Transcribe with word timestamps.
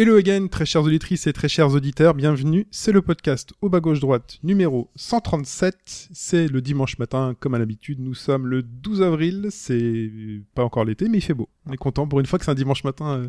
Hello 0.00 0.16
again, 0.16 0.46
très 0.46 0.64
chères 0.64 0.84
auditrices 0.84 1.26
et 1.26 1.32
très 1.32 1.48
chers 1.48 1.74
auditeurs, 1.74 2.14
bienvenue. 2.14 2.68
C'est 2.70 2.92
le 2.92 3.02
podcast 3.02 3.52
au 3.62 3.68
bas 3.68 3.80
gauche 3.80 3.98
droite 3.98 4.38
numéro 4.44 4.92
137. 4.94 6.10
C'est 6.12 6.46
le 6.46 6.62
dimanche 6.62 6.98
matin, 6.98 7.34
comme 7.40 7.54
à 7.54 7.58
l'habitude. 7.58 7.98
Nous 7.98 8.14
sommes 8.14 8.46
le 8.46 8.62
12 8.62 9.02
avril. 9.02 9.48
C'est 9.50 10.12
pas 10.54 10.62
encore 10.62 10.84
l'été, 10.84 11.08
mais 11.08 11.18
il 11.18 11.20
fait 11.20 11.34
beau. 11.34 11.48
On 11.66 11.72
est 11.72 11.76
content 11.76 12.06
pour 12.06 12.20
une 12.20 12.26
fois 12.26 12.38
que 12.38 12.44
c'est 12.44 12.50
un 12.52 12.54
dimanche 12.54 12.84
matin 12.84 13.06
euh, 13.06 13.28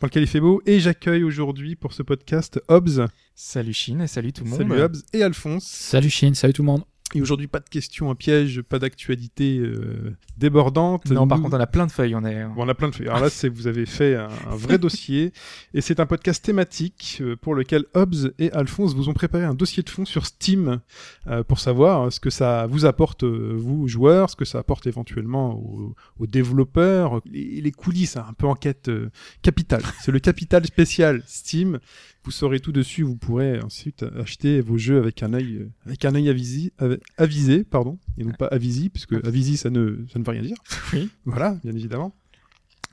dans 0.00 0.06
lequel 0.06 0.24
il 0.24 0.28
fait 0.28 0.40
beau. 0.40 0.60
Et 0.66 0.80
j'accueille 0.80 1.24
aujourd'hui 1.24 1.76
pour 1.76 1.94
ce 1.94 2.02
podcast 2.02 2.60
Hobbs. 2.68 3.06
Salut 3.34 3.72
Chine 3.72 4.02
et 4.02 4.06
salut 4.06 4.34
tout 4.34 4.44
le 4.44 4.50
monde. 4.50 4.58
Salut 4.58 4.82
Hobbs 4.82 4.98
et 5.14 5.22
Alphonse. 5.22 5.64
Salut 5.64 6.10
Chine, 6.10 6.34
salut 6.34 6.52
tout 6.52 6.60
le 6.60 6.66
monde. 6.66 6.84
Et 7.14 7.22
aujourd'hui, 7.22 7.46
pas 7.46 7.60
de 7.60 7.68
questions 7.68 8.10
à 8.10 8.14
piège, 8.14 8.62
pas 8.62 8.78
d'actualité 8.78 9.58
euh, 9.58 10.16
débordante. 10.36 11.10
Non, 11.10 11.26
par 11.28 11.40
contre, 11.40 11.56
on 11.56 11.60
a 11.60 11.66
plein 11.66 11.86
de 11.86 11.92
feuilles. 11.92 12.14
On 12.14 12.24
est. 12.24 12.44
Bon, 12.44 12.64
on 12.64 12.68
a 12.68 12.74
plein 12.74 12.88
de 12.88 12.94
feuilles. 12.94 13.08
Alors 13.08 13.20
là, 13.20 13.30
c'est 13.30 13.48
vous 13.48 13.66
avez 13.66 13.86
fait 13.86 14.16
un, 14.16 14.28
un 14.50 14.56
vrai 14.56 14.78
dossier 14.82 15.32
et 15.74 15.80
c'est 15.80 16.00
un 16.00 16.06
podcast 16.06 16.44
thématique 16.44 17.18
euh, 17.20 17.36
pour 17.36 17.54
lequel 17.54 17.84
Hobbs 17.94 18.32
et 18.38 18.52
Alphonse 18.52 18.94
vous 18.94 19.08
ont 19.08 19.14
préparé 19.14 19.44
un 19.44 19.54
dossier 19.54 19.82
de 19.82 19.90
fond 19.90 20.04
sur 20.04 20.26
Steam 20.26 20.80
euh, 21.26 21.42
pour 21.44 21.60
savoir 21.60 22.02
euh, 22.06 22.10
ce 22.10 22.20
que 22.20 22.30
ça 22.30 22.66
vous 22.66 22.84
apporte 22.84 23.24
euh, 23.24 23.54
vous 23.56 23.88
joueurs, 23.88 24.30
ce 24.30 24.36
que 24.36 24.44
ça 24.44 24.58
apporte 24.58 24.86
éventuellement 24.86 25.54
aux, 25.54 25.94
aux 26.18 26.26
développeurs, 26.26 27.20
les, 27.26 27.60
les 27.60 27.72
coulisses, 27.72 28.16
hein, 28.16 28.26
un 28.28 28.32
peu 28.32 28.46
enquête 28.46 28.88
euh, 28.88 29.10
capitale. 29.42 29.82
C'est 30.00 30.12
le 30.12 30.20
capital 30.20 30.64
spécial 30.66 31.22
Steam. 31.26 31.78
Vous 32.24 32.30
saurez 32.30 32.60
tout 32.60 32.70
dessus. 32.72 33.02
Vous 33.02 33.16
pourrez 33.16 33.60
ensuite 33.62 34.04
acheter 34.18 34.60
vos 34.60 34.78
jeux 34.78 34.98
avec 34.98 35.22
un 35.22 35.32
œil 35.34 35.68
avec 35.86 36.04
un 36.04 36.14
œil 36.14 36.28
avisé, 36.28 36.72
av- 36.78 36.98
avisé, 37.16 37.64
pardon, 37.64 37.98
et 38.16 38.24
non 38.24 38.32
pas 38.32 38.46
avisi, 38.46 38.90
puisque 38.90 39.14
avisi 39.26 39.56
ça 39.56 39.70
ne 39.70 40.04
ça 40.12 40.18
ne 40.18 40.24
veut 40.24 40.30
rien 40.30 40.42
dire. 40.42 40.56
Oui. 40.92 41.10
Voilà, 41.24 41.58
bien 41.64 41.74
évidemment. 41.74 42.14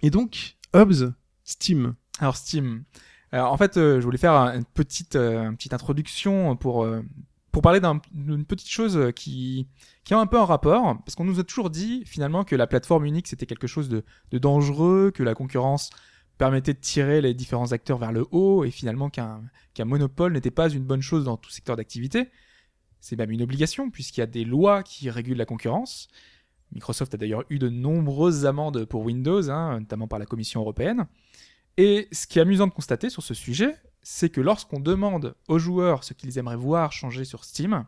Et 0.01 0.09
donc, 0.09 0.55
Hobbs, 0.73 1.11
Steam. 1.43 1.93
Alors 2.19 2.37
Steam. 2.37 2.83
Alors 3.31 3.51
en 3.53 3.57
fait, 3.57 3.77
euh, 3.77 3.99
je 3.99 4.05
voulais 4.05 4.17
faire 4.17 4.33
un- 4.33 4.55
une 4.57 4.65
petite, 4.65 5.15
euh, 5.15 5.43
une 5.49 5.55
petite 5.57 5.73
introduction 5.73 6.55
pour 6.55 6.83
euh, 6.83 7.01
pour 7.51 7.61
parler 7.61 7.79
d'un- 7.79 8.01
d'une 8.11 8.45
petite 8.45 8.69
chose 8.69 9.11
qui 9.15 9.67
qui 10.05 10.13
a 10.15 10.19
un 10.19 10.25
peu 10.25 10.39
un 10.39 10.45
rapport, 10.45 10.97
parce 11.05 11.13
qu'on 11.15 11.25
nous 11.25 11.39
a 11.39 11.43
toujours 11.43 11.69
dit 11.69 12.03
finalement 12.05 12.43
que 12.43 12.55
la 12.55 12.65
plateforme 12.65 13.05
unique 13.05 13.27
c'était 13.27 13.45
quelque 13.45 13.67
chose 13.67 13.89
de, 13.89 14.03
de 14.31 14.37
dangereux, 14.39 15.11
que 15.13 15.21
la 15.21 15.35
concurrence 15.35 15.91
permettait 16.39 16.73
de 16.73 16.79
tirer 16.79 17.21
les 17.21 17.33
différents 17.33 17.73
acteurs 17.73 17.99
vers 17.99 18.13
le 18.13 18.25
haut, 18.31 18.63
et 18.63 18.71
finalement 18.71 19.09
qu'un 19.09 19.41
monopole 19.77 20.33
n'était 20.33 20.49
pas 20.49 20.69
une 20.69 20.85
bonne 20.85 21.01
chose 21.01 21.25
dans 21.25 21.37
tout 21.37 21.51
secteur 21.51 21.75
d'activité. 21.75 22.29
C'est 23.01 23.17
même 23.17 23.29
une 23.29 23.41
obligation, 23.41 23.91
puisqu'il 23.91 24.21
y 24.21 24.23
a 24.23 24.27
des 24.27 24.45
lois 24.45 24.81
qui 24.81 25.09
régulent 25.09 25.37
la 25.37 25.45
concurrence. 25.45 26.07
Microsoft 26.71 27.13
a 27.13 27.17
d'ailleurs 27.17 27.43
eu 27.49 27.59
de 27.59 27.67
nombreuses 27.67 28.45
amendes 28.45 28.85
pour 28.85 29.03
Windows, 29.03 29.49
hein, 29.49 29.81
notamment 29.81 30.07
par 30.07 30.17
la 30.17 30.25
Commission 30.25 30.61
européenne. 30.61 31.07
Et 31.75 32.07
ce 32.13 32.25
qui 32.25 32.39
est 32.39 32.41
amusant 32.41 32.67
de 32.67 32.73
constater 32.73 33.09
sur 33.09 33.21
ce 33.21 33.33
sujet, 33.33 33.75
c'est 34.01 34.29
que 34.29 34.39
lorsqu'on 34.39 34.79
demande 34.79 35.35
aux 35.49 35.59
joueurs 35.59 36.05
ce 36.05 36.13
qu'ils 36.13 36.37
aimeraient 36.37 36.55
voir 36.55 36.93
changer 36.93 37.25
sur 37.25 37.43
Steam, 37.43 37.85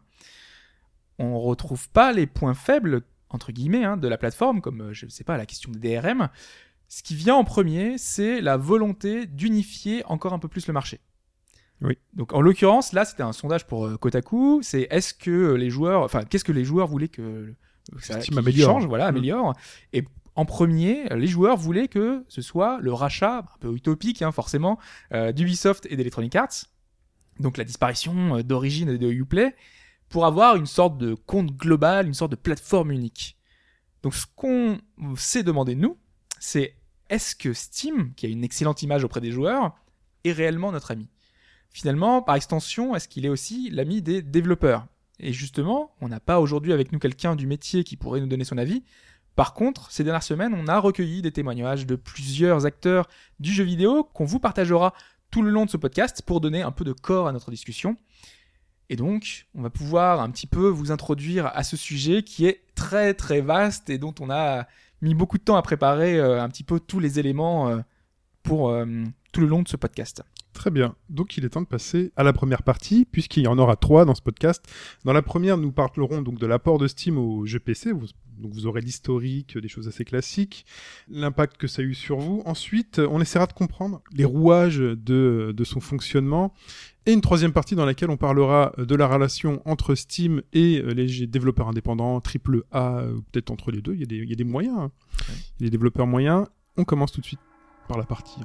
on 1.19 1.39
retrouve 1.39 1.89
pas 1.89 2.11
les 2.11 2.27
points 2.27 2.53
faibles, 2.53 3.03
entre 3.29 3.53
guillemets, 3.53 3.85
hein, 3.85 3.95
de 3.95 4.09
la 4.09 4.17
plateforme, 4.17 4.59
comme, 4.59 4.81
euh, 4.81 4.93
je 4.93 5.05
ne 5.05 5.09
sais 5.09 5.23
pas, 5.23 5.37
la 5.37 5.45
question 5.45 5.71
des 5.71 5.95
DRM. 5.95 6.29
Ce 6.93 7.03
qui 7.03 7.15
vient 7.15 7.35
en 7.35 7.45
premier, 7.45 7.97
c'est 7.97 8.41
la 8.41 8.57
volonté 8.57 9.25
d'unifier 9.25 10.03
encore 10.07 10.33
un 10.33 10.39
peu 10.39 10.49
plus 10.49 10.67
le 10.67 10.73
marché. 10.73 10.99
Oui. 11.79 11.97
Donc 12.11 12.33
en 12.33 12.41
l'occurrence, 12.41 12.91
là, 12.91 13.05
c'était 13.05 13.23
un 13.23 13.31
sondage 13.31 13.65
pour 13.65 13.85
euh, 13.85 13.95
Kotaku. 13.95 14.59
C'est 14.61 14.87
est-ce 14.89 15.13
que 15.13 15.53
les 15.53 15.69
joueurs, 15.69 16.03
enfin, 16.03 16.25
qu'est-ce 16.25 16.43
que 16.43 16.51
les 16.51 16.65
joueurs 16.65 16.89
voulaient 16.89 17.07
que, 17.07 17.55
que 17.95 18.03
ça 18.03 18.19
qu'il 18.19 18.37
améliore. 18.37 18.71
change, 18.73 18.87
voilà, 18.87 19.05
Mm. 19.05 19.15
améliore. 19.15 19.55
Et 19.93 20.03
en 20.35 20.43
premier, 20.43 21.07
les 21.15 21.27
joueurs 21.27 21.55
voulaient 21.55 21.87
que 21.87 22.25
ce 22.27 22.41
soit 22.41 22.77
le 22.81 22.91
rachat, 22.91 23.37
un 23.37 23.57
peu 23.61 23.73
utopique, 23.73 24.21
hein, 24.21 24.33
forcément, 24.33 24.77
euh, 25.13 25.31
d'Ubisoft 25.31 25.87
et 25.89 25.95
d'Electronic 25.95 26.35
Arts. 26.35 26.65
Donc 27.39 27.55
la 27.55 27.63
disparition 27.63 28.35
euh, 28.35 28.43
d'origine 28.43 28.97
de 28.97 29.09
Uplay 29.09 29.55
pour 30.09 30.25
avoir 30.25 30.57
une 30.57 30.65
sorte 30.65 30.97
de 30.97 31.13
compte 31.13 31.55
global, 31.55 32.05
une 32.05 32.13
sorte 32.13 32.31
de 32.31 32.35
plateforme 32.35 32.91
unique. 32.91 33.37
Donc 34.03 34.13
ce 34.13 34.25
qu'on 34.35 34.77
s'est 35.15 35.43
demandé 35.43 35.75
nous, 35.75 35.97
c'est 36.37 36.75
est-ce 37.11 37.35
que 37.35 37.51
Steam, 37.53 38.13
qui 38.15 38.25
a 38.25 38.29
une 38.29 38.43
excellente 38.43 38.81
image 38.81 39.03
auprès 39.03 39.19
des 39.19 39.31
joueurs, 39.31 39.75
est 40.23 40.31
réellement 40.31 40.71
notre 40.71 40.91
ami? 40.91 41.09
Finalement, 41.69 42.21
par 42.21 42.35
extension, 42.35 42.95
est-ce 42.95 43.09
qu'il 43.09 43.25
est 43.25 43.29
aussi 43.29 43.69
l'ami 43.69 44.01
des 44.01 44.21
développeurs? 44.21 44.87
Et 45.19 45.33
justement, 45.33 45.93
on 45.99 46.07
n'a 46.07 46.21
pas 46.21 46.39
aujourd'hui 46.39 46.71
avec 46.71 46.91
nous 46.93 46.99
quelqu'un 46.99 47.35
du 47.35 47.47
métier 47.47 47.83
qui 47.83 47.97
pourrait 47.97 48.21
nous 48.21 48.27
donner 48.27 48.45
son 48.45 48.57
avis. 48.57 48.83
Par 49.35 49.53
contre, 49.53 49.91
ces 49.91 50.05
dernières 50.05 50.23
semaines, 50.23 50.53
on 50.53 50.67
a 50.67 50.79
recueilli 50.79 51.21
des 51.21 51.33
témoignages 51.33 51.85
de 51.85 51.95
plusieurs 51.95 52.65
acteurs 52.65 53.09
du 53.39 53.51
jeu 53.51 53.65
vidéo 53.65 54.05
qu'on 54.05 54.25
vous 54.25 54.39
partagera 54.39 54.93
tout 55.31 55.41
le 55.41 55.49
long 55.49 55.65
de 55.65 55.69
ce 55.69 55.77
podcast 55.77 56.21
pour 56.25 56.39
donner 56.39 56.61
un 56.61 56.71
peu 56.71 56.85
de 56.85 56.93
corps 56.93 57.27
à 57.27 57.33
notre 57.33 57.51
discussion. 57.51 57.97
Et 58.89 58.95
donc, 58.95 59.47
on 59.53 59.61
va 59.61 59.69
pouvoir 59.69 60.21
un 60.21 60.31
petit 60.31 60.47
peu 60.47 60.67
vous 60.67 60.91
introduire 60.91 61.47
à 61.47 61.63
ce 61.63 61.75
sujet 61.75 62.23
qui 62.23 62.45
est 62.45 62.63
très 62.73 63.13
très 63.13 63.41
vaste 63.41 63.89
et 63.89 63.97
dont 63.97 64.15
on 64.19 64.29
a 64.29 64.65
mis 65.01 65.15
beaucoup 65.15 65.37
de 65.37 65.43
temps 65.43 65.55
à 65.55 65.61
préparer 65.61 66.19
euh, 66.19 66.41
un 66.41 66.49
petit 66.49 66.63
peu 66.63 66.79
tous 66.79 66.99
les 66.99 67.19
éléments 67.19 67.69
euh, 67.69 67.79
pour 68.43 68.69
euh, 68.69 68.85
tout 69.31 69.41
le 69.41 69.47
long 69.47 69.61
de 69.61 69.67
ce 69.67 69.77
podcast. 69.77 70.23
Très 70.53 70.69
bien. 70.69 70.95
Donc, 71.09 71.37
il 71.37 71.45
est 71.45 71.49
temps 71.49 71.61
de 71.61 71.67
passer 71.67 72.11
à 72.17 72.23
la 72.23 72.33
première 72.33 72.63
partie, 72.63 73.05
puisqu'il 73.05 73.43
y 73.43 73.47
en 73.47 73.57
aura 73.57 73.77
trois 73.77 74.05
dans 74.05 74.15
ce 74.15 74.21
podcast. 74.21 74.63
Dans 75.05 75.13
la 75.13 75.21
première, 75.21 75.57
nous 75.57 75.71
parlerons 75.71 76.21
donc 76.21 76.39
de 76.39 76.45
l'apport 76.45 76.77
de 76.77 76.87
Steam 76.87 77.17
au 77.17 77.45
jeu 77.45 77.59
PC. 77.59 77.93
Donc, 78.41 78.53
vous 78.53 78.65
aurez 78.65 78.81
l'historique, 78.81 79.57
des 79.57 79.67
choses 79.67 79.87
assez 79.87 80.03
classiques, 80.03 80.65
l'impact 81.09 81.57
que 81.57 81.67
ça 81.67 81.81
a 81.81 81.85
eu 81.85 81.93
sur 81.93 82.17
vous. 82.17 82.41
Ensuite, 82.45 82.99
on 82.99 83.21
essaiera 83.21 83.45
de 83.47 83.53
comprendre 83.53 84.01
les 84.13 84.25
rouages 84.25 84.79
de, 84.79 85.53
de 85.55 85.63
son 85.63 85.79
fonctionnement. 85.79 86.53
Et 87.05 87.13
une 87.13 87.21
troisième 87.21 87.51
partie 87.51 87.75
dans 87.75 87.85
laquelle 87.85 88.11
on 88.11 88.17
parlera 88.17 88.73
de 88.77 88.95
la 88.95 89.07
relation 89.07 89.61
entre 89.65 89.95
Steam 89.95 90.43
et 90.53 90.79
euh, 90.79 90.93
les 90.93 91.25
développeurs 91.25 91.67
indépendants, 91.67 92.21
triple 92.21 92.63
A, 92.71 93.05
ou 93.07 93.21
peut-être 93.23 93.49
entre 93.49 93.71
les 93.71 93.81
deux. 93.81 93.93
Il 93.93 94.01
y 94.01 94.03
a 94.03 94.05
des, 94.05 94.17
il 94.17 94.29
y 94.29 94.33
a 94.33 94.35
des 94.35 94.43
moyens. 94.43 94.77
hein. 94.77 94.91
Il 95.59 95.63
y 95.63 95.65
a 95.65 95.67
des 95.67 95.71
développeurs 95.71 96.05
moyens. 96.05 96.45
On 96.77 96.83
commence 96.83 97.11
tout 97.11 97.21
de 97.21 97.25
suite 97.25 97.39
par 97.87 97.97
la 97.97 98.05
partie 98.05 98.39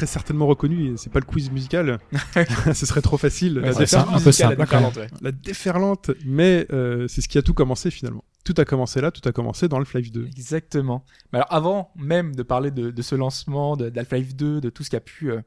très 0.00 0.06
certainement 0.06 0.46
reconnu, 0.46 0.92
et 0.92 0.96
c'est 0.96 1.10
pas 1.12 1.18
le 1.20 1.26
quiz 1.26 1.50
musical, 1.50 1.98
ce 2.74 2.86
serait 2.86 3.02
trop 3.02 3.18
facile. 3.18 3.54
la, 3.58 3.72
c'est 3.74 3.84
défer- 3.84 4.08
un- 4.14 4.18
peu 4.20 4.32
simple, 4.32 4.56
la 4.58 4.64
déferlante, 4.64 4.96
ouais. 4.96 5.06
la 5.20 5.32
déferlante, 5.32 6.10
mais 6.24 6.66
euh, 6.72 7.06
c'est 7.08 7.20
ce 7.20 7.28
qui 7.28 7.36
a 7.38 7.42
tout 7.42 7.52
commencé 7.54 7.90
finalement. 7.90 8.24
Tout 8.44 8.54
a 8.56 8.64
commencé 8.64 9.02
là, 9.02 9.10
tout 9.10 9.28
a 9.28 9.32
commencé 9.32 9.68
dans 9.68 9.78
le 9.78 9.84
Life 9.94 10.10
2. 10.12 10.24
Exactement. 10.26 11.04
Mais 11.32 11.38
alors 11.38 11.52
avant 11.52 11.90
même 11.96 12.34
de 12.34 12.42
parler 12.42 12.70
de, 12.70 12.90
de 12.90 13.02
ce 13.02 13.14
lancement, 13.14 13.76
de- 13.76 13.90
d'Half-Life 13.90 14.34
2, 14.34 14.62
de 14.62 14.70
tout 14.70 14.82
ce 14.84 14.88
qui 14.90 14.96
a 14.96 15.00
pu 15.00 15.30
euh, 15.30 15.42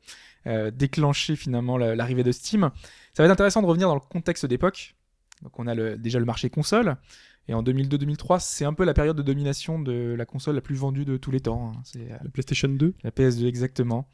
euh, 0.46 0.70
déclencher 0.70 1.36
finalement 1.36 1.78
la- 1.78 1.96
l'arrivée 1.96 2.24
de 2.24 2.32
Steam, 2.32 2.70
ça 3.16 3.24
va 3.24 3.26
être 3.26 3.32
intéressant 3.34 3.64
de 3.64 3.68
revenir 3.68 3.88
dans 3.88 3.96
le 3.96 4.00
contexte 4.02 4.46
d'époque. 4.46 4.96
Donc 5.42 5.58
on 5.60 5.66
a 5.66 5.74
le, 5.74 5.98
déjà 5.98 6.20
le 6.20 6.26
marché 6.26 6.52
console, 6.52 6.96
et 7.50 7.54
en 7.56 7.62
2002-2003, 7.64 8.40
c'est 8.40 8.64
un 8.64 8.74
peu 8.74 8.86
la 8.86 8.94
période 8.94 9.18
de 9.18 9.22
domination 9.24 9.80
de 9.82 10.14
la 10.18 10.26
console 10.26 10.56
la 10.56 10.62
plus 10.62 10.76
vendue 10.76 11.04
de 11.04 11.18
tous 11.18 11.32
les 11.32 11.42
temps. 11.42 11.72
hein. 11.76 11.82
C'est 11.84 12.00
euh, 12.12 12.16
La 12.24 12.30
PlayStation 12.30 12.70
2 12.70 12.94
la 13.04 13.10
PS2 13.12 13.48
exactement. 13.48 14.08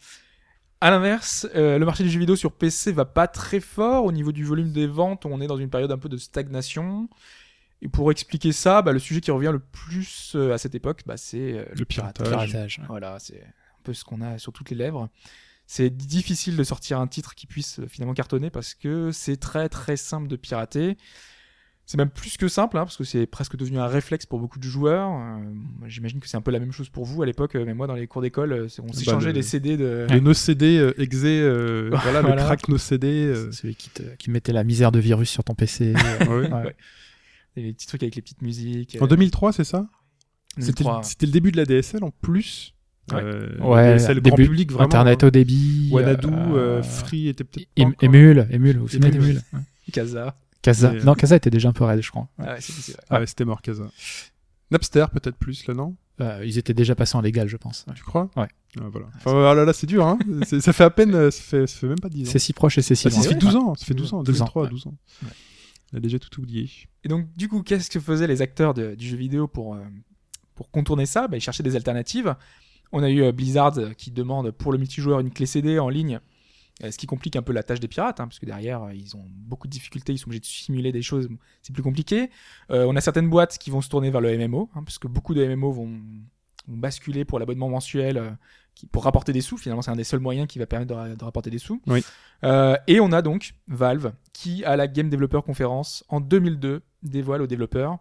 À 0.82 0.92
l'inverse, 0.92 1.46
euh, 1.56 1.78
le 1.78 1.86
marché 1.86 2.04
du 2.04 2.10
jeu 2.10 2.20
vidéo 2.20 2.38
sur 2.38 2.54
PC 2.54 2.94
va 2.94 3.04
pas 3.04 3.28
très 3.28 3.60
fort 3.60 4.06
au 4.06 4.14
niveau 4.14 4.32
du 4.32 4.46
volume 4.46 4.72
des 4.72 4.88
ventes. 4.88 5.26
On 5.26 5.42
est 5.42 5.48
dans 5.48 5.58
une 5.58 5.70
période 5.70 5.92
un 5.92 5.98
peu 5.98 6.08
de 6.08 6.16
stagnation. 6.16 7.10
Et 7.82 7.90
pour 7.90 8.12
expliquer 8.12 8.54
ça, 8.54 8.82
bah, 8.82 8.94
le 8.94 9.00
sujet 9.00 9.20
qui 9.20 9.32
revient 9.32 9.52
le 9.52 9.60
plus 9.60 10.34
euh, 10.36 10.54
à 10.54 10.58
cette 10.58 10.76
époque, 10.76 11.02
bah, 11.06 11.18
c'est 11.18 11.54
euh, 11.54 11.66
Le 11.78 11.84
piratage. 11.84 12.28
Piratage. 12.28 12.82
Voilà, 12.88 13.20
c'est 13.20 13.42
un 13.42 13.84
peu 13.84 13.94
ce 13.94 14.06
qu'on 14.06 14.22
a 14.22 14.38
sur 14.38 14.54
toutes 14.54 14.70
les 14.70 14.78
lèvres. 14.78 15.10
c'est 15.68 15.90
difficile 15.90 16.56
de 16.56 16.64
sortir 16.64 17.00
un 17.00 17.08
titre 17.08 17.36
qui 17.36 17.46
puisse 17.46 17.82
finalement 17.88 18.14
cartonner 18.14 18.50
parce 18.50 18.74
que 18.74 19.12
c'est 19.12 19.38
très 19.38 19.68
très 19.68 19.98
simple 19.98 20.30
de 20.30 20.38
pirater. 20.38 20.98
C'est 21.92 21.98
même 21.98 22.12
plus 22.12 22.38
que 22.38 22.48
simple, 22.48 22.78
hein, 22.78 22.82
parce 22.82 22.98
que 22.98 23.04
c'est 23.04 23.26
presque 23.26 23.56
devenu 23.58 23.80
un 23.80 23.88
réflexe 23.88 24.28
pour 24.28 24.38
beaucoup 24.40 24.60
de 24.60 24.64
joueurs. 24.64 25.10
Euh, 25.10 25.88
J'imagine 25.88 26.20
que 26.20 26.28
c'est 26.28 26.38
un 26.38 26.42
peu 26.42 26.52
la 26.52 26.60
même 26.60 26.72
chose 26.72 26.88
pour 26.88 27.04
vous 27.04 27.24
à 27.24 27.26
l'époque, 27.26 27.56
euh, 27.56 27.64
mais 27.66 27.74
moi 27.74 27.88
dans 27.88 27.96
les 27.96 28.06
cours 28.06 28.22
d'école, 28.22 28.54
euh, 28.54 28.68
on 28.88 28.94
s'échangeait 28.94 29.30
le- 29.30 29.34
des 29.34 29.42
CD 29.42 29.76
de... 29.76 30.06
Le 30.08 30.20
no 30.20 30.36
CD 30.36 30.78
euh, 30.78 30.94
exe, 31.02 31.18
euh, 31.24 31.90
voilà, 32.04 32.22
le 32.22 32.28
crack 32.36 32.68
no 32.68 32.78
CD. 32.78 33.08
euh, 33.08 33.52
Celui 33.52 33.74
qui, 33.74 33.90
te, 33.90 34.04
qui 34.20 34.30
mettait 34.30 34.54
la 34.54 34.64
misère 34.64 34.92
de 34.92 35.00
virus 35.00 35.32
sur 35.32 35.44
ton 35.44 35.56
PC. 35.56 35.94
ouais. 36.20 36.28
Ouais. 36.30 36.52
Ouais. 36.52 36.76
Et 37.56 37.64
les 37.64 37.74
petits 37.74 37.88
trucs 37.88 38.04
avec 38.04 38.16
les 38.16 38.22
petites 38.22 38.44
musiques. 38.44 39.00
En 39.02 39.08
2003, 39.08 39.52
c'est 39.54 39.64
ça 39.64 39.88
2003. 40.60 41.02
C'était 41.02 41.26
le 41.26 41.32
début 41.32 41.52
de 41.52 41.58
la 41.58 41.66
DSL 41.66 42.04
en 42.04 42.12
plus. 42.12 42.76
Ouais. 43.12 43.20
Euh, 43.24 43.58
Ouais, 43.62 43.96
DSL 43.96 44.22
grand 44.22 44.36
début, 44.36 44.48
public 44.48 44.72
vraiment. 44.72 44.86
Internet 44.86 45.24
hein. 45.24 45.28
au 45.28 45.32
débit. 45.32 45.90
Wanadu, 45.92 46.28
euh, 46.28 46.56
euh, 46.56 46.84
Free 46.84 47.30
était 47.30 47.44
peut-être. 47.44 47.68
Emule, 48.04 48.48
Emule, 48.52 48.80
Ouais. 48.84 49.60
Casa. 49.92 50.38
Casa. 50.62 50.92
Non, 51.06 51.14
Casa 51.16 51.36
était 51.36 51.50
déjà 51.50 51.70
un 51.70 51.74
peu 51.74 51.84
raide, 51.86 52.02
je 52.02 52.10
crois. 52.12 52.28
Ah 52.38 52.54
ouais. 52.54 52.60
Ah 53.10 53.20
ouais, 53.20 53.28
c'était 53.28 53.46
mort, 53.46 53.62
Casa. 53.62 53.86
Napster, 54.72 55.06
peut-être 55.12 55.38
plus, 55.38 55.66
là, 55.68 55.74
non? 55.74 55.96
Euh, 56.22 56.44
ils 56.46 56.58
étaient 56.58 56.74
déjà 56.74 56.96
passés 56.96 57.16
en 57.16 57.22
légal, 57.22 57.48
je 57.48 57.56
pense. 57.58 57.86
Ouais. 57.88 57.94
Tu 57.96 58.04
crois? 58.04 58.30
Ouais. 58.36 58.48
Ah, 58.80 58.84
voilà. 58.92 59.08
Enfin, 59.16 59.32
ah 59.50 59.54
là, 59.56 59.66
là, 59.66 59.74
c'est 59.74 59.88
dur, 59.88 60.06
hein. 60.06 60.20
C'est- 60.46 60.60
ça 60.60 60.74
fait 60.74 60.84
à 60.84 60.90
peine, 60.90 61.16
euh, 61.16 61.32
ça 61.32 61.42
fait, 61.42 61.66
ça 61.66 61.78
fait 61.80 61.88
même 61.88 62.00
pas 62.00 62.10
10 62.10 62.28
ans. 62.28 62.32
C'est 62.32 62.40
si 62.40 62.52
proche 62.54 62.78
et 62.78 62.82
c'est 62.82 62.94
si 62.94 63.08
Ah, 63.08 63.12
loin. 63.12 63.22
ça 63.24 63.30
fait 63.30 63.36
12 63.36 63.56
ans, 63.56 63.74
ça 63.76 63.86
fait 63.86 63.94
12 63.94 64.14
ans, 64.14 64.22
12 64.22 64.42
ans, 64.42 64.46
2003, 64.46 64.64
ouais. 64.64 64.70
12 64.70 64.88
ans. 64.88 64.94
On 65.94 65.98
a 65.98 66.00
déjà 66.02 66.20
tout 66.20 66.40
oublié. 66.40 66.70
Et 67.04 67.08
donc, 67.08 67.34
du 67.36 67.48
coup, 67.48 67.64
qu'est-ce 67.64 67.90
que 67.90 68.00
faisaient 68.00 68.28
les 68.28 68.42
acteurs 68.42 68.74
de- 68.74 68.94
du 68.96 69.08
jeu 69.08 69.18
vidéo 69.18 69.48
pour, 69.48 69.76
euh, 69.76 69.80
pour 70.56 70.70
contourner 70.70 71.06
ça? 71.06 71.28
Bah, 71.28 71.38
Ils 71.38 71.42
cherchaient 71.42 71.64
des 71.64 71.76
alternatives. 71.78 72.36
On 72.92 73.02
a 73.02 73.10
eu 73.10 73.32
Blizzard 73.32 73.74
qui 73.98 74.12
demande 74.12 74.52
pour 74.52 74.72
le 74.72 74.78
multijoueur 74.78 75.20
une 75.22 75.32
clé 75.32 75.46
CD 75.46 75.80
en 75.80 75.90
ligne, 75.90 76.20
ce 76.82 76.98
qui 76.98 77.06
complique 77.08 77.36
un 77.36 77.42
peu 77.42 77.52
la 77.54 77.64
tâche 77.64 77.80
des 77.80 77.88
pirates, 77.88 78.20
hein, 78.20 78.28
parce 78.28 78.40
que 78.40 78.46
derrière, 78.46 78.84
euh, 78.84 78.94
ils 78.94 79.16
ont 79.16 79.26
beaucoup 79.28 79.68
de 79.68 79.72
difficultés, 79.72 80.14
ils 80.14 80.18
sont 80.18 80.28
obligés 80.28 80.40
de 80.40 80.46
simuler 80.46 80.92
des 80.92 81.02
choses, 81.02 81.28
c'est 81.62 81.74
plus 81.74 81.84
compliqué. 81.84 82.30
Euh, 82.72 82.86
on 82.88 82.96
a 82.96 83.02
certaines 83.02 83.30
boîtes 83.30 83.58
qui 83.58 83.70
vont 83.70 83.82
se 83.82 83.90
tourner 83.90 84.10
vers 84.12 84.22
le 84.22 84.38
MMO, 84.38 84.70
hein, 84.76 84.84
parce 84.84 84.98
que 84.98 85.08
beaucoup 85.08 85.34
de 85.34 85.46
MMO 85.46 85.72
vont, 85.72 85.88
vont 86.68 86.78
basculer 86.78 87.26
pour 87.26 87.40
l'abonnement 87.40 87.70
mensuel, 87.70 88.18
euh, 88.18 88.30
qui, 88.76 88.86
pour 88.88 89.04
rapporter 89.04 89.34
des 89.34 89.42
sous. 89.42 89.58
Finalement, 89.58 89.82
c'est 89.82 89.92
un 89.92 89.96
des 89.98 90.04
seuls 90.06 90.22
moyens 90.22 90.48
qui 90.48 90.58
va 90.60 90.66
permettre 90.66 90.90
de, 90.90 90.96
ra- 90.96 91.10
de 91.10 91.24
rapporter 91.24 91.50
des 91.50 91.58
sous. 91.60 91.82
Oui. 91.88 92.02
Euh, 92.46 92.78
et 92.88 93.02
on 93.02 93.12
a 93.12 93.22
donc 93.22 93.56
Valve 93.68 94.14
qui, 94.32 94.64
à 94.64 94.78
la 94.78 94.88
Game 94.88 95.10
Developer 95.10 95.42
Conference 95.46 96.06
en 96.08 96.22
2002, 96.22 96.82
dévoile 97.04 97.42
aux 97.42 97.48
développeurs 97.48 97.98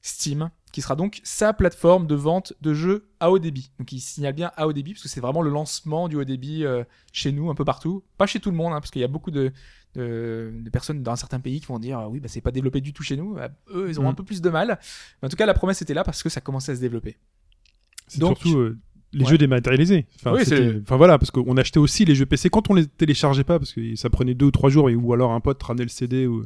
Steam, 0.00 0.50
qui 0.76 0.82
sera 0.82 0.94
donc 0.94 1.20
sa 1.24 1.54
plateforme 1.54 2.06
de 2.06 2.14
vente 2.14 2.52
de 2.60 2.74
jeux 2.74 3.08
à 3.18 3.30
haut 3.30 3.38
débit. 3.38 3.70
Donc 3.78 3.92
il 3.92 3.98
signale 4.00 4.34
bien 4.34 4.52
à 4.58 4.66
haut 4.66 4.74
débit, 4.74 4.92
parce 4.92 5.02
que 5.04 5.08
c'est 5.08 5.22
vraiment 5.22 5.40
le 5.40 5.48
lancement 5.48 6.06
du 6.06 6.16
haut 6.16 6.24
débit 6.24 6.66
euh, 6.66 6.84
chez 7.12 7.32
nous, 7.32 7.48
un 7.48 7.54
peu 7.54 7.64
partout. 7.64 8.04
Pas 8.18 8.26
chez 8.26 8.40
tout 8.40 8.50
le 8.50 8.58
monde, 8.58 8.74
hein, 8.74 8.80
parce 8.80 8.90
qu'il 8.90 9.00
y 9.00 9.04
a 9.04 9.08
beaucoup 9.08 9.30
de, 9.30 9.52
de, 9.94 10.52
de 10.54 10.68
personnes 10.68 11.02
dans 11.02 11.16
certains 11.16 11.40
pays 11.40 11.60
qui 11.60 11.66
vont 11.66 11.78
dire 11.78 11.98
ah 11.98 12.10
oui, 12.10 12.20
bah, 12.20 12.28
c'est 12.28 12.42
pas 12.42 12.50
développé 12.50 12.82
du 12.82 12.92
tout 12.92 13.02
chez 13.02 13.16
nous. 13.16 13.36
Bah, 13.36 13.48
eux, 13.74 13.86
ils 13.88 13.98
ont 13.98 14.02
Mm. 14.02 14.08
un 14.08 14.12
peu 14.12 14.22
plus 14.22 14.42
de 14.42 14.50
mal. 14.50 14.78
Mais 15.22 15.26
en 15.26 15.30
tout 15.30 15.36
cas, 15.36 15.46
la 15.46 15.54
promesse 15.54 15.80
était 15.80 15.94
là 15.94 16.04
parce 16.04 16.22
que 16.22 16.28
ça 16.28 16.42
commençait 16.42 16.72
à 16.72 16.76
se 16.76 16.80
développer. 16.82 17.16
C'est 18.06 18.18
Donc- 18.20 18.36
surtout 18.36 18.58
euh, 18.58 18.78
les 19.16 19.24
Ouais. 19.24 19.30
jeux 19.32 19.38
dématérialisés. 19.38 20.06
Enfin, 20.20 20.32
Oui, 20.34 20.42
enfin 20.82 20.96
voilà, 20.96 21.18
parce 21.18 21.30
qu'on 21.30 21.56
achetait 21.56 21.78
aussi 21.78 22.04
les 22.04 22.14
jeux 22.14 22.26
PC 22.26 22.50
quand 22.50 22.70
on 22.70 22.74
les 22.74 22.86
téléchargeait 22.86 23.44
pas, 23.44 23.58
parce 23.58 23.72
que 23.72 23.96
ça 23.96 24.10
prenait 24.10 24.34
deux 24.34 24.46
ou 24.46 24.50
trois 24.50 24.70
jours, 24.70 24.90
et, 24.90 24.94
ou 24.94 25.12
alors 25.12 25.32
un 25.32 25.40
pote 25.40 25.62
ramenait 25.62 25.84
le 25.84 25.88
CD 25.88 26.26
au, 26.26 26.44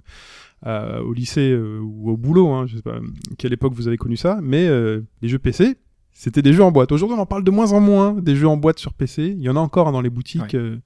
à- 0.63 1.03
au 1.03 1.13
lycée 1.13 1.51
euh, 1.51 1.81
ou 1.83 2.11
au 2.11 2.17
boulot. 2.17 2.49
Hein, 2.49 2.67
je 2.67 2.77
sais 2.77 2.83
pas 2.83 2.99
quelle 3.39 3.53
époque 3.53 3.73
vous 3.75 3.89
avez 3.89 3.97
connu 3.97 4.17
ça, 4.17 4.39
mais 4.43 4.67
euh, 4.67 5.01
les 5.23 5.29
jeux 5.29 5.39
PC, 5.39 5.77
c'était 6.13 6.43
des 6.43 6.53
jeux 6.53 6.63
en 6.65 6.71
boîte. 6.73 6.93
Aujourd'hui, 6.93 7.17
on 7.19 7.21
en 7.23 7.27
parle 7.27 7.45
de 7.45 7.51
moins 7.51 7.73
en 7.73 7.81
moins 7.81 8.15
des 8.15 8.37
jeux 8.37 8.49
en 8.49 8.57
boîte 8.57 8.79
sur 8.79 8.93
PC. 8.95 9.35
Il 9.37 9.43
y 9.43 9.49
en 9.49 9.57
a 9.57 9.61
encore 9.61 9.89
hein, 9.89 9.93
dans 9.93 10.01
les 10.03 10.11
boutiques. 10.11 10.43
Ouais. 10.43 10.57
euh, 10.57 10.79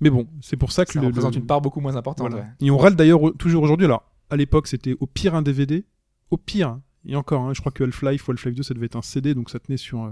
mais 0.00 0.10
bon, 0.10 0.26
c'est 0.40 0.56
pour 0.56 0.72
ça 0.72 0.84
que 0.84 0.92
Ça 0.94 1.00
le- 1.00 1.06
représente 1.08 1.34
le- 1.34 1.40
une 1.40 1.46
part 1.46 1.60
beaucoup 1.60 1.80
moins 1.80 1.96
importante. 1.96 2.30
voilà. 2.30 2.44
ouais. 2.44 2.66
Et 2.66 2.70
on 2.70 2.78
râle 2.78 2.94
d'ailleurs 2.96 3.20
toujours 3.38 3.62
aujourd'hui. 3.62 3.84
Alors, 3.86 4.04
à 4.30 4.36
l'époque, 4.36 4.66
c'était 4.66 4.94
au 5.00 5.06
pire 5.06 5.34
un 5.34 5.42
DVD. 5.42 5.84
Au 6.30 6.36
pire. 6.36 6.78
Et 7.06 7.16
encore, 7.16 7.42
hein, 7.42 7.52
je 7.54 7.60
crois 7.60 7.72
que 7.72 7.82
Half-Life 7.82 8.28
ou 8.28 8.30
Half-Life 8.32 8.54
2, 8.54 8.62
ça 8.62 8.74
devait 8.74 8.86
être 8.86 8.96
un 8.96 9.02
CD, 9.02 9.34
donc 9.34 9.50
ça 9.50 9.58
tenait 9.58 9.76
sur. 9.78 10.04
euh, 10.04 10.10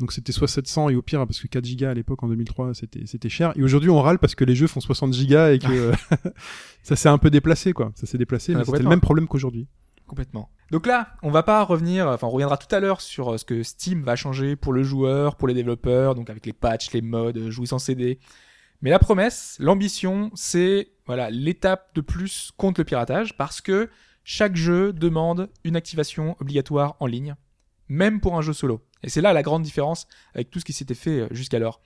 Donc 0.00 0.12
c'était 0.12 0.32
soit 0.32 0.48
700 0.48 0.88
et 0.88 0.96
au 0.96 1.02
pire, 1.02 1.24
parce 1.26 1.40
que 1.40 1.46
4 1.46 1.64
gigas 1.64 1.90
à 1.90 1.94
l'époque 1.94 2.22
en 2.22 2.28
2003, 2.28 2.74
c'était 2.74 3.04
c'était 3.04 3.28
cher. 3.28 3.52
Et 3.56 3.62
aujourd'hui, 3.62 3.90
on 3.90 4.00
râle 4.00 4.18
parce 4.18 4.34
que 4.34 4.44
les 4.44 4.56
jeux 4.56 4.66
font 4.66 4.80
60 4.80 5.12
gigas 5.12 5.52
et 5.52 5.58
que 5.58 5.92
ça 6.82 6.96
s'est 6.96 7.10
un 7.10 7.18
peu 7.18 7.30
déplacé, 7.30 7.74
quoi. 7.74 7.92
Ça 7.94 8.06
s'est 8.06 8.18
déplacé, 8.18 8.54
mais 8.54 8.64
c'était 8.64 8.82
le 8.82 8.88
même 8.88 9.02
problème 9.02 9.28
qu'aujourd'hui. 9.28 9.68
Complètement. 10.06 10.50
Donc 10.72 10.86
là, 10.86 11.14
on 11.22 11.30
va 11.30 11.44
pas 11.44 11.62
revenir, 11.62 12.08
enfin 12.08 12.26
on 12.26 12.30
reviendra 12.30 12.56
tout 12.56 12.74
à 12.74 12.80
l'heure 12.80 13.00
sur 13.00 13.34
euh, 13.34 13.38
ce 13.38 13.44
que 13.44 13.62
Steam 13.62 14.02
va 14.02 14.16
changer 14.16 14.56
pour 14.56 14.72
le 14.72 14.82
joueur, 14.82 15.36
pour 15.36 15.46
les 15.46 15.54
développeurs, 15.54 16.16
donc 16.16 16.30
avec 16.30 16.46
les 16.46 16.52
patchs, 16.52 16.90
les 16.92 17.02
modes, 17.02 17.36
euh, 17.36 17.50
jouer 17.50 17.66
sans 17.66 17.78
CD. 17.78 18.18
Mais 18.82 18.90
la 18.90 18.98
promesse, 18.98 19.56
l'ambition, 19.60 20.30
c'est 20.34 20.88
voilà 21.06 21.30
l'étape 21.30 21.94
de 21.94 22.00
plus 22.00 22.50
contre 22.56 22.80
le 22.80 22.84
piratage 22.84 23.36
parce 23.36 23.60
que 23.60 23.88
chaque 24.24 24.56
jeu 24.56 24.92
demande 24.92 25.48
une 25.62 25.76
activation 25.76 26.36
obligatoire 26.40 26.96
en 27.00 27.06
ligne, 27.06 27.36
même 27.88 28.20
pour 28.20 28.36
un 28.36 28.42
jeu 28.42 28.52
solo. 28.52 28.80
Et 29.02 29.08
c'est 29.08 29.20
là 29.20 29.32
la 29.32 29.42
grande 29.42 29.62
différence 29.62 30.06
avec 30.34 30.50
tout 30.50 30.60
ce 30.60 30.64
qui 30.64 30.72
s'était 30.72 30.94
fait 30.94 31.20
euh, 31.20 31.28
jusqu'alors. 31.30 31.80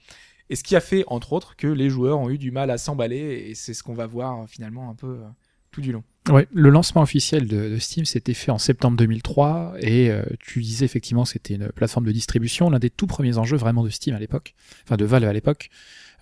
Et 0.50 0.56
ce 0.56 0.64
qui 0.64 0.76
a 0.76 0.80
fait, 0.80 1.04
entre 1.06 1.32
autres, 1.32 1.56
que 1.56 1.66
les 1.66 1.88
joueurs 1.88 2.18
ont 2.18 2.28
eu 2.28 2.38
du 2.38 2.50
mal 2.50 2.70
à 2.70 2.76
s'emballer, 2.76 3.46
et 3.48 3.54
c'est 3.54 3.72
ce 3.72 3.82
qu'on 3.82 3.94
va 3.94 4.06
voir 4.06 4.42
euh, 4.42 4.46
finalement 4.46 4.90
un 4.90 4.94
peu 4.94 5.06
euh, 5.06 5.28
tout 5.70 5.80
du 5.80 5.92
long. 5.92 6.04
Ouais, 6.28 6.48
le 6.52 6.70
lancement 6.70 7.02
officiel 7.02 7.46
de, 7.46 7.78
Steam 7.78 8.04
s'était 8.04 8.34
fait 8.34 8.50
en 8.50 8.58
septembre 8.58 8.96
2003 8.96 9.74
et 9.78 10.10
tu 10.40 10.62
disais 10.62 10.86
effectivement 10.86 11.26
c'était 11.26 11.56
une 11.56 11.68
plateforme 11.68 12.06
de 12.06 12.12
distribution, 12.12 12.70
l'un 12.70 12.78
des 12.78 12.88
tout 12.88 13.06
premiers 13.06 13.36
enjeux 13.36 13.58
vraiment 13.58 13.84
de 13.84 13.90
Steam 13.90 14.16
à 14.16 14.18
l'époque, 14.18 14.54
enfin 14.84 14.96
de 14.96 15.04
Valve 15.04 15.28
à 15.28 15.34
l'époque. 15.34 15.68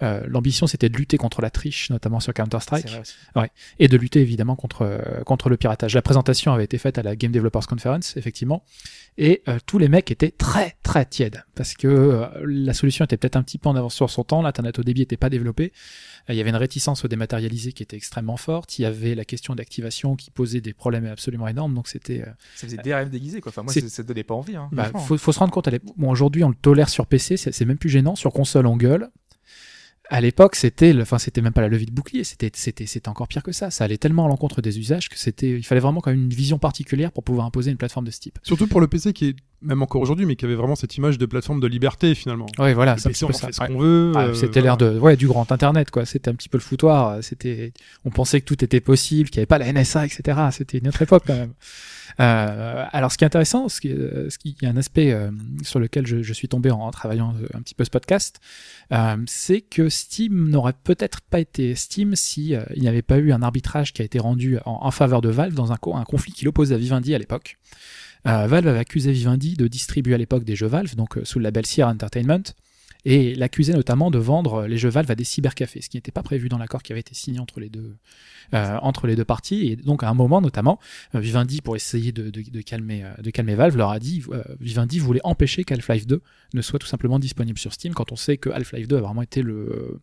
Euh, 0.02 0.22
L'ambition 0.26 0.66
c'était 0.66 0.88
de 0.88 0.96
lutter 0.96 1.16
contre 1.16 1.40
la 1.42 1.50
triche, 1.50 1.88
notamment 1.90 2.20
sur 2.20 2.34
Counter-Strike, 2.34 2.86
aussi. 3.00 3.14
et 3.78 3.88
de 3.88 3.96
lutter 3.96 4.20
évidemment 4.20 4.56
contre, 4.56 4.82
euh, 4.82 5.22
contre 5.24 5.48
le 5.48 5.56
piratage. 5.56 5.94
La 5.94 6.02
présentation 6.02 6.52
avait 6.52 6.64
été 6.64 6.76
faite 6.78 6.98
à 6.98 7.02
la 7.02 7.16
Game 7.16 7.32
Developers 7.32 7.66
Conference, 7.66 8.16
effectivement, 8.16 8.64
et 9.18 9.42
euh, 9.48 9.58
tous 9.66 9.78
les 9.78 9.88
mecs 9.88 10.10
étaient 10.10 10.30
très 10.32 10.76
très 10.82 11.04
tièdes, 11.04 11.44
parce 11.54 11.74
que 11.74 11.86
euh, 11.88 12.26
la 12.44 12.74
solution 12.74 13.04
était 13.04 13.16
peut-être 13.16 13.36
un 13.36 13.42
petit 13.42 13.58
peu 13.58 13.68
en 13.68 13.76
avance 13.76 13.94
sur 13.94 14.10
son 14.10 14.24
temps, 14.24 14.42
l'internet 14.42 14.78
au 14.78 14.82
débit 14.82 15.00
n'était 15.00 15.16
pas 15.16 15.30
développé, 15.30 15.72
Euh, 16.28 16.34
il 16.34 16.36
y 16.36 16.40
avait 16.40 16.50
une 16.50 16.56
réticence 16.56 17.04
au 17.04 17.08
dématérialisé 17.08 17.72
qui 17.72 17.82
était 17.82 17.96
extrêmement 17.96 18.36
forte, 18.36 18.78
il 18.78 18.82
y 18.82 18.84
avait 18.84 19.14
la 19.14 19.24
question 19.24 19.54
d'activation 19.54 20.14
qui 20.16 20.30
posait 20.30 20.60
des 20.60 20.72
problèmes 20.72 21.06
absolument 21.06 21.48
énormes, 21.48 21.74
donc 21.74 21.88
c'était... 21.88 22.22
euh, 22.22 22.30
Ça 22.56 22.66
faisait 22.66 22.76
DRM 22.78 23.08
déguisé, 23.08 23.40
quoi. 23.40 23.50
Enfin, 23.50 23.62
moi, 23.62 23.72
ça, 23.72 23.80
ça 23.88 24.02
donnait 24.02 24.22
pas 24.24 24.34
envie. 24.34 24.56
Hein, 24.56 24.68
bah, 24.72 24.90
faut, 25.06 25.18
faut 25.18 25.32
se 25.32 25.38
rendre 25.38 25.52
compte, 25.52 25.68
bon, 25.96 26.10
aujourd'hui 26.10 26.44
on 26.44 26.48
le 26.48 26.54
tolère 26.54 26.88
sur 26.88 27.06
PC, 27.06 27.36
c'est 27.36 27.64
même 27.64 27.78
plus 27.78 27.90
gênant, 27.90 28.14
sur 28.16 28.32
console 28.32 28.66
on 28.66 28.76
gueule. 28.76 29.10
À 30.12 30.20
l'époque, 30.20 30.56
c'était, 30.56 30.94
enfin, 31.00 31.18
c'était 31.18 31.40
même 31.40 31.54
pas 31.54 31.62
la 31.62 31.68
levée 31.68 31.86
de 31.86 31.90
bouclier, 31.90 32.22
c'était, 32.22 32.50
c'était, 32.52 32.84
c'était 32.84 33.08
encore 33.08 33.28
pire 33.28 33.42
que 33.42 33.50
ça. 33.50 33.70
Ça 33.70 33.84
allait 33.84 33.96
tellement 33.96 34.26
à 34.26 34.28
l'encontre 34.28 34.60
des 34.60 34.78
usages 34.78 35.08
que 35.08 35.18
c'était, 35.18 35.48
il 35.48 35.64
fallait 35.64 35.80
vraiment 35.80 36.02
quand 36.02 36.10
même 36.10 36.24
une 36.24 36.34
vision 36.34 36.58
particulière 36.58 37.12
pour 37.12 37.24
pouvoir 37.24 37.46
imposer 37.46 37.70
une 37.70 37.78
plateforme 37.78 38.04
de 38.04 38.10
ce 38.10 38.20
type. 38.20 38.38
Surtout 38.42 38.66
pour 38.66 38.82
le 38.82 38.88
PC 38.88 39.14
qui 39.14 39.28
est, 39.28 39.36
même 39.62 39.82
encore 39.82 40.00
aujourd'hui, 40.02 40.26
mais 40.26 40.36
qui 40.36 40.44
avait 40.44 40.54
vraiment 40.54 40.74
cette 40.76 40.96
image 40.96 41.18
de 41.18 41.26
plateforme 41.26 41.60
de 41.60 41.66
liberté 41.66 42.14
finalement. 42.14 42.46
Ouais, 42.58 42.74
voilà, 42.74 42.96
c'est 42.98 43.08
on 43.24 43.32
ça. 43.32 43.46
fait 43.48 43.52
ce 43.52 43.60
Ouais. 43.60 43.66
qu'on 43.68 43.78
veut. 43.78 44.12
Ah, 44.14 44.24
euh, 44.26 44.34
c'était 44.34 44.60
l'ère 44.60 44.76
de, 44.76 44.98
ouais, 44.98 45.16
du 45.16 45.26
grand 45.26 45.50
internet, 45.52 45.90
quoi. 45.90 46.04
C'était 46.04 46.30
un 46.30 46.34
petit 46.34 46.48
peu 46.48 46.58
le 46.58 46.62
foutoir. 46.62 47.22
C'était, 47.22 47.72
on 48.04 48.10
pensait 48.10 48.40
que 48.40 48.46
tout 48.46 48.62
était 48.64 48.80
possible, 48.80 49.30
qu'il 49.30 49.38
n'y 49.38 49.42
avait 49.42 49.46
pas 49.46 49.58
la 49.58 49.72
NSA, 49.72 50.06
etc. 50.06 50.38
C'était 50.50 50.78
une 50.78 50.88
autre 50.88 51.02
époque 51.02 51.24
quand 51.26 51.34
même. 51.36 51.52
Euh, 52.20 52.84
alors, 52.92 53.10
ce 53.10 53.16
qui 53.16 53.24
est 53.24 53.26
intéressant, 53.26 53.68
ce 53.70 53.80
qui, 53.80 53.88
est- 53.88 54.28
ce 54.30 54.38
qui 54.38 54.54
il 54.60 54.64
y 54.64 54.68
a 54.68 54.70
un 54.70 54.76
aspect 54.76 55.12
euh, 55.12 55.30
sur 55.62 55.80
lequel 55.80 56.06
je, 56.06 56.22
je 56.22 56.32
suis 56.34 56.46
tombé 56.46 56.70
en, 56.70 56.90
travaillant 56.90 57.34
euh, 57.42 57.46
un 57.54 57.62
petit 57.62 57.74
peu 57.74 57.84
ce 57.84 57.90
podcast, 57.90 58.38
euh, 58.92 59.16
c'est 59.26 59.62
que 59.62 59.88
Steam 59.88 60.50
n'aurait 60.50 60.74
peut-être 60.84 61.22
pas 61.22 61.40
été 61.40 61.74
Steam 61.74 62.14
si 62.14 62.54
euh, 62.54 62.62
il 62.76 62.82
n'y 62.82 62.88
avait 62.88 63.00
pas 63.02 63.16
eu 63.16 63.32
un 63.32 63.40
arbitrage 63.42 63.94
qui 63.94 64.02
a 64.02 64.04
été 64.04 64.18
rendu 64.18 64.58
en, 64.66 64.80
en 64.82 64.90
faveur 64.90 65.22
de 65.22 65.30
Valve 65.30 65.54
dans 65.54 65.72
un, 65.72 65.76
un 65.94 66.04
conflit 66.04 66.32
qui 66.32 66.44
l'opposait 66.44 66.74
à 66.74 66.78
Vivendi 66.78 67.14
à 67.14 67.18
l'époque. 67.18 67.56
Euh, 68.26 68.46
Valve 68.46 68.68
avait 68.68 68.78
accusé 68.78 69.12
Vivendi 69.12 69.54
de 69.54 69.66
distribuer 69.66 70.14
à 70.14 70.18
l'époque 70.18 70.44
des 70.44 70.56
jeux 70.56 70.66
Valve, 70.66 70.94
donc 70.94 71.18
euh, 71.18 71.24
sous 71.24 71.38
le 71.38 71.44
label 71.44 71.66
Sierra 71.66 71.90
Entertainment, 71.90 72.42
et 73.04 73.34
l'accusait 73.34 73.72
notamment 73.72 74.10
de 74.10 74.18
vendre 74.18 74.66
les 74.66 74.78
jeux 74.78 74.88
Valve 74.88 75.10
à 75.10 75.14
des 75.14 75.24
cybercafés, 75.24 75.80
ce 75.80 75.88
qui 75.88 75.96
n'était 75.96 76.12
pas 76.12 76.22
prévu 76.22 76.48
dans 76.48 76.58
l'accord 76.58 76.82
qui 76.82 76.92
avait 76.92 77.00
été 77.00 77.14
signé 77.14 77.40
entre 77.40 77.58
les 77.58 77.68
deux, 77.68 77.96
euh, 78.54 79.24
parties. 79.26 79.66
Et 79.66 79.76
donc 79.76 80.02
à 80.02 80.08
un 80.08 80.14
moment 80.14 80.40
notamment, 80.40 80.78
euh, 81.14 81.20
Vivendi, 81.20 81.60
pour 81.62 81.74
essayer 81.74 82.12
de, 82.12 82.60
calmer, 82.60 83.04
euh, 83.04 83.56
Valve, 83.56 83.76
leur 83.76 83.90
a 83.90 83.98
dit, 83.98 84.22
euh, 84.30 84.42
Vivendi 84.60 84.98
voulait 84.98 85.20
empêcher 85.24 85.64
qu'Half-Life 85.64 86.06
2 86.06 86.22
ne 86.54 86.62
soit 86.62 86.78
tout 86.78 86.86
simplement 86.86 87.18
disponible 87.18 87.58
sur 87.58 87.72
Steam, 87.72 87.92
quand 87.92 88.12
on 88.12 88.16
sait 88.16 88.36
que 88.36 88.50
Half-Life 88.50 88.86
2 88.86 88.96
a 88.96 89.00
vraiment 89.00 89.22
été 89.22 89.42
le, 89.42 90.00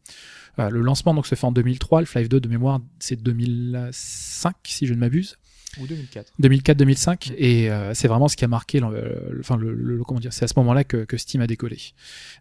euh, 0.59 0.69
le 0.69 0.81
lancement, 0.81 1.13
donc 1.13 1.25
se 1.25 1.35
fait 1.35 1.47
en 1.47 1.51
2003, 1.51 1.99
Half-Life 1.99 2.29
2 2.29 2.39
de 2.39 2.49
mémoire 2.49 2.81
c'est 2.99 3.21
2005 3.21 4.55
si 4.63 4.87
je 4.87 4.93
ne 4.93 4.99
m'abuse. 4.99 5.37
Ou 5.79 5.85
2004. 5.87 6.33
2004-2005 6.41 7.33
et 7.37 7.69
euh, 7.69 7.93
c'est 7.93 8.07
vraiment 8.07 8.27
ce 8.27 8.35
qui 8.35 8.43
a 8.45 8.47
marqué 8.47 8.79
le, 8.79 8.87
le- 8.89 9.37
enfin 9.39 9.55
le, 9.57 9.73
le- 9.73 10.03
comment 10.03 10.19
dire 10.19 10.33
c'est 10.33 10.45
à 10.45 10.47
ce 10.47 10.53
moment-là 10.57 10.83
que, 10.83 11.03
que 11.05 11.17
Steam 11.17 11.41
a 11.41 11.47
décollé 11.47 11.77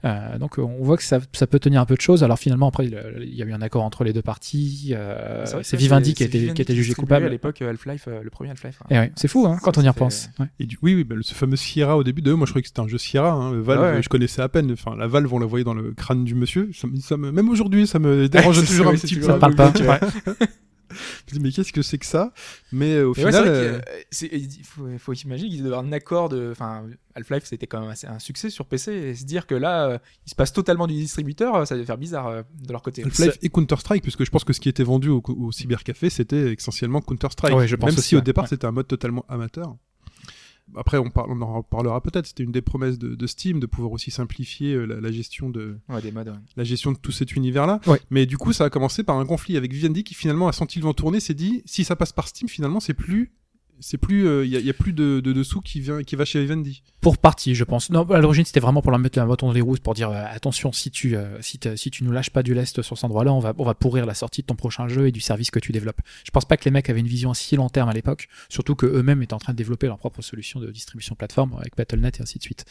Euh, 0.04 0.38
donc 0.38 0.58
on 0.58 0.82
voit 0.82 0.96
que 0.96 1.02
ça, 1.02 1.20
ça 1.32 1.46
peut 1.46 1.58
tenir 1.58 1.80
un 1.80 1.84
peu 1.86 1.94
de 1.96 2.00
choses 2.00 2.22
alors 2.24 2.38
finalement 2.38 2.68
après 2.68 2.86
il 2.86 2.98
il 3.22 3.34
y 3.34 3.42
a 3.42 3.46
eu 3.46 3.52
un 3.52 3.60
accord 3.62 3.82
entre 3.84 4.04
les 4.04 4.12
deux 4.12 4.22
parties 4.22 4.92
euh, 4.94 5.44
c'est 5.62 5.76
Vivendi 5.76 6.14
qui 6.14 6.22
a 6.22 6.26
c'est 6.26 6.30
été 6.30 6.38
Vivendi 6.38 6.54
qui 6.54 6.62
a 6.62 6.64
été 6.64 6.74
jugé 6.74 6.88
distribuait 6.88 7.16
À 7.16 7.18
coupable 7.18 7.32
l'époque, 7.32 7.62
euh, 7.62 7.70
Half-Life, 7.70 8.04
euh, 8.08 8.22
le 8.22 8.30
premier 8.30 8.50
Half-Life. 8.50 8.78
hein. 8.82 8.86
et 8.90 8.98
ouais, 8.98 9.12
c'est 9.16 9.28
fou 9.28 9.46
hein, 9.46 9.58
quand 9.62 9.76
on 9.78 9.82
y 9.82 9.88
repense 9.88 10.30
fait- 10.36 10.42
Ouais. 10.42 10.48
Et 10.60 10.66
du, 10.66 10.78
oui, 10.82 10.94
oui, 10.94 11.04
bah, 11.04 11.16
ce 11.20 11.34
fameux 11.34 11.56
Sierra 11.56 11.96
au 11.96 12.04
début 12.04 12.22
de, 12.22 12.32
moi 12.32 12.46
je 12.46 12.52
croyais 12.52 12.62
que 12.62 12.68
c'était 12.68 12.80
un 12.80 12.88
jeu 12.88 12.98
Sierra. 12.98 13.32
Hein. 13.32 13.60
Valve, 13.60 13.82
Ah 13.84 13.92
ouais. 13.96 14.02
je 14.02 14.08
connaissais 14.08 14.40
à 14.42 14.48
peine. 14.48 14.72
Enfin, 14.72 14.94
la 14.96 15.06
Valve, 15.06 15.32
on 15.34 15.38
la 15.38 15.46
voyait 15.46 15.64
dans 15.64 15.74
le 15.74 15.92
crâne 15.92 16.24
du 16.24 16.34
monsieur. 16.34 16.70
Ça, 16.72 16.86
me- 16.86 16.96
ça 17.00 17.16
me, 17.16 17.30
même 17.32 17.48
aujourd'hui, 17.48 17.86
ça 17.86 17.98
me 17.98 18.28
dérange 18.28 18.64
toujours 18.66 18.88
un 18.88 18.94
petit 18.94 19.16
peu. 19.16 19.22
ça 19.22 19.34
parle 19.34 19.54
pas 19.56 19.72
Je 20.90 20.94
ouais. 20.94 21.00
me 21.32 21.38
dis, 21.38 21.40
mais 21.40 21.52
qu'est-ce 21.52 21.72
que 21.72 21.82
c'est 21.82 21.98
que 21.98 22.06
ça? 22.06 22.32
Mais 22.72 22.94
euh, 22.94 23.08
au 23.08 23.14
Mais 23.16 23.24
ouais, 23.24 23.30
final, 23.32 23.44
c'est 24.10 24.28
vrai 24.28 24.34
euh, 24.34 24.36
euh, 24.36 24.48
il 24.58 24.64
faut, 24.64 24.86
faut 24.98 25.12
imaginer 25.14 25.48
qu'ils 25.50 25.58
devaient 25.58 25.68
avoir 25.74 25.84
un 25.84 25.92
accord 25.92 26.28
de. 26.28 26.48
Enfin, 26.52 26.84
Half-Life, 27.14 27.44
c'était 27.46 27.66
quand 27.66 27.80
même 27.80 27.90
assez 27.90 28.06
un 28.06 28.18
succès 28.18 28.48
sur 28.50 28.66
PC. 28.66 28.92
Et 28.92 29.14
se 29.14 29.24
dire 29.24 29.46
que 29.46 29.54
là, 29.54 29.86
euh, 29.88 29.98
il 30.26 30.30
se 30.30 30.34
passe 30.34 30.52
totalement 30.52 30.86
du 30.86 30.94
distributeur, 30.94 31.66
ça 31.66 31.74
devait 31.74 31.86
faire 31.86 31.98
bizarre 31.98 32.26
euh, 32.28 32.42
de 32.64 32.72
leur 32.72 32.82
côté. 32.82 33.02
Half-Life 33.04 33.38
et 33.42 33.48
Counter-Strike, 33.48 34.02
puisque 34.02 34.24
je 34.24 34.30
pense 34.30 34.44
que 34.44 34.52
ce 34.52 34.60
qui 34.60 34.68
était 34.68 34.84
vendu 34.84 35.08
au, 35.08 35.22
au 35.26 35.52
cybercafé, 35.52 36.10
c'était 36.10 36.52
essentiellement 36.54 37.00
Counter-Strike. 37.00 37.54
Ouais, 37.56 37.66
je 37.68 37.76
pense 37.76 37.90
Même 37.90 37.98
aussi, 37.98 38.08
si 38.08 38.14
au 38.14 38.18
ouais. 38.18 38.24
départ, 38.24 38.44
Ouais. 38.44 38.48
c'était 38.50 38.66
un 38.66 38.72
mode 38.72 38.86
totalement 38.86 39.24
amateur. 39.28 39.76
Après, 40.76 40.98
on, 40.98 41.10
parle, 41.10 41.30
on 41.32 41.40
en 41.42 41.54
reparlera 41.58 42.00
peut-être. 42.02 42.26
C'était 42.26 42.42
une 42.44 42.52
des 42.52 42.60
promesses 42.62 42.98
de, 42.98 43.14
de 43.14 43.26
Steam 43.26 43.58
de 43.60 43.66
pouvoir 43.66 43.92
aussi 43.92 44.10
simplifier 44.10 44.74
euh, 44.74 44.84
la, 44.86 45.00
la 45.00 45.10
gestion 45.12 45.48
de, 45.50 45.78
Ouais, 45.88 46.02
des 46.02 46.12
modes. 46.12 46.28
ouais. 46.28 46.34
la 46.56 46.64
gestion 46.64 46.92
de 46.92 46.98
tout 46.98 47.12
cet 47.12 47.34
univers-là. 47.34 47.80
Ouais. 47.86 48.00
Mais 48.10 48.26
du 48.26 48.36
coup, 48.36 48.52
ça 48.52 48.64
a 48.64 48.70
commencé 48.70 49.02
par 49.02 49.16
un 49.18 49.24
conflit 49.26 49.56
avec 49.56 49.72
Vivendi 49.72 50.04
qui 50.04 50.14
finalement 50.14 50.48
a 50.48 50.52
senti 50.52 50.78
le 50.78 50.84
vent 50.84 50.94
tourner, 50.94 51.20
s'est 51.20 51.34
dit 51.34 51.62
si 51.64 51.84
ça 51.84 51.96
passe 51.96 52.12
par 52.12 52.28
Steam, 52.28 52.48
finalement, 52.48 52.80
c'est 52.80 52.94
plus, 52.94 53.32
c'est 53.80 53.98
plus, 53.98 54.44
il 54.44 54.50
y, 54.50 54.56
a, 54.56 54.60
y 54.60 54.70
a 54.70 54.74
plus 54.74 54.92
de, 54.92 55.20
de, 55.20 55.32
de 55.32 55.42
sous 55.42 55.60
qui 55.60 55.80
vient, 55.80 56.02
qui 56.02 56.16
va 56.16 56.24
chez 56.24 56.40
Vivendi. 56.40 56.82
Pour 57.00 57.18
partie, 57.18 57.54
je 57.54 57.64
pense. 57.64 57.90
Non, 57.90 58.02
à 58.10 58.20
l'origine, 58.20 58.44
c'était 58.44 58.60
vraiment 58.60 58.82
pour 58.82 58.90
leur 58.90 58.98
mettre 59.00 59.18
un 59.18 59.26
bâton 59.26 59.46
dans 59.46 59.52
les 59.52 59.60
roues, 59.60 59.76
pour 59.82 59.94
dire 59.94 60.10
euh, 60.10 60.24
attention, 60.30 60.72
si 60.72 60.90
tu 60.90 61.16
euh, 61.16 61.40
si, 61.40 61.58
si 61.76 61.90
tu 61.90 62.04
nous 62.04 62.10
lâches 62.10 62.30
pas 62.30 62.42
du 62.42 62.54
lest 62.54 62.82
sur 62.82 62.96
cet 62.96 63.04
endroit-là, 63.04 63.32
on 63.32 63.38
va 63.40 63.54
on 63.58 63.64
va 63.64 63.74
pourrir 63.74 64.04
la 64.06 64.14
sortie 64.14 64.42
de 64.42 64.46
ton 64.46 64.54
prochain 64.56 64.88
jeu 64.88 65.06
et 65.06 65.12
du 65.12 65.20
service 65.20 65.50
que 65.50 65.58
tu 65.60 65.72
développes. 65.72 66.00
Je 66.24 66.30
pense 66.30 66.44
pas 66.44 66.56
que 66.56 66.64
les 66.64 66.70
mecs 66.70 66.90
avaient 66.90 67.00
une 67.00 67.06
vision 67.06 67.34
si 67.34 67.54
long 67.56 67.68
terme 67.68 67.88
à 67.88 67.92
l'époque, 67.92 68.28
surtout 68.48 68.74
que 68.74 68.86
eux-mêmes 68.86 69.22
étaient 69.22 69.34
en 69.34 69.38
train 69.38 69.52
de 69.52 69.58
développer 69.58 69.86
leur 69.86 69.98
propre 69.98 70.22
solution 70.22 70.58
de 70.60 70.70
distribution 70.70 71.14
plateforme 71.14 71.54
avec 71.60 71.76
Battle.net 71.76 72.18
et 72.18 72.22
ainsi 72.22 72.38
de 72.38 72.42
suite. 72.42 72.64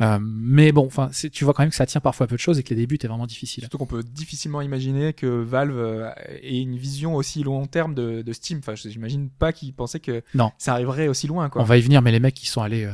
Euh, 0.00 0.18
mais 0.22 0.70
bon, 0.72 0.86
enfin, 0.86 1.08
c'est- 1.12 1.30
tu 1.30 1.44
vois 1.44 1.52
quand 1.54 1.62
même 1.62 1.70
que 1.70 1.76
ça 1.76 1.86
tient 1.86 2.00
parfois 2.00 2.26
peu 2.28 2.36
de 2.36 2.40
choses 2.40 2.58
et 2.58 2.62
que 2.62 2.70
les 2.70 2.76
débuts 2.76 2.94
étaient 2.94 3.08
vraiment 3.08 3.26
difficiles. 3.26 3.62
Surtout 3.64 3.78
qu'on 3.78 3.86
peut 3.86 4.02
difficilement 4.04 4.60
imaginer 4.60 5.12
que 5.12 5.26
Valve 5.26 5.76
euh, 5.76 6.10
ait 6.42 6.60
une 6.60 6.76
vision 6.76 7.16
aussi 7.16 7.42
long 7.42 7.66
terme 7.66 7.94
de, 7.94 8.22
de 8.22 8.32
Steam. 8.32 8.58
Enfin, 8.58 8.74
j'imagine 8.76 9.28
pas 9.28 9.52
qu'ils 9.52 9.72
pensaient 9.74 9.98
que 10.00 10.22
Non. 10.34 10.51
Ça 10.58 10.72
arriverait 10.72 11.08
aussi 11.08 11.26
loin, 11.26 11.48
quoi. 11.48 11.62
On 11.62 11.64
va 11.64 11.76
y 11.76 11.80
venir, 11.80 12.02
mais 12.02 12.12
les 12.12 12.20
mecs, 12.20 12.42
ils 12.42 12.46
sont 12.46 12.62
allés 12.62 12.84
euh, 12.84 12.92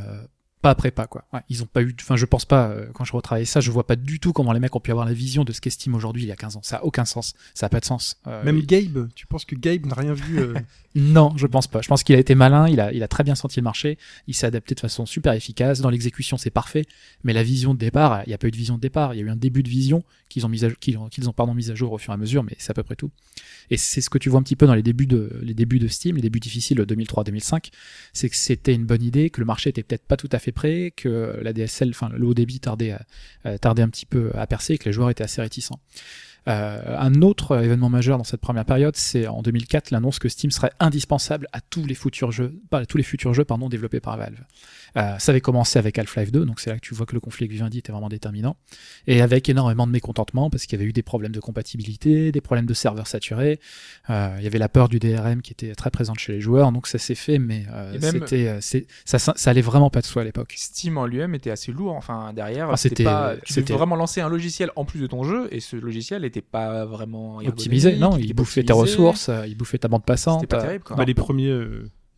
pas 0.61 0.71
après 0.71 0.91
pas, 0.91 1.07
quoi. 1.07 1.25
Ouais, 1.33 1.41
ils 1.49 1.63
ont 1.63 1.67
pas 1.67 1.83
eu, 1.83 1.95
enfin, 2.01 2.17
je 2.17 2.27
pense 2.27 2.45
pas, 2.45 2.69
euh, 2.69 2.87
quand 2.93 3.05
je 3.05 3.13
retravaille 3.13 3.47
ça, 3.47 3.61
je 3.61 3.71
vois 3.71 3.87
pas 3.87 3.97
du 3.97 4.19
tout 4.19 4.33
comment 4.33 4.53
les 4.53 4.61
mecs 4.61 4.75
ont 4.75 4.81
pu 4.81 4.91
avoir 4.91 5.07
la 5.07 5.13
vision 5.13 5.45
de 5.45 5.53
ce 5.53 5.61
qu'estime 5.61 5.95
aujourd'hui 5.95 6.25
il 6.25 6.29
y 6.29 6.33
a 6.33 6.37
15 6.37 6.57
ans. 6.57 6.61
Ça 6.63 6.79
a 6.79 6.85
aucun 6.85 7.05
sens. 7.05 7.35
Ça 7.55 7.67
a 7.67 7.69
pas 7.69 7.81
de 7.81 7.85
sens. 7.85 8.21
Euh, 8.27 8.43
Même 8.45 8.61
Gabe, 8.61 9.09
tu 9.15 9.27
penses 9.27 9.45
que 9.45 9.55
Gabe 9.55 9.87
n'a 9.87 9.95
rien 9.95 10.15
vu 10.15 10.39
euh, 10.39 10.55
Non, 10.95 11.33
je 11.37 11.47
pense 11.47 11.69
pas. 11.69 11.81
Je 11.81 11.89
pense 11.89 12.03
qu'il 12.03 12.17
a 12.17 12.19
été 12.19 12.35
malin, 12.35 12.69
il 12.69 12.81
a, 12.81 12.93
il 12.93 13.03
a 13.03 13.09
très 13.09 13.23
bien 13.23 13.35
senti 13.35 13.61
le 13.61 13.65
marché, 13.65 13.99
il 14.27 14.35
s'est 14.35 14.47
adapté 14.47 14.75
de 14.75 14.81
façon 14.81 15.07
super 15.07 15.33
efficace. 15.33 15.81
Dans 15.81 15.91
l'exécution, 15.91 16.37
c'est 16.37 16.51
parfait, 16.51 16.87
mais 17.23 17.33
la 17.33 17.43
vision 17.43 17.73
de 17.75 17.79
départ, 17.79 18.23
il 18.27 18.31
n'y 18.31 18.35
a 18.35 18.39
pas 18.39 18.49
eu 18.49 18.51
de 18.51 18.57
vision 18.57 18.77
de 18.77 18.81
départ. 18.81 19.15
Il 19.15 19.19
y 19.19 19.21
a 19.21 19.27
eu 19.27 19.31
un 19.31 19.37
début 19.37 19.63
de 19.63 19.69
vision 19.69 20.03
qu'ils 20.29 20.45
ont 20.45 20.49
mis 20.49 20.65
à, 20.65 20.71
qu'ils 20.71 20.99
ont, 20.99 21.33
pardon, 21.33 21.55
mis 21.55 21.71
à 21.71 21.75
jour 21.75 21.93
au 21.93 21.99
fur 21.99 22.13
et 22.13 22.15
à 22.15 22.17
mesure, 22.17 22.43
mais 22.43 22.57
c'est 22.59 22.71
à 22.71 22.75
peu 22.75 22.83
près 22.83 22.97
tout. 22.97 23.11
Et 23.71 23.77
c'est 23.77 24.01
ce 24.01 24.11
que 24.11 24.19
tu 24.19 24.29
vois 24.29 24.41
un 24.41 24.43
petit 24.43 24.57
peu 24.57 24.67
dans 24.67 24.75
les 24.75 24.83
débuts 24.83 25.07
de, 25.07 25.39
les 25.43 25.55
débuts 25.55 25.79
de 25.79 25.89
Steam, 25.89 26.17
les 26.17 26.23
débuts 26.23 26.41
difficiles 26.41 26.79
de 26.79 26.95
2003-2005, 26.97 27.71
c'est 28.13 28.29
que 28.29 28.37
c'était 28.37 28.75
une 28.75 28.85
bonne 28.85 29.03
idée, 29.03 29.31
que 29.31 29.41
le 29.41 29.47
marché 29.47 29.71
était 29.71 29.83
peut-être 29.83 30.05
pas 30.05 30.17
tout 30.17 30.29
à 30.33 30.39
fait 30.39 30.48
prêt, 30.53 30.93
que 30.95 31.39
la 31.43 31.53
DSL, 31.53 31.93
le 32.17 32.27
haut 32.27 32.35
débit 32.35 32.61
tardait, 32.61 32.97
euh, 33.47 33.59
tardait 33.59 33.83
un 33.83 33.89
petit 33.89 34.07
peu 34.07 34.31
à 34.35 34.47
percer, 34.47 34.75
et 34.75 34.79
que 34.79 34.87
les 34.87 34.93
joueurs 34.93 35.11
étaient 35.11 35.25
assez 35.25 35.41
réticents. 35.41 35.81
Euh, 36.49 36.97
un 36.99 37.21
autre 37.21 37.63
événement 37.63 37.91
majeur 37.91 38.17
dans 38.17 38.25
cette 38.25 38.41
première 38.41 38.65
période, 38.65 38.97
c'est 38.97 39.27
en 39.27 39.43
2004 39.43 39.91
l'annonce 39.91 40.19
que 40.19 40.29
Steam 40.29 40.51
serait 40.51 40.73
indispensable 40.81 41.47
à 41.53 41.61
tous 41.61 41.85
les 41.85 41.95
futurs 41.95 42.33
jeux, 42.33 42.59
pas 42.71 42.87
tous 42.87 42.97
les 42.97 43.03
futurs 43.03 43.35
jeux 43.35 43.45
pardon 43.45 43.69
développés 43.69 44.01
par 44.01 44.17
Valve. 44.17 44.39
Euh, 44.97 45.19
ça 45.19 45.33
avait 45.33 45.41
commencé 45.41 45.79
avec 45.79 45.99
Half-Life 45.99 46.33
2, 46.33 46.45
donc 46.45 46.61
c'est 46.61 46.71
là 46.71 46.77
que 46.77 46.81
tu 46.81 46.95
vois 46.95 47.07
que 47.07 47.15
le 47.15 47.21
conflit 47.21 47.45
avec 47.45 47.53
Vivendi 47.53 47.79
était 47.79 47.93
vraiment 47.93 48.09
déterminant, 48.09 48.57
et 49.07 49.21
avec 49.23 49.49
énormément 49.49 49.87
de 49.87 49.93
mécontentement 49.93 50.51
parce 50.51 50.67
qu'il 50.67 50.79
y 50.79 50.83
avait 50.83 50.89
eu 50.89 50.93
des 50.93 51.03
problèmes 51.03 51.33
de 51.33 51.41
compatibilité, 51.41 52.33
des 52.33 52.41
problèmes 52.41 52.67
de 52.67 52.75
serveurs 52.75 53.07
saturés, 53.07 53.61
euh, 54.11 54.35
il 54.39 54.45
y 54.45 54.47
avait 54.47 54.59
la 54.59 54.69
peur 54.69 54.89
du 54.89 54.99
DRM 54.99 55.43
qui 55.43 55.53
était 55.53 55.75
très 55.75 55.91
présente 55.91 56.19
chez 56.19 56.33
les 56.33 56.41
joueurs, 56.41 56.73
donc 56.73 56.87
ça 56.87 56.99
s'est 56.99 57.15
fait, 57.15 57.39
mais 57.39 57.65
euh, 57.73 57.99
c'était, 58.01 58.49
euh, 58.49 58.59
c'est, 58.61 58.87
ça, 59.05 59.19
ça, 59.19 59.35
ça 59.37 59.51
allait 59.51 59.61
vraiment 59.61 59.91
pas 59.91 60.01
de 60.01 60.07
soi 60.07 60.23
à 60.23 60.25
l'époque. 60.25 60.55
Steam 60.57 60.99
en 60.99 61.07
lui-même 61.07 61.35
était 61.35 61.51
assez 61.51 61.73
lourd. 61.73 61.95
Enfin, 61.95 62.33
derrière, 62.33 62.71
Ah, 62.71 62.77
c'était 62.77 62.97
c'était- 62.97 63.05
pas. 63.05 63.35
Tu 63.45 63.53
devais 63.55 63.75
vraiment 63.75 63.97
lancer 63.97 64.21
un 64.21 64.29
logiciel 64.29 64.71
en 64.77 64.85
plus 64.85 65.01
de 65.01 65.07
ton 65.07 65.23
jeu, 65.25 65.49
et 65.51 65.61
ce 65.61 65.77
logiciel 65.77 66.23
n'était 66.23 66.41
pas 66.41 66.85
vraiment 66.85 67.39
Optimisé, 67.47 67.97
non, 67.97 68.17
il 68.19 68.29
pas 68.29 68.35
bouffait 68.43 68.63
tes 68.63 68.73
ressources, 68.73 69.29
euh, 69.29 69.47
il 69.47 69.57
bouffait 69.57 69.79
ta 69.79 69.89
bande 69.89 70.05
passante. 70.05 70.41
C'était 70.41 70.57
pas 70.57 70.63
euh, 70.63 70.67
terrible, 70.67 70.85
quoi. 70.85 70.97
bah, 70.97 71.05
les 71.05 71.15
premiers. 71.15 71.51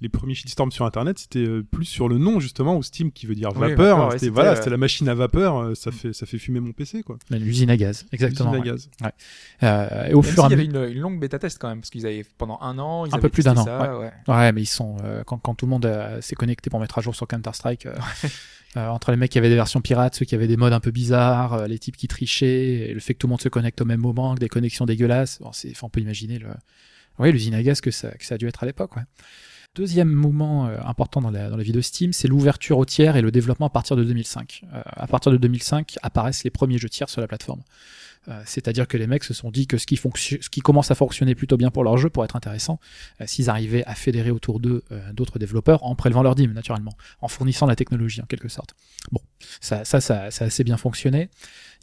Les 0.01 0.09
premiers 0.09 0.35
shitstorms 0.35 0.71
sur 0.73 0.85
internet, 0.85 1.19
c'était 1.19 1.41
euh, 1.41 1.63
plus 1.63 1.85
sur 1.85 2.09
le 2.09 2.19
nom 2.19 2.41
justement, 2.41 2.77
ou 2.77 2.83
Steam 2.83 3.13
qui 3.13 3.27
veut 3.27 3.35
dire 3.35 3.51
Oui, 3.55 3.71
vapeur. 3.71 3.97
vapeur, 3.97 4.09
ouais, 4.09 4.19
c'était 4.19 4.31
voilà, 4.31 4.53
euh, 4.53 4.57
c'était 4.57 4.71
la 4.71 4.77
machine 4.77 5.09
à 5.09 5.15
vapeur, 5.15 5.59
euh, 5.59 5.75
ça 5.75 5.91
fait 5.93 6.13
ça 6.13 6.27
fait 6.27 6.39
fumer 6.39 6.61
mon 6.61 6.73
PC 6.73 7.03
quoi. 7.03 7.19
L'usine 7.31 7.71
à 7.71 7.77
gaz, 7.77 8.07
exactement. 8.13 8.53
L'usine 8.53 8.63
à 8.71 8.73
ouais. 8.73 8.73
gaz. 8.73 8.91
Euh, 9.63 10.07
et 10.09 10.15
au 10.15 10.23
Même 10.23 10.31
fur 10.31 10.43
et 10.43 10.47
à 10.47 10.49
s'il 10.49 10.59
y 10.61 10.67
mesure. 10.69 10.79
avait 10.81 10.89
une, 10.91 10.97
une 10.97 11.03
longue 11.03 11.21
bêta 11.21 11.39
test 11.39 11.59
quand 11.61 11.69
même, 11.69 11.81
parce 11.81 11.91
qu'ils 11.91 12.07
avaient 12.07 12.25
pendant 12.39 12.59
un 12.61 12.79
an, 12.79 13.05
ils 13.07 13.11
Un 13.11 13.13
avaient 13.15 13.23
peu 13.23 13.29
plus 13.29 13.45
d'un 13.45 13.57
an, 13.57 13.65
ça, 13.65 13.99
ouais. 13.99 14.13
Ouais, 14.29 14.53
mais 14.53 14.63
ils 14.63 14.67
sont 14.67 14.97
euh, 15.05 15.23
quand, 15.25 15.39
quand 15.39 15.55
tout 15.55 15.67
le 15.67 15.71
monde 15.71 15.87
euh, 15.87 16.21
s'est 16.21 16.35
connecté 16.37 16.71
pour 16.71 16.81
mettre 16.81 16.99
à 16.99 17.03
jour 17.03 17.15
sur 17.15 17.27
Counter 17.27 17.51
Strike. 17.53 17.87
entre 18.77 19.11
les 19.11 19.17
mecs 19.17 19.33
qui 19.33 19.39
avaient 19.39 19.49
des 19.49 19.57
versions 19.57 19.81
pirates, 19.81 20.15
ceux 20.15 20.25
qui 20.25 20.37
avaient 20.37 20.47
des 20.47 20.57
modes 20.57 20.73
un 20.73 20.79
peu 20.79 20.93
bizarres, 20.93 21.55
euh, 21.55 21.67
les 21.67 21.81
types 21.81 21.97
qui 21.97 22.07
trichaient, 22.07 22.91
et 22.91 22.95
le 22.95 23.01
fait 23.01 23.15
que 23.15 23.19
tout 23.19 23.27
le 23.27 23.31
monde 23.31 23.41
se 23.41 23.49
connecte 23.49 23.81
au 23.81 23.85
même 23.85 23.99
moment, 24.01 24.35
que 24.37 24.41
des 24.41 24.49
connexions 24.49 24.87
dégueulasses, 24.87 25.41
bon, 25.41 25.51
c'est, 25.53 25.73
enfin, 25.73 25.89
on 25.89 25.91
peut 25.91 26.01
imaginer 26.01 26.39
le, 26.39 26.47
ouais, 27.19 27.33
l'usine 27.33 27.55
à 27.55 27.63
gaz 27.65 27.81
que 27.81 27.91
ça, 27.91 28.11
que 28.13 28.25
ça 28.25 28.37
a 28.37 28.39
dû 28.39 28.47
être 28.47 28.63
à 28.63 28.67
l'époque. 28.67 28.95
Ouais. 28.95 29.03
Deuxième 29.77 30.09
moment 30.09 30.67
euh, 30.67 30.79
important 30.85 31.21
dans 31.21 31.31
la, 31.31 31.49
vie 31.59 31.71
de 31.71 31.81
Steam, 31.81 32.13
c'est 32.13 32.27
l'ouverture 32.27 32.79
au 32.79 32.85
tiers 32.85 33.15
et 33.15 33.23
le 33.23 33.31
développement 33.31 33.67
à 33.67 33.71
partir 33.71 33.95
de 33.95 34.03
2005. 34.03 34.63
Euh, 34.65 34.83
à 34.85 35.07
partir 35.07 35.31
de 35.31 35.37
2005 35.37 35.95
apparaissent 36.03 36.43
les 36.43 36.51
premiers 36.51 36.77
jeux 36.77 36.89
tiers 36.89 37.09
sur 37.09 37.21
la 37.21 37.29
plateforme. 37.29 37.63
Euh, 38.27 38.43
C'est-à-dire 38.45 38.89
que 38.89 38.97
les 38.97 39.07
mecs 39.07 39.23
se 39.23 39.33
sont 39.33 39.53
dit 39.53 39.69
que 39.69 39.79
ce 39.79 39.87
qui, 39.87 39.97
ce 39.97 40.51
qui 40.51 40.61
commence 40.61 40.91
à 40.91 40.97
fonctionner 40.97 41.37
plutôt 41.37 41.57
bien 41.57 41.71
pour 41.71 41.85
leur 41.85 41.99
jeu, 41.99 42.11
pour 42.11 42.25
être 42.25 42.35
intéressant, 42.35 42.81
s'ils 43.27 43.49
arrivaient 43.49 43.85
à 43.85 43.95
fédérer 43.95 44.33
autour 44.33 44.59
d'eux 44.59 44.83
d'autres 45.13 45.39
développeurs 45.39 45.85
en 45.85 45.95
prélevant 45.95 46.25
leur 46.25 46.35
dîme, 46.35 46.53
naturellement, 46.53 46.93
en 47.21 47.29
fournissant 47.29 47.67
la 47.67 47.77
technologie 47.77 48.21
en 48.21 48.27
quelque 48.27 48.49
sorte. 48.49 48.75
Bon, 49.13 49.21
ça, 49.61 49.85
ça, 49.85 50.01
ça, 50.01 50.33
ça 50.33 50.45
a 50.45 50.49
assez 50.49 50.65
bien 50.65 50.79
fonctionné. 50.79 51.31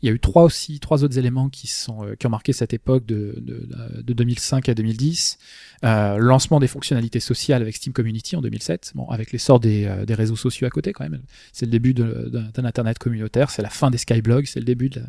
Il 0.02 0.08
y 0.08 0.12
a 0.12 0.16
eu 0.16 0.20
trois 0.20 0.44
aussi, 0.44 0.80
trois 0.80 1.04
autres 1.04 1.18
éléments 1.18 1.50
qui 1.50 1.68
sont 1.68 2.06
euh, 2.06 2.16
qui 2.16 2.28
ont 2.28 2.30
marqué 2.30 2.54
cette 2.54 2.74
époque 2.74 3.06
de, 3.06 3.36
de, 3.38 3.68
de 4.02 4.14
2005 4.14 4.70
à 4.70 4.74
2010. 4.74 5.40
Euh, 5.84 6.18
lancement 6.18 6.60
des 6.60 6.68
fonctionnalités 6.68 7.20
sociales 7.20 7.62
avec 7.62 7.76
Steam 7.76 7.94
Community 7.94 8.36
en 8.36 8.42
2007, 8.42 8.94
bon, 8.96 9.08
avec 9.10 9.32
l'essor 9.32 9.60
des, 9.60 9.86
euh, 9.86 10.06
des 10.06 10.14
réseaux 10.14 10.36
sociaux 10.36 10.68
à 10.68 10.70
côté 10.70 10.94
quand 10.94 11.08
même. 11.10 11.22
C'est 11.52 11.66
le 11.66 11.72
début 11.72 11.94
d'un 11.94 12.66
internet 12.66 13.00
communautaire, 13.00 13.50
c'est 13.50 13.62
la 13.62 13.70
fin 13.70 13.90
des 13.90 13.98
skyblogs, 13.98 14.46
c'est 14.46 14.60
le 14.60 14.66
début 14.66 14.90
de, 14.90 15.02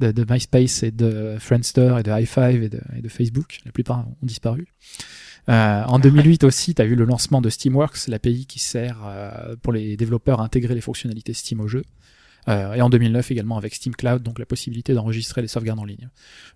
de, 0.00 0.12
de 0.12 0.26
MySpace 0.30 0.82
et 0.82 0.90
de 0.90 1.36
Friendster 1.38 1.96
et 1.98 2.02
de 2.02 2.10
High5 2.10 2.62
et 2.62 2.68
de, 2.68 2.80
et 2.96 3.02
de 3.02 3.08
Facebook. 3.08 3.60
La 3.64 3.72
plupart 3.72 4.06
ont 4.08 4.16
disparu. 4.26 4.66
Euh, 5.48 5.84
en 5.84 5.98
2008 5.98 6.44
aussi, 6.44 6.74
tu 6.74 6.82
as 6.82 6.84
eu 6.84 6.94
le 6.94 7.04
lancement 7.04 7.40
de 7.40 7.50
Steamworks, 7.50 8.08
l'API 8.08 8.46
qui 8.46 8.58
sert 8.58 9.00
euh, 9.04 9.56
pour 9.62 9.72
les 9.72 9.96
développeurs 9.96 10.40
à 10.40 10.44
intégrer 10.44 10.74
les 10.74 10.80
fonctionnalités 10.80 11.32
Steam 11.32 11.60
au 11.60 11.68
jeu. 11.68 11.84
Euh, 12.48 12.74
et 12.74 12.82
en 12.82 12.90
2009 12.90 13.30
également 13.30 13.56
avec 13.56 13.74
Steam 13.74 13.94
Cloud, 13.94 14.22
donc 14.22 14.38
la 14.40 14.46
possibilité 14.46 14.94
d'enregistrer 14.94 15.42
les 15.42 15.48
sauvegardes 15.48 15.78
en 15.78 15.84
ligne. 15.84 16.08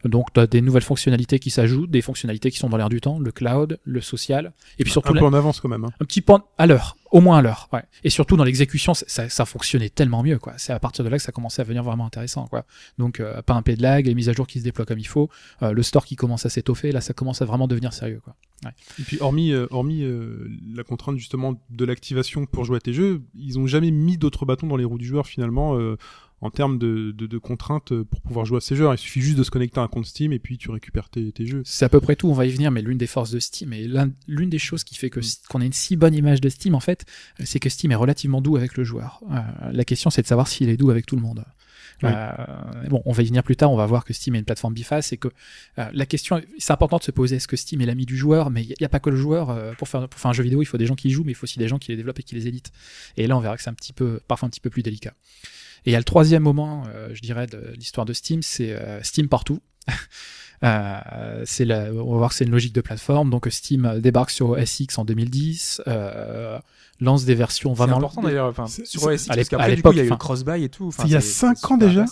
Donc 0.05 0.33
tu 0.33 0.41
as 0.41 0.47
des 0.49 0.61
nouvelles 0.61 0.83
fonctionnalités 0.83 1.39
qui 1.39 1.51
s'ajoutent, 1.51 1.91
des 1.91 2.03
fonctionnalités 2.03 2.51
qui 2.51 2.59
sont 2.59 2.69
dans 2.69 2.77
l'air 2.77 2.89
du 2.89 3.01
temps, 3.01 3.19
le 3.21 3.31
cloud, 3.31 3.79
le 3.85 4.01
social, 4.01 4.53
et 4.79 4.85
puis 4.85 4.93
surtout 4.93 5.13
Un 5.13 5.15
la- 5.15 5.21
peu 5.21 5.27
en 5.27 5.33
avance 5.33 5.61
quand 5.61 5.69
même. 5.69 5.85
hein. 5.85 5.91
un 6.01 6.05
petit 6.05 6.21
point 6.23 6.45
à 6.59 6.67
l'heure, 6.67 6.97
au 7.13 7.21
moins 7.21 7.39
à 7.39 7.43
l'heure. 7.43 7.69
Ouais. 7.73 7.85
Et 8.03 8.11
surtout 8.11 8.37
dans 8.37 8.43
l'exécution, 8.45 8.95
ça, 8.95 9.29
ça, 9.29 9.45
fonctionnait 9.45 9.89
tellement 9.91 10.23
mieux. 10.25 10.39
quoi. 10.39 10.55
C'est 10.57 10.73
à 10.73 10.81
partir 10.81 11.05
de 11.05 11.09
là 11.09 11.19
que 11.19 11.23
ça 11.23 11.31
commençait 11.33 11.63
à 11.63 11.65
devenir 11.65 11.85
vraiment 11.85 12.07
intéressant. 12.07 12.47
Quoi. 12.49 12.65
Donc 12.99 13.21
euh, 13.21 13.41
pas 13.43 13.55
un 13.55 13.63
P 13.63 13.77
de 13.77 13.83
lag, 13.83 14.07
les 14.07 14.15
mises 14.15 14.29
à 14.29 14.33
jour 14.33 14.47
qui 14.49 14.59
se 14.59 14.65
déploient 14.65 14.87
comme 14.87 14.99
il 14.99 15.07
faut, 15.07 15.31
euh, 15.63 15.71
le 15.73 15.83
store 15.85 16.05
qui 16.05 16.17
commence 16.17 16.45
à 16.47 16.49
s'étoffer, 16.49 16.91
là 16.91 17.01
ça 17.01 17.13
commence 17.15 17.43
à 17.43 17.45
vraiment 17.45 17.69
devenir 17.69 17.93
sérieux. 17.93 18.21
Quoi. 18.25 18.35
Et 18.99 19.03
puis 19.03 19.19
hormis, 19.21 19.53
euh, 19.53 19.67
hormis 19.71 20.03
euh, 20.03 20.49
la 20.75 20.83
contrainte 20.83 21.19
justement 21.19 21.61
de 21.71 21.85
l'activation 21.85 22.47
pour 22.47 22.65
jouer 22.65 22.79
à 22.79 22.81
tes 22.81 22.93
jeux, 22.93 23.23
ils 23.35 23.59
ont 23.59 23.67
jamais 23.67 23.91
mis 23.91 24.17
d'autres 24.17 24.47
bâtons 24.47 24.67
dans 24.67 24.77
les 24.77 24.85
roues 24.85 24.99
du 24.99 25.07
joueur 25.07 25.27
finalement 25.27 25.79
euh, 25.79 25.97
en 26.41 26.51
termes 26.51 26.79
de, 26.79 27.13
de, 27.13 27.27
de 27.27 27.39
contraintes 27.39 27.95
pour 28.03 28.21
pouvoir 28.23 28.45
jouer 28.45 28.59
à 28.59 28.61
ces 28.61 28.75
jeux. 28.77 28.87
Il 28.93 28.99
suffit 28.99 29.21
juste 29.21 29.39
de 29.39 29.43
se 29.43 29.51
connecter 29.51 29.79
à 29.81 29.83
un 29.83 29.89
compte 29.89 30.07
Steam 30.07 30.33
et 30.33 30.39
puis 30.39 30.59
tu 30.59 30.71
récupères 30.71 31.09
tes, 31.11 31.33
tes 31.33 31.47
jeux. 31.47 31.63
C'est 31.65 31.85
à 31.85 31.89
peu 31.89 32.01
près 32.01 32.17
tout, 32.17 32.29
on 32.29 32.33
va 32.35 32.47
y 32.47 32.51
venir, 32.51 32.71
mais 32.71 32.83
l'une 32.83 32.99
des 32.99 33.07
forces 33.07 33.31
de 33.31 33.39
Steam 33.39 33.73
et 33.73 33.87
l'un- 33.87 34.11
l'une 34.27 34.51
des 34.51 34.59
choses 34.59 34.85
qui 34.85 34.97
fait 34.97 35.11
que 35.11 35.21
qu'on 35.49 35.61
ait 35.61 35.67
une 35.67 35.73
si 35.73 35.97
bonne 35.97 36.15
image 36.15 36.41
de 36.41 36.49
Steam 36.49 36.75
en 36.75 36.81
fait, 36.81 37.05
c'est 37.45 37.61
que 37.61 37.69
Steam 37.69 37.93
est 37.93 37.97
relativement 37.97 38.41
doux 38.41 38.57
avec 38.57 38.77
le 38.77 38.85
joueur. 38.85 39.21
Euh, 39.31 39.71
la 39.73 39.85
question 39.85 40.11
c'est 40.11 40.23
de 40.23 40.27
savoir 40.27 40.49
s'il 40.49 40.69
est 40.69 40.77
doux 40.77 40.91
avec 40.91 41.07
tout 41.07 41.17
le 41.17 41.23
monde. 41.23 41.45
Euh, 42.05 42.31
bon, 42.89 43.03
on 43.05 43.13
va 43.13 43.23
y 43.23 43.27
venir 43.27 43.43
plus 43.43 43.57
tard, 43.57 43.73
on 43.73 43.77
va 43.77 43.87
voir 43.87 44.05
que 44.05 44.13
Steam 44.13 44.35
est 44.35 44.39
une 44.39 44.45
plateforme 44.45 44.75
biface 44.75 45.13
et 45.13 45.17
que 45.17 45.29
euh, 45.79 45.89
la 45.93 46.07
question, 46.07 46.41
c'est 46.59 46.73
important 46.73 46.99
de 46.99 47.03
se 47.03 47.11
poser 47.11 47.37
est-ce 47.37 47.49
que 47.49 47.57
Steam 47.57 47.81
est 47.81 47.87
l'ami 47.87 48.07
du 48.07 48.17
joueur, 48.17 48.51
mais 48.51 48.63
il 48.63 48.75
n'y 48.79 48.87
a, 48.87 48.89
pas 48.89 49.01
que 49.01 49.11
le 49.11 49.17
joueur. 49.17 49.51
euh, 49.51 49.73
pour, 49.75 49.89
faire, 49.89 50.09
pour 50.09 50.21
faire 50.21 50.31
un 50.31 50.35
jeu 50.35 50.43
vidéo, 50.43 50.63
il 50.63 50.67
faut 50.67 50.79
des 50.79 50.87
gens 50.87 50.95
qui 50.95 51.09
y 51.09 51.11
jouent, 51.11 51.25
mais 51.25 51.33
il 51.33 51.35
faut 51.35 51.45
aussi 51.45 51.59
des 51.59 51.69
gens 51.69 51.79
qui 51.79 51.91
les 51.91 51.97
développent 51.97 52.19
et 52.19 52.23
qui 52.23 52.35
les 52.35 52.47
éditent. 52.47 52.73
Et 53.17 53.27
là, 53.27 53.37
on 53.37 53.41
verra 53.41 53.57
que 53.57 53.63
c'est 53.63 53.71
un 53.71 53.75
petit 53.75 53.93
peu, 53.93 54.21
parfois 54.29 54.47
un 54.47 54.51
petit 54.51 54.61
peu 54.61 54.71
plus 54.71 54.83
délicat. 54.83 55.15
Et 55.85 55.91
il 55.91 55.93
y 55.93 55.97
a 55.97 55.99
le 55.99 56.05
troisième 56.05 56.43
moment, 56.43 56.85
je 57.13 57.21
dirais, 57.21 57.47
de 57.47 57.73
l'histoire 57.77 58.05
de 58.05 58.13
Steam, 58.13 58.43
c'est 58.43 58.77
Steam 59.03 59.29
partout. 59.29 59.61
Euh, 60.65 61.43
c'est 61.45 61.67
la, 61.67 61.93
on 61.93 62.13
va 62.13 62.17
voir 62.17 62.31
que 62.31 62.35
c'est 62.35 62.47
une 62.47 62.51
logique 62.51 62.73
de 62.73 62.81
plateforme. 62.81 63.29
Donc 63.29 63.47
Steam 63.51 64.01
débarque 64.01 64.31
sur 64.31 64.57
SX 64.59 64.97
en 64.97 65.05
2010, 65.05 65.83
euh, 65.87 66.59
lance 66.99 67.27
des 67.27 67.35
versions 67.35 67.75
C'est 67.75 67.79
vraiment. 67.83 67.99
important 67.99 68.23
d'ailleurs. 68.23 68.47
Enfin, 68.49 68.67
C'est- 68.67 68.87
sur 68.87 69.03
c'est- 69.03 69.07
OS 69.07 69.15
X, 69.27 69.31
à 69.31 69.35
parce 69.35 69.49
qu'après, 69.51 69.69
du 69.71 69.77
l'époque, 69.77 69.93
coup, 69.93 69.97
il 69.97 69.99
y 69.99 70.01
a 70.01 70.07
eu 70.07 70.11
le 70.11 70.17
cross-buy 70.17 70.65
et 70.65 70.69
tout. 70.71 70.91
C'est 70.93 71.03
il 71.05 71.11
y 71.11 71.15
a 71.15 71.21
c'est- 71.21 71.29
cinq 71.29 71.59
c'est 71.59 71.67
ans 71.67 71.75
super 71.75 71.89
déjà. 71.89 72.05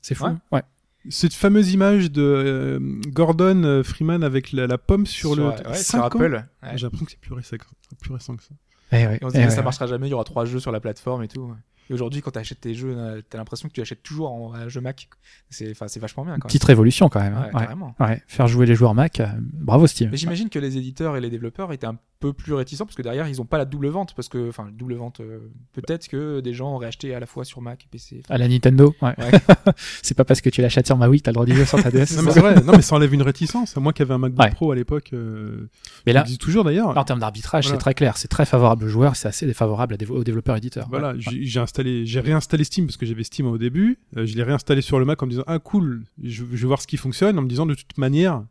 C'est 0.00 0.14
fou. 0.14 0.24
Ouais. 0.24 0.32
Ouais. 0.50 0.62
Cette 1.10 1.34
fameuse 1.34 1.72
image 1.72 2.10
de 2.10 2.22
euh, 2.22 3.00
Gordon 3.08 3.64
euh, 3.64 3.82
Freeman 3.82 4.24
avec 4.24 4.52
la, 4.52 4.66
la 4.66 4.78
pomme 4.78 5.04
sur, 5.04 5.36
le. 5.36 5.48
ouais, 5.48 5.74
sur 5.76 6.02
Apple. 6.02 6.42
ouais. 6.62 6.70
J'ai 6.76 6.84
l'impression 6.86 7.04
que 7.04 7.10
c'est 7.12 7.20
plus 7.20 7.34
récent, 7.34 7.56
plus 8.00 8.14
récent 8.14 8.34
que 8.34 8.42
ça. 8.42 8.54
Eh 8.92 9.06
ouais, 9.06 9.18
Et 9.20 9.24
on 9.26 9.30
se 9.30 9.36
eh 9.36 9.50
ça 9.50 9.56
ouais. 9.58 9.62
marchera 9.62 9.86
jamais, 9.86 10.08
il 10.08 10.10
y 10.10 10.14
aura 10.14 10.24
trois 10.24 10.46
jeux 10.46 10.58
sur 10.58 10.72
la 10.72 10.80
plateforme 10.80 11.22
et 11.22 11.28
tout. 11.28 11.52
Et 11.90 11.92
aujourd'hui, 11.92 12.22
quand 12.22 12.30
tu 12.30 12.38
achètes 12.38 12.60
tes 12.60 12.72
jeux, 12.72 12.94
euh, 12.96 13.20
t'as 13.28 13.36
l'impression 13.36 13.68
que 13.68 13.74
tu 13.74 13.80
achètes 13.80 14.02
toujours 14.04 14.30
en 14.32 14.54
un 14.54 14.68
jeu 14.68 14.80
Mac. 14.80 15.08
C'est 15.50 15.74
vachement 15.98 16.24
bien. 16.24 16.38
Quand 16.38 16.46
Petite 16.46 16.62
révolution 16.64 17.08
quand 17.08 17.20
même. 17.20 17.34
hein. 17.34 17.50
Ouais. 17.98 18.22
Faire 18.28 18.46
jouer 18.46 18.64
les 18.64 18.76
joueurs 18.76 18.94
Mac, 18.94 19.18
euh, 19.18 19.26
bravo 19.38 19.88
Steam. 19.88 20.08
Mais 20.10 20.16
j'imagine 20.16 20.48
que 20.50 20.60
les 20.60 20.76
éditeurs 20.78 21.16
et 21.16 21.20
les 21.20 21.30
développeurs 21.30 21.72
étaient 21.72 21.88
un 21.88 21.98
peu 22.20 22.32
plus 22.34 22.52
réticents 22.52 22.84
parce 22.84 22.94
que 22.96 23.02
derrière 23.02 23.26
ils 23.28 23.40
ont 23.40 23.46
pas 23.46 23.56
la 23.58 23.64
double 23.64 23.88
vente 23.88 24.12
parce 24.14 24.28
que 24.28 24.48
enfin 24.50 24.68
double 24.72 24.94
vente 24.94 25.20
euh, 25.20 25.38
peut-être 25.72 26.06
que 26.06 26.40
des 26.40 26.52
gens 26.52 26.74
auraient 26.74 26.86
acheté 26.88 27.14
à 27.14 27.20
la 27.20 27.26
fois 27.26 27.44
sur 27.44 27.62
Mac 27.62 27.82
et 27.84 27.88
PC. 27.90 28.22
À 28.28 28.36
la 28.38 28.46
Nintendo, 28.46 28.94
ouais. 29.00 29.14
Ouais. 29.18 29.30
c'est 30.02 30.14
pas 30.16 30.24
parce 30.24 30.40
que 30.42 30.50
tu 30.50 30.60
l'achètes 30.60 30.86
sur 30.86 30.96
ma 30.98 31.08
Wii, 31.08 31.22
t'as 31.22 31.30
le 31.30 31.34
droit 31.34 31.46
d'y 31.46 31.54
jouer 31.54 31.64
sur 31.64 31.82
ta 31.82 31.90
DS. 31.90 32.16
Non 32.16 32.22
mais 32.22 32.30
c'est 32.32 32.40
vrai, 32.40 32.54
non 32.62 32.72
mais 32.76 32.82
ça 32.82 32.94
enlève 32.94 33.12
une 33.14 33.22
réticence. 33.22 33.74
Moi 33.76 33.92
qui 33.92 34.02
avais 34.02 34.14
un 34.14 34.18
MacBook 34.18 34.44
Ouais. 34.44 34.50
Pro 34.52 34.70
à 34.72 34.76
l'époque, 34.76 35.10
euh, 35.14 35.68
Mais 36.06 36.12
là, 36.12 36.24
toujours 36.38 36.64
d'ailleurs. 36.64 36.96
en 36.96 37.04
termes 37.04 37.20
d'arbitrage, 37.20 37.64
Voilà. 37.64 37.78
c'est 37.78 37.80
très 37.82 37.94
clair. 37.94 38.16
C'est 38.18 38.28
très 38.28 38.44
favorable 38.44 38.84
aux 38.84 38.88
joueurs, 38.88 39.16
c'est 39.16 39.28
assez 39.28 39.46
défavorable 39.46 39.96
aux 40.10 40.22
développeurs 40.24 40.56
éditeurs. 40.56 40.86
Voilà, 40.90 41.12
Ouais. 41.12 41.16
j'ai 41.20 41.44
j'ai 41.44 41.60
installé, 41.60 42.04
j'ai 42.06 42.20
réinstallé 42.20 42.64
Steam 42.64 42.86
parce 42.86 42.96
que 42.98 43.06
j'avais 43.06 43.24
Steam 43.24 43.46
au 43.46 43.56
début. 43.58 43.98
Euh, 44.16 44.26
je 44.26 44.36
l'ai 44.36 44.42
réinstallé 44.42 44.82
sur 44.82 44.98
le 44.98 45.04
Mac 45.06 45.22
en 45.22 45.26
me 45.26 45.30
disant 45.30 45.44
ah 45.46 45.58
cool, 45.58 46.04
je, 46.22 46.44
je 46.44 46.44
vais 46.44 46.66
voir 46.66 46.80
ce 46.82 46.86
qui 46.86 46.96
fonctionne, 46.98 47.38
en 47.38 47.42
me 47.42 47.48
disant 47.48 47.64
de 47.66 47.74
toute 47.74 47.96
manière 47.98 48.42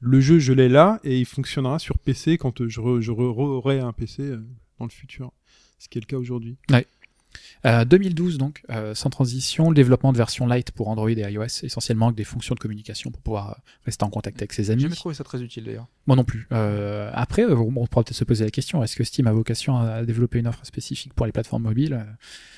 le 0.00 0.20
jeu 0.20 0.38
je 0.38 0.52
l'ai 0.52 0.68
là 0.68 0.98
et 1.04 1.18
il 1.18 1.26
fonctionnera 1.26 1.78
sur 1.78 1.98
PC 1.98 2.38
quand 2.38 2.60
euh, 2.60 2.68
je, 2.68 2.80
re- 2.80 3.00
je 3.00 3.12
re- 3.12 3.32
aurai 3.32 3.80
un 3.80 3.92
PC 3.92 4.22
euh, 4.22 4.42
dans 4.78 4.86
le 4.86 4.90
futur. 4.90 5.30
Ce 5.78 5.88
qui 5.88 5.98
est 5.98 6.02
le 6.02 6.06
cas 6.06 6.16
aujourd'hui. 6.16 6.56
Euh, 7.66 7.84
2012 7.84 8.38
donc, 8.38 8.62
euh, 8.70 8.94
sans 8.94 9.08
transition, 9.10 9.68
le 9.68 9.74
développement 9.74 10.12
de 10.12 10.16
versions 10.18 10.46
light 10.46 10.72
pour 10.72 10.88
Android 10.88 11.10
et 11.10 11.20
iOS, 11.30 11.62
essentiellement 11.62 12.06
avec 12.06 12.16
des 12.16 12.24
fonctions 12.24 12.54
de 12.54 12.60
communication 12.60 13.10
pour 13.10 13.20
pouvoir 13.22 13.50
euh, 13.50 13.54
rester 13.84 14.04
en 14.04 14.10
contact 14.10 14.38
avec 14.40 14.52
ses 14.54 14.64
J'ai 14.64 14.72
amis. 14.72 14.82
jamais 14.82 14.96
trouvé 14.96 15.14
ça 15.14 15.22
très 15.24 15.40
utile 15.42 15.64
d'ailleurs. 15.64 15.86
Moi 16.06 16.16
non 16.16 16.24
plus. 16.24 16.48
Euh, 16.52 17.10
après, 17.14 17.42
euh, 17.44 17.54
on 17.54 17.86
pourra 17.86 18.02
peut-être 18.02 18.14
se 18.16 18.24
poser 18.24 18.44
la 18.44 18.50
question 18.50 18.82
est-ce 18.82 18.96
que 18.96 19.04
Steam 19.04 19.26
a 19.26 19.32
vocation 19.32 19.76
à 19.78 20.02
développer 20.04 20.38
une 20.40 20.48
offre 20.48 20.64
spécifique 20.66 21.12
pour 21.14 21.26
les 21.26 21.32
plateformes 21.32 21.62
mobiles? 21.62 21.92
Euh, 21.92 22.12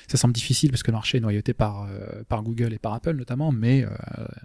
Ça 0.07 0.17
semble 0.17 0.33
difficile 0.33 0.69
parce 0.69 0.83
que 0.83 0.91
le 0.91 0.95
marché 0.95 1.17
est 1.17 1.21
noyauté 1.21 1.53
par, 1.53 1.83
euh, 1.83 2.23
par 2.27 2.43
Google 2.43 2.73
et 2.73 2.79
par 2.79 2.93
Apple 2.93 3.15
notamment, 3.15 3.51
mais, 3.51 3.83
euh, 3.83 3.89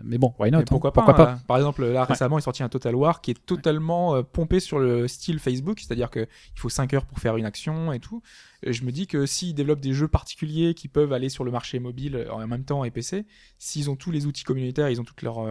mais 0.02 0.18
bon, 0.18 0.34
why 0.38 0.50
not 0.50 0.58
Mais 0.58 0.62
hein. 0.62 0.66
pourquoi 0.68 0.92
pas, 0.92 1.02
hein. 1.02 1.40
Par 1.46 1.56
exemple, 1.56 1.84
là 1.84 2.04
récemment, 2.04 2.38
il 2.38 2.40
est 2.40 2.44
sorti 2.44 2.62
un 2.62 2.68
Total 2.68 2.94
War 2.94 3.20
qui 3.20 3.32
est 3.32 3.46
totalement 3.46 4.14
euh, 4.14 4.22
pompé 4.22 4.60
sur 4.60 4.78
le 4.78 5.08
style 5.08 5.38
Facebook, 5.38 5.80
c'est-à-dire 5.80 6.10
que 6.10 6.20
il 6.20 6.60
faut 6.60 6.68
5 6.68 6.94
heures 6.94 7.06
pour 7.06 7.18
faire 7.18 7.36
une 7.36 7.44
action 7.44 7.92
et 7.92 8.00
tout. 8.00 8.22
Et 8.62 8.72
je 8.72 8.84
me 8.84 8.92
dis 8.92 9.06
que 9.06 9.26
s'ils 9.26 9.54
développent 9.54 9.80
des 9.80 9.92
jeux 9.92 10.08
particuliers 10.08 10.74
qui 10.74 10.88
peuvent 10.88 11.12
aller 11.12 11.28
sur 11.28 11.44
le 11.44 11.50
marché 11.50 11.78
mobile 11.78 12.26
en 12.30 12.44
même 12.46 12.64
temps 12.64 12.84
et 12.84 12.90
PC, 12.90 13.26
s'ils 13.58 13.90
ont 13.90 13.96
tous 13.96 14.10
les 14.10 14.26
outils 14.26 14.44
communautaires, 14.44 14.90
ils 14.90 15.00
ont 15.00 15.04
toute 15.04 15.22
leur, 15.22 15.44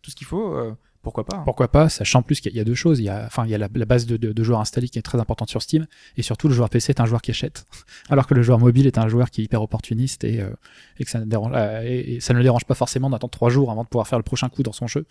tout 0.00 0.10
ce 0.10 0.16
qu'il 0.16 0.26
faut, 0.26 0.56
pourquoi 1.02 1.24
pas 1.24 1.36
hein. 1.38 1.42
Pourquoi 1.44 1.68
pas, 1.68 1.88
sachant 1.88 2.20
en 2.20 2.22
plus 2.22 2.40
qu'il 2.40 2.54
y 2.54 2.60
a- 2.60 2.64
deux 2.64 2.74
choses. 2.74 3.00
Il 3.00 3.04
y 3.04 3.08
a, 3.08 3.24
enfin, 3.26 3.44
il 3.44 3.50
y 3.50 3.54
a 3.54 3.58
la, 3.58 3.68
la 3.74 3.84
base 3.84 4.06
de, 4.06 4.16
de- 4.16 4.32
de 4.32 4.42
joueurs 4.42 4.60
installés 4.60 4.88
qui 4.88 4.98
est 4.98 5.02
très 5.02 5.18
importante 5.18 5.50
sur 5.50 5.60
Steam, 5.62 5.86
et 6.16 6.22
surtout 6.22 6.48
le 6.48 6.54
joueur 6.54 6.70
PC 6.70 6.90
est 6.92 7.00
un 7.00 7.06
joueur 7.06 7.20
qui 7.22 7.30
achète, 7.32 7.66
alors 8.08 8.26
que 8.26 8.34
le 8.34 8.42
joueur 8.42 8.58
mobile 8.58 8.86
est 8.86 8.98
un 8.98 9.08
joueur 9.08 9.30
qui 9.30 9.40
est 9.40 9.44
hyper 9.44 9.62
opportuniste 9.62 10.24
et, 10.24 10.40
euh, 10.40 10.50
et 10.98 11.04
que 11.04 11.10
ça 11.10 11.18
ne, 11.20 11.24
dérange, 11.24 11.52
euh, 11.54 11.82
et, 11.84 12.14
et 12.14 12.20
ça 12.20 12.32
ne 12.32 12.38
le 12.38 12.44
dérange 12.44 12.64
pas 12.64 12.74
forcément 12.74 13.10
d'attendre 13.10 13.32
trois 13.32 13.50
jours 13.50 13.70
avant 13.70 13.82
de 13.84 13.88
pouvoir 13.88 14.06
faire 14.08 14.18
le 14.18 14.22
prochain 14.24 14.48
coup 14.48 14.62
dans 14.62 14.72
son 14.72 14.86
jeu, 14.86 15.06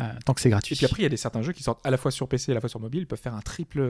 euh, 0.00 0.04
tant 0.24 0.34
que 0.34 0.40
c'est 0.40 0.50
gratuit. 0.50 0.74
Et 0.74 0.76
puis 0.76 0.86
après, 0.86 1.00
il 1.00 1.04
y 1.04 1.06
a 1.06 1.10
des 1.10 1.16
certains 1.16 1.42
jeux 1.42 1.52
qui 1.52 1.62
sortent 1.62 1.84
à 1.86 1.90
la 1.90 1.96
fois 1.98 2.10
sur 2.10 2.26
PC 2.28 2.50
et 2.50 2.52
à 2.52 2.54
la 2.54 2.60
fois 2.60 2.68
sur 2.68 2.80
mobile, 2.80 3.02
ils 3.02 3.06
peuvent 3.06 3.20
faire 3.20 3.34
un 3.34 3.40
triple, 3.42 3.80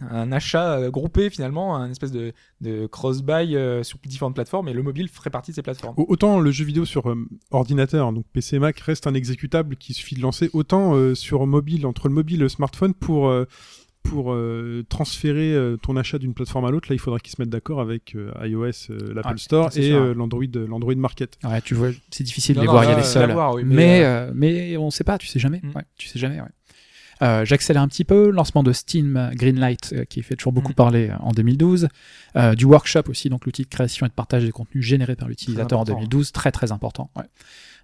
un, 0.00 0.32
achat 0.32 0.72
euh, 0.78 0.90
groupé 0.90 1.30
finalement, 1.30 1.76
un 1.76 1.90
espèce 1.90 2.10
de, 2.10 2.32
de 2.60 2.86
cross-buy 2.86 3.54
euh, 3.56 3.82
sur 3.84 3.98
différentes 4.04 4.34
plateformes, 4.34 4.68
et 4.68 4.72
le 4.72 4.82
mobile 4.82 5.08
ferait 5.08 5.30
partie 5.30 5.52
de 5.52 5.56
ces 5.56 5.62
plateformes. 5.62 5.94
Au- 5.96 6.06
Autant 6.08 6.40
le 6.40 6.50
jeu 6.50 6.64
vidéo 6.64 6.84
sur 6.84 7.08
euh, 7.10 7.16
ordinateur, 7.52 8.12
donc 8.12 8.24
PC 8.32 8.56
et 8.56 8.58
Mac, 8.58 8.78
reste 8.80 9.06
un 9.06 9.14
exécutable 9.14 9.76
qu'il 9.76 9.94
suffit 9.94 10.16
de 10.16 10.20
lancer, 10.20 10.50
autant 10.52 10.94
euh, 10.94 11.14
sur 11.14 11.46
mobile, 11.46 11.86
entre 11.86 12.08
le 12.08 12.14
mobile 12.14 12.36
et 12.40 12.42
le 12.44 12.48
smartphone, 12.48 12.92
pour, 12.92 13.28
euh, 13.28 13.46
pour 14.02 14.32
euh, 14.34 14.84
transférer 14.88 15.54
euh, 15.54 15.76
ton 15.76 15.96
achat 15.96 16.18
d'une 16.18 16.34
plateforme 16.34 16.64
à 16.66 16.70
l'autre, 16.70 16.88
là 16.90 16.94
il 16.96 16.98
faudra 16.98 17.20
qu'ils 17.20 17.32
se 17.32 17.40
mettent 17.40 17.48
d'accord 17.50 17.80
avec 17.80 18.14
euh, 18.16 18.32
iOS, 18.42 18.90
euh, 18.90 19.14
l'Apple 19.14 19.28
Ouais, 19.28 19.38
Store 19.38 19.70
et 19.76 19.92
euh, 19.92 20.12
l'Android, 20.12 20.42
l'Android 20.68 20.94
Market. 20.96 21.38
Ouais, 21.44 21.62
tu 21.62 21.74
vois, 21.74 21.90
c'est 22.10 22.24
difficile 22.24 22.56
Non, 22.56 22.62
de 22.62 22.64
les 22.64 22.66
non, 22.66 22.72
voir 22.72 22.84
y 22.84 22.88
aller 22.92 23.02
seuls. 23.04 23.30
oui, 23.54 23.62
mais, 23.64 23.74
mais, 23.76 24.04
euh, 24.04 24.32
mais 24.34 24.76
on 24.76 24.90
sait 24.90 25.04
pas, 25.04 25.18
tu 25.18 25.28
sais 25.28 25.38
jamais. 25.38 25.60
Mm. 25.62 25.68
Ouais, 25.76 25.84
tu 25.96 26.08
sais 26.08 26.18
jamais. 26.18 26.40
Ouais. 26.40 26.48
Euh, 27.22 27.44
J'accélère 27.44 27.82
un 27.82 27.88
petit 27.88 28.04
peu. 28.04 28.30
Lancement 28.30 28.62
de 28.62 28.72
Steam 28.72 29.30
Greenlight, 29.34 29.92
euh, 29.92 30.04
qui 30.04 30.22
fait 30.22 30.36
toujours 30.36 30.52
beaucoup 30.52 30.72
Mm. 30.72 30.74
parler 30.74 31.08
euh, 31.10 31.16
en 31.20 31.32
2012. 31.32 31.88
Euh, 32.36 32.54
du 32.54 32.64
workshop 32.64 33.02
aussi, 33.08 33.28
donc 33.28 33.44
l'outil 33.46 33.62
de 33.62 33.68
création 33.68 34.06
et 34.06 34.08
de 34.08 34.14
partage 34.14 34.44
des 34.44 34.50
contenus 34.52 34.84
générés 34.84 35.16
par 35.16 35.28
l'utilisateur 35.28 35.78
en 35.78 35.82
important, 35.82 35.98
2012. 36.00 36.32
Très 36.32 36.50
très 36.52 36.72
important. 36.72 37.10
Ouais. 37.16 37.24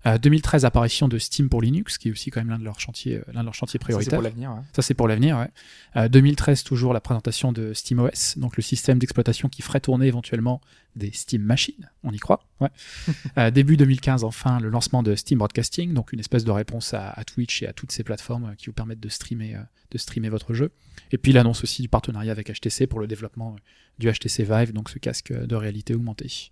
Euh, 0.06 0.16
2013, 0.16 0.64
apparition 0.64 1.08
de 1.08 1.18
Steam 1.18 1.48
pour 1.50 1.60
Linux, 1.60 1.98
qui 1.98 2.08
est 2.08 2.10
aussi 2.10 2.30
quand 2.30 2.40
même 2.40 2.48
l'un 2.48 2.58
de 2.58 2.64
leurs 2.64 2.80
chantiers, 2.80 3.20
l'un 3.34 3.40
de 3.40 3.44
leurs 3.44 3.54
chantiers 3.54 3.78
Ça, 3.78 3.84
c'est 3.86 3.92
prioritaires. 3.92 4.18
pour 4.18 4.22
l'avenir. 4.24 4.50
ouais. 4.50 4.62
Ça, 4.74 4.80
c'est 4.82 4.94
pour 4.94 5.06
l'avenir, 5.08 5.36
ouais. 5.38 5.48
Euh, 5.96 6.08
2013, 6.08 6.64
toujours 6.64 6.94
la 6.94 7.00
présentation 7.02 7.52
de 7.52 7.74
SteamOS, 7.74 8.38
donc 8.38 8.56
le 8.56 8.62
système 8.62 8.98
d'exploitation 8.98 9.48
qui 9.50 9.60
ferait 9.60 9.80
tourner 9.80 10.06
éventuellement 10.06 10.62
des 10.96 11.12
Steam 11.12 11.42
Machines, 11.42 11.90
on 12.02 12.12
y 12.12 12.18
croit, 12.18 12.46
ouais. 12.60 12.68
Euh, 13.38 13.50
début 13.50 13.76
2015, 13.76 14.24
enfin, 14.24 14.58
le 14.60 14.68
lancement 14.68 15.02
de 15.02 15.14
Steam 15.14 15.38
Broadcasting, 15.38 15.92
donc 15.94 16.12
une 16.12 16.20
espèce 16.20 16.44
de 16.44 16.50
réponse 16.50 16.94
à, 16.94 17.10
à 17.10 17.24
Twitch 17.24 17.62
et 17.62 17.66
à 17.66 17.72
toutes 17.72 17.92
ces 17.92 18.02
plateformes 18.02 18.46
euh, 18.46 18.54
qui 18.56 18.66
vous 18.66 18.72
permettent 18.72 19.00
de 19.00 19.08
streamer, 19.08 19.54
euh, 19.54 19.62
de 19.90 19.98
streamer 19.98 20.28
votre 20.28 20.54
jeu. 20.54 20.72
Et 21.12 21.18
puis 21.18 21.32
l'annonce 21.32 21.62
aussi 21.62 21.82
du 21.82 21.88
partenariat 21.88 22.32
avec 22.32 22.50
HTC 22.50 22.86
pour 22.86 23.00
le 23.00 23.06
développement 23.06 23.56
du 24.00 24.10
HTC 24.10 24.44
Vive, 24.44 24.72
donc 24.72 24.88
ce 24.88 24.98
casque 24.98 25.32
de 25.32 25.54
réalité 25.54 25.94
augmentée. 25.94 26.50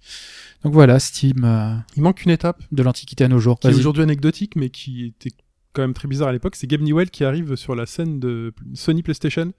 Donc 0.62 0.74
voilà, 0.74 1.00
Steam 1.00 1.44
euh, 1.44 1.74
Il 1.96 2.02
manque 2.02 2.24
une 2.24 2.30
étape 2.30 2.62
de 2.70 2.82
l'Antiquité 2.82 3.24
à 3.24 3.28
nos 3.28 3.40
jours. 3.40 3.58
qui 3.58 3.68
est 3.68 3.74
aujourd'hui 3.74 4.02
anecdotique, 4.02 4.54
mais 4.54 4.70
qui 4.70 5.06
était 5.06 5.32
quand 5.72 5.82
même 5.82 5.94
très 5.94 6.08
bizarre 6.08 6.28
à 6.28 6.32
l'époque. 6.32 6.56
C'est 6.56 6.66
Gabe 6.66 6.82
Newell 6.82 7.10
qui 7.10 7.24
arrive 7.24 7.56
sur 7.56 7.74
la 7.74 7.86
scène 7.86 8.20
de 8.20 8.54
Sony 8.74 9.02
PlayStation 9.02 9.52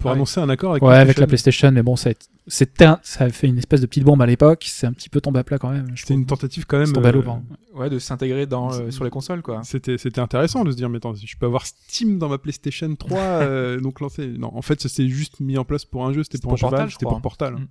pour 0.00 0.10
Ah 0.10 0.12
oui. 0.14 0.18
annoncer 0.18 0.40
un 0.40 0.48
accord 0.48 0.72
avec 0.72 0.82
Ouais, 0.82 0.96
avec 0.96 1.18
la 1.18 1.26
PlayStation. 1.26 1.70
Mais 1.72 1.82
bon, 1.82 1.96
ça 1.96 2.10
a, 2.10 3.00
ça 3.02 3.24
a 3.24 3.28
fait 3.30 3.46
une 3.46 3.56
espèce 3.58 3.80
de 3.80 3.86
petite 3.86 4.04
bombe 4.04 4.20
à 4.20 4.26
l'époque. 4.26 4.64
C'est 4.68 4.86
un 4.86 4.92
petit 4.92 5.08
peu 5.08 5.20
tombé 5.20 5.38
à 5.38 5.44
plat 5.44 5.58
quand 5.58 5.70
même. 5.70 5.86
je 5.94 6.02
C'était 6.02 6.14
une 6.14 6.26
tentative 6.26 6.66
quand 6.66 6.76
même. 6.78 6.86
C'est 6.86 6.92
tombé 6.92 7.08
à 7.08 7.12
l'eau, 7.12 7.20
euh, 7.20 7.24
pardon. 7.24 7.42
Ouais, 7.74 7.88
de 7.90 7.98
s'intégrer 7.98 8.46
dans 8.46 8.72
euh, 8.72 8.90
sur 8.90 9.04
les 9.04 9.10
consoles, 9.10 9.42
quoi. 9.42 9.62
C'était 9.64 9.96
c'était 9.98 10.20
intéressant 10.20 10.62
de 10.64 10.70
se 10.70 10.76
dire 10.76 10.88
mais 10.88 10.98
attends 10.98 11.14
je 11.14 11.36
peux 11.36 11.46
avoir 11.46 11.64
Steam 11.66 12.18
dans 12.18 12.28
ma 12.28 12.38
PlayStation 12.38 12.94
3 12.94 13.18
euh, 13.20 13.80
donc 13.80 14.00
lancé 14.00 14.26
non 14.28 14.54
en 14.56 14.62
fait 14.62 14.80
ça 14.80 14.88
s'est 14.88 15.08
juste 15.08 15.40
mis 15.40 15.56
en 15.58 15.64
place 15.64 15.84
pour 15.84 16.06
un 16.06 16.12
jeu 16.12 16.22
c'était 16.22 16.36
C'était 16.36 16.42
pour 16.48 16.52
un 16.54 16.56
Portal, 16.70 16.90
c'était 16.90 17.04
pour 17.06 17.20
Portal 17.20 17.54
Mm. 17.54 17.66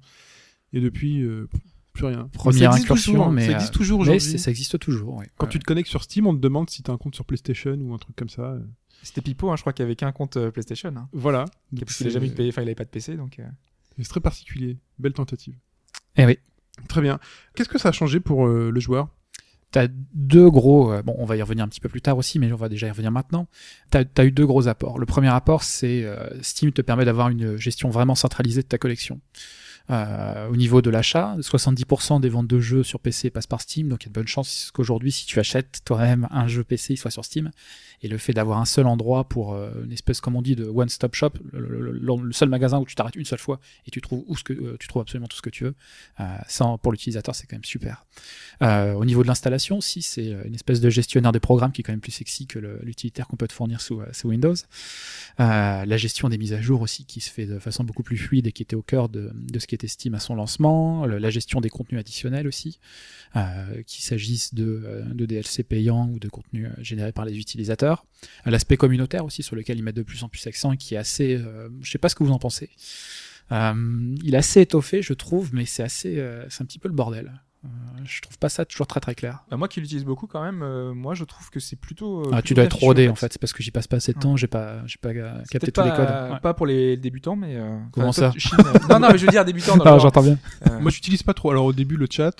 et 0.73 0.81
depuis 0.81 1.21
euh, 1.21 1.47
plus 1.93 2.05
rien 2.05 2.27
Première 2.33 2.73
incursion, 2.73 3.11
toujours, 3.13 3.31
mais, 3.31 3.45
ça 3.45 3.51
existe 3.53 3.73
toujours 3.73 3.99
Mais 3.99 4.09
aujourd'hui 4.09 4.37
ça 4.39 4.49
existe 4.51 4.79
toujours. 4.79 5.15
ouais. 5.15 5.27
quand 5.37 5.45
Ouais. 5.45 5.51
tu 5.51 5.59
te 5.59 5.63
connectes 5.65 5.89
sur 5.89 6.03
Steam 6.03 6.25
on 6.27 6.33
te 6.35 6.39
demande 6.41 6.69
si 6.69 6.81
t'as 6.83 6.91
un 6.93 6.97
compte 6.97 7.15
sur 7.15 7.23
PlayStation 7.25 7.75
ou 7.79 7.93
un 7.93 7.97
truc 7.97 8.15
comme 8.15 8.29
ça 8.29 8.41
euh. 8.41 8.59
C'était 9.03 9.21
Pipo, 9.21 9.51
hein, 9.51 9.55
je 9.57 9.61
crois 9.61 9.73
qu'il 9.73 9.83
avait 9.85 9.95
qu'un 9.95 10.11
compte 10.11 10.37
euh, 10.37 10.49
PlayStation. 10.49 10.93
Hein, 10.95 11.07
voilà 11.13 11.45
parce 11.85 11.97
qu'il 11.97 12.09
jamais 12.09 12.27
eu 12.27 12.29
de 12.29 12.35
P- 12.35 12.47
enfin, 12.49 12.61
il 12.61 12.65
avait 12.65 12.75
pas 12.75 12.85
de 12.85 12.89
PC, 12.89 13.15
donc. 13.15 13.37
euh, 13.39 13.43
c'est 13.99 14.07
très 14.07 14.21
particulier 14.21 14.77
belle 14.97 15.13
tentative 15.13 15.55
Eh 16.17 16.25
oui. 16.25 16.39
très 16.87 17.01
bien 17.01 17.19
qu'est-ce 17.53 17.69
que 17.69 17.77
ça 17.77 17.89
a 17.89 17.91
changé 17.91 18.19
pour 18.19 18.47
euh, 18.47 18.71
le 18.71 18.79
joueur? 18.79 19.09
T'as 19.71 19.87
deux 20.13 20.49
gros. 20.51 20.91
euh, 20.93 21.01
bon, 21.01 21.15
on 21.17 21.25
va 21.25 21.35
y 21.35 21.41
revenir 21.41 21.63
un 21.65 21.67
petit 21.67 21.79
peu 21.81 21.89
plus 21.89 22.01
tard 22.01 22.17
aussi, 22.17 22.37
mais 22.39 22.51
on 22.51 22.55
va 22.55 22.69
déjà 22.69 22.87
y 22.87 22.89
revenir 22.91 23.11
maintenant. 23.11 23.47
T'as 23.89 24.03
as 24.17 24.23
eu 24.25 24.31
deux 24.31 24.45
gros 24.45 24.67
apports. 24.67 24.99
Le 24.99 25.05
premier 25.07 25.29
apport, 25.29 25.63
c'est 25.63 26.03
euh, 26.05 26.29
Steam 26.43 26.71
te 26.71 26.81
permet 26.83 27.05
d'avoir 27.05 27.29
une 27.29 27.57
gestion 27.57 27.89
vraiment 27.89 28.13
centralisée 28.15 28.61
de 28.61 28.67
ta 28.67 28.77
collection. 28.77 29.19
Euh, 29.89 30.47
au 30.47 30.55
niveau 30.55 30.81
de 30.81 30.89
l'achat, 30.89 31.35
70% 31.39 32.21
des 32.21 32.29
ventes 32.29 32.47
de 32.47 32.59
jeux 32.59 32.83
sur 32.83 32.99
PC 32.99 33.29
passent 33.31 33.47
par 33.47 33.59
Steam, 33.61 33.89
donc 33.89 34.03
il 34.03 34.05
y 34.05 34.09
a 34.09 34.11
de 34.11 34.13
bonnes 34.13 34.27
chances 34.27 34.71
qu'aujourd'hui, 34.73 35.11
si 35.11 35.25
tu 35.25 35.39
achètes 35.39 35.81
toi-même 35.83 36.27
un 36.31 36.47
jeu 36.47 36.63
PC, 36.63 36.93
il 36.93 36.97
soit 36.97 37.11
sur 37.11 37.25
Steam. 37.25 37.51
Et 38.03 38.09
le 38.09 38.17
fait 38.17 38.33
d'avoir 38.33 38.59
un 38.59 38.65
seul 38.65 38.85
endroit 38.85 39.23
pour 39.23 39.53
euh, 39.53 39.71
une 39.85 39.93
espèce, 39.93 40.19
comme 40.19 40.35
on 40.35 40.41
dit, 40.41 40.57
de 40.57 40.65
one-stop 40.65 41.15
shop, 41.15 41.31
le, 41.53 42.31
seul 42.33 42.49
magasin 42.49 42.79
où 42.79 42.85
tu 42.85 42.95
t'arrêtes 42.95 43.15
une 43.15 43.23
seule 43.23 43.39
fois 43.39 43.61
et 43.87 43.91
tu 43.91 44.01
trouves 44.01 44.25
ce 44.37 44.43
que 44.43 44.51
euh, 44.51 44.75
tu 44.77 44.89
trouves 44.89 45.01
absolument 45.01 45.27
tout 45.27 45.37
ce 45.37 45.41
que 45.41 45.49
tu 45.49 45.63
veux, 45.63 45.75
euh, 46.19 46.77
pour 46.81 46.91
l'utilisateur, 46.91 47.33
c'est 47.33 47.47
quand 47.47 47.55
même 47.55 47.63
super. 47.63 48.05
Au 48.61 49.05
niveau 49.05 49.23
de 49.23 49.27
l'installation, 49.27 49.81
si 49.81 50.01
c'est 50.01 50.31
une 50.45 50.55
espèce 50.55 50.81
de 50.81 50.89
gestionnaire 50.89 51.31
des 51.31 51.39
programmes 51.39 51.71
qui 51.71 51.81
est 51.81 51.83
quand 51.83 51.93
même 51.93 52.01
plus 52.01 52.11
sexy 52.11 52.45
que 52.47 52.59
l'utilitaire 52.59 53.27
qu'on 53.27 53.35
peut 53.35 53.47
te 53.47 53.53
fournir 53.53 53.81
sous, 53.81 54.01
Windows. 54.25 54.55
La 55.37 55.97
gestion 55.97 56.29
des 56.29 56.37
mises 56.37 56.53
à 56.53 56.61
jour 56.61 56.81
aussi 56.81 57.05
qui 57.05 57.21
se 57.21 57.29
fait 57.29 57.45
de 57.45 57.59
façon 57.59 57.83
beaucoup 57.83 58.03
plus 58.03 58.17
fluide 58.17 58.47
et 58.47 58.51
qui 58.51 58.63
était 58.63 58.75
au 58.75 58.81
cœur 58.81 59.09
de, 59.09 59.31
de 59.33 59.59
ce 59.59 59.67
qui 59.67 59.75
était 59.75 59.87
Steam 59.87 60.13
à 60.15 60.19
son 60.19 60.35
lancement, 60.35 61.05
la 61.05 61.29
gestion 61.29 61.61
des 61.61 61.69
contenus 61.69 61.99
additionnels 61.99 62.47
aussi, 62.47 62.79
qu'il 63.85 64.03
s'agisse 64.03 64.53
de, 64.53 65.03
de 65.13 65.25
DLC 65.25 65.63
payants 65.63 66.09
ou 66.09 66.19
de 66.19 66.29
contenus 66.29 66.69
générés 66.81 67.11
par 67.11 67.25
les 67.25 67.37
utilisateurs. 67.37 67.92
L'aspect 68.45 68.77
communautaire 68.77 69.25
aussi, 69.25 69.43
sur 69.43 69.55
lequel 69.55 69.77
ils 69.77 69.83
mettent 69.83 69.95
de 69.95 70.03
plus 70.03 70.23
en 70.23 70.29
plus 70.29 70.45
accent 70.47 70.71
et 70.71 70.77
qui 70.77 70.95
est 70.95 70.97
assez... 70.97 71.35
euh, 71.35 71.69
je 71.81 71.91
sais 71.91 71.97
pas 71.97 72.09
ce 72.09 72.15
que 72.15 72.23
vous 72.23 72.31
en 72.31 72.39
pensez. 72.39 72.69
Euh, 73.51 74.15
il 74.23 74.33
est 74.33 74.37
assez 74.37 74.61
étoffé, 74.61 75.01
je 75.01 75.13
trouve, 75.13 75.53
mais 75.53 75.65
c'est 75.65 75.83
assez... 75.83 76.17
euh, 76.19 76.45
c'est 76.49 76.63
un 76.63 76.65
petit 76.65 76.79
peu 76.79 76.87
le 76.87 76.93
bordel. 76.93 77.41
Euh, 77.65 77.67
je 78.03 78.21
trouve 78.21 78.37
pas 78.39 78.49
ça 78.49 78.65
toujours 78.65 78.87
très 78.87 78.99
très 78.99 79.15
clair. 79.15 79.45
Bah, 79.49 79.55
moi 79.55 79.69
qui 79.69 79.79
l'utilise 79.79 80.03
beaucoup 80.03 80.27
quand 80.27 80.43
même, 80.43 80.61
euh, 80.63 80.93
moi 80.93 81.13
je 81.13 81.23
trouve 81.23 81.49
que 81.49 81.61
c'est 81.61 81.77
plutôt. 81.77 82.23
euh, 82.25 82.31
Ah, 82.33 82.41
tu 82.41 82.53
dois 82.53 82.65
être 82.65 82.77
rodé 82.77 83.07
en 83.07 83.15
fait, 83.15 83.31
c'est 83.31 83.39
parce 83.39 83.53
que 83.53 83.63
j'y 83.63 83.71
passe 83.71 83.87
pas 83.87 83.97
assez 83.97 84.11
de 84.11 84.17
Ouais. 84.17 84.21
temps, 84.23 84.35
j'ai 84.35 84.47
pas, 84.47 84.85
j'ai 84.85 84.97
pas 85.01 85.13
capté 85.49 85.71
tous 85.71 85.81
les 85.83 85.91
codes. 85.91 86.09
Ouais. 86.33 86.39
pas 86.41 86.53
pour 86.53 86.65
les 86.65 86.97
débutants, 86.97 87.37
mais. 87.37 87.55
euh, 87.55 87.79
Comment 87.93 88.11
toi, 88.11 88.31
ça 88.33 88.37
Chine, 88.37 88.57
euh, 88.65 88.79
Non, 88.89 88.99
non, 88.99 89.09
mais 89.11 89.17
je 89.17 89.25
veux 89.25 89.31
dire 89.31 89.45
débutants 89.45 89.77
dans 89.77 89.85
Ah, 89.85 89.97
j'entends 89.97 90.23
bien. 90.23 90.37
euh, 90.67 90.79
Moi, 90.81 90.91
j'utilise 90.91 91.23
pas 91.23 91.33
trop. 91.33 91.51
Alors, 91.51 91.63
au 91.65 91.73
début, 91.73 91.95
le 91.95 92.07
chat. 92.11 92.35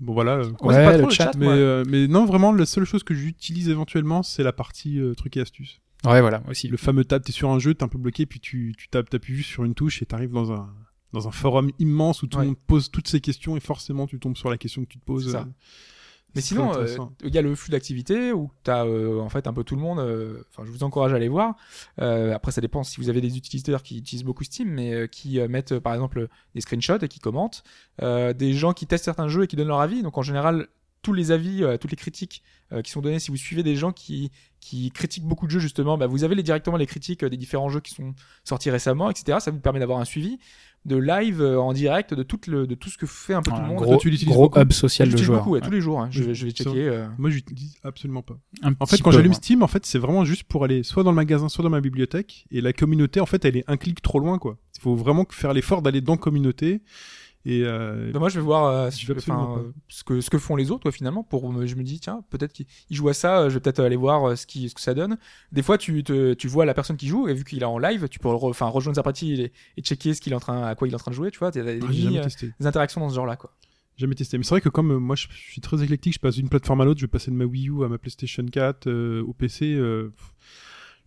Bon, 0.00 0.12
voilà. 0.12 0.42
c'est 0.42 0.50
Ouais, 0.66 0.84
pas 0.84 0.92
le 0.92 0.98
trop 0.98 1.08
le 1.08 1.14
chat, 1.14 1.24
chat, 1.32 1.38
Mais, 1.38 1.46
euh, 1.48 1.84
mais 1.88 2.06
non, 2.06 2.24
vraiment, 2.26 2.52
la 2.52 2.66
seule 2.66 2.84
chose 2.84 3.02
que 3.02 3.14
j'utilise 3.14 3.68
éventuellement, 3.68 4.22
c'est 4.22 4.42
la 4.42 4.52
partie 4.52 5.00
euh, 5.00 5.14
trucs 5.14 5.36
et 5.36 5.40
astuces. 5.40 5.80
Ouais, 6.04 6.20
voilà, 6.20 6.42
aussi. 6.48 6.68
Le 6.68 6.76
fameux 6.76 7.04
tab, 7.04 7.22
t'es 7.22 7.32
sur 7.32 7.50
un 7.50 7.58
jeu, 7.58 7.74
t'es 7.74 7.82
un 7.82 7.88
peu 7.88 7.98
bloqué, 7.98 8.26
puis 8.26 8.38
tu, 8.38 8.74
tu 8.78 8.88
tapes, 8.88 9.08
t'appuies 9.10 9.34
juste 9.36 9.48
sur 9.50 9.64
une 9.64 9.74
touche 9.74 10.02
et 10.02 10.06
t'arrives 10.06 10.32
dans 10.32 10.52
un, 10.52 10.68
dans 11.12 11.26
un 11.26 11.30
forum 11.30 11.70
immense 11.78 12.22
où 12.22 12.26
tout 12.26 12.36
Ouais. 12.36 12.44
le 12.44 12.48
monde 12.50 12.58
pose 12.66 12.90
toutes 12.90 13.08
ces 13.08 13.20
questions 13.20 13.56
et 13.56 13.60
forcément 13.60 14.06
tu 14.06 14.18
tombes 14.20 14.36
sur 14.36 14.50
la 14.50 14.58
question 14.58 14.82
que 14.84 14.88
tu 14.88 14.98
te 14.98 15.04
poses. 15.04 15.24
C'est 15.26 15.32
ça. 15.32 15.40
euh, 15.40 15.44
Mais 16.36 16.40
sinon, 16.42 16.72
euh, 16.76 16.86
il 17.24 17.34
y 17.34 17.38
a 17.38 17.42
le 17.42 17.54
flux 17.56 17.70
d'activité 17.72 18.32
où 18.32 18.50
tu 18.64 18.70
as 18.70 18.84
en 18.86 19.28
fait 19.28 19.46
un 19.48 19.52
peu 19.52 19.64
tout 19.64 19.74
le 19.74 19.82
monde. 19.82 19.98
euh, 19.98 20.44
Enfin, 20.50 20.64
je 20.64 20.70
vous 20.70 20.84
encourage 20.84 21.12
à 21.12 21.16
aller 21.16 21.28
voir. 21.28 21.56
Euh, 22.00 22.32
après, 22.34 22.52
ça 22.52 22.60
dépend 22.60 22.84
si 22.84 22.98
vous 23.00 23.08
avez 23.08 23.20
des 23.20 23.36
utilisateurs 23.36 23.82
qui 23.82 23.98
utilisent 23.98 24.24
beaucoup 24.24 24.44
Steam, 24.44 24.68
mais 24.68 24.92
euh, 24.92 25.06
qui 25.08 25.40
euh, 25.40 25.48
mettent 25.48 25.72
euh, 25.72 25.80
par 25.80 25.94
exemple 25.94 26.28
des 26.54 26.60
screenshots 26.60 26.98
et 26.98 27.08
qui 27.08 27.18
commentent. 27.18 27.64
Euh, 28.02 28.32
des 28.32 28.52
gens 28.52 28.72
qui 28.72 28.86
testent 28.86 29.06
certains 29.06 29.28
jeux 29.28 29.42
et 29.44 29.46
qui 29.48 29.56
donnent 29.56 29.68
leur 29.68 29.80
avis. 29.80 30.02
Donc 30.02 30.16
en 30.18 30.22
général, 30.22 30.68
tous 31.02 31.12
les 31.12 31.30
avis, 31.30 31.62
euh, 31.62 31.76
toutes 31.76 31.90
les 31.92 31.96
critiques 31.96 32.42
euh, 32.72 32.82
qui 32.82 32.90
sont 32.90 33.00
données, 33.00 33.20
si 33.20 33.30
vous 33.30 33.36
suivez 33.36 33.62
des 33.62 33.76
gens 33.76 33.92
qui, 33.92 34.32
qui 34.60 34.90
critiquent 34.90 35.24
beaucoup 35.24 35.46
de 35.46 35.52
jeux 35.52 35.60
justement, 35.60 35.96
bah, 35.96 36.08
vous 36.08 36.24
avez 36.24 36.34
les, 36.34 36.42
directement 36.42 36.76
les 36.76 36.86
critiques 36.86 37.22
euh, 37.22 37.28
des 37.30 37.36
différents 37.36 37.68
jeux 37.68 37.80
qui 37.80 37.94
sont 37.94 38.12
sortis 38.42 38.70
récemment, 38.70 39.08
etc. 39.08 39.38
Ça 39.40 39.50
vous 39.52 39.60
permet 39.60 39.78
d'avoir 39.78 40.00
un 40.00 40.04
suivi 40.04 40.38
de 40.86 40.96
live 40.96 41.42
euh, 41.42 41.60
en 41.60 41.72
direct 41.72 42.14
de 42.14 42.22
tout, 42.22 42.38
le, 42.46 42.66
de 42.66 42.74
tout 42.74 42.88
ce 42.88 42.96
que 42.96 43.06
fait 43.06 43.34
un 43.34 43.42
peu 43.42 43.50
tout 43.50 43.56
le 43.60 43.66
monde. 43.66 43.76
gros, 43.76 43.86
Toi, 43.86 43.96
tu 43.98 44.08
l'utilises 44.10 44.32
gros 44.32 44.44
beaucoup 44.44 44.60
hub 44.60 44.72
social 44.72 45.08
de 45.10 45.16
joueurs. 45.16 45.40
beaucoup, 45.40 45.50
ouais, 45.50 45.60
Ouais. 45.60 45.66
tous 45.66 45.72
les 45.72 45.80
jours. 45.80 46.00
hein. 46.00 46.08
Je, 46.10 46.22
vais- 46.22 46.34
je 46.34 46.44
vais 46.46 46.52
checker. 46.52 46.70
euh, 46.88 47.06
Moi, 47.18 47.28
j'utilise 47.30 47.76
absolument 47.82 48.22
pas. 48.22 48.38
Un 48.62 48.72
En 48.80 48.86
fait, 48.86 49.02
quand 49.02 49.10
j'allume. 49.10 49.34
Steam, 49.34 49.62
en 49.62 49.66
fait, 49.66 49.84
c'est 49.84 49.98
vraiment 49.98 50.24
juste 50.24 50.44
pour 50.44 50.64
aller 50.64 50.82
soit 50.82 51.02
dans 51.02 51.10
le 51.10 51.16
magasin, 51.16 51.48
soit 51.48 51.62
dans 51.64 51.70
ma 51.70 51.80
bibliothèque. 51.80 52.46
Et 52.50 52.60
la 52.60 52.72
communauté, 52.72 53.20
en 53.20 53.26
fait, 53.26 53.44
elle 53.44 53.56
est 53.56 53.64
un 53.66 53.76
clic 53.76 54.00
trop 54.00 54.18
loin, 54.20 54.38
quoi. 54.38 54.58
Il 54.76 54.80
faut 54.80 54.94
vraiment 54.94 55.26
faire 55.30 55.52
l'effort 55.52 55.82
d'aller 55.82 56.00
dans 56.00 56.16
communauté. 56.16 56.82
Et 57.48 57.62
euh, 57.64 58.10
Bah, 58.12 58.18
moi, 58.18 58.28
je 58.28 58.40
vais 58.40 58.44
voir 58.44 58.64
euh, 58.66 58.90
Je 58.90 59.06
vais 59.06 59.18
euh, 59.18 59.72
ce, 59.88 60.02
que, 60.02 60.20
ce 60.20 60.28
que 60.30 60.36
font 60.36 60.56
les 60.56 60.72
autres, 60.72 60.82
quoi, 60.82 60.90
finalement. 60.90 61.22
Pour 61.22 61.64
je 61.64 61.76
me 61.76 61.84
dis, 61.84 62.00
tiens, 62.00 62.24
peut-être 62.28 62.52
qu'ils 62.52 62.66
ils 62.90 62.96
jouent 62.96 63.08
à 63.08 63.14
ça, 63.14 63.48
je 63.48 63.54
vais 63.54 63.60
peut-être 63.60 63.78
aller 63.78 63.94
voir 63.94 64.36
ce, 64.36 64.46
qui, 64.46 64.68
ce 64.68 64.74
que 64.74 64.80
ça 64.80 64.94
donne. 64.94 65.16
Des 65.52 65.62
fois, 65.62 65.78
tu, 65.78 66.02
te, 66.02 66.34
tu 66.34 66.48
vois 66.48 66.64
la 66.66 66.74
personne 66.74 66.96
qui 66.96 67.06
joue, 67.06 67.28
et 67.28 67.34
vu 67.34 67.44
qu'il 67.44 67.62
est 67.62 67.64
en 67.64 67.78
live, 67.78 68.08
tu 68.08 68.18
peux 68.18 68.28
re- 68.28 68.70
rejoindre 68.70 68.96
sa 68.96 69.04
partie 69.04 69.40
et, 69.40 69.52
et 69.76 69.82
checker 69.82 70.12
ce 70.12 70.20
qu'il 70.20 70.32
est 70.32 70.36
en 70.36 70.40
train, 70.40 70.64
à 70.64 70.74
quoi 70.74 70.88
il 70.88 70.90
est 70.90 70.96
en 70.96 70.98
train 70.98 71.12
de 71.12 71.16
jouer, 71.16 71.30
tu 71.30 71.38
vois. 71.38 71.52
Des, 71.52 71.60
ah, 71.60 71.86
mini, 71.86 72.18
des 72.58 72.66
interactions 72.66 73.00
dans 73.00 73.10
ce 73.10 73.14
genre-là, 73.14 73.36
quoi. 73.36 73.52
Jamais 73.96 74.14
testé. 74.16 74.36
Mais 74.36 74.44
c'est 74.44 74.50
vrai 74.50 74.60
que 74.60 74.68
comme 74.68 74.90
euh, 74.90 74.98
moi, 74.98 75.16
je, 75.16 75.26
suis 75.30 75.60
très 75.62 75.82
éclectique, 75.82 76.14
je 76.14 76.18
passe 76.18 76.34
d'une 76.34 76.48
plateforme 76.50 76.80
à 76.82 76.84
l'autre. 76.84 77.00
Je 77.00 77.06
vais 77.06 77.10
passer 77.10 77.30
de 77.30 77.36
ma 77.36 77.44
Wii 77.44 77.68
U 77.70 77.84
à 77.84 77.88
ma 77.88 77.96
PlayStation 77.96 78.44
4, 78.44 78.88
euh, 78.88 79.22
au 79.22 79.32
PC. 79.32 79.72
euh, 79.72 80.12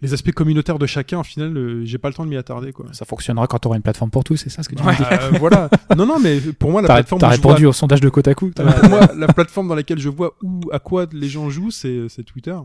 les 0.02 0.14
aspects 0.14 0.32
communautaires 0.32 0.80
de 0.80 0.86
chacun, 0.86 1.18
en 1.20 1.24
final, 1.24 1.56
euh, 1.58 1.84
j'ai 1.86 1.98
pas 1.98 2.08
le 2.08 2.14
temps 2.14 2.24
de 2.26 2.30
m'y 2.30 2.38
attarder, 2.38 2.72
quoi. 2.72 2.86
Ça 2.94 3.06
fonctionnera 3.06 3.48
quand 3.48 3.60
tu 3.60 3.68
auras 3.68 3.78
une 3.78 3.84
plateforme 3.84 4.12
pour 4.12 4.24
tous, 4.24 4.38
c'est 4.38 4.50
ça 4.50 4.64
ce 4.64 4.70
que 4.70 4.76
tu 4.76 4.84
Ouais. 4.84 4.96
dis 4.96 5.04
Euh, 5.04 5.32
voilà. 5.40 5.70
Non, 5.98 6.06
non, 6.06 6.20
mais 6.20 6.40
pour 6.40 6.72
moi, 6.72 6.82
la 6.82 6.88
plateforme. 6.88 7.20
t'as 7.20 7.28
vois- 7.28 7.36
répondu 7.36 7.66
au 7.66 7.74
sondage 7.74 8.02
de 8.02 8.10
Kotaku. 8.10 8.52
pour 8.52 8.90
moi, 8.90 9.10
la 9.18 9.28
plateforme 9.28 9.68
dans 9.68 9.76
laquelle 9.76 10.00
je 10.00 10.10
vois 10.10 10.36
où, 10.42 10.62
à 10.72 10.80
quoi 10.80 11.06
les 11.12 11.28
gens 11.30 11.50
jouent, 11.50 11.72
c'est 11.72 12.08
Twitter. 12.26 12.56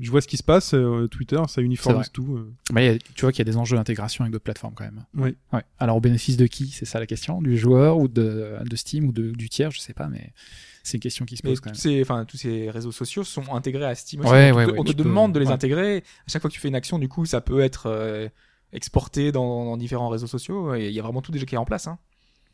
Je 0.00 0.10
vois 0.10 0.20
ce 0.20 0.26
qui 0.26 0.36
se 0.36 0.42
passe, 0.42 0.72
euh, 0.74 1.06
Twitter, 1.06 1.40
ça 1.48 1.60
uniformise 1.62 2.10
tout. 2.10 2.36
euh. 2.36 2.50
Mais 2.72 2.98
tu 3.14 3.20
vois 3.20 3.30
qu'il 3.30 3.46
y 3.46 3.48
a 3.48 3.52
des 3.52 3.56
enjeux 3.58 3.76
d'intégration 3.76 4.24
avec 4.24 4.32
d'autres 4.32 4.42
plateformes 4.42 4.72
quand 4.74 4.84
même. 4.84 5.04
Oui. 5.14 5.36
Ouais. 5.52 5.62
Alors 5.78 5.96
au 5.96 6.00
bénéfice 6.00 6.36
de 6.36 6.46
qui 6.46 6.68
C'est 6.68 6.86
ça 6.86 6.98
la 6.98 7.06
question? 7.06 7.40
Du 7.42 7.56
joueur 7.58 7.98
ou 7.98 8.08
de, 8.08 8.56
de 8.68 8.76
Steam 8.76 9.04
ou 9.08 9.12
de, 9.12 9.30
du 9.30 9.48
tiers? 9.48 9.70
Je 9.70 9.78
sais 9.80 9.92
pas, 9.92 10.08
mais 10.08 10.32
c'est 10.82 10.94
une 10.96 11.00
question 11.00 11.24
qui 11.24 11.36
se 11.36 11.42
Mais 11.44 11.50
pose 11.50 11.60
quand 11.60 11.70
tous 11.72 11.84
même. 11.86 11.94
ces, 11.96 12.02
enfin, 12.02 12.24
tous 12.24 12.36
ces 12.36 12.70
réseaux 12.70 12.92
sociaux 12.92 13.24
sont 13.24 13.54
intégrés 13.54 13.84
à 13.84 13.94
Steam 13.94 14.20
aussi. 14.22 14.30
Ouais, 14.30 14.50
on 14.50 14.54
te, 14.54 14.56
ouais, 14.58 14.64
on 14.66 14.82
ouais, 14.82 14.84
te 14.84 14.96
peux- 14.96 15.04
demande 15.04 15.32
de 15.32 15.38
les 15.38 15.46
ouais. 15.46 15.52
intégrer. 15.52 15.98
À 15.98 16.30
chaque 16.30 16.42
fois 16.42 16.48
que 16.50 16.54
tu 16.54 16.60
fais 16.60 16.68
une 16.68 16.74
action, 16.74 16.98
du 16.98 17.08
coup, 17.08 17.24
ça 17.26 17.40
peut 17.40 17.60
être 17.60 17.86
euh, 17.86 18.28
exporté 18.72 19.32
dans, 19.32 19.64
dans 19.64 19.76
différents 19.76 20.08
réseaux 20.08 20.26
sociaux. 20.26 20.74
Et 20.74 20.88
il 20.88 20.92
y 20.94 20.98
a 20.98 21.02
vraiment 21.02 21.22
tout 21.22 21.32
déjà 21.32 21.44
qui 21.46 21.54
est 21.54 21.58
en 21.58 21.64
place. 21.64 21.86
Hein. 21.86 21.98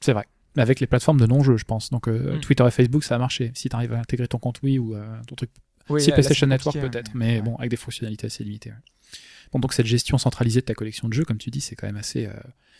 C'est 0.01 0.13
vrai. 0.13 0.27
Mais 0.57 0.63
avec 0.63 0.81
les 0.81 0.87
plateformes 0.87 1.21
de 1.21 1.27
non-jeu, 1.27 1.57
je 1.57 1.65
pense. 1.65 1.91
Donc 1.91 2.09
euh, 2.09 2.37
Mm. 2.37 2.41
Twitter 2.41 2.65
et 2.67 2.71
Facebook, 2.71 3.05
ça 3.05 3.15
a 3.15 3.19
marché. 3.19 3.53
Si 3.55 3.69
tu 3.69 3.77
arrives 3.77 3.93
à 3.93 3.99
intégrer 4.01 4.29
ton 4.29 4.39
compte 4.39 4.61
Wii 4.63 4.79
ou 4.79 4.95
euh, 4.95 5.07
ton 5.27 5.35
truc 5.37 5.51
Oui, 5.89 6.01
si 6.01 6.11
PlayStation 6.11 6.47
Network 6.47 6.79
peut-être, 6.81 7.13
mais 7.15 7.37
ouais. 7.37 7.43
bon, 7.43 7.57
avec 7.57 7.71
des 7.71 7.77
fonctionnalités 7.77 8.27
assez 8.27 8.45
limitées. 8.45 8.73
Bon, 9.53 9.59
donc 9.59 9.73
cette 9.73 9.87
gestion 9.87 10.19
centralisée 10.19 10.61
de 10.61 10.67
ta 10.67 10.75
collection 10.75 11.09
de 11.09 11.15
jeux, 11.15 11.25
comme 11.25 11.39
tu 11.39 11.51
dis, 11.51 11.61
c'est 11.61 11.77
quand 11.77 11.87
même 11.87 11.97
assez. 11.97 12.27
euh, 12.27 12.33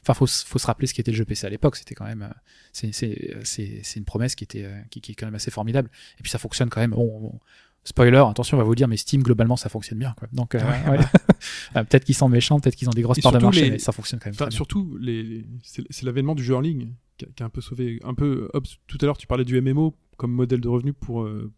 Enfin, 0.03 0.15
faut, 0.15 0.27
faut 0.29 0.59
se 0.61 0.67
rappeler 0.67 0.87
ce 0.87 0.95
qu'était 0.95 1.11
le 1.11 1.17
jeu 1.17 1.25
PC 1.25 1.45
à 1.47 1.51
l'époque. 1.51 1.75
C'était 1.77 1.95
quand 1.97 2.05
même, 2.05 2.23
euh, 2.23 2.33
c'est, 2.73 2.93
c'est, 2.93 3.37
c'est, 3.43 3.81
c'est 3.83 3.99
une 3.99 4.05
promesse 4.05 4.37
qui 4.37 4.45
était, 4.45 4.63
euh, 4.65 4.81
qui, 4.91 5.01
qui 5.01 5.13
est 5.13 5.15
quand 5.17 5.27
même 5.27 5.35
assez 5.35 5.51
formidable. 5.51 5.91
Et 6.19 6.23
puis 6.23 6.31
ça 6.31 6.39
fonctionne 6.39 6.69
quand 6.71 6.81
même. 6.81 6.93
Bon, 6.93 7.21
bon, 7.21 7.41
spoiler, 7.83 8.23
attention, 8.31 8.57
on 8.57 8.61
va 8.61 8.65
vous 8.65 8.77
dire, 8.77 8.87
mais 8.87 8.97
Steam 8.97 9.23
globalement, 9.25 9.57
ça 9.57 9.69
fonctionne 9.69 9.99
bien. 9.99 10.15
Quoi. 10.17 10.29
Donc, 10.33 10.55
euh, 10.55 10.61
ouais. 10.61 10.99
Euh, 11.77 11.85
peut-être 11.85 12.05
qu'ils 12.05 12.15
sont 12.15 12.29
méchants, 12.29 12.59
peut-être 12.61 12.77
qu'ils 12.77 12.89
ont 12.89 12.93
des 12.93 13.03
grosses 13.03 13.21
parts 13.21 13.33
de 13.33 13.39
marché, 13.39 13.63
les- 13.65 13.71
mais 13.73 13.79
ça 13.79 13.93
fonctionne 13.93 14.19
quand 14.21 14.27
même. 14.27 14.35
Enfin, 14.35 14.47
très 14.47 14.51
bien. 14.51 14.57
surtout, 14.57 14.97
les- 15.01 15.45
c'est 15.63 16.03
l'avènement 16.03 16.35
du 16.35 16.43
jeu 16.45 16.55
en 16.57 16.61
ligne 16.61 16.93
qui 17.19 17.25
a, 17.25 17.29
qui 17.35 17.43
a 17.43 17.47
un 17.47 17.51
peu 17.51 17.61
sauvé. 17.61 18.01
Un 18.05 18.15
peu, 18.15 18.49
hop, 18.55 18.67
tout 18.87 18.99
à 19.01 19.05
l'heure, 19.07 19.19
tu 19.19 19.27
parlais 19.27 19.45
du 19.45 19.61
MMO 19.61 19.95
comme 20.17 20.33
modèle 20.33 20.61
de 20.61 20.69
revenu 20.69 20.93
pour, 20.93 21.23
euh, 21.23 21.53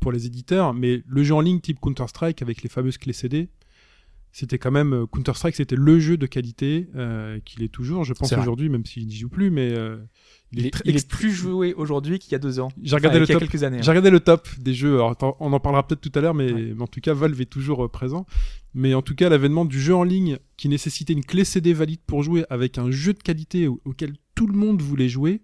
pour 0.00 0.10
les 0.12 0.26
éditeurs, 0.26 0.72
mais 0.74 1.02
le 1.06 1.22
jeu 1.24 1.34
en 1.34 1.40
ligne 1.40 1.60
type 1.60 1.78
Counter-Strike 1.80 2.42
avec 2.42 2.62
les 2.62 2.68
fameuses 2.68 2.96
clés 2.98 3.12
CD, 3.12 3.48
c'était 4.32 4.58
quand 4.58 4.70
même. 4.70 4.92
euh, 4.94 5.06
Counter-Strike, 5.06 5.54
c'était 5.54 5.76
le 5.76 6.00
jeu 6.00 6.16
de 6.16 6.26
qualité 6.26 6.88
euh, 6.96 7.38
qu'il 7.44 7.62
est 7.62 7.68
toujours, 7.68 8.04
je 8.04 8.12
pense, 8.14 8.32
aujourd'hui, 8.32 8.68
même 8.68 8.84
s'il 8.86 9.06
n'y 9.06 9.14
joue 9.16 9.28
plus, 9.28 9.50
mais. 9.50 9.72
euh, 9.72 9.98
Il 10.54 10.66
est, 10.66 10.70
très- 10.70 10.82
il 10.84 10.94
est 10.96 11.08
plus 11.08 11.30
joué 11.30 11.72
aujourd'hui 11.72 12.18
qu'il 12.18 12.32
y 12.32 12.34
a 12.34 12.38
deux 12.38 12.60
ans. 12.60 12.68
J'ai 12.82 12.94
regardé 12.94 13.16
Enfin, 13.16 13.20
le 13.20 13.26
qu'il 13.26 13.32
y 13.32 13.36
a 13.36 13.40
top. 13.40 13.48
quelques 13.48 13.62
années. 13.64 13.78
hein. 13.78 13.82
J'ai 13.82 13.90
regardé 13.90 14.10
le 14.10 14.20
top 14.20 14.46
des 14.58 14.74
jeux. 14.74 14.96
Alors, 14.96 15.16
on 15.40 15.50
en 15.54 15.60
parlera 15.60 15.86
peut-être 15.86 16.02
tout 16.02 16.12
à 16.14 16.20
l'heure, 16.20 16.34
mais, 16.34 16.52
Ouais. 16.52 16.72
mais 16.76 16.82
en 16.82 16.86
tout 16.86 17.00
cas, 17.00 17.14
Valve 17.14 17.40
est 17.40 17.46
toujours 17.46 17.84
euh, 17.84 17.88
présent. 17.88 18.26
Mais 18.74 18.92
en 18.92 19.00
tout 19.00 19.14
cas, 19.14 19.30
l'avènement 19.30 19.64
du 19.64 19.80
jeu 19.80 19.94
en 19.94 20.02
ligne 20.04 20.36
qui 20.58 20.68
nécessitait 20.68 21.14
une 21.14 21.24
clé 21.24 21.44
CD 21.44 21.72
valide 21.72 22.00
pour 22.06 22.22
jouer 22.22 22.44
avec 22.50 22.76
un 22.76 22.90
jeu 22.90 23.14
de 23.14 23.22
qualité 23.22 23.66
au- 23.66 23.80
auquel 23.86 24.12
tout 24.34 24.46
le 24.46 24.52
monde 24.54 24.82
voulait 24.82 25.08
jouer, 25.08 25.40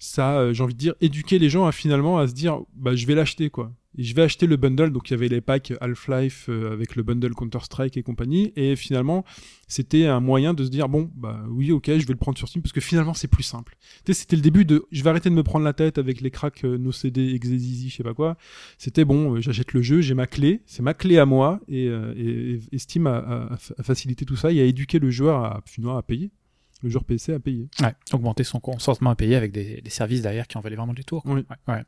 ça, 0.00 0.38
euh, 0.38 0.52
j'ai 0.52 0.62
envie 0.64 0.74
de 0.74 0.78
dire, 0.80 0.94
éduquer 1.00 1.38
les 1.38 1.48
gens 1.48 1.66
à 1.66 1.72
finalement 1.72 2.18
à 2.18 2.26
se 2.26 2.32
dire, 2.34 2.60
bah, 2.74 2.94
je 2.96 3.06
vais 3.06 3.14
l'acheter, 3.14 3.50
quoi. 3.50 3.72
Je 3.96 4.14
vais 4.14 4.22
acheter 4.22 4.46
le 4.46 4.56
bundle. 4.56 4.90
Donc, 4.90 5.10
il 5.10 5.12
y 5.12 5.16
avait 5.16 5.28
les 5.28 5.40
packs 5.40 5.72
Half-Life 5.80 6.46
euh, 6.48 6.72
avec 6.72 6.96
le 6.96 7.02
bundle 7.02 7.34
Counter-Strike 7.34 7.96
et 7.96 8.02
compagnie. 8.02 8.52
Et 8.56 8.76
finalement, 8.76 9.24
c'était 9.68 10.06
un 10.06 10.20
moyen 10.20 10.54
de 10.54 10.64
se 10.64 10.70
dire, 10.70 10.88
bon, 10.88 11.10
bah, 11.14 11.42
oui, 11.48 11.72
ok, 11.72 11.86
je 11.86 12.06
vais 12.06 12.12
le 12.12 12.16
prendre 12.16 12.38
sur 12.38 12.48
Steam 12.48 12.62
parce 12.62 12.72
que 12.72 12.80
finalement, 12.80 13.14
c'est 13.14 13.28
plus 13.28 13.42
simple. 13.42 13.76
Tu 14.04 14.12
sais, 14.12 14.20
c'était 14.20 14.36
le 14.36 14.42
début 14.42 14.64
de, 14.64 14.86
je 14.92 15.02
vais 15.02 15.10
arrêter 15.10 15.30
de 15.30 15.34
me 15.34 15.42
prendre 15.42 15.64
la 15.64 15.72
tête 15.72 15.98
avec 15.98 16.20
les 16.20 16.30
cracks, 16.30 16.64
euh, 16.64 16.92
CD, 16.92 17.34
Exezizi, 17.34 17.88
je 17.88 17.96
sais 17.96 18.02
pas 18.02 18.14
quoi. 18.14 18.36
C'était 18.78 19.04
bon, 19.04 19.34
euh, 19.34 19.40
j'achète 19.40 19.72
le 19.72 19.82
jeu, 19.82 20.00
j'ai 20.00 20.14
ma 20.14 20.26
clé, 20.26 20.62
c'est 20.66 20.82
ma 20.82 20.94
clé 20.94 21.18
à 21.18 21.26
moi. 21.26 21.60
Et, 21.68 21.88
euh, 21.88 22.14
et, 22.16 22.60
et 22.72 22.78
Steam 22.78 23.06
a, 23.06 23.56
facilité 23.82 24.24
tout 24.24 24.36
ça 24.36 24.52
et 24.52 24.60
a 24.60 24.64
éduqué 24.64 24.98
le 24.98 25.10
joueur 25.10 25.42
à, 25.44 25.62
à 25.96 26.02
payer. 26.02 26.30
Le 26.84 26.90
joueur 26.90 27.04
PC 27.04 27.32
à 27.32 27.40
payer. 27.40 27.68
Ouais, 27.80 27.94
augmenter 28.12 28.44
son 28.44 28.60
consentement 28.60 29.10
à 29.10 29.16
payer 29.16 29.36
avec 29.36 29.52
des, 29.52 29.80
des 29.80 29.90
services 29.90 30.22
derrière 30.22 30.46
qui 30.46 30.58
en 30.58 30.60
valaient 30.60 30.76
vraiment 30.76 30.94
du 30.94 31.04
tour. 31.04 31.22
Oui. 31.24 31.44
Ouais, 31.48 31.74
ouais. 31.74 31.82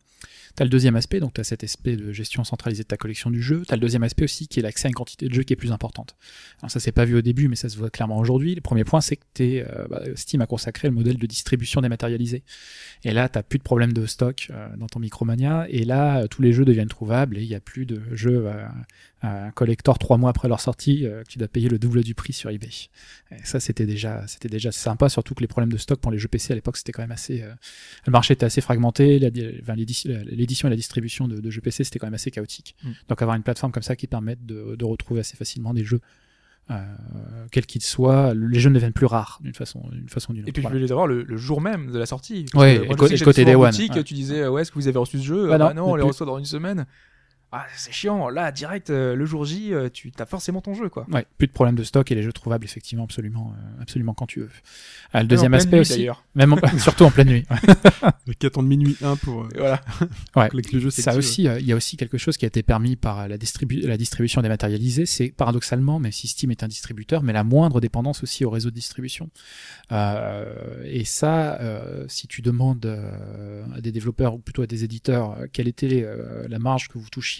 T'as 0.54 0.64
le 0.64 0.70
deuxième 0.70 0.96
aspect, 0.96 1.20
donc 1.20 1.35
t'as 1.35 1.44
cet 1.44 1.64
aspect 1.64 1.96
de 1.96 2.12
gestion 2.12 2.42
centralisée 2.42 2.82
de 2.82 2.88
ta 2.88 2.96
collection 2.96 3.30
du 3.30 3.42
jeu. 3.42 3.62
T'as 3.68 3.76
le 3.76 3.80
deuxième 3.80 4.02
aspect 4.02 4.24
aussi 4.24 4.48
qui 4.48 4.59
est 4.59 4.62
l'accès 4.62 4.87
à 4.87 4.88
une 4.88 4.94
quantité 4.94 5.28
de 5.28 5.35
jeux 5.35 5.42
qui 5.42 5.52
est 5.52 5.56
plus 5.56 5.70
importante. 5.70 6.16
Alors 6.61 6.70
ça 6.70 6.80
s'est 6.80 6.92
pas 6.92 7.04
vu 7.04 7.14
au 7.14 7.20
début, 7.20 7.48
mais 7.48 7.56
ça 7.56 7.68
se 7.68 7.76
voit 7.76 7.90
clairement 7.90 8.16
aujourd'hui. 8.16 8.54
Le 8.54 8.62
premier 8.62 8.85
point, 8.85 9.02
c'est 9.02 9.16
que 9.16 9.24
t'es, 9.35 9.66
euh, 9.68 9.87
bah, 9.88 10.02
Steam 10.14 10.40
a 10.40 10.46
consacré 10.46 10.88
le 10.88 10.94
modèle 10.94 11.18
de 11.18 11.26
distribution 11.26 11.82
dématérialisée. 11.82 12.42
Et 13.04 13.12
là, 13.12 13.28
t'as 13.28 13.42
plus 13.42 13.59
de 13.59 13.64
problème 13.64 13.92
de 13.92 14.06
stock 14.06 14.48
euh, 14.50 14.68
dans 14.78 14.87
ton 14.87 14.98
Micromania. 15.00 15.66
Et 15.68 15.85
là, 15.85 16.26
tous 16.28 16.40
les 16.40 16.54
jeux 16.54 16.64
deviennent 16.64 16.88
trouvables 16.88 17.37
et 17.37 17.42
il 17.42 17.48
y 17.48 17.54
a 17.54 17.61
plus 17.61 17.85
de 17.85 18.00
jeux 18.12 18.46
euh, 18.46 18.66
à 19.15 19.15
un 19.26 19.50
collector 19.50 19.98
trois 19.98 20.16
mois 20.18 20.30
après 20.30 20.48
leur 20.48 20.60
sortie 20.60 21.06
euh, 21.06 21.22
qui 21.28 21.38
doit 21.38 21.48
payer 21.48 21.68
le 21.68 21.78
double 21.78 22.02
du 22.02 22.14
prix 22.14 22.32
sur 22.32 22.50
eBay. 22.50 22.68
Et 23.32 23.44
ça, 23.44 23.60
c'était 23.60 23.86
déjà, 23.86 24.26
c'était 24.26 24.48
déjà 24.48 24.72
sympa, 24.72 25.08
surtout 25.08 25.34
que 25.34 25.40
les 25.40 25.46
problèmes 25.46 25.72
de 25.72 25.76
stock 25.78 26.00
pour 26.00 26.12
les 26.12 26.18
jeux 26.18 26.28
PC 26.28 26.52
à 26.52 26.54
l'époque, 26.56 26.76
c'était 26.76 26.92
quand 26.92 27.02
même 27.02 27.12
assez. 27.12 27.42
euh, 27.42 27.52
le 28.06 28.12
marché 28.12 28.34
était 28.34 28.46
assez 28.46 28.60
fragmenté, 28.60 29.18
l'édition 29.18 30.68
et 30.68 30.70
la 30.70 30.76
distribution 30.76 31.28
de, 31.28 31.40
de 31.40 31.50
jeux 31.50 31.60
PC, 31.60 31.84
c'était 31.84 31.98
quand 31.98 32.06
même 32.06 32.14
assez 32.14 32.30
chaotique. 32.30 32.76
Mm. 32.82 32.90
Donc 33.08 33.22
avoir 33.22 33.36
une 33.36 33.42
plateforme 33.42 33.72
comme 33.72 33.82
ça 33.82 33.96
qui 33.96 34.06
permette 34.06 34.44
de, 34.46 34.76
de 34.76 34.84
retrouver 34.84 35.20
assez 35.20 35.36
facilement 35.36 35.74
des 35.74 35.84
jeux, 35.84 36.00
euh, 36.70 36.76
quels 37.52 37.66
qu'ils 37.66 37.82
soient, 37.82 38.34
les 38.34 38.58
jeux 38.58 38.70
ne 38.70 38.74
deviennent 38.74 38.92
plus 38.92 39.06
rares 39.06 39.38
d'une 39.42 39.54
façon, 39.54 39.82
d'une 39.92 40.08
façon 40.08 40.32
ou 40.32 40.34
d'une 40.34 40.42
autre. 40.44 40.48
Et 40.48 40.52
puis, 40.52 40.62
tu 40.62 40.68
peux 40.68 40.78
les 40.78 40.90
avoir 40.90 41.06
le, 41.06 41.22
le 41.22 41.36
jour 41.36 41.60
même 41.60 41.90
de 41.92 41.98
la 41.98 42.06
sortie. 42.06 42.46
Ouais, 42.54 42.78
que 42.78 43.04
et 43.04 43.10
je 43.10 43.16
sais 43.16 43.18
que 43.20 43.24
côté 43.24 43.44
en 43.44 43.60
One, 43.60 43.74
ouais. 43.74 44.04
Tu 44.04 44.14
disais, 44.14 44.46
ouais, 44.48 44.62
est-ce 44.62 44.70
que 44.70 44.78
vous 44.78 44.88
avez 44.88 44.98
reçu 44.98 45.18
ce 45.18 45.24
jeu? 45.24 45.48
Bah 45.48 45.54
Ah 45.54 45.58
non, 45.58 45.66
bah 45.66 45.74
non, 45.74 45.90
on 45.92 45.96
les 45.96 46.02
reçoit 46.02 46.26
dans 46.26 46.38
une 46.38 46.44
semaine. 46.44 46.86
Ah, 47.52 47.64
c'est 47.76 47.92
chiant. 47.92 48.28
Là, 48.28 48.52
direct, 48.52 48.90
euh, 48.90 49.14
le 49.14 49.24
jour 49.24 49.44
J, 49.44 49.72
euh, 49.72 49.88
tu 49.88 50.12
as 50.18 50.26
forcément 50.26 50.61
ton 50.61 50.74
jeu, 50.74 50.88
quoi. 50.88 51.06
Ouais, 51.11 51.24
plus 51.38 51.46
de 51.46 51.52
problème 51.52 51.74
de 51.76 51.85
stock 51.85 52.11
et 52.11 52.14
les 52.14 52.22
jeux 52.22 52.32
trouvables 52.32 52.64
effectivement 52.64 53.04
absolument, 53.04 53.54
euh, 53.56 53.82
absolument 53.82 54.14
quand 54.14 54.26
tu 54.26 54.40
veux. 54.40 54.50
Ah, 55.12 55.22
le 55.22 55.28
deuxième 55.28 55.54
aspect 55.54 55.76
nuit, 55.76 55.80
aussi, 55.80 56.09
même 56.35 56.52
en- 56.52 56.59
surtout 56.78 57.04
en 57.04 57.11
pleine 57.11 57.28
nuit. 57.28 57.46
Qui 58.38 58.46
attendent 58.46 58.66
minuit 58.66 58.96
1 59.02 59.16
pour 59.16 59.42
euh, 59.44 59.48
Voilà. 59.56 59.80
Ouais. 60.37 60.48
que 60.50 60.56
le 60.74 60.80
jeu 60.80 60.90
Ça 60.90 61.16
aussi, 61.16 61.48
euh, 61.48 61.59
il 61.61 61.66
y 61.66 61.72
a 61.72 61.76
aussi 61.76 61.96
quelque 61.96 62.18
chose 62.18 62.37
qui 62.37 62.44
a 62.44 62.48
été 62.48 62.62
permis 62.62 62.96
par 62.96 63.28
la, 63.28 63.38
distribu- 63.38 63.87
la 63.87 63.96
distribution 63.96 64.42
dématérialisée. 64.42 65.06
C'est 65.06 65.28
paradoxalement, 65.28 65.98
même 65.98 66.12
si 66.12 66.28
Steam 66.28 66.50
est 66.50 66.62
un 66.62 66.68
distributeur, 66.68 67.22
mais 67.22 67.32
la 67.32 67.44
moindre 67.44 67.80
dépendance 67.80 68.22
aussi 68.22 68.44
au 68.44 68.50
réseau 68.50 68.70
de 68.70 68.74
distribution. 68.74 69.30
Euh, 69.92 70.82
et 70.85 71.04
ça, 71.04 71.61
euh, 71.61 72.04
si 72.09 72.26
tu 72.26 72.42
demandes 72.42 72.85
euh, 72.87 73.64
à 73.74 73.80
des 73.80 73.92
développeurs 73.92 74.35
ou 74.35 74.38
plutôt 74.38 74.62
à 74.62 74.66
des 74.66 74.85
éditeurs 74.85 75.32
euh, 75.38 75.46
quelle 75.52 75.68
était 75.68 76.02
euh, 76.04 76.46
la 76.48 76.59
marge 76.59 76.88
que 76.88 76.98
vous 76.98 77.09
touchiez 77.09 77.36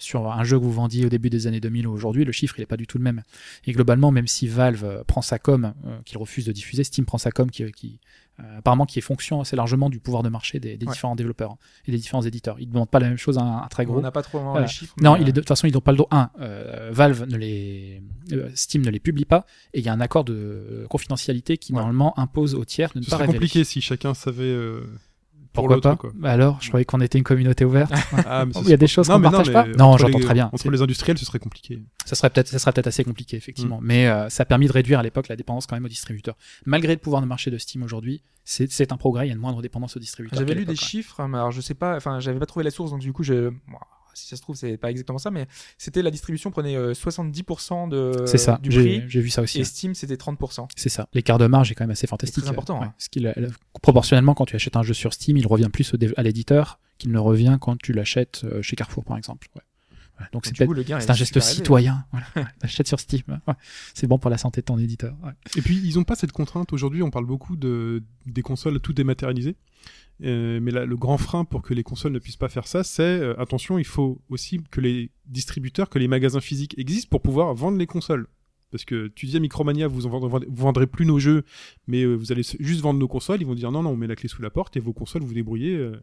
sur 0.00 0.30
un 0.30 0.44
jeu 0.44 0.56
que 0.58 0.62
vous 0.64 0.72
vendiez 0.72 1.04
au 1.06 1.08
début 1.08 1.28
des 1.28 1.48
années 1.48 1.58
2000 1.60 1.88
ou 1.88 1.92
aujourd'hui, 1.92 2.24
le 2.24 2.30
chiffre 2.30 2.54
il 2.58 2.62
est 2.62 2.66
pas 2.66 2.76
du 2.76 2.86
tout 2.86 2.98
le 2.98 3.04
même. 3.04 3.22
Et 3.66 3.72
globalement, 3.72 4.12
même 4.12 4.28
si 4.28 4.46
Valve 4.46 4.84
euh, 4.84 5.02
prend 5.04 5.22
sa 5.22 5.40
com, 5.40 5.72
euh, 5.86 5.98
qu'il 6.04 6.18
refuse 6.18 6.44
de 6.46 6.52
diffuser, 6.52 6.84
Steam 6.84 7.04
prend 7.04 7.18
sa 7.18 7.32
com 7.32 7.50
qui, 7.50 7.64
qui 7.72 7.98
euh, 8.38 8.58
apparemment 8.58 8.86
qui 8.86 9.00
est 9.00 9.02
fonction 9.02 9.40
assez 9.40 9.56
largement 9.56 9.90
du 9.90 9.98
pouvoir 9.98 10.22
de 10.22 10.28
marché 10.28 10.60
des, 10.60 10.76
des 10.76 10.86
Ouais. 10.86 10.92
différents 10.92 11.16
développeurs 11.16 11.50
hein, 11.50 11.58
et 11.88 11.90
des 11.90 11.98
différents 11.98 12.22
éditeurs. 12.22 12.54
Ils 12.60 12.68
ne 12.68 12.72
demandent 12.74 12.88
pas 12.90 13.00
la 13.00 13.08
même 13.08 13.18
chose 13.18 13.38
à 13.38 13.42
un, 13.42 13.62
un 13.64 13.66
très 13.66 13.84
gros. 13.86 13.98
On 13.98 14.00
n'a 14.00 14.12
pas 14.12 14.22
trop 14.22 14.38
Voilà. 14.38 14.60
les 14.66 14.72
chiffres. 14.72 14.94
Non, 15.02 15.16
il 15.16 15.22
est 15.22 15.22
euh, 15.22 15.26
de, 15.26 15.30
de 15.32 15.40
toute 15.40 15.48
façon, 15.48 15.66
ils 15.66 15.74
n'ont 15.74 15.80
pas 15.80 15.90
le 15.90 15.98
droit. 15.98 16.08
Un, 16.12 16.30
euh, 16.40 16.90
Valve 16.92 17.24
ne 17.28 17.36
les, 17.36 18.00
euh, 18.30 18.48
Steam 18.54 18.82
ne 18.84 18.90
les 18.90 19.00
publie 19.00 19.24
pas, 19.24 19.46
et 19.74 19.80
il 19.80 19.84
y 19.84 19.88
a 19.88 19.92
un 19.92 20.00
accord 20.00 20.22
de 20.22 20.32
euh, 20.34 20.86
confidentialité 20.86 21.58
qui 21.58 21.72
Ouais. 21.72 21.78
normalement 21.80 22.16
impose 22.20 22.54
aux 22.54 22.64
tiers 22.64 22.92
de 22.94 23.00
ne 23.00 23.04
Ce 23.04 23.10
pas 23.10 23.16
révéler. 23.16 23.38
compliqué 23.38 23.64
si 23.64 23.80
chacun 23.80 24.14
savait 24.14 24.44
euh, 24.44 24.84
pour 25.52 25.66
Pourquoi 25.68 25.90
l'autre. 25.92 26.10
Bah 26.14 26.30
Alors, 26.32 26.58
je 26.60 26.68
croyais 26.68 26.84
qu'on 26.84 27.00
était 27.00 27.18
une 27.18 27.24
communauté 27.24 27.64
ouverte. 27.64 27.92
Ah, 28.26 28.44
mais 28.46 28.52
ça, 28.54 28.60
Il 28.62 28.68
y 28.68 28.72
a 28.72 28.76
des 28.76 28.86
choses 28.86 29.08
Non, 29.08 29.14
qu'on 29.16 29.20
non, 29.22 29.30
partage 29.30 29.46
mais 29.48 29.52
pas. 29.52 29.66
Non, 29.66 29.84
entre 29.86 29.98
j'entends 30.06 30.18
les- 30.18 30.24
très 30.24 30.34
bien. 30.34 30.50
Entre 30.52 30.70
les 30.70 30.82
industriels, 30.82 31.18
ce 31.18 31.24
serait 31.24 31.38
compliqué. 31.38 31.82
ça 32.04 32.14
serait 32.14 32.30
peut-être, 32.30 32.48
ça 32.48 32.58
serait 32.58 32.72
peut-être 32.72 32.86
assez 32.86 33.04
compliqué 33.04 33.36
Mm. 33.36 33.38
effectivement, 33.38 33.78
mais 33.82 34.06
euh, 34.08 34.28
ça 34.28 34.42
a 34.42 34.46
permis 34.46 34.66
de 34.68 34.72
réduire 34.72 34.98
à 34.98 35.02
l'époque 35.02 35.28
la 35.28 35.36
dépendance 35.36 35.66
quand 35.66 35.76
même 35.76 35.84
aux 35.84 35.88
distributeurs. 35.88 36.36
Malgré 36.66 36.92
le 36.94 37.00
pouvoir 37.00 37.22
de 37.22 37.26
marché 37.26 37.50
de 37.50 37.58
Steam 37.58 37.82
aujourd'hui, 37.82 38.22
c'est 38.44 38.70
c'est 38.70 38.92
un 38.92 38.96
progrès. 38.96 39.26
Il 39.26 39.28
y 39.28 39.32
a 39.32 39.34
une 39.34 39.40
moindre 39.40 39.60
dépendance 39.62 39.96
aux 39.96 40.00
distributeurs. 40.00 40.38
J'avais 40.38 40.54
lu 40.54 40.64
des 40.64 40.70
ouais. 40.70 40.76
chiffres, 40.76 41.20
hein, 41.20 41.28
mais 41.28 41.38
alors 41.38 41.50
je 41.50 41.60
sais 41.60 41.74
pas, 41.74 41.96
enfin, 41.96 42.20
j'avais 42.20 42.38
pas 42.38 42.46
trouvé 42.46 42.64
la 42.64 42.70
source, 42.70 42.90
donc 42.90 43.00
du 43.00 43.12
coup, 43.12 43.22
je. 43.22 43.52
Si 44.18 44.28
ça 44.28 44.36
se 44.36 44.42
trouve, 44.42 44.56
c'est 44.56 44.76
pas 44.76 44.90
exactement 44.90 45.18
ça, 45.18 45.30
mais 45.30 45.46
c'était 45.78 46.02
la 46.02 46.10
distribution 46.10 46.50
prenait 46.50 46.76
euh, 46.76 46.92
70% 46.94 47.88
de, 47.88 48.24
C'est 48.26 48.38
ça. 48.38 48.58
du 48.62 48.70
J'ai 48.70 48.80
prix, 48.98 49.02
j'ai 49.08 49.20
vu 49.20 49.30
ça 49.30 49.42
aussi. 49.42 49.60
et. 49.60 49.64
Steam, 49.64 49.94
c'était 49.94 50.16
30%. 50.16 50.68
C'est 50.76 50.88
ça. 50.88 51.08
L'écart 51.14 51.38
de 51.38 51.46
marge 51.46 51.70
est 51.70 51.74
quand 51.74 51.84
même 51.84 51.90
assez 51.90 52.06
fantastique. 52.06 52.42
très 52.44 52.50
important, 52.50 52.80
Ouais. 52.80 52.86
hein. 52.86 52.94
Ce 52.98 53.08
qu'il- 53.08 53.26
euh, 53.26 53.48
proportionnellement, 53.82 54.34
quand 54.34 54.46
tu 54.46 54.56
achètes 54.56 54.76
un 54.76 54.82
jeu 54.82 54.94
sur 54.94 55.12
Steam, 55.12 55.36
il 55.36 55.46
revient 55.46 55.68
plus 55.72 55.92
à 56.16 56.22
l'éditeur 56.22 56.78
qu'il 56.98 57.12
ne 57.12 57.18
revient 57.18 57.58
quand 57.60 57.76
tu 57.80 57.92
l'achètes 57.92 58.42
euh, 58.44 58.60
chez 58.62 58.74
Carrefour, 58.76 59.04
par 59.04 59.16
exemple. 59.16 59.48
Ouais. 59.54 59.62
Donc 60.32 60.46
c'est 60.46 60.56
c'est 60.56 61.10
un 61.10 61.14
geste 61.14 61.40
citoyen. 61.40 62.04
Voilà. 62.10 62.26
Achète 62.62 62.88
sur 62.88 62.98
Steam. 63.00 63.22
Ouais. 63.46 63.54
C'est 63.94 64.06
bon 64.06 64.18
pour 64.18 64.30
la 64.30 64.38
santé 64.38 64.60
de 64.60 64.66
ton 64.66 64.78
éditeur. 64.78 65.16
Ouais. 65.22 65.32
Et 65.56 65.62
puis, 65.62 65.80
ils 65.84 65.94
n'ont 65.96 66.04
pas 66.04 66.16
cette 66.16 66.32
contrainte. 66.32 66.72
Aujourd'hui, 66.72 67.02
on 67.02 67.10
parle 67.10 67.26
beaucoup 67.26 67.56
de, 67.56 68.02
des 68.26 68.42
consoles 68.42 68.80
tout 68.80 68.92
dématérialisées. 68.92 69.56
Euh, 70.24 70.58
mais 70.60 70.72
là, 70.72 70.84
le 70.84 70.96
grand 70.96 71.18
frein 71.18 71.44
pour 71.44 71.62
que 71.62 71.74
les 71.74 71.84
consoles 71.84 72.12
ne 72.12 72.18
puissent 72.18 72.36
pas 72.36 72.48
faire 72.48 72.66
ça, 72.66 72.82
c'est 72.82 73.02
euh, 73.02 73.40
attention, 73.40 73.78
il 73.78 73.84
faut 73.84 74.20
aussi 74.28 74.60
que 74.70 74.80
les 74.80 75.12
distributeurs, 75.26 75.88
que 75.88 75.98
les 76.00 76.08
magasins 76.08 76.40
physiques 76.40 76.74
existent 76.78 77.08
pour 77.08 77.22
pouvoir 77.22 77.54
vendre 77.54 77.78
les 77.78 77.86
consoles. 77.86 78.26
Parce 78.70 78.84
que 78.84 79.06
tu 79.08 79.26
dis 79.26 79.36
à 79.36 79.40
Micromania, 79.40 79.86
vous, 79.88 80.06
en 80.06 80.28
vendrez, 80.48 80.86
plus 80.86 81.06
nos 81.06 81.18
jeux, 81.18 81.44
mais 81.86 82.02
euh, 82.02 82.14
vous 82.14 82.32
allez 82.32 82.42
juste 82.60 82.80
vendre 82.80 82.98
nos 83.00 83.08
consoles. 83.08 83.40
Ils 83.40 83.46
vont 83.46 83.54
dire 83.54 83.70
non, 83.72 83.82
non, 83.82 83.90
on 83.90 83.96
met 83.96 84.06
la 84.06 84.16
clé 84.16 84.28
sous 84.28 84.42
la 84.42 84.50
porte 84.50 84.76
et 84.76 84.80
vos 84.80 84.92
consoles, 84.92 85.22
vous 85.22 85.32
débrouillez. 85.34 85.74
euh, 85.76 86.02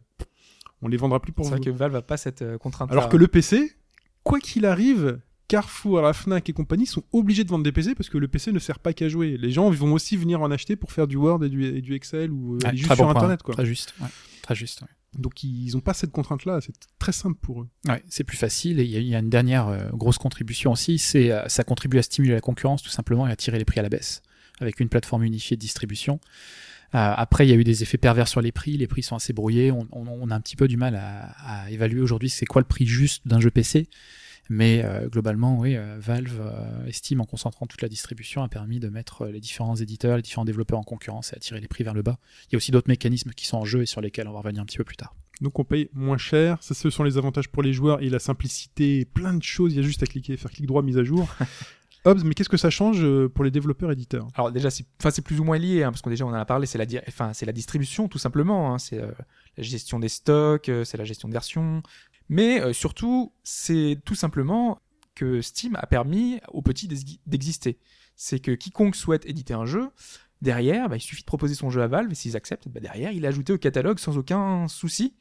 on 0.82 0.88
les 0.88 0.96
vendra 0.96 1.20
plus 1.20 1.32
pour 1.32 1.44
C'est 1.44 1.50
vous. 1.52 1.56
vrai 1.56 1.64
que 1.64 1.70
Valve 1.70 1.96
a 1.96 2.02
pas 2.02 2.16
cette 2.16 2.42
euh, 2.42 2.58
contrainte. 2.58 2.90
Alors 2.90 3.08
que 3.08 3.16
le 3.16 3.28
PC, 3.28 3.72
quoi 4.26 4.40
qu'il 4.40 4.66
arrive, 4.66 5.20
Carrefour, 5.48 6.00
la 6.02 6.12
Fnac 6.12 6.48
et 6.48 6.52
compagnie 6.52 6.86
sont 6.86 7.04
obligés 7.12 7.44
de 7.44 7.48
vendre 7.50 7.62
des 7.64 7.72
PC 7.72 7.94
parce 7.94 8.08
que 8.08 8.18
le 8.18 8.26
PC 8.28 8.50
ne 8.52 8.58
sert 8.58 8.80
pas 8.80 8.92
qu'à 8.92 9.08
jouer. 9.08 9.36
Les 9.38 9.50
gens 9.52 9.70
vont 9.70 9.92
aussi 9.92 10.16
venir 10.16 10.42
en 10.42 10.50
acheter 10.50 10.74
pour 10.76 10.90
faire 10.92 11.06
du 11.06 11.16
Word 11.16 11.44
et 11.44 11.48
du, 11.48 11.64
et 11.64 11.80
du 11.80 11.94
Excel 11.94 12.30
ou 12.32 12.56
euh, 12.56 12.58
aller 12.64 12.76
juste 12.78 12.88
sur 12.92 12.96
bon 12.96 13.04
point. 13.12 13.14
Internet. 13.22 13.42
Quoi. 13.42 13.54
Très 13.54 13.64
juste. 13.66 13.94
ouais. 14.00 14.08
Très 14.42 14.54
juste. 14.56 14.82
ouais. 14.82 14.88
Donc 15.18 15.42
ils 15.44 15.70
n'ont 15.72 15.80
pas 15.80 15.94
cette 15.94 16.10
contrainte-là, 16.10 16.60
c'est 16.60 16.74
très 16.98 17.12
simple 17.12 17.38
pour 17.40 17.62
eux. 17.62 17.68
Ouais, 17.88 18.02
c'est 18.08 18.24
plus 18.24 18.36
facile 18.36 18.80
et 18.80 18.84
il 18.84 18.90
y, 18.90 18.96
a- 18.96 19.00
il 19.00 19.06
y 19.06 19.14
a 19.14 19.18
une 19.20 19.30
dernière 19.30 19.68
euh, 19.68 19.88
grosse 19.92 20.18
contribution 20.18 20.72
aussi, 20.72 20.98
c'est 20.98 21.30
euh, 21.30 21.48
ça 21.48 21.64
contribue 21.64 21.98
à 21.98 22.02
stimuler 22.02 22.34
la 22.34 22.40
concurrence 22.42 22.82
tout 22.82 22.90
simplement 22.90 23.26
et 23.26 23.30
à 23.30 23.36
tirer 23.36 23.58
les 23.58 23.64
prix 23.64 23.78
à 23.80 23.82
la 23.82 23.88
baisse 23.88 24.20
avec 24.60 24.78
une 24.80 24.88
plateforme 24.90 25.22
unifiée 25.22 25.56
de 25.56 25.60
distribution. 25.60 26.18
Euh, 26.94 27.12
après, 27.16 27.46
il 27.46 27.50
y 27.50 27.52
a 27.52 27.56
eu 27.56 27.64
des 27.64 27.82
effets 27.82 27.98
pervers 27.98 28.28
sur 28.28 28.40
les 28.40 28.52
prix, 28.52 28.76
les 28.76 28.86
prix 28.86 29.02
sont 29.02 29.16
assez 29.16 29.32
brouillés, 29.32 29.72
on, 29.72 29.86
on- 29.92 30.06
on 30.08 30.30
a 30.30 30.34
un 30.34 30.40
petit 30.40 30.56
peu 30.56 30.68
du 30.68 30.76
mal 30.76 30.94
à, 30.94 31.30
à 31.64 31.70
évaluer 31.70 32.00
aujourd'hui 32.00 32.30
c'est 32.30 32.46
quoi 32.46 32.60
le 32.62 32.66
prix 32.66 32.86
juste 32.86 33.26
d'un 33.26 33.40
jeu 33.40 33.50
PC, 33.50 33.88
mais 34.48 34.82
euh, 34.84 35.08
globalement, 35.08 35.58
oui, 35.58 35.74
euh, 35.76 35.96
Valve 35.98 36.38
euh, 36.40 36.86
estime 36.86 37.20
en 37.20 37.24
concentrant 37.24 37.66
toute 37.66 37.82
la 37.82 37.88
distribution 37.88 38.42
a 38.44 38.48
permis 38.48 38.78
de 38.78 38.88
mettre 38.88 39.26
les 39.26 39.40
différents 39.40 39.74
éditeurs, 39.74 40.16
les 40.16 40.22
différents 40.22 40.44
développeurs 40.44 40.78
en 40.78 40.84
concurrence 40.84 41.32
et 41.32 41.36
à 41.36 41.40
tirer 41.40 41.60
les 41.60 41.66
prix 41.66 41.82
vers 41.82 41.94
le 41.94 42.02
bas. 42.02 42.18
Il 42.44 42.52
y 42.52 42.56
a 42.56 42.58
aussi 42.58 42.70
d'autres 42.70 42.88
mécanismes 42.88 43.32
qui 43.32 43.46
sont 43.46 43.56
en 43.58 43.64
jeu 43.64 43.82
et 43.82 43.86
sur 43.86 44.00
lesquels 44.00 44.28
on 44.28 44.32
va 44.32 44.38
revenir 44.38 44.62
un 44.62 44.66
petit 44.66 44.78
peu 44.78 44.84
plus 44.84 44.96
tard. 44.96 45.16
Donc 45.40 45.58
on 45.58 45.64
paye 45.64 45.90
moins 45.92 46.16
cher, 46.16 46.56
ça 46.62 46.74
ce 46.74 46.88
sont 46.88 47.02
les 47.02 47.18
avantages 47.18 47.48
pour 47.48 47.62
les 47.62 47.72
joueurs 47.74 48.00
et 48.02 48.08
la 48.08 48.20
simplicité, 48.20 49.04
plein 49.04 49.34
de 49.34 49.42
choses, 49.42 49.72
il 49.72 49.76
y 49.76 49.80
a 49.80 49.82
juste 49.82 50.02
à 50.02 50.06
cliquer, 50.06 50.36
faire 50.36 50.50
clic 50.50 50.64
droit, 50.66 50.82
mise 50.82 50.96
à 50.96 51.04
jour. 51.04 51.28
Mais 52.24 52.34
qu'est-ce 52.34 52.48
que 52.48 52.56
ça 52.56 52.70
change 52.70 53.02
euh, 53.02 53.28
pour 53.28 53.44
les 53.44 53.50
développeurs 53.50 53.90
éditeurs? 53.90 54.28
Alors 54.34 54.52
déjà, 54.52 54.70
c'est, 54.70 54.86
plus 55.22 55.40
ou 55.40 55.44
moins 55.44 55.58
lié, 55.58 55.82
hein, 55.82 55.90
parce 55.90 56.02
qu'on 56.02 56.10
déjà 56.10 56.24
on 56.24 56.30
en 56.30 56.34
a 56.34 56.44
parlé. 56.44 56.66
C'est 56.66 56.78
la, 56.78 56.86
di- 56.86 56.98
la 57.46 57.52
distribution 57.52 58.08
tout 58.08 58.18
simplement. 58.18 58.72
hein, 58.72 58.78
c'est 58.78 59.00
euh, 59.00 59.10
la 59.56 59.62
gestion 59.62 59.98
des 59.98 60.08
stocks, 60.08 60.68
euh, 60.68 60.84
c'est 60.84 60.96
la 60.96 61.04
gestion 61.04 61.28
de 61.28 61.32
versions, 61.32 61.82
mais 62.28 62.72
surtout, 62.72 63.32
c'est 63.42 63.98
tout 64.04 64.14
simplement 64.14 64.80
que 65.14 65.40
Steam 65.40 65.76
a 65.76 65.86
permis 65.86 66.40
aux 66.52 66.62
petits 66.62 66.88
d'ex- 66.88 67.18
d'exister. 67.26 67.78
C'est 68.16 68.38
que 68.38 68.52
quiconque 68.52 68.96
souhaite 68.96 69.26
éditer 69.26 69.54
un 69.54 69.64
jeu, 69.64 69.90
derrière, 70.42 70.88
bah, 70.88 70.96
il 70.96 71.00
suffit 71.00 71.22
de 71.22 71.26
proposer 71.26 71.54
son 71.54 71.70
jeu 71.70 71.82
à 71.82 71.86
Valve, 71.86 72.12
et 72.12 72.14
s'ils 72.14 72.36
acceptent, 72.36 72.68
bah, 72.68 72.80
derrière, 72.80 73.12
il 73.12 73.24
est 73.24 73.28
ajouté 73.28 73.52
au 73.52 73.58
catalogue 73.58 73.98
sans 73.98 74.18
aucun 74.18 74.68
souci. 74.68 75.14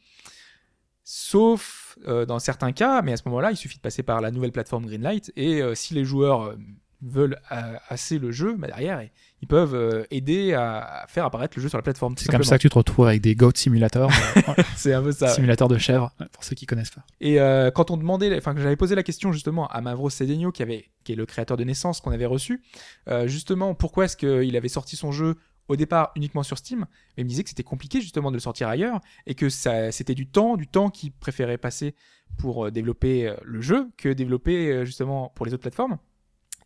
Sauf 1.07 1.97
euh, 2.07 2.25
dans 2.25 2.39
certains 2.39 2.71
cas, 2.71 3.01
mais 3.01 3.13
à 3.13 3.17
ce 3.17 3.23
moment-là, 3.27 3.51
il 3.51 3.57
suffit 3.57 3.77
de 3.77 3.81
passer 3.81 4.03
par 4.03 4.21
la 4.21 4.31
nouvelle 4.31 4.51
plateforme 4.51 4.85
Greenlight, 4.85 5.31
et 5.35 5.61
euh, 5.61 5.75
si 5.75 5.93
les 5.93 6.03
joueurs 6.03 6.41
euh, 6.41 6.55
veulent 7.01 7.39
euh, 7.51 7.75
assez 7.89 8.17
le 8.17 8.31
jeu, 8.31 8.55
bah, 8.57 8.67
derrière, 8.67 9.01
ils 9.41 9.47
peuvent 9.47 9.75
euh, 9.75 10.03
aider 10.11 10.53
à, 10.53 11.05
faire 11.07 11.25
apparaître 11.25 11.53
le 11.57 11.61
jeu 11.61 11.69
sur 11.69 11.77
la 11.77 11.83
plateforme. 11.83 12.15
C'est 12.17 12.31
comme 12.31 12.43
ça 12.43 12.57
que 12.57 12.63
tu 12.63 12.69
te 12.69 12.77
retrouves 12.77 13.07
avec 13.07 13.21
des 13.21 13.35
Goat 13.35 13.51
Simulator, 13.55 14.11
C'est 14.75 14.93
un 14.93 15.03
peu 15.03 15.11
ça. 15.11 15.27
simulateur 15.29 15.67
de 15.67 15.77
chèvre, 15.77 16.11
ouais, 16.19 16.25
pour 16.31 16.43
ceux 16.43 16.55
qui 16.55 16.65
connaissent 16.65 16.91
pas. 16.91 17.05
Et 17.21 17.39
euh, 17.39 17.69
quand 17.71 17.91
on 17.91 17.97
demandait, 17.97 18.35
enfin 18.35 18.55
que 18.55 18.61
j'avais 18.61 18.75
posé 18.75 18.95
la 18.95 19.03
question 19.03 19.31
justement 19.31 19.67
à 19.67 19.81
Mavro 19.81 20.09
Cedeno, 20.09 20.51
qui 20.51 20.63
avait, 20.63 20.85
qui 21.03 21.13
est 21.13 21.15
le 21.15 21.25
créateur 21.25 21.57
de 21.57 21.63
Naissance 21.63 22.01
qu'on 22.01 22.11
avait 22.11 22.25
reçu, 22.25 22.63
euh, 23.07 23.27
justement 23.27 23.75
pourquoi 23.75 24.05
est-ce 24.05 24.17
qu'il 24.17 24.57
avait 24.57 24.67
sorti 24.69 24.95
son 24.95 25.11
jeu 25.11 25.35
au 25.67 25.75
départ 25.75 26.11
uniquement 26.15 26.43
sur 26.43 26.57
Steam, 26.57 26.85
mais 27.15 27.21
il 27.21 27.25
me 27.25 27.29
disait 27.29 27.43
que 27.43 27.49
c'était 27.49 27.63
compliqué 27.63 28.01
justement 28.01 28.31
de 28.31 28.35
le 28.35 28.39
sortir 28.39 28.67
ailleurs 28.67 29.01
et 29.25 29.35
que 29.35 29.49
ça, 29.49 29.91
c'était 29.91 30.15
du 30.15 30.27
temps, 30.27 30.57
du 30.57 30.67
temps 30.67 30.89
qu'il 30.89 31.11
préférait 31.11 31.57
passer 31.57 31.95
pour 32.37 32.65
euh, 32.65 32.71
développer 32.71 33.27
euh, 33.27 33.35
le 33.43 33.61
jeu 33.61 33.89
que 33.97 34.09
développer 34.09 34.71
euh, 34.71 34.85
justement 34.85 35.31
pour 35.35 35.45
les 35.45 35.53
autres 35.53 35.61
plateformes 35.61 35.97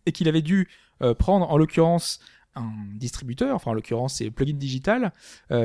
et 0.06 0.12
qu'il 0.12 0.28
avait 0.28 0.42
dû 0.42 0.68
prendre 1.18 1.50
en 1.50 1.58
l'occurrence 1.58 2.20
un 2.56 2.72
distributeur, 2.96 3.56
enfin 3.56 3.72
en 3.72 3.74
l'occurrence 3.74 4.16
c'est 4.16 4.32
Plugin 4.32 4.58
Digital, 4.58 5.14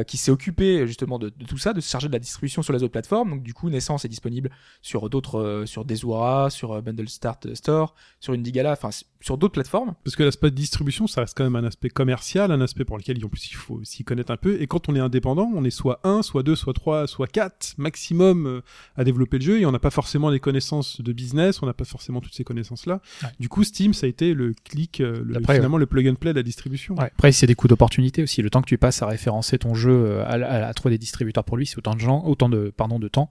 qui 0.07 0.17
s'est 0.17 0.31
occupé 0.31 0.87
justement 0.87 1.19
de, 1.19 1.29
tout 1.31 1.57
ça, 1.57 1.73
de 1.73 1.81
se 1.81 1.89
charger 1.89 2.09
de 2.09 2.13
la 2.13 2.19
distribution 2.19 2.63
sur 2.63 2.73
les 2.73 2.83
autres 2.83 2.93
plateformes. 2.93 3.31
Donc 3.31 3.43
du 3.43 3.55
coup, 3.55 3.71
Naissance 3.71 4.05
est 4.05 4.09
disponible 4.09 4.51
sur 4.83 5.09
d'autres, 5.09 5.65
sur 5.67 5.85
Desura, 5.85 6.51
sur 6.51 6.83
Bundle 6.83 7.09
Start 7.09 7.55
Store, 7.55 7.95
sur 8.21 8.35
Indigala, 8.35 8.73
enfin 8.73 8.91
sur 9.25 9.39
d'autres 9.39 9.55
plateformes. 9.55 9.95
Parce 10.05 10.17
que 10.17 10.23
l'aspect 10.23 10.51
de 10.51 10.55
distribution, 10.57 11.07
ça 11.07 11.23
reste 11.23 11.35
quand 11.37 11.45
même 11.45 11.57
un 11.57 11.65
aspect 11.65 11.89
commercial, 11.89 12.53
un 12.53 12.61
aspect 12.61 12.85
pour 12.85 12.99
lequel 12.99 13.25
en 13.25 13.29
plus 13.29 13.49
il 13.51 13.55
faut 13.55 13.81
s'y 13.83 14.05
connaître 14.05 14.31
un 14.31 14.37
peu. 14.37 14.61
Et 14.61 14.67
quand 14.67 14.89
on 14.91 14.95
est 14.95 15.01
indépendant, 15.01 15.51
on 15.55 15.65
est 15.65 15.71
soit 15.71 16.01
un, 16.05 16.23
soit 16.23 16.43
deux, 16.43 16.57
soit 16.57 16.75
trois, 16.75 17.07
soit 17.07 17.27
quatre 17.27 17.75
maximum 17.79 18.47
euh, 18.47 18.61
à 18.97 19.05
développer 19.05 19.39
le 19.39 19.45
jeu 19.45 19.61
et 19.61 19.67
on 19.67 19.73
n'a 19.73 19.79
pas 19.79 19.91
forcément 19.91 20.31
des 20.31 20.41
connaissances 20.41 21.01
de 21.01 21.13
business, 21.13 21.63
on 21.63 21.67
n'a 21.67 21.73
pas 21.73 21.85
forcément 21.85 22.21
toutes 22.21 22.35
ces 22.35 22.45
connaissances-là. 22.45 23.01
Ouais. 23.23 23.29
Du 23.41 23.49
coup, 23.49 23.65
Steam, 23.65 23.95
ça 23.95 24.05
a 24.05 24.09
été 24.11 24.35
le 24.35 24.53
clic, 24.65 25.01
euh, 25.01 25.23
le, 25.25 25.37
Après, 25.39 25.55
finalement 25.55 25.79
le 25.79 25.87
plug 25.87 26.07
and 26.09 26.17
play 26.17 26.33
de 26.33 26.39
la 26.39 26.43
distribution. 26.43 26.95
Ouais. 26.97 27.05
Après, 27.05 27.33
c'est 27.33 27.47
des 27.47 27.55
coûts 27.55 27.69
d'opportunité 27.69 28.23
aussi. 28.23 28.43
Le 28.43 28.51
temps 28.51 28.61
que 28.61 28.69
tu 28.69 28.77
passes 28.77 29.01
à 29.01 29.07
référencer 29.07 29.57
ton 29.59 29.75
jeu, 29.75 29.91
euh, 29.91 30.25
à, 30.25 30.33
à- 30.35 30.67
à 30.67 30.75
trouver 30.75 30.95
des 30.97 30.99
distributeurs 30.99 31.45
pour 31.45 31.57
lui, 31.57 31.67
c'est 31.67 31.79
autant 31.79 31.95
de 31.95 32.01
gens, 32.01 32.23
autant 32.27 32.51
de, 32.51 32.71
pardon, 32.77 32.99
de 32.99 33.09
temps 33.09 33.31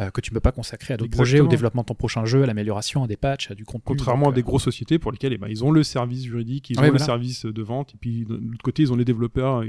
euh, 0.00 0.10
que 0.10 0.22
tu 0.22 0.30
peux 0.30 0.40
pas 0.40 0.52
consacrer 0.52 0.94
à 0.94 0.96
d'autres 0.96 1.10
projets, 1.10 1.40
au 1.40 1.46
développement 1.48 1.82
de 1.82 1.86
ton 1.88 1.94
prochain 1.94 2.24
jeu, 2.24 2.42
à 2.42 2.46
l'amélioration, 2.46 3.04
à 3.04 3.06
des 3.06 3.16
patchs, 3.18 3.50
à 3.50 3.54
du 3.54 3.64
contenu. 3.66 3.82
Contrairement 3.84 4.26
Donc, 4.26 4.32
à 4.32 4.36
des 4.36 4.40
euh, 4.40 4.44
grosses 4.44 4.64
sociétés 4.64 4.98
pour 4.98 5.12
lesquelles 5.12 5.33
eh 5.34 5.38
ben, 5.38 5.48
ils 5.48 5.64
ont 5.64 5.70
le 5.70 5.82
service 5.82 6.24
juridique, 6.24 6.70
ils 6.70 6.78
ont 6.78 6.82
Ouais, 6.82 6.86
le 6.88 6.92
voilà. 6.92 7.04
service 7.04 7.44
de 7.46 7.62
vente, 7.62 7.94
et 7.94 7.96
puis 7.98 8.24
de 8.24 8.34
l'autre 8.36 8.62
côté, 8.62 8.82
ils 8.82 8.92
ont 8.92 8.96
les 8.96 9.04
développeurs 9.04 9.64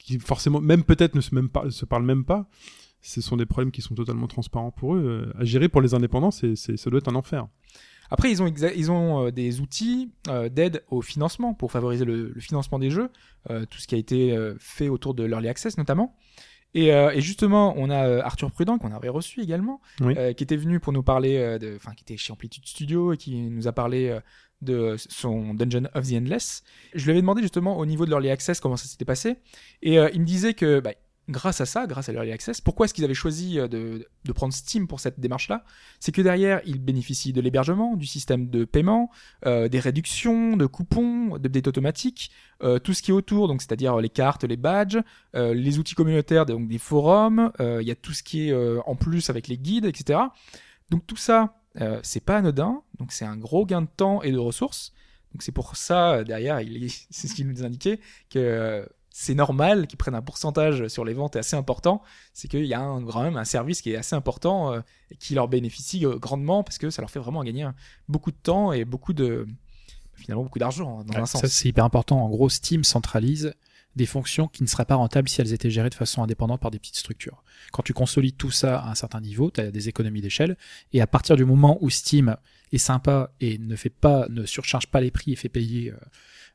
qui 0.00 0.18
forcément, 0.18 0.60
même 0.60 0.82
peut-être 0.84 1.14
ne 1.14 1.20
se, 1.20 1.34
même 1.34 1.48
pas, 1.48 1.70
se 1.70 1.84
parlent 1.84 2.04
même 2.04 2.24
pas. 2.24 2.48
Ce 3.02 3.20
sont 3.22 3.36
des 3.36 3.46
problèmes 3.46 3.70
qui 3.70 3.80
sont 3.82 3.94
totalement 3.94 4.26
transparents 4.26 4.70
pour 4.70 4.94
eux. 4.94 5.02
Euh, 5.34 5.40
À 5.40 5.44
gérer 5.44 5.68
pour 5.68 5.80
les 5.80 5.94
indépendants, 5.94 6.30
c'est, 6.30 6.54
ça 6.56 6.90
doit 6.90 6.98
être 6.98 7.08
un 7.08 7.14
enfer. 7.14 7.46
Après, 8.10 8.30
ils 8.30 8.42
ont, 8.42 8.46
ils 8.76 8.90
ont 8.90 9.26
euh, 9.26 9.30
des 9.30 9.60
outils 9.60 10.10
euh, 10.28 10.48
d'aide 10.48 10.82
au 10.90 11.00
financement 11.00 11.54
pour 11.54 11.70
favoriser 11.70 12.04
le, 12.04 12.30
le 12.34 12.40
financement 12.40 12.78
des 12.78 12.90
jeux, 12.90 13.08
euh, 13.50 13.64
tout 13.70 13.78
ce 13.78 13.86
qui 13.86 13.94
a 13.94 13.98
été 13.98 14.36
fait 14.58 14.88
autour 14.88 15.14
de 15.14 15.22
l'early 15.24 15.48
access 15.48 15.78
notamment. 15.78 16.16
Et, 16.74 16.88
et 16.88 17.20
justement, 17.20 17.74
on 17.78 17.90
a 17.90 18.20
Arthur 18.22 18.52
Prudent 18.52 18.78
qu'on 18.78 18.92
avait 18.92 19.08
reçu 19.08 19.40
également, 19.42 19.80
Oui. 20.02 20.14
qui 20.36 20.44
était 20.44 20.56
venu 20.56 20.78
pour 20.78 20.92
nous 20.92 21.02
parler, 21.02 21.58
enfin 21.74 21.94
qui 21.94 22.04
était 22.04 22.16
chez 22.16 22.32
Amplitude 22.32 22.64
Studio 22.64 23.12
et 23.12 23.16
qui 23.16 23.34
nous 23.50 23.66
a 23.66 23.72
parlé 23.72 24.16
de 24.62 24.96
son 24.98 25.54
Dungeon 25.54 25.88
of 25.94 26.08
the 26.08 26.14
Endless. 26.14 26.62
Je 26.94 27.04
lui 27.04 27.12
avais 27.12 27.20
demandé 27.20 27.42
justement 27.42 27.78
au 27.78 27.86
niveau 27.86 28.04
de 28.04 28.10
l'early 28.10 28.30
access 28.30 28.60
comment 28.60 28.76
ça 28.76 28.86
s'était 28.86 29.04
passé, 29.04 29.38
et 29.82 29.98
euh, 29.98 30.10
il 30.12 30.20
me 30.20 30.26
disait 30.26 30.54
que 30.54 30.80
bah, 30.80 30.92
grâce 31.28 31.60
à 31.60 31.66
ça, 31.66 31.86
grâce 31.86 32.08
à 32.08 32.12
l'early 32.12 32.32
access, 32.32 32.60
pourquoi 32.60 32.84
est-ce 32.84 32.94
qu'ils 32.94 33.04
avaient 33.04 33.14
choisi 33.14 33.58
euh, 33.58 33.68
de, 33.68 34.08
de 34.24 34.32
prendre 34.32 34.52
Steam 34.52 34.86
pour 34.88 35.00
cette 35.00 35.20
démarche-là? 35.20 35.64
C'est 36.00 36.12
que 36.12 36.22
derrière, 36.22 36.60
ils 36.66 36.80
bénéficient 36.80 37.32
de 37.32 37.40
l'hébergement, 37.40 37.96
du 37.96 38.06
système 38.06 38.50
de 38.50 38.64
paiement, 38.64 39.10
euh, 39.46 39.68
des 39.68 39.80
réductions, 39.80 40.56
de 40.56 40.66
coupons, 40.66 41.38
d'updates 41.38 41.68
automatiques, 41.68 42.30
tout 42.84 42.92
ce 42.92 43.00
qui 43.00 43.10
est 43.10 43.14
autour, 43.14 43.48
donc 43.48 43.62
c'est-à-dire 43.62 43.96
les 43.96 44.10
cartes, 44.10 44.44
les 44.44 44.58
badges, 44.58 44.98
les 45.32 45.78
outils 45.78 45.94
communautaires, 45.94 46.44
donc 46.44 46.68
des 46.68 46.76
forums, 46.76 47.50
il 47.58 47.86
y 47.86 47.90
a 47.90 47.94
tout 47.94 48.12
ce 48.12 48.22
qui 48.22 48.50
est 48.50 48.54
en 48.84 48.96
plus 48.96 49.30
avec 49.30 49.48
les 49.48 49.56
guides, 49.56 49.86
etc. 49.86 50.20
Donc 50.90 51.06
tout 51.06 51.16
ça, 51.16 51.59
euh, 51.80 52.00
c'est 52.02 52.20
pas 52.24 52.38
anodin, 52.38 52.82
donc 52.98 53.12
c'est 53.12 53.24
un 53.24 53.36
gros 53.36 53.66
gain 53.66 53.82
de 53.82 53.88
temps 53.96 54.22
et 54.22 54.32
de 54.32 54.38
ressources. 54.38 54.92
Donc 55.32 55.42
c'est 55.42 55.52
pour 55.52 55.76
ça, 55.76 56.12
euh, 56.14 56.24
derrière, 56.24 56.58
c'est 57.10 57.28
ce 57.28 57.34
qu'il 57.34 57.46
nous 57.48 57.64
indiquait, 57.64 58.00
que 58.30 58.38
euh, 58.38 58.84
c'est 59.12 59.34
normal 59.34 59.86
qu'ils 59.86 59.98
prennent 59.98 60.14
un 60.14 60.22
pourcentage 60.22 60.86
sur 60.88 61.04
les 61.04 61.14
ventes 61.14 61.36
assez 61.36 61.56
important. 61.56 62.02
C'est 62.32 62.48
qu'il 62.48 62.64
y 62.64 62.74
a 62.74 62.80
un, 62.80 63.04
quand 63.04 63.22
même 63.22 63.36
un 63.36 63.44
service 63.44 63.82
qui 63.82 63.92
est 63.92 63.96
assez 63.96 64.14
important 64.16 64.72
euh, 64.72 64.80
et 65.10 65.16
qui 65.16 65.34
leur 65.34 65.48
bénéficie 65.48 66.00
grandement 66.16 66.62
parce 66.64 66.78
que 66.78 66.90
ça 66.90 67.02
leur 67.02 67.10
fait 67.10 67.18
vraiment 67.18 67.42
gagner 67.44 67.62
un- 67.64 67.74
beaucoup 68.08 68.30
de 68.30 68.36
temps 68.42 68.72
et 68.72 68.84
beaucoup 68.84 69.12
de 69.12 69.46
finalement 70.14 70.42
beaucoup 70.44 70.58
d'argent 70.58 71.00
hein, 71.00 71.04
dans 71.06 71.14
Ouais, 71.14 71.20
un 71.20 71.26
sens. 71.26 71.40
Ça, 71.40 71.48
c'est 71.48 71.68
hyper 71.68 71.84
important. 71.84 72.24
En 72.24 72.28
gros, 72.28 72.48
Steam 72.48 72.84
centralise 72.84 73.54
des 73.96 74.06
fonctions 74.06 74.46
qui 74.48 74.62
ne 74.62 74.68
seraient 74.68 74.84
pas 74.84 74.94
rentables 74.94 75.28
si 75.28 75.40
elles 75.40 75.52
étaient 75.52 75.70
gérées 75.70 75.90
de 75.90 75.94
façon 75.94 76.22
indépendante 76.22 76.60
par 76.60 76.70
des 76.70 76.78
petites 76.78 76.96
structures. 76.96 77.42
Quand 77.72 77.82
tu 77.82 77.92
consolides 77.92 78.36
tout 78.36 78.50
ça 78.50 78.78
à 78.78 78.90
un 78.90 78.94
certain 78.94 79.20
niveau, 79.20 79.50
tu 79.50 79.60
as 79.60 79.70
des 79.70 79.88
économies 79.88 80.20
d'échelle. 80.20 80.56
Et 80.92 81.00
à 81.00 81.06
partir 81.06 81.36
du 81.36 81.44
moment 81.44 81.76
où 81.80 81.90
Steam 81.90 82.36
est 82.72 82.78
sympa 82.78 83.32
et 83.40 83.58
ne 83.58 83.74
fait 83.76 83.90
pas, 83.90 84.26
ne 84.30 84.44
surcharge 84.46 84.86
pas 84.86 85.00
les 85.00 85.10
prix 85.10 85.32
et 85.32 85.36
fait 85.36 85.48
payer 85.48 85.90
euh, 85.90 85.96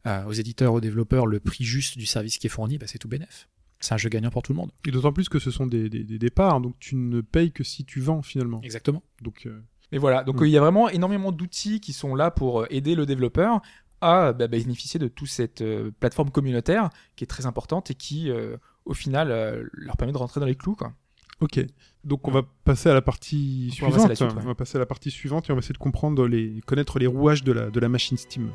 euh, 0.07 0.25
aux 0.25 0.31
éditeurs, 0.33 0.73
aux 0.73 0.81
développeurs 0.81 1.27
le 1.27 1.39
prix 1.39 1.65
juste 1.65 1.97
du 1.97 2.05
service 2.05 2.37
qui 2.37 2.47
est 2.47 2.49
fourni, 2.49 2.77
bah, 2.77 2.85
c'est 2.87 2.99
tout 2.99 3.09
bénef. 3.09 3.49
C'est 3.81 3.93
un 3.93 3.97
jeu 3.97 4.07
gagnant 4.09 4.29
pour 4.31 4.41
tout 4.41 4.53
le 4.53 4.57
monde. 4.57 4.71
Et 4.87 4.91
d'autant 4.91 5.11
plus 5.11 5.27
que 5.27 5.37
ce 5.39 5.51
sont 5.51 5.67
des, 5.67 5.89
des, 5.89 6.03
des 6.05 6.17
départs, 6.17 6.61
donc 6.61 6.75
tu 6.79 6.95
ne 6.95 7.19
payes 7.21 7.51
que 7.51 7.63
si 7.65 7.83
tu 7.83 7.99
vends 7.99 8.21
finalement. 8.21 8.61
Exactement. 8.63 9.03
Donc, 9.21 9.45
euh, 9.45 9.61
Et 9.91 9.97
voilà, 9.97 10.23
donc 10.23 10.37
Mm. 10.39 10.43
euh, 10.43 10.47
il 10.47 10.51
y 10.51 10.57
a 10.57 10.61
vraiment 10.61 10.87
énormément 10.89 11.31
d'outils 11.33 11.81
qui 11.81 11.91
sont 11.91 12.15
là 12.15 12.31
pour 12.31 12.65
aider 12.71 12.95
le 12.95 13.05
développeur 13.05 13.61
à 14.05 14.33
bah, 14.33 14.47
bénéficier 14.47 14.99
de 14.99 15.07
toute 15.07 15.27
cette 15.27 15.61
euh, 15.61 15.91
plateforme 15.99 16.29
communautaire 16.29 16.89
qui 17.15 17.23
est 17.23 17.27
très 17.27 17.45
importante 17.45 17.91
et 17.91 17.95
qui, 17.95 18.29
euh, 18.29 18.57
au 18.85 18.93
final, 18.93 19.31
euh, 19.31 19.63
leur 19.73 19.97
permet 19.97 20.13
de 20.13 20.17
rentrer 20.17 20.39
dans 20.39 20.45
les 20.45 20.55
clous. 20.55 20.75
Quoi. 20.75 20.93
ok. 21.41 21.65
Donc 22.03 22.27
on 22.27 22.31
va 22.31 22.43
passer 22.63 22.89
à 22.89 22.93
la 22.93 23.01
partie 23.01 23.69
On 23.81 23.85
va 23.85 23.91
suivante. 23.91 24.09
la 24.09 24.15
suite, 24.15 24.31
ouais. 24.31 24.41
On 24.43 24.47
va 24.47 24.55
passer 24.55 24.77
à 24.77 24.79
la 24.79 24.85
partie 24.85 25.09
suivante 25.09 25.49
et 25.49 25.51
on 25.51 25.55
va 25.55 25.59
essayer 25.59 25.73
de 25.73 25.79
comprendre 25.79 26.27
les, 26.27 26.61
connaître 26.67 26.99
les 26.99 27.07
rouages 27.07 27.43
de 27.43 27.51
la, 27.51 27.71
de 27.71 27.79
la 27.79 27.89
machine 27.89 28.17
Steam. 28.17 28.51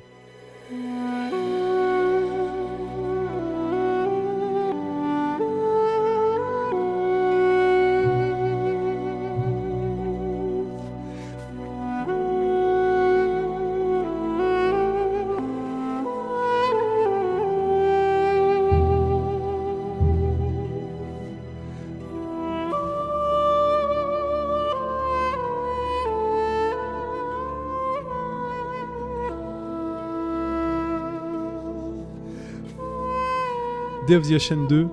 Day 34.10 34.16
of 34.16 34.28
the 34.28 34.32
Ocean 34.32 34.66
2, 34.66 34.88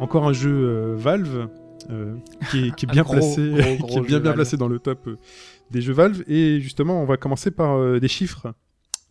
encore 0.00 0.28
un 0.28 0.34
jeu 0.34 0.50
euh, 0.50 0.94
Valve 0.94 1.48
euh, 1.88 2.16
qui, 2.50 2.66
est, 2.66 2.74
qui 2.74 2.84
est 2.84 2.90
Un 2.90 2.92
bien 2.92 3.02
gros, 3.04 3.14
placé, 3.14 3.78
gros, 3.78 3.86
qui 3.88 3.96
est 3.96 4.00
bien 4.02 4.18
bien 4.18 4.18
Valve. 4.18 4.34
placé 4.34 4.58
dans 4.58 4.68
le 4.68 4.78
top 4.78 5.08
euh, 5.08 5.16
des 5.70 5.80
jeux 5.80 5.94
Valve. 5.94 6.22
Et 6.28 6.60
justement, 6.60 7.00
on 7.00 7.06
va 7.06 7.16
commencer 7.16 7.50
par 7.50 7.78
euh, 7.78 8.00
des 8.00 8.08
chiffres. 8.08 8.52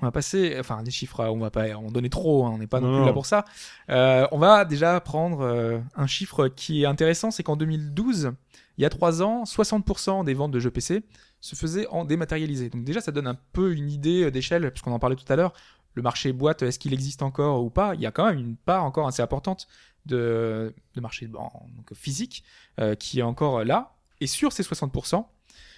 On 0.03 0.05
va 0.05 0.12
passer, 0.12 0.55
enfin 0.59 0.83
des 0.83 0.91
chiffres, 0.91 1.25
on 1.25 1.39
va 1.39 1.49
pas 1.49 1.75
en 1.75 1.89
donner 1.89 2.12
trop, 2.12 2.45
hein, 2.45 2.51
on 2.53 2.59
n'est 2.59 2.67
pas 2.67 2.79
non, 2.79 2.91
Non, 2.91 2.97
plus 2.97 3.05
là 3.07 3.13
pour 3.13 3.25
ça. 3.25 3.43
Euh, 3.89 4.27
on 4.31 4.38
va 4.38 4.65
déjà 4.65 4.99
prendre 4.99 5.41
euh, 5.41 5.79
un 5.95 6.05
chiffre 6.05 6.47
qui 6.47 6.83
est 6.83 6.85
intéressant, 6.85 7.31
c'est 7.31 7.41
qu'en 7.41 7.55
2012, 7.55 8.31
il 8.77 8.83
y 8.83 8.85
a 8.85 8.89
trois 8.89 9.23
ans, 9.23 9.45
60% 9.45 10.25
des 10.25 10.35
ventes 10.35 10.51
de 10.51 10.59
jeux 10.59 10.69
PC 10.69 11.01
se 11.41 11.55
faisaient 11.55 11.88
en 11.88 12.05
dématérialisé. 12.05 12.69
Donc 12.69 12.83
déjà, 12.83 13.01
ça 13.01 13.12
donne 13.12 13.25
un 13.25 13.38
peu 13.51 13.73
une 13.73 13.89
idée 13.89 14.29
d'échelle, 14.29 14.69
puisqu'on 14.69 14.91
en 14.91 14.99
parlait 14.99 15.15
tout 15.15 15.31
à 15.33 15.35
l'heure. 15.35 15.53
Le 15.95 16.02
marché 16.02 16.32
boîte, 16.34 16.62
est-ce 16.62 16.80
qu'il 16.80 16.93
existe 16.93 17.21
encore 17.21 17.63
ou 17.63 17.69
pas? 17.69 17.95
Il 17.95 18.02
y 18.02 18.06
a 18.06 18.12
quand 18.12 18.25
même 18.25 18.39
une 18.39 18.56
part 18.56 18.84
encore 18.84 19.08
assez 19.08 19.21
importante 19.21 19.67
de, 20.06 20.73
de 20.95 21.02
marché 21.02 21.28
bon, 21.28 21.49
donc 21.75 21.93
physique 21.93 22.43
euh, 22.80 22.95
qui 22.95 23.19
est 23.19 23.23
encore 23.23 23.63
là. 23.63 23.95
Et 24.21 24.28
sur 24.28 24.52
ces 24.54 24.63
60%, 24.63 25.25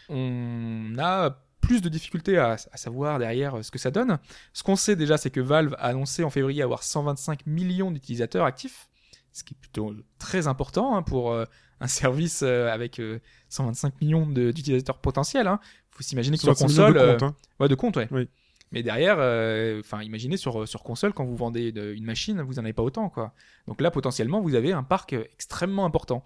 on 0.10 0.96
a 0.98 1.38
plus 1.62 1.82
de 1.82 1.90
difficultés 1.90 2.38
à, 2.38 2.52
à 2.54 2.78
savoir 2.78 3.20
derrière 3.20 3.58
euh, 3.60 3.64
ce 3.64 3.72
que 3.72 3.80
ça 3.80 3.92
donne. 3.92 4.18
Ce 4.54 4.64
qu'on 4.64 4.76
sait 4.76 4.96
déjà, 4.96 5.18
c'est 5.18 5.30
que 5.30 5.40
Valve 5.40 5.76
a 5.78 5.88
annoncé 5.88 6.24
en 6.24 6.30
février 6.30 6.62
avoir 6.62 6.84
125 6.84 7.46
millions 7.46 7.92
d'utilisateurs 7.92 8.46
actifs, 8.46 8.90
ce 9.32 9.44
qui 9.44 9.54
est 9.54 9.58
plutôt 9.58 9.94
très 10.20 10.48
important 10.48 10.96
hein, 10.96 11.04
pour 11.04 11.32
euh, 11.32 11.46
un 11.80 11.88
service 11.88 12.42
euh, 12.44 12.70
avec 12.70 13.00
euh, 13.00 13.20
125 13.50 14.02
millions 14.02 14.26
d'utilisateurs 14.26 15.00
potentiels. 15.00 15.48
Hein. 15.48 15.60
Faut 15.92 16.04
s'imaginer 16.04 16.38
que 16.38 16.44
sur 16.44 16.56
65 16.56 16.74
millions 16.74 16.94
console, 16.94 17.08
de 17.08 17.12
comptes, 17.12 17.24
hein. 17.24 17.36
ouais, 17.60 17.68
de 17.68 17.76
compte, 17.76 17.98
ouais. 17.98 18.08
Oui. 18.12 18.30
Mais 18.72 18.84
derrière, 18.84 19.18
euh, 19.20 19.82
imaginez 20.02 20.38
sur 20.38 20.68
sur 20.68 20.84
console 20.84 21.14
quand 21.14 21.26
vous 21.26 21.36
vendez 21.36 21.72
de- 21.72 21.94
une 21.94 22.06
machine, 22.06 22.42
vous 22.42 22.58
en 22.60 22.64
avez 22.64 22.74
pas 22.74 22.84
autant, 22.84 23.10
quoi. 23.10 23.34
Donc 23.68 23.82
là, 23.82 23.92
potentiellement, 23.92 24.40
vous 24.42 24.56
avez 24.56 24.72
un 24.72 24.84
parc 24.84 25.14
euh, 25.14 25.24
extrêmement 25.34 25.86
important. 25.86 26.24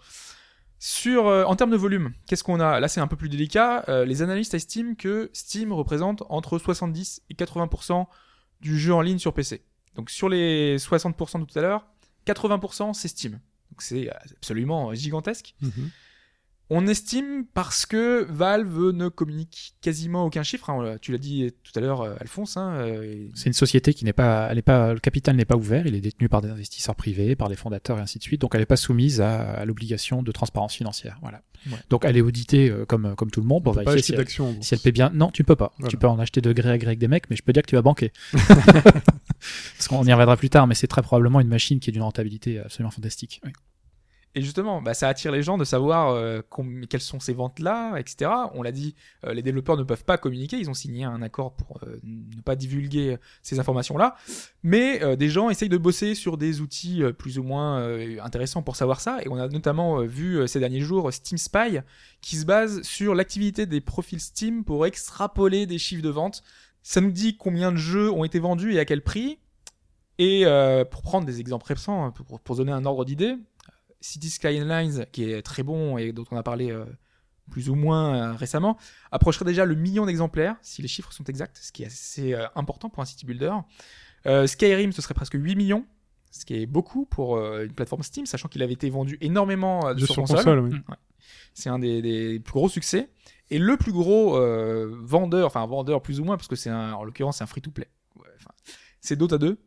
Sur, 0.77 1.27
euh, 1.27 1.43
en 1.45 1.55
termes 1.55 1.71
de 1.71 1.77
volume, 1.77 2.13
qu'est-ce 2.27 2.43
qu'on 2.43 2.60
a? 2.60 2.79
Là, 2.79 2.88
c'est 2.88 2.99
un 2.99 3.08
peu 3.08 3.15
plus 3.15 3.29
délicat. 3.29 3.86
Euh, 3.89 4.05
les 4.05 4.21
analystes 4.21 4.53
estiment 4.53 4.93
que 4.93 5.29
Steam 5.34 5.71
représente 5.73 6.23
entre 6.29 6.60
70 6.60 7.21
et 7.29 7.34
80% 7.34 8.08
du 8.62 8.77
jeu 8.77 8.93
en 8.93 9.01
ligne 9.01 9.17
sur 9.17 9.34
PC. 9.34 9.63
Donc 9.95 10.10
sur 10.10 10.27
les 10.29 10.77
60% 10.77 11.39
de 11.39 11.45
tout 11.45 11.58
à 11.58 11.62
l'heure, 11.62 11.88
80% 12.27 12.93
c'est 12.93 13.08
Steam. 13.08 13.39
Donc 13.71 13.81
c'est 13.81 14.10
euh, 14.10 14.13
absolument 14.38 14.93
gigantesque. 14.93 15.55
Mhm. 15.62 15.89
On 16.71 16.88
estime 16.88 17.45
parce 17.54 17.86
que 17.86 18.25
Valve 18.28 18.89
ne 18.91 19.08
communique 19.08 19.75
quasiment 19.82 20.25
aucun 20.25 20.41
chiffre. 20.41 20.71
hein. 20.71 20.97
Tu 20.99 21.12
l'as 21.12 21.19
dit 21.19 21.51
tout 21.63 21.71
à 21.75 21.80
l'heure, 21.80 22.01
euh, 22.01 22.15
Alphonse. 22.19 22.58
hein, 22.58 22.73
euh, 22.78 23.04
et- 23.04 23.32
C'est 23.36 23.45
une 23.47 23.54
société 23.54 23.93
qui 23.93 24.04
n'est 24.04 24.13
pas, 24.13 24.47
elle 24.49 24.58
est 24.58 24.63
pas, 24.63 24.91
le 24.93 24.99
capital 24.99 25.36
n'est 25.36 25.45
pas 25.45 25.56
ouvert, 25.58 25.86
il 25.86 25.93
est 25.93 26.01
détenu 26.01 26.28
par 26.28 26.41
des 26.41 26.49
investisseurs 26.49 26.95
privés, 26.95 27.36
par 27.36 27.49
les 27.49 27.56
fondateurs 27.56 27.99
et 27.99 28.01
ainsi 28.01 28.17
de 28.17 28.23
suite, 28.23 28.41
donc 28.41 28.56
elle 28.56 28.62
n'est 28.62 28.65
pas 28.65 28.78
soumise 28.78 29.21
à, 29.21 29.41
à 29.51 29.65
l'obligation 29.65 30.23
de 30.23 30.32
transparence 30.32 30.73
financière. 30.73 31.19
Voilà. 31.21 31.43
Ouais. 31.67 31.78
Donc 31.91 32.04
elle 32.04 32.17
est 32.17 32.21
auditée 32.21 32.69
euh, 32.69 32.86
comme 32.86 33.15
comme 33.15 33.30
tout 33.30 33.41
le 33.41 33.47
monde 33.47 33.62
On 33.62 33.65
pour 33.65 33.73
peut 33.75 33.84
pas 33.84 33.91
vérifier 33.91 34.15
acheter 34.17 34.32
si 34.32 34.41
elle, 34.41 34.63
si 34.63 34.73
elle 34.73 34.80
paie 34.80 34.91
bien. 34.91 35.12
Non, 35.13 35.30
tu 35.30 35.43
peux 35.43 35.56
pas. 35.56 35.71
Voilà. 35.78 35.89
Tu 35.91 35.97
peux 35.97 36.08
en 36.08 36.17
acheter 36.17 36.41
de 36.41 36.51
gré 36.51 36.71
à 36.71 36.78
gré 36.80 36.88
avec 36.88 36.99
des 36.99 37.08
mecs, 37.08 37.30
mais 37.30 37.36
je 37.36 37.43
peux 37.43 37.54
dire 37.54 37.62
que 37.62 37.69
tu 37.69 37.75
vas 37.75 37.82
banquer. 37.84 38.12
Parce 38.34 39.88
qu'on 39.88 40.04
y 40.04 40.12
reviendra 40.12 40.38
plus 40.38 40.49
tard, 40.49 40.65
mais 40.67 40.75
c'est 40.75 40.88
très 40.88 41.01
probablement 41.04 41.39
une 41.39 41.47
machine 41.47 41.80
qui 41.80 41.89
est 41.89 41.93
d'une 41.93 42.01
rentabilité 42.01 42.60
absolument 42.60 42.91
fantastique. 42.91 43.41
Oui. 43.45 43.51
Et 44.38 44.41
justement, 44.41 44.82
bah, 44.82 44.93
ça 44.93 45.08
attire 45.08 45.32
les 45.32 45.41
gens 45.41 45.58
de 45.58 45.63
savoir 45.63 46.10
euh, 46.10 46.41
quelles 46.89 47.00
sont 47.00 47.21
ces 47.21 47.34
ventes-là, 47.34 47.95
etc. 47.98 48.30
On 48.54 48.63
l'a 48.63 48.74
dit, 48.74 48.93
euh, 49.26 49.34
les 49.34 49.41
développeurs 49.41 49.78
ne 49.78 49.84
peuvent 49.84 50.04
pas 50.04 50.17
communiquer, 50.17 50.58
ils 50.58 50.69
ont 50.69 50.74
signé 50.74 51.06
un 51.06 51.21
accord 51.21 51.54
pour 51.54 51.80
euh, 51.84 51.98
ne 52.04 52.41
pas 52.41 52.58
divulguer 52.58 53.17
ces 53.41 53.60
informations-là. 53.60 54.17
Mais 54.62 55.15
des 55.15 55.30
gens 55.30 55.50
essayent 55.50 55.69
de 55.69 55.78
bosser 55.78 56.15
sur 56.15 56.38
des 56.38 56.60
outils 56.60 57.02
plus 57.17 57.39
ou 57.39 57.43
moins 57.43 57.82
intéressants 58.21 58.62
pour 58.62 58.76
savoir 58.76 59.00
ça. 59.00 59.19
Et 59.24 59.30
on 59.30 59.38
a 59.38 59.48
notamment 59.48 60.02
vu 60.02 60.45
ces 60.48 60.60
derniers 60.60 60.82
jours 60.82 61.13
Steam 61.13 61.38
Spy, 61.38 61.80
qui 62.21 62.36
se 62.36 62.45
base 62.45 62.82
sur 62.82 63.15
l'activité 63.15 63.65
des 63.65 63.80
profils 63.80 64.19
Steam 64.19 64.65
pour 64.65 64.86
extrapoler 64.86 65.65
des 65.65 65.78
chiffres 65.78 66.04
de 66.04 66.10
vente. 66.10 66.43
Ça 66.82 67.00
nous 67.00 67.12
dit 67.12 67.38
combien 67.38 67.71
de 67.71 67.78
jeux 67.78 68.12
ont 68.12 68.24
été 68.24 68.39
vendus 68.39 68.74
et 68.74 68.80
à 68.80 68.86
quel 68.86 69.02
prix. 69.02 69.38
Et 70.17 70.45
pour 70.91 71.04
prendre 71.04 71.26
des 71.26 71.39
exemples 71.39 71.67
récents, 71.67 72.12
pour, 72.12 72.39
pour 72.39 72.56
donner 72.56 72.71
un 72.71 72.86
ordre 72.86 73.06
d'idée, 73.06 73.36
City 74.01 74.29
Skylines, 74.29 75.05
qui 75.12 75.31
est 75.31 75.41
très 75.41 75.63
bon 75.63 75.97
et 75.97 76.12
dont 76.12 76.25
on 76.31 76.38
a 76.38 76.43
parlé 76.43 76.71
euh, 76.71 76.86
plus 77.51 77.69
ou 77.69 77.75
moins 77.75 78.15
euh, 78.15 78.36
récemment, 78.36 78.77
approcherait 79.12 79.45
déjà 79.45 79.65
le 79.65 79.75
million 79.75 80.05
d'exemplaires, 80.05 80.55
si 80.62 80.81
les 80.81 80.88
chiffres 80.88 81.12
sont 81.12 81.23
exacts, 81.25 81.58
ce 81.62 81.71
qui 81.71 81.84
est 81.84 81.88
assez 81.88 82.34
euh, 82.34 82.47
important 82.55 82.89
pour 82.89 83.01
un 83.01 83.05
city 83.05 83.25
builder. 83.25 83.53
Skyrim, 84.47 84.91
ce 84.91 85.01
serait 85.01 85.13
presque 85.13 85.36
8 85.36 85.55
millions, 85.55 85.86
ce 86.31 86.45
qui 86.45 86.55
est 86.55 86.65
beaucoup 86.65 87.05
pour 87.05 87.38
une 87.38 87.71
plateforme 87.73 88.01
Steam, 88.01 88.25
sachant 88.25 88.47
qu'il 88.47 88.63
avait 88.63 88.73
été 88.73 88.89
vendu 88.89 89.19
énormément 89.21 89.95
Jeux 89.95 90.08
sur, 90.08 90.15
sur 90.15 90.23
console. 90.23 90.38
console, 90.38 90.60
oui. 90.62 90.95
C'est 91.53 91.69
un 91.69 91.77
des, 91.77 92.01
des 92.01 92.39
plus 92.39 92.53
gros 92.53 92.67
succès. 92.67 93.10
Et 93.51 93.60
le 93.60 93.77
plus 93.77 93.91
gros 93.91 94.39
vendeur, 95.03 95.45
enfin 95.45 95.63
vendeur 95.67 96.01
plus 96.01 96.19
ou 96.19 96.23
moins, 96.23 96.38
parce 96.38 96.47
que 96.47 96.55
c'est 96.55 96.71
en 96.71 97.03
l'occurrence 97.03 97.38
c'est 97.38 97.43
un 97.43 97.47
free-to-play. 97.47 97.88
Ouais, 98.15 98.25
c'est 98.99 99.15
Dota 99.15 99.38
2. 99.38 99.60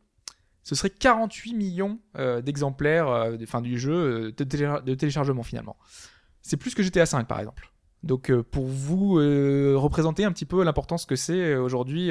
Ce 0.68 0.74
serait 0.74 0.90
48 0.90 1.54
millions 1.54 1.98
euh, 2.18 2.42
d'exemplaires 2.42 3.09
euh, 3.09 3.37
de- 3.38 3.61
du 3.62 3.78
jeu 3.78 3.92
euh, 3.94 4.33
de, 4.37 4.44
télé- 4.44 4.83
de 4.85 4.94
téléchargement 4.94 5.42
finalement. 5.42 5.76
C'est 6.42 6.59
plus 6.59 6.74
que 6.74 6.82
GTA 6.82 7.05
V 7.05 7.24
par 7.26 7.38
exemple. 7.40 7.72
Donc 8.03 8.30
euh, 8.30 8.42
pour 8.42 8.66
vous 8.66 9.14
représenter 9.14 10.24
un 10.24 10.32
petit 10.32 10.45
peu 10.45 10.62
l'importance 10.62 11.07
que 11.07 11.16
c'est 11.16 11.57
aujourd'hui 11.57 12.11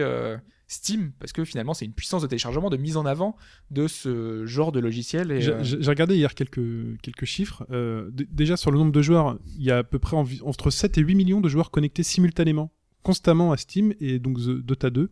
Steam, 0.69 1.11
parce 1.19 1.31
que 1.31 1.45
finalement 1.45 1.73
c'est 1.73 1.85
une 1.85 1.93
puissance 1.93 2.23
de 2.23 2.27
téléchargement, 2.27 2.69
de 2.69 2.75
mise 2.77 2.97
en 2.97 3.05
avant 3.05 3.37
de 3.71 3.87
ce 3.87 4.45
genre 4.45 4.71
de 4.71 4.79
logiciel. 4.79 5.31
J'ai 5.63 5.89
regardé 5.89 6.15
hier 6.17 6.33
quelques, 6.35 6.99
quelques 7.01 7.25
chiffres. 7.25 7.65
Déjà, 8.11 8.57
sur 8.57 8.71
le 8.71 8.77
nombre 8.79 8.91
de 8.91 9.01
joueurs, 9.01 9.37
il 9.45 9.63
y 9.63 9.71
a 9.71 9.77
à 9.77 9.83
peu 9.83 9.99
près 9.99 10.17
entre 10.17 10.69
7 10.71 10.97
et 10.97 11.01
8 11.01 11.15
millions 11.15 11.39
de 11.41 11.47
joueurs 11.47 11.71
connectés 11.71 12.03
simultanément, 12.03 12.71
constamment 13.03 13.53
à 13.53 13.57
Steam 13.57 13.93
et 14.01 14.19
donc 14.19 14.39
Dota 14.41 14.89
2. 14.89 15.09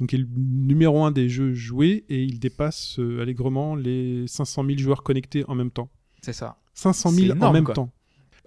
Donc, 0.00 0.12
il 0.12 0.20
est 0.20 0.22
le 0.22 0.28
numéro 0.36 1.04
un 1.04 1.10
des 1.10 1.28
jeux 1.28 1.54
joués 1.54 2.04
et 2.08 2.22
il 2.22 2.38
dépasse 2.38 2.98
euh, 2.98 3.20
allègrement 3.22 3.74
les 3.74 4.26
500 4.26 4.64
000 4.64 4.78
joueurs 4.78 5.02
connectés 5.02 5.44
en 5.48 5.54
même 5.54 5.70
temps. 5.70 5.90
c'est 6.22 6.32
ça. 6.32 6.56
500 6.74 7.10
C'est 7.10 7.26
000 7.26 7.42
en 7.42 7.52
même 7.52 7.64
quoi. 7.64 7.74
temps. 7.74 7.90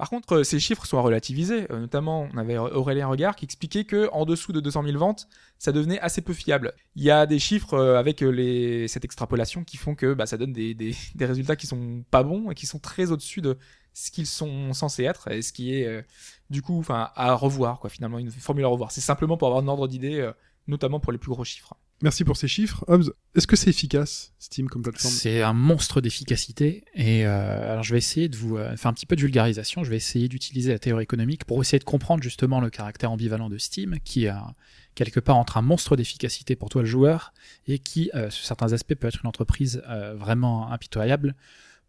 Par 0.01 0.09
contre, 0.09 0.37
euh, 0.37 0.43
ces 0.43 0.59
chiffres 0.59 0.85
sont 0.87 0.97
à 0.97 1.01
relativiser. 1.01 1.71
Euh, 1.71 1.79
notamment, 1.81 2.27
on 2.33 2.37
avait 2.37 2.57
Aurélien 2.57 3.05
Regard 3.05 3.35
qui 3.35 3.45
expliquait 3.45 3.83
que 3.83 4.09
en 4.13 4.25
dessous 4.25 4.51
de 4.51 4.59
200 4.59 4.81
000 4.83 4.97
ventes, 4.97 5.27
ça 5.59 5.71
devenait 5.71 5.99
assez 5.99 6.21
peu 6.21 6.33
fiable. 6.33 6.73
Il 6.95 7.03
y 7.03 7.11
a 7.11 7.27
des 7.27 7.37
chiffres 7.37 7.75
euh, 7.75 7.99
avec 7.99 8.21
les... 8.21 8.87
cette 8.87 9.05
extrapolation 9.05 9.63
qui 9.63 9.77
font 9.77 9.93
que 9.93 10.15
bah, 10.15 10.25
ça 10.25 10.37
donne 10.37 10.53
des, 10.53 10.73
des, 10.73 10.95
des 11.15 11.25
résultats 11.25 11.55
qui 11.55 11.67
sont 11.67 12.03
pas 12.09 12.23
bons 12.23 12.49
et 12.49 12.55
qui 12.55 12.65
sont 12.65 12.79
très 12.79 13.11
au-dessus 13.11 13.41
de 13.41 13.59
ce 13.93 14.09
qu'ils 14.09 14.25
sont 14.25 14.73
censés 14.73 15.03
être 15.03 15.29
et 15.29 15.43
ce 15.43 15.53
qui 15.53 15.75
est 15.75 16.03
du 16.49 16.63
coup, 16.63 16.79
enfin, 16.79 17.09
à 17.15 17.33
revoir 17.35 17.79
quoi. 17.79 17.89
Finalement, 17.91 18.17
une 18.17 18.31
formule 18.31 18.65
à 18.65 18.69
revoir. 18.69 18.91
C'est 18.91 19.01
simplement 19.01 19.37
pour 19.37 19.49
avoir 19.49 19.63
un 19.63 19.67
ordre 19.67 19.87
d'idée, 19.87 20.31
notamment 20.67 20.99
pour 20.99 21.11
les 21.11 21.17
plus 21.17 21.29
gros 21.31 21.43
chiffres. 21.43 21.75
Merci 22.03 22.23
pour 22.23 22.35
ces 22.35 22.47
chiffres. 22.47 22.83
Hobbs, 22.87 23.11
est-ce 23.35 23.45
que 23.45 23.55
c'est 23.55 23.69
efficace, 23.69 24.33
Steam, 24.39 24.67
comme 24.67 24.81
plateforme? 24.81 25.13
C'est 25.13 25.43
un 25.43 25.53
monstre 25.53 26.01
d'efficacité. 26.01 26.83
Et 26.95 27.27
euh, 27.27 27.73
alors, 27.73 27.83
je 27.83 27.91
vais 27.93 27.99
essayer 27.99 28.27
de 28.27 28.35
vous 28.35 28.57
euh, 28.57 28.75
faire 28.75 28.89
un 28.89 28.93
petit 28.93 29.05
peu 29.05 29.15
de 29.15 29.21
vulgarisation. 29.21 29.83
Je 29.83 29.89
vais 29.91 29.97
essayer 29.97 30.27
d'utiliser 30.27 30.71
la 30.71 30.79
théorie 30.79 31.03
économique 31.03 31.45
pour 31.45 31.61
essayer 31.61 31.77
de 31.77 31.83
comprendre 31.83 32.23
justement 32.23 32.59
le 32.59 32.71
caractère 32.71 33.11
ambivalent 33.11 33.49
de 33.49 33.59
Steam, 33.59 33.99
qui 34.03 34.25
est 34.25 34.29
un- 34.29 34.55
quelque 34.95 35.19
part 35.19 35.37
entre 35.37 35.57
un 35.57 35.61
monstre 35.61 35.95
d'efficacité 35.95 36.55
pour 36.55 36.69
toi 36.69 36.81
le 36.81 36.87
joueur 36.87 37.33
et 37.67 37.77
qui, 37.77 38.09
euh, 38.15 38.31
sur 38.31 38.45
certains 38.47 38.73
aspects, 38.73 38.95
peut 38.95 39.07
être 39.07 39.21
une 39.23 39.27
entreprise 39.29 39.83
euh, 39.87 40.15
vraiment 40.15 40.71
impitoyable 40.71 41.35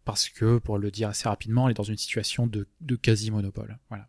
parce 0.05 0.29
que, 0.29 0.59
pour 0.59 0.77
le 0.77 0.91
dire 0.91 1.09
assez 1.09 1.27
rapidement, 1.27 1.67
elle 1.67 1.71
est 1.71 1.75
dans 1.75 1.83
une 1.83 1.97
situation 1.97 2.45
de, 2.45 2.67
de 2.81 2.95
quasi-monopole. 2.95 3.79
Voilà. 3.89 4.07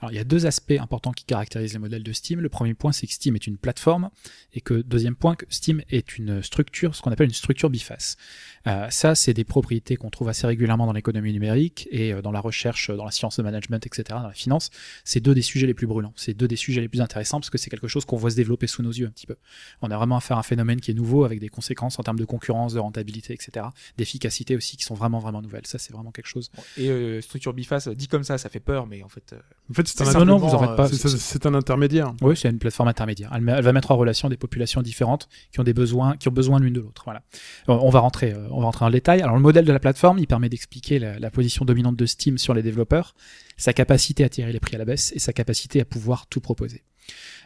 Alors, 0.00 0.12
il 0.12 0.16
y 0.16 0.20
a 0.20 0.24
deux 0.24 0.46
aspects 0.46 0.74
importants 0.78 1.12
qui 1.12 1.24
caractérisent 1.24 1.72
les 1.72 1.78
modèles 1.78 2.02
de 2.02 2.12
Steam. 2.12 2.40
Le 2.40 2.48
premier 2.48 2.74
point, 2.74 2.92
c'est 2.92 3.06
que 3.06 3.12
Steam 3.12 3.34
est 3.34 3.46
une 3.46 3.56
plateforme, 3.56 4.10
et 4.54 4.60
que 4.60 4.74
deuxième 4.74 5.16
point, 5.16 5.34
que 5.34 5.46
Steam 5.48 5.82
est 5.90 6.18
une 6.18 6.42
structure, 6.42 6.94
ce 6.94 7.02
qu'on 7.02 7.10
appelle 7.10 7.28
une 7.28 7.34
structure 7.34 7.70
biface. 7.70 8.16
Euh, 8.66 8.88
ça, 8.90 9.14
c'est 9.14 9.34
des 9.34 9.44
propriétés 9.44 9.96
qu'on 9.96 10.10
trouve 10.10 10.28
assez 10.28 10.46
régulièrement 10.46 10.86
dans 10.86 10.92
l'économie 10.92 11.32
numérique 11.32 11.88
et 11.90 12.12
euh, 12.12 12.22
dans 12.22 12.32
la 12.32 12.40
recherche, 12.40 12.90
dans 12.90 13.04
la 13.04 13.10
science 13.10 13.36
de 13.36 13.42
management, 13.42 13.84
etc., 13.86 14.04
dans 14.10 14.28
la 14.28 14.32
finance. 14.32 14.70
C'est 15.04 15.20
deux 15.20 15.34
des 15.34 15.42
sujets 15.42 15.66
les 15.66 15.74
plus 15.74 15.86
brûlants. 15.86 16.12
C'est 16.16 16.34
deux 16.34 16.48
des 16.48 16.56
sujets 16.56 16.80
les 16.80 16.88
plus 16.88 17.00
intéressants 17.00 17.40
parce 17.40 17.50
que 17.50 17.58
c'est 17.58 17.70
quelque 17.70 17.88
chose 17.88 18.04
qu'on 18.04 18.16
voit 18.16 18.30
se 18.30 18.36
développer 18.36 18.66
sous 18.66 18.82
nos 18.82 18.90
yeux 18.90 19.06
un 19.06 19.10
petit 19.10 19.26
peu. 19.26 19.36
On 19.82 19.90
a 19.90 19.96
vraiment 19.96 20.16
affaire 20.16 20.36
à 20.36 20.40
un 20.40 20.44
phénomène 20.44 20.80
qui 20.80 20.90
est 20.90 20.94
nouveau 20.94 21.24
avec 21.24 21.40
des 21.40 21.48
conséquences 21.48 21.98
en 21.98 22.02
termes 22.02 22.18
de 22.18 22.24
concurrence, 22.24 22.74
de 22.74 22.78
rentabilité, 22.78 23.32
etc., 23.32 23.66
d'efficacité 23.96 24.56
aussi 24.56 24.76
qui 24.76 24.84
sont 24.84 24.94
vraiment, 24.94 25.18
vraiment 25.18 25.42
nouvelles. 25.42 25.66
Ça, 25.66 25.78
c'est 25.78 25.92
vraiment 25.92 26.12
quelque 26.12 26.28
chose. 26.28 26.50
Et 26.76 26.88
euh, 26.88 27.20
structure 27.20 27.52
biface, 27.52 27.88
dit 27.88 28.08
comme 28.08 28.24
ça, 28.24 28.38
ça 28.38 28.48
fait 28.48 28.60
peur, 28.60 28.86
mais 28.86 29.02
en 29.02 29.08
fait, 29.08 29.32
euh, 29.32 29.40
En 29.70 29.74
fait, 29.74 29.86
c'est 29.86 30.00
un, 30.00 30.06
simplement, 30.06 30.38
non, 30.38 30.46
vous 30.46 30.76
pas. 30.76 30.88
euh, 30.88 31.48
un 31.48 31.54
intermédiaire. 31.54 32.14
Oui, 32.22 32.36
c'est 32.36 32.48
une 32.48 32.58
plateforme 32.58 32.88
intermédiaire. 32.88 33.30
Elle, 33.34 33.44
va 33.44 33.72
mettre 33.72 33.90
en 33.90 33.96
relation 33.96 34.28
des 34.28 34.38
populations 34.38 34.80
différentes 34.80 35.28
qui 35.52 35.60
ont 35.60 35.64
des 35.64 35.74
besoins, 35.74 36.16
qui 36.16 36.28
ont 36.28 36.32
besoin 36.32 36.58
l'une 36.58 36.72
de 36.72 36.80
l'autre. 36.80 37.02
Voilà. 37.04 37.22
On 37.66 37.74
on 37.74 37.90
va 37.90 38.00
rentrer, 38.00 38.32
euh, 38.32 38.48
on 38.50 38.60
va 38.60 38.66
rentrer 38.66 38.84
en 38.86 38.90
détail. 38.90 39.20
Alors, 39.20 39.36
le 39.36 39.42
modèle 39.42 39.64
de 39.64 39.72
la 39.72 39.78
plateforme, 39.78 40.18
il 40.18 40.26
permet 40.26 40.48
d'expliquer 40.48 40.98
la, 40.98 41.18
la 41.18 41.30
position 41.30 41.64
dominante 41.64 41.96
de 41.96 42.06
Steam 42.06 42.38
sur 42.38 42.54
les 42.54 42.62
développeurs, 42.62 43.14
sa 43.56 43.72
capacité 43.72 44.24
à 44.24 44.28
tirer 44.28 44.52
les 44.52 44.60
prix 44.60 44.76
à 44.76 44.78
la 44.78 44.84
baisse 44.86 45.12
et 45.14 45.18
sa 45.18 45.32
capacité 45.32 45.80
à 45.80 45.84
pouvoir 45.84 46.26
tout 46.28 46.40
proposer. 46.40 46.82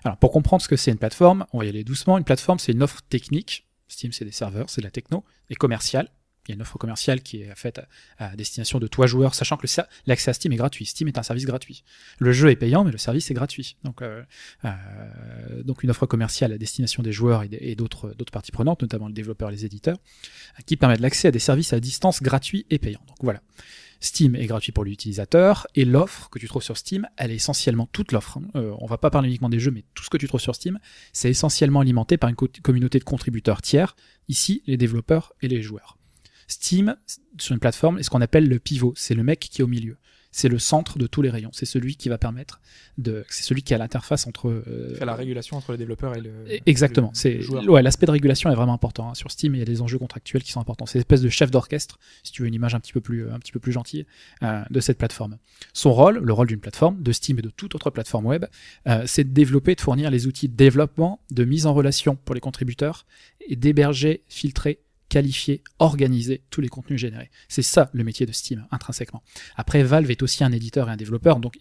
Alors, 0.05 0.17
pour 0.17 0.31
comprendre 0.31 0.63
ce 0.63 0.69
que 0.69 0.77
c'est 0.77 0.91
une 0.91 0.99
plateforme, 0.99 1.47
on 1.53 1.59
va 1.59 1.65
y 1.65 1.69
aller 1.69 1.85
doucement. 1.85 2.19
Une 2.19 2.25
plateforme, 2.25 2.59
c'est 2.59 2.73
une 2.73 2.83
offre 2.83 3.01
technique. 3.09 3.67
Steam, 3.89 4.13
c'est 4.13 4.25
des 4.25 4.33
serveurs, 4.33 4.71
c'est 4.71 4.81
de 4.81 4.87
la 4.87 4.91
techno 4.91 5.25
et 5.51 5.55
commerciale. 5.55 6.09
Il 6.49 6.51
y 6.51 6.53
a 6.53 6.55
une 6.57 6.63
offre 6.63 6.77
commerciale 6.77 7.23
qui 7.23 7.43
est 7.43 7.55
faite 7.55 7.81
à, 8.19 8.35
destination 8.35 8.81
de 8.81 8.89
toi 8.89 9.07
joueur, 9.07 9.35
sachant 9.35 9.57
que 9.57 9.67
l'accès 10.07 10.31
à 10.31 10.35
Steam 10.35 10.53
est 10.53 10.57
gratuit. 10.57 10.87
Steam 10.87 11.07
est 11.07 11.17
un 11.17 11.23
service 11.23 11.45
gratuit. 11.45 11.85
Le 12.19 12.33
jeu 12.33 12.51
est 12.51 12.57
payant, 12.57 12.83
mais 12.83 12.91
le 12.91 12.99
service 12.99 13.31
est 13.31 13.35
gratuit. 13.35 13.77
Donc, 13.85 14.03
euh, 14.03 14.25
euh, 14.65 15.63
donc 15.63 15.83
une 15.83 15.91
offre 15.91 16.07
commerciale 16.07 16.53
à 16.53 16.59
destination 16.59 17.03
des 17.03 17.13
joueurs 17.13 17.45
et 17.45 17.75
d'autres 17.77 18.15
parties 18.33 18.51
prenantes, 18.53 18.83
notamment 18.83 19.07
les 19.09 19.15
développeurs 19.15 19.51
et 19.51 19.53
les 19.53 19.65
éditeurs, 19.65 19.99
qui 20.67 20.77
permettent 20.77 21.01
l'accès 21.01 21.29
à 21.29 21.31
des 21.31 21.39
services 21.39 21.73
à 21.73 21.81
distance 21.81 22.23
gratuits 22.23 22.67
et 22.71 22.79
payants. 22.79 23.05
Donc 23.07 23.19
voilà. 23.23 23.41
Steam 24.01 24.35
est 24.35 24.47
gratuit 24.47 24.73
pour 24.73 24.83
l'utilisateur 24.83 25.69
et 25.77 25.85
l'offre 25.85 26.29
que 26.29 26.41
tu 26.41 26.49
trouves 26.49 26.65
sur 26.65 26.77
Steam, 26.77 27.07
elle 27.17 27.31
est 27.31 27.37
essentiellement 27.37 27.87
toute 27.93 28.11
l'offre. 28.11 28.39
hein. 28.39 28.51
Euh, 28.57 28.75
on 28.81 28.87
va 28.87 28.99
pas 28.99 29.11
parler 29.11 29.29
uniquement 29.29 29.49
des 29.49 29.61
jeux, 29.61 29.71
mais 29.71 29.85
tout 29.95 30.03
ce 30.03 30.11
que 30.11 30.17
tu 30.17 30.27
trouves 30.27 30.41
sur 30.41 30.57
Steam, 30.57 30.81
c'est 31.13 31.31
essentiellement 31.31 31.79
alimenté 31.79 32.17
par 32.17 32.29
une 32.29 32.35
co- 32.35 32.49
communauté 32.65 32.99
de 32.99 33.05
contributeurs 33.05 33.63
tiers, 33.63 33.95
ici 34.27 34.65
les 34.67 34.77
développeurs 34.77 35.35
et 35.41 35.47
les 35.47 35.63
joueurs. 35.63 35.99
Steam, 36.53 36.97
sur 37.39 37.53
une 37.55 37.61
plateforme, 37.61 37.99
est 37.99 38.03
ce 38.03 38.11
qu'on 38.11 38.21
appelle 38.21 38.49
le 38.49 38.59
pivot, 38.59 38.93
c'est 38.97 39.15
le 39.15 39.23
mec 39.25 39.41
qui 39.41 39.61
est 39.61 39.65
au 39.65 39.69
milieu. 39.69 39.97
C'est 40.35 40.49
le 40.49 40.59
centre 40.59 40.97
de 40.97 41.07
tous 41.07 41.21
les 41.21 41.29
rayons. 41.29 41.51
C'est 41.53 41.67
celui 41.67 41.95
qui 41.95 42.09
va 42.09 42.17
permettre 42.17 42.63
de, 42.97 43.23
c'est 43.29 43.43
celui 43.43 43.63
qui 43.63 43.75
a 43.75 43.79
l'interface 43.79 44.27
entre. 44.27 44.49
euh, 44.49 44.97
la 45.05 45.15
régulation 45.15 45.59
entre 45.59 45.73
les 45.73 45.77
développeurs 45.79 46.17
et 46.17 46.23
le. 46.23 46.31
Exactement. 46.65 47.09
le- 47.09 47.15
C'est 47.15 47.47
ouais, 47.69 47.83
l'aspect 47.83 48.07
de 48.07 48.13
régulation 48.13 48.51
est 48.51 48.55
vraiment 48.55 48.73
important. 48.73 49.11
hein. 49.11 49.15
Sur 49.15 49.31
Steam, 49.31 49.55
il 49.55 49.59
y 49.59 49.63
a 49.63 49.67
des 49.67 49.83
enjeux 49.83 49.99
contractuels 49.99 50.43
qui 50.43 50.51
sont 50.51 50.61
importants. 50.61 50.87
C'est 50.87 50.97
une 50.99 51.01
espèce 51.03 51.21
de 51.21 51.29
chef 51.29 51.51
d'orchestre, 51.51 51.99
si 52.23 52.33
tu 52.33 52.41
veux 52.41 52.49
une 52.49 52.55
image 52.55 52.75
un 52.75 52.81
petit 52.81 52.95
peu 52.95 53.03
plus, 53.03 53.29
un 53.31 53.39
petit 53.41 53.53
peu 53.53 53.61
plus 53.61 53.73
gentille, 53.73 54.07
euh, 54.43 54.63
de 54.71 54.81
cette 54.81 54.97
plateforme. 54.97 55.37
Son 55.75 55.93
rôle, 55.93 56.17
le 56.19 56.33
rôle 56.33 56.47
d'une 56.47 56.61
plateforme, 56.61 57.03
de 57.03 57.13
Steam 57.13 57.39
et 57.39 57.43
de 57.43 57.51
toute 57.51 57.75
autre 57.75 57.91
plateforme 57.91 58.25
web, 58.25 58.47
euh, 58.89 59.03
c'est 59.07 59.25
de 59.25 59.35
développer, 59.35 59.75
de 59.75 59.83
fournir 59.83 60.11
les 60.11 60.27
outils 60.27 60.49
de 60.49 60.57
développement, 60.57 61.21
de 61.31 61.45
mise 61.45 61.67
en 61.67 61.75
relation 61.75 62.17
pour 62.17 62.35
les 62.35 62.41
contributeurs 62.41 63.05
et 63.47 63.57
d'héberger, 63.57 64.23
filtrer, 64.29 64.79
qualifier, 65.13 65.63
organiser 65.79 66.43
tous 66.49 66.63
les 66.63 66.71
contenus 66.71 66.99
générés. 66.99 67.31
C'est 67.47 67.61
ça 67.61 67.91
le 67.93 68.03
métier 68.03 68.25
de 68.25 68.33
Steam 68.33 68.67
intrinsèquement. 68.71 69.23
Après, 69.57 69.83
Valve 69.83 70.11
est 70.11 70.23
aussi 70.23 70.43
un 70.43 70.53
éditeur 70.53 70.89
et 70.89 70.93
un 70.93 70.97
développeur, 70.97 71.39
donc 71.39 71.59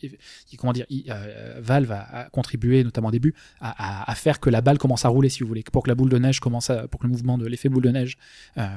comment 0.58 0.72
dire, 0.72 0.86
euh, 1.10 1.60
Valve 1.62 1.92
a, 1.92 2.30
contribué, 2.32 2.86
notamment 2.86 3.10
au 3.10 3.12
début, 3.12 3.36
à 3.60 4.16
faire 4.16 4.40
que 4.40 4.50
la 4.50 4.62
balle 4.62 4.78
commence 4.78 5.04
à 5.04 5.10
rouler, 5.10 5.28
si 5.28 5.42
vous 5.42 5.50
voulez, 5.50 5.64
pour 5.64 5.84
que 5.84 5.90
la 5.90 5.96
boule 5.96 6.10
de 6.10 6.18
neige 6.18 6.40
commence 6.40 6.70
à, 6.70 6.88
pour 6.88 7.02
que 7.02 7.08
le 7.08 7.12
mouvement 7.12 7.38
de 7.38 7.46
l'effet 7.46 7.68
boule 7.68 7.84
de 7.84 7.90
neige 7.90 8.18
euh, 8.58 8.70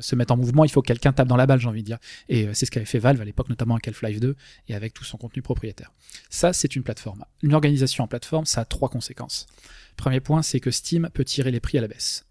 se 0.00 0.14
mette 0.14 0.30
en 0.30 0.36
mouvement, 0.36 0.64
il 0.64 0.70
faut 0.70 0.82
que 0.82 0.88
quelqu'un 0.88 1.14
tape 1.14 1.26
dans 1.26 1.36
la 1.36 1.46
balle, 1.46 1.58
j'ai 1.58 1.68
envie 1.68 1.80
de 1.80 1.86
dire. 1.86 1.98
Et 2.28 2.48
euh, 2.48 2.50
c'est 2.52 2.66
ce 2.66 2.70
qu'avait 2.70 2.84
fait 2.84 2.98
Valve 2.98 3.22
à 3.22 3.24
l'époque, 3.24 3.48
notamment 3.48 3.76
avec 3.76 3.88
Half-Life 3.88 4.20
2 4.20 4.36
et 4.68 4.74
avec 4.74 4.92
tout 4.92 5.04
son 5.04 5.16
contenu 5.16 5.40
propriétaire. 5.40 5.90
Ça, 6.28 6.52
c'est 6.52 6.76
une 6.76 6.82
plateforme. 6.82 7.24
Une 7.42 7.54
organisation 7.54 8.04
en 8.04 8.08
plateforme, 8.08 8.44
ça 8.44 8.60
a 8.60 8.64
trois 8.66 8.90
conséquences. 8.90 9.46
Premier 9.96 10.20
point, 10.20 10.42
c'est 10.42 10.60
que 10.60 10.70
Steam 10.70 11.08
peut 11.14 11.24
tirer 11.24 11.50
les 11.50 11.60
prix 11.60 11.78
à 11.78 11.80
la 11.80 11.88
baisse. 11.88 12.26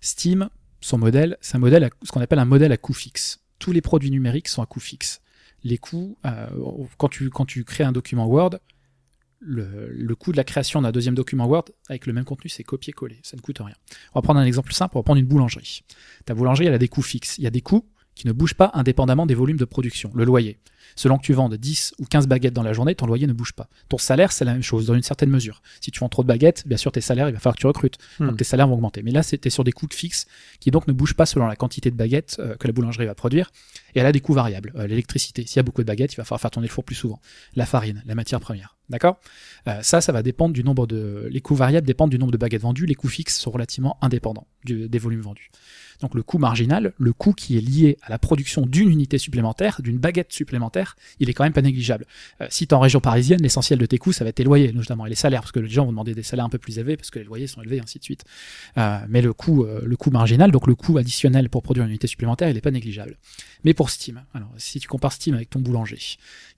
Steam, 0.00 0.48
son 0.84 0.98
modèle, 0.98 1.38
c'est 1.40 1.56
ce 1.56 2.12
qu'on 2.12 2.20
appelle 2.20 2.38
un 2.38 2.44
modèle 2.44 2.70
à 2.70 2.76
coût 2.76 2.92
fixe. 2.92 3.40
Tous 3.58 3.72
les 3.72 3.80
produits 3.80 4.10
numériques 4.10 4.48
sont 4.48 4.60
à 4.60 4.66
coût 4.66 4.80
fixe. 4.80 5.22
Les 5.62 5.78
coûts, 5.78 6.18
euh, 6.26 6.46
quand, 6.98 7.08
tu, 7.08 7.30
quand 7.30 7.46
tu 7.46 7.64
crées 7.64 7.84
un 7.84 7.92
document 7.92 8.26
Word, 8.26 8.58
le, 9.40 9.88
le 9.90 10.14
coût 10.14 10.30
de 10.30 10.36
la 10.36 10.44
création 10.44 10.82
d'un 10.82 10.92
deuxième 10.92 11.14
document 11.14 11.46
Word 11.46 11.64
avec 11.88 12.06
le 12.06 12.12
même 12.12 12.26
contenu, 12.26 12.50
c'est 12.50 12.64
copier-coller, 12.64 13.18
ça 13.22 13.34
ne 13.34 13.40
coûte 13.40 13.60
rien. 13.60 13.74
On 14.12 14.18
va 14.18 14.22
prendre 14.22 14.40
un 14.40 14.44
exemple 14.44 14.74
simple, 14.74 14.98
on 14.98 15.00
va 15.00 15.04
prendre 15.04 15.20
une 15.20 15.26
boulangerie. 15.26 15.84
Ta 16.26 16.34
boulangerie, 16.34 16.66
elle 16.66 16.74
a 16.74 16.78
des 16.78 16.88
coûts 16.88 17.00
fixes. 17.00 17.38
Il 17.38 17.44
y 17.44 17.46
a 17.46 17.50
des 17.50 17.62
coûts 17.62 17.88
qui 18.14 18.26
ne 18.26 18.32
bougent 18.32 18.54
pas 18.54 18.70
indépendamment 18.74 19.24
des 19.24 19.34
volumes 19.34 19.56
de 19.56 19.64
production. 19.64 20.10
Le 20.14 20.24
loyer. 20.24 20.58
Selon 20.96 21.18
que 21.18 21.22
tu 21.24 21.32
vendes 21.32 21.54
10 21.54 21.94
ou 21.98 22.04
15 22.04 22.26
baguettes 22.28 22.54
dans 22.54 22.62
la 22.62 22.72
journée, 22.72 22.94
ton 22.94 23.06
loyer 23.06 23.26
ne 23.26 23.32
bouge 23.32 23.52
pas. 23.52 23.68
Ton 23.88 23.98
salaire, 23.98 24.32
c'est 24.32 24.44
la 24.44 24.52
même 24.52 24.62
chose, 24.62 24.86
dans 24.86 24.94
une 24.94 25.02
certaine 25.02 25.30
mesure. 25.30 25.62
Si 25.80 25.90
tu 25.90 25.98
vends 26.00 26.08
trop 26.08 26.22
de 26.22 26.28
baguettes, 26.28 26.64
bien 26.66 26.76
sûr, 26.76 26.92
tes 26.92 27.00
salaires, 27.00 27.28
il 27.28 27.32
va 27.32 27.38
falloir 27.40 27.56
que 27.56 27.60
tu 27.60 27.66
recrutes. 27.66 27.98
Hmm. 28.20 28.26
Donc 28.28 28.36
tes 28.38 28.44
salaires 28.44 28.68
vont 28.68 28.74
augmenter. 28.74 29.02
Mais 29.02 29.10
là, 29.10 29.22
c'était 29.22 29.50
sur 29.50 29.64
des 29.64 29.72
coûts 29.72 29.88
fixes 29.92 30.26
qui 30.60 30.70
donc 30.70 30.86
ne 30.86 30.92
bougent 30.92 31.14
pas 31.14 31.26
selon 31.26 31.46
la 31.46 31.56
quantité 31.56 31.90
de 31.90 31.96
baguettes 31.96 32.36
euh, 32.38 32.54
que 32.56 32.66
la 32.66 32.72
boulangerie 32.72 33.06
va 33.06 33.14
produire. 33.14 33.50
Et 33.94 34.00
elle 34.00 34.06
a 34.06 34.12
des 34.12 34.20
coûts 34.20 34.34
variables. 34.34 34.72
Euh, 34.76 34.86
L'électricité, 34.86 35.46
s'il 35.46 35.56
y 35.56 35.60
a 35.60 35.62
beaucoup 35.62 35.82
de 35.82 35.86
baguettes, 35.86 36.12
il 36.14 36.16
va 36.16 36.24
falloir 36.24 36.40
faire 36.40 36.50
tourner 36.50 36.68
le 36.68 36.72
four 36.72 36.84
plus 36.84 36.94
souvent. 36.94 37.20
La 37.56 37.66
farine, 37.66 38.02
la 38.06 38.14
matière 38.14 38.40
première. 38.40 38.76
D'accord? 38.90 39.18
Euh, 39.68 39.80
Ça, 39.82 40.00
ça 40.00 40.12
va 40.12 40.22
dépendre 40.22 40.52
du 40.52 40.62
nombre 40.62 40.86
de... 40.86 41.28
Les 41.30 41.40
coûts 41.40 41.54
variables 41.54 41.86
dépendent 41.86 42.10
du 42.10 42.18
nombre 42.18 42.32
de 42.32 42.36
baguettes 42.36 42.62
vendues. 42.62 42.86
Les 42.86 42.94
coûts 42.94 43.08
fixes 43.08 43.38
sont 43.38 43.50
relativement 43.50 43.96
indépendants 44.02 44.46
du- 44.64 44.88
des 44.88 44.98
volumes 44.98 45.22
vendus. 45.22 45.50
Donc 46.00 46.14
le 46.16 46.22
coût 46.22 46.38
marginal, 46.38 46.92
le 46.98 47.12
coût 47.12 47.32
qui 47.32 47.56
est 47.56 47.60
lié 47.60 47.96
à 48.02 48.10
la 48.10 48.18
production 48.18 48.66
d'une 48.66 48.90
unité 48.90 49.16
supplémentaire, 49.16 49.80
d'une 49.80 49.96
baguette 49.98 50.32
supplémentaire, 50.32 50.73
il 51.20 51.30
est 51.30 51.32
quand 51.32 51.44
même 51.44 51.52
pas 51.52 51.62
négligeable. 51.62 52.06
Euh, 52.40 52.46
si 52.50 52.66
tu 52.66 52.70
es 52.70 52.74
en 52.74 52.80
région 52.80 53.00
parisienne, 53.00 53.40
l'essentiel 53.40 53.78
de 53.78 53.86
tes 53.86 53.98
coûts, 53.98 54.12
ça 54.12 54.24
va 54.24 54.30
être 54.30 54.36
tes 54.36 54.44
loyers, 54.44 54.72
notamment, 54.72 55.06
et 55.06 55.08
les 55.08 55.14
salaires, 55.14 55.40
parce 55.40 55.52
que 55.52 55.60
les 55.60 55.68
gens 55.68 55.84
vont 55.84 55.92
demander 55.92 56.14
des 56.14 56.22
salaires 56.22 56.44
un 56.44 56.50
peu 56.50 56.58
plus 56.58 56.78
élevés, 56.78 56.96
parce 56.96 57.10
que 57.10 57.18
les 57.18 57.24
loyers 57.24 57.46
sont 57.46 57.62
élevés, 57.62 57.80
ainsi 57.80 57.98
de 57.98 58.04
suite. 58.04 58.24
Euh, 58.78 58.98
mais 59.08 59.22
le 59.22 59.32
coût, 59.32 59.64
euh, 59.64 59.82
le 59.84 59.96
coût 59.96 60.10
marginal, 60.10 60.50
donc 60.50 60.66
le 60.66 60.74
coût 60.74 60.98
additionnel 60.98 61.48
pour 61.48 61.62
produire 61.62 61.84
une 61.84 61.90
unité 61.90 62.06
supplémentaire, 62.06 62.48
il 62.48 62.54
n'est 62.54 62.60
pas 62.60 62.70
négligeable. 62.70 63.16
Mais 63.64 63.74
pour 63.74 63.90
Steam, 63.90 64.22
alors 64.34 64.50
si 64.56 64.80
tu 64.80 64.88
compares 64.88 65.12
Steam 65.12 65.34
avec 65.34 65.50
ton 65.50 65.60
boulanger, 65.60 65.98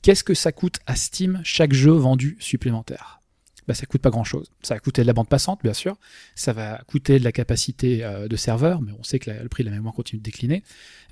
qu'est-ce 0.03 0.25
que 0.25 0.35
ça 0.35 0.53
coûte 0.53 0.79
à 0.87 0.97
Steam 0.97 1.41
chaque 1.45 1.73
jeu 1.73 1.93
vendu 1.93 2.37
supplémentaire? 2.41 3.21
Bah, 3.67 3.75
ça 3.75 3.87
coûte 3.87 4.01
pas 4.01 4.11
grand 4.11 4.25
chose. 4.25 4.51
Ça 4.63 4.75
va 4.75 4.81
coûter 4.81 5.03
de 5.03 5.07
la 5.07 5.13
bande 5.13 5.29
passante, 5.29 5.61
bien 5.63 5.73
sûr. 5.73 5.97
Ça 6.35 6.53
va 6.53 6.81
coûter 6.87 7.19
de 7.19 7.25
la 7.25 7.33
capacité 7.33 8.05
euh, 8.05 8.29
de 8.29 8.37
serveur, 8.37 8.81
mais 8.83 8.93
on 8.99 9.03
sait 9.03 9.19
que 9.19 9.31
le 9.31 9.49
prix 9.49 9.65
de 9.65 9.71
la 9.71 9.75
mémoire 9.75 9.95
continue 9.95 10.21
de 10.21 10.25
décliner. 10.25 10.63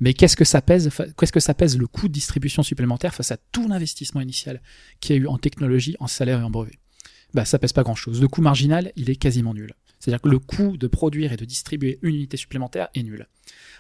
Mais 0.01 0.15
qu'est-ce 0.15 0.37
que 0.37 0.45
ça 0.45 0.63
pèse, 0.63 0.91
qu'est-ce 1.19 1.33
que 1.33 1.41
ça 1.41 1.55
pèse 1.55 1.79
le 1.79 1.87
coût 1.87 2.09
de 2.09 2.13
distribution 2.13 2.63
supplémentaire 2.63 3.15
face 3.15 3.33
à 3.33 3.37
tout 3.37 3.69
l'investissement 3.69 4.21
initial 4.21 4.63
qu'il 5.01 5.17
y 5.17 5.19
a 5.19 5.23
eu 5.23 5.27
en 5.27 5.39
technologie, 5.39 5.97
en 6.01 6.07
salaire 6.07 6.41
et 6.41 6.43
en 6.43 6.51
brevet? 6.51 6.79
Bah, 7.33 7.45
ça 7.45 7.59
pèse 7.59 7.73
pas 7.73 7.83
grand 7.83 7.97
chose. 7.97 8.21
Le 8.21 8.29
coût 8.29 8.43
marginal, 8.43 8.93
il 8.97 9.11
est 9.11 9.17
quasiment 9.17 9.55
nul. 9.55 9.75
C'est-à-dire 9.99 10.21
que 10.21 10.29
le 10.29 10.39
coût 10.39 10.77
de 10.77 10.87
produire 10.87 11.33
et 11.33 11.37
de 11.37 11.45
distribuer 11.45 11.99
une 12.03 12.15
unité 12.15 12.37
supplémentaire 12.37 12.89
est 12.95 13.03
nul. 13.03 13.27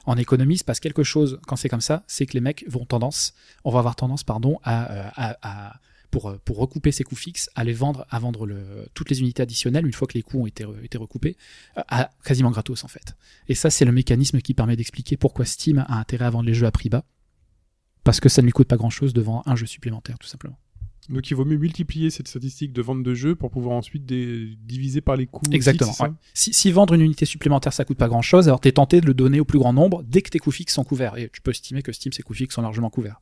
En 0.07 0.16
économie, 0.16 0.55
il 0.55 0.59
se 0.59 0.64
passe 0.64 0.81
quelque 0.81 1.03
chose 1.03 1.39
quand 1.47 1.57
c'est 1.57 1.68
comme 1.68 1.81
ça, 1.81 2.03
c'est 2.07 2.27
que 2.27 2.33
les 2.33 2.41
mecs 2.41 2.64
vont 2.68 2.85
tendance, 2.85 3.35
on 3.62 3.70
va 3.70 3.79
avoir 3.79 3.95
tendance, 3.95 4.25
pardon, 4.25 4.59
à, 4.64 5.29
euh, 5.35 5.70
pour, 6.14 6.28
euh, 6.28 6.38
pour 6.44 6.58
recouper 6.58 6.92
ces 6.92 7.02
coûts 7.02 7.16
fixes, 7.16 7.50
à 7.56 7.64
les 7.64 7.72
vendre, 7.72 8.06
à 8.08 8.20
vendre 8.20 8.48
toutes 8.94 9.10
les 9.10 9.18
unités 9.18 9.42
additionnelles 9.42 9.84
une 9.84 9.92
fois 9.92 10.06
que 10.06 10.14
les 10.14 10.22
coûts 10.22 10.42
ont 10.42 10.46
été, 10.46 10.64
été 10.84 10.96
recoupés, 10.96 11.36
euh, 11.76 11.82
à 11.88 12.10
quasiment 12.24 12.52
gratos 12.52 12.84
en 12.84 12.88
fait. 12.88 13.16
Et 13.48 13.56
ça, 13.56 13.68
c'est 13.68 13.84
le 13.84 13.90
mécanisme 13.90 14.40
qui 14.40 14.54
permet 14.54 14.76
d'expliquer 14.76 15.16
pourquoi 15.16 15.44
Steam 15.44 15.78
a 15.78 15.98
intérêt 15.98 16.26
à 16.26 16.30
vendre 16.30 16.46
les 16.46 16.54
jeux 16.54 16.66
à 16.66 16.70
prix 16.70 16.88
bas. 16.88 17.04
Parce 18.04 18.20
que 18.20 18.28
ça 18.28 18.42
ne 18.42 18.46
lui 18.46 18.52
coûte 18.52 18.68
pas 18.68 18.76
grand 18.76 18.90
chose 18.90 19.12
de 19.12 19.22
vendre 19.22 19.42
un 19.46 19.56
jeu 19.56 19.66
supplémentaire, 19.66 20.16
tout 20.20 20.28
simplement. 20.28 20.56
Donc 21.11 21.30
il 21.30 21.34
vaut 21.34 21.44
mieux 21.44 21.59
multiplier 21.59 22.09
cette 22.11 22.28
statistique 22.28 22.72
de 22.72 22.80
vente 22.80 23.02
de 23.02 23.14
jeux 23.14 23.34
pour 23.34 23.50
pouvoir 23.50 23.76
ensuite 23.76 24.07
des- 24.07 24.57
diviser 24.62 25.00
par 25.00 25.16
les 25.16 25.26
coûts. 25.26 25.42
Exactement. 25.52 25.90
fixes, 25.92 26.00
ouais. 26.00 26.11
Si, 26.32 26.55
si 26.55 26.72
vendre 26.72 26.94
une 26.94 27.02
unité 27.02 27.26
supplémentaire 27.26 27.72
ça 27.72 27.84
coûte 27.84 27.98
pas 27.98 28.09
grand 28.09 28.22
chose, 28.22 28.48
alors 28.48 28.61
tu 28.61 28.68
es 28.68 28.72
tenté 28.72 29.00
de 29.00 29.07
le 29.07 29.12
donner 29.14 29.38
au 29.40 29.44
plus 29.44 29.59
grand 29.59 29.72
nombre 29.72 30.02
dès 30.05 30.22
que 30.22 30.30
tes 30.30 30.38
coûts 30.38 30.50
fixes 30.50 30.72
sont 30.74 30.84
couverts. 30.84 31.16
Et 31.18 31.28
tu 31.32 31.40
peux 31.42 31.50
estimer 31.50 31.82
que 31.82 31.92
Steam, 31.92 32.12
ses 32.12 32.22
coûts 32.22 32.34
fixes 32.34 32.55
sont 32.55 32.62
largement 32.62 32.88
couverts. 32.90 33.20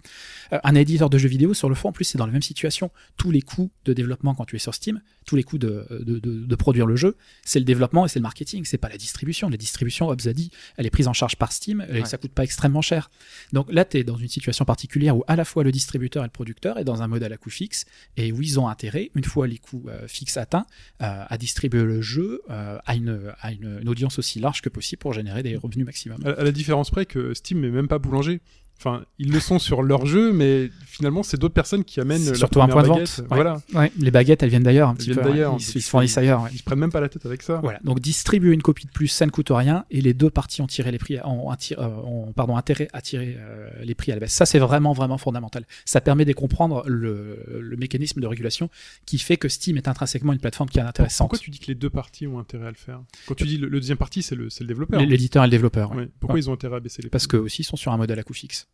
Euh, 0.52 0.58
un 0.62 0.74
éditeur 0.76 1.10
de 1.10 1.18
jeux 1.18 1.28
vidéo, 1.28 1.54
sur 1.54 1.68
le 1.68 1.74
fond, 1.74 1.88
en 1.88 1.92
plus, 1.92 2.04
c'est 2.04 2.18
dans 2.18 2.26
la 2.26 2.32
même 2.32 2.42
situation. 2.42 2.90
Tous 3.16 3.30
les 3.32 3.42
coûts 3.42 3.70
de 3.84 3.92
développement 3.92 4.34
quand 4.34 4.44
tu 4.44 4.54
es 4.56 4.60
sur 4.60 4.74
Steam, 4.74 5.00
tous 5.26 5.34
les 5.36 5.42
coûts 5.42 5.58
de, 5.58 5.86
de, 5.90 6.18
de- 6.20 6.44
de 6.46 6.54
produire 6.56 6.86
le 6.86 6.94
jeu, 6.96 7.16
c'est 7.44 7.58
le 7.58 7.64
développement 7.64 8.06
et 8.06 8.08
c'est 8.08 8.18
le 8.18 8.24
marketing, 8.24 8.64
c'est 8.64 8.78
pas 8.78 8.88
la 8.88 8.96
distribution. 8.98 9.48
La 9.48 9.56
distribution, 9.56 10.08
Hobbs 10.08 10.26
a 10.28 10.32
dit, 10.32 10.50
elle 10.76 10.86
est 10.86 10.90
prise 10.90 11.08
en 11.08 11.12
charge 11.12 11.36
par 11.36 11.52
Steam 11.52 11.84
et 11.88 12.00
Ouais. 12.00 12.04
ça 12.04 12.16
coûte 12.18 12.32
pas 12.32 12.44
extrêmement 12.44 12.82
cher. 12.82 13.10
Donc 13.52 13.72
là, 13.72 13.84
tu 13.84 13.98
es 13.98 14.04
dans 14.04 14.16
une 14.16 14.28
situation 14.28 14.64
particulière 14.64 15.16
où 15.16 15.24
à 15.26 15.34
la 15.36 15.44
fois 15.44 15.64
le 15.64 15.72
distributeur 15.72 16.22
et 16.22 16.26
le 16.26 16.30
producteur 16.30 16.78
est 16.78 16.84
dans 16.84 17.02
un 17.02 17.08
modèle 17.08 17.32
à 17.32 17.36
coût 17.36 17.50
fixe 17.50 17.71
et 18.16 18.32
où 18.32 18.42
ils 18.42 18.58
ont 18.60 18.68
intérêt, 18.68 19.10
une 19.14 19.24
fois 19.24 19.46
les 19.46 19.58
coûts 19.58 19.84
euh, 19.88 20.06
fixes 20.06 20.36
atteints, 20.36 20.66
euh, 21.00 21.24
à 21.28 21.38
distribuer 21.38 21.82
le 21.82 22.00
jeu 22.00 22.42
euh, 22.50 22.78
à, 22.84 22.94
une, 22.94 23.88
audience 23.88 24.18
aussi 24.18 24.40
large 24.40 24.62
que 24.62 24.68
possible 24.68 25.00
pour 25.00 25.12
générer 25.12 25.42
des 25.42 25.56
revenus 25.56 25.86
maximum. 25.86 26.18
À, 26.24 26.30
à 26.30 26.44
la 26.44 26.52
différence 26.52 26.90
près 26.90 27.06
que 27.06 27.34
Steam 27.34 27.60
n'est 27.60 27.70
même 27.70 27.88
pas 27.88 27.98
boulanger. 27.98 28.40
Enfin, 28.84 29.04
ils 29.20 29.30
le 29.30 29.38
sont 29.38 29.60
sur 29.60 29.82
leur 29.82 30.06
jeu, 30.06 30.32
mais 30.32 30.68
finalement, 30.86 31.22
c'est 31.22 31.36
d'autres 31.38 31.54
personnes 31.54 31.84
qui 31.84 32.00
amènent 32.00 32.24
la 32.24 32.34
surtout 32.34 32.60
un 32.62 32.66
point 32.68 32.82
de 32.82 32.88
vente. 32.88 32.98
Ouais. 33.00 33.24
Voilà, 33.30 33.62
Ouais, 33.74 33.92
les 33.96 34.10
baguettes, 34.10 34.42
elles 34.42 34.48
viennent 34.50 34.64
d'ailleurs 34.64 34.88
un 34.88 34.92
Elles 34.92 34.98
petit 34.98 35.10
viennent 35.12 35.22
peu. 35.24 35.30
d'ailleurs, 35.30 35.56
Ils, 35.58 35.62
ils 35.76 35.82
se 35.82 35.88
fournissent 35.88 36.18
ailleurs. 36.18 36.42
ouais. 36.42 36.50
ils 36.52 36.58
se 36.58 36.62
prennent 36.64 36.80
même 36.80 36.90
pas 36.90 37.00
la 37.00 37.08
tête 37.08 37.24
avec 37.24 37.42
ça. 37.42 37.60
Voilà, 37.62 37.78
donc 37.84 38.00
distribuer 38.00 38.52
une 38.52 38.60
copie 38.62 38.86
de 38.86 38.90
plus, 38.90 39.06
ça 39.06 39.24
ne 39.24 39.30
coûte 39.30 39.50
rien, 39.50 39.84
et 39.92 40.00
les 40.00 40.14
deux 40.14 40.30
parties 40.30 40.62
ont 40.62 40.66
tiré 40.66 40.90
les 40.90 40.98
prix, 40.98 41.18
ont, 41.24 41.50
attiré- 41.52 41.80
euh, 41.80 41.86
ont, 42.04 42.32
pardon, 42.32 42.56
intérêt 42.56 42.88
à 42.92 43.00
tirer 43.00 43.36
euh, 43.38 43.68
les 43.84 43.94
prix 43.94 44.10
à 44.10 44.16
la 44.16 44.20
baisse. 44.20 44.32
Ça, 44.32 44.46
c'est 44.46 44.58
vraiment, 44.58 44.92
vraiment 44.92 45.16
fondamental. 45.18 45.64
Ça 45.84 46.00
permet 46.00 46.24
de 46.24 46.32
comprendre 46.32 46.82
le, 46.88 47.38
le 47.60 47.76
mécanisme 47.76 48.20
de 48.20 48.26
régulation 48.26 48.68
qui 49.06 49.18
fait 49.18 49.36
que 49.36 49.48
Steam 49.48 49.76
est 49.76 49.86
intrinsèquement 49.86 50.32
une 50.32 50.40
plateforme 50.40 50.68
qui 50.68 50.78
est 50.78 50.82
intéressante. 50.82 51.28
Pourquoi 51.30 51.38
tu 51.38 51.50
dis 51.50 51.60
que 51.60 51.66
les 51.68 51.76
deux 51.76 51.90
parties 51.90 52.26
ont 52.26 52.38
intérêt 52.40 52.66
à 52.66 52.70
le 52.70 52.76
faire? 52.76 53.00
Quand 53.26 53.34
tu 53.34 53.44
dis 53.44 53.58
le, 53.58 53.68
le 53.68 53.78
deuxième 53.78 53.98
partie, 53.98 54.22
c'est 54.22 54.34
le, 54.34 54.50
c'est 54.50 54.64
le 54.64 54.68
développeur. 54.68 55.00
L'éditeur 55.00 55.44
et 55.44 55.46
le 55.46 55.50
développeur. 55.52 55.90
ouais. 55.92 55.98
Ouais. 55.98 56.08
Pourquoi 56.18 56.34
Ouais. 56.34 56.40
ils 56.40 56.50
ont 56.50 56.54
intérêt 56.54 56.76
à 56.76 56.80
baisser 56.80 57.02
les 57.02 57.08
Parce 57.10 57.26
prix? 57.26 57.38
que 57.38 57.42
aussi 57.42 57.62
ils 57.62 57.64
sont 57.64 57.76
sur 57.76 57.92
un 57.92 57.96
modèle 57.96 58.18
à 58.18 58.22
coût 58.22 58.32
fixe. 58.34 58.68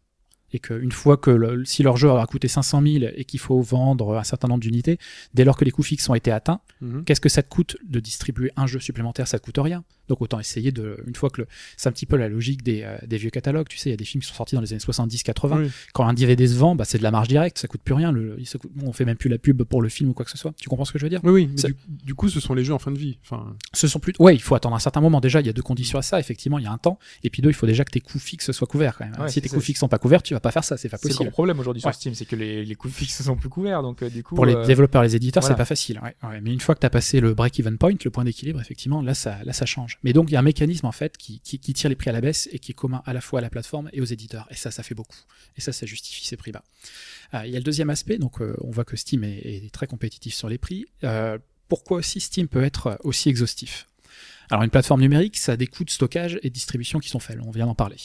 Et 0.53 0.59
qu'une 0.61 0.93
fois 0.93 1.17
que 1.19 1.31
le- 1.31 1.65
si 1.67 1.83
leur 1.83 1.97
jeu 1.99 2.09
aura 2.09 2.27
coûté 2.27 2.49
500 2.49 2.81
000 2.83 3.05
et 3.15 3.25
qu'il 3.25 3.39
faut 3.41 3.61
vendre 3.61 4.17
un 4.17 4.25
certain 4.25 4.49
nombre 4.49 4.61
d'unités, 4.61 4.99
dès 5.35 5.45
lors 5.45 5.57
que 5.57 5.65
les 5.65 5.71
coûts 5.71 5.83
fixes 5.83 6.09
ont 6.09 6.15
été 6.15 6.31
atteints, 6.31 6.61
Mhm. 6.81 7.05
qu'est-ce 7.05 7.21
que 7.21 7.29
ça 7.29 7.43
te 7.43 7.49
coûte 7.49 7.77
de 7.87 8.01
distribuer 8.01 8.51
un 8.57 8.67
jeu 8.67 8.81
supplémentaire? 8.81 9.29
Ça 9.29 9.39
te 9.39 9.45
coûte 9.45 9.59
rien. 9.59 9.85
Donc 10.09 10.23
autant 10.23 10.41
essayer 10.41 10.73
de, 10.73 11.05
une 11.07 11.15
fois 11.15 11.29
que 11.29 11.43
c'est 11.77 11.87
un 11.87 11.93
petit 11.93 12.07
peu 12.07 12.17
la 12.17 12.31
logique 12.31 12.63
des, 12.63 12.81
euh, 12.83 12.97
des 13.07 13.19
vieux 13.19 13.29
catalogues. 13.29 13.69
Tu 13.69 13.77
sais, 13.77 13.91
il 13.91 13.93
y 13.93 13.95
a 13.95 13.97
des 13.99 14.07
films 14.07 14.23
qui 14.23 14.29
sont 14.29 14.35
sortis 14.35 14.55
dans 14.55 14.63
les 14.63 14.73
années 14.73 14.81
70-80. 14.81 15.59
Oui. 15.65 15.71
Quand 15.93 16.07
un 16.07 16.15
DVD 16.15 16.47
se 16.49 16.55
vend, 16.55 16.75
bah, 16.75 16.87
c'est 16.87 16.97
de 16.97 17.03
la 17.03 17.11
marge 17.11 17.29
directe, 17.29 17.59
ça 17.59 17.69
coûte 17.69 17.83
plus 17.85 17.93
rien. 17.93 18.11
Le, 18.11 18.37
il 18.39 18.47
se 18.47 18.57
coûte- 18.57 18.71
on 18.83 18.93
fait 18.95 19.05
même 19.05 19.19
plus 19.19 19.29
la 19.29 19.37
pub 19.37 19.63
pour 19.65 19.83
le 19.83 19.91
film 19.91 20.09
ou 20.09 20.15
quoi 20.15 20.25
que 20.25 20.31
ce 20.31 20.39
soit. 20.39 20.55
Tu 20.59 20.71
comprends 20.71 20.87
ce 20.87 20.93
que 20.93 20.99
je 20.99 21.05
veux 21.05 21.11
dire? 21.11 21.21
Oui, 21.25 21.31
oui, 21.33 21.51
mais 21.55 21.63
du, 21.71 21.77
du 22.07 22.15
coup, 22.15 22.31
ce 22.31 22.41
sont 22.41 22.55
les 22.55 22.65
jeux 22.65 22.73
en 22.73 22.79
fin 22.79 22.91
de 22.91 22.97
vie. 22.99 23.19
Enfin, 23.23 23.55
Ce 23.75 23.87
sont 23.87 23.99
plus. 24.01 24.15
Ouais, 24.19 24.35
il 24.35 24.41
faut 24.41 24.55
attendre 24.55 24.75
un 24.77 24.79
certain 24.79 25.03
moment. 25.03 25.21
Déjà, 25.21 25.41
il 25.43 25.47
y 25.47 25.51
a 25.51 25.53
deux 25.53 25.61
conditions 25.63 25.99
à 25.99 26.03
ça. 26.03 26.19
Effectivement, 26.19 26.59
il 26.59 26.65
y 26.65 26.69
a 26.69 26.73
un 26.73 26.79
temps. 26.79 26.99
Et 27.23 27.29
puis 27.29 27.43
deux, 27.43 27.51
il 27.51 27.55
faut 27.55 27.67
déjà 27.67 27.85
que 27.85 27.91
tes 27.91 28.01
coûts 28.01 28.19
fixes 28.19 28.51
soient 28.53 28.67
couverts 28.67 28.97
quand 28.97 29.05
même. 29.05 29.21
Ouais, 29.21 29.29
si 29.29 29.43
tes 29.43 29.51
coûts 29.51 29.61
fixes 29.61 29.81
sont 29.81 29.89
pas 29.89 29.99
couverts, 29.99 30.23
tu 30.23 30.35
pas 30.41 30.51
faire 30.51 30.65
ça. 30.65 30.77
C'est 30.77 30.89
pas 30.89 30.99
C'est 30.99 31.09
le 31.09 31.15
possible. 31.15 31.31
problème 31.31 31.59
aujourd'hui 31.61 31.81
sur. 31.81 31.93
Steam, 31.95 32.15
c'est 32.15 32.25
que 32.25 32.37
les, 32.37 32.65
les 32.65 32.75
coûts 32.75 32.89
fixes 32.89 33.23
sont 33.23 33.37
plus 33.37 33.49
couverts, 33.49 33.83
donc 33.83 34.03
euh, 34.03 34.11
du 34.11 34.23
coup. 34.23 34.35
Pour 34.35 34.47
les 34.47 34.55
euh, 34.55 34.65
développeurs, 34.65 35.03
les 35.03 35.17
éditeurs, 35.17 35.43
voilà. 35.43 35.55
c'est 35.55 35.59
pas 35.59 35.65
facile. 35.65 36.01
Ouais. 36.03 36.41
Mais 36.41 36.53
une 36.53 36.61
fois 36.61 36.75
que 36.75 36.81
tu 36.81 36.87
as 36.87 36.91
passé 36.91 37.21
le 37.21 37.35
break-even 37.35 37.79
point, 37.79 37.95
le 38.03 38.11
point 38.11 38.25
d'équilibre, 38.25 38.61
effectivement, 38.61 39.03
là 39.03 39.15
ça, 39.15 39.39
là, 39.45 39.53
ça 39.53 39.67
change. 39.67 39.99
Mais 40.03 40.13
donc, 40.13 40.31
il 40.31 40.35
y 40.35 40.37
a 40.37 40.41
un 40.41 40.43
mécanisme, 40.43 40.87
en 40.87 40.93
fait, 40.93 41.17
qui, 41.17 41.41
qui, 41.41 41.59
qui 41.59 41.73
tire 41.73 41.91
les 41.91 41.97
prix 41.97 42.11
à 42.11 42.13
la 42.13 42.21
baisse 42.21 42.49
et 42.53 42.59
qui 42.59 42.73
est 42.73 42.75
commun 42.75 43.03
à 43.07 43.13
la 43.13 43.21
fois 43.21 43.41
à 43.41 43.43
la 43.43 43.51
plateforme 43.51 43.91
et 43.93 44.01
aux 44.01 44.05
éditeurs. 44.07 44.47
Et 44.51 44.55
ça, 44.55 44.71
ça 44.71 44.83
fait 44.83 44.95
beaucoup. 44.95 45.17
Et 45.57 45.61
ça, 45.61 45.73
ça 45.73 45.87
justifie 45.87 46.27
ces 46.27 46.37
prix 46.37 46.53
bas. 46.53 46.63
Euh, 47.35 47.43
il 47.45 47.53
y 47.53 47.57
a 47.57 47.59
le 47.59 47.65
deuxième 47.65 47.91
aspect. 47.91 48.19
Donc, 48.19 48.41
euh, 48.41 48.57
on 48.61 48.71
voit 48.71 48.85
que 48.85 48.97
Steam 48.97 49.25
est, 49.25 49.39
est 49.45 49.73
très 49.73 49.87
compétitif 49.87 50.35
sur 50.35 50.49
les 50.49 50.59
prix. 50.59 50.87
Euh, 51.05 51.39
pourquoi 51.69 51.99
aussi 51.99 52.21
Steam 52.21 52.49
peut 52.49 52.63
être 52.63 52.99
aussi 53.05 53.29
exhaustif? 53.29 53.87
Alors 54.51 54.63
une 54.63 54.71
plateforme 54.71 55.01
numérique, 55.01 55.37
ça 55.37 55.53
a 55.53 55.57
des 55.57 55.67
coûts 55.67 55.85
de 55.85 55.91
stockage 55.91 56.39
et 56.43 56.49
de 56.49 56.55
distribution 56.55 56.99
qui 56.99 57.09
sont 57.09 57.19
faibles, 57.19 57.43
on 57.47 57.51
vient 57.51 57.67
d'en 57.67 57.75
parler. 57.75 57.97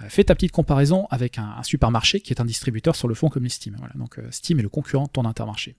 Euh, 0.00 0.08
fais 0.08 0.24
ta 0.24 0.34
petite 0.34 0.52
comparaison 0.52 1.06
avec 1.10 1.38
un, 1.38 1.62
supermarché 1.62 2.20
qui 2.20 2.32
est 2.32 2.40
un 2.40 2.44
distributeur 2.44 2.96
sur 2.96 3.08
le 3.08 3.14
fond 3.14 3.28
comme 3.28 3.44
les 3.44 3.48
Steam. 3.48 3.76
Voilà. 3.78 3.94
Donc 3.94 4.18
euh, 4.18 4.28
Steam 4.30 4.58
est 4.58 4.62
le 4.62 4.68
concurrent 4.68 5.04
de 5.04 5.10
ton 5.10 5.24
intermarché. 5.24 5.76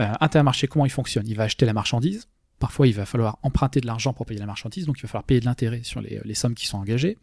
Euh, 0.00 0.12
intermarché, 0.20 0.66
comment 0.66 0.86
il 0.86 0.90
fonctionne? 0.90 1.26
Il 1.26 1.36
va 1.36 1.44
acheter 1.44 1.66
la 1.66 1.72
marchandise. 1.72 2.28
Parfois, 2.60 2.86
il 2.86 2.94
va 2.94 3.06
falloir 3.06 3.38
emprunter 3.42 3.80
de 3.80 3.86
l'argent 3.86 4.12
pour 4.12 4.26
payer 4.26 4.38
la 4.38 4.44
marchandise, 4.44 4.84
donc 4.84 4.98
il 4.98 5.02
va 5.02 5.08
falloir 5.08 5.24
payer 5.24 5.40
de 5.40 5.46
l'intérêt 5.46 5.80
sur 5.82 6.02
les, 6.02 6.34
sommes 6.34 6.54
qui 6.54 6.66
sont 6.66 6.76
engagées. 6.76 7.16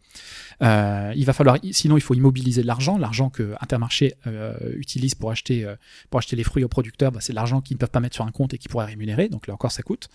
Euh, 0.64 1.12
il 1.14 1.24
va 1.24 1.32
falloir, 1.32 1.58
sinon, 1.70 1.96
il 1.96 2.00
faut 2.00 2.14
immobiliser 2.14 2.60
de 2.62 2.66
l'argent. 2.66 2.98
L'argent 2.98 3.30
que 3.30 3.54
Intermarché 3.60 4.14
euh, 4.26 4.56
utilise 4.74 5.14
pour 5.14 5.30
acheter, 5.30 5.64
euh, 5.64 5.76
pour 6.10 6.18
acheter 6.18 6.34
les 6.34 6.42
fruits 6.42 6.64
aux 6.64 6.68
producteurs, 6.68 7.12
bah, 7.12 7.20
c'est 7.22 7.32
l'argent 7.32 7.60
qu'ils 7.60 7.76
ne 7.76 7.78
peuvent 7.78 7.92
pas 7.92 8.00
mettre 8.00 8.16
sur 8.16 8.26
un 8.26 8.32
compte 8.32 8.52
et 8.52 8.58
qui 8.58 8.66
pourrait 8.66 8.86
rémunérer. 8.86 9.28
Donc 9.28 9.46
là 9.46 9.54
encore, 9.54 9.70
ça 9.70 9.82
coûte. 9.84 10.08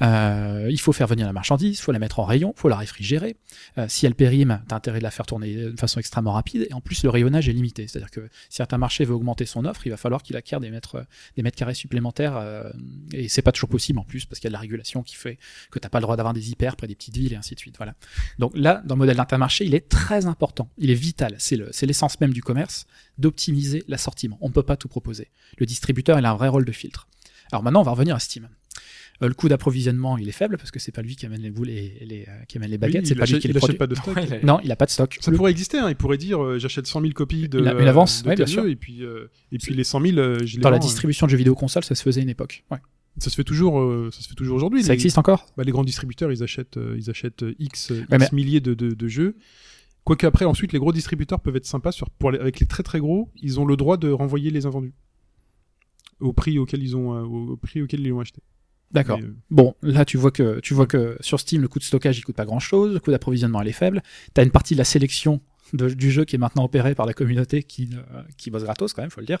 Il 0.00 0.80
faut 0.80 0.92
faire 0.92 1.08
venir 1.08 1.26
la 1.26 1.32
marchandise, 1.32 1.78
il 1.78 1.82
faut 1.82 1.92
la 1.92 1.98
mettre 1.98 2.20
en 2.20 2.24
rayon, 2.24 2.54
il 2.56 2.60
faut 2.60 2.68
la 2.68 2.76
réfrigérer. 2.76 3.36
Si 3.88 4.06
elle 4.06 4.14
périme, 4.14 4.62
t'as 4.68 4.76
intérêt 4.76 4.98
de 4.98 5.04
la 5.04 5.10
faire 5.10 5.26
tourner 5.26 5.54
de 5.54 5.78
façon 5.78 5.98
extrêmement 5.98 6.32
rapide. 6.32 6.68
Et 6.70 6.72
en 6.72 6.80
plus, 6.80 7.02
le 7.02 7.10
rayonnage 7.10 7.48
est 7.48 7.52
limité. 7.52 7.88
C'est-à-dire 7.88 8.10
que 8.10 8.28
si 8.48 8.62
Intermarché 8.62 9.04
veut 9.04 9.14
augmenter 9.14 9.44
son 9.44 9.64
offre, 9.64 9.86
il 9.86 9.90
va 9.90 9.96
falloir 9.96 10.22
qu'il 10.22 10.36
acquiert 10.36 10.60
des 10.60 10.70
mètres, 10.70 11.04
des 11.36 11.42
mètres 11.42 11.56
carrés 11.56 11.74
supplémentaires. 11.74 12.40
et 13.12 13.28
c'est 13.28 13.42
pas 13.42 13.50
toujours 13.50 13.70
possible 13.70 13.98
en 13.98 14.04
plus 14.04 14.24
parce 14.24 14.38
qu'il 14.38 14.51
la 14.52 14.58
régulation 14.58 15.02
qui 15.02 15.16
fait 15.16 15.38
que 15.70 15.78
t'as 15.78 15.88
pas 15.88 15.98
le 15.98 16.02
droit 16.02 16.16
d'avoir 16.16 16.34
des 16.34 16.50
hyper 16.50 16.76
près 16.76 16.86
des 16.86 16.94
petites 16.94 17.16
villes 17.16 17.32
et 17.32 17.36
ainsi 17.36 17.54
de 17.54 17.60
suite. 17.60 17.76
Voilà. 17.78 17.94
Donc 18.38 18.52
là, 18.54 18.82
dans 18.84 18.94
le 18.94 19.00
modèle 19.00 19.16
d'Intermarché, 19.16 19.64
il 19.64 19.74
est 19.74 19.88
très 19.88 20.26
important. 20.26 20.70
Il 20.78 20.90
est 20.90 20.94
vital. 20.94 21.34
C'est 21.38 21.56
le- 21.56 21.68
c'est 21.72 21.86
l'essence 21.86 22.20
même 22.20 22.32
du 22.32 22.42
commerce 22.42 22.86
d'optimiser 23.18 23.82
l'assortiment. 23.88 24.38
On 24.40 24.48
ne 24.48 24.52
peut 24.52 24.62
pas 24.62 24.76
tout 24.76 24.88
proposer. 24.88 25.28
Le 25.58 25.66
distributeur, 25.66 26.18
il 26.18 26.24
a 26.24 26.30
un 26.30 26.36
vrai 26.36 26.48
rôle 26.48 26.64
de 26.64 26.72
filtre. 26.72 27.08
Alors 27.50 27.62
maintenant, 27.62 27.80
on 27.80 27.84
va 27.84 27.90
revenir 27.92 28.14
à 28.14 28.18
Steam. 28.18 28.48
Euh, 29.22 29.28
le 29.28 29.34
coût 29.34 29.48
d'approvisionnement, 29.48 30.16
il 30.18 30.28
est 30.28 30.32
faible 30.32 30.56
parce 30.56 30.70
que 30.70 30.80
c'est 30.80 30.90
pas 30.90 31.02
lui 31.02 31.14
qui 31.16 31.26
amène 31.26 31.42
les 31.42 31.50
boules 31.50 31.68
et 31.68 31.98
les, 32.04 32.24
euh, 32.28 32.44
qui 32.48 32.56
amène 32.56 32.70
les 32.70 32.78
baguettes, 32.78 33.02
oui, 33.02 33.08
c'est 33.08 33.14
il 33.14 33.18
pas 33.18 33.26
lui 33.26 33.32
achète, 33.34 33.42
qui 33.42 33.48
les 33.48 33.54
produit. 33.54 33.76
pas 33.76 33.86
de 33.86 33.94
stock. 33.94 34.16
Non, 34.42 34.58
il 34.64 34.72
a 34.72 34.76
pas 34.76 34.86
de 34.86 34.90
stock. 34.90 35.18
Ça 35.20 35.30
Le- 35.30 35.36
pourrait 35.36 35.50
exister, 35.50 35.78
hein. 35.78 35.88
il 35.90 35.94
pourrait 35.96 36.16
dire 36.16 36.42
euh, 36.42 36.58
j'achète 36.58 36.86
100 36.86 37.02
000 37.02 37.12
copies 37.12 37.48
de, 37.48 37.58
Une- 37.60 37.66
une 37.68 37.88
avance, 37.88 38.22
de 38.22 38.28
ouais, 38.30 38.36
tel 38.36 38.46
bien 38.46 38.52
sûr. 38.52 38.66
et 38.66 38.74
puis, 38.74 39.04
euh, 39.04 39.30
et 39.52 39.58
puis 39.58 39.74
les 39.74 39.84
100 39.84 40.00
000, 40.00 40.18
euh, 40.18 40.38
je 40.44 40.56
les 40.56 40.62
Dans 40.62 40.70
la 40.70 40.78
vends, 40.78 40.82
euh. 40.82 40.86
distribution 40.86 41.26
de 41.26 41.30
jeux 41.30 41.36
vidéo 41.36 41.54
console, 41.54 41.84
ça 41.84 41.94
se 41.94 42.02
faisait 42.02 42.20
à 42.20 42.24
une 42.24 42.30
époque. 42.30 42.64
Ouais. 42.70 42.78
Ça 43.18 43.28
se 43.30 43.34
fait 43.36 43.44
toujours, 43.44 43.78
euh, 43.80 44.10
ça 44.12 44.20
se 44.22 44.28
fait 44.28 44.34
toujours 44.34 44.56
aujourd'hui. 44.56 44.82
Ça 44.82 44.88
les, 44.88 44.94
existe 44.94 45.18
encore? 45.18 45.46
Bah, 45.56 45.64
les 45.64 45.72
grands 45.72 45.84
distributeurs, 45.84 46.32
ils 46.32 46.42
achètent, 46.42 46.76
euh, 46.78 46.96
ils 46.98 47.10
achètent 47.10 47.42
euh, 47.42 47.54
X, 47.58 47.90
Ouais, 47.90 48.16
X 48.18 48.32
milliers 48.32 48.60
de, 48.60 48.74
de, 48.74 48.90
de 48.94 49.08
jeux. 49.08 49.36
Quoique 50.04 50.26
après, 50.26 50.44
ensuite, 50.46 50.72
les 50.72 50.78
gros 50.78 50.92
distributeurs 50.92 51.40
peuvent 51.40 51.54
être 51.56 51.66
sympas 51.66 51.92
sur, 51.92 52.10
pour 52.10 52.30
les- 52.32 52.38
avec 52.38 52.58
les 52.58 52.66
très 52.66 52.82
très 52.82 52.98
gros, 53.00 53.30
ils 53.40 53.60
ont 53.60 53.64
le 53.66 53.76
droit 53.76 53.96
de 53.98 54.10
renvoyer 54.10 54.50
les 54.50 54.66
invendus 54.66 54.94
au 56.20 56.32
prix 56.32 56.58
auquel 56.58 56.82
ils 56.82 56.96
ont, 56.96 57.14
euh, 57.14 57.22
au, 57.22 57.56
prix 57.56 57.82
auquel 57.82 58.00
ils 58.00 58.08
l'ont 58.08 58.20
acheté. 58.20 58.40
D'accord. 58.90 59.18
Euh, 59.22 59.34
Bon, 59.50 59.74
là 59.82 60.04
tu 60.04 60.16
vois 60.18 60.30
que 60.30 60.60
tu 60.60 60.74
vois 60.74 60.86
que 60.86 61.16
sur 61.20 61.40
Steam 61.40 61.62
le 61.62 61.68
coût 61.68 61.78
de 61.78 61.84
stockage 61.84 62.18
il 62.18 62.22
coûte 62.22 62.36
pas 62.36 62.44
grand 62.44 62.60
chose, 62.60 62.92
le 62.92 63.00
coût 63.00 63.10
d'approvisionnement 63.10 63.60
elle 63.62 63.68
est 63.68 63.72
faible. 63.72 64.02
T'as 64.34 64.44
une 64.44 64.50
partie 64.50 64.74
de 64.74 64.78
la 64.78 64.84
sélection 64.84 65.40
de- 65.72 65.88
du 65.90 66.10
jeu 66.10 66.24
qui 66.24 66.36
est 66.36 66.38
maintenant 66.38 66.64
opérée 66.64 66.94
par 66.94 67.06
la 67.06 67.12
communauté 67.12 67.62
qui 67.62 67.90
euh, 67.94 68.22
qui 68.36 68.50
bosse 68.50 68.62
gratos 68.64 68.92
quand 68.92 69.02
même, 69.02 69.10
faut 69.10 69.20
le 69.20 69.26
dire, 69.26 69.38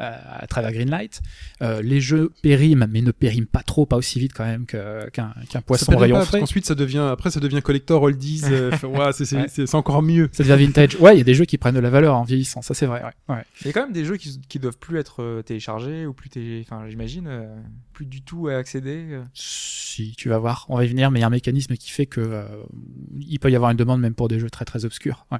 euh, 0.00 0.10
à 0.40 0.46
travers 0.46 0.72
Greenlight. 0.72 1.20
Euh, 1.62 1.82
les 1.82 2.00
jeux 2.00 2.30
périment, 2.42 2.86
mais 2.90 3.00
ne 3.02 3.10
périment 3.10 3.46
pas 3.50 3.62
trop, 3.62 3.86
pas 3.86 3.96
aussi 3.96 4.18
vite 4.18 4.32
quand 4.34 4.44
même 4.44 4.66
que- 4.66 5.08
qu'un 5.10 5.34
qu'un 5.48 5.58
ça 5.58 5.60
poisson 5.62 5.96
rayon 5.96 6.14
pas, 6.16 6.20
parce 6.20 6.28
frais. 6.30 6.40
qu'ensuite 6.40 6.66
ça 6.66 6.74
devient, 6.74 7.06
après 7.10 7.30
ça 7.30 7.40
devient 7.40 7.62
collector 7.62 8.02
oldies, 8.02 8.42
euh, 8.44 8.70
ouais, 8.82 9.12
c'est, 9.12 9.24
c'est, 9.24 9.36
Ouais. 9.36 9.46
c'est- 9.48 9.66
c'est 9.66 9.76
encore 9.76 10.02
mieux. 10.02 10.28
Ça 10.32 10.42
devient 10.44 10.64
vintage. 10.66 10.96
Ouais, 10.96 11.14
il 11.14 11.18
y 11.18 11.20
a 11.20 11.24
des 11.24 11.34
jeux 11.34 11.44
qui 11.44 11.58
prennent 11.58 11.74
de 11.74 11.80
la 11.80 11.90
valeur 11.90 12.16
en 12.16 12.24
vieillissant, 12.24 12.62
ça 12.62 12.74
c'est 12.74 12.86
vrai. 12.86 13.02
Ouais. 13.02 13.34
ouais. 13.36 13.42
Il 13.62 13.66
y 13.66 13.70
a 13.70 13.72
quand 13.72 13.82
même 13.82 13.92
des 13.92 14.04
jeux 14.04 14.16
qui, 14.16 14.40
qui 14.48 14.58
doivent 14.58 14.78
plus 14.78 14.98
être 14.98 15.42
téléchargés 15.42 16.06
ou 16.06 16.12
plus 16.12 16.28
télé... 16.28 16.64
enfin 16.66 16.84
j'imagine 16.88 17.26
euh, 17.28 17.54
plus 17.92 18.06
du 18.06 18.22
tout 18.22 18.48
à 18.48 18.54
accéder. 18.56 19.18
Si, 19.34 20.14
tu 20.16 20.28
vas 20.28 20.38
voir, 20.38 20.66
on 20.68 20.76
va 20.76 20.84
y 20.84 20.88
venir, 20.88 21.10
mais 21.10 21.18
il 21.18 21.22
y 21.22 21.24
a 21.24 21.26
un 21.26 21.30
mécanisme 21.30 21.74
qui 21.76 21.90
fait 21.90 22.06
que 22.06 22.20
euh, 22.20 22.44
il 23.18 23.38
peut 23.40 23.50
y 23.50 23.56
avoir 23.56 23.70
une 23.72 23.76
demande 23.76 24.00
même 24.00 24.14
pour 24.14 24.28
des 24.28 24.38
jeux 24.38 24.50
très 24.50 24.64
très 24.64 24.84
obscurs. 24.84 25.26
Ouais, 25.32 25.38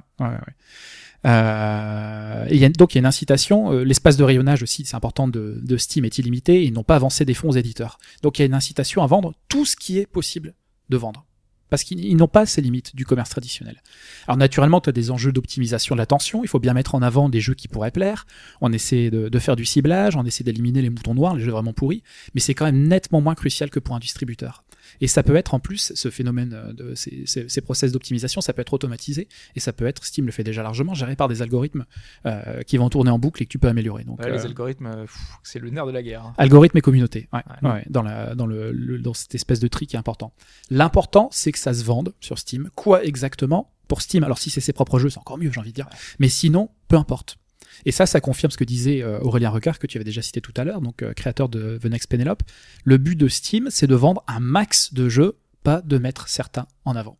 Euh, 1.25 2.69
donc 2.77 2.93
il 2.93 2.97
y 2.97 2.99
a 2.99 2.99
une 2.99 3.05
incitation. 3.05 3.73
euh, 3.73 3.83
L'espace 3.83 4.17
de 4.17 4.23
rayonnage 4.23 4.63
aussi, 4.63 4.85
c'est 4.85 4.95
important 4.95 5.27
de, 5.27 5.77
Steam 5.77 6.05
est 6.05 6.17
illimité. 6.17 6.63
Ils 6.63 6.73
n'ont 6.73 6.83
pas 6.83 6.95
avancé 6.95 7.25
des 7.25 7.33
fonds 7.33 7.49
aux 7.49 7.57
éditeurs. 7.57 7.99
Donc 8.23 8.39
il 8.39 8.41
y 8.41 8.43
a 8.43 8.45
une 8.45 8.53
incitation 8.53 9.03
à 9.03 9.07
vendre 9.07 9.33
tout 9.47 9.65
ce 9.65 9.75
qui 9.75 9.97
est 9.97 10.07
possible 10.07 10.53
de 10.89 10.97
vendre. 10.97 11.25
Parce 11.69 11.83
qu'ils 11.83 12.03
ils 12.03 12.15
n'ont 12.15 12.27
pas 12.27 12.47
ces 12.47 12.61
limites 12.61 12.95
du 12.95 13.05
commerce 13.05 13.29
traditionnel. 13.29 13.83
Alors 14.27 14.37
naturellement, 14.37 14.81
tu 14.81 14.89
as 14.89 14.91
des 14.91 15.11
enjeux 15.11 15.31
d'optimisation 15.31 15.93
de 15.93 15.99
l'attention. 15.99 16.43
Il 16.43 16.47
faut 16.47 16.57
bien 16.57 16.73
mettre 16.73 16.95
en 16.95 17.03
avant 17.03 17.29
des 17.29 17.41
jeux 17.41 17.53
qui 17.53 17.67
pourraient 17.67 17.91
plaire. 17.91 18.25
On 18.59 18.73
essaie 18.73 19.11
de 19.11 19.39
faire 19.39 19.55
du 19.55 19.65
ciblage, 19.65 20.15
on 20.15 20.25
essaie 20.25 20.43
d'éliminer 20.43 20.81
les 20.81 20.89
moutons 20.89 21.13
noirs, 21.13 21.35
les 21.35 21.43
jeux 21.43 21.51
vraiment 21.51 21.73
pourris. 21.73 22.01
Mais 22.33 22.41
c'est 22.41 22.55
quand 22.55 22.65
même 22.65 22.87
nettement 22.87 23.21
moins 23.21 23.35
crucial 23.35 23.69
que 23.69 23.79
pour 23.79 23.95
un 23.95 23.99
distributeur. 23.99 24.63
Et 25.01 25.07
ça 25.07 25.23
peut 25.23 25.35
être 25.35 25.53
en 25.53 25.59
plus, 25.59 25.93
ce 25.95 26.09
phénomène 26.09 26.53
euh, 26.53 26.73
de 26.73 26.95
ces, 26.95 27.23
ces, 27.25 27.47
ces 27.49 27.61
process 27.61 27.91
d'optimisation, 27.91 28.41
ça 28.41 28.53
peut 28.53 28.61
être 28.61 28.73
automatisé 28.73 29.27
et 29.55 29.59
ça 29.59 29.73
peut 29.73 29.85
être, 29.87 30.03
Steam 30.05 30.25
le 30.25 30.31
fait 30.31 30.43
déjà 30.43 30.63
largement, 30.63 30.93
géré 30.93 31.15
par 31.15 31.27
des 31.27 31.41
algorithmes 31.41 31.85
euh, 32.25 32.61
qui 32.63 32.77
vont 32.77 32.89
tourner 32.89 33.11
en 33.11 33.19
boucle 33.19 33.41
et 33.41 33.45
que 33.45 33.51
tu 33.51 33.59
peux 33.59 33.67
améliorer. 33.67 34.03
Donc, 34.03 34.19
Ouais, 34.19 34.31
Les 34.31 34.39
euh, 34.41 34.45
algorithmes, 34.45 35.05
c'est 35.43 35.59
le 35.59 35.69
nerf 35.69 35.85
de 35.87 35.91
la 35.91 36.03
guerre. 36.03 36.25
hein. 36.25 36.33
Algorithme 36.37 36.77
et 36.77 36.81
communauté, 36.81 37.27
ouais, 37.33 37.41
Ouais. 37.63 37.69
ouais, 37.71 37.85
dans, 37.89 38.01
la, 38.03 38.35
dans, 38.35 38.45
le, 38.45 38.71
le- 38.71 38.99
dans 38.99 39.13
cette 39.13 39.33
espèce 39.35 39.59
de 39.59 39.67
tri 39.67 39.87
qui 39.87 39.95
est 39.95 39.99
important. 39.99 40.33
L'important, 40.69 41.29
c'est 41.31 41.51
que 41.51 41.59
ça 41.59 41.73
se 41.73 41.83
vende 41.83 42.13
sur 42.19 42.37
Steam. 42.37 42.69
Quoi 42.75 43.03
exactement 43.03 43.71
Pour 43.87 44.01
Steam, 44.01 44.23
alors 44.23 44.37
si 44.37 44.49
c'est 44.51 44.61
ses 44.61 44.73
propres 44.73 44.99
jeux, 44.99 45.09
c'est 45.09 45.17
encore 45.19 45.37
mieux, 45.39 45.51
j'ai 45.51 45.59
envie 45.59 45.71
de 45.71 45.75
dire. 45.75 45.89
Mais 46.19 46.29
sinon, 46.29 46.69
peu 46.87 46.95
importe. 46.95 47.38
Et 47.85 47.91
ça, 47.91 48.05
ça 48.05 48.19
confirme 48.21 48.51
ce 48.51 48.57
que 48.57 48.63
disait 48.63 49.01
euh, 49.01 49.19
Aurélien 49.21 49.49
Recard, 49.49 49.79
que 49.79 49.87
tu 49.87 49.97
avais 49.97 50.03
déjà 50.05 50.21
cité 50.21 50.41
tout 50.41 50.53
à 50.57 50.63
l'heure, 50.63 50.81
donc 50.81 51.01
euh, 51.03 51.13
créateur 51.13 51.49
de 51.49 51.77
The 51.81 51.85
Next 51.85 52.09
Penelope. 52.09 52.43
Le 52.83 52.97
but 52.97 53.15
de 53.15 53.27
Steam, 53.27 53.67
c'est 53.69 53.87
de 53.87 53.95
vendre 53.95 54.23
un 54.27 54.39
max 54.39 54.93
de 54.93 55.07
jeux, 55.09 55.37
pas 55.63 55.81
de 55.81 55.97
mettre 55.97 56.27
certains 56.27 56.67
en 56.85 56.95
avant. 56.95 57.17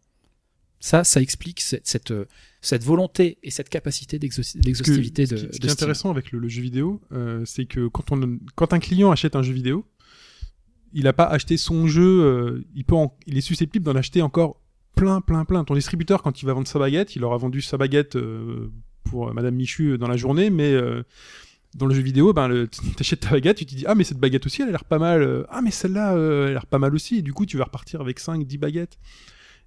Ça, 0.81 1.03
ça 1.03 1.21
explique 1.21 1.59
cette, 1.59 1.85
cette, 1.85 2.11
euh, 2.11 2.25
cette 2.61 2.83
volonté 2.83 3.37
et 3.43 3.51
cette 3.51 3.67
capacité 3.69 4.17
d'exhaus- 4.17 4.55
d'exhaustivité 4.57 5.25
Ce 5.25 5.35
de, 5.35 5.39
qui, 5.39 5.53
ce 5.55 5.59
qui 5.59 5.67
est 5.67 5.71
intéressant 5.71 6.09
avec 6.09 6.31
le, 6.31 6.39
le 6.39 6.47
jeu 6.47 6.61
vidéo, 6.61 7.01
euh, 7.11 7.43
c'est 7.45 7.65
que 7.65 7.87
quand, 7.89 8.11
on, 8.13 8.39
quand 8.55 8.71
un 8.73 8.79
client 8.79 9.11
achète 9.11 9.35
un 9.35 9.43
jeu 9.43 9.51
vidéo, 9.53 9.85
il 10.93 11.03
n'a 11.03 11.13
pas 11.13 11.25
acheté 11.25 11.57
son 11.57 11.87
jeu, 11.87 12.21
euh, 12.23 12.65
il, 12.75 12.85
peut 12.85 12.95
en- 12.95 13.15
il 13.27 13.37
est 13.37 13.41
susceptible 13.41 13.83
d'en 13.85 13.95
acheter 13.95 14.21
encore 14.21 14.61
plein, 14.95 15.21
plein, 15.21 15.43
plein. 15.45 15.63
Ton 15.65 15.75
distributeur, 15.75 16.23
quand 16.23 16.41
il 16.41 16.45
va 16.45 16.53
vendre 16.53 16.67
sa 16.67 16.79
baguette, 16.79 17.15
il 17.15 17.23
aura 17.23 17.37
vendu 17.37 17.61
sa 17.61 17.77
baguette 17.77 18.15
euh, 18.15 18.71
pour 19.09 19.29
euh, 19.29 19.33
Madame 19.33 19.55
Michu 19.55 19.97
dans 19.97 20.07
la 20.07 20.17
journée, 20.17 20.49
mais 20.49 20.71
euh, 20.73 21.03
dans 21.75 21.85
le 21.85 21.93
jeu 21.93 22.01
vidéo, 22.01 22.33
ben, 22.33 22.47
le- 22.47 22.67
t'achètes 22.97 23.21
ta 23.21 23.31
baguette, 23.31 23.57
tu 23.57 23.65
te 23.65 23.75
dis 23.75 23.85
Ah, 23.87 23.95
mais 23.95 24.03
cette 24.03 24.19
baguette 24.19 24.45
aussi, 24.45 24.61
elle 24.61 24.69
a 24.69 24.71
l'air 24.71 24.85
pas 24.85 24.99
mal. 24.99 25.21
euh, 25.21 25.43
Ah, 25.49 25.61
mais 25.61 25.71
celle-là, 25.71 26.15
euh, 26.15 26.43
elle 26.45 26.49
a 26.49 26.53
l'air 26.53 26.65
pas 26.65 26.79
mal 26.79 26.93
aussi. 26.95 27.17
Et 27.17 27.21
du 27.21 27.33
coup, 27.33 27.45
tu 27.45 27.57
vas 27.57 27.65
repartir 27.65 28.01
avec 28.01 28.19
5, 28.19 28.45
10 28.45 28.57
baguettes. 28.57 28.97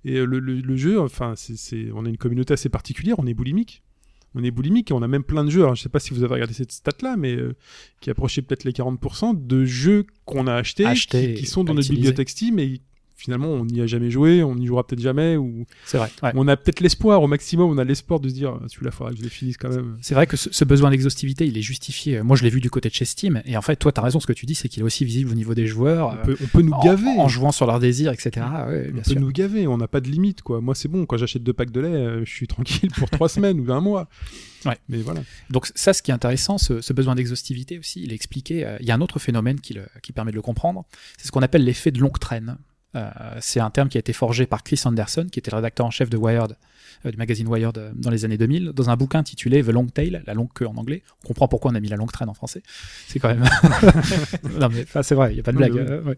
Et 0.05 0.17
euh, 0.17 0.25
le, 0.25 0.39
le- 0.41 0.61
le 0.61 0.77
jeu, 0.77 1.01
enfin, 1.01 1.35
c'est, 1.37 1.91
on 1.95 2.05
a 2.05 2.09
une 2.09 2.17
communauté 2.19 2.55
assez 2.55 2.69
particulière, 2.69 3.17
on 3.19 3.27
est 3.27 3.35
boulimique. 3.35 3.83
On 4.35 4.43
est 4.43 4.51
boulimique 4.51 4.91
et 4.91 4.95
on 4.95 5.03
a 5.03 5.09
même 5.09 5.25
plein 5.25 5.45
de 5.45 5.51
jeux. 5.51 5.63
Alors, 5.63 5.75
je 5.75 5.83
sais 5.83 5.91
pas 5.91 6.01
si 6.01 6.15
vous 6.15 6.25
avez 6.25 6.33
regardé 6.35 6.55
cette 6.55 6.73
stat-là, 6.73 7.17
mais 7.19 7.37
euh, 7.37 7.55
qui 8.01 8.09
approchait 8.11 8.41
peut-être 8.41 8.65
les 8.65 8.73
40% 8.73 9.47
de 9.47 9.65
jeux 9.67 10.07
qu'on 10.25 10.47
a 10.47 10.55
achetés, 10.55 10.85
qui, 11.35 11.35
qui 11.35 11.47
sont 11.47 11.65
dans 11.65 11.75
notre 11.75 11.87
bibliothèque 11.97 12.31
Steam 12.31 12.59
et 12.59 12.81
finalement 13.23 13.49
on 13.49 13.65
n'y 13.65 13.81
a 13.81 13.87
jamais 13.87 14.11
joué, 14.11 14.43
on 14.43 14.55
n'y 14.57 14.67
jouera 14.67 14.87
peut-être 14.87 15.01
jamais 15.01 15.37
ou 15.37 15.65
C'est 15.85 15.99
vrai. 15.99 16.11
ouais. 16.23 16.33
on 16.35 16.49
a 16.49 16.57
peut-être 16.57 16.81
l'espoir 16.81 17.23
au 17.23 17.27
maximum, 17.29 17.71
on 17.71 17.79
a 17.79 17.85
l'espoir 17.85 18.21
de 18.21 18.29
se 18.29 18.35
dire 18.35 18.59
Ah, 18.61 18.67
celui-là 18.69 18.91
faudra 18.91 19.13
que 19.13 19.19
je 19.19 19.23
le 19.23 19.29
finisse 19.29 19.57
quand 19.57 19.69
même. 19.69 19.97
C'est 20.01 20.15
vrai 20.15 20.27
que 20.27 20.37
ce, 20.37 20.53
ce 20.53 20.65
besoin 20.65 20.91
d'exhaustivité, 20.91 21.47
il 21.47 21.57
est 21.57 21.63
justifié. 21.63 22.23
Moi, 22.23 22.37
je 22.37 22.43
l'ai 22.45 22.51
vu 22.51 22.61
du 22.61 22.71
côté 22.71 22.89
de 22.89 22.95
chez 22.95 23.05
Steam. 23.05 23.43
Et 23.45 23.57
en 23.57 23.63
fait, 23.63 23.77
toi, 23.77 23.93
tu 23.93 24.01
as 24.01 24.03
raison, 24.03 24.19
ce 24.21 24.27
que 24.27 24.33
tu 24.33 24.47
dis, 24.47 24.55
c'est 24.55 24.69
qu'il 24.69 24.81
est 24.81 24.85
aussi 24.85 25.05
visible 25.05 25.31
au 25.31 25.35
niveau 25.35 25.55
des 25.55 25.67
joueurs. 25.67 26.19
On 26.21 26.25
peut, 26.27 26.37
on 26.43 26.47
peut 26.47 26.63
nous 26.63 26.75
gaver. 26.83 27.09
En, 27.19 27.29
jouant 27.29 27.53
sur 27.53 27.67
leurs 27.67 27.81
désirs, 27.81 28.13
etc. 28.13 28.31
Ouais, 28.69 28.91
on 28.93 28.97
peut 28.99 29.11
sûr. 29.11 29.21
nous 29.21 29.31
gaver, 29.31 29.67
on 29.67 29.77
n'a 29.79 29.89
pas 29.89 30.01
de 30.01 30.09
limite 30.09 30.43
quoi. 30.43 30.61
Moi 30.61 30.75
c'est 30.75 30.89
bon, 30.89 31.07
quand 31.07 31.17
j'achète 31.17 31.43
deux 31.43 31.53
packs 31.53 31.71
de 31.71 31.81
lait, 31.81 31.89
euh, 31.89 32.25
je 32.25 32.31
suis 32.31 32.47
tranquille 32.47 32.91
pour 32.97 33.09
trois 33.11 33.29
semaines 33.29 33.61
ou 33.61 33.73
un 33.73 33.81
mois. 33.81 34.09
Ouais. 34.65 34.77
Mais 34.89 34.99
voilà. 34.99 35.23
Donc, 35.51 35.67
ça, 35.75 35.93
ce 35.93 36.03
qui 36.03 36.11
est 36.13 36.15
intéressant, 36.15 36.57
ce, 36.57 36.81
ce 36.81 36.93
besoin 36.93 37.15
d'exhaustivité 37.17 37.79
aussi, 37.81 38.01
il 38.03 38.13
est 38.13 38.15
expliqué. 38.15 38.65
euh, 38.65 38.77
il 38.81 38.87
y 38.87 38.91
a 38.93 38.95
un 38.95 39.01
autre 39.01 39.19
phénomène 39.19 39.59
qui, 39.61 39.75
le- 39.75 39.87
qui 40.03 40.13
permet 40.13 40.31
de 40.31 40.37
le 40.37 40.43
comprendre. 40.43 40.85
C'est 41.19 41.27
ce 41.27 41.33
qu'on 41.33 41.43
appelle 41.43 41.65
l'effet 41.65 41.91
de 41.91 41.99
longue 41.99 42.19
traîne. 42.21 42.59
Euh, 42.95 43.11
c'est 43.41 43.61
un 43.61 43.71
terme 43.71 43.89
qui 43.89 43.99
a 43.99 44.01
été 44.01 44.13
forgé 44.13 44.47
par 44.47 44.63
Chris 44.63 44.81
Anderson, 44.85 45.27
qui 45.31 45.39
était 45.39 45.51
le 45.51 45.57
rédacteur 45.57 45.87
en 45.87 45.91
chef 45.91 46.11
de 46.11 46.17
Wired, 46.17 46.57
euh, 47.07 47.11
du 47.11 47.17
magazine 47.17 47.49
Wired 47.49 47.79
euh, 47.79 47.91
dans 47.95 48.11
les 48.11 48.25
années 48.25 48.37
2000, 48.37 48.73
dans 48.73 48.91
un 48.91 48.97
bouquin 48.97 49.21
intitulé 49.21 49.63
The 49.63 49.69
Long 49.69 49.87
Tail, 49.87 50.23
la 50.27 50.35
longue 50.35 50.53
queue 50.53 50.67
en 50.67 50.77
anglais. 50.77 51.03
On 51.25 51.29
comprend 51.29 51.49
pourquoi 51.49 51.71
on 51.71 51.75
a 51.75 51.81
mis 51.81 51.89
la 51.89 51.97
longue 51.97 52.13
traîne 52.13 52.29
en 52.29 52.35
français. 52.35 52.63
C'est 53.09 53.19
quand 53.19 53.29
même. 53.29 53.45
non, 54.61 54.69
mais 54.71 54.83
enfin, 54.83 55.03
c'est 55.03 55.15
vrai, 55.15 55.33
il 55.33 55.35
n'y 55.35 55.41
a 55.41 55.43
pas 55.43 55.53
de 55.53 55.57
blague. 55.57 56.05
oui. 56.05 56.15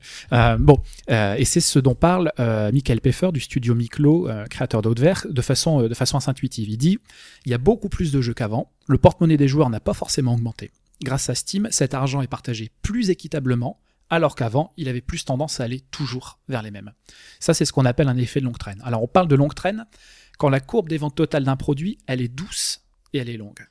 bon, 0.58 0.78
et 1.08 1.44
c'est 1.44 1.60
ce 1.60 1.78
dont 1.78 1.94
parle 1.94 2.32
Michael 2.38 3.00
Peffer 3.00 3.30
du 3.32 3.40
studio 3.40 3.74
Miklo, 3.74 4.28
créateur 4.50 4.82
d'Haute-Vert, 4.82 5.26
de 5.28 5.42
façon, 5.42 5.82
de 5.82 5.94
façon 5.94 6.16
assez 6.16 6.30
intuitive. 6.30 6.68
Il 6.68 6.78
dit 6.78 6.98
il 7.44 7.50
y 7.50 7.54
a 7.54 7.58
beaucoup 7.58 7.88
plus 7.88 8.12
de 8.12 8.20
jeux 8.20 8.34
qu'avant, 8.34 8.70
le 8.86 8.98
porte-monnaie 8.98 9.36
des 9.36 9.48
joueurs 9.48 9.70
n'a 9.70 9.80
pas 9.80 9.94
forcément 9.94 10.34
augmenté. 10.34 10.70
Grâce 11.02 11.28
à 11.28 11.34
Steam, 11.34 11.68
cet 11.70 11.94
argent 11.94 12.22
est 12.22 12.26
partagé 12.26 12.70
plus 12.82 13.10
équitablement, 13.10 13.78
alors 14.10 14.34
qu'avant, 14.34 14.72
il 14.76 14.88
avait 14.88 15.00
plus 15.00 15.24
tendance 15.24 15.60
à 15.60 15.64
aller 15.64 15.80
toujours 15.90 16.38
vers 16.48 16.62
les 16.62 16.70
mêmes. 16.70 16.92
Ça, 17.40 17.54
c'est 17.54 17.64
ce 17.64 17.72
qu'on 17.72 17.84
appelle 17.84 18.08
un 18.08 18.16
effet 18.16 18.40
de 18.40 18.44
longue 18.44 18.58
traîne. 18.58 18.80
Alors, 18.84 19.02
on 19.02 19.08
parle 19.08 19.28
de 19.28 19.34
longue 19.34 19.54
traîne 19.54 19.86
quand 20.38 20.48
la 20.48 20.60
courbe 20.60 20.88
des 20.88 20.98
ventes 20.98 21.14
totales 21.14 21.44
d'un 21.44 21.56
produit, 21.56 21.98
elle 22.06 22.20
est 22.20 22.28
douce 22.28 22.82
et 23.12 23.18
elle 23.18 23.28
est 23.28 23.36
longue. 23.36 23.66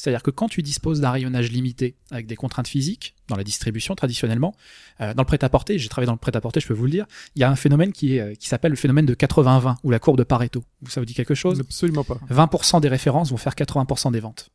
C'est-à-dire 0.00 0.22
que 0.22 0.30
quand 0.30 0.48
tu 0.48 0.62
disposes 0.62 1.00
d'un 1.00 1.10
rayonnage 1.10 1.50
limité 1.50 1.94
avec 2.10 2.26
des 2.26 2.36
contraintes 2.36 2.68
physiques, 2.68 3.14
dans 3.28 3.36
la 3.36 3.44
distribution 3.44 3.94
traditionnellement, 3.94 4.54
euh, 5.02 5.12
dans 5.12 5.22
le 5.22 5.26
prêt-à-porter, 5.26 5.78
j'ai 5.78 5.88
travaillé 5.90 6.06
dans 6.06 6.14
le 6.14 6.18
prêt-à-porter, 6.18 6.58
je 6.60 6.66
peux 6.66 6.74
vous 6.74 6.86
le 6.86 6.90
dire, 6.90 7.06
il 7.36 7.40
y 7.40 7.44
a 7.44 7.50
un 7.50 7.56
phénomène 7.56 7.92
qui, 7.92 8.16
est, 8.16 8.20
euh, 8.20 8.34
qui 8.34 8.48
s'appelle 8.48 8.70
le 8.70 8.76
phénomène 8.76 9.04
de 9.04 9.14
80-20, 9.14 9.76
ou 9.84 9.90
la 9.90 9.98
courbe 9.98 10.16
de 10.16 10.24
Pareto. 10.24 10.64
Ça 10.88 11.02
vous 11.02 11.04
dit 11.04 11.12
quelque 11.12 11.34
chose? 11.34 11.60
Absolument 11.60 12.04
pas. 12.04 12.18
20% 12.30 12.80
des 12.80 12.88
références 12.88 13.30
vont 13.30 13.36
faire 13.36 13.54
80% 13.54 14.10
des 14.12 14.20
ventes. 14.20 14.50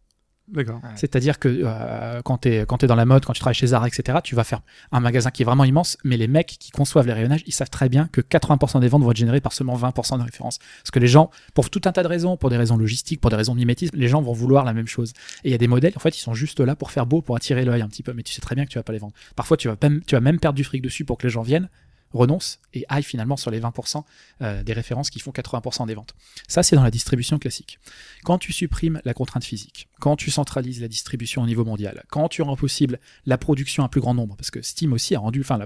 D'accord. 0.48 0.80
Ouais. 0.84 0.90
C'est-à-dire 0.96 1.40
que 1.40 1.50
euh, 1.50 2.22
quand 2.24 2.40
tu 2.40 2.50
es, 2.50 2.66
quand 2.66 2.78
t'es 2.78 2.88
dans 2.88 2.96
la 2.96 3.06
mode, 3.06 3.26
quand 3.26 3.34
tu 3.34 3.40
travailles 3.40 3.56
chez 3.56 3.68
Zara, 3.68 3.88
etc., 3.88 4.20
tu 4.24 4.36
vas 4.36 4.44
faire 4.44 4.62
un 4.92 5.00
magasin 5.00 5.32
qui 5.32 5.42
est 5.42 5.46
vraiment 5.46 5.64
immense, 5.64 5.98
mais 6.04 6.18
les 6.18 6.28
mecs 6.28 6.58
qui 6.60 6.72
conçoivent 6.72 7.08
les 7.08 7.14
rayonnages, 7.14 7.44
ils 7.48 7.54
savent 7.54 7.70
très 7.70 7.90
bien 7.90 8.08
que 8.12 8.22
80% 8.22 8.80
des 8.80 8.88
ventes 8.88 9.02
vont 9.02 9.10
être 9.10 9.18
générées 9.18 9.42
par 9.42 9.54
seulement 9.54 9.76
20% 9.76 10.20
de 10.20 10.24
références. 10.24 10.60
Parce 10.60 10.92
que 10.92 11.00
les 11.00 11.08
gens, 11.08 11.32
pour 11.56 11.70
tout 11.72 11.82
un 11.86 11.92
tas 11.92 12.04
de 12.04 12.08
raisons, 12.08 12.38
pour 12.38 12.52
des 12.52 12.58
raisons 12.58 12.78
logistiques, 12.78 13.22
pour 13.22 13.32
des 13.32 13.38
raisons 13.38 13.54
de 13.54 13.60
mimétisme, 13.60 13.98
les 13.98 14.08
gens 14.08 14.22
vont 14.22 14.34
vouloir 14.34 14.66
la 14.66 14.74
même 14.74 14.88
chose. 14.88 15.14
Et 15.44 15.50
il 15.50 15.52
y 15.52 15.56
a 15.56 15.58
des 15.58 15.68
modèles, 15.68 15.94
en 15.96 16.00
fait, 16.00 16.16
ils 16.16 16.22
sont 16.22 16.36
juste 16.36 16.60
là 16.60 16.76
pour 16.76 16.92
faire 16.92 17.08
beau, 17.08 17.22
pour 17.22 17.36
attirer 17.36 17.66
l'œil 17.66 17.82
un 17.82 17.88
petit 17.88 18.04
peu, 18.04 18.14
mais 18.14 18.22
tu 18.22 18.34
sais 18.34 18.42
très 18.42 18.54
bien 18.54 18.66
que 18.66 18.70
tu 18.70 18.78
vas 18.78 18.84
pas 18.84 18.94
les 18.94 19.00
vendre. 19.00 19.14
Parfois, 19.36 19.58
tu 19.58 19.68
vas, 19.68 19.76
même, 19.82 20.02
tu 20.06 20.14
vas 20.14 20.22
même 20.22 20.40
perdre 20.40 20.56
du 20.56 20.64
fric 20.64 20.82
dessus 20.82 21.06
pour 21.06 21.18
que 21.18 21.26
les 21.26 21.32
gens 21.32 21.42
viennent, 21.42 21.70
renoncent 22.16 22.60
et 22.74 22.86
aillent 22.90 23.04
finalement 23.04 23.38
sur 23.38 23.52
les 23.52 23.60
20% 23.60 24.04
euh, 24.42 24.64
des 24.64 24.74
références 24.74 25.10
qui 25.10 25.20
font 25.20 25.32
80% 25.32 25.88
des 25.88 25.94
ventes. 25.94 26.16
Ça, 26.48 26.64
c'est 26.64 26.76
dans 26.76 26.84
la 26.84 26.92
distribution 26.92 27.38
classique. 27.38 27.80
Quand 28.24 28.38
tu 28.38 28.52
supprimes 28.52 29.02
la 29.06 29.14
contrainte 29.14 29.44
physique, 29.44 29.88
quand 30.00 30.16
tu 30.16 30.32
centralises 30.32 30.82
la 30.82 30.88
distribution 30.88 31.42
au 31.42 31.46
niveau 31.46 31.66
mondial, 31.66 32.04
quand 32.10 32.28
tu 32.30 32.42
rends 32.42 32.56
possible 32.56 33.00
la 33.26 33.38
production 33.38 33.84
à 33.84 33.86
un 33.86 33.90
plus 33.90 34.02
grand 34.02 34.14
nombre, 34.14 34.36
parce 34.36 34.52
que 34.52 34.62
Steam 34.62 34.94
aussi 34.94 35.16
a 35.16 35.20
rendu, 35.20 35.42
enfin, 35.42 35.60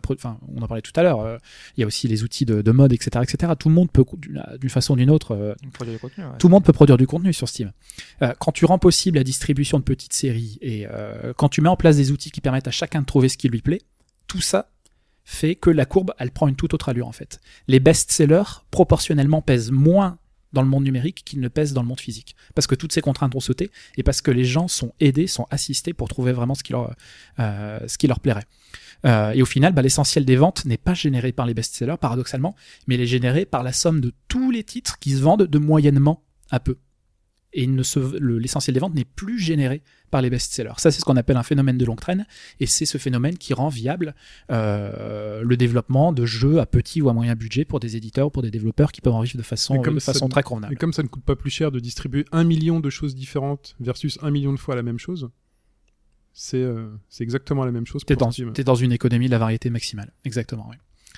on 0.56 0.62
en 0.62 0.68
parlait 0.68 0.82
tout 0.82 0.94
à 0.96 1.04
l'heure, 1.04 1.22
euh, 1.22 1.38
il 1.78 1.82
y 1.82 1.84
a 1.84 1.88
aussi 1.88 2.08
les 2.08 2.24
outils 2.24 2.46
de, 2.46 2.62
de 2.62 2.72
mode, 2.72 2.94
etc., 2.94 3.24
etc. 3.24 3.54
Tout 3.58 3.70
le 3.70 3.76
monde 3.76 3.92
peut, 3.92 4.06
d'une 4.18 4.44
d'une 4.60 4.70
façon 4.70 4.94
ou 4.94 4.98
d'une 4.98 5.10
autre, 5.10 5.32
euh, 5.32 5.56
produit 5.74 5.94
du 5.94 6.00
contenu, 6.00 6.24
ouais. 6.24 6.38
tout 6.38 6.48
le 6.48 6.52
monde 6.52 6.64
peut 6.64 6.74
produire 6.74 6.98
du 6.98 7.08
contenu 7.08 7.34
sur 7.34 7.48
Steam. 7.48 7.72
Euh, 8.22 8.34
quand 8.40 8.52
tu 8.52 8.66
rends 8.66 8.80
possible 8.80 9.18
la 9.18 9.24
distribution 9.24 9.80
de 9.80 9.84
petites 9.84 10.14
séries 10.14 10.58
et 10.62 10.88
euh, 10.88 11.34
quand 11.36 11.50
tu 11.50 11.62
mets 11.62 11.70
en 11.70 11.76
place 11.76 11.98
des 11.98 12.12
outils 12.12 12.32
qui 12.32 12.42
permettent 12.42 12.68
à 12.68 12.72
chacun 12.72 13.02
de 13.02 13.06
trouver 13.06 13.30
ce 13.30 13.38
qui 13.38 13.50
lui 13.50 13.62
plaît, 13.62 13.82
tout 14.28 14.42
ça 14.42 14.70
fait 15.30 15.54
que 15.54 15.70
la 15.70 15.86
courbe, 15.86 16.12
elle 16.18 16.32
prend 16.32 16.48
une 16.48 16.56
toute 16.56 16.74
autre 16.74 16.90
allure 16.90 17.08
en 17.08 17.12
fait. 17.12 17.40
Les 17.68 17.80
best-sellers, 17.80 18.64
proportionnellement, 18.72 19.44
pèsent 19.44 19.70
moins 19.70 20.18
dans 20.54 20.64
le 20.64 20.68
monde 20.68 20.84
numérique 20.84 21.22
qu'ils 21.24 21.40
ne 21.40 21.48
pèsent 21.48 21.74
dans 21.74 21.84
le 21.84 21.88
monde 21.88 22.00
physique. 22.00 22.36
Parce 22.56 22.66
que 22.66 22.74
toutes 22.74 22.92
ces 22.92 23.02
contraintes 23.02 23.36
ont 23.36 23.40
sauté 23.40 23.70
et 23.96 24.02
parce 24.02 24.22
que 24.22 24.32
les 24.32 24.44
gens 24.44 24.68
sont 24.68 24.92
aidés, 25.00 25.28
sont 25.28 25.46
assistés 25.52 25.94
pour 25.94 26.08
trouver 26.08 26.32
vraiment 26.32 26.56
ce 26.56 26.64
qui 26.64 26.72
leur, 26.72 26.96
euh, 27.40 27.80
plairait. 28.24 28.46
Euh, 29.06 29.32
et 29.32 29.44
au 29.44 29.46
final, 29.46 29.72
bah, 29.72 29.84
l'essentiel 29.84 30.26
des 30.26 30.36
ventes 30.36 30.66
n'est 30.66 30.78
pas 30.78 30.96
généré 30.96 31.32
par 31.32 31.46
les 31.46 31.54
best-sellers, 31.54 31.98
paradoxalement, 32.02 32.56
mais 32.88 32.96
il 32.96 33.02
est 33.02 33.06
généré 33.06 33.46
par 33.46 33.62
la 33.62 33.72
somme 33.72 34.02
de 34.02 34.12
tous 34.30 34.50
les 34.50 34.64
titres 34.64 34.98
qui 34.98 35.12
se 35.12 35.22
vendent 35.22 35.46
de 35.46 35.60
moyennement 35.60 36.24
à 36.50 36.60
peu. 36.60 36.76
Et 37.52 37.66
le- 37.66 38.38
l'essentiel 38.38 38.74
des 38.76 38.80
ventes 38.80 38.94
n'est 38.94 39.06
plus 39.06 39.40
généré 39.40 39.82
par 40.12 40.22
les 40.22 40.30
best-sellers. 40.30 40.74
Ça, 40.78 40.92
c'est 40.92 41.00
ce 41.00 41.06
qu'on 41.06 41.18
appelle 41.18 41.38
un 41.38 41.44
phénomène 41.44 41.78
de 41.80 41.86
longue 41.86 42.00
traîne, 42.00 42.26
et 42.60 42.66
c'est 42.68 42.86
ce 42.86 42.98
phénomène 43.00 43.38
qui 43.38 43.54
rend 43.56 43.70
viable 43.70 44.14
euh, 44.52 45.42
le 45.44 45.58
développement 45.58 46.14
de 46.14 46.26
jeux 46.26 46.60
à 46.60 46.66
petit 46.66 47.02
ou 47.02 47.10
à 47.10 47.14
moyen 47.14 47.36
budget 47.36 47.66
pour 47.66 47.80
des 47.80 47.96
éditeurs 47.96 48.28
ou 48.28 48.30
pour 48.30 48.42
des 48.44 48.52
développeurs 48.52 48.92
qui 48.92 49.02
peuvent 49.02 49.14
en 49.14 49.22
vivre 49.22 49.38
de 49.38 49.44
façon, 49.44 49.76
Mais 49.76 49.82
comme 49.82 49.96
de 49.96 50.00
ça 50.00 50.14
façon 50.14 50.26
ne- 50.26 50.32
très 50.32 50.42
Et 50.42 50.44
convenable. 50.44 50.78
comme 50.78 50.94
ça 50.94 51.04
ne 51.04 51.08
coûte 51.08 51.24
pas 51.24 51.36
plus 51.36 51.50
cher 51.52 51.72
de 51.72 51.80
distribuer 51.80 52.26
un 52.32 52.44
million 52.44 52.80
de 52.80 52.90
choses 52.90 53.16
différentes 53.16 53.76
versus 53.80 54.18
un 54.22 54.30
million 54.32 54.54
de 54.54 54.60
fois 54.60 54.76
la 54.76 54.84
même 54.84 55.00
chose, 55.00 55.30
c'est 56.34 56.62
euh, 56.62 56.88
exactement 57.20 57.66
la 57.66 57.72
même 57.72 57.86
chose 57.88 58.04
T'es 58.06 58.16
pour 58.16 58.28
dans, 58.64 58.76
une 58.76 58.92
économie 58.92 59.26
de 59.28 59.32
la 59.32 59.40
variété 59.40 59.70
maximale. 59.70 60.12
Exactement, 60.24 60.68
oui. 60.70 60.76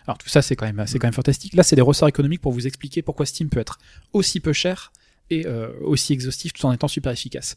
Alors 0.07 0.17
tout 0.17 0.29
ça, 0.29 0.41
c'est 0.41 0.55
quand 0.55 0.65
même, 0.65 0.83
c'est 0.87 0.97
quand 0.97 1.07
même 1.07 1.13
fantastique. 1.13 1.53
Là, 1.53 1.63
c'est 1.63 1.75
des 1.75 1.81
ressorts 1.81 2.07
économiques 2.09 2.41
pour 2.41 2.51
vous 2.53 2.65
expliquer 2.65 3.01
pourquoi 3.03 3.25
Steam 3.25 3.49
peut 3.49 3.59
être 3.59 3.77
aussi 4.13 4.39
peu 4.39 4.53
cher 4.53 4.91
et 5.31 5.45
euh, 5.47 5.69
aussi 5.81 6.13
exhaustif 6.13 6.53
tout 6.53 6.65
en 6.65 6.71
étant 6.71 6.87
super 6.87 7.11
efficace. 7.11 7.55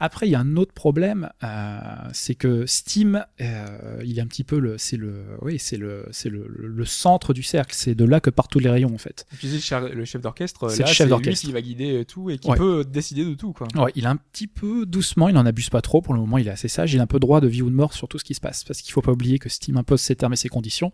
Après, 0.00 0.26
il 0.26 0.30
y 0.30 0.34
a 0.34 0.40
un 0.40 0.56
autre 0.56 0.72
problème, 0.72 1.28
euh, 1.42 1.78
c'est 2.12 2.34
que 2.34 2.66
Steam, 2.66 3.24
euh, 3.40 4.00
il 4.04 4.18
est 4.18 4.22
un 4.22 4.26
petit 4.26 4.44
peu 4.44 4.58
le, 4.58 4.78
c'est 4.78 4.96
le, 4.96 5.24
oui, 5.42 5.58
c'est 5.58 5.76
le, 5.76 6.06
c'est 6.12 6.28
le, 6.30 6.84
centre 6.84 7.34
du 7.34 7.42
cercle. 7.42 7.74
C'est 7.74 7.94
de 7.94 8.04
là 8.04 8.20
que 8.20 8.30
partent 8.30 8.50
tous 8.52 8.58
les 8.60 8.70
rayons 8.70 8.94
en 8.94 8.98
fait. 8.98 9.26
Disais 9.40 9.56
le 9.92 10.04
chef- 10.04 10.20
d'orchestre, 10.22 10.70
C'est 10.70 10.82
le 10.86 10.88
chef 10.92 11.08
d'orchestre. 11.08 11.46
qui 11.46 11.52
va 11.52 11.60
guider 11.60 12.04
tout 12.06 12.30
et 12.30 12.38
qui 12.38 12.48
Ouais. 12.48 12.56
peut 12.56 12.84
décider 12.84 13.24
de 13.24 13.34
tout, 13.34 13.52
quoi. 13.52 13.66
Ouais, 13.74 13.90
il 13.96 14.04
est 14.04 14.08
un 14.08 14.16
petit 14.16 14.46
peu 14.46 14.86
doucement, 14.86 15.28
il 15.28 15.34
n'en 15.34 15.44
abuse 15.46 15.68
pas 15.70 15.82
trop. 15.82 16.00
Pour 16.00 16.14
le 16.14 16.20
moment, 16.20 16.38
il 16.38 16.46
est 16.46 16.50
assez 16.50 16.68
sage. 16.68 16.94
Il 16.94 17.00
a 17.00 17.02
un 17.02 17.06
peu 17.06 17.18
droit 17.18 17.40
de 17.40 17.48
vie 17.48 17.62
ou 17.62 17.70
de 17.70 17.74
mort 17.74 17.92
sur 17.92 18.06
tout 18.08 18.18
ce 18.18 18.24
qui 18.24 18.34
se 18.34 18.40
passe. 18.40 18.62
Parce 18.64 18.80
qu'il 18.82 18.92
faut 18.92 19.02
pas 19.02 19.12
oublier 19.12 19.38
que 19.38 19.48
Steam 19.48 19.76
impose 19.76 20.00
ses 20.00 20.14
termes 20.16 20.32
et 20.32 20.36
ses 20.36 20.48
conditions 20.48 20.92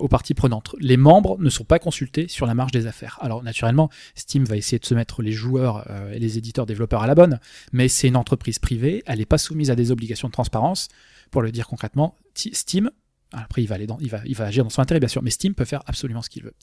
aux 0.00 0.08
parties 0.08 0.34
prenantes. 0.34 0.74
Les 0.80 0.96
membres 0.96 1.36
ne 1.38 1.50
sont 1.50 1.64
pas 1.64 1.78
consultés 1.78 2.26
sur 2.28 2.46
la 2.46 2.54
marge 2.54 2.72
des 2.72 2.86
affaires. 2.86 3.18
Alors, 3.20 3.42
naturellement, 3.42 3.90
Steam 4.14 4.44
va 4.44 4.56
essayer 4.56 4.78
de 4.78 4.84
se 4.84 4.94
mettre 4.94 5.22
les 5.22 5.27
joueurs 5.32 5.84
euh, 5.90 6.12
et 6.12 6.18
les 6.18 6.38
éditeurs 6.38 6.66
développeurs 6.66 7.02
à 7.02 7.06
la 7.06 7.14
bonne. 7.14 7.40
Mais 7.72 7.88
c'est 7.88 8.08
une 8.08 8.16
entreprise 8.16 8.58
privée. 8.58 9.02
Elle 9.06 9.18
n'est 9.18 9.26
pas 9.26 9.38
soumise 9.38 9.70
à 9.70 9.74
des 9.74 9.90
obligations 9.90 10.28
de 10.28 10.32
transparence. 10.32 10.88
Pour 11.30 11.42
le 11.42 11.52
dire 11.52 11.66
concrètement, 11.66 12.16
Steam. 12.34 12.90
Après, 13.32 13.62
il 13.62 13.66
va, 13.66 13.74
aller 13.74 13.86
dans, 13.86 13.98
il 14.00 14.08
va 14.08 14.44
agir 14.44 14.64
dans 14.64 14.70
son 14.70 14.80
intérêt, 14.80 15.00
bien 15.00 15.08
sûr, 15.08 15.22
mais 15.22 15.28
Steam 15.28 15.54
peut 15.54 15.66
faire 15.66 15.82
absolument 15.86 16.22
ce 16.22 16.30
qu'il 16.30 16.44
veut. 16.44 16.54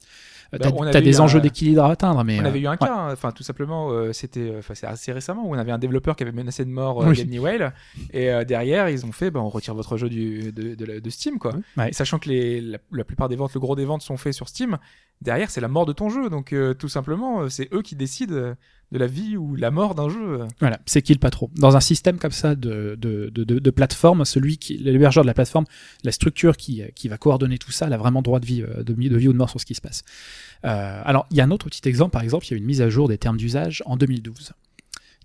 Euh, 0.56 0.70
Bah, 0.72 0.90
t'as, 0.92 1.02
des 1.02 1.18
eu 1.18 1.20
enjeux 1.20 1.40
d'équilibre 1.42 1.84
à 1.84 1.92
atteindre, 1.92 2.24
mais 2.24 2.40
on 2.40 2.44
euh, 2.46 2.48
avait 2.48 2.60
eu 2.60 2.68
un 2.68 2.78
cas, 2.78 2.94
hein, 2.94 3.10
enfin 3.14 3.32
tout 3.32 3.44
simplement, 3.44 3.92
euh, 3.92 4.14
c'était, 4.14 4.40
euh, 4.52 4.62
assez 4.84 5.12
récemment 5.12 5.44
où 5.48 5.54
on 5.54 5.58
avait 5.58 5.72
un 5.72 5.78
développeur 5.78 6.16
qui 6.16 6.24
avait 6.24 6.32
menacé 6.32 6.64
de 6.66 6.70
mort 6.70 7.04
euh, 7.04 7.10
Oui. 7.10 7.26
Newell, 7.28 7.74
et 8.14 8.32
euh, 8.32 8.44
derrière 8.46 8.90
ils 8.90 9.06
ont 9.06 9.12
fait, 9.12 9.32
bah, 9.32 9.42
on 9.42 9.50
retire 9.50 9.76
votre 9.76 9.98
jeu 9.98 10.10
du, 10.10 10.52
de, 10.52 10.76
de, 10.76 10.86
la- 10.86 11.00
de 11.00 11.10
Steam 11.10 11.38
quoi. 11.40 11.54
Ouais. 11.78 11.90
Et 11.90 11.94
sachant 11.94 12.20
que 12.20 12.30
les, 12.30 12.62
la, 12.62 12.78
la 12.92 13.04
plupart 13.04 13.30
des 13.30 13.36
ventes, 13.36 13.54
le 13.54 13.60
gros 13.60 13.76
des 13.76 13.86
ventes 13.86 14.02
sont 14.02 14.18
faits 14.18 14.34
sur 14.34 14.48
Steam, 14.48 14.78
derrière 15.22 15.50
c'est 15.50 15.62
la 15.62 15.68
mort 15.68 15.86
de 15.86 15.94
ton 15.94 16.10
jeu, 16.10 16.30
donc 16.30 16.54
euh, 16.54 16.74
tout 16.74 16.90
simplement 16.90 17.42
euh, 17.42 17.50
c'est 17.50 17.74
eux 17.74 17.82
qui 17.82 17.96
décident 17.96 18.34
euh, 18.36 18.54
de 18.92 19.00
la 19.00 19.08
vie 19.08 19.36
ou 19.36 19.56
la 19.56 19.72
mort 19.72 19.96
d'un 19.96 20.10
jeu. 20.10 20.42
euh. 20.42 20.48
Voilà, 20.60 20.80
c'est 20.86 21.02
qui 21.02 21.12
le 21.14 21.20
patron 21.20 21.50
Dans 21.56 21.76
un 21.76 21.80
système 21.80 22.18
comme 22.20 22.32
ça 22.32 22.54
de, 22.56 22.96
de, 23.00 23.30
de, 23.34 23.44
de, 23.44 23.58
de 23.60 23.70
plateforme, 23.72 24.24
celui 24.26 24.58
qui, 24.60 24.78
l'hébergeur 24.78 25.24
de 25.24 25.28
la 25.28 25.34
plateforme, 25.34 25.66
la 26.04 26.12
structure 26.12 26.56
qui, 26.56 26.84
qui 26.94 27.08
va 27.08 27.18
coordonner 27.18 27.58
tout 27.58 27.72
ça, 27.72 27.88
elle 27.88 27.94
a 27.94 27.98
vraiment 27.98 28.22
droit 28.22 28.40
de 28.40 28.46
vie, 28.46 28.62
euh, 28.62 28.84
de, 28.84 28.94
vie- 28.94 29.10
de 29.10 29.18
vie 29.18 29.28
ou 29.28 29.34
de 29.34 29.38
mort 29.38 29.50
sur 29.50 29.60
ce 29.60 29.66
qui 29.66 29.74
se 29.74 29.82
passe. 29.82 30.04
Euh, 30.66 31.02
alors, 31.06 31.26
il 31.32 31.38
y 31.38 31.42
a 31.42 31.44
un 31.44 31.52
autre 31.52 31.70
petit 31.70 31.88
exemple, 31.88 32.12
par 32.12 32.22
exemple, 32.22 32.46
il 32.48 32.52
y 32.52 32.54
a 32.54 32.56
eu 32.56 32.60
une 32.60 32.66
mise 32.66 32.82
à 32.82 32.90
jour 32.90 33.08
des 33.08 33.18
termes 33.18 33.38
d'usage 33.38 33.84
en 33.86 33.98
2012 33.98 34.54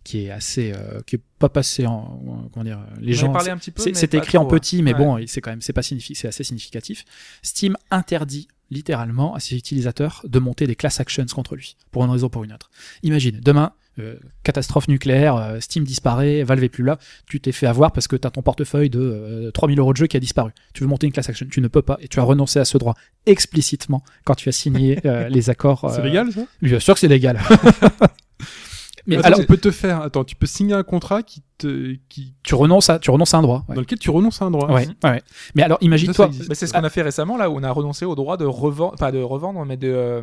qui 0.03 0.25
est 0.25 0.31
assez, 0.31 0.73
euh, 0.75 1.01
qui 1.07 1.17
est 1.17 1.21
pas 1.39 1.51
passé 1.51 1.87
en, 1.87 1.93
en- 1.93 2.49
comment 2.53 2.65
dire, 2.65 2.81
les 3.01 3.17
On 3.19 3.27
gens. 3.27 3.33
parlé 3.33 3.51
un 3.51 3.59
petit 3.59 3.71
peu, 3.71 3.83
c'est- 3.95 4.15
écrit 4.15 4.39
en 4.39 4.47
petit, 4.47 4.83
mais 4.83 4.93
ouais. 4.95 4.99
bon, 4.99 5.23
c'est 5.27 5.43
quand 5.43 5.51
même, 5.51 5.61
c'est 5.61 5.75
pas 5.75 5.83
c'est 5.83 6.27
assez 6.29 6.43
significatif. 6.43 7.05
Steam 7.43 7.77
interdit 7.91 8.49
littéralement 8.71 9.35
à 9.35 9.41
ses 9.41 9.57
utilisateurs 9.57 10.23
de 10.27 10.39
monter 10.39 10.67
des 10.67 10.75
class 10.77 11.01
actions 11.01 11.27
contre 11.27 11.55
lui, 11.55 11.77
pour 11.91 12.03
une 12.05 12.11
raison 12.11 12.29
ou 12.29 12.31
pour 12.31 12.45
une 12.45 12.53
autre. 12.53 12.71
Imagine, 13.03 13.41
demain, 13.43 13.73
euh, 14.01 14.15
catastrophe 14.43 14.89
nucléaire, 14.89 15.37
euh, 15.37 15.61
Steam 15.61 15.85
disparaît, 15.85 16.43
Valve 16.43 16.65
est 16.65 16.69
plus 16.69 16.85
là, 16.85 16.99
tu 17.27 17.41
t'es 17.41 17.53
fait 17.53 17.67
avoir 17.67 17.93
parce 17.93 18.09
que 18.09 18.17
tu 18.17 18.27
as 18.27 18.31
ton 18.31 18.43
portefeuille 18.43 18.91
de 18.91 19.01
euh, 19.01 19.51
3000 19.51 19.79
euros 19.79 19.93
de 19.93 19.99
jeu 19.99 20.07
qui 20.07 20.17
a 20.17 20.21
disparu. 20.21 20.51
Tu 20.75 20.83
veux 20.83 20.89
monter 20.89 21.07
une 21.07 21.13
class 21.13 21.29
action, 21.29 21.47
tu 21.51 21.61
ne 21.61 21.69
peux 21.69 21.83
pas, 21.83 21.99
et 22.01 22.09
tu 22.09 22.21
as 22.21 22.23
renoncé 22.23 22.59
à 22.59 22.65
ce 22.65 22.79
droit 22.79 22.95
explicitement 23.27 24.03
quand 24.25 24.35
tu 24.35 24.49
as 24.49 24.53
signé 24.53 24.99
euh, 25.05 25.29
les 25.31 25.51
accords. 25.51 25.91
C'est 25.95 26.03
légal 26.03 26.33
ça? 26.33 26.43
Bien 26.63 26.81
sûr 26.81 26.95
que 26.95 27.01
c'est 27.01 27.09
légal. 27.09 27.41
Mais 29.07 29.17
Attends, 29.17 29.27
alors, 29.29 29.41
on 29.41 29.45
peut 29.45 29.57
te 29.57 29.71
faire. 29.71 30.03
Attends, 30.03 30.25
tu 30.25 30.37
peux 30.37 30.47
signer 30.47 30.75
un 30.75 30.83
contrat 30.83 31.23
qui 31.23 31.43
te, 31.59 31.95
qui, 32.09 32.35
tu 32.43 32.55
renonces 32.55 32.91
à, 32.91 32.99
tu 32.99 33.11
renonces 33.11 33.35
à 33.35 33.39
un 33.39 33.43
droit. 33.43 33.65
Ouais. 33.69 33.75
dans 33.75 33.81
lequel 33.81 33.99
tu 33.99 34.11
renonces 34.11 34.41
à 34.43 34.45
un 34.47 34.51
droit. 34.51 34.71
Ouais, 34.71 34.87
ouais. 35.05 35.23
Mais 35.55 35.63
alors, 35.63 35.79
imagine-toi. 35.81 36.29
Bah, 36.49 36.55
c'est 36.55 36.67
ce 36.67 36.73
qu'on 36.73 36.85
a 36.85 36.91
fait 36.91 37.03
récemment 37.03 37.37
là 37.37 37.51
où 37.51 37.57
on 37.59 37.63
a 37.63 37.71
renoncé 37.71 38.05
au 38.05 38.15
droit 38.15 38.37
de 38.37 38.45
revendre, 38.45 38.97
pas 38.97 39.13
de 39.13 39.23
revendre, 39.23 39.65
mais 39.65 39.77
de. 39.77 39.89
euh, 39.89 40.23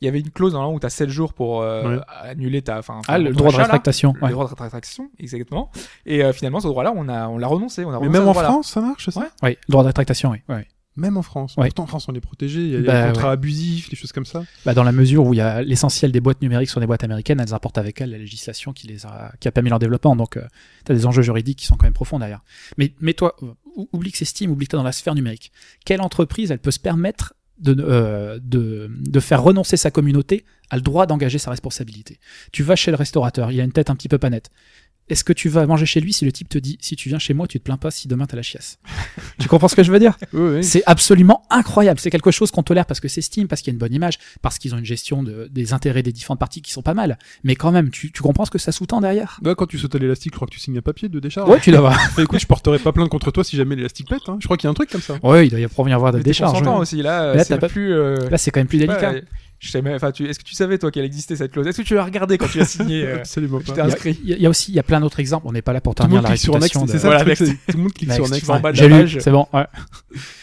Il 0.00 0.04
y 0.04 0.08
avait 0.08 0.20
une 0.20 0.30
clause 0.30 0.52
dans 0.52 0.62
là 0.62 0.68
où 0.68 0.78
tu 0.80 0.86
as 0.86 0.90
7 0.90 1.08
jours 1.08 1.32
pour 1.34 1.62
euh, 1.62 1.96
Ouais. 1.96 2.02
annuler 2.22 2.62
ta. 2.62 2.78
Enfin, 2.78 3.00
ah, 3.08 3.18
le 3.18 3.32
droit 3.32 3.50
de 3.52 3.56
là. 3.56 3.62
rétractation. 3.64 4.12
Le 4.16 4.22
ouais. 4.24 4.30
droit 4.30 4.44
de 4.44 4.50
rétractation, 4.50 5.10
exactement. 5.18 5.70
Et 6.04 6.24
euh, 6.24 6.32
finalement, 6.32 6.60
ce 6.60 6.66
droit-là, 6.68 6.92
on 6.96 7.08
a, 7.08 7.28
on 7.28 7.38
l'a 7.38 7.46
renoncé. 7.46 7.84
On 7.84 7.90
a 7.90 7.92
Mais 8.00 8.06
renoncé 8.06 8.18
même 8.18 8.28
à 8.28 8.34
ce 8.34 8.38
en. 8.38 8.42
France, 8.42 8.68
ça 8.68 8.80
marche 8.80 9.10
ça 9.10 9.20
Ouais. 9.20 9.26
Oui, 9.42 9.50
le 9.68 9.72
droit 9.72 9.82
de 9.82 9.88
rétractation, 9.88 10.30
oui. 10.30 10.38
ouais. 10.48 10.66
Même 10.96 11.16
en 11.16 11.22
France. 11.22 11.54
Ouais. 11.56 11.66
Pourtant, 11.66 11.82
en 11.82 11.86
France, 11.86 12.08
on 12.08 12.14
est 12.14 12.20
protégé. 12.20 12.60
Il 12.62 12.70
y 12.70 12.76
a, 12.76 12.78
a 12.78 12.82
Bah, 12.82 13.02
des 13.02 13.08
contrats 13.12 13.26
ouais. 13.28 13.32
abusifs, 13.34 13.90
des 13.90 13.96
choses 13.96 14.12
comme 14.12 14.24
ça. 14.24 14.44
Bah, 14.64 14.72
dans 14.74 14.82
la 14.82 14.92
mesure 14.92 15.26
où 15.26 15.34
il 15.34 15.36
y 15.36 15.40
a 15.40 15.62
l'essentiel 15.62 16.10
des 16.12 16.20
boîtes 16.20 16.40
numériques 16.42 16.70
sont 16.70 16.80
des 16.80 16.86
boîtes 16.86 17.04
américaines, 17.04 17.38
elles 17.40 17.52
importent 17.54 17.78
avec 17.78 18.00
elles 18.00 18.10
la 18.10 18.18
législation 18.18 18.72
qui 18.72 18.86
les 18.86 19.04
a, 19.06 19.32
qui 19.40 19.48
a 19.48 19.52
permis 19.52 19.68
leur 19.70 19.78
développement. 19.78 20.16
Donc, 20.16 20.38
tu 20.84 20.92
as 20.92 20.94
des 20.94 21.04
enjeux 21.06 21.22
juridiques 21.22 21.58
qui 21.58 21.66
sont 21.66 21.76
quand 21.76 21.86
même 21.86 21.92
profonds 21.92 22.18
derrière. 22.18 22.42
Mais, 22.78 22.92
mais 23.00 23.12
toi, 23.14 23.36
euh, 23.42 23.46
ou- 23.76 23.88
oublie 23.92 24.10
que 24.12 24.18
c'est 24.18 24.24
Steam, 24.24 24.50
oublie 24.50 24.66
que 24.66 24.70
t'es 24.72 24.76
dans 24.76 24.82
la 24.82 24.92
sphère 24.92 25.14
numérique. 25.14 25.52
Quelle 25.84 26.00
entreprise, 26.00 26.50
elle 26.50 26.58
peut 26.60 26.70
se 26.70 26.80
permettre 26.80 27.34
de, 27.58 27.74
euh, 27.78 28.38
de, 28.42 28.90
de 28.90 29.20
faire 29.20 29.42
renoncer 29.42 29.76
sa 29.76 29.90
communauté 29.90 30.44
à 30.70 30.76
le 30.76 30.82
droit 30.82 31.06
d'engager 31.06 31.38
sa 31.38 31.50
responsabilité? 31.50 32.18
Tu 32.52 32.62
vas 32.62 32.76
chez 32.76 32.90
le 32.90 32.96
restaurateur, 32.96 33.52
il 33.52 33.60
a 33.60 33.64
une 33.64 33.72
tête 33.72 33.90
un 33.90 33.96
petit 33.96 34.08
peu 34.08 34.18
pas 34.18 34.30
nette. 34.30 34.50
Est-ce 35.08 35.22
que 35.22 35.32
tu 35.32 35.48
vas 35.48 35.64
manger 35.66 35.86
chez 35.86 36.00
lui 36.00 36.12
si 36.12 36.24
le 36.24 36.32
type 36.32 36.48
te 36.48 36.58
dit 36.58 36.78
si 36.80 36.96
tu 36.96 37.08
viens 37.08 37.18
chez 37.20 37.32
moi, 37.32 37.46
tu 37.46 37.58
te 37.58 37.64
plains 37.64 37.76
pas 37.76 37.90
si 37.92 38.08
demain 38.08 38.26
t'as 38.26 38.36
la 38.36 38.42
chiasse? 38.42 38.78
Tu 39.38 39.48
comprends 39.48 39.68
ce 39.68 39.76
que 39.76 39.82
je 39.84 39.92
veux 39.92 39.98
dire? 40.00 40.16
Oui, 40.32 40.56
oui. 40.56 40.64
C'est 40.64 40.82
absolument 40.86 41.42
incroyable. 41.50 42.00
C'est 42.00 42.10
quelque 42.10 42.30
chose 42.32 42.50
qu'on 42.50 42.62
tolère 42.62 42.86
parce 42.86 42.98
que 43.00 43.06
c'est 43.08 43.20
Steam, 43.20 43.46
parce 43.48 43.60
qu'il 43.62 43.70
y 43.70 43.72
a 43.72 43.74
une 43.74 43.78
bonne 43.78 43.92
image, 43.94 44.18
parce 44.42 44.58
qu'ils 44.58 44.74
ont 44.74 44.78
une 44.78 44.84
gestion 44.84 45.22
de, 45.22 45.48
des 45.52 45.72
intérêts 45.72 46.02
des 46.02 46.10
différentes 46.12 46.40
parties 46.40 46.62
qui 46.62 46.72
sont 46.72 46.82
pas 46.82 46.94
mal. 46.94 47.18
Mais 47.44 47.54
quand 47.54 47.70
même, 47.70 47.90
tu, 47.90 48.10
tu 48.10 48.22
comprends 48.22 48.44
ce 48.46 48.50
que 48.50 48.58
ça 48.58 48.72
sous-tend 48.72 49.00
derrière? 49.00 49.38
Là, 49.44 49.54
quand 49.54 49.66
tu 49.66 49.78
sautes 49.78 49.94
à 49.94 49.98
l'élastique, 49.98 50.32
je 50.32 50.36
crois 50.36 50.48
que 50.48 50.52
tu 50.54 50.58
signes 50.58 50.78
un 50.78 50.82
papier 50.82 51.08
de 51.08 51.20
décharge. 51.20 51.48
Ouais, 51.48 51.60
tu 51.60 51.70
dois 51.70 51.80
voir. 51.80 51.96
Bah, 52.16 52.22
écoute, 52.22 52.40
je 52.40 52.46
porterai 52.46 52.78
pas 52.78 52.92
plainte 52.92 53.08
contre 53.10 53.30
toi 53.30 53.44
si 53.44 53.56
jamais 53.56 53.76
l'élastique 53.76 54.08
pète. 54.08 54.22
Hein. 54.28 54.38
Je 54.40 54.46
crois 54.46 54.56
qu'il 54.56 54.66
y 54.66 54.68
a 54.68 54.70
un 54.70 54.74
truc 54.74 54.90
comme 54.90 55.02
ça. 55.02 55.18
Ouais, 55.22 55.46
il 55.46 55.50
doit 55.50 55.60
y 55.60 55.64
avoir 55.64 55.88
y 55.88 55.92
avoir 55.92 56.12
de 56.12 56.18
Mais 56.18 56.24
t'es 56.24 56.30
décharge. 56.30 56.52
consentant 56.52 56.74
ouais. 56.76 56.80
aussi. 56.82 57.02
Là, 57.02 57.34
Là, 57.34 57.44
c'est 57.44 57.58
pas- 57.58 57.68
plus. 57.68 57.92
euh, 57.92 58.28
Là, 58.30 58.38
c'est 58.38 58.50
quand 58.50 58.60
même 58.60 58.66
plus 58.66 58.78
délicat. 58.78 59.12
ouais, 59.12 59.24
je 59.58 59.70
sais 59.70 59.80
même- 59.82 59.94
enfin, 59.96 60.12
tu, 60.12 60.28
est-ce 60.28 60.38
que 60.38 60.44
tu 60.44 60.54
savais 60.54 60.78
toi 60.78 60.90
qu'elle 60.90 61.04
existait 61.04 61.36
cette 61.36 61.52
clause? 61.52 61.66
Est-ce 61.66 61.78
que 61.82 61.86
tu 61.86 61.94
l'as 61.94 62.04
regardé 62.04 62.36
quand 62.38 62.48
tu 62.48 62.60
as 62.60 62.64
signé 62.66 63.04
euh, 63.06 63.16
Absolument 63.18 63.58
pas. 63.60 63.72
Il 63.72 63.76
y 63.76 63.80
a- 63.80 63.84
inscrit? 63.86 64.18
Il 64.22 64.28
y, 64.30 64.32
a- 64.32 64.36
il 64.36 64.42
y 64.42 64.46
a 64.46 64.50
aussi, 64.50 64.70
il 64.72 64.74
y 64.74 64.78
a 64.78 64.82
plein 64.82 65.00
d'autres 65.00 65.20
exemples. 65.20 65.46
On 65.48 65.52
n'est 65.52 65.62
pas 65.62 65.72
là 65.72 65.80
pour 65.80 65.94
ternir 65.94 66.20
la 66.22 66.36
sur 66.36 66.52
Next, 66.54 66.74
réputation. 66.74 66.86
c'est 66.86 66.92
de- 66.94 66.98
ça 66.98 67.08
Voilà, 67.08 67.24
Next. 67.24 67.44
Tout 67.46 67.76
le 67.76 67.82
monde 67.82 67.92
clique 67.92 68.12
sur 68.12 68.22
Next, 68.24 68.32
Next. 68.32 68.40
tu 68.44 68.46
vas 68.46 68.54
en 68.54 68.60
bas 68.60 68.72
de 68.72 68.76
J'ai 68.76 68.88
la 68.88 68.96
lu, 68.98 69.02
page. 69.04 69.18
c'est 69.20 69.30
bon. 69.30 69.46
ouais. 69.52 69.64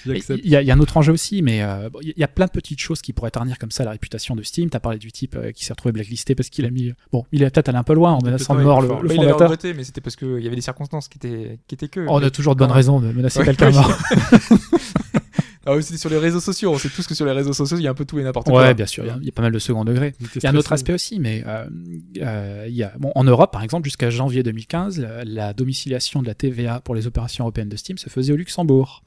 Il 0.06 0.48
y, 0.50 0.56
a, 0.56 0.62
il 0.62 0.68
y 0.68 0.72
a 0.72 0.74
un 0.74 0.80
autre 0.80 0.98
enjeu 0.98 1.14
aussi, 1.14 1.42
mais 1.42 1.62
euh, 1.64 1.90
bon, 1.90 2.00
il 2.02 2.14
y 2.18 2.24
a 2.24 2.28
plein 2.28 2.46
de 2.46 2.52
petites 2.52 2.80
choses 2.80 3.02
qui 3.02 3.14
pourraient 3.14 3.32
ternir 3.32 3.58
comme 3.60 3.72
ça 3.72 3.84
la 3.86 3.92
réputation 3.92 4.36
de 4.36 4.44
Steam. 4.44 4.70
T'as 4.70 4.80
parlé 4.80 4.98
du 4.98 5.12
type 5.12 5.36
euh, 5.36 5.52
qui 5.52 5.64
s'est 5.66 5.74
retrouvé 5.74 5.92
blacklisté 5.94 6.36
parce 6.36 6.50
qu'il 6.50 6.66
a 6.66 6.70
mis. 6.72 6.92
Bon, 7.12 7.26
il 7.32 7.42
est 7.44 7.50
peut-être 7.50 7.70
allé 7.70 7.78
un 7.78 7.84
peu 7.84 7.94
loin 7.94 8.12
en 8.14 8.20
menaçant 8.24 8.54
de 8.54 8.60
Ouais, 8.60 8.66
mort 8.66 8.82
le, 8.82 8.88
le 8.88 8.94
mais 9.08 9.16
il 9.16 9.18
fondateur. 9.18 9.40
regretté, 9.42 9.74
mais 9.74 9.84
c'était 9.84 10.02
parce 10.02 10.16
qu'il 10.16 10.40
y 10.40 10.48
avait 10.48 10.56
des 10.56 10.62
circonstances 10.62 11.08
qui 11.08 11.18
étaient, 11.18 11.60
qui 11.68 11.76
étaient 11.76 11.88
que. 11.88 12.06
On 12.08 12.18
a 12.22 12.30
toujours 12.30 12.56
de 12.56 12.60
bonnes 12.60 12.72
raisons 12.72 13.00
de 13.00 13.12
menacer 13.12 13.40
Ouais, 13.40 13.46
quelqu'un 13.46 13.68
ouais, 13.68 13.74
mort. 13.74 13.98
Ah 15.66 15.76
oui, 15.76 15.84
c'était 15.84 15.98
sur 15.98 16.10
les 16.10 16.18
réseaux 16.18 16.40
sociaux. 16.40 16.72
On 16.74 16.78
sait 16.78 16.90
tous 16.90 17.08
que 17.08 17.16
sur 17.16 17.26
les 17.26 17.32
réseaux 17.32 17.54
sociaux, 17.54 17.78
il 17.78 17.84
y 17.84 17.88
a 17.88 17.92
un 17.92 17.94
peu 17.96 18.06
tout 18.06 18.20
et 18.20 18.24
n'importe 18.24 18.48
Ouais, 18.48 18.54
quoi. 18.54 18.74
bien 18.74 18.86
sûr, 18.86 19.04
il 19.06 19.08
y 19.08 19.10
a- 19.12 19.18
il 19.22 19.26
y, 19.26 19.30
a 19.30 19.32
pas 19.32 19.42
mal 19.44 19.52
de 19.54 19.60
second 19.60 19.86
degré. 19.86 20.14
Il 20.36 20.44
y 20.44 20.46
a 20.46 20.50
un 20.50 20.56
autre 20.56 20.74
aspect 20.74 20.94
aussi, 20.94 21.20
mais 21.20 21.44
euh, 21.48 21.66
euh, 22.22 22.66
il 22.68 22.76
y 22.76 22.84
a, 22.84 22.94
bon, 23.00 23.12
en 23.16 23.24
Europe, 23.24 23.52
par 23.54 23.64
exemple, 23.64 23.86
jusqu'à 23.86 24.10
janvier 24.10 24.44
2015, 24.44 25.00
la, 25.00 25.24
la 25.24 25.54
domiciliation 25.54 26.22
de 26.22 26.28
la 26.28 26.34
TVA 26.36 26.82
pour 26.82 26.96
les 26.96 27.08
opérations 27.08 27.44
européennes 27.46 27.70
de 27.70 27.78
Steam 27.78 27.98
se 27.98 28.10
faisait 28.10 28.34
au 28.34 28.36
Luxembourg. 28.36 29.04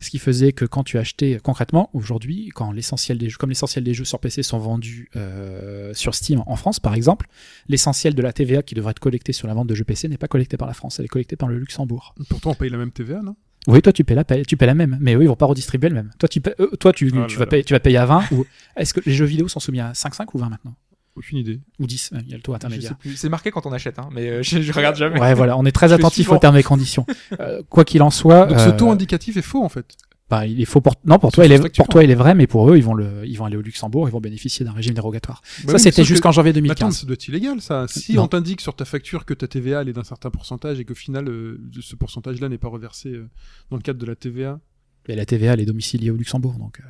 Ce 0.00 0.10
qui 0.10 0.18
faisait 0.18 0.52
que 0.52 0.64
quand 0.64 0.82
tu 0.82 0.98
achetais 0.98 1.38
concrètement 1.42 1.88
aujourd'hui, 1.94 2.50
quand 2.54 2.72
l'essentiel 2.72 3.16
des 3.16 3.30
jeux, 3.30 3.36
comme 3.38 3.48
l'essentiel 3.50 3.84
des 3.84 3.94
jeux 3.94 4.04
sur 4.04 4.18
PC 4.18 4.42
sont 4.42 4.58
vendus 4.58 5.08
euh, 5.16 5.94
sur 5.94 6.14
Steam 6.14 6.42
en 6.46 6.56
France, 6.56 6.80
par 6.80 6.94
exemple, 6.94 7.26
l'essentiel 7.68 8.14
de 8.14 8.20
la 8.20 8.32
TVA 8.32 8.62
qui 8.62 8.74
devrait 8.74 8.90
être 8.90 8.98
collectée 8.98 9.32
sur 9.32 9.46
la 9.48 9.54
vente 9.54 9.68
de 9.68 9.74
jeux 9.74 9.84
PC 9.84 10.08
n'est 10.08 10.18
pas 10.18 10.26
collectée 10.28 10.56
par 10.56 10.66
la 10.68 10.74
France, 10.74 10.98
elle 10.98 11.04
est 11.06 11.08
collectée 11.08 11.36
par 11.36 11.48
le 11.48 11.58
Luxembourg. 11.58 12.14
Pourtant, 12.28 12.50
on 12.50 12.54
paye 12.54 12.70
la 12.70 12.76
même 12.76 12.90
TVA, 12.90 13.22
non? 13.22 13.36
Oui, 13.66 13.80
toi 13.82 13.92
tu 13.92 14.04
paies 14.04 14.14
la, 14.14 14.24
paie- 14.24 14.44
tu 14.44 14.56
paies 14.56 14.66
la 14.66 14.74
même, 14.74 14.98
mais 15.00 15.14
eux 15.14 15.22
ils 15.22 15.28
vont 15.28 15.36
pas 15.36 15.46
redistribuer 15.46 15.88
le 15.88 15.94
même. 15.94 16.10
Toi 16.18 16.28
tu, 16.28 16.40
paies- 16.40 16.54
euh, 16.60 16.68
toi, 16.78 16.92
tu, 16.92 17.08
là 17.08 17.24
tu 17.26 17.36
vas 17.36 17.44
là. 17.44 17.50
payer, 17.50 17.64
tu 17.64 17.72
vas 17.72 17.80
payer 17.80 17.96
à 17.98 18.06
20 18.06 18.30
ou 18.32 18.44
est-ce 18.76 18.92
que 18.94 19.00
les 19.06 19.12
jeux 19.14 19.24
vidéo 19.24 19.48
sont 19.48 19.60
soumis 19.60 19.80
à 19.80 19.92
5,5 19.92 20.26
ou 20.34 20.38
20 20.38 20.48
maintenant? 20.50 20.74
Aucune 21.16 21.38
idée. 21.38 21.60
ou 21.78 21.86
10 21.86 22.10
euh, 22.12 22.18
Il 22.24 22.30
y 22.30 22.34
a 22.34 22.36
le 22.36 22.42
taux 22.42 22.54
intermédiaire. 22.54 22.96
C'est 23.14 23.28
marqué 23.28 23.52
quand 23.52 23.66
on 23.66 23.72
achète, 23.72 24.00
hein, 24.00 24.08
mais 24.12 24.28
euh, 24.28 24.42
je, 24.42 24.60
je 24.60 24.72
regarde 24.72 24.96
jamais. 24.96 25.20
Ouais, 25.20 25.32
voilà, 25.34 25.56
on 25.56 25.64
est 25.64 25.70
très 25.72 25.92
attentif 25.92 26.28
aux 26.30 26.38
termes 26.38 26.56
et 26.56 26.62
conditions. 26.64 27.06
Euh, 27.40 27.62
quoi 27.70 27.84
qu'il 27.84 28.02
en 28.02 28.10
soit, 28.10 28.46
Donc 28.46 28.58
ce 28.58 28.70
euh, 28.70 28.76
taux 28.76 28.90
indicatif 28.90 29.36
est 29.36 29.42
faux 29.42 29.62
en 29.64 29.68
fait. 29.68 29.86
Bah, 30.30 30.46
il 30.46 30.60
est 30.60 30.64
faux 30.64 30.80
pour 30.80 30.94
non 31.04 31.18
pour 31.18 31.32
toi, 31.32 31.44
il 31.44 31.52
est, 31.52 31.76
pour 31.76 31.86
toi 31.88 32.02
il 32.02 32.10
est 32.10 32.14
vrai, 32.14 32.34
mais 32.34 32.46
pour 32.46 32.70
eux 32.70 32.76
ils 32.78 32.82
vont 32.84 32.94
le, 32.94 33.24
ils 33.26 33.36
vont 33.36 33.44
aller 33.44 33.56
au 33.56 33.60
Luxembourg, 33.62 34.08
ils 34.08 34.12
vont 34.12 34.20
bénéficier 34.20 34.64
d'un 34.64 34.72
régime 34.72 34.94
dérogatoire. 34.94 35.42
Bah 35.64 35.72
ça 35.72 35.74
oui, 35.74 35.80
c'était 35.80 36.02
jusqu'en 36.04 36.30
que- 36.30 36.36
janvier 36.36 36.52
Mais 36.54 36.70
Attends, 36.70 36.86
2015. 36.88 36.98
ça 37.00 37.06
doit 37.06 37.14
être 37.14 37.28
illégal 37.28 37.60
ça. 37.60 37.86
Si 37.88 38.14
Non. 38.14 38.22
on 38.24 38.28
t'indique 38.28 38.60
sur 38.62 38.74
ta 38.74 38.84
facture 38.86 39.24
que 39.26 39.34
ta 39.34 39.46
TVA 39.48 39.82
elle 39.82 39.88
est 39.90 39.92
d'un 39.92 40.02
certain 40.04 40.30
pourcentage 40.30 40.80
et 40.80 40.84
qu'au 40.84 40.94
final 40.94 41.28
euh, 41.28 41.60
ce 41.80 41.94
pourcentage-là 41.94 42.48
n'est 42.48 42.58
pas 42.58 42.68
reversé 42.68 43.10
euh, 43.10 43.28
dans 43.70 43.76
le 43.76 43.82
cadre 43.82 43.98
de 44.00 44.06
la 44.06 44.16
TVA, 44.16 44.60
Et 45.08 45.14
la 45.14 45.26
TVA 45.26 45.52
elle 45.52 45.60
est 45.60 45.66
domiciliée 45.66 46.10
au 46.10 46.16
Luxembourg, 46.16 46.54
donc 46.58 46.80
euh, 46.80 46.84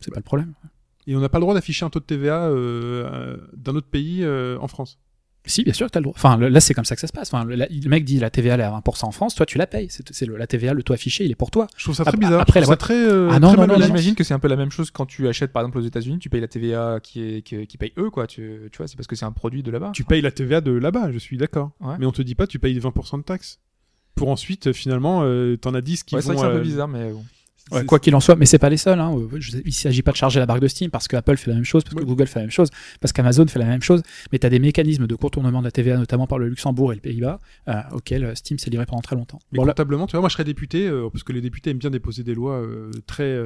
c'est 0.00 0.10
pas 0.12 0.18
le 0.20 0.24
problème. 0.24 0.52
et 1.06 1.14
on 1.14 1.20
n'a 1.20 1.28
pas 1.28 1.38
le 1.38 1.42
droit 1.42 1.54
d'afficher 1.54 1.84
un 1.84 1.90
taux 1.90 2.00
de 2.00 2.04
TVA 2.04 2.46
euh, 2.48 3.04
euh, 3.04 3.36
d'un 3.56 3.74
autre 3.76 3.88
pays 3.88 4.24
euh, 4.24 4.58
en 4.60 4.66
France. 4.68 4.98
Si, 5.46 5.64
bien 5.64 5.72
sûr 5.72 5.86
que 5.86 5.92
t'as 5.92 6.00
le 6.00 6.04
droit. 6.04 6.14
Enfin, 6.16 6.36
le- 6.36 6.48
là, 6.48 6.60
c'est 6.60 6.74
comme 6.74 6.84
ça 6.84 6.94
que 6.94 7.00
ça 7.00 7.06
se 7.06 7.12
passe. 7.12 7.32
Enfin, 7.32 7.44
le, 7.44 7.54
la- 7.54 7.66
le 7.66 7.88
mec 7.88 8.04
dit 8.04 8.18
la 8.18 8.28
TVA 8.30 8.54
elle 8.54 8.60
est 8.60 8.64
à 8.64 8.70
20% 8.70 9.06
en 9.06 9.10
France, 9.10 9.34
toi 9.34 9.46
tu 9.46 9.56
la 9.58 9.66
payes. 9.66 9.88
C'est, 9.90 10.26
la 10.26 10.46
TVA, 10.46 10.74
le 10.74 10.82
taux 10.82 10.92
affiché, 10.92 11.24
il 11.24 11.30
est 11.30 11.34
pour 11.34 11.50
toi. 11.50 11.66
Je 11.76 11.84
trouve 11.84 11.94
ça 11.96 12.04
très 12.04 12.16
bizarre. 12.16 12.40
après, 12.40 12.60
je 12.60 12.64
trouve 12.64 12.72
la 12.74 12.74
ça 12.74 12.76
très, 12.76 12.94
euh, 12.94 13.28
Ah 13.32 13.40
non, 13.40 13.48
très 13.48 13.56
non, 13.56 13.62
non, 13.62 13.66
malhonnête. 13.68 13.86
J'imagine 13.86 14.14
que 14.14 14.22
c'est 14.22 14.34
un 14.34 14.38
peu 14.38 14.48
la 14.48 14.56
même 14.56 14.70
chose 14.70 14.90
quand 14.90 15.06
tu 15.06 15.28
achètes 15.28 15.52
par 15.52 15.62
exemple 15.62 15.78
aux 15.78 15.82
États-Unis, 15.82 16.18
tu 16.18 16.28
payes 16.28 16.40
la 16.42 16.48
TVA 16.48 17.00
qui 17.02 17.22
est 17.22 17.42
qui, 17.42 17.66
qui 17.66 17.78
paye 17.78 17.92
eux 17.98 18.10
quoi. 18.10 18.26
Tu, 18.26 18.68
tu 18.70 18.76
vois, 18.78 18.86
c'est 18.86 18.96
parce 18.96 19.06
que 19.06 19.16
c'est 19.16 19.24
un 19.24 19.32
produit 19.32 19.62
de 19.62 19.70
là-bas. 19.70 19.92
Tu 19.94 20.04
payes 20.04 20.20
la 20.20 20.30
TVA 20.30 20.60
de 20.60 20.72
là-bas, 20.72 21.10
je 21.12 21.18
suis 21.18 21.36
d'accord. 21.38 21.70
Ouais. 21.80 21.94
Mais 21.98 22.06
on 22.06 22.12
te 22.12 22.22
dit 22.22 22.34
pas 22.34 22.46
tu 22.46 22.58
payes 22.58 22.78
20% 22.78 23.18
de 23.18 23.22
taxes. 23.22 23.58
Pour 24.14 24.28
ensuite, 24.28 24.72
finalement, 24.72 25.22
euh, 25.24 25.56
t'en 25.56 25.72
as 25.74 25.80
10 25.80 26.02
qui 26.04 26.14
Ouais, 26.16 26.20
vont. 26.20 26.36
c'est 26.36 26.44
un 26.44 26.50
peu 26.50 26.56
euh, 26.56 26.60
bizarre, 26.60 26.88
mais 26.88 27.10
bon. 27.12 27.24
Ouais, 27.72 27.84
quoi 27.84 27.98
qu'il 27.98 28.14
en 28.14 28.20
soit, 28.20 28.36
mais 28.36 28.46
c'est 28.46 28.58
pas 28.58 28.68
les 28.70 28.76
seuls. 28.76 28.98
Hein. 29.00 29.14
Euh, 29.16 29.38
Il 29.64 29.72
s'agit 29.72 30.02
pas 30.02 30.12
de 30.12 30.16
charger 30.16 30.40
la 30.40 30.46
barre 30.46 30.60
de 30.60 30.68
Steam 30.68 30.90
parce 30.90 31.08
que 31.08 31.16
Apple 31.16 31.36
fait 31.36 31.50
la 31.50 31.56
même 31.56 31.64
chose, 31.64 31.84
parce 31.84 31.94
que. 31.94 32.02
Google 32.04 32.26
fait 32.26 32.40
la 32.40 32.44
même 32.46 32.50
chose, 32.50 32.68
parce 33.00 33.12
qu'Amazon 33.12 33.46
fait 33.46 33.58
la 33.58 33.64
même 33.66 33.82
chose. 33.82 34.02
Mais 34.32 34.38
tu 34.38 34.46
as 34.46 34.50
des 34.50 34.58
mécanismes 34.58 35.06
de 35.06 35.14
contournement 35.14 35.60
de 35.60 35.64
la 35.66 35.70
TVA, 35.70 35.96
notamment 35.96 36.26
par 36.26 36.38
le 36.38 36.48
Luxembourg 36.48 36.92
et 36.92 36.96
le 36.96 37.00
Pays-Bas, 37.00 37.38
euh, 37.68 37.74
auxquels 37.92 38.24
euh, 38.24 38.34
Steam 38.34 38.58
s'est 38.58 38.70
livré 38.70 38.86
pendant 38.86 39.02
très 39.02 39.16
longtemps. 39.16 39.38
Mais 39.52 39.58
Bon, 39.58 39.64
là- 39.64 39.74
tu 39.74 39.82
vois, 39.84 40.20
moi 40.20 40.28
je 40.28 40.32
serais 40.34 40.44
député, 40.44 40.86
euh, 40.86 41.08
parce 41.12 41.22
que 41.24 41.32
les 41.32 41.40
députés 41.40 41.70
aiment 41.70 41.78
bien 41.78 41.90
déposer 41.90 42.22
des 42.24 42.34
lois 42.34 42.54
euh, 42.60 42.90
très, 43.06 43.38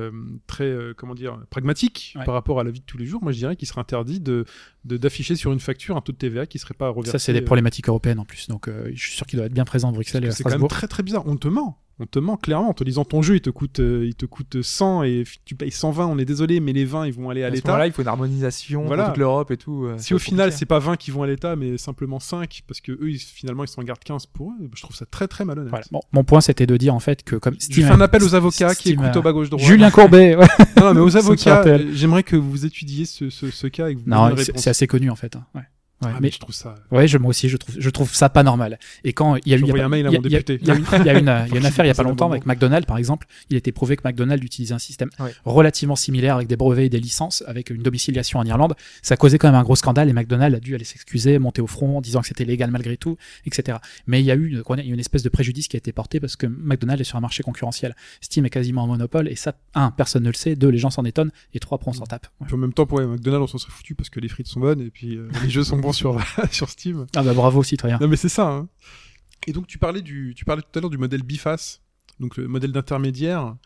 très 0.47 0.75
comment 0.97 1.14
dire, 1.14 1.39
pragmatiques 1.51 2.14
Ouais. 2.16 2.25
par 2.25 2.35
rapport 2.35 2.61
à 2.61 2.64
la 2.64 2.70
vie 2.70 2.81
de 2.81 2.85
tous 2.85 2.99
les 2.99 3.07
jours. 3.07 3.22
Moi 3.22 3.33
je 3.33 3.39
dirais 3.39 3.57
qu'il 3.57 3.66
serait 3.68 3.81
interdit 3.81 4.20
de 4.20 4.45
d'afficher 4.85 5.35
sur 5.35 5.53
une 5.53 5.61
facture 5.61 5.97
un 5.97 6.01
taux 6.03 6.12
de 6.12 6.18
TVA 6.18 6.47
qui 6.47 6.59
serait 6.59 6.75
pas 6.75 6.89
reversé. 6.91 7.12
ça, 7.12 7.18
c'est 7.18 7.33
des 7.33 7.41
problématiques 7.41 7.89
européennes 7.89 8.18
en 8.18 8.25
plus. 8.27 8.49
Donc, 8.49 8.68
je 8.68 9.01
suis 9.01 9.16
sûr 9.16 9.27
qu'il 9.27 9.39
doit 9.39 9.47
être 9.47 9.53
bien 9.55 9.64
présent 9.64 9.89
à 9.89 9.93
Bruxelles 9.93 10.25
et 10.25 10.29
à 10.29 10.31
C'est 10.33 10.45
quand 10.45 10.51
même 10.59 10.68
très 10.68 10.87
très 10.89 11.03
bizarre. 11.03 11.22
On 11.27 11.37
te 11.37 11.49
ment. 11.49 11.79
On 12.01 12.07
te 12.07 12.18
ment 12.18 12.36
clairement 12.36 12.70
en 12.70 12.72
te 12.74 12.82
disant 12.82 13.05
ton 13.05 13.22
jeu 13.22 13.36
il 13.36 13.40
te 13.40 13.51
coûte 13.51 13.78
euh, 13.78 14.05
il 14.05 14.16
te 14.16 14.26
coûte 14.26 14.62
100 14.62 15.05
et 15.05 15.22
tu 15.45 15.55
payes 15.55 15.70
120 15.70 16.07
on 16.07 16.18
est 16.18 16.24
désolé 16.24 16.59
mais 16.59 16.72
les 16.72 16.84
20 16.84 17.07
ils 17.07 17.12
vont 17.12 17.30
aller 17.30 17.45
à 17.45 17.47
À 17.47 17.51
l'État. 17.51 17.68
moment-là, 17.68 17.86
il 17.86 17.92
faut 17.92 18.03
une 18.03 18.09
harmonisation 18.09 18.84
Voilà. 18.84 19.05
pour 19.05 19.12
toute 19.12 19.20
l'Europe 19.20 19.51
et 19.53 19.57
tout. 19.57 19.84
euh, 19.84 19.95
Si 19.99 20.12
au 20.12 20.18
final 20.18 20.51
c'est 20.51 20.66
pas 20.66 20.80
20 20.80 20.97
qui 20.97 21.12
vont 21.12 21.22
à 21.22 21.28
l'État 21.28 21.55
mais 21.55 21.78
simplement 21.78 22.18
5 22.18 22.62
parce 22.66 22.80
que 22.80 22.90
eux 22.90 23.11
ils- 23.11 23.18
finalement 23.20 23.62
ils 23.62 23.68
s'en 23.68 23.82
gardent 23.84 24.03
15 24.03 24.26
pour 24.26 24.51
eux, 24.51 24.68
je 24.74 24.82
trouve 24.82 24.97
ça 24.97 25.07
très 25.07 25.28
très 25.28 25.45
malhonnête. 25.45 25.70
Voilà. 25.70 25.84
Bon, 25.92 26.01
mon 26.12 26.24
point, 26.24 26.40
c'était 26.40 26.66
de 26.66 26.76
dire 26.76 26.92
en 26.95 27.01
fait 27.01 27.22
que 27.22 27.36
comme 27.36 27.55
Je 27.55 27.66
Steam 27.66 27.86
fais 27.86 27.92
a- 27.92 27.95
un 27.95 28.01
appel 28.01 28.24
aux 28.24 28.34
avocats 28.34 28.74
qui 28.74 28.88
Steam 28.88 29.01
écoutent 29.05 29.16
au 29.16 29.22
bas 29.22 29.32
gauche 29.32 29.51
droite. 29.51 29.64
Julien 29.64 29.90
Courbet. 29.92 30.34
ouais. 30.34 30.47
Non, 30.76 30.86
non, 30.86 30.95
mais 30.95 31.01
aux 31.01 31.16
avocats, 31.16 31.62
euh, 31.64 31.92
j'aimerais 31.92 32.24
que 32.24 32.34
vous 32.34 32.66
étudiez 32.66 33.05
ce, 33.05 33.30
ce, 33.30 33.51
ce 33.53 33.66
cas 33.68 33.88
et 33.88 33.95
que 33.95 34.01
vous 34.01 34.11
non, 34.11 34.34
c'est 34.36 34.68
assez 34.70 34.88
connu 34.88 35.11
en 35.11 35.16
fait. 35.16 35.36
hein. 35.36 35.45
Ouais. 35.55 35.62
Ouais, 36.05 36.11
Ah, 36.12 36.18
mais 36.20 36.26
mais 36.28 36.30
je 36.32 36.38
trouve 36.38 36.55
ça. 36.55 36.74
Ouais, 36.90 37.07
je, 37.09 37.18
moi 37.18 37.30
aussi, 37.30 37.48
je 37.48 37.57
trouve, 37.57 37.74
je 37.78 37.90
trouve 37.90 38.12
ça 38.14 38.28
pas 38.28 38.42
normal. 38.42 38.78
Et 39.05 39.12
quand 39.12 39.36
il 39.36 39.48
y 39.48 39.55
a 39.55 39.57
eu, 39.57 39.61
il 39.61 39.62
y 39.62 39.64
a 39.64 39.66
J'envoie 39.66 39.78
pas- 39.80 39.84
un 39.84 39.88
mail 39.88 40.07
à 40.07 40.11
il 40.11 40.12
y 40.12 40.16
a- 40.16 40.20
mon 40.20 40.26
il 40.26 40.32
y 40.32 40.36
a- 40.36 40.38
député. 40.38 40.59
il 40.62 40.68
y 40.68 40.70
a 40.70 40.74
une- 40.74 40.84
il 41.00 41.07
y 41.07 41.09
a 41.11 41.18
une, 41.18 41.18
il 41.18 41.26
y 41.26 41.30
a 41.30 41.44
une 41.46 41.48
qu'il 41.52 41.66
affaire 41.66 41.84
il 41.84 41.88
y 41.88 41.90
a 41.90 41.94
pas 41.94 42.02
longtemps 42.02 42.30
avec 42.30 42.46
McDonald's, 42.46 42.86
par 42.86 42.98
exemple. 42.98 43.26
Il 43.50 43.57
était 43.57 43.72
prouvé 43.72 43.96
que 43.96 44.02
McDonald's 44.07 44.44
utilisait 44.44 44.74
un 44.74 44.78
système 44.78 45.11
Ouais. 45.20 45.32
relativement 45.44 45.96
similaire 45.96 46.36
avec 46.36 46.48
des 46.48 46.57
brevets 46.57 46.86
et 46.86 46.88
des 46.88 47.00
licences, 47.00 47.42
avec 47.46 47.70
une 47.70 47.82
domiciliation 47.82 48.38
en 48.38 48.44
Irlande. 48.44 48.74
Ça 49.02 49.16
causait 49.16 49.38
quand 49.38 49.48
même 49.48 49.55
un 49.61 49.62
gros 49.62 49.76
scandale 49.76 50.09
et 50.09 50.12
McDonald's 50.12 50.57
a 50.57 50.61
dû 50.61 50.74
aller 50.74 50.84
s'excuser, 50.84 51.38
monter 51.38 51.62
au 51.62 51.66
front, 51.66 51.98
en 51.98 52.00
disant 52.00 52.20
que 52.20 52.28
c'était 52.28 52.44
légal 52.44 52.70
malgré 52.70 52.96
tout, 52.96 53.16
etc. 53.46 53.78
Mais 54.07 54.20
il 54.20 54.26
y 54.26 54.30
a 54.30 54.34
eu, 54.34 54.61
une- 54.76 55.00
espèce 55.00 55.22
de 55.22 55.28
préjudice 55.28 55.68
qui 55.68 55.76
a 55.76 55.78
été 55.78 55.92
porté 55.92 56.20
parce 56.20 56.36
que 56.36 56.46
McDonald's 56.46 57.00
est 57.00 57.05
sur 57.05 57.16
un 57.16 57.20
marché 57.20 57.42
concurrentiel. 57.42 57.94
Steam 58.20 58.44
est 58.46 58.50
quasiment 58.50 58.84
un 58.84 58.86
monopole 58.86 59.28
et 59.28 59.36
ça, 59.36 59.55
un, 59.74 59.90
personne 59.90 60.22
ne 60.22 60.28
le 60.28 60.34
sait, 60.34 60.57
deux, 60.57 60.68
les 60.68 60.78
gens 60.78 60.90
s'en 60.90 61.05
étonnent 61.05 61.30
et 61.52 61.59
trois, 61.61 61.78
on 61.86 61.92
s'en 61.92 62.05
tape. 62.05 62.26
Ouais. 62.40 62.46
En 62.52 62.57
même 62.57 62.72
temps, 62.72 62.86
pour 62.86 63.00
McDonald's, 63.00 63.44
on 63.44 63.46
s'en 63.46 63.59
serait 63.59 63.72
foutu 63.72 63.94
parce 63.94 64.09
que 64.11 64.20
les 64.20 64.28
frites 64.28 64.46
sont 64.46 64.61
bonnes 64.61 64.80
et 64.80 64.90
puis 64.90 65.16
euh, 65.16 65.28
les 65.42 65.50
jeux 65.50 65.64
sont 65.64 65.76
bons 65.78 65.92
sur, 65.95 66.20
sur 66.53 66.68
Steam. 66.68 67.07
Ah 67.16 67.22
bah 67.22 67.32
bravo, 67.34 67.62
citoyen. 67.62 67.99
Non, 68.01 68.09
mais 68.09 68.16
c'est 68.16 68.28
ça. 68.28 68.49
hein. 68.49 68.68
Et 69.47 69.53
donc, 69.53 69.66
tu 69.66 69.78
parlais, 69.78 70.03
du, 70.03 70.34
tu 70.36 70.45
parlais 70.45 70.62
tout 70.62 70.78
à 70.78 70.80
l'heure 70.80 70.90
du 70.90 70.99
modèle 70.99 71.22
biface, 71.22 71.80
donc 72.20 72.36
le 72.36 72.49
modèle 72.49 72.72
d'intermédiaire 72.72 73.57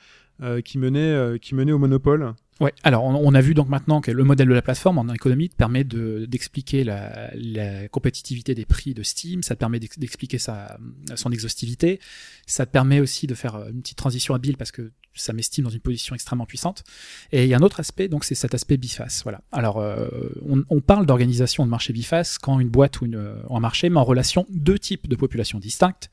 euh, 0.42 0.60
qui, 0.60 0.78
menait, 0.78 1.00
euh, 1.00 1.38
qui 1.38 1.54
menait 1.54 1.72
au 1.72 1.78
monopole. 1.78 2.34
Ouais, 2.60 2.72
alors 2.82 3.04
on, 3.04 3.14
on 3.14 3.34
a 3.34 3.40
vu 3.40 3.54
donc 3.54 3.68
maintenant 3.68 4.00
que 4.00 4.10
le 4.10 4.24
modèle 4.24 4.48
de 4.48 4.52
la 4.52 4.62
plateforme 4.62 4.98
en 4.98 5.08
économie 5.14 5.48
te 5.48 5.54
permet 5.54 5.84
de- 5.84 6.26
d'expliquer 6.28 6.82
la, 6.82 7.30
la 7.34 7.86
compétitivité 7.86 8.56
des 8.56 8.64
prix 8.64 8.94
de 8.94 9.04
Steam, 9.04 9.44
ça 9.44 9.54
te 9.54 9.60
permet 9.60 9.78
d'ex- 9.78 9.96
d'expliquer 9.96 10.38
sa, 10.38 10.76
son 11.14 11.30
exhaustivité, 11.30 12.00
ça 12.46 12.66
te 12.66 12.72
permet 12.72 12.98
aussi 12.98 13.28
de 13.28 13.34
faire 13.36 13.54
euh, 13.54 13.70
une 13.70 13.80
petite 13.80 13.98
transition 13.98 14.34
habile 14.34 14.56
parce 14.56 14.72
que 14.72 14.90
ça 15.14 15.32
met 15.32 15.42
Steam 15.42 15.64
dans 15.64 15.70
une 15.70 15.80
position 15.80 16.14
extrêmement 16.14 16.46
puissante. 16.46 16.84
Et 17.32 17.44
il 17.44 17.48
y 17.48 17.54
a 17.54 17.56
un 17.56 17.62
autre 17.62 17.80
aspect, 17.80 18.08
donc 18.08 18.24
c'est 18.24 18.34
cet 18.34 18.54
aspect 18.54 18.76
biface. 18.76 19.22
Voilà. 19.22 19.42
Alors 19.52 19.78
euh, 19.78 20.08
on, 20.70 20.80
parle 20.80 21.06
d'organisation 21.06 21.64
de 21.64 21.70
marché 21.70 21.92
biface 21.92 22.38
quand 22.38 22.60
une 22.60 22.68
boîte 22.68 23.00
ou, 23.00 23.06
une, 23.06 23.16
euh, 23.16 23.42
ou 23.48 23.56
un 23.56 23.60
marché 23.60 23.88
met 23.90 23.98
en 23.98 24.04
relation 24.04 24.46
deux 24.50 24.78
types 24.78 25.08
de 25.08 25.16
populations 25.16 25.58
distinctes 25.58 26.10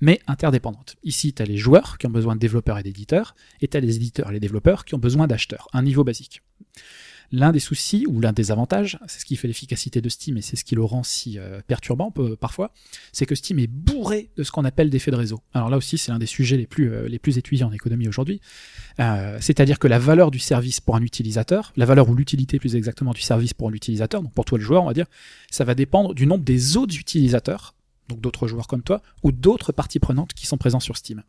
mais 0.00 0.20
interdépendantes. 0.26 0.96
Ici, 1.04 1.32
tu 1.32 1.42
as 1.42 1.46
les 1.46 1.56
joueurs 1.56 1.98
qui 1.98 2.06
ont 2.06 2.10
besoin 2.10 2.34
de 2.34 2.40
développeurs 2.40 2.78
et 2.78 2.82
d'éditeurs, 2.82 3.34
et 3.62 3.68
tu 3.68 3.76
as 3.78 3.80
les 3.80 3.96
éditeurs 3.96 4.30
et 4.30 4.34
les 4.34 4.40
développeurs 4.40 4.84
qui 4.84 4.94
ont 4.94 4.98
besoin 4.98 5.26
d'acheteurs, 5.26 5.68
un 5.72 5.82
niveau 5.82 6.04
basique. 6.04 6.42
L'un 7.32 7.52
des 7.52 7.60
soucis, 7.60 8.06
ou 8.08 8.20
l'un 8.20 8.32
des 8.32 8.50
avantages, 8.50 8.98
c'est 9.06 9.20
ce 9.20 9.24
qui 9.24 9.36
fait 9.36 9.48
l'efficacité 9.48 10.00
de 10.00 10.08
Steam, 10.08 10.36
et 10.36 10.42
c'est 10.42 10.56
ce 10.56 10.64
qui 10.64 10.74
le 10.74 10.84
rend 10.84 11.02
si 11.02 11.38
euh, 11.38 11.60
perturbant 11.66 12.12
parfois, 12.38 12.72
c'est 13.12 13.26
que 13.26 13.34
Steam 13.34 13.58
est 13.58 13.66
bourré 13.66 14.30
de 14.36 14.42
ce 14.42 14.50
qu'on 14.50 14.64
appelle 14.64 14.90
d'effets 14.90 15.10
de 15.10 15.16
réseau. 15.16 15.40
Alors 15.54 15.70
là 15.70 15.76
aussi, 15.76 15.98
c'est 15.98 16.12
l'un 16.12 16.18
des 16.18 16.26
sujets 16.26 16.56
les 16.56 16.66
plus, 16.66 16.92
euh, 16.92 17.08
les 17.08 17.18
plus 17.18 17.38
étudiés 17.38 17.64
en 17.64 17.72
économie 17.72 18.08
aujourd'hui. 18.08 18.40
Euh, 19.00 19.38
C'est-à-dire 19.40 19.78
que 19.78 19.88
la 19.88 19.98
valeur 19.98 20.30
du 20.30 20.38
service 20.38 20.80
pour 20.80 20.96
un 20.96 21.02
utilisateur, 21.02 21.72
la 21.76 21.84
valeur 21.84 22.08
ou 22.08 22.14
l'utilité 22.14 22.58
plus 22.58 22.76
exactement 22.76 23.12
du 23.12 23.20
service 23.20 23.54
pour 23.54 23.70
l'utilisateur, 23.70 24.22
donc 24.22 24.32
pour 24.32 24.44
toi 24.44 24.58
le 24.58 24.64
joueur, 24.64 24.82
on 24.82 24.86
va 24.86 24.94
dire, 24.94 25.06
ça 25.50 25.64
va 25.64 25.74
dépendre 25.74 26.14
du 26.14 26.26
nombre 26.26 26.44
des 26.44 26.76
autres 26.76 26.96
utilisateurs, 26.96 27.74
donc 28.08 28.20
d'autres 28.20 28.46
joueurs 28.46 28.66
comme 28.66 28.82
toi, 28.82 29.02
ou 29.22 29.32
d'autres 29.32 29.72
parties 29.72 29.98
prenantes 29.98 30.32
qui 30.32 30.46
sont 30.46 30.58
présents 30.58 30.80
sur 30.80 30.96
Steam. 30.96 31.22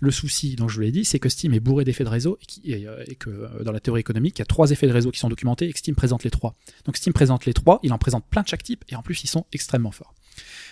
Le 0.00 0.10
souci, 0.10 0.56
donc 0.56 0.70
je 0.70 0.76
vous 0.76 0.80
l'ai 0.80 0.92
dit, 0.92 1.04
c'est 1.04 1.18
que 1.18 1.28
Steam 1.28 1.52
est 1.52 1.60
bourré 1.60 1.84
d'effets 1.84 2.04
de 2.04 2.08
réseau 2.08 2.38
et, 2.64 2.86
euh, 2.86 3.04
que 3.18 3.28
euh, 3.28 3.62
dans 3.62 3.72
la 3.72 3.80
théorie 3.80 4.00
économique, 4.00 4.38
il 4.38 4.40
y 4.40 4.42
a 4.42 4.46
trois 4.46 4.70
effets 4.70 4.86
de 4.86 4.92
réseau 4.92 5.10
qui 5.10 5.20
sont 5.20 5.28
documentés 5.28 5.68
et 5.68 5.72
que 5.72 5.78
Steam 5.78 5.94
présente 5.94 6.24
les 6.24 6.30
trois. 6.30 6.54
Donc 6.86 6.96
Steam 6.96 7.12
présente 7.12 7.44
les 7.44 7.52
trois, 7.52 7.80
il 7.82 7.92
en 7.92 7.98
présente 7.98 8.24
plein 8.30 8.42
de 8.42 8.48
chaque 8.48 8.62
type 8.62 8.82
et 8.88 8.96
en 8.96 9.02
plus 9.02 9.22
ils 9.22 9.28
sont 9.28 9.44
extrêmement 9.52 9.90
forts. 9.90 10.14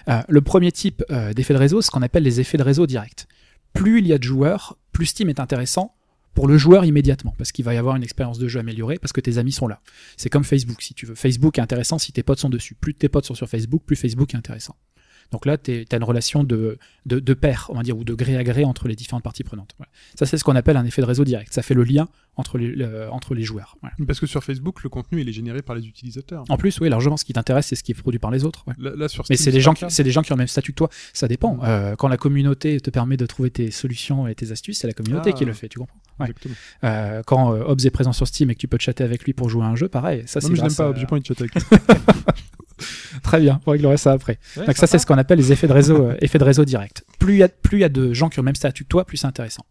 Euh, 0.09 0.23
le 0.29 0.41
premier 0.41 0.73
type 0.73 1.05
d'effet 1.35 1.53
de 1.53 1.59
réseau, 1.59 1.83
c'est 1.83 1.87
ce 1.87 1.91
qu'on 1.91 2.03
appelle 2.03 2.23
les 2.23 2.41
effets 2.41 2.57
de 2.57 2.63
réseau 2.63 2.87
directs. 2.87 3.27
Plus 3.75 3.99
il 3.99 4.07
y 4.07 4.15
a 4.15 4.19
de 4.19 4.25
joueurs, 4.25 4.79
plus 4.93 5.07
Steam 5.07 5.29
est 5.29 5.41
intéressant 5.41 5.95
pour 6.39 6.47
le 6.47 6.57
joueur 6.57 6.85
immédiatement, 6.85 7.35
parce 7.37 7.51
qu'il 7.51 7.65
va 7.65 7.75
y 7.75 7.79
avoir 7.79 7.97
une 7.97 8.05
expérience 8.05 8.39
de 8.39 8.47
jeu 8.47 8.61
améliorée, 8.61 8.99
parce 8.99 9.13
que 9.13 9.21
tes 9.21 9.39
amis 9.39 9.51
sont 9.51 9.67
là. 9.67 9.81
C'est 10.17 10.31
comme 10.31 10.45
Facebook, 10.45 10.81
si 10.83 10.95
tu 10.95 11.05
veux. 11.05 11.17
Facebook 11.17 11.59
est 11.59 11.61
intéressant 11.61 11.99
si 11.99 12.13
tes 12.13 12.23
potes 12.23 12.39
sont 12.39 12.49
dessus. 12.49 12.77
Plus 12.77 12.95
tes 12.95 13.09
potes 13.09 13.27
sont 13.27 13.35
sur 13.35 13.49
Facebook, 13.49 13.83
plus 13.85 13.97
Facebook 13.97 14.33
est 14.35 14.37
intéressant. 14.37 14.77
Donc 15.31 15.45
là, 15.45 15.59
tu 15.59 15.85
as 15.91 15.97
une 15.97 16.05
relation 16.05 16.43
de, 16.43 16.79
de, 17.07 17.19
de 17.21 17.35
pair, 17.35 17.67
on 17.71 17.75
va 17.75 17.83
dire, 17.83 17.99
ou 17.99 18.05
de 18.05 18.15
gré 18.15 18.37
à 18.37 18.45
gré 18.45 18.65
entre 18.65 18.89
les 18.89 18.97
différentes 18.97 19.23
parties 19.25 19.45
prenantes. 19.45 19.73
Voilà. 19.77 19.91
Ça, 20.15 20.25
c'est 20.25 20.39
ce 20.39 20.45
qu'on 20.45 20.57
appelle 20.57 20.77
un 20.79 20.85
effet 20.87 21.03
de 21.03 21.07
réseau 21.07 21.25
direct. 21.25 21.53
Ça 21.53 21.61
fait 21.63 21.75
le 21.75 21.85
lien 21.85 22.09
entre 22.37 22.57
les, 22.57 22.69
le- 22.69 23.11
entre 23.11 23.35
les 23.35 23.43
joueurs. 23.43 23.77
Voilà. 23.83 23.95
Parce 24.07 24.21
que 24.21 24.27
sur 24.27 24.43
Facebook, 24.43 24.83
le 24.85 24.89
contenu 24.89 25.21
il 25.21 25.29
est 25.29 25.33
généré 25.33 25.61
par 25.61 25.77
les 25.77 25.87
utilisateurs. 25.87 26.45
En 26.49 26.57
plus, 26.57 26.81
oui, 26.81 26.89
largement, 26.89 27.17
ce 27.19 27.25
qui 27.27 27.33
t'intéresse, 27.35 27.67
c'est 27.67 27.75
ce 27.77 27.83
qui 27.85 27.93
est 27.93 27.95
produit 27.95 28.19
par 28.19 28.31
les 28.31 28.45
autres. 28.45 28.65
ouais. 28.69 28.75
Là, 28.79 28.93
là, 28.97 29.09
sur 29.09 29.25
Mais 29.29 29.37
c'est 29.37 29.51
des 29.53 29.61
gens 29.61 29.75
qui, 29.75 29.81
cas. 29.81 29.91
c'est 29.91 30.05
des 30.05 30.13
gens 30.13 30.23
qui 30.23 30.33
ont 30.33 30.37
le 30.37 30.41
même 30.41 30.49
statut 30.49 30.73
que 30.73 30.77
toi. 30.79 30.89
Ça 31.13 31.29
dépend. 31.29 31.59
Euh, 31.63 31.95
quand 31.97 32.09
la 32.09 32.17
communauté 32.17 32.81
te 32.81 32.89
permet 32.91 33.17
de 33.19 33.27
trouver 33.27 33.51
tes 33.51 33.71
solutions 33.71 34.27
et 34.29 34.35
tes 34.35 34.51
astuces, 34.53 34.79
c'est 34.79 34.87
la 34.87 34.93
communauté 34.95 35.31
Ah. 35.35 35.37
qui 35.37 35.45
le 35.45 35.53
fait. 35.53 35.69
Tu 35.69 35.79
comprends? 35.79 35.99
Ouais. 36.21 36.33
Euh, 36.85 37.23
Quand 37.27 37.53
euh, 37.53 37.65
Hobbs 37.67 37.85
est 37.85 37.91
présent 37.91 38.13
sur 38.13 38.27
Steam 38.27 38.51
et 38.51 38.55
que 38.55 38.61
tu 38.61 38.69
peux 38.69 38.79
chatter 38.81 39.05
avec 39.05 39.25
lui 39.25 39.33
pour 39.35 39.49
jouer 39.51 39.65
à 39.65 39.67
un 39.69 39.77
jeu, 39.77 39.89
pareil. 39.89 40.23
Ça, 40.27 40.41
c'est 40.41 40.49
mais 40.49 40.55
je 40.57 40.61
grâce 40.61 40.77
pas, 40.77 40.89
à- 40.89 40.95
j'ai 40.95 41.07
pas 41.07 41.17
envie 41.17 41.23
de 41.23 41.27
chatter 41.27 41.45
avec. 41.45 41.55
Très 43.23 43.41
bien. 43.41 43.61
On 43.67 43.73
réglerait 43.73 43.97
ça 43.97 44.13
après. 44.13 44.39
Ouais, 44.57 44.67
Donc 44.67 44.77
ça, 44.77 44.87
c'est 44.87 44.99
ce 44.99 45.07
qu'on 45.07 45.19
appelle 45.19 45.39
les 45.39 45.53
effets 45.53 45.67
de 45.67 45.73
réseau, 45.73 46.09
euh, 46.09 46.17
effets 46.21 46.39
de 46.39 46.45
réseau 46.45 46.65
direct. 46.65 47.05
Plus 47.19 47.35
il 47.35 47.39
y 47.39 47.43
a, 47.43 47.49
plus 47.49 47.79
il 47.79 47.81
y 47.81 47.85
a 47.85 47.89
de 47.89 48.13
gens 48.13 48.29
qui 48.29 48.39
ont 48.39 48.43
le 48.43 48.47
même 48.47 48.55
statut 48.55 48.85
que 48.85 48.89
toi, 48.89 49.05
plus 49.05 49.19
c'est 49.19 49.27
intéressant. 49.27 49.65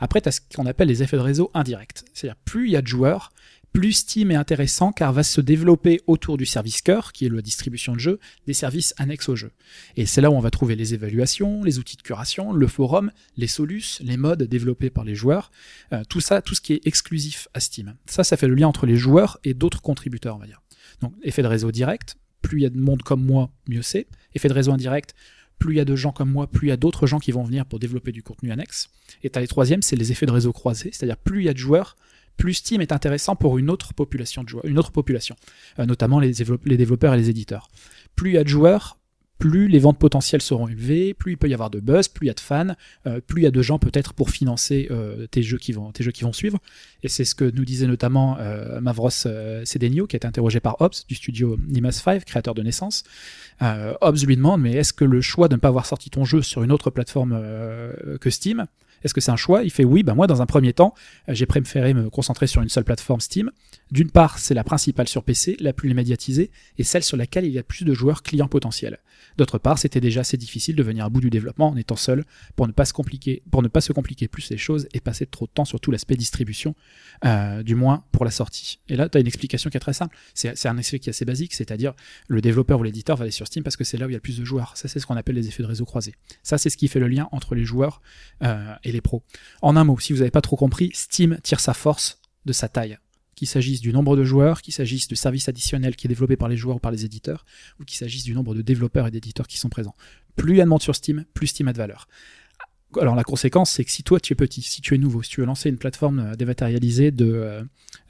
Après, 0.00 0.20
tu 0.20 0.28
as 0.28 0.32
ce 0.32 0.40
qu'on 0.54 0.66
appelle 0.66 0.88
les 0.88 1.02
effets 1.02 1.16
de 1.16 1.22
réseau 1.22 1.50
indirects. 1.54 2.04
C'est-à-dire, 2.12 2.36
plus 2.44 2.66
il 2.66 2.72
y 2.72 2.76
a 2.76 2.82
de 2.82 2.86
joueurs, 2.86 3.32
plus 3.74 3.92
Steam 3.92 4.30
est 4.30 4.36
intéressant 4.36 4.92
car 4.92 5.12
va 5.12 5.24
se 5.24 5.40
développer 5.40 6.00
autour 6.06 6.36
du 6.36 6.46
service 6.46 6.80
cœur, 6.80 7.12
qui 7.12 7.26
est 7.26 7.28
la 7.28 7.42
distribution 7.42 7.92
de 7.92 7.98
jeux, 7.98 8.20
des 8.46 8.52
services 8.52 8.94
annexes 8.98 9.28
au 9.28 9.34
jeu. 9.34 9.50
Et 9.96 10.06
c'est 10.06 10.20
là 10.20 10.30
où 10.30 10.34
on 10.34 10.40
va 10.40 10.50
trouver 10.50 10.76
les 10.76 10.94
évaluations, 10.94 11.64
les 11.64 11.80
outils 11.80 11.96
de 11.96 12.02
curation, 12.02 12.52
le 12.52 12.66
forum, 12.68 13.10
les 13.36 13.48
solus, 13.48 13.98
les 14.00 14.16
modes 14.16 14.44
développés 14.44 14.90
par 14.90 15.02
les 15.02 15.16
joueurs, 15.16 15.50
euh, 15.92 16.04
tout 16.08 16.20
ça, 16.20 16.40
tout 16.40 16.54
ce 16.54 16.60
qui 16.60 16.74
est 16.74 16.86
exclusif 16.86 17.48
à 17.52 17.58
Steam. 17.58 17.96
Ça, 18.06 18.22
ça 18.22 18.36
fait 18.36 18.46
le 18.46 18.54
lien 18.54 18.68
entre 18.68 18.86
les 18.86 18.96
joueurs 18.96 19.38
et 19.42 19.54
d'autres 19.54 19.82
contributeurs, 19.82 20.36
on 20.36 20.38
va 20.38 20.46
dire. 20.46 20.62
Donc, 21.00 21.12
effet 21.24 21.42
de 21.42 21.48
réseau 21.48 21.72
direct, 21.72 22.16
plus 22.44 22.60
il 22.60 22.62
y 22.62 22.66
a 22.66 22.70
de 22.70 22.78
monde 22.78 23.02
comme 23.02 23.24
moi, 23.24 23.50
mieux 23.68 23.82
c'est. 23.82 24.06
Effet 24.34 24.48
de 24.48 24.52
réseau 24.52 24.70
indirect, 24.70 25.14
plus 25.58 25.74
il 25.74 25.76
y 25.78 25.80
a 25.80 25.84
de 25.84 25.96
gens 25.96 26.12
comme 26.12 26.30
moi, 26.30 26.46
plus 26.46 26.68
il 26.68 26.70
y 26.70 26.72
a 26.72 26.76
d'autres 26.76 27.06
gens 27.06 27.18
qui 27.18 27.32
vont 27.32 27.42
venir 27.42 27.64
pour 27.64 27.78
développer 27.78 28.12
du 28.12 28.22
contenu 28.22 28.52
annexe. 28.52 28.90
Et 29.22 29.30
t'as 29.30 29.40
les 29.40 29.48
troisièmes, 29.48 29.82
c'est 29.82 29.96
les 29.96 30.12
effets 30.12 30.26
de 30.26 30.30
réseau 30.30 30.52
croisés, 30.52 30.90
c'est-à-dire 30.92 31.16
plus 31.16 31.40
il 31.40 31.46
y 31.46 31.48
a 31.48 31.54
de 31.54 31.58
joueurs, 31.58 31.96
plus 32.36 32.54
Steam 32.54 32.82
est 32.82 32.92
intéressant 32.92 33.34
pour 33.34 33.58
une 33.58 33.70
autre 33.70 33.94
population 33.94 34.44
de 34.44 34.48
joueurs, 34.48 34.66
une 34.66 34.78
autre 34.78 34.92
population, 34.92 35.36
euh, 35.78 35.86
notamment 35.86 36.20
les 36.20 36.32
développeurs 36.32 37.14
et 37.14 37.16
les 37.16 37.30
éditeurs. 37.30 37.70
Plus 38.14 38.32
il 38.32 38.34
y 38.34 38.38
a 38.38 38.44
de 38.44 38.48
joueurs, 38.48 38.98
plus 39.44 39.68
les 39.68 39.78
ventes 39.78 39.98
potentielles 39.98 40.40
seront 40.40 40.68
élevées, 40.68 41.12
plus 41.12 41.32
il 41.32 41.36
peut 41.36 41.50
y 41.50 41.52
avoir 41.52 41.68
de 41.68 41.78
buzz, 41.78 42.08
plus 42.08 42.24
il 42.24 42.28
y 42.28 42.30
a 42.30 42.34
de 42.34 42.40
fans, 42.40 42.74
euh, 43.06 43.20
plus 43.20 43.42
il 43.42 43.44
y 43.44 43.46
a 43.46 43.50
de 43.50 43.60
gens 43.60 43.78
peut-être 43.78 44.14
pour 44.14 44.30
financer 44.30 44.88
euh, 44.90 45.26
tes 45.26 45.42
jeux 45.42 45.58
qui 45.58 45.72
vont 45.72 45.92
suivre. 46.32 46.58
Et 47.02 47.08
c'est 47.08 47.26
ce 47.26 47.34
que 47.34 47.44
nous 47.44 47.66
disait 47.66 47.86
notamment 47.86 48.38
euh, 48.40 48.80
Mavros 48.80 49.10
Cedenio, 49.10 50.06
qui 50.06 50.16
a 50.16 50.18
été 50.18 50.26
interrogé 50.26 50.60
par 50.60 50.80
Hobbs 50.80 51.04
du 51.06 51.14
studio 51.14 51.58
Nimas 51.68 51.92
5, 51.92 52.24
créateur 52.24 52.54
de 52.54 52.62
Naissance. 52.62 53.04
Hobbs 53.60 54.24
lui 54.26 54.36
demande 54.36 54.62
mais 54.62 54.72
est-ce 54.72 54.94
que 54.94 55.04
le 55.04 55.20
choix 55.20 55.48
de 55.48 55.56
ne 55.56 55.60
pas 55.60 55.68
avoir 55.68 55.84
sorti 55.84 56.08
ton 56.08 56.24
jeu 56.24 56.40
sur 56.40 56.62
une 56.62 56.72
autre 56.72 56.88
plateforme 56.88 57.38
que 58.20 58.30
Steam, 58.30 58.66
est-ce 59.04 59.14
que 59.14 59.20
c'est 59.20 59.30
un 59.30 59.36
choix? 59.36 59.62
Il 59.62 59.70
fait 59.70 59.84
oui, 59.84 60.02
bah 60.02 60.14
moi 60.14 60.26
dans 60.26 60.42
un 60.42 60.46
premier 60.46 60.72
temps, 60.72 60.94
euh, 61.28 61.34
j'ai 61.34 61.46
préféré 61.46 61.94
me 61.94 62.10
concentrer 62.10 62.46
sur 62.46 62.62
une 62.62 62.68
seule 62.68 62.84
plateforme 62.84 63.20
Steam. 63.20 63.50
D'une 63.90 64.10
part, 64.10 64.38
c'est 64.38 64.54
la 64.54 64.64
principale 64.64 65.08
sur 65.08 65.22
PC, 65.22 65.56
la 65.60 65.72
plus 65.72 65.92
médiatisée, 65.94 66.50
et 66.78 66.84
celle 66.84 67.04
sur 67.04 67.16
laquelle 67.16 67.44
il 67.44 67.52
y 67.52 67.58
a 67.58 67.62
plus 67.62 67.84
de 67.84 67.92
joueurs 67.94 68.22
clients 68.22 68.48
potentiels. 68.48 68.98
D'autre 69.36 69.58
part, 69.58 69.78
c'était 69.78 70.00
déjà 70.00 70.20
assez 70.20 70.36
difficile 70.36 70.76
de 70.76 70.82
venir 70.82 71.04
à 71.04 71.08
bout 71.08 71.20
du 71.20 71.30
développement 71.30 71.68
en 71.68 71.76
étant 71.76 71.96
seul 71.96 72.24
pour 72.56 72.66
ne 72.66 72.72
pas 72.72 72.84
se 72.84 72.92
compliquer, 72.92 73.42
pour 73.50 73.62
ne 73.62 73.68
pas 73.68 73.80
se 73.80 73.92
compliquer 73.92 74.28
plus 74.28 74.50
les 74.50 74.56
choses 74.56 74.88
et 74.94 75.00
passer 75.00 75.26
trop 75.26 75.46
de 75.46 75.50
temps 75.50 75.64
sur 75.64 75.80
tout 75.80 75.90
l'aspect 75.90 76.16
distribution, 76.16 76.74
euh, 77.24 77.62
du 77.62 77.74
moins 77.74 78.04
pour 78.12 78.24
la 78.24 78.30
sortie. 78.30 78.80
Et 78.88 78.96
là, 78.96 79.08
tu 79.08 79.18
as 79.18 79.20
une 79.20 79.26
explication 79.26 79.70
qui 79.70 79.76
est 79.76 79.80
très 79.80 79.92
simple. 79.92 80.16
C'est 80.34 80.66
un 80.66 80.78
effet 80.78 80.98
qui 80.98 81.08
est 81.08 81.12
assez 81.12 81.24
basique, 81.24 81.54
c'est-à-dire 81.54 81.94
le 82.28 82.40
développeur 82.40 82.80
ou 82.80 82.82
l'éditeur 82.82 83.16
va 83.16 83.22
aller 83.22 83.30
sur 83.30 83.46
Steam 83.46 83.62
parce 83.62 83.76
que 83.76 83.84
c'est 83.84 83.96
là 83.96 84.06
où 84.06 84.10
il 84.10 84.14
y 84.14 84.16
a 84.16 84.20
plus 84.20 84.38
de 84.38 84.44
joueurs. 84.44 84.76
Ça, 84.76 84.88
c'est 84.88 84.98
ce 84.98 85.06
qu'on 85.06 85.16
appelle 85.16 85.34
les 85.34 85.48
effets 85.48 85.62
de 85.62 85.68
réseau 85.68 85.84
croisés. 85.84 86.14
Ça, 86.42 86.58
c'est 86.58 86.70
ce 86.70 86.76
qui 86.76 86.88
fait 86.88 87.00
le 87.00 87.08
lien 87.08 87.28
entre 87.32 87.54
les 87.54 87.64
joueurs 87.64 88.00
euh, 88.42 88.74
et 88.84 88.92
pros. 89.00 89.22
En 89.62 89.76
un 89.76 89.84
mot, 89.84 89.98
si 89.98 90.12
vous 90.12 90.20
n'avez 90.20 90.30
pas 90.30 90.40
trop 90.40 90.56
compris, 90.56 90.90
Steam 90.94 91.38
tire 91.42 91.60
sa 91.60 91.74
force 91.74 92.20
de 92.44 92.52
sa 92.52 92.68
taille. 92.68 92.98
Qu'il 93.34 93.48
s'agisse 93.48 93.80
du 93.80 93.92
nombre 93.92 94.16
de 94.16 94.24
joueurs, 94.24 94.62
qu'il 94.62 94.72
s'agisse 94.72 95.08
du 95.08 95.16
service 95.16 95.48
additionnel 95.48 95.96
qui 95.96 96.06
est 96.06 96.08
développé 96.08 96.36
par 96.36 96.48
les 96.48 96.56
joueurs 96.56 96.76
ou 96.76 96.80
par 96.80 96.92
les 96.92 97.04
éditeurs, 97.04 97.44
ou 97.80 97.84
qu'il 97.84 97.98
s'agisse 97.98 98.22
du 98.22 98.34
nombre 98.34 98.54
de 98.54 98.62
développeurs 98.62 99.08
et 99.08 99.10
d'éditeurs 99.10 99.48
qui 99.48 99.58
sont 99.58 99.68
présents. 99.68 99.94
Plus 100.36 100.54
il 100.54 100.56
y 100.58 100.60
a 100.60 100.64
de 100.64 100.68
monde 100.68 100.82
sur 100.82 100.94
Steam, 100.94 101.24
plus 101.34 101.48
Steam 101.48 101.68
a 101.68 101.72
de 101.72 101.78
valeur. 101.78 102.06
Alors 103.00 103.14
la 103.14 103.24
conséquence, 103.24 103.70
c'est 103.70 103.84
que 103.84 103.90
si 103.90 104.02
toi 104.02 104.20
tu 104.20 104.32
es 104.32 104.36
petit, 104.36 104.62
si 104.62 104.80
tu 104.80 104.94
es 104.94 104.98
nouveau, 104.98 105.22
si 105.22 105.30
tu 105.30 105.40
veux 105.40 105.46
lancer 105.46 105.68
une 105.68 105.76
plateforme 105.78 106.18
euh, 106.20 106.34
dématérialisée 106.36 107.10
de, 107.10 107.24
euh, 107.32 107.62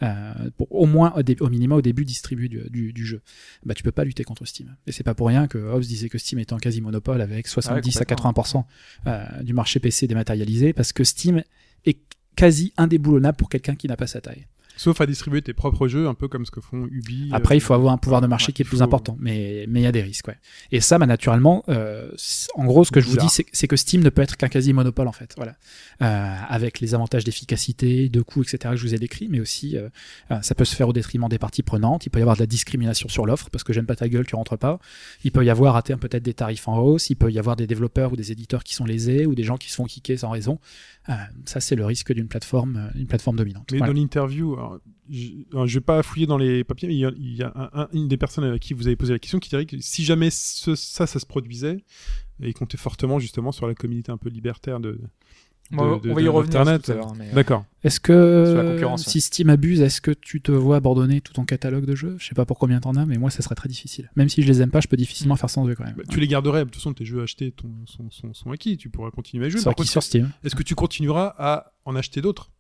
euh, 0.03 0.33
pour 0.57 0.73
au 0.75 0.87
moins 0.87 1.13
au, 1.17 1.23
dé- 1.23 1.37
au 1.41 1.49
minima 1.49 1.75
au 1.77 1.83
début 1.83 2.05
distribué 2.05 2.49
du, 2.49 2.61
du, 2.71 2.93
du 2.93 3.07
jeu, 3.07 3.21
bah 3.65 3.75
tu 3.75 3.83
peux 3.83 3.93
pas 3.93 4.05
lutter 4.05 4.25
contre 4.25 4.45
Steam. 4.45 4.75
Et 4.87 4.93
c'est 4.93 5.05
pas 5.05 5.15
pour 5.15 5.29
rien 5.29 5.47
que 5.47 5.59
Hobbes 5.59 5.83
disait 5.83 6.09
que 6.09 6.19
Steam 6.19 6.39
était 6.39 6.53
en 6.53 6.59
quasi 6.59 6.81
monopole 6.81 7.21
avec 7.21 7.47
70 7.47 7.97
à 8.01 8.05
80% 8.05 8.65
euh, 9.07 9.43
du 9.43 9.55
marché 9.55 9.81
PC 9.81 10.07
dématérialisé, 10.07 10.73
parce 10.73 10.93
que 10.93 11.05
Steam 11.05 11.43
est 11.87 11.99
quasi 12.37 12.73
indéboulonnable 12.77 13.37
pour 13.37 13.49
quelqu'un 13.49 13.77
qui 13.77 13.87
n'a 13.89 13.97
pas 13.97 14.07
sa 14.07 14.21
taille. 14.21 14.47
Sauf 14.77 15.01
à 15.01 15.07
distribuer 15.07 15.41
tes 15.43 15.53
propres 15.53 15.87
jeux, 15.89 16.09
un 16.09 16.15
peu 16.15 16.27
comme 16.29 16.45
ce 16.47 16.51
que 16.51 16.61
font 16.61 16.89
Ubi. 16.91 17.31
Après, 17.33 17.55
euh, 17.55 17.59
il 17.59 17.61
faut 17.61 17.75
avoir 17.75 17.93
un 17.93 17.97
pouvoir 17.99 18.21
de 18.21 18.27
marché 18.27 18.49
ouais, 18.49 18.53
qui 18.53 18.63
est 18.63 18.65
plus 18.65 18.79
faut- 18.79 18.83
important, 18.85 19.17
mais 19.21 19.67
mais 19.69 19.81
il 19.81 19.85
y 19.85 19.87
a 19.87 19.93
des 19.93 20.03
risques, 20.03 20.29
ouais. 20.29 20.39
Et 20.73 20.81
ça, 20.81 20.99
bah, 20.99 21.07
naturellement, 21.07 21.63
euh, 21.69 22.11
en 22.55 22.65
gros, 22.65 22.85
ce 22.85 22.91
que 22.91 23.01
je 23.01 23.07
vous 23.09 23.17
dis, 23.17 23.29
c'est 23.29 23.69
que 23.69 23.77
Steam 23.77 24.03
ne 24.03 24.11
peut 24.11 24.23
être 24.23 24.37
qu'un 24.37 24.49
quasi 24.49 24.73
monopole 24.73 25.07
en 25.09 25.13
fait, 25.13 25.35
voilà, 25.37 25.55
Euh, 26.03 26.37
avec 26.49 26.81
les 26.81 26.95
avantages 26.95 27.25
d'efficacité, 27.25 28.09
de 28.09 28.21
coût, 28.21 28.43
etc. 28.43 28.59
que 28.71 28.77
je 28.77 28.83
vous 28.83 28.95
ai 28.95 28.99
décrits, 28.99 29.29
mais 29.29 29.41
aussi 29.41 29.77
ça 30.43 30.55
peut 30.55 30.65
se 30.65 30.75
faire 30.75 30.89
au 30.89 30.93
détriment 30.93 31.29
des 31.29 31.39
parties 31.39 31.63
prenantes. 31.63 32.07
Il 32.07 32.11
peut 32.11 32.19
y 32.19 32.23
avoir 32.23 32.37
de 32.37 32.43
la 32.43 32.47
discrimination 32.47 33.09
sur 33.09 33.27
l'offre 33.27 33.51
parce 33.51 33.63
que 33.65 33.73
j'aime 33.73 33.87
pas 33.87 33.97
ta 33.97 34.09
gueule, 34.09 34.27
tu 34.27 34.35
rentres 34.35 34.59
pas. 34.59 34.79
Il 35.25 35.31
peut 35.33 35.45
y 35.45 35.51
avoir 35.51 35.77
à 35.77 35.83
terme 35.83 36.01
peut-être 36.01 36.23
des 36.23 36.35
tarifs 36.35 36.67
en 36.69 36.79
hausse. 36.79 37.11
Il 37.11 37.17
peut 37.17 37.31
y 37.31 37.39
avoir 37.39 37.57
des 37.57 37.67
développeurs 37.67 38.13
ou 38.13 38.17
des 38.17 38.33
éditeurs 38.33 38.65
qui 38.65 38.75
sont 38.75 38.85
lésés 38.85 39.27
ou 39.27 39.35
des 39.35 39.45
gens 39.45 39.57
qui 39.57 39.71
se 39.71 39.77
font 39.77 39.85
kicker 39.85 40.17
sans 40.17 40.31
raison. 40.31 40.59
Euh, 41.09 41.13
ça, 41.45 41.61
c'est 41.61 41.77
le 41.77 41.85
risque 41.85 42.13
d'une 42.13 42.29
plateforme, 42.29 42.91
une 42.95 43.07
plateforme 43.07 43.37
dominante. 43.37 43.69
Mais 43.73 43.79
Voilà. 43.79 43.93
dans 43.93 43.99
l'interview, 44.01 44.57
alors, 44.65 44.81
je, 45.11 45.29
je 45.67 45.75
vais 45.75 45.81
pas 45.85 46.03
fouiller 46.03 46.27
dans 46.27 46.39
les 46.39 46.65
papiers, 46.65 46.89
mais 46.89 46.95
il 46.95 47.01
y 47.01 47.05
a, 47.07 47.13
il 47.17 47.35
y 47.37 47.43
a 47.43 47.53
un- 47.55 47.83
un- 47.83 47.89
une 47.93 48.09
des 48.09 48.17
personnes 48.17 48.45
à 48.45 48.59
qui 48.59 48.75
vous 48.75 48.87
avez 48.87 48.97
posé 48.97 49.13
la 49.13 49.19
question 49.19 49.39
qui 49.39 49.49
dirait 49.51 49.67
que 49.67 49.77
si 49.81 50.05
jamais 50.05 50.31
ce- 50.31 50.75
ça, 50.75 51.07
ça 51.07 51.19
se 51.19 51.27
produisait, 51.27 51.85
et 52.43 52.49
il 52.49 52.55
comptait 52.55 52.77
fortement 52.79 53.19
justement 53.19 53.53
sur 53.53 53.67
la 53.67 53.75
communauté 53.75 54.11
un 54.13 54.17
peu 54.17 54.29
libertaire 54.29 54.81
de. 54.81 55.01
On 55.73 55.77
va- 55.77 55.99
de- 55.99 56.11
on 56.11 56.15
va 56.15 56.21
y 56.21 56.25
revenir 56.29 56.61
euh, 56.61 56.65
D'accord. 57.35 57.65
Est-ce 57.83 57.99
que 57.99 58.77
si 59.11 59.21
Steam 59.23 59.49
abuse, 59.49 59.81
est-ce 59.81 60.01
que 60.03 60.11
tu 60.11 60.43
te 60.43 60.53
vois 60.53 60.77
abandonner 60.77 61.23
tout 61.23 61.33
ton 61.33 61.45
catalogue 61.47 61.87
de 61.87 61.95
jeux? 61.95 62.17
Je 62.19 62.27
sais 62.27 62.35
pas 62.35 62.45
pour 62.45 62.59
combien 62.59 62.81
t'en 62.81 62.95
as, 62.97 63.07
mais 63.07 63.17
moi 63.17 63.31
ça 63.31 63.43
serait 63.43 63.55
très 63.55 63.69
difficile. 63.71 64.11
Même 64.15 64.29
si 64.29 64.43
je 64.43 64.47
les 64.47 64.61
aime 64.61 64.71
pas, 64.71 64.81
je 64.81 64.89
peux 64.89 64.97
difficilement 64.99 65.37
faire 65.37 65.49
sans 65.49 65.67
eux 65.67 65.75
quand 65.75 65.85
même. 65.85 65.95
Bah, 65.97 66.03
tu 66.09 66.21
les 66.21 66.29
garderais, 66.29 66.61
de 66.61 66.65
toute 66.65 66.77
façon, 66.77 66.93
tes 66.93 67.07
jeux 67.07 67.23
achetés 67.23 67.51
ton, 67.53 67.71
sont, 67.87 68.11
sont, 68.11 68.35
sont 68.35 68.51
acquis, 68.51 68.77
tu 68.77 68.91
pourras 68.91 69.11
continuer 69.11 69.47
à 69.47 69.49
jouer. 69.49 69.61
Sur 69.61 69.71
Par 69.71 69.75
qui 69.75 69.83
contre, 69.83 69.91
sur 69.91 70.03
Steam 70.03 70.31
est-ce 70.45 70.55
que 70.55 70.63
tu 70.63 70.75
continueras 70.75 71.35
à 71.39 71.73
en 71.87 71.97
acheter 71.97 72.21
d'autres? 72.21 72.51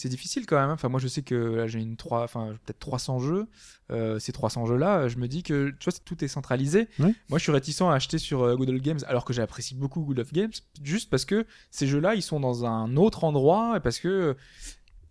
C'est 0.00 0.08
difficile 0.08 0.46
quand 0.46 0.58
même. 0.60 0.70
hein. 0.70 0.74
Enfin, 0.74 0.88
moi, 0.88 0.98
je 1.00 1.08
sais 1.08 1.22
que 1.22 1.34
là, 1.34 1.66
j'ai 1.66 1.78
une 1.80 1.96
3, 1.96 2.22
enfin, 2.24 2.56
peut-être 2.64 2.78
300 2.78 3.18
jeux. 3.20 3.46
Euh, 3.90 4.18
ces 4.18 4.32
300 4.32 4.66
jeux-là, 4.66 5.08
je 5.08 5.16
me 5.18 5.28
dis 5.28 5.42
que, 5.42 5.70
tu 5.78 5.90
vois, 5.90 5.98
tout 6.04 6.24
est 6.24 6.28
centralisé. 6.28 6.88
Moi, 7.28 7.38
je 7.38 7.42
suis 7.44 7.52
réticent 7.52 7.82
à 7.82 7.92
acheter 7.92 8.18
sur 8.18 8.42
euh, 8.42 8.56
Good 8.56 8.70
Old 8.70 8.82
Games, 8.82 9.00
alors 9.06 9.24
que 9.24 9.32
j'apprécie 9.32 9.74
beaucoup 9.74 10.00
Good 10.02 10.18
Old 10.20 10.32
Games, 10.32 10.52
juste 10.82 11.10
parce 11.10 11.24
que 11.24 11.46
ces 11.70 11.86
jeux-là, 11.86 12.14
ils 12.14 12.22
sont 12.22 12.40
dans 12.40 12.64
un 12.64 12.96
autre 12.96 13.24
endroit, 13.24 13.74
et 13.76 13.80
parce 13.80 13.98
que, 13.98 14.36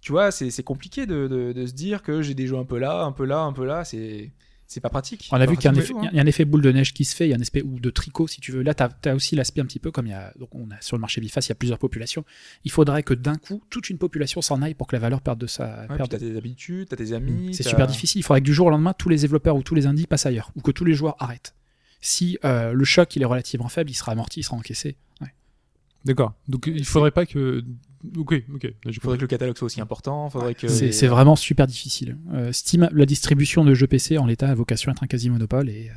tu 0.01 0.11
vois, 0.11 0.31
c'est 0.31 0.49
c'est 0.49 0.63
compliqué 0.63 1.05
de, 1.05 1.27
de, 1.27 1.51
de 1.53 1.65
se 1.65 1.73
dire 1.73 2.01
que 2.03 2.21
j'ai 2.21 2.33
des 2.33 2.47
jeux 2.47 2.57
un 2.57 2.65
peu 2.65 2.77
là, 2.77 3.03
un 3.03 3.11
peu 3.11 3.25
là, 3.25 3.39
un 3.41 3.53
peu 3.53 3.65
là. 3.65 3.83
C'est 3.83 4.31
c'est 4.69 4.81
pas 4.81 4.89
pratique. 4.89 5.29
On 5.31 5.41
a 5.41 5.47
vu 5.47 5.57
qu'il 5.57 5.65
y 5.65 5.67
a 5.67 5.71
un 5.71 5.73
effet, 5.73 5.93
du 5.93 5.99
tout, 5.99 6.07
il 6.11 6.15
y 6.15 6.19
a 6.19 6.21
un 6.21 6.27
effet 6.27 6.45
boule 6.45 6.61
de 6.61 6.71
neige 6.71 6.93
qui 6.93 7.03
se 7.03 7.15
fait, 7.15 7.25
il 7.25 7.31
y 7.31 7.33
a 7.33 7.35
un 7.35 7.41
aspect 7.41 7.63
ou 7.63 7.79
de 7.79 7.89
tricot 7.89 8.27
si 8.27 8.39
tu 8.39 8.51
veux. 8.51 8.61
Là, 8.61 8.75
tu 8.75 9.09
as, 9.09 9.15
aussi 9.15 9.35
l'aspect 9.35 9.61
un 9.61 9.65
petit 9.65 9.79
peu 9.79 9.89
comme 9.89 10.05
il 10.05 10.11
y 10.11 10.13
a 10.13 10.31
donc 10.39 10.53
on 10.53 10.69
a 10.69 10.79
sur 10.79 10.95
le 10.95 11.01
marché 11.01 11.19
biface, 11.19 11.47
il 11.47 11.49
y 11.49 11.51
a 11.53 11.55
plusieurs 11.55 11.79
populations. 11.79 12.23
Il 12.65 12.71
faudrait 12.71 13.01
que 13.01 13.15
d'un 13.15 13.37
coup 13.37 13.63
toute 13.71 13.89
une 13.89 13.97
population 13.97 14.43
s'en 14.43 14.61
aille 14.61 14.75
pour 14.75 14.85
que 14.85 14.95
la 14.95 14.99
valeur 14.99 15.21
perde 15.21 15.39
de 15.39 15.47
sa. 15.47 15.65
Ouais, 15.65 15.87
puis 15.87 15.97
perde 15.97 16.11
t'as 16.11 16.19
tes 16.19 16.37
habitudes, 16.37 16.87
t'as 16.87 16.97
tes 16.97 17.13
amis. 17.13 17.51
C'est 17.55 17.63
super 17.63 17.87
difficile. 17.87 18.19
Il 18.19 18.23
faudrait 18.23 18.41
que 18.41 18.45
du 18.45 18.53
jour 18.53 18.67
au 18.67 18.69
lendemain, 18.69 18.93
tous 18.93 19.09
les 19.09 19.17
développeurs 19.17 19.55
ou 19.55 19.63
tous 19.63 19.73
les 19.73 19.87
indies 19.87 20.05
passent 20.05 20.27
ailleurs, 20.27 20.51
ou 20.55 20.61
que 20.61 20.71
tous 20.71 20.85
les 20.85 20.93
joueurs 20.93 21.15
arrêtent. 21.17 21.55
Si 21.99 22.37
euh, 22.45 22.71
le 22.71 22.85
choc 22.85 23.15
il 23.15 23.23
est 23.23 23.25
relativement 23.25 23.69
faible, 23.69 23.89
il 23.89 23.95
sera 23.95 24.11
amorti, 24.11 24.41
il 24.41 24.43
sera 24.43 24.55
encaissé. 24.55 24.97
Ouais. 25.19 25.33
D'accord. 26.05 26.35
Donc 26.47 26.67
il 26.67 26.85
faudrait 26.85 27.11
pas 27.11 27.25
que. 27.25 27.65
Ok, 28.17 28.41
ok. 28.53 28.73
Il 28.85 28.93
faudrait 28.99 29.17
que 29.17 29.21
le 29.23 29.27
catalogue 29.27 29.57
soit 29.57 29.65
aussi 29.65 29.81
important. 29.81 30.29
Faudrait 30.29 30.55
que 30.55 30.67
C'est 30.67 30.91
c'est 30.91 31.07
vraiment 31.07 31.35
super 31.35 31.67
difficile. 31.67 32.17
Euh, 32.33 32.51
Steam, 32.51 32.89
la 32.91 33.05
distribution 33.05 33.65
de 33.65 33.73
jeux 33.73 33.87
PC 33.87 34.17
en 34.17 34.25
l'état 34.25 34.49
a 34.49 34.55
vocation 34.55 34.91
à 34.91 34.93
être 34.93 35.03
un 35.03 35.07
quasi 35.07 35.29
monopole 35.29 35.69
et 35.69 35.89
euh, 35.89 35.93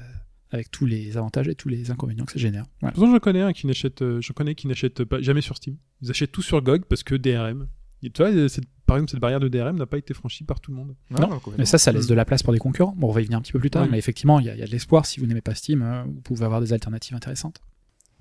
avec 0.50 0.70
tous 0.70 0.84
les 0.86 1.16
avantages 1.16 1.48
et 1.48 1.54
tous 1.54 1.68
les 1.68 1.90
inconvénients 1.90 2.24
que 2.24 2.32
ça 2.32 2.38
génère. 2.38 2.64
Voilà. 2.80 2.92
Pourtant, 2.94 3.12
je 3.12 3.18
connais 3.18 3.40
un 3.40 3.52
qui 3.52 3.66
n'achète, 3.66 4.02
euh, 4.02 4.20
je 4.20 4.32
connais 4.32 4.54
qui 4.54 4.66
n'achète 4.66 5.04
pas 5.04 5.20
jamais 5.22 5.40
sur 5.42 5.56
Steam. 5.56 5.76
Ils 6.02 6.10
achètent 6.10 6.32
tout 6.32 6.42
sur 6.42 6.60
GOG 6.62 6.84
parce 6.86 7.02
que 7.02 7.14
DRM. 7.14 7.68
Et 8.02 8.10
tu 8.10 8.20
vois, 8.20 8.48
cette- 8.48 8.64
par 8.84 8.96
exemple, 8.96 9.12
cette 9.12 9.20
barrière 9.20 9.38
de 9.38 9.46
DRM 9.46 9.76
n'a 9.78 9.86
pas 9.86 9.96
été 9.96 10.12
franchie 10.12 10.42
par 10.42 10.58
tout 10.60 10.72
le 10.72 10.76
monde. 10.76 10.96
Ouais, 11.12 11.20
Non. 11.20 11.40
Mais 11.56 11.64
ça, 11.64 11.78
ça 11.78 11.92
laisse 11.92 12.08
de 12.08 12.14
la 12.14 12.24
place 12.24 12.42
pour 12.42 12.52
des 12.52 12.58
concurrents. 12.58 12.94
Bon, 12.98 13.08
on 13.08 13.12
va 13.12 13.20
y 13.20 13.24
venir 13.24 13.38
un 13.38 13.42
petit 13.42 13.52
peu 13.52 13.60
plus 13.60 13.70
tard, 13.70 13.84
Oui. 13.84 13.88
mais 13.92 13.98
effectivement, 13.98 14.40
il 14.40 14.46
y, 14.46 14.50
a- 14.50 14.54
il 14.54 14.58
y 14.58 14.62
a 14.62 14.66
de 14.66 14.72
l'espoir. 14.72 15.06
Si 15.06 15.20
vous 15.20 15.26
n'aimez 15.26 15.40
pas 15.40 15.54
Steam, 15.54 15.82
euh, 15.82 16.02
vous 16.04 16.20
pouvez 16.20 16.44
avoir 16.44 16.60
des 16.60 16.72
alternatives 16.72 17.14
intéressantes. 17.14 17.60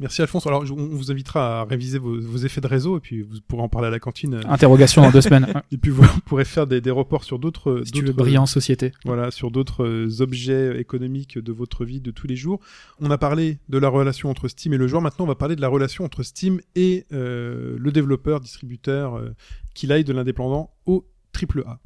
Merci 0.01 0.21
Alphonse. 0.23 0.47
Alors, 0.47 0.63
on 0.63 0.87
vous 0.87 1.11
invitera 1.11 1.61
à 1.61 1.63
réviser 1.63 1.99
vos, 1.99 2.19
vos 2.19 2.37
effets 2.39 2.59
de 2.59 2.65
réseau 2.67 2.97
et 2.97 2.99
puis 2.99 3.21
vous 3.21 3.37
pourrez 3.47 3.61
en 3.61 3.69
parler 3.69 3.87
à 3.87 3.91
la 3.91 3.99
cantine. 3.99 4.33
euh, 4.33 4.41
Interrogation 4.49 5.03
dans 5.03 5.11
deux 5.11 5.21
semaines. 5.21 5.53
Et 5.71 5.77
puis 5.77 5.91
vous 5.91 6.03
pourrez 6.25 6.43
faire 6.43 6.65
des, 6.65 6.81
des 6.81 6.89
reports 6.89 7.23
sur 7.23 7.37
d'autres, 7.37 7.83
Si 7.85 7.91
tu 7.91 8.03
veux 8.03 8.37
en 8.37 8.45
société. 8.47 8.91
voilà, 9.05 9.29
sur 9.31 9.51
d'autres 9.51 9.85
euh, 9.85 10.21
objets 10.21 10.79
économiques 10.79 11.37
de 11.37 11.51
votre 11.51 11.85
vie 11.85 12.01
de 12.01 12.09
tous 12.11 12.25
les 12.27 12.35
jours. 12.35 12.59
On 12.99 13.11
a 13.11 13.17
parlé 13.17 13.59
de 13.69 13.77
la 13.77 13.89
relation 13.89 14.29
entre 14.31 14.47
Steam 14.47 14.73
et 14.73 14.77
le 14.77 14.87
joueur. 14.87 15.01
Maintenant, 15.03 15.25
on 15.25 15.27
va 15.27 15.35
parler 15.35 15.55
de 15.55 15.61
la 15.61 15.67
relation 15.67 16.03
entre 16.03 16.23
Steam 16.23 16.59
et 16.75 17.05
euh, 17.13 17.75
le 17.79 17.91
développeur, 17.91 18.39
distributeur, 18.39 19.15
euh, 19.17 19.35
qu'il 19.75 19.91
aille 19.91 20.03
de 20.03 20.13
l'indépendant 20.13 20.71
au 20.87 21.05
triple 21.31 21.63
A. 21.67 21.79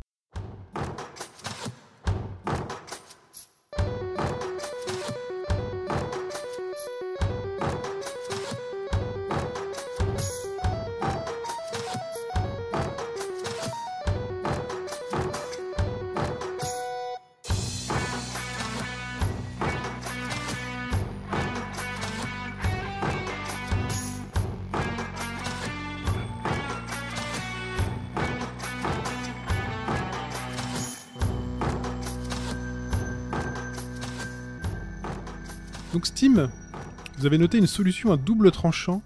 vous 37.26 37.30
avez 37.30 37.39
noté 37.39 37.57
une 37.57 37.65
solution 37.65 38.11
à 38.11 38.17
double 38.17 38.51
tranchant 38.51 39.01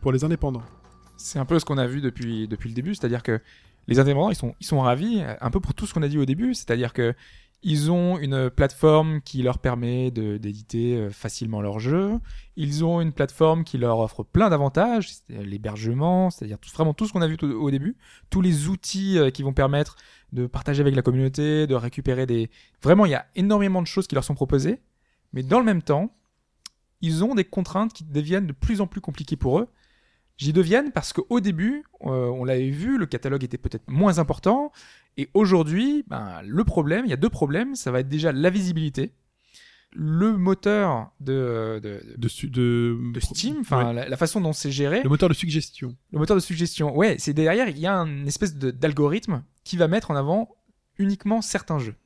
pour 0.00 0.10
les 0.10 0.24
indépendants. 0.24 0.62
C'est 1.18 1.38
un 1.38 1.44
peu 1.44 1.58
ce 1.58 1.66
qu'on 1.66 1.76
a 1.76 1.86
vu 1.86 2.00
depuis, 2.00 2.48
depuis 2.48 2.70
le 2.70 2.74
début, 2.74 2.94
c'est-à-dire 2.94 3.22
que 3.22 3.42
les 3.88 3.98
indépendants, 3.98 4.30
ils 4.30 4.36
sont, 4.36 4.54
ils 4.58 4.66
sont 4.66 4.80
ravis, 4.80 5.20
euh, 5.20 5.34
un 5.42 5.50
peu 5.50 5.60
pour 5.60 5.74
tout 5.74 5.86
ce 5.86 5.92
qu'on 5.92 6.02
a 6.02 6.08
dit 6.08 6.16
au 6.16 6.24
début, 6.24 6.54
c'est-à-dire 6.54 6.94
que 6.94 7.12
ils 7.62 7.90
ont 7.90 8.18
une 8.18 8.48
plateforme 8.48 9.20
qui 9.20 9.42
leur 9.42 9.58
permet 9.58 10.10
d'éditer 10.10 10.96
euh, 10.96 11.10
facilement 11.10 11.60
leurs 11.60 11.78
jeux, 11.78 12.12
ils 12.56 12.86
ont 12.86 13.02
une 13.02 13.12
plateforme 13.12 13.64
qui 13.64 13.76
leur 13.76 13.98
offre 13.98 14.22
plein 14.22 14.48
d'avantages, 14.48 15.10
l'hébergement, 15.28 16.30
c'est-à-dire 16.30 16.56
vraiment 16.72 16.94
tout 16.94 17.06
ce 17.06 17.12
qu'on 17.12 17.20
a 17.20 17.28
vu 17.28 17.36
au 17.42 17.70
début, 17.70 17.98
tous 18.30 18.40
les 18.40 18.68
outils 18.68 19.18
euh, 19.18 19.28
qui 19.28 19.42
vont 19.42 19.52
permettre 19.52 19.96
de 20.32 20.46
partager 20.46 20.80
avec 20.80 20.96
la 20.96 21.02
communauté, 21.02 21.66
de 21.66 21.74
récupérer 21.74 22.24
des... 22.24 22.48
Vraiment, 22.82 23.04
il 23.04 23.10
y 23.10 23.14
a 23.14 23.26
énormément 23.36 23.82
de 23.82 23.86
choses 23.86 24.06
qui 24.06 24.14
leur 24.14 24.24
sont 24.24 24.34
proposées, 24.34 24.80
mais 25.34 25.42
dans 25.42 25.58
le 25.58 25.66
même 25.66 25.82
temps, 25.82 26.14
ils 27.00 27.24
ont 27.24 27.34
des 27.34 27.44
contraintes 27.44 27.92
qui 27.92 28.04
deviennent 28.04 28.46
de 28.46 28.52
plus 28.52 28.80
en 28.80 28.86
plus 28.86 29.00
compliquées 29.00 29.36
pour 29.36 29.58
eux, 29.60 29.68
J'y 30.40 30.52
deviennent 30.52 30.92
parce 30.92 31.12
qu'au 31.12 31.40
début, 31.40 31.82
euh, 32.02 32.26
on 32.28 32.44
l'avait 32.44 32.70
vu, 32.70 32.96
le 32.96 33.06
catalogue 33.06 33.42
était 33.42 33.58
peut-être 33.58 33.90
moins 33.90 34.20
important. 34.20 34.70
Et 35.16 35.28
aujourd'hui, 35.34 36.04
ben, 36.06 36.42
le 36.46 36.62
problème, 36.62 37.04
il 37.06 37.10
y 37.10 37.12
a 37.12 37.16
deux 37.16 37.28
problèmes. 37.28 37.74
Ça 37.74 37.90
va 37.90 37.98
être 37.98 38.08
déjà 38.08 38.30
la 38.30 38.48
visibilité. 38.48 39.10
Le 39.92 40.36
moteur 40.36 41.10
de, 41.18 41.80
de, 41.82 42.00
de- 42.16 43.18
Steam, 43.20 43.56
enfin 43.62 43.88
Ouais. 43.88 43.94
la, 43.94 44.08
la 44.08 44.16
façon 44.16 44.40
dont 44.40 44.52
c'est 44.52 44.70
géré, 44.70 45.02
le 45.02 45.08
moteur 45.08 45.28
de 45.28 45.34
suggestion. 45.34 45.96
le 46.12 46.20
moteur 46.20 46.36
de 46.36 46.40
suggestion. 46.40 46.96
Ouais, 46.96 47.16
c'est 47.18 47.32
derrière, 47.34 47.68
il 47.68 47.78
y 47.78 47.88
a 47.88 47.96
une 47.96 48.28
espèce 48.28 48.54
d'algorithme 48.54 49.42
qui 49.64 49.76
va 49.76 49.88
mettre 49.88 50.12
en 50.12 50.14
avant 50.14 50.54
uniquement 50.98 51.42
certains 51.42 51.80
jeux. 51.80 51.96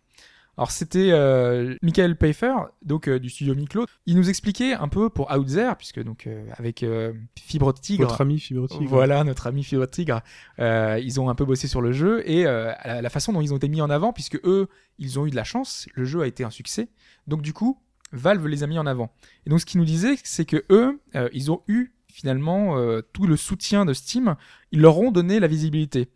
Alors 0.59 0.71
c'était 0.71 1.11
euh, 1.13 1.77
Michael 1.81 2.17
Pfeiffer, 2.17 2.53
donc 2.83 3.09
euh, 3.09 3.19
du 3.19 3.31
studio 3.31 3.55
Miklo. 3.55 3.87
Il 4.05 4.17
nous 4.17 4.29
expliquait 4.29 4.75
un 4.75 4.89
peu 4.89 5.09
pour 5.09 5.31
Outzer, 5.33 5.71
puisque 5.79 6.03
donc 6.03 6.27
euh, 6.27 6.45
avec 6.59 6.83
euh, 6.83 7.15
Fibre 7.41 7.73
Tigre, 7.73 8.05
Votre 8.05 8.21
ami 8.21 8.39
Fibre 8.39 8.69
Tigre. 8.69 8.85
voilà, 8.87 9.25
notre 9.25 9.47
ami 9.47 9.65
Fibre 9.65 9.87
Tigre. 9.87 10.21
Euh, 10.59 11.01
ils 11.03 11.21
ont 11.21 11.31
un 11.31 11.35
peu 11.35 11.47
bossé 11.47 11.69
sur 11.69 11.81
le 11.81 11.93
jeu 11.93 12.23
et 12.29 12.47
euh, 12.47 12.71
la, 12.85 13.01
la 13.01 13.11
façon 13.11 13.33
dont 13.33 13.41
ils 13.41 13.55
ont 13.55 13.57
été 13.57 13.69
mis 13.69 13.81
en 13.81 13.89
avant, 13.89 14.13
puisque 14.13 14.39
eux, 14.45 14.69
ils 14.99 15.19
ont 15.19 15.27
eu 15.27 15.31
de 15.31 15.37
la 15.37 15.45
chance, 15.45 15.89
le 15.95 16.05
jeu 16.05 16.21
a 16.21 16.27
été 16.27 16.45
un 16.45 16.51
succès. 16.51 16.89
Donc 17.27 17.41
du 17.41 17.55
coup, 17.55 17.81
Valve 18.13 18.47
les 18.47 18.63
a 18.63 18.67
mis 18.67 18.79
en 18.79 18.85
avant. 18.87 19.11
Et 19.47 19.51
donc 19.51 19.61
ce 19.61 19.65
qu'ils 19.65 19.81
nous 19.81 19.87
disaient, 19.87 20.17
c'est 20.23 20.45
que 20.45 20.65
eux, 20.69 21.01
euh, 21.15 21.31
ils 21.33 21.51
ont 21.51 21.63
eu 21.67 21.95
finalement, 22.13 22.77
euh, 22.77 23.01
tout 23.15 23.27
le 23.27 23.39
soutien 23.39 23.87
de 23.87 23.95
Steam, 23.95 24.37
ils 24.71 24.83
leur 24.83 24.99
ont 24.99 25.11
donné 25.11 25.41
la 25.41 25.47
visibilité. 25.47 26.11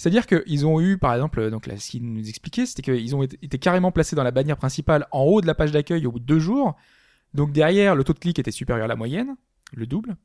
C'est-à-dire 0.00 0.26
qu'ils 0.26 0.64
ont 0.66 0.80
eu, 0.80 0.96
par 0.96 1.12
exemple, 1.12 1.50
donc 1.50 1.66
là, 1.66 1.78
ce 1.78 1.90
qu'ils 1.90 2.10
nous 2.10 2.26
expliquaient, 2.26 2.64
c'était 2.64 2.80
qu'ils 2.80 3.14
ont 3.14 3.22
été, 3.22 3.58
carrément 3.58 3.92
placés 3.92 4.16
dans 4.16 4.22
la 4.22 4.30
bannière 4.30 4.56
principale 4.56 5.06
en 5.12 5.24
haut 5.24 5.42
de 5.42 5.46
la 5.46 5.54
page 5.54 5.72
d'accueil 5.72 6.06
au 6.06 6.12
bout 6.12 6.20
de 6.20 6.24
deux 6.24 6.38
jours. 6.38 6.74
Donc 7.34 7.52
derrière, 7.52 7.94
le 7.94 8.02
taux 8.02 8.14
de 8.14 8.18
clic 8.18 8.38
était 8.38 8.50
supérieur 8.50 8.86
à 8.86 8.88
la 8.88 8.96
moyenne, 8.96 9.36
le 9.74 9.84
double. 9.84 10.16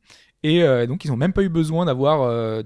Et 0.44 0.64
euh, 0.64 0.88
donc 0.88 1.04
ils 1.04 1.12
ont 1.12 1.18
même 1.18 1.34
pas 1.34 1.44
eu 1.44 1.50
besoin 1.50 1.84
d'avoir 1.84 2.22
euh, 2.22 2.64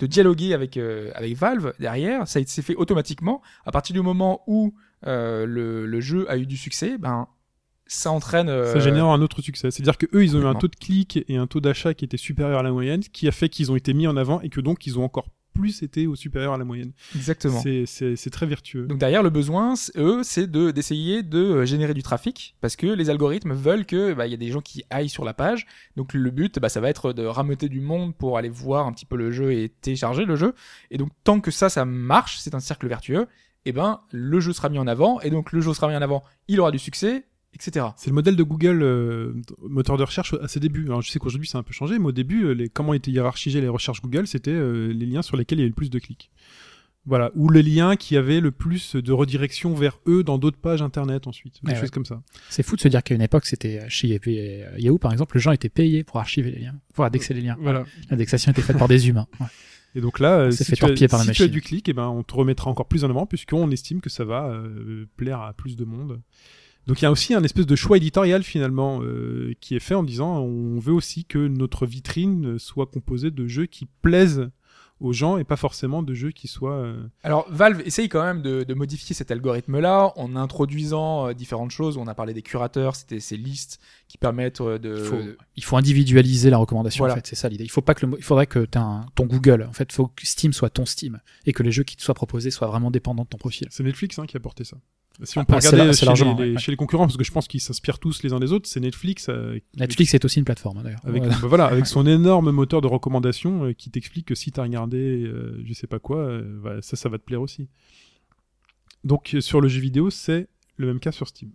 de 0.00 0.06
dialoguer 0.08 0.52
avec 0.52 0.76
euh, 0.76 1.12
avec 1.14 1.36
Valve 1.36 1.74
derrière. 1.78 2.26
Ça 2.26 2.44
s'est 2.44 2.62
fait 2.62 2.74
automatiquement. 2.74 3.40
À 3.64 3.70
partir 3.70 3.94
du 3.94 4.02
moment 4.02 4.42
où 4.48 4.74
le, 5.04 5.86
le 5.86 6.00
jeu 6.00 6.28
a 6.28 6.38
eu 6.38 6.46
du 6.46 6.56
succès, 6.56 6.98
ben 6.98 7.28
ça 7.86 8.10
entraîne. 8.10 8.48
Ça 8.48 8.80
génère 8.80 9.04
un 9.04 9.22
autre 9.22 9.42
succès. 9.42 9.70
C'est-à-dire 9.70 9.96
que 9.96 10.06
eux, 10.12 10.24
ils 10.24 10.36
ont 10.36 10.40
eu 10.40 10.46
un 10.46 10.56
taux 10.56 10.66
de 10.66 10.74
clic 10.74 11.20
et 11.28 11.36
un 11.36 11.46
taux 11.46 11.60
d'achat 11.60 11.94
qui 11.94 12.04
était 12.04 12.16
supérieur 12.16 12.58
à 12.58 12.62
la 12.64 12.72
moyenne, 12.72 13.04
ce 13.04 13.10
qui 13.10 13.28
a 13.28 13.32
fait 13.32 13.48
qu'ils 13.48 13.70
ont 13.70 13.76
été 13.76 13.94
mis 13.94 14.08
en 14.08 14.16
avant 14.16 14.40
et 14.40 14.48
que 14.48 14.60
donc 14.60 14.88
ils 14.88 14.98
ont 14.98 15.04
encore 15.04 15.28
plus 15.58 15.82
été 15.82 16.06
au 16.06 16.14
supérieur 16.14 16.52
à 16.52 16.58
la 16.58 16.64
moyenne. 16.64 16.92
Exactement. 17.14 17.60
C'est- 17.60 18.30
très 18.30 18.46
vertueux. 18.46 18.86
Donc 18.86 18.98
derrière 18.98 19.22
le 19.22 19.30
besoin, 19.30 19.74
eux, 19.96 20.20
c'est 20.22 20.46
de 20.50 20.70
d'essayer 20.70 21.22
de 21.22 21.38
euh, 21.38 21.64
générer 21.64 21.94
du 21.94 22.02
trafic 22.02 22.54
parce 22.60 22.76
que 22.76 22.86
les 22.86 23.10
algorithmes 23.10 23.52
veulent 23.54 23.86
que 23.86 24.12
bah, 24.12 24.26
y 24.26 24.34
a 24.34 24.36
des 24.36 24.50
gens 24.50 24.60
qui 24.60 24.84
aillent 24.90 25.08
sur 25.08 25.24
la 25.24 25.34
page. 25.34 25.66
Donc 25.96 26.12
le 26.12 26.30
but, 26.30 26.58
bah, 26.58 26.68
ça 26.68 26.80
va 26.80 26.90
être 26.90 27.12
de 27.12 27.24
rameuter 27.24 27.68
du 27.68 27.80
monde 27.80 28.14
pour 28.14 28.36
aller 28.38 28.50
voir 28.50 28.86
un 28.86 28.92
petit 28.92 29.06
peu 29.06 29.16
le 29.16 29.30
jeu 29.30 29.52
et 29.52 29.70
télécharger 29.80 30.24
le 30.24 30.36
jeu. 30.36 30.54
Et 30.90 30.98
donc 30.98 31.10
tant 31.24 31.40
que 31.40 31.50
ça, 31.50 31.68
ça 31.68 31.84
marche, 31.84 32.38
c'est 32.38 32.54
un 32.54 32.60
cercle 32.60 32.86
vertueux. 32.86 33.26
Et 33.64 33.72
ben 33.72 34.00
le 34.12 34.40
jeu 34.40 34.52
sera 34.52 34.68
mis 34.68 34.78
en 34.78 34.86
avant 34.86 35.20
et 35.20 35.30
donc 35.30 35.52
le 35.52 35.60
jeu 35.60 35.74
sera 35.74 35.88
mis 35.88 35.96
en 35.96 36.02
avant, 36.02 36.22
il 36.46 36.60
aura 36.60 36.70
du 36.70 36.78
succès, 36.78 37.24
etc. 37.58 37.86
C'est 37.96 38.10
le 38.10 38.14
modèle 38.14 38.36
de 38.36 38.42
Google, 38.42 38.82
euh, 38.82 39.32
moteur 39.68 39.96
de 39.96 40.04
recherche 40.04 40.34
à 40.40 40.48
ses 40.48 40.60
débuts. 40.60 40.84
Alors 40.86 41.02
je 41.02 41.10
sais 41.10 41.18
qu'aujourd'hui 41.18 41.48
ça 41.48 41.58
a 41.58 41.60
un 41.60 41.64
peu 41.64 41.72
changé, 41.72 41.98
mais 41.98 42.06
au 42.06 42.12
début, 42.12 42.44
euh, 42.44 42.52
les, 42.52 42.68
comment 42.68 42.94
étaient 42.94 43.10
hiérarchisées 43.10 43.60
les 43.60 43.68
recherches 43.68 44.00
Google, 44.00 44.26
c'était 44.26 44.50
euh, 44.52 44.92
les 44.92 45.06
liens 45.06 45.22
sur 45.22 45.36
lesquels 45.36 45.58
il 45.58 45.62
y 45.62 45.64
avait 45.64 45.70
le 45.70 45.74
plus 45.74 45.90
de 45.90 45.98
clics. 45.98 46.30
Voilà, 47.06 47.30
ou 47.34 47.48
les 47.48 47.62
liens 47.62 47.96
qui 47.96 48.16
avaient 48.18 48.40
le 48.40 48.50
plus 48.50 48.94
de 48.94 49.12
redirection 49.12 49.74
vers 49.74 49.98
eux 50.06 50.22
dans 50.22 50.36
d'autres 50.36 50.58
pages 50.58 50.82
internet 50.82 51.26
ensuite, 51.26 51.58
des 51.62 51.70
Ouais, 51.70 51.74
choses 51.74 51.84
ouais. 51.84 51.88
comme 51.88 52.04
ça. 52.04 52.22
C'est 52.50 52.62
fou 52.62 52.76
de 52.76 52.82
se 52.82 52.88
dire 52.88 53.02
qu'à 53.02 53.14
une 53.14 53.22
époque, 53.22 53.46
c'était 53.46 53.88
chez 53.88 54.20
Yahoo, 54.76 54.98
par 54.98 55.12
exemple, 55.12 55.36
les 55.36 55.40
gens 55.40 55.52
étaient 55.52 55.70
payés 55.70 56.04
pour 56.04 56.18
archiver 56.18 56.50
les 56.50 56.58
liens, 56.60 56.74
pour 56.92 57.06
indexer 57.06 57.32
les 57.32 57.40
liens. 57.40 57.56
Voilà. 57.60 57.84
L'indexation 58.10 58.52
était 58.52 58.60
faite 58.60 58.76
par 58.76 58.88
des 58.88 59.08
humains. 59.08 59.26
Ouais. 59.40 59.46
Et 59.94 60.00
donc 60.00 60.20
là, 60.20 60.50
C'est 60.50 60.64
si, 60.64 60.76
fait 60.76 60.94
tu 60.94 61.04
as, 61.04 61.08
par 61.08 61.20
la 61.20 61.24
si 61.24 61.32
tu 61.32 61.42
as 61.44 61.48
du 61.48 61.62
clic, 61.62 61.88
eh 61.88 61.92
ben, 61.94 62.08
on 62.08 62.22
te 62.22 62.34
remettra 62.34 62.70
encore 62.70 62.86
plus 62.86 63.04
en 63.04 63.10
avant 63.10 63.26
puisqu'on 63.26 63.70
estime 63.70 64.00
que 64.00 64.10
ça 64.10 64.24
va 64.24 64.46
euh, 64.48 65.06
plaire 65.16 65.40
à 65.40 65.54
plus 65.54 65.76
de 65.76 65.84
monde. 65.84 66.20
Donc 66.88 67.00
il 67.00 67.04
y 67.04 67.06
a 67.06 67.12
aussi 67.12 67.34
un 67.34 67.44
espèce 67.44 67.66
de 67.66 67.76
choix 67.76 67.98
éditorial 67.98 68.42
finalement 68.42 69.00
euh, 69.02 69.52
qui 69.60 69.76
est 69.76 69.80
fait 69.80 69.94
en 69.94 70.02
disant 70.02 70.38
on 70.38 70.78
veut 70.80 70.94
aussi 70.94 71.24
que 71.24 71.46
notre 71.46 71.86
vitrine 71.86 72.58
soit 72.58 72.86
composée 72.86 73.30
de 73.30 73.46
jeux 73.46 73.66
qui 73.66 73.86
plaisent 74.02 74.50
aux 75.00 75.12
gens 75.12 75.38
et 75.38 75.44
pas 75.44 75.56
forcément 75.56 76.02
de 76.02 76.12
jeux 76.12 76.32
qui 76.32 76.48
soient... 76.48 76.78
euh, 76.78 77.06
Alors 77.22 77.46
Valve 77.50 77.82
essaye 77.84 78.08
quand 78.08 78.22
même 78.22 78.42
de, 78.42 78.64
de 78.64 78.74
modifier 78.74 79.14
cet 79.14 79.30
algorithme-là 79.30 80.12
en 80.16 80.34
introduisant 80.34 81.28
euh, 81.28 81.34
différentes 81.34 81.70
choses. 81.70 81.96
On 81.96 82.08
a 82.08 82.14
parlé 82.14 82.34
des 82.34 82.42
curateurs, 82.42 82.96
c'était 82.96 83.20
ces 83.20 83.36
listes 83.36 83.78
qui 84.08 84.18
permettent 84.18 84.60
euh, 84.60 84.78
de... 84.78 84.96
Il 84.96 85.04
faut, 85.04 85.20
il 85.56 85.64
faut 85.64 85.76
individualiser 85.76 86.50
la 86.50 86.56
recommandation. 86.56 87.02
Voilà. 87.02 87.14
En 87.14 87.16
fait, 87.16 87.26
c'est 87.26 87.36
ça 87.36 87.48
l'idée. 87.48 87.64
Il 87.64 87.70
faut 87.70 87.80
pas 87.80 87.94
que 87.94 88.06
le, 88.06 88.16
il 88.18 88.24
faudrait 88.24 88.46
que 88.46 88.64
tu 88.64 88.78
un 88.78 89.06
ton 89.14 89.26
Google. 89.26 89.66
En 89.68 89.72
fait, 89.72 89.88
il 89.88 89.94
faut 89.94 90.08
que 90.08 90.26
Steam 90.26 90.52
soit 90.52 90.70
ton 90.70 90.84
Steam 90.84 91.20
et 91.46 91.52
que 91.52 91.62
les 91.62 91.70
jeux 91.70 91.84
qui 91.84 91.96
te 91.96 92.02
soient 92.02 92.14
proposés 92.14 92.50
soient 92.50 92.66
vraiment 92.68 92.90
dépendants 92.90 93.24
de 93.24 93.28
ton 93.28 93.38
profil. 93.38 93.68
C'est 93.70 93.84
Netflix 93.84 94.18
hein, 94.18 94.26
qui 94.26 94.36
a 94.36 94.40
porté 94.40 94.64
ça. 94.64 94.78
Si 95.24 95.36
on 95.36 95.40
Ah, 95.42 95.44
peut 95.44 95.60
c'est 95.60 95.70
regarder 95.70 95.92
chez, 95.94 96.06
les, 96.06 96.12
les- 96.14 96.22
ouais, 96.30 96.52
ouais. 96.52 96.58
chez 96.58 96.70
les 96.70 96.76
concurrents, 96.76 97.04
parce 97.06 97.16
que 97.16 97.24
je 97.24 97.32
pense 97.32 97.48
qu'ils 97.48 97.60
s'inspirent 97.60 97.98
tous 97.98 98.22
les 98.22 98.32
uns 98.32 98.38
des 98.38 98.52
autres, 98.52 98.68
c'est 98.68 98.78
Netflix 98.80 99.26
euh, 99.28 99.58
Netflix 99.76 100.14
est 100.14 100.24
aussi 100.24 100.38
une 100.38 100.44
plateforme 100.44 100.78
hein, 100.78 100.82
d'ailleurs. 100.84 101.00
avec, 101.04 101.22
Voilà. 101.22 101.38
bah 101.40 101.46
voilà, 101.48 101.64
avec 101.66 101.86
son 101.88 102.06
énorme 102.06 102.50
moteur 102.52 102.80
de 102.80 102.86
recommandation 102.86 103.64
euh, 103.64 103.72
qui 103.72 103.90
t'explique 103.90 104.26
que 104.26 104.34
si 104.36 104.52
t'as 104.52 104.62
regardé 104.62 105.24
euh, 105.24 105.60
je 105.64 105.72
sais 105.74 105.86
pas 105.88 105.98
quoi, 105.98 106.18
euh, 106.18 106.60
bah, 106.62 106.76
ça, 106.82 106.96
ça 106.96 107.08
va 107.08 107.18
te 107.18 107.24
plaire 107.24 107.42
aussi. 107.42 107.68
Donc 109.04 109.36
sur 109.40 109.60
le 109.60 109.68
jeu 109.68 109.80
vidéo, 109.80 110.10
c'est 110.10 110.48
le 110.76 110.86
même 110.86 111.00
cas 111.00 111.12
sur 111.12 111.26
Steam. 111.28 111.50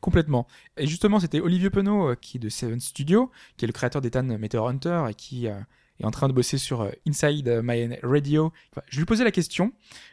Complètement. 0.00 0.46
Et 0.76 0.86
justement, 0.86 1.18
c'était 1.18 1.40
Olivier 1.40 1.70
Penaud, 1.70 2.10
euh, 2.10 2.14
qui 2.14 2.36
est 2.36 2.40
de 2.40 2.48
Seven 2.48 2.78
Studio, 2.78 3.30
qui 3.56 3.64
est 3.64 3.68
le 3.68 3.72
créateur 3.72 4.00
d'Ethan 4.00 4.22
Meteor 4.22 4.68
Hunter 4.68 5.06
et 5.10 5.14
qui 5.14 5.48
euh, 5.48 5.54
est 6.00 6.06
en 6.06 6.10
train 6.10 6.28
de 6.28 6.32
bosser 6.32 6.58
sur 6.58 6.82
euh, 6.82 6.90
Inside 7.06 7.60
My 7.62 7.88
Radio. 8.02 8.52
Je 8.88 8.98
lui 8.98 9.04
posais 9.06 9.24
la 9.24 9.30
question, 9.30 9.72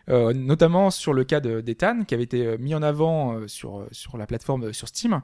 euh, 0.09 0.33
notamment 0.33 0.89
sur 0.91 1.13
le 1.13 1.23
cas 1.23 1.39
de- 1.39 1.61
d'Ethan, 1.61 2.03
qui 2.05 2.13
avait 2.13 2.23
été 2.23 2.45
euh, 2.45 2.57
mis 2.57 2.73
en 2.75 2.81
avant 2.81 3.33
euh, 3.36 3.47
sur, 3.47 3.88
sur 3.91 4.17
la 4.17 4.25
plateforme 4.27 4.73
sur 4.73 4.88
Steam, 4.88 5.21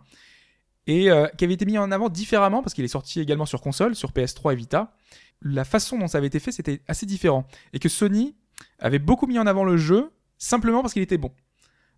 et 0.88 1.12
euh, 1.12 1.28
qui 1.38 1.46
avait 1.46 1.54
été 1.54 1.66
mis 1.66 1.78
en 1.78 1.92
avant 1.92 2.10
différemment, 2.10 2.62
parce 2.64 2.74
qu'il 2.74 2.84
est 2.86 2.90
sorti 2.90 3.20
également 3.20 3.46
sur 3.46 3.62
console, 3.62 3.96
sur 3.96 4.12
PS3 4.12 4.54
et 4.54 4.56
Vita. 4.56 4.94
La 5.42 5.64
façon 5.66 5.98
dont 5.98 6.08
ça 6.08 6.18
avait 6.20 6.28
été 6.28 6.40
fait, 6.40 6.52
c'était 6.52 6.82
assez 6.88 7.06
différent. 7.06 7.48
Et 7.74 7.80
que 7.80 7.90
Sony 7.90 8.36
avait 8.80 9.00
beaucoup 9.00 9.26
mis 9.28 9.40
en 9.40 9.48
avant 9.48 9.64
le 9.64 9.78
jeu, 9.78 10.12
simplement 10.38 10.82
parce 10.82 10.94
qu'il 10.94 11.02
était 11.02 11.18
bon. 11.18 11.32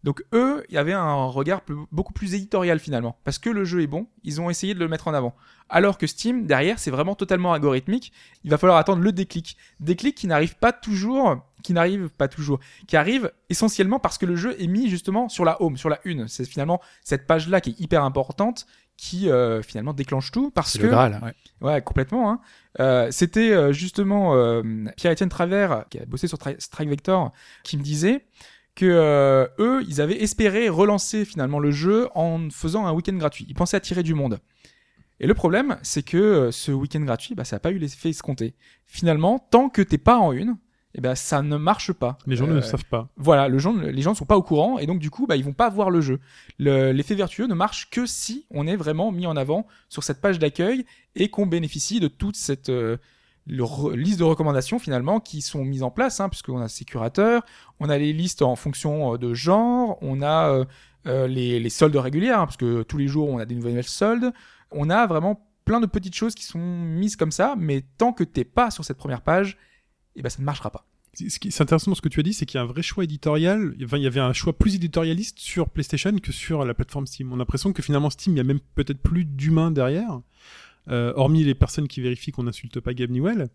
Donc 0.04 0.22
eux, 0.34 0.66
il 0.70 0.76
y 0.76 0.78
avait 0.78 0.93
un 0.93 1.26
regard 1.26 1.62
plus- 1.62 1.78
beaucoup 1.91 2.12
plus 2.14 2.34
éditorial 2.36 2.80
finalement, 2.80 3.18
parce 3.24 3.39
que 3.39 3.49
le 3.49 3.64
jeu 3.64 3.82
est 3.82 3.88
bon, 3.88 4.08
ils 4.24 4.41
ont 4.41 4.49
essayé 4.49 4.74
de 4.74 4.80
le 4.80 4.88
mettre 4.88 5.08
en 5.08 5.14
avant. 5.14 5.34
Alors 5.70 5.97
que 5.97 6.08
Steam, 6.08 6.45
derrière, 6.45 6.78
c'est 6.78 6.91
vraiment 6.91 7.16
totalement 7.16 7.54
algorithmique. 7.54 8.12
Il 8.43 8.51
va 8.51 8.58
falloir 8.58 8.78
attendre 8.78 9.01
le 9.01 9.12
déclic, 9.14 9.58
déclic 9.80 10.16
qui 10.16 10.28
n'arrive 10.28 10.56
pas 10.58 10.74
toujours, 10.74 11.38
qui 11.64 11.72
n'arrive 11.74 12.10
pas 12.10 12.28
toujours, 12.28 12.60
qui 12.86 12.97
arrive 12.97 13.32
essentiellement 13.49 13.97
parce 13.97 14.18
que 14.18 14.26
le 14.26 14.36
jeu 14.36 14.56
est 14.62 14.68
mis 14.68 14.89
justement 14.89 15.30
sur 15.30 15.45
la 15.45 15.62
home, 15.62 15.78
sur 15.78 15.88
la 15.89 15.99
une. 16.04 16.28
C'est 16.28 16.45
finalement 16.45 16.82
cette 17.04 17.26
page-là 17.26 17.62
qui 17.62 17.70
est 17.72 17.80
hyper 17.80 18.04
importante, 18.04 18.66
qui 18.97 19.30
euh, 19.32 19.62
finalement 19.64 19.93
déclenche 19.93 20.32
tout, 20.32 20.51
parce 20.51 20.74
C'est 20.74 20.80
que 20.80 20.84
le 20.84 20.89
Graal. 20.91 21.20
ouais. 21.24 21.34
Ouais, 21.68 21.82
complètement. 21.82 22.30
Hein. 22.30 22.39
Euh, 22.82 23.08
C'était 23.12 23.51
euh, 23.51 23.72
justement 23.72 24.36
euh, 24.36 24.62
Pierre-Étienne 24.97 25.30
Travers, 25.30 25.86
qui 25.89 25.97
a 25.99 26.06
bossé 26.06 26.28
sur 26.28 26.38
Tri- 26.38 26.58
Strike 26.60 26.89
Vector, 26.89 27.32
qui 27.64 27.78
me 27.78 27.82
disait 27.84 28.26
que 28.76 28.86
euh, 28.86 29.46
eux, 29.60 29.84
ils 29.88 30.02
avaient 30.02 30.22
espéré 30.22 30.68
relancer 30.70 31.26
finalement 31.26 31.60
le 31.60 31.72
jeu 31.72 32.10
en 32.16 32.50
faisant 32.50 32.86
un 32.88 32.94
week-end 32.94 33.14
gratuit. 33.14 33.46
Ils 33.48 33.56
pensaient 33.56 33.78
attirer 33.78 34.04
du 34.04 34.14
monde. 34.14 34.40
Et 35.20 35.28
le 35.28 35.34
problème, 35.36 35.78
c'est 35.84 36.04
que 36.04 36.18
euh, 36.18 36.52
ce 36.52 36.72
week-end 36.72 37.02
gratuit, 37.02 37.36
bah, 37.36 37.44
ça 37.46 37.56
n'a 37.58 37.60
pas 37.60 37.72
eu 37.72 37.78
l'effet 37.78 38.10
escompté. 38.10 38.56
Finalement, 38.86 39.40
tant 39.52 39.70
que 39.70 39.82
t'es 39.82 40.00
pas 40.00 40.18
en 40.18 40.32
une, 40.32 40.58
eh 40.96 41.02
ben, 41.02 41.16
ça 41.16 41.42
ne 41.42 41.56
marche 41.56 41.92
pas. 41.94 42.18
Les 42.28 42.36
gens 42.36 42.46
ne 42.48 42.54
Euh, 42.54 42.56
le 42.56 42.62
savent 42.62 42.86
pas. 42.86 43.10
voilà, 43.16 43.48
le 43.48 43.58
gens, 43.60 43.74
les 43.74 44.02
gens 44.02 44.12
ne 44.12 44.16
sont 44.16 44.26
pas 44.26 44.38
au 44.38 44.44
courant 44.44 44.80
et 44.80 44.86
donc 44.86 45.00
du 45.00 45.10
coup, 45.10 45.28
bah, 45.28 45.36
ils 45.36 45.44
vont 45.46 45.54
pas 45.54 45.70
voir 45.70 45.90
le 45.92 46.02
jeu. 46.02 46.20
Le- 46.60 46.92
L'effet 46.92 47.16
vertueux 47.16 47.46
ne 47.48 47.54
marche 47.56 47.90
que 47.90 48.06
si 48.06 48.46
on 48.52 48.68
est 48.68 48.76
vraiment 48.76 49.12
mis 49.12 49.26
en 49.28 49.36
avant 49.38 49.66
sur 49.90 50.04
cette 50.04 50.20
page 50.22 50.40
d'accueil 50.40 50.86
et 51.16 51.30
qu'on 51.30 51.46
bénéficie 51.46 52.00
de 52.00 52.08
toute 52.08 52.36
cette 52.36 52.70
euh, 52.70 52.98
liste 53.48 54.20
de 54.20 54.24
recommandations 54.24 54.80
finalement 54.80 55.20
qui 55.20 55.41
sont 55.41 55.64
mises 55.66 55.84
en 55.84 55.91
place, 55.91 56.20
hein, 56.20 56.30
puisqu'on 56.30 56.62
a 56.62 56.68
ces 56.68 56.86
curateurs, 56.86 57.44
on 57.80 57.89
a 57.89 57.98
les 57.98 58.14
listes 58.14 58.41
en 58.41 58.56
fonction 58.56 59.14
euh, 59.14 59.18
de 59.18 59.34
genre, 59.34 59.98
on 60.02 60.22
a 60.22 60.50
euh, 60.50 60.66
euh, 61.08 61.28
les, 61.28 61.70
soldes 61.70 61.96
régulières, 61.96 62.39
hein, 62.39 62.46
parce 62.46 62.58
que 62.58 62.84
tous 62.84 62.98
les 62.98 63.08
jours 63.08 63.30
on 63.30 63.39
a 63.39 63.46
des 63.46 63.56
nouvelles 63.56 63.84
soldes, 63.84 64.32
on 64.72 64.89
a 64.89 65.06
vraiment 65.08 65.48
plein 65.66 65.80
de 65.80 65.86
petites 65.86 66.16
choses 66.16 66.36
qui 66.36 66.44
sont 66.44 66.60
mises 66.60 67.16
comme 67.16 67.32
ça, 67.32 67.56
mais 67.58 67.84
tant 67.98 68.14
que 68.14 68.24
t'es 68.24 68.46
pas 68.46 68.72
sur 68.72 68.86
cette 68.86 68.98
première 68.98 69.22
page, 69.22 69.58
eh 70.16 70.22
ben 70.22 70.30
ça 70.30 70.39
ne 70.39 70.46
marchera 70.46 70.70
pas. 70.70 70.86
C'est 71.16 71.62
intéressant 71.62 71.94
ce 71.94 72.02
que 72.02 72.10
tu 72.10 72.20
as 72.22 72.24
dit, 72.24 72.34
c'est 72.34 72.48
qu'il 72.48 72.58
y 72.58 72.60
a 72.60 72.64
un 72.64 72.68
vrai 72.68 72.82
choix 72.82 73.04
éditorial. 73.04 73.76
Il 73.78 74.02
y 74.02 74.08
avait 74.08 74.20
un 74.20 74.34
choix 74.34 74.58
plus 74.58 74.76
éditorialiste 74.76 75.38
sur 75.38 75.70
PlayStation 75.70 76.18
que 76.18 76.32
sur 76.32 76.66
la 76.66 76.74
plateforme 76.74 77.06
Steam. 77.06 77.32
On 77.32 77.36
a 77.36 77.38
l'impression 77.38 77.72
que 77.72 77.84
finalement 77.84 78.10
Steam, 78.10 78.34
il 78.34 78.38
y 78.38 78.39
a 78.39 78.44
même 78.44 78.60
peut-être 78.74 78.98
plus 78.98 79.24
d'humains 79.24 79.70
derrière. 79.70 80.22
Euh, 80.90 81.14
hormis 81.16 81.44
les 81.44 81.56
personnes 81.56 81.88
qui 81.88 82.02
vérifient 82.02 82.32
qu'on 82.32 82.44
n'insulte 82.44 82.80
pas 82.80 82.94
Gabe 82.94 83.12
Newell. 83.12 83.50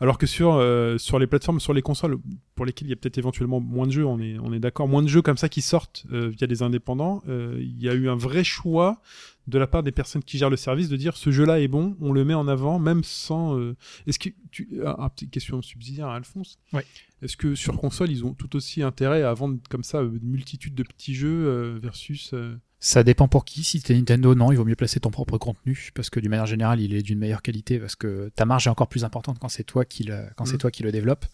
Alors 0.00 0.16
que 0.16 0.26
sur, 0.26 0.54
euh, 0.54 0.96
sur 0.96 1.18
les 1.18 1.26
plateformes, 1.26 1.58
sur 1.58 1.74
les 1.74 1.82
consoles, 1.82 2.18
pour 2.54 2.64
lesquelles 2.64 2.86
il 2.86 2.90
y 2.90 2.92
a 2.92 2.96
peut-être 2.96 3.18
éventuellement 3.18 3.58
moins 3.60 3.86
de 3.86 3.92
jeux, 3.92 4.06
on 4.06 4.20
est, 4.20 4.38
on 4.38 4.52
est 4.52 4.60
d'accord, 4.60 4.86
moins 4.86 5.02
de 5.02 5.08
jeux 5.08 5.22
comme 5.22 5.36
ça 5.36 5.48
qui 5.48 5.60
sortent 5.60 6.06
euh, 6.12 6.28
via 6.28 6.46
des 6.46 6.62
indépendants, 6.62 7.22
euh, 7.28 7.56
il 7.58 7.82
y 7.82 7.88
a 7.88 7.94
eu 7.94 8.08
un 8.08 8.14
vrai 8.14 8.44
choix 8.44 9.00
de 9.48 9.58
la 9.58 9.66
part 9.66 9.82
des 9.82 9.92
personnes 9.92 10.22
qui 10.22 10.38
gèrent 10.38 10.50
le 10.50 10.56
service 10.56 10.88
de 10.88 10.96
dire 10.96 11.16
ce 11.16 11.30
jeu-là 11.30 11.58
est 11.58 11.68
bon, 11.68 11.96
on 12.00 12.12
le 12.12 12.24
met 12.24 12.34
en 12.34 12.46
avant, 12.46 12.78
même 12.78 13.02
sans... 13.02 13.58
euh, 13.58 13.74
Est-ce 14.06 14.18
que... 14.18 14.28
Tu... 14.50 14.68
Ah, 14.84 15.10
petite 15.10 15.30
question 15.30 15.60
subsidiaire 15.62 16.08
à 16.08 16.16
Alphonse. 16.16 16.58
Ouais. 16.72 16.84
Est-ce 17.22 17.36
que 17.36 17.54
sur 17.54 17.76
console, 17.76 18.10
ils 18.10 18.24
ont 18.24 18.34
tout 18.34 18.54
aussi 18.54 18.82
intérêt 18.82 19.22
à 19.22 19.34
vendre 19.34 19.58
comme 19.68 19.82
ça 19.82 19.98
euh, 19.98 20.18
une 20.22 20.28
multitude 20.28 20.74
de 20.74 20.82
petits 20.84 21.14
jeux 21.14 21.46
euh, 21.48 21.78
versus... 21.82 22.34
Ça 22.80 23.02
dépend 23.02 23.26
pour 23.26 23.44
qui. 23.44 23.64
Si 23.64 23.80
t'es 23.82 23.94
Nintendo, 23.94 24.34
non, 24.34 24.52
il 24.52 24.56
vaut 24.56 24.64
mieux 24.64 24.76
placer 24.76 25.00
ton 25.00 25.10
propre 25.10 25.36
contenu 25.36 25.90
parce 25.94 26.10
que 26.10 26.20
d'une 26.20 26.30
manière 26.30 26.46
générale, 26.46 26.80
il 26.80 26.94
est 26.94 27.02
d'une 27.02 27.18
meilleure 27.18 27.42
qualité 27.42 27.78
parce 27.78 27.96
que 27.96 28.30
ta 28.36 28.44
marge 28.44 28.66
est 28.66 28.70
encore 28.70 28.88
plus 28.88 29.04
importante 29.04 29.38
quand 29.40 29.48
c'est 29.48 29.64
toi 29.64 29.84
qui 29.84 30.04
le, 30.04 30.26
quand 30.36 30.44
c'est 30.44 30.52
Mhm. 30.52 30.58
toi 30.58 30.70
qui 30.70 30.82
le 30.84 30.92
développe. 30.92 31.26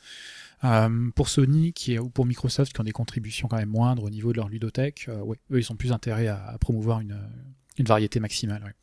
Euh, 0.65 1.11
pour 1.15 1.29
Sony 1.29 1.75
qui 1.75 1.95
est, 1.95 1.99
ou 1.99 2.09
pour 2.09 2.25
Microsoft 2.25 2.73
qui 2.73 2.81
ont 2.81 2.85
des 2.85 2.93
contributions 2.93 3.49
quand 3.49 3.59
même 3.59 3.69
moindres 3.69 4.05
au 4.05 4.09
niveau 4.11 4.33
de 4.33 4.39
leur 4.39 4.49
ludothèque, 4.49 5.07
euh, 5.11 5.21
ouais, 5.21 5.37
eux 5.53 5.59
ils 5.59 5.71
ont 5.71 5.77
plus 5.77 5.93
intérêt 5.93 6.27
à, 6.29 6.43
à 6.47 6.57
promouvoir 6.57 7.01
une, 7.01 7.19
Une 7.77 7.87
variété 7.87 8.21
maximale. 8.21 8.75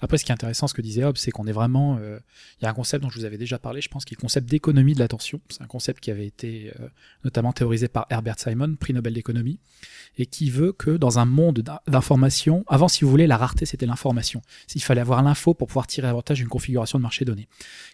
Après, 0.00 0.18
ce 0.18 0.24
qui 0.24 0.32
est 0.32 0.34
intéressant, 0.34 0.66
ce 0.66 0.74
que 0.74 0.82
disait 0.82 1.04
Hobbes, 1.04 1.16
c'est 1.16 1.30
qu'on 1.30 1.46
est 1.46 1.52
vraiment. 1.52 1.98
euh, 2.00 2.18
Il 2.60 2.64
y 2.64 2.66
a 2.66 2.70
un 2.70 2.74
concept 2.74 3.04
dont 3.04 3.08
je 3.08 3.16
vous 3.16 3.24
avais 3.24 3.38
déjà 3.38 3.60
parlé, 3.60 3.80
je 3.80 3.88
pense, 3.88 4.04
qui 4.04 4.14
est 4.14 4.16
le 4.16 4.20
concept 4.20 4.48
d'économie 4.50 4.94
de 4.94 4.98
l'attention. 4.98 5.40
C'est 5.48 5.62
un 5.62 5.66
concept 5.68 6.00
qui 6.00 6.10
avait 6.10 6.26
été 6.26 6.72
euh, 6.80 6.88
notamment 7.22 7.52
théorisé 7.52 7.86
par 7.86 8.06
Herbert 8.10 8.40
Simon, 8.40 8.74
prix 8.74 8.92
Nobel 8.92 9.14
d'économie, 9.14 9.60
et 10.18 10.26
qui 10.26 10.50
veut 10.50 10.72
que 10.72 10.90
dans 10.90 11.20
un 11.20 11.26
monde 11.26 11.60
d'in- 11.60 11.78
d'information, 11.86 12.64
avant, 12.66 12.88
si 12.88 13.04
vous 13.04 13.10
voulez, 13.10 13.28
la 13.28 13.36
rareté, 13.36 13.66
c'était 13.66 13.86
l'information. 13.86 14.42
Il 14.74 14.82
fallait 14.82 15.00
avoir 15.00 15.22
l'info 15.22 15.54
pour 15.54 15.68
pouvoir 15.68 15.86
tirer 15.86 16.08
avantage 16.08 16.38
d'une 16.38 16.48
configuration 16.48 16.98
de 16.98 17.02
marché 17.04 17.24
donné. 17.24 17.46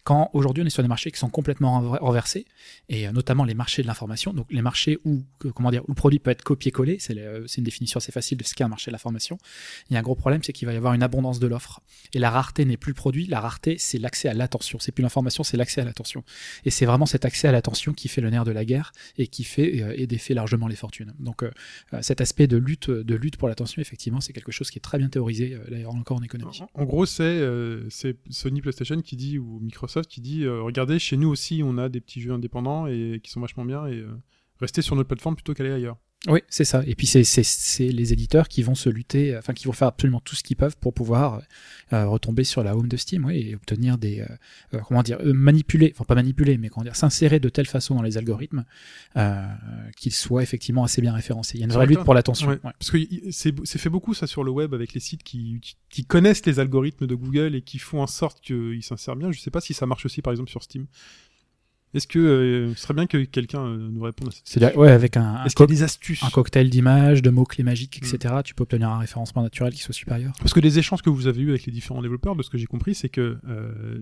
Quand 0.04 0.30
aujourd'hui, 0.32 0.62
on 0.62 0.66
est 0.66 0.70
sur 0.70 0.82
des 0.82 0.88
marchés 0.88 1.10
qui 1.10 1.18
sont 1.18 1.28
complètement 1.28 1.82
renver- 1.82 1.98
renversés, 2.00 2.46
et 2.88 3.06
euh, 3.06 3.12
notamment 3.12 3.44
les 3.44 3.52
marchés 3.54 3.82
de 3.82 3.86
l'information, 3.88 4.32
donc 4.32 4.46
les 4.50 4.62
marchés 4.62 4.98
où, 5.04 5.22
comment 5.54 5.70
dire, 5.70 5.82
où 5.84 5.88
le 5.88 5.94
produit 5.94 6.18
peut 6.18 6.30
être 6.30 6.42
copié-collé, 6.42 6.96
c'est 6.98 7.12
une 7.58 7.64
définition 7.64 7.98
assez 7.98 8.12
facile 8.12 8.38
de 8.38 8.44
ce 8.44 8.54
qu'est 8.54 8.64
un 8.64 8.68
marché 8.68 8.90
de 8.90 8.92
l'information. 8.92 9.36
Il 9.90 9.94
y 9.94 9.96
a 9.96 9.98
un 9.98 10.02
gros 10.02 10.14
problème, 10.14 10.40
c'est 10.47 10.52
qu'il 10.52 10.66
va 10.66 10.73
y 10.73 10.77
avoir 10.77 10.94
une 10.94 11.02
abondance 11.02 11.40
de 11.40 11.47
l'offre. 11.47 11.81
Et 12.14 12.18
la 12.18 12.31
rareté 12.31 12.64
n'est 12.64 12.77
plus 12.77 12.90
le 12.90 12.94
produit, 12.94 13.27
la 13.27 13.40
rareté, 13.40 13.77
c'est 13.78 13.98
l'accès 13.98 14.28
à 14.28 14.35
l'attention. 14.35 14.78
C'est 14.78 14.93
plus 14.93 15.02
l'information, 15.02 15.43
c'est 15.43 15.56
l'accès 15.56 15.81
à 15.81 15.85
l'attention. 15.85 16.23
Et 16.64 16.70
c'est 16.70 16.86
vraiment 16.86 17.06
cet 17.06 17.24
accès 17.24 17.48
à 17.48 17.52
l'attention 17.52 17.93
qui 17.93 18.09
fait 18.09 18.20
le 18.20 18.31
nerf 18.31 18.44
de 18.44 18.52
la 18.52 18.64
guerre 18.64 18.93
et 19.18 19.27
qui 19.27 19.44
fait 19.44 19.82
euh, 19.82 19.94
et 19.97 20.06
défait 20.06 20.35
largement 20.35 20.68
les 20.68 20.77
fortunes. 20.77 21.14
Donc 21.18 21.43
euh, 21.43 21.51
euh, 21.93 21.98
cet 22.02 22.20
aspect 22.20 22.47
de 22.47 22.56
lutte, 22.56 22.90
de 22.90 23.14
lutte 23.14 23.36
pour 23.36 23.48
l'attention, 23.48 23.82
effectivement, 23.82 24.20
c'est 24.20 24.32
quelque 24.32 24.52
chose 24.52 24.70
qui 24.70 24.78
est 24.78 24.81
très 24.81 24.98
bien 24.98 25.09
théorisé, 25.09 25.59
d'ailleurs 25.68 25.94
encore 25.94 26.18
en 26.18 26.23
économie. 26.23 26.60
En 26.74 26.85
gros, 26.85 27.06
c'est 27.06 27.43
Sony 28.31 28.60
PlayStation 28.60 29.01
qui 29.02 29.16
dit, 29.16 29.39
ou 29.39 29.59
Microsoft 29.60 30.09
qui 30.09 30.20
dit, 30.20 30.47
regardez, 30.47 30.98
chez 30.98 31.16
nous 31.16 31.28
aussi, 31.28 31.62
on 31.64 31.77
a 31.78 31.89
des 31.89 32.01
petits 32.01 32.20
jeux 32.20 32.32
indépendants 32.32 32.86
et 32.86 33.20
qui 33.23 33.31
sont 33.31 33.40
vachement 33.40 33.64
bien 33.64 33.86
et 33.86 34.05
restez 34.60 34.82
sur 34.82 34.94
notre 34.94 35.09
plateforme 35.09 35.35
plutôt 35.35 35.55
qu'aller 35.55 35.73
ailleurs. 35.73 35.97
Oui, 36.28 36.40
c'est 36.48 36.64
ça. 36.64 36.82
Et 36.86 36.94
puis 36.94 37.06
c'est 37.06 37.22
les 37.92 38.12
éditeurs 38.12 38.48
qui 38.48 38.62
vont 38.62 38.74
se 38.74 38.88
lutter, 38.88 39.36
enfin 39.36 39.52
qui 39.52 39.66
vont 39.66 39.72
faire 39.72 39.88
absolument 39.88 40.20
tout 40.20 40.34
ce 40.34 40.42
qu'ils 40.42 40.56
peuvent 40.56 40.76
pour 40.76 40.92
pouvoir 40.92 41.42
euh, 41.92 42.06
retomber 42.06 42.44
sur 42.44 42.64
la 42.64 42.76
home 42.76 42.88
de 42.88 42.96
Steam, 42.96 43.24
oui, 43.24 43.50
et 43.50 43.54
obtenir 43.54 43.96
des 43.96 44.20
euh, 44.20 44.26
euh, 44.74 44.80
comment 44.86 45.02
dire 45.02 45.18
euh, 45.20 45.32
manipuler, 45.32 45.92
enfin 45.94 46.04
pas 46.04 46.14
manipuler, 46.14 46.58
mais 46.58 46.68
comment 46.68 46.84
dire 46.84 46.96
s'insérer 46.96 47.38
de 47.38 47.48
telle 47.48 47.66
façon 47.66 47.94
dans 47.94 48.02
les 48.02 48.18
algorithmes 48.18 48.64
euh, 49.16 49.46
qu'ils 49.96 50.12
soient 50.12 50.42
effectivement 50.42 50.84
assez 50.84 51.00
bien 51.00 51.12
référencés. 51.12 51.58
Il 51.58 51.60
y 51.60 51.62
a 51.62 51.66
une 51.66 51.72
vraie 51.72 51.86
vrai 51.86 51.94
lutte 51.94 52.04
pour 52.04 52.14
l'attention. 52.14 52.48
Ouais, 52.48 52.60
ouais. 52.64 52.72
Parce 52.78 52.90
que 52.90 52.98
c'est 53.30 53.78
fait 53.78 53.90
beaucoup 53.90 54.14
ça 54.14 54.26
sur 54.26 54.42
le 54.42 54.50
web 54.50 54.74
avec 54.74 54.94
les 54.94 55.00
sites 55.00 55.22
qui, 55.22 55.60
qui, 55.60 55.76
qui 55.90 56.04
connaissent 56.04 56.44
les 56.46 56.58
algorithmes 56.58 57.06
de 57.06 57.14
Google 57.14 57.54
et 57.54 57.62
qui 57.62 57.78
font 57.78 58.02
en 58.02 58.06
sorte 58.06 58.40
qu'ils 58.40 58.82
s'insèrent 58.82 59.16
bien. 59.16 59.30
Je 59.30 59.40
sais 59.40 59.50
pas 59.50 59.60
si 59.60 59.74
ça 59.74 59.86
marche 59.86 60.04
aussi 60.06 60.22
par 60.22 60.32
exemple 60.32 60.50
sur 60.50 60.62
Steam. 60.62 60.86
Est-ce 61.97 62.06
que 62.06 62.18
euh, 62.18 62.74
ce 62.74 62.82
serait 62.82 62.93
bien 62.93 63.06
que 63.06 63.24
quelqu'un 63.24 63.64
euh, 63.64 63.89
nous 63.90 64.02
réponde 64.02 64.28
à 64.28 64.31
cette 64.31 64.43
C'est 64.44 64.77
ouais, 64.77 64.90
avec 64.90 65.16
un, 65.16 65.23
un, 65.23 65.44
Est-ce 65.44 65.56
qu'il 65.56 65.64
y 65.64 65.73
a 65.73 65.74
des 65.74 65.82
astuces 65.82 66.23
un 66.23 66.28
cocktail 66.28 66.68
d'images, 66.68 67.23
de 67.23 67.31
mots-clés 67.31 67.64
magiques, 67.64 67.97
etc., 67.97 68.35
tu 68.44 68.55
peux 68.55 68.64
obtenir 68.64 68.90
un 68.90 68.98
référencement 68.98 69.43
naturel 69.43 69.73
qui 69.73 69.81
soit 69.81 69.94
supérieur. 69.94 70.32
Parce 70.39 70.52
que 70.52 70.60
les 70.60 70.78
échanges 70.78 71.01
que 71.01 71.09
vous 71.09 71.27
avez 71.27 71.40
eus 71.40 71.51
avec 71.51 71.64
les 71.64 71.73
différents 71.73 72.02
développeurs, 72.02 72.36
de 72.36 72.43
ce 72.43 72.51
que 72.51 72.59
j'ai 72.59 72.66
compris, 72.66 72.94
c'est 72.94 73.09
que 73.09 73.39
euh, 73.48 73.98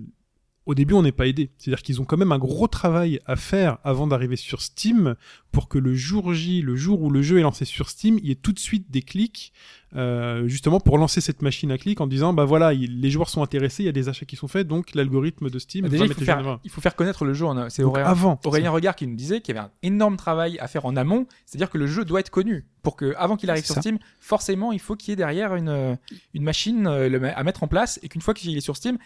au 0.66 0.74
début, 0.74 0.94
on 0.94 1.02
n'est 1.02 1.12
pas 1.12 1.26
aidé. 1.26 1.50
C'est-à-dire 1.58 1.82
qu'ils 1.82 2.00
ont 2.00 2.04
quand 2.04 2.16
même 2.16 2.32
un 2.32 2.38
gros 2.38 2.68
travail 2.68 3.20
à 3.26 3.36
faire 3.36 3.78
avant 3.84 4.06
d'arriver 4.06 4.36
sur 4.36 4.62
Steam 4.62 5.14
pour 5.52 5.68
que 5.68 5.76
le 5.78 5.94
jour 5.94 6.32
J, 6.32 6.62
le 6.62 6.74
jour 6.74 7.02
où 7.02 7.10
le 7.10 7.20
jeu 7.22 7.38
est 7.38 7.42
lancé 7.42 7.64
sur 7.66 7.90
Steam, 7.90 8.18
il 8.22 8.28
y 8.28 8.30
ait 8.30 8.34
tout 8.36 8.52
de 8.52 8.58
suite 8.58 8.90
des 8.90 9.02
clics, 9.02 9.52
euh, 9.94 10.48
justement 10.48 10.80
pour 10.80 10.98
lancer 10.98 11.20
cette 11.20 11.42
machine 11.42 11.70
à 11.70 11.78
clics 11.78 12.00
en 12.00 12.06
disant, 12.06 12.32
bah 12.32 12.44
voilà, 12.44 12.72
il- 12.72 13.00
les 13.00 13.10
joueurs 13.10 13.28
sont 13.28 13.42
intéressés, 13.42 13.82
il 13.82 13.86
y 13.86 13.90
a 13.90 13.92
des 13.92 14.08
achats 14.08 14.24
qui 14.26 14.36
sont 14.36 14.48
faits, 14.48 14.66
donc 14.66 14.94
l'algorithme 14.94 15.50
de 15.50 15.58
Steam 15.58 15.82
Bah, 15.82 15.88
va 15.88 15.92
déjà, 15.92 16.04
il 16.06 16.14
faut, 16.14 16.24
faire, 16.24 16.58
il 16.64 16.70
faut 16.70 16.80
faire 16.80 16.96
connaître 16.96 17.24
le 17.24 17.34
jeu. 17.34 17.44
en- 17.46 17.68
C'est 17.70 17.82
Aurélien, 17.84 18.08
avant. 18.08 18.40
Aurélien 18.44 18.70
Regard 18.70 18.96
qui 18.96 19.06
nous 19.06 19.14
disait 19.16 19.40
qu'il 19.42 19.54
y 19.54 19.58
avait 19.58 19.66
un 19.68 19.72
énorme 19.82 20.16
travail 20.16 20.58
à 20.58 20.66
faire 20.66 20.86
en 20.86 20.96
amont, 20.96 21.26
c'est-à-dire 21.46 21.70
que 21.70 21.78
le 21.78 21.86
jeu 21.86 22.04
doit 22.04 22.20
être 22.20 22.30
connu 22.30 22.64
pour 22.82 22.96
que 22.96 23.14
avant 23.18 23.36
qu'il 23.36 23.50
arrive 23.50 23.64
sur 23.66 23.74
ça. 23.74 23.80
Steam, 23.82 23.98
forcément 24.18 24.72
il 24.72 24.80
faut 24.80 24.96
qu'il 24.96 25.10
y 25.10 25.12
ait 25.12 25.16
derrière 25.16 25.54
une 25.54 25.98
une 26.32 26.42
machine 26.42 26.86
euh, 26.86 27.32
à 27.36 27.44
mettre 27.44 27.62
en 27.62 27.68
place 27.68 28.00
et 28.02 28.08
qu'une 28.08 28.22
fois 28.22 28.34
qu'il 28.34 28.56
est 28.56 28.60
sur 28.60 28.76
Steam, 28.76 28.98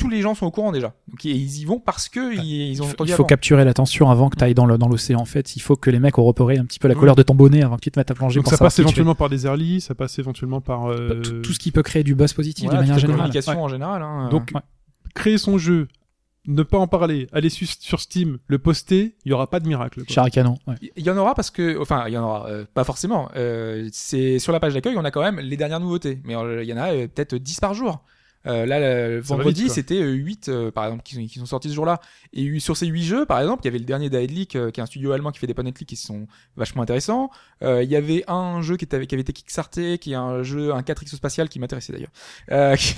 tous 0.00 0.08
les 0.08 0.22
gens 0.22 0.34
sont 0.34 0.46
au 0.46 0.50
courant 0.50 0.72
déjà. 0.72 0.94
Donc 1.08 1.24
ils- 1.24 1.58
y 1.60 1.64
vont 1.64 1.78
parce 1.78 2.08
que 2.08 2.34
ils, 2.34 2.70
ils 2.72 2.82
ont 2.82 2.86
entendu 2.86 3.10
il 3.10 3.14
faut 3.14 3.22
avant. 3.22 3.26
capturer 3.28 3.64
l'attention 3.64 4.10
avant 4.10 4.30
que 4.30 4.36
tu 4.36 4.44
ailles 4.44 4.54
dans 4.54 4.64
le- 4.66 4.78
dans 4.78 4.88
l'océan. 4.88 5.20
En 5.20 5.24
fait, 5.26 5.56
il 5.56 5.60
faut 5.60 5.76
que 5.76 5.90
les 5.90 6.00
mecs 6.00 6.16
aient 6.18 6.22
repéré 6.22 6.56
un 6.58 6.64
petit 6.64 6.78
peu 6.78 6.88
la 6.88 6.94
Ouais. 6.94 6.98
couleur 7.00 7.16
de 7.16 7.22
ton 7.22 7.34
bonnet 7.34 7.62
avant 7.62 7.76
que 7.76 7.82
tu 7.82 7.90
te 7.90 7.98
mettes 7.98 8.10
à 8.10 8.14
plonger. 8.14 8.36
Donc 8.36 8.44
pour 8.44 8.52
ça 8.52 8.58
passe 8.58 8.78
éventuellement 8.78 9.14
par 9.14 9.28
des 9.28 9.44
early, 9.44 9.80
ça 9.80 9.94
passe 9.94 10.18
éventuellement 10.18 10.60
par 10.60 10.90
euh, 10.90 11.20
tout, 11.22 11.40
tout 11.42 11.52
ce 11.52 11.58
qui 11.58 11.70
peut 11.70 11.82
créer 11.82 12.02
du 12.02 12.14
buzz 12.14 12.32
positif 12.32 12.64
Voilà, 12.64 12.80
de 12.80 12.82
manière 12.86 12.98
générale. 12.98 13.18
communication 13.20 13.52
Ouais. 13.52 13.58
en 13.58 13.68
général. 13.68 14.02
hein. 14.02 14.28
Donc, 14.30 14.50
Ouais. 14.54 14.60
créer 15.14 15.36
son 15.38 15.58
jeu, 15.58 15.88
ne 16.46 16.62
pas 16.62 16.78
en 16.78 16.86
parler, 16.86 17.26
aller 17.32 17.50
su- 17.50 17.66
sur 17.66 18.00
Steam, 18.00 18.38
le 18.46 18.58
poster, 18.58 19.14
il 19.26 19.30
y 19.30 19.32
aura 19.34 19.50
pas 19.50 19.60
de 19.60 19.68
miracle. 19.68 20.02
quoi. 20.04 20.14
Char 20.14 20.24
à 20.24 20.30
canon. 20.30 20.56
ouais. 20.66 20.74
Il 20.96 21.04
y 21.04 21.10
en 21.10 21.16
aura 21.18 21.34
parce 21.34 21.50
que, 21.50 21.78
enfin, 21.80 22.04
il 22.08 22.14
y 22.14 22.18
en 22.18 22.24
aura 22.24 22.48
euh, 22.48 22.64
pas 22.72 22.84
forcément. 22.84 23.28
Euh, 23.36 23.86
c'est 23.92 24.38
sur 24.38 24.50
la 24.52 24.58
page 24.60 24.72
d'accueil, 24.72 24.94
on 24.96 25.04
a 25.04 25.10
quand 25.10 25.20
même 25.20 25.38
les 25.40 25.56
dernières 25.58 25.80
nouveautés, 25.80 26.18
mais 26.24 26.34
euh, 26.34 26.62
il 26.62 26.68
y 26.68 26.72
en 26.72 26.78
a 26.78 26.94
euh, 26.94 27.06
peut-être 27.08 27.34
10 27.34 27.60
par 27.60 27.74
jour. 27.74 28.02
Euh, 28.46 28.66
là, 28.66 28.80
le 28.80 29.22
Ça 29.22 29.34
vendredi, 29.34 29.68
c'était 29.68 30.00
8 30.00 30.50
par 30.74 30.84
exemple 30.84 31.02
qui 31.02 31.14
sont, 31.14 31.26
qui 31.26 31.38
sont 31.38 31.46
sortis 31.46 31.68
ce 31.68 31.74
jour-là. 31.74 32.00
Et 32.32 32.60
sur 32.60 32.76
ces 32.76 32.86
8 32.86 33.02
jeux, 33.02 33.26
par 33.26 33.40
exemple, 33.40 33.62
il 33.64 33.66
y 33.66 33.68
avait 33.68 33.78
le 33.78 33.84
dernier 33.84 34.08
d'Aedlic, 34.10 34.56
euh, 34.56 34.70
qui 34.70 34.80
est 34.80 34.82
un 34.82 34.86
studio 34.86 35.12
allemand 35.12 35.30
qui 35.30 35.38
fait 35.38 35.46
des 35.46 35.54
click 35.72 35.88
qui 35.88 35.96
sont 35.96 36.26
vachement 36.56 36.82
intéressants. 36.82 37.30
Euh, 37.62 37.82
Il 37.82 37.90
y 37.90 37.96
avait 37.96 38.24
un 38.28 38.62
jeu 38.62 38.76
qui, 38.76 38.84
était, 38.84 39.06
qui 39.06 39.14
avait 39.14 39.22
été 39.22 39.32
kickstarté, 39.32 39.98
qui 39.98 40.12
est 40.12 40.16
un 40.16 40.42
jeu, 40.42 40.72
un 40.72 40.80
4X 40.80 41.16
spatial 41.16 41.48
qui 41.48 41.58
m'intéressait 41.58 41.92
d'ailleurs, 41.92 42.12
euh, 42.50 42.76
qui, 42.76 42.94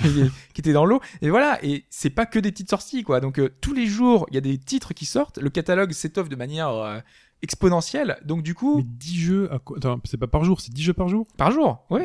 qui 0.53 0.61
était 0.61 0.73
dans 0.73 0.85
l'eau. 0.85 1.01
Et 1.21 1.29
voilà, 1.29 1.59
et 1.63 1.85
c'est 1.89 2.09
pas 2.09 2.25
que 2.25 2.39
des 2.39 2.51
petites 2.51 2.69
sorties, 2.69 3.03
quoi. 3.03 3.19
Donc 3.19 3.39
euh, 3.39 3.49
tous 3.61 3.73
les 3.73 3.87
jours, 3.87 4.25
il 4.29 4.35
y 4.35 4.37
a 4.37 4.41
des 4.41 4.57
titres 4.57 4.93
qui 4.93 5.05
sortent. 5.05 5.39
Le 5.39 5.49
catalogue 5.49 5.91
s'étoffe 5.91 6.29
de 6.29 6.35
manière 6.35 6.69
euh, 6.69 6.99
exponentielle. 7.43 8.17
Donc 8.25 8.41
du 8.41 8.55
coup, 8.55 8.77
Mais 8.77 8.83
10 8.85 9.19
jeux, 9.19 9.53
à 9.53 9.59
quoi- 9.59 9.77
Attends, 9.77 9.99
c'est 10.05 10.17
pas 10.17 10.27
par 10.27 10.43
jour, 10.43 10.59
c'est 10.61 10.73
10 10.73 10.81
jeux 10.81 10.93
par 10.93 11.07
jour? 11.09 11.27
Par 11.37 11.51
jour, 11.51 11.85
oui. 11.91 12.01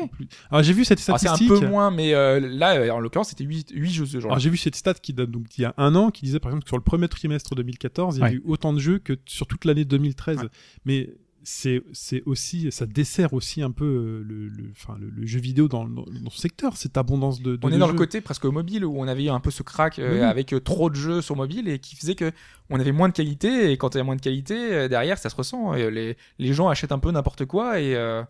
Alors 0.51 0.61
j'ai 0.61 0.73
vu 0.73 0.85
cette 0.85 0.99
Alors, 1.07 1.19
c'est 1.19 1.27
statistique. 1.27 1.51
un 1.57 1.59
peu 1.61 1.67
moins, 1.67 1.89
mais 1.89 2.13
euh, 2.13 2.39
là, 2.39 2.75
euh, 2.75 2.89
en 2.91 2.99
l'occurrence, 2.99 3.29
c'était 3.29 3.45
8, 3.45 3.73
jeux 3.91 4.05
ce 4.05 4.19
jour 4.19 4.29
Alors 4.29 4.39
j'ai 4.39 4.49
vu 4.49 4.57
cette 4.57 4.75
stat 4.75 4.93
qui 4.95 5.13
date 5.13 5.31
donc 5.31 5.47
d'il 5.49 5.61
y 5.63 5.65
a 5.65 5.73
un 5.77 5.95
an, 5.95 6.11
qui 6.11 6.25
disait 6.25 6.39
par 6.39 6.51
exemple 6.51 6.65
que 6.65 6.69
sur 6.69 6.77
le 6.77 6.83
premier 6.83 7.07
trimestre 7.07 7.55
2014, 7.55 8.17
il 8.17 8.19
y 8.19 8.23
a 8.23 8.25
Ouais. 8.27 8.33
eu 8.33 8.43
autant 8.45 8.73
de 8.73 8.79
jeux 8.79 8.99
que 8.99 9.13
sur 9.25 9.47
toute 9.47 9.65
l'année 9.65 9.85
2013. 9.85 10.39
Ouais. 10.39 10.49
Mais 10.85 11.09
c'est 11.43 11.81
c'est 11.93 12.21
aussi 12.25 12.71
ça 12.71 12.85
dessert 12.85 13.33
aussi 13.33 13.61
un 13.61 13.71
peu 13.71 13.85
euh, 13.85 14.23
le 14.27 14.47
le 14.47 14.69
enfin 14.71 14.97
le, 14.99 15.09
le 15.09 15.25
jeu 15.25 15.39
vidéo 15.39 15.67
dans, 15.67 15.85
dans, 15.87 16.03
dans 16.05 16.29
ce 16.29 16.39
secteur 16.39 16.75
cette 16.77 16.97
abondance 16.97 17.41
de, 17.41 17.55
de 17.55 17.59
On 17.63 17.69
est 17.69 17.73
de 17.73 17.77
dans 17.79 17.87
jeux. 17.87 17.93
le 17.93 17.97
côté 17.97 18.21
presque 18.21 18.45
mobile 18.45 18.83
où 18.85 18.99
on 18.99 19.07
avait 19.07 19.23
eu 19.25 19.29
un 19.29 19.39
peu 19.39 19.51
ce 19.51 19.63
crack 19.63 19.99
euh, 19.99 20.15
Oui, 20.15 20.19
avec 20.21 20.53
euh, 20.53 20.59
trop 20.59 20.89
de 20.89 20.95
jeux 20.95 21.21
sur 21.21 21.35
mobile 21.35 21.67
et 21.67 21.79
qui 21.79 21.95
faisait 21.95 22.15
que 22.15 22.31
on 22.69 22.79
avait 22.79 22.91
moins 22.91 23.07
de 23.09 23.13
qualité 23.13 23.71
et 23.71 23.77
quand 23.77 23.95
il 23.95 23.99
y 23.99 24.01
a 24.01 24.03
moins 24.03 24.15
de 24.15 24.21
qualité 24.21 24.55
euh, 24.73 24.87
derrière 24.87 25.17
ça 25.17 25.29
se 25.29 25.35
ressent 25.35 25.73
Et, 25.73 25.89
les, 25.89 26.17
les 26.39 26.53
gens 26.53 26.67
achètent 26.67 26.91
un 26.91 26.99
peu 26.99 27.11
n'importe 27.11 27.45
quoi 27.45 27.79
et 27.79 27.95
euh, 27.95 28.21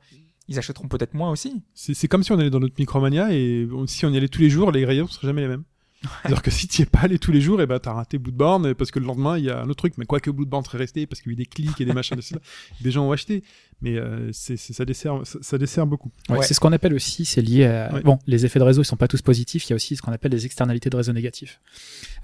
ils 0.47 0.57
achèteront 0.57 0.87
peut-être 0.87 1.13
moins 1.13 1.31
aussi. 1.31 1.61
c'est 1.73 1.93
c'est 1.93 2.07
comme 2.07 2.23
si 2.23 2.31
on 2.31 2.39
allait 2.39 2.49
dans 2.49 2.59
notre 2.59 2.75
Micromania 2.79 3.33
et 3.33 3.67
on- 3.71 3.87
si 3.87 4.05
on 4.05 4.09
y 4.11 4.17
allait 4.17 4.27
tous 4.29 4.41
les 4.41 4.49
jours 4.49 4.71
les 4.71 4.85
rayons 4.85 5.07
seraient 5.07 5.27
jamais 5.27 5.41
les 5.41 5.47
mêmes 5.47 5.63
c'est-à-dire 6.01 6.41
que 6.41 6.51
si 6.51 6.67
tu 6.67 6.81
es 6.81 6.85
pas 6.85 6.99
allé 6.99 7.19
tous 7.19 7.31
les 7.31 7.41
jours, 7.41 7.61
et 7.61 7.67
ben 7.67 7.79
t'as 7.79 7.93
raté 7.93 8.17
Bloodborne 8.17 8.73
parce 8.73 8.91
que 8.91 8.99
le 8.99 9.05
lendemain 9.05 9.37
il 9.37 9.45
y 9.45 9.49
a 9.49 9.59
un 9.59 9.65
autre 9.65 9.75
truc. 9.75 9.95
Mais 9.97 10.05
quoi 10.05 10.19
que 10.19 10.31
Bloodborne 10.31 10.63
serait 10.63 10.77
resté 10.77 11.05
parce 11.05 11.21
qu'il 11.21 11.31
y 11.31 11.33
a 11.33 11.33
eu 11.33 11.35
des 11.35 11.45
clics 11.45 11.79
et 11.81 11.85
des 11.85 11.93
machins, 11.93 12.15
de 12.15 12.21
cela, 12.21 12.39
des 12.81 12.91
gens 12.91 13.05
ont 13.05 13.11
acheté. 13.11 13.43
Mais 13.81 13.95
euh, 13.97 14.29
c'est 14.33 14.57
ça 14.57 14.83
dessert, 14.83 15.21
ça, 15.23 15.39
ça 15.41 15.57
dessert 15.57 15.87
beaucoup. 15.87 16.11
Ouais, 16.29 16.37
Ouais. 16.39 16.45
C'est 16.45 16.53
ce 16.53 16.59
qu'on 16.59 16.73
appelle 16.73 16.93
aussi, 16.93 17.23
c'est 17.25 17.41
lié 17.41 17.65
à... 17.65 17.93
Ouais. 17.93 18.01
Bon, 18.01 18.19
les 18.27 18.45
effets 18.45 18.59
de 18.59 18.63
réseau, 18.65 18.81
ils 18.81 18.85
sont 18.85 18.97
pas 18.97 19.07
tous 19.07 19.21
positifs, 19.21 19.65
il 19.67 19.69
y 19.69 19.73
a 19.73 19.75
aussi 19.75 19.95
ce 19.95 20.01
qu'on 20.01 20.11
appelle 20.11 20.31
des 20.31 20.45
externalités 20.45 20.89
de 20.89 20.97
réseau 20.97 21.13
négatifs. 21.13 21.61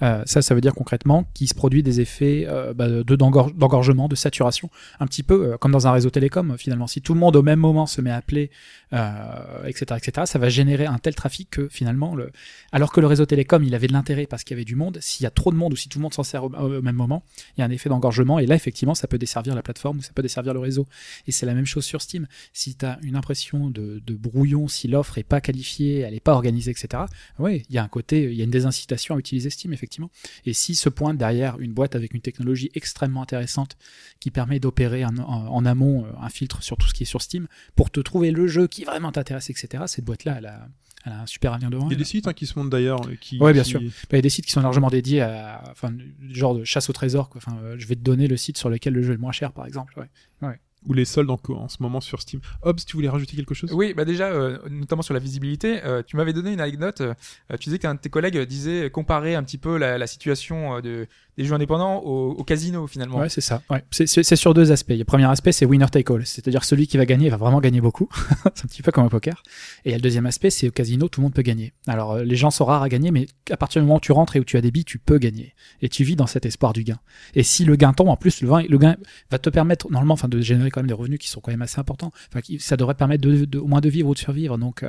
Euh, 0.02 0.22
ça, 0.26 0.42
ça 0.42 0.54
veut 0.54 0.62
dire 0.62 0.74
concrètement 0.74 1.26
qu'il 1.34 1.48
se 1.48 1.54
produit 1.54 1.82
des 1.84 2.02
effets 2.02 2.46
euh, 2.48 2.74
bah, 2.74 2.90
de 2.90 3.04
d'engor- 3.16 3.54
d'engorgement, 3.54 4.08
de 4.10 4.16
saturation, 4.16 4.70
un 5.00 5.08
petit 5.08 5.24
peu 5.24 5.54
euh, 5.54 5.58
comme 5.58 5.72
dans 5.72 5.88
un 5.88 5.92
réseau 5.94 6.10
télécom, 6.10 6.58
finalement. 6.58 6.88
Si 6.88 7.02
tout 7.02 7.14
le 7.14 7.20
monde 7.22 7.36
au 7.38 7.42
même 7.42 7.60
moment 7.60 7.86
se 7.86 8.02
met 8.02 8.12
à 8.12 8.18
appeler, 8.18 8.52
euh, 8.94 9.66
etc., 9.66 9.86
etc., 9.98 10.26
ça 10.26 10.40
va 10.40 10.50
générer 10.50 10.86
un 10.86 10.98
tel 10.98 11.16
trafic 11.16 11.50
que 11.52 11.68
finalement, 11.70 12.16
le... 12.16 12.32
alors 12.72 12.92
que 12.92 13.00
le 13.02 13.08
réseau 13.08 13.26
télécom, 13.26 13.64
il 13.64 13.76
avait 13.76 13.88
de 13.88 13.94
l'intérêt 13.94 14.26
parce 14.26 14.44
qu'il 14.44 14.56
y 14.56 14.58
avait 14.58 14.66
du 14.66 14.76
monde, 14.76 14.98
s'il 15.02 15.24
y 15.24 15.28
a 15.28 15.32
trop 15.32 15.52
de 15.52 15.56
monde 15.58 15.74
ou 15.74 15.76
si 15.76 15.90
tout 15.90 16.00
le 16.00 16.04
monde 16.04 16.14
s'en 16.14 16.24
sert 16.24 16.44
au, 16.44 16.50
au 16.50 16.82
même 16.82 16.96
moment, 16.96 17.24
il 17.58 17.62
y 17.62 17.64
a 17.64 17.66
un 17.66 17.72
effet 17.72 17.90
d'engorgement, 17.90 18.40
et 18.40 18.46
là, 18.46 18.56
effectivement, 18.56 18.96
ça 18.96 19.08
peut 19.08 19.18
desservir 19.18 19.56
la 19.56 19.62
plateforme 19.62 20.00
ou 20.00 20.02
ça 20.02 20.12
peut 20.14 20.22
desservir 20.22 20.54
le 20.54 20.60
réseau. 20.60 20.86
Et 21.28 21.32
c'est 21.32 21.45
la 21.46 21.54
même 21.54 21.66
chose 21.66 21.86
sur 21.86 22.02
Steam 22.02 22.28
si 22.54 22.76
tu 22.76 22.86
as 22.86 23.00
une 23.04 23.16
impression 23.16 23.70
de, 23.70 24.02
de 24.06 24.14
brouillon, 24.16 24.68
si 24.68 24.88
l'offre 24.88 25.18
est 25.18 25.24
pas 25.24 25.42
qualifiée, 25.42 26.00
elle 26.00 26.14
est 26.14 26.20
pas 26.20 26.34
organisée, 26.34 26.72
etc. 26.72 27.04
Oui, 27.40 27.64
il 27.70 27.76
y 27.76 27.78
a 27.78 27.84
un 27.84 27.88
côté, 27.88 28.24
il 28.24 28.34
y 28.36 28.42
a 28.42 28.44
une 28.44 28.52
désincitation 28.52 29.16
à 29.16 29.20
utiliser 29.20 29.50
Steam, 29.50 29.74
effectivement. 29.74 30.10
Et 30.46 30.54
si 30.54 30.76
se 30.76 30.90
pointe 30.90 31.18
derrière 31.18 31.60
une 31.60 31.74
boîte 31.74 31.96
avec 31.96 32.14
une 32.14 32.22
technologie 32.22 32.70
extrêmement 32.76 33.22
intéressante 33.22 33.78
qui 34.20 34.32
permet 34.32 34.60
d'opérer 34.60 35.06
en, 35.06 35.66
amont 35.66 36.06
euh, 36.06 36.10
un 36.22 36.30
filtre 36.30 36.64
sur 36.64 36.78
tout 36.78 36.88
ce 36.88 36.94
qui 36.94 37.04
est 37.04 37.06
sur 37.06 37.22
Steam 37.22 37.48
pour 37.76 37.92
te 37.92 38.00
trouver 38.00 38.32
le 38.32 38.48
jeu 38.48 38.68
qui 38.68 38.84
vraiment 38.84 39.12
t'intéresse, 39.12 39.50
etc., 39.50 39.84
cette 39.88 40.06
boîte-là, 40.06 40.36
elle 40.40 40.46
a, 40.48 40.68
elle 41.06 41.12
a 41.14 41.22
un 41.22 41.26
super 41.26 41.54
avenir 41.54 41.70
devant 41.70 41.88
Il 41.88 41.92
y 41.92 41.96
a 41.96 41.98
des 41.98 42.04
sites 42.04 42.28
hein, 42.28 42.34
qui 42.34 42.46
se 42.48 42.58
montent 42.58 42.70
d'ailleurs. 42.70 43.06
euh, 43.08 43.16
Qui, 43.20 43.38
Ouais, 43.40 43.54
bien 43.54 43.64
qui- 43.64 43.70
sûr. 43.70 43.80
Bah, 43.82 43.88
Il 44.14 44.16
y 44.16 44.20
a 44.20 44.22
des 44.22 44.30
sites 44.30 44.46
qui 44.46 44.52
sont 44.52 44.62
largement 44.62 44.90
dédiés 44.90 45.22
à, 45.22 45.62
enfin, 45.72 45.94
genre 46.30 46.56
de 46.56 46.64
chasse 46.64 46.90
au 46.90 46.94
trésor. 46.94 47.30
Quoi. 47.30 47.42
Enfin, 47.46 47.58
euh, 47.64 47.76
je 47.78 47.86
vais 47.88 47.96
te 47.96 48.02
donner 48.02 48.28
le 48.28 48.38
site 48.38 48.58
sur 48.58 48.70
lequel 48.70 48.94
le 48.94 49.02
jeu 49.04 49.12
est 49.12 49.16
le 49.16 49.22
moins 49.22 49.32
cher, 49.32 49.52
par 49.52 49.66
exemple. 49.66 50.00
Ouais. 50.42 50.60
Ou 50.88 50.94
les 50.94 51.06
soldes 51.06 51.30
en, 51.30 51.40
en 51.50 51.68
ce 51.68 51.78
moment 51.82 52.02
sur 52.02 52.22
Steam. 52.22 52.42
Hobbs, 52.62 52.86
tu 52.86 52.96
voulais 52.96 53.10
rajouter 53.10 53.36
quelque 53.36 53.54
chose? 53.54 53.72
Oui, 53.74 53.94
bah 53.94 54.06
déjà, 54.06 54.28
euh, 54.28 54.60
notamment 54.70 55.02
sur 55.02 55.14
la 55.14 55.20
visibilité, 55.20 55.84
euh, 55.84 56.04
tu 56.06 56.16
m'avais 56.16 56.34
donné 56.34 56.54
une 56.54 56.62
anecdote. 56.62 57.02
euh, 57.02 57.14
tu 57.60 57.66
disais 57.66 57.80
qu'un 57.80 57.96
de 57.96 58.00
tes 58.00 58.10
collègues 58.10 58.38
disait 58.42 58.90
comparer 58.92 59.36
un 59.36 59.44
petit 59.44 59.58
peu 59.58 59.78
la, 59.78 59.98
la 59.98 60.08
situation 60.08 60.78
euh, 60.78 60.82
de, 60.82 61.08
des 61.38 61.46
jeux 61.46 61.54
indépendants 61.54 62.00
au, 62.00 62.32
au 62.32 62.44
casino 62.44 62.88
finalement. 62.88 63.20
Ouais, 63.20 63.30
c'est 63.30 63.42
ça. 63.42 63.62
Ouais. 63.70 63.84
C'est- 63.92 64.36
sur 64.36 64.54
deux 64.54 64.72
aspects. 64.72 64.92
Le 64.92 65.04
premier 65.04 65.26
aspect, 65.26 65.52
c'est 65.52 65.66
winner 65.66 65.86
take 65.92 66.12
all. 66.12 66.26
C'est-à-dire 66.26 66.64
celui 66.64 66.88
qui 66.88 66.98
va 66.98 67.06
gagner 67.06 67.30
va 67.30 67.38
vraiment 67.38 67.62
gagner 67.62 67.82
beaucoup. 67.82 68.10
c'est 68.56 68.66
un 68.66 68.68
petit 68.68 68.82
peu 68.82 68.92
comme 68.92 69.06
au 69.06 69.10
poker. 69.10 69.44
Et 69.86 69.92
il 69.92 69.96
le 69.96 70.02
deuxième 70.02 70.26
aspect, 70.26 70.50
c'est 70.50 70.68
au 70.68 70.72
casino, 70.72 71.08
tout 71.08 71.22
le 71.22 71.24
monde 71.24 71.34
peut 71.34 71.42
gagner. 71.42 71.74
Alors, 71.88 72.14
euh, 72.14 72.24
les 72.24 72.36
gens 72.36 72.52
sont 72.52 72.66
rares 72.66 72.84
à 72.84 72.90
gagner, 72.90 73.12
mais 73.12 73.28
à 73.50 73.58
partir 73.58 73.82
du 73.82 73.86
moment 73.86 73.98
où 73.98 74.02
tu 74.02 74.12
rentres 74.12 74.36
et 74.36 74.40
où 74.40 74.44
tu 74.44 74.58
as 74.58 74.62
des 74.62 74.72
billes, 74.72 74.86
tu 74.86 75.00
peux 75.00 75.18
gagner. 75.18 75.54
Et 75.82 75.90
tu 75.90 76.04
vis 76.04 76.16
dans 76.16 76.28
cet 76.28 76.46
espoir 76.46 76.74
du 76.74 76.84
gain. 76.84 77.00
Et 77.34 77.44
si 77.44 77.66
le 77.66 77.76
gain 77.76 77.94
tombe, 77.94 78.10
en 78.10 78.18
plus, 78.18 78.42
le, 78.42 78.78
gain 78.78 78.96
va 79.32 79.40
te 79.40 79.50
permettre, 79.50 79.90
normalement, 79.90 80.14
enfin, 80.14 80.28
de 80.28 80.40
générer 80.42 80.72
quand 80.72 80.82
même 80.82 80.88
des 80.88 80.94
revenus 80.94 81.20
qui 81.20 81.30
sont 81.30 81.42
quand 81.42 81.52
même 81.52 81.62
assez 81.62 81.80
importants. 81.80 82.12
Enfin, 82.34 82.42
ça 82.60 82.78
devrait 82.78 82.96
permettre 82.96 83.28
de, 83.28 83.58
au 83.58 83.68
moins 83.68 83.82
de 83.82 83.90
vivre 83.90 84.10
ou 84.10 84.14
de 84.14 84.20
survivre. 84.20 84.58
Donc, 84.58 84.80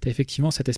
tu 0.00 0.08
as 0.08 0.10
effectivement 0.10 0.50
cette 0.50 0.68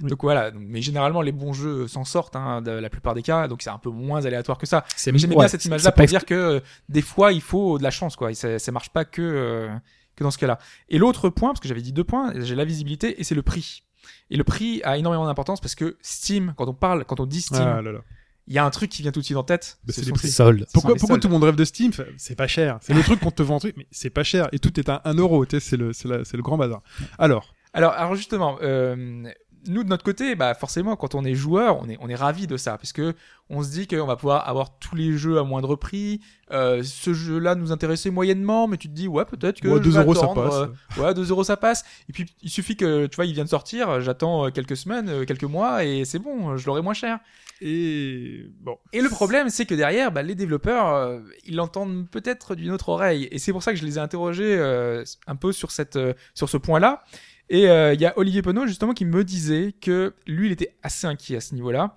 Donc 0.00 0.22
voilà, 0.22 0.50
mais 0.54 0.82
généralement 0.82 1.22
les 1.22 1.32
bons 1.32 1.52
jeux 1.52 1.88
s'en 1.88 2.04
sortent 2.04 2.36
hein, 2.36 2.62
de 2.62 2.70
la 2.70 2.90
plupart 2.90 3.14
des 3.14 3.22
cas, 3.22 3.48
donc 3.48 3.62
c'est 3.62 3.70
un 3.70 3.78
peu 3.78 3.90
moins 3.90 4.24
aléatoire 4.24 4.58
que 4.58 4.66
ça. 4.66 4.84
C'est 4.96 5.12
Mais 5.12 5.18
j'aimais 5.18 5.34
ouais, 5.36 5.40
bien 5.44 5.48
cette 5.48 5.64
image-là 5.64 5.92
pour 5.92 6.04
dire 6.06 6.24
que 6.24 6.34
euh, 6.34 6.60
des 6.88 7.02
fois 7.02 7.32
il 7.32 7.40
faut 7.40 7.78
de 7.78 7.82
la 7.82 7.90
chance 7.90 8.16
quoi, 8.16 8.30
et 8.30 8.34
ça, 8.34 8.58
ça 8.58 8.72
marche 8.72 8.90
pas 8.90 9.04
que 9.04 9.22
euh, 9.22 9.68
que 10.16 10.24
dans 10.24 10.30
ce 10.30 10.38
cas-là. 10.38 10.58
Et 10.88 10.98
l'autre 10.98 11.28
point, 11.28 11.50
parce 11.50 11.60
que 11.60 11.68
j'avais 11.68 11.82
dit 11.82 11.92
deux 11.92 12.04
points, 12.04 12.32
j'ai 12.40 12.54
la 12.54 12.64
visibilité 12.64 13.20
et 13.20 13.24
c'est 13.24 13.34
le 13.34 13.42
prix. 13.42 13.82
Et 14.30 14.36
le 14.36 14.44
prix 14.44 14.80
a 14.84 14.96
énormément 14.96 15.26
d'importance 15.26 15.60
parce 15.60 15.74
que 15.74 15.96
Steam, 16.00 16.54
quand 16.56 16.68
on 16.68 16.74
parle, 16.74 17.04
quand 17.04 17.20
on 17.20 17.26
dit 17.26 17.42
Steam, 17.42 17.60
Ah 17.60 17.82
là 17.82 17.92
là. 17.92 17.98
il 18.46 18.54
y 18.54 18.58
a 18.58 18.64
un 18.64 18.70
truc 18.70 18.90
qui 18.90 19.02
vient 19.02 19.12
tout 19.12 19.20
de 19.20 19.24
suite 19.24 19.36
en 19.36 19.42
tête. 19.42 19.78
Bah, 19.84 19.92
ce 19.92 20.00
c'est 20.00 20.06
les 20.06 20.12
prix. 20.12 20.28
ces- 20.28 20.32
solde. 20.34 20.60
ce 20.60 20.64
sont 20.66 20.70
Pourquoi, 20.72 20.94
les 20.94 20.98
pourquoi 21.00 21.14
soldes. 21.14 21.22
tout 21.22 21.28
le 21.28 21.32
monde 21.34 21.44
rêve 21.44 21.56
de 21.56 21.64
Steam? 21.64 21.92
C'est 22.16 22.34
pas 22.36 22.46
cher. 22.46 22.78
C'est 22.80 22.94
le 22.94 23.02
truc 23.04 23.20
qu'on 23.20 23.30
te 23.30 23.42
vend 23.42 23.58
mais 23.76 23.86
c'est 23.90 24.08
pas 24.10 24.22
cher. 24.24 24.48
Et 24.52 24.58
tout 24.58 24.78
est 24.80 24.88
à 24.88 25.02
1 25.04 25.14
euro. 25.14 25.44
tu 25.44 25.58
sais, 25.58 25.60
C'est 25.60 25.76
le, 25.76 25.92
c'est 25.92 26.08
le 26.36 26.42
grand 26.42 26.56
bazar. 26.56 26.82
Alors, 27.18 27.52
Alors, 27.74 27.92
alors 27.92 28.14
justement, 28.14 28.56
euh, 28.62 29.24
nous 29.68 29.84
de 29.84 29.88
notre 29.88 30.04
côté, 30.04 30.34
bah 30.34 30.54
forcément, 30.54 30.96
quand 30.96 31.14
on 31.14 31.24
est 31.24 31.34
joueur, 31.34 31.80
on 31.82 31.88
est 31.88 31.96
on 32.00 32.08
est 32.08 32.14
ravi 32.14 32.46
de 32.46 32.56
ça 32.56 32.76
parce 32.78 32.92
que 32.92 33.14
on 33.48 33.62
se 33.62 33.70
dit 33.70 33.86
qu'on 33.86 34.06
va 34.06 34.16
pouvoir 34.16 34.48
avoir 34.48 34.78
tous 34.78 34.96
les 34.96 35.12
jeux 35.16 35.38
à 35.38 35.44
moindre 35.44 35.76
prix. 35.76 36.20
Euh, 36.50 36.82
ce 36.82 37.12
jeu-là 37.14 37.54
nous 37.54 37.72
intéressait 37.72 38.10
moyennement, 38.10 38.66
mais 38.68 38.76
tu 38.76 38.88
te 38.88 38.94
dis 38.94 39.08
ouais 39.08 39.24
peut-être 39.24 39.60
que 39.60 39.68
ouais, 39.68 39.78
je 39.78 39.82
2 39.82 39.90
vais 39.90 40.00
euros, 40.02 40.14
ça 40.14 40.28
passe. 40.28 40.54
euh, 40.54 41.02
ouais 41.02 41.14
2 41.14 41.30
euros 41.30 41.44
ça 41.44 41.56
passe. 41.56 41.84
Et 42.08 42.12
puis 42.12 42.26
il 42.42 42.50
suffit 42.50 42.76
que 42.76 43.06
tu 43.06 43.16
vois 43.16 43.26
il 43.26 43.34
vient 43.34 43.44
de 43.44 43.48
sortir, 43.48 44.00
j'attends 44.00 44.46
euh, 44.46 44.50
quelques 44.50 44.76
semaines, 44.76 45.08
euh, 45.08 45.24
quelques 45.24 45.44
mois 45.44 45.84
et 45.84 46.04
c'est 46.04 46.18
bon, 46.18 46.56
je 46.56 46.66
l'aurai 46.66 46.82
moins 46.82 46.94
cher. 46.94 47.18
Et 47.60 48.46
bon. 48.60 48.76
Et 48.92 49.00
le 49.00 49.08
problème, 49.08 49.48
c'est 49.48 49.64
que 49.64 49.74
derrière, 49.74 50.12
bah, 50.12 50.22
les 50.22 50.34
développeurs, 50.34 50.88
euh, 50.94 51.20
ils 51.46 51.56
l'entendent 51.56 52.06
peut-être 52.10 52.54
d'une 52.54 52.70
autre 52.70 52.90
oreille. 52.90 53.28
Et 53.30 53.38
c'est 53.38 53.50
pour 53.52 53.62
ça 53.62 53.72
que 53.72 53.78
je 53.78 53.84
les 53.86 53.96
ai 53.96 53.98
interrogés 54.00 54.56
euh, 54.58 55.04
un 55.26 55.36
peu 55.36 55.52
sur 55.52 55.70
cette, 55.70 55.96
euh, 55.96 56.12
sur 56.34 56.50
ce 56.50 56.58
point-là. 56.58 57.02
Et 57.48 57.68
euh, 57.68 57.94
il 57.94 58.00
y 58.00 58.06
a 58.06 58.12
Olivier 58.18 58.42
Penaud 58.42 58.66
justement 58.66 58.92
qui 58.92 59.04
me 59.04 59.22
disait 59.24 59.72
que 59.80 60.14
lui, 60.26 60.46
il 60.46 60.52
était 60.52 60.76
assez 60.82 61.06
inquiet 61.06 61.36
à 61.36 61.40
ce 61.40 61.54
niveau-là. 61.54 61.94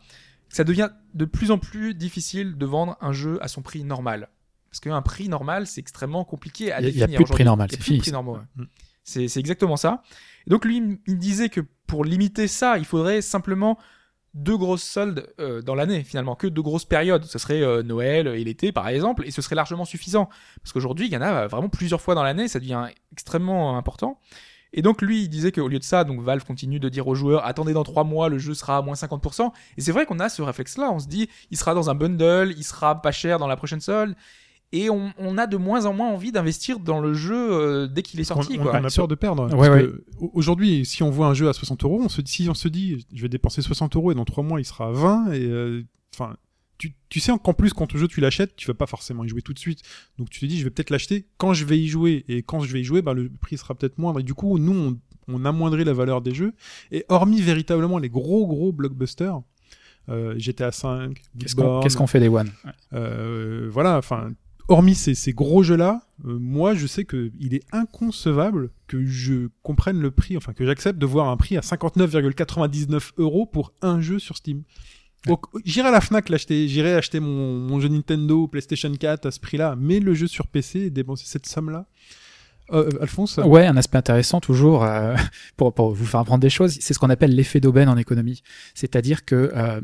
Ça 0.50 0.64
devient 0.64 0.90
de 1.14 1.26
plus 1.26 1.52
en 1.52 1.58
plus 1.58 1.94
difficile 1.94 2.58
de 2.58 2.66
vendre 2.66 2.98
un 3.02 3.14
jeu 3.14 3.38
à 3.42 3.48
son 3.48 3.62
prix 3.62 3.84
normal. 3.84 4.30
Parce 4.70 4.80
qu'un 4.80 5.02
prix 5.02 5.28
normal, 5.30 5.66
c'est 5.66 5.82
extrêmement 5.82 6.24
compliqué 6.24 6.72
à 6.72 6.82
y 6.82 6.86
a- 6.86 6.90
il 6.90 6.98
y 6.98 7.04
a 7.04 7.08
définir. 7.08 7.18
plus 7.18 7.24
de 7.26 7.30
prix 7.34 7.44
normal, 7.46 7.68
Il 7.70 7.74
y 7.74 7.76
a 7.76 7.78
c'est 7.78 7.84
plus 7.84 7.98
de 7.98 8.04
fini, 8.04 8.16
ouais. 8.16 8.66
C'est 9.04 9.38
exactement 9.40 9.78
ça. 9.78 10.04
Et 10.46 10.52
donc 10.52 10.66
lui, 10.66 11.00
il 11.08 11.18
disait 11.18 11.50
que 11.50 11.62
pour 11.88 12.06
limiter 12.06 12.48
ça, 12.48 12.78
il 12.78 12.86
faudrait 12.86 13.22
simplement 13.24 13.80
deux 14.36 14.56
grosses 14.58 14.84
soldes 14.84 15.26
euh, 15.40 15.64
dans 15.64 15.74
l'année 15.74 16.04
finalement, 16.04 16.36
que 16.36 16.46
deux 16.46 16.62
grosses 16.62 16.86
périodes. 16.86 17.24
Ce 17.26 17.40
serait 17.40 17.64
euh, 17.64 17.82
Noël 17.82 18.28
et 18.28 18.44
l'été 18.44 18.72
par 18.72 18.88
exemple, 18.88 19.24
et 19.26 19.32
ce 19.32 19.42
serait 19.42 19.56
largement 19.56 19.86
suffisant. 19.86 20.30
Parce 20.62 20.72
qu'aujourd'hui, 20.74 21.08
il 21.08 21.12
y 21.12 21.18
en 21.18 21.22
a 21.24 21.48
vraiment 21.48 21.70
plusieurs 21.70 22.02
fois 22.02 22.14
dans 22.14 22.22
l'année, 22.22 22.48
ça 22.48 22.60
devient 22.60 22.86
extrêmement 23.12 23.76
important. 23.78 24.20
Et 24.74 24.82
donc 24.82 25.02
lui, 25.02 25.24
il 25.24 25.30
disait 25.30 25.52
qu'au 25.52 25.68
lieu 25.68 25.80
de 25.80 25.84
ça, 25.84 26.04
donc 26.04 26.22
Valve 26.22 26.44
continue 26.46 26.80
de 26.80 26.90
dire 26.90 27.08
aux 27.08 27.16
joueurs, 27.16 27.46
attendez 27.46 27.74
dans 27.74 27.84
trois 27.84 28.04
mois, 28.04 28.30
le 28.30 28.38
jeu 28.38 28.54
sera 28.54 28.78
à 28.78 28.82
moins 28.82 28.94
50%. 28.94 29.52
Et 29.78 29.82
c'est 29.82 29.92
vrai 29.92 30.06
qu'on 30.06 30.20
a 30.20 30.30
ce 30.30 30.42
réflexe-là, 30.42 30.92
on 30.92 31.00
se 31.00 31.08
dit, 31.08 31.28
il 31.50 31.58
sera 31.58 31.74
dans 31.74 31.90
un 31.90 31.96
bundle, 31.96 32.54
il 32.56 32.64
sera 32.64 33.02
pas 33.02 33.12
cher 33.12 33.40
dans 33.40 33.48
la 33.48 33.56
prochaine 33.56 33.82
solde. 33.82 34.16
Et 34.72 34.92
on, 34.92 35.12
on 35.18 35.40
a 35.40 35.48
de 35.48 35.58
moins 35.58 35.88
en 35.88 35.94
moins 35.94 36.10
envie 36.10 36.32
d'investir 36.32 36.80
dans 36.80 37.00
le 37.00 37.16
jeu 37.16 37.52
euh, 37.52 37.88
dès 37.88 38.04
qu'il 38.04 38.20
est 38.20 38.24
sorti. 38.24 38.58
on, 38.60 38.64
quoi. 38.64 38.80
on 38.80 38.84
a 38.84 38.90
peur 38.92 39.08
de 39.08 39.16
perdre. 39.16 39.46
Ouais, 39.46 39.68
Parce 39.68 39.70
ouais. 39.70 39.88
que, 39.88 40.06
Aujourd'hui, 40.34 40.86
si 40.86 41.02
on 41.02 41.10
voit 41.10 41.26
un 41.26 41.34
jeu 41.34 41.50
à 41.50 41.54
60 41.54 41.84
euros, 41.86 42.00
on 42.04 42.10
se 42.10 42.22
dit, 42.22 42.32
si 42.32 42.50
on 42.50 42.54
se 42.54 42.68
dit, 42.68 43.08
je 43.12 43.22
vais 43.24 43.30
dépenser 43.30 43.64
60 43.64 43.96
euros 43.96 44.12
et 44.12 44.16
dans 44.16 44.26
3 44.26 44.44
mois 44.44 44.60
il 44.62 44.66
sera 44.66 44.90
à 44.90 44.92
20, 44.92 45.32
et 45.32 45.44
euh, 45.44 45.84
enfin, 46.14 46.36
tu, 46.80 46.96
tu 47.10 47.20
sais 47.20 47.32
qu'en 47.44 47.54
plus 47.54 47.74
quand 47.74 47.86
ton 47.86 47.98
jeu 48.00 48.08
tu 48.08 48.22
l'achètes, 48.22 48.56
tu 48.56 48.66
vas 48.66 48.74
pas 48.74 48.88
forcément 48.88 49.24
y 49.24 49.30
jouer 49.30 49.44
tout 49.44 49.54
de 49.54 49.60
suite. 49.60 49.82
Donc 50.18 50.30
tu 50.32 50.40
te 50.40 50.46
dis, 50.48 50.58
je 50.58 50.64
vais 50.64 50.72
peut-être 50.72 50.90
l'acheter 50.90 51.28
quand 51.38 51.54
je 51.54 51.66
vais 51.66 51.78
y 51.78 51.88
jouer, 51.88 52.26
et 52.28 52.42
quand 52.42 52.62
je 52.62 52.74
vais 52.74 52.82
y 52.82 52.84
jouer, 52.84 53.02
bah, 53.04 53.14
le 53.14 53.30
prix 53.30 53.58
sera 53.58 53.76
peut-être 53.76 53.98
moindre. 54.00 54.22
Et 54.22 54.24
du 54.24 54.34
coup, 54.34 54.58
nous, 54.58 54.74
on, 54.74 55.00
on 55.28 55.46
amoindrit 55.46 55.84
la 55.84 55.94
valeur 55.94 56.22
des 56.22 56.34
jeux. 56.34 56.54
Et 56.92 57.06
hormis 57.10 57.42
véritablement 57.42 58.00
les 58.00 58.10
gros 58.10 58.48
gros 58.48 58.72
blockbusters, 58.72 59.42
euh, 60.08 60.34
GTA 60.40 60.72
5, 60.72 61.22
Qu'est-ce 61.38 61.56
qu'on 61.56 61.82
qu'est-ce 61.82 61.98
qu'on 61.98 62.08
fait 62.08 62.20
des 62.20 62.30
one? 62.30 62.50
euh, 62.94 63.68
voilà, 63.72 63.98
enfin, 63.98 64.32
hormis 64.70 64.96
ces, 64.96 65.14
ces 65.16 65.34
gros 65.34 65.62
jeux-là, 65.62 66.02
euh, 66.26 66.40
moi, 66.40 66.74
je 66.74 66.88
sais 66.88 67.04
que 67.04 67.32
il 67.40 67.54
est 67.54 67.64
inconcevable 67.74 68.72
que 68.88 69.06
je 69.06 69.50
comprenne 69.64 70.00
le 70.00 70.12
prix, 70.12 70.38
enfin, 70.38 70.54
que 70.54 70.66
j'accepte 70.66 70.98
de 70.98 71.06
voir 71.06 71.28
un 71.28 71.38
prix 71.38 71.58
à 71.58 71.62
59,99 71.62 73.12
euros 73.18 73.46
pour 73.46 73.74
un 73.82 74.00
jeu 74.02 74.18
sur 74.20 74.38
Steam. 74.38 74.64
Donc, 75.26 75.46
j'irai 75.66 75.90
à 75.90 75.92
la 75.92 76.02
Fnac 76.02 76.30
l'acheter, 76.30 76.68
j'irai 76.68 76.96
acheter 76.96 77.20
mon, 77.20 77.80
jeu 77.80 77.90
Nintendo, 77.90 78.48
PlayStation 78.48 78.94
4 78.94 79.26
à 79.26 79.32
ce 79.32 79.40
prix-là, 79.40 79.76
mais 79.78 80.00
le 80.00 80.14
jeu 80.14 80.28
sur 80.28 80.48
PC 80.48 80.80
et 80.80 80.90
dépenser 80.90 81.26
cette 81.28 81.46
somme-là. 81.46 81.86
Euh, 82.72 82.90
Alphonse? 83.02 83.38
Ouais, 83.38 83.66
un 83.66 83.78
aspect 83.78 83.98
intéressant 83.98 84.40
toujours 84.40 84.84
euh, 84.84 85.16
pour, 85.58 85.74
vous 85.92 86.06
faire 86.06 86.20
apprendre 86.20 86.42
des 86.42 86.52
choses, 86.52 86.78
c'est 86.80 86.94
ce 86.94 87.00
qu'on 87.00 87.10
appelle 87.10 87.36
l'effet 87.36 87.60
d'aubaine 87.60 87.90
en 87.90 87.98
économie. 87.98 88.44
C'est-à-dire 88.76 89.26
que 89.26 89.52
euh, 89.56 89.82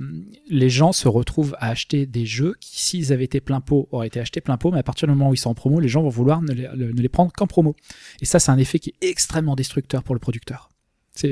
les 0.50 0.70
gens 0.70 0.92
se 0.92 1.08
retrouvent 1.08 1.56
à 1.60 1.70
acheter 1.70 2.06
des 2.06 2.28
jeux 2.28 2.56
qui, 2.60 2.82
s'ils 2.82 3.12
avaient 3.12 3.26
été 3.26 3.42
plein 3.42 3.60
pot, 3.60 3.88
auraient 3.92 4.08
été 4.08 4.20
achetés 4.20 4.40
plein 4.40 4.58
pot, 4.58 4.72
mais 4.72 4.80
à 4.80 4.84
partir 4.84 5.08
du 5.08 5.16
moment 5.16 5.32
où 5.32 5.34
ils 5.34 5.38
sont 5.38 5.50
en 5.50 5.56
promo, 5.56 5.80
les 5.80 5.88
gens 5.88 6.04
vont 6.04 6.10
vouloir 6.10 6.42
ne 6.42 6.54
les 6.54 7.10
prendre 7.10 7.32
qu'en 7.34 7.48
promo. 7.48 7.76
Et 8.22 8.26
ça, 8.26 8.40
c'est 8.40 8.52
un 8.52 8.58
effet 8.58 8.78
qui 8.78 8.94
est 9.02 9.08
extrêmement 9.08 9.56
destructeur 9.56 10.04
pour 10.04 10.14
le 10.14 10.20
producteur. 10.20 10.70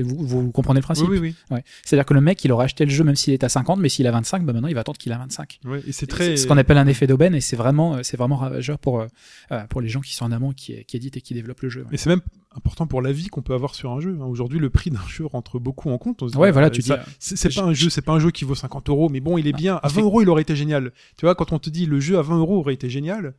Vous, 0.04 0.26
vous 0.26 0.52
comprenez 0.52 0.80
le 0.80 0.84
principe 0.84 1.08
Oui, 1.10 1.18
oui, 1.20 1.36
Ouais. 1.52 1.64
C'est-à-dire 1.84 2.06
que 2.06 2.14
le 2.14 2.22
mec, 2.22 2.44
il 2.46 2.52
aurait 2.52 2.66
acheté 2.66 2.86
le 2.86 2.92
jeu 2.92 3.04
même 3.04 3.16
s'il 3.16 3.34
est 3.34 3.44
à 3.44 3.50
50, 3.50 3.80
mais 3.80 3.90
s'il 3.90 4.08
a 4.08 4.12
25, 4.12 4.46
bah 4.46 4.54
maintenant 4.54 4.68
il 4.70 4.74
va 4.76 4.82
attendre 4.82 4.98
qu'il 4.98 5.12
a 5.12 5.18
25. 5.18 5.60
oui. 5.66 5.72
Ouais, 5.72 5.84
et 5.88 5.92
c'est 5.92 6.08
très. 6.08 6.38
Ce 6.38 6.48
qu'on 6.48 6.58
appelle 6.58 6.78
un 6.78 6.88
effet 6.88 7.06
d'aubaine 7.08 7.36
et 7.36 7.42
c'est 7.42 7.56
vraiment, 7.56 7.96
euh, 7.96 8.00
c'est 8.04 8.16
vraiment 8.18 8.38
ravageur 8.38 8.80
pour, 8.80 9.02
euh, 9.02 9.08
euh, 9.52 9.64
pour 9.68 9.82
les 9.82 9.90
gens 9.90 10.00
qui 10.02 10.16
sont 10.16 10.26
en 10.26 10.32
amont, 10.32 10.52
qui, 10.54 10.84
qui 10.86 10.96
éditent 10.98 11.18
et 11.18 11.22
qui 11.22 11.34
développent 11.34 11.62
le 11.62 11.70
jeu. 11.70 11.82
ouais. 11.82 11.88
Et 11.92 11.98
c'est 11.98 12.10
même 12.10 12.22
important 12.56 12.86
pour 12.88 13.02
la 13.02 13.12
vie 13.12 13.28
qu'on 13.28 13.42
peut 13.42 13.54
avoir 13.56 13.74
sur 13.76 13.92
un 13.92 14.00
jeu. 14.00 14.18
hein. 14.22 14.26
Aujourd'hui, 14.26 14.60
le 14.60 14.70
prix 14.70 14.90
d'un 14.92 15.06
jeu 15.10 15.26
rentre 15.26 15.60
beaucoup 15.60 15.90
en 15.90 15.98
compte. 15.98 16.22
On 16.22 16.28
se 16.28 16.34
dit, 16.34 16.38
Ouais, 16.38 16.52
voilà, 16.52 16.68
euh, 16.68 16.70
tu 16.70 16.82
dis, 16.82 16.92
C'est 17.20 17.54
pas 17.54 17.64
un 17.64 17.74
jeu, 17.74 17.90
c'est 17.90 18.02
pas 18.02 18.14
un 18.14 18.20
jeu 18.20 18.32
qui 18.32 18.46
vaut 18.46 18.56
50 18.56 18.90
euros, 18.90 19.10
mais 19.10 19.20
bon, 19.20 19.38
il 19.38 19.48
est 19.48 19.54
Ah, 19.54 19.58
bien. 19.58 19.80
À 19.84 19.88
je 19.90 19.96
20 19.96 20.02
vais- 20.02 20.06
euros, 20.06 20.22
il 20.22 20.30
aurait 20.30 20.44
été 20.44 20.56
génial. 20.56 20.92
Tu 21.18 21.26
vois, 21.26 21.36
quand 21.36 21.52
on 21.52 21.60
te 21.60 21.70
dit 21.70 21.86
le 21.88 22.00
jeu 22.00 22.18
à 22.18 22.22
20 22.22 22.38
euros 22.38 22.60
aurait 22.60 22.74
été 22.76 22.90
génial. 22.90 23.34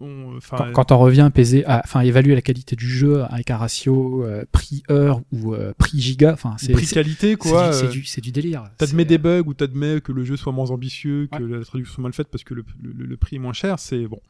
On- 0.00 0.36
enfin, 0.36 0.56
Quand, 0.58 0.72
quand 0.72 0.92
on 0.92 0.98
revient 0.98 1.30
peser, 1.34 1.64
à- 1.66 1.80
enfin 1.84 2.00
évaluer 2.00 2.34
la 2.34 2.42
qualité 2.42 2.76
du 2.76 2.88
jeu 2.88 3.22
avec 3.24 3.50
un 3.50 3.56
ratio 3.56 4.24
euh, 4.24 4.44
prix 4.52 4.82
heure 4.90 5.20
ou 5.32 5.54
euh, 5.54 5.72
prix 5.78 6.00
giga, 6.00 6.32
enfin 6.32 6.54
c'est 6.58 6.72
prix 6.72 6.86
qualité, 6.86 7.36
quoi. 7.36 7.70
du, 7.70 8.04
c'est 8.04 8.20
euh, 8.20 8.22
du, 8.22 8.32
délire. 8.32 8.64
T'admets 8.78 9.04
des 9.04 9.18
bugs 9.18 9.42
ou 9.46 9.54
t'admets 9.54 10.00
que 10.00 10.12
le 10.12 10.24
jeu 10.24 10.36
soit 10.36 10.52
moins 10.52 10.70
ambitieux, 10.70 11.28
que 11.32 11.42
Ouais. 11.42 11.58
la 11.58 11.64
traduction 11.64 11.94
soit 11.94 12.02
mal 12.02 12.12
faite 12.12 12.28
parce 12.30 12.44
que 12.44 12.54
le, 12.54 12.64
le- 12.82 13.06
le 13.06 13.16
prix 13.16 13.36
est 13.36 13.40
moins 13.40 13.52
cher, 13.52 13.78
c'est 13.78 14.06
bon. 14.06 14.20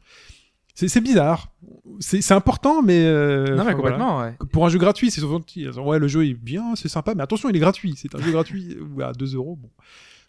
C'est 0.79 1.01
bizarre. 1.01 1.51
C'est 1.99 2.31
important, 2.33 2.83
mais. 2.83 3.03
euh, 3.05 3.55
non, 3.55 3.65
mais 3.65 3.73
voilà. 3.73 3.73
complètement, 3.73 4.19
ouais. 4.19 4.35
Pour 4.51 4.63
un 4.65 4.69
jeu 4.69 4.77
gratuit, 4.77 5.09
c'est 5.09 5.21
souvent 5.21 5.39
ouais, 5.87 5.97
le 5.97 6.07
jeu 6.07 6.27
est 6.27 6.35
bien, 6.35 6.75
c'est 6.75 6.87
sympa, 6.87 7.15
mais 7.15 7.23
attention, 7.23 7.49
il 7.49 7.55
est 7.55 7.59
gratuit. 7.59 7.95
C'est 7.97 8.13
un 8.13 8.21
jeu 8.21 8.31
gratuit 8.31 8.77
ou 8.95 9.01
à 9.01 9.11
2 9.13 9.33
euros. 9.35 9.55
Bon. 9.55 9.71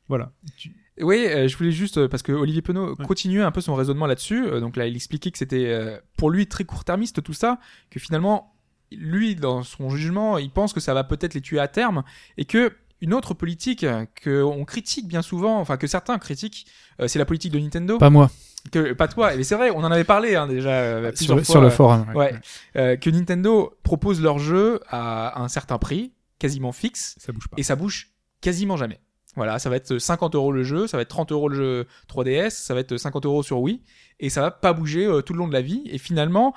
Voilà. 0.09 0.33
Tu- 0.57 0.75
Oui, 1.01 1.27
euh, 1.29 1.49
je 1.49 1.57
voulais 1.57 1.71
juste 1.73 1.99
euh, 1.99 2.09
parce 2.09 2.23
que 2.23 2.33
Olivier 2.33 2.63
Penaud 2.63 2.95
Ouais. 2.97 3.05
continuait 3.07 3.43
un 3.43 3.51
peu 3.51 3.61
son 3.61 3.75
raisonnement 3.75 4.07
là-dessus. 4.07 4.47
Euh, 4.47 4.61
donc 4.61 4.77
là, 4.77 4.87
il 4.87 4.97
expliquait 4.97 5.31
que 5.31 5.39
c'était 5.39 5.67
euh, 5.67 5.99
pour 6.17 6.31
lui 6.31 6.47
très 6.47 6.65
court-termiste 6.65 7.23
tout 7.23 7.33
ça, 7.35 7.59
que 7.91 8.01
finalement, 8.01 8.55
lui, 8.91 9.35
dans 9.37 9.63
son 9.63 9.91
jugement, 9.91 10.39
il 10.39 10.51
pense 10.51 10.73
que 10.73 10.81
ça 10.81 10.95
va 10.95 11.05
peut-être 11.05 11.35
les 11.35 11.41
tuer 11.41 11.61
à 11.61 11.69
terme 11.69 12.03
et 12.37 12.45
que 12.45 12.73
une 13.01 13.15
autre 13.15 13.33
politique 13.33 13.87
que 14.17 14.43
on 14.43 14.65
critique 14.65 15.07
bien 15.07 15.23
souvent, 15.23 15.61
enfin 15.61 15.77
que 15.77 15.87
certains 15.87 16.19
critiquent, 16.19 16.67
euh, 17.01 17.07
c'est 17.07 17.21
la 17.21 17.25
politique 17.25 17.53
de 17.53 17.59
Nintendo. 17.61 17.97
Pas 17.99 18.11
moi. 18.11 18.29
Que 18.73 18.93
pas 18.93 19.07
toi, 19.07 19.37
mais 19.37 19.45
c'est 19.45 19.55
vrai, 19.55 19.71
on 19.71 19.79
en 19.85 19.93
avait 19.93 20.03
parlé 20.05 20.35
hein, 20.35 20.49
déjà 20.49 20.71
euh, 20.71 21.13
Sur, 21.15 21.37
plusieurs 21.37 21.37
le- 21.37 21.43
fois. 21.45 21.53
sur 21.53 21.61
le 21.61 21.71
forum. 21.71 22.07
ouais. 22.09 22.17
ouais. 22.17 22.35
euh, 22.77 22.97
que 22.97 23.09
Nintendo 23.09 23.73
propose 23.85 24.21
leur 24.21 24.41
jeu 24.41 24.81
à 24.89 25.41
un 25.41 25.47
certain 25.47 25.79
prix, 25.79 26.13
quasiment 26.41 26.73
fixe, 26.73 27.15
Ça 27.21 27.31
bouge 27.33 27.47
pas. 27.49 27.55
et 27.57 27.63
ça 27.63 27.77
bouge 27.77 28.11
quasiment 28.41 28.77
jamais. 28.77 28.99
Voilà, 29.39 29.61
ça 29.61 29.71
va 29.71 29.77
être 29.77 29.99
50 29.99 30.35
euros 30.35 30.51
le 30.51 30.65
jeu, 30.65 30.89
ça 30.89 30.97
va 30.97 31.03
être 31.03 31.11
30 31.11 31.31
euros 31.31 31.49
le 31.49 31.55
jeu 31.55 31.87
3DS, 32.09 32.51
ça 32.51 32.75
va 32.75 32.81
être 32.81 32.97
50 32.97 33.25
euros 33.25 33.45
sur 33.45 33.61
Wii, 33.61 33.83
et 34.19 34.31
ça 34.31 34.41
va 34.41 34.51
pas 34.51 34.73
bouger 34.73 35.07
euh, 35.07 35.23
tout 35.23 35.33
le 35.33 35.39
long 35.39 35.47
de 35.47 35.53
la 35.53 35.61
vie. 35.61 35.83
Et 35.87 35.99
finalement, 35.99 36.55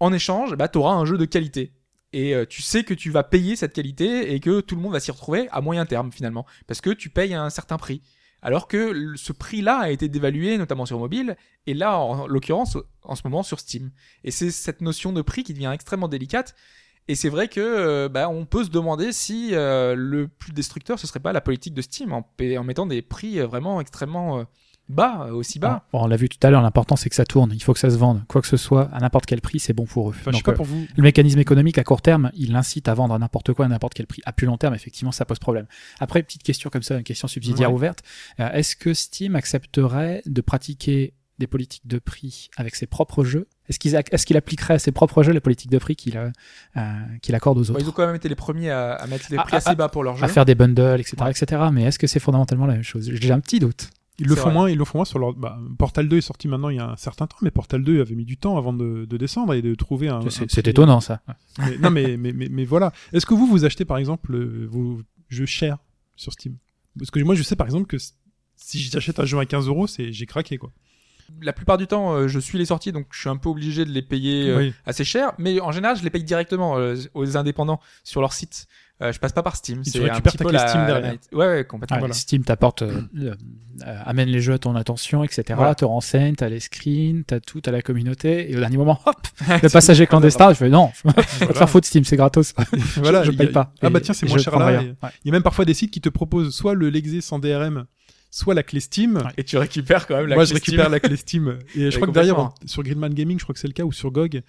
en 0.00 0.10
échange, 0.10 0.56
bah, 0.56 0.68
tu 0.68 0.78
auras 0.78 0.94
un 0.94 1.04
jeu 1.04 1.18
de 1.18 1.26
qualité. 1.26 1.74
Et 2.14 2.34
euh, 2.34 2.46
tu 2.46 2.62
sais 2.62 2.82
que 2.82 2.94
tu 2.94 3.10
vas 3.10 3.24
payer 3.24 3.56
cette 3.56 3.74
qualité 3.74 4.32
et 4.32 4.40
que 4.40 4.62
tout 4.62 4.74
le 4.74 4.80
monde 4.80 4.94
va 4.94 5.00
s'y 5.00 5.10
retrouver 5.10 5.50
à 5.50 5.60
moyen 5.60 5.84
terme 5.84 6.10
finalement, 6.12 6.46
parce 6.66 6.80
que 6.80 6.88
tu 6.88 7.10
payes 7.10 7.34
un 7.34 7.50
certain 7.50 7.76
prix. 7.76 8.00
Alors 8.40 8.68
que 8.68 9.14
ce 9.16 9.34
prix-là 9.34 9.80
a 9.80 9.90
été 9.90 10.08
dévalué, 10.08 10.56
notamment 10.56 10.86
sur 10.86 10.98
mobile, 10.98 11.36
et 11.66 11.74
là, 11.74 11.98
en 11.98 12.26
l'occurrence, 12.26 12.78
en 13.02 13.16
ce 13.16 13.22
moment, 13.24 13.42
sur 13.42 13.60
Steam. 13.60 13.90
Et 14.22 14.30
c'est 14.30 14.50
cette 14.50 14.80
notion 14.80 15.12
de 15.12 15.20
prix 15.20 15.44
qui 15.44 15.52
devient 15.52 15.72
extrêmement 15.74 16.08
délicate. 16.08 16.54
Et 17.08 17.14
c'est 17.14 17.28
vrai 17.28 17.48
que 17.48 17.60
euh, 17.60 18.08
bah, 18.08 18.28
on 18.30 18.46
peut 18.46 18.64
se 18.64 18.70
demander 18.70 19.12
si 19.12 19.50
euh, 19.52 19.94
le 19.94 20.26
plus 20.28 20.52
destructeur 20.52 20.98
ce 20.98 21.06
serait 21.06 21.20
pas 21.20 21.32
la 21.32 21.40
politique 21.42 21.74
de 21.74 21.82
Steam 21.82 22.12
en, 22.12 22.24
mettant 22.64 22.86
des 22.86 23.02
prix 23.02 23.38
euh, 23.40 23.46
vraiment 23.46 23.78
extrêmement 23.80 24.38
euh, 24.38 24.44
bas, 24.88 25.28
aussi 25.32 25.58
bas. 25.58 25.84
Bon, 25.92 26.00
on 26.04 26.06
l'a 26.06 26.16
vu 26.16 26.30
tout 26.30 26.38
à 26.46 26.50
l'heure, 26.50 26.62
l'important 26.62 26.96
c'est 26.96 27.10
que 27.10 27.14
ça 27.14 27.26
tourne. 27.26 27.50
Il 27.52 27.62
faut 27.62 27.74
que 27.74 27.78
ça 27.78 27.90
se 27.90 27.96
vende. 27.96 28.22
Quoi 28.26 28.40
que 28.40 28.46
ce 28.46 28.56
soit, 28.56 28.88
à 28.92 29.00
n'importe 29.00 29.26
quel 29.26 29.42
prix, 29.42 29.58
c'est 29.60 29.74
bon 29.74 29.84
pour 29.84 30.08
eux. 30.10 30.14
Enfin, 30.18 30.30
je 30.30 30.36
sais 30.38 30.42
Donc, 30.42 30.44
pas 30.44 30.52
pour 30.54 30.64
vous. 30.64 30.86
le 30.96 31.02
mécanisme 31.02 31.38
économique 31.38 31.76
à 31.76 31.84
court 31.84 32.00
terme, 32.00 32.30
il 32.34 32.52
l'incite 32.52 32.88
à 32.88 32.94
vendre 32.94 33.14
à 33.14 33.18
n'importe 33.18 33.52
quoi 33.52 33.66
à 33.66 33.68
n'importe 33.68 33.92
quel 33.94 34.06
prix. 34.06 34.22
À 34.24 34.32
plus 34.32 34.46
long 34.46 34.56
terme, 34.56 34.74
effectivement, 34.74 35.12
ça 35.12 35.26
pose 35.26 35.38
problème. 35.38 35.66
Après, 36.00 36.22
petite 36.22 36.42
question 36.42 36.70
comme 36.70 36.82
ça, 36.82 36.96
une 36.96 37.02
question 37.04 37.28
subsidiaire 37.28 37.68
Ouais. 37.68 37.74
ouverte. 37.74 38.02
Euh, 38.40 38.50
Est-ce 38.52 38.76
que 38.76 38.94
Steam 38.94 39.36
accepterait 39.36 40.22
de 40.26 40.40
pratiquer 40.40 41.12
des 41.38 41.46
politiques 41.46 41.86
de 41.86 41.98
prix 41.98 42.48
avec 42.56 42.76
ses 42.76 42.86
propres 42.86 43.24
jeux 43.24 43.48
Est-ce 43.68 43.78
qu'il 43.78 43.94
est 43.94 44.36
appliquerait 44.36 44.74
à 44.74 44.78
ses 44.78 44.92
propres 44.92 45.22
jeux 45.22 45.32
les 45.32 45.40
politiques 45.40 45.70
de 45.70 45.78
prix 45.78 45.96
qu'il 45.96 46.16
euh, 46.16 46.30
euh, 46.76 46.82
qu'il 47.22 47.34
accorde 47.34 47.58
aux 47.58 47.62
Bon, 47.64 47.70
autres 47.72 47.80
ils 47.80 47.88
ont 47.88 47.92
quand 47.92 48.06
même 48.06 48.14
été 48.16 48.28
les 48.28 48.34
premiers 48.34 48.70
à, 48.70 48.92
à 48.92 49.06
mettre 49.06 49.30
des 49.30 49.36
Ah, 49.38 49.44
prix 49.44 49.56
assez 49.56 49.74
bas 49.74 49.88
pour 49.88 50.04
leurs 50.04 50.16
jeux. 50.16 50.24
À 50.24 50.28
faire 50.28 50.44
des 50.44 50.54
bundles, 50.54 51.00
etc., 51.00 51.16
etc. 51.30 51.62
Mais 51.72 51.84
est-ce 51.84 51.98
que 51.98 52.06
c'est 52.06 52.20
fondamentalement 52.20 52.66
la 52.66 52.74
même 52.74 52.82
chose? 52.82 53.10
J'ai 53.12 53.32
un 53.32 53.40
petit 53.40 53.58
doute. 53.60 53.88
Ils 54.20 54.28
le 54.28 54.36
font 54.36 54.42
vrai. 54.42 54.52
moins, 54.52 54.70
ils 54.70 54.78
le 54.78 54.84
font 54.84 54.98
moins 54.98 55.04
sur 55.04 55.18
leur. 55.18 55.32
Bah, 55.32 55.58
Portal 55.76 56.08
2 56.08 56.18
est 56.18 56.20
sorti 56.20 56.46
maintenant 56.46 56.68
il 56.68 56.76
y 56.76 56.78
a 56.78 56.88
un 56.90 56.96
certain 56.96 57.26
temps, 57.26 57.36
mais 57.42 57.50
Portal 57.50 57.82
2 57.82 58.00
avait 58.00 58.14
mis 58.14 58.24
du 58.24 58.36
temps 58.36 58.56
avant 58.56 58.72
de, 58.72 59.06
de 59.06 59.16
descendre 59.16 59.54
et 59.54 59.62
de 59.62 59.74
trouver 59.74 60.08
un. 60.08 60.20
C'est 60.30 60.68
étonnant 60.68 61.00
ça. 61.00 61.20
Mais- 61.58 61.78
non, 61.78 61.90
mais, 61.90 62.16
mais, 62.16 62.32
mais, 62.32 62.48
mais 62.48 62.64
voilà. 62.64 62.92
Est-ce 63.12 63.26
que 63.26 63.34
vous, 63.34 63.46
vous 63.46 63.64
achetez 63.64 63.84
par 63.84 63.96
exemple 63.98 64.34
euh, 64.34 64.68
vos 64.70 65.00
jeux 65.30 65.46
chers 65.46 65.78
sur 66.14 66.32
Steam? 66.32 66.56
Parce 66.96 67.10
que 67.10 67.18
moi, 67.20 67.34
je 67.34 67.42
sais 67.42 67.56
par 67.56 67.66
exemple 67.66 67.86
que 67.86 67.96
si 68.54 68.78
j'achète 68.78 69.18
un 69.18 69.24
jeu 69.24 69.36
à 69.38 69.46
15 69.46 69.66
euros, 69.66 69.88
c'est 69.88 70.12
j'ai 70.12 70.26
craqué 70.26 70.58
quoi. 70.58 70.70
La 71.42 71.52
plupart 71.52 71.78
du 71.78 71.86
temps, 71.86 72.12
euh, 72.14 72.28
je 72.28 72.38
suis 72.38 72.58
les 72.58 72.66
sorties, 72.66 72.92
donc 72.92 73.06
je 73.10 73.20
suis 73.20 73.28
un 73.28 73.36
peu 73.36 73.48
obligé 73.48 73.84
de 73.84 73.90
les 73.90 74.02
payer 74.02 74.50
euh, 74.50 74.56
Oui. 74.58 74.74
assez 74.86 75.04
cher. 75.04 75.32
Mais 75.38 75.60
en 75.60 75.72
général, 75.72 75.96
je 75.96 76.02
les 76.02 76.10
paye 76.10 76.24
directement 76.24 76.78
euh, 76.78 76.96
aux 77.14 77.36
indépendants 77.36 77.80
sur 78.04 78.20
leur 78.20 78.32
site. 78.32 78.66
Euh, 79.02 79.10
je 79.12 79.18
passe 79.18 79.32
pas 79.32 79.42
par 79.42 79.56
Steam. 79.56 79.82
tu 79.82 79.90
C'est 79.90 79.98
récupères 79.98 80.32
ta 80.34 80.52
la- 80.52 80.68
Steam 80.68 80.86
derrière. 80.86 81.14
Ouais, 81.32 81.46
ouais, 81.48 81.64
complètement. 81.64 81.96
Ouais, 81.96 82.00
voilà. 82.00 82.14
Steam 82.14 82.44
t'apporte, 82.44 82.82
euh, 82.82 83.02
euh, 83.20 83.34
amène 84.06 84.28
les 84.28 84.40
jeux 84.40 84.52
à 84.52 84.58
ton 84.58 84.76
attention, 84.76 85.24
etc. 85.24 85.42
Voilà. 85.56 85.74
Te 85.74 85.84
renseigne, 85.84 86.36
t'as 86.36 86.48
les 86.48 86.60
screens, 86.60 87.24
t'as 87.26 87.40
tout, 87.40 87.60
t'as 87.60 87.72
la 87.72 87.82
communauté, 87.82 88.52
et 88.52 88.56
au 88.56 88.60
dernier 88.60 88.76
moment, 88.76 89.00
hop, 89.04 89.16
le 89.62 89.68
passager 89.68 90.06
clandestin, 90.06 90.50
je 90.50 90.54
fais 90.58 90.68
non, 90.68 90.92
je 90.94 91.08
vais 91.40 91.46
te 91.48 91.52
faire 91.58 91.68
foutre 91.68 91.88
Steam, 91.88 92.04
c'est 92.04 92.16
gratos. 92.16 92.54
voilà, 92.98 93.24
je, 93.24 93.32
a- 93.32 93.34
paye 93.34 93.48
pas. 93.48 93.72
Ah 93.82 93.88
Et- 93.88 93.90
bah 93.90 94.00
tiens, 94.00 94.14
c'est 94.14 94.28
moins 94.28 94.38
cher 94.38 94.56
là. 94.56 94.66
rien. 94.66 94.80
et- 94.82 94.86
Ouais. 95.02 95.10
Il 95.24 95.28
y 95.28 95.30
a 95.30 95.32
même 95.32 95.42
parfois 95.42 95.64
des 95.64 95.74
sites 95.74 95.90
qui 95.90 96.00
te 96.00 96.08
proposent 96.08 96.54
soit 96.54 96.74
le 96.74 96.88
Lexé 96.88 97.20
sans 97.20 97.40
DRM, 97.40 97.86
soit 98.36 98.54
la 98.54 98.62
clé 98.62 98.80
Steam. 98.80 99.16
Ouais. 99.16 99.22
Et 99.36 99.44
tu 99.44 99.56
récupères 99.56 100.06
quand 100.06 100.16
même 100.16 100.26
la 100.26 100.34
Moi, 100.34 100.44
clé 100.44 100.50
je 100.50 100.54
récupère 100.54 100.80
Steam. 100.86 100.92
la 100.92 101.00
clé 101.00 101.16
Steam. 101.16 101.58
Et 101.76 101.90
je 101.90 101.96
crois 101.98 102.08
que 102.12 102.30
on- 102.32 102.66
sur 102.66 102.82
Gridman 102.82 103.12
Gaming, 103.14 103.38
je 103.38 103.44
crois 103.44 103.52
que 103.54 103.60
c'est 103.60 103.68
le 103.68 103.72
cas, 103.74 103.84
ou 103.84 103.92
sur 103.92 104.10
GOG, 104.10 104.42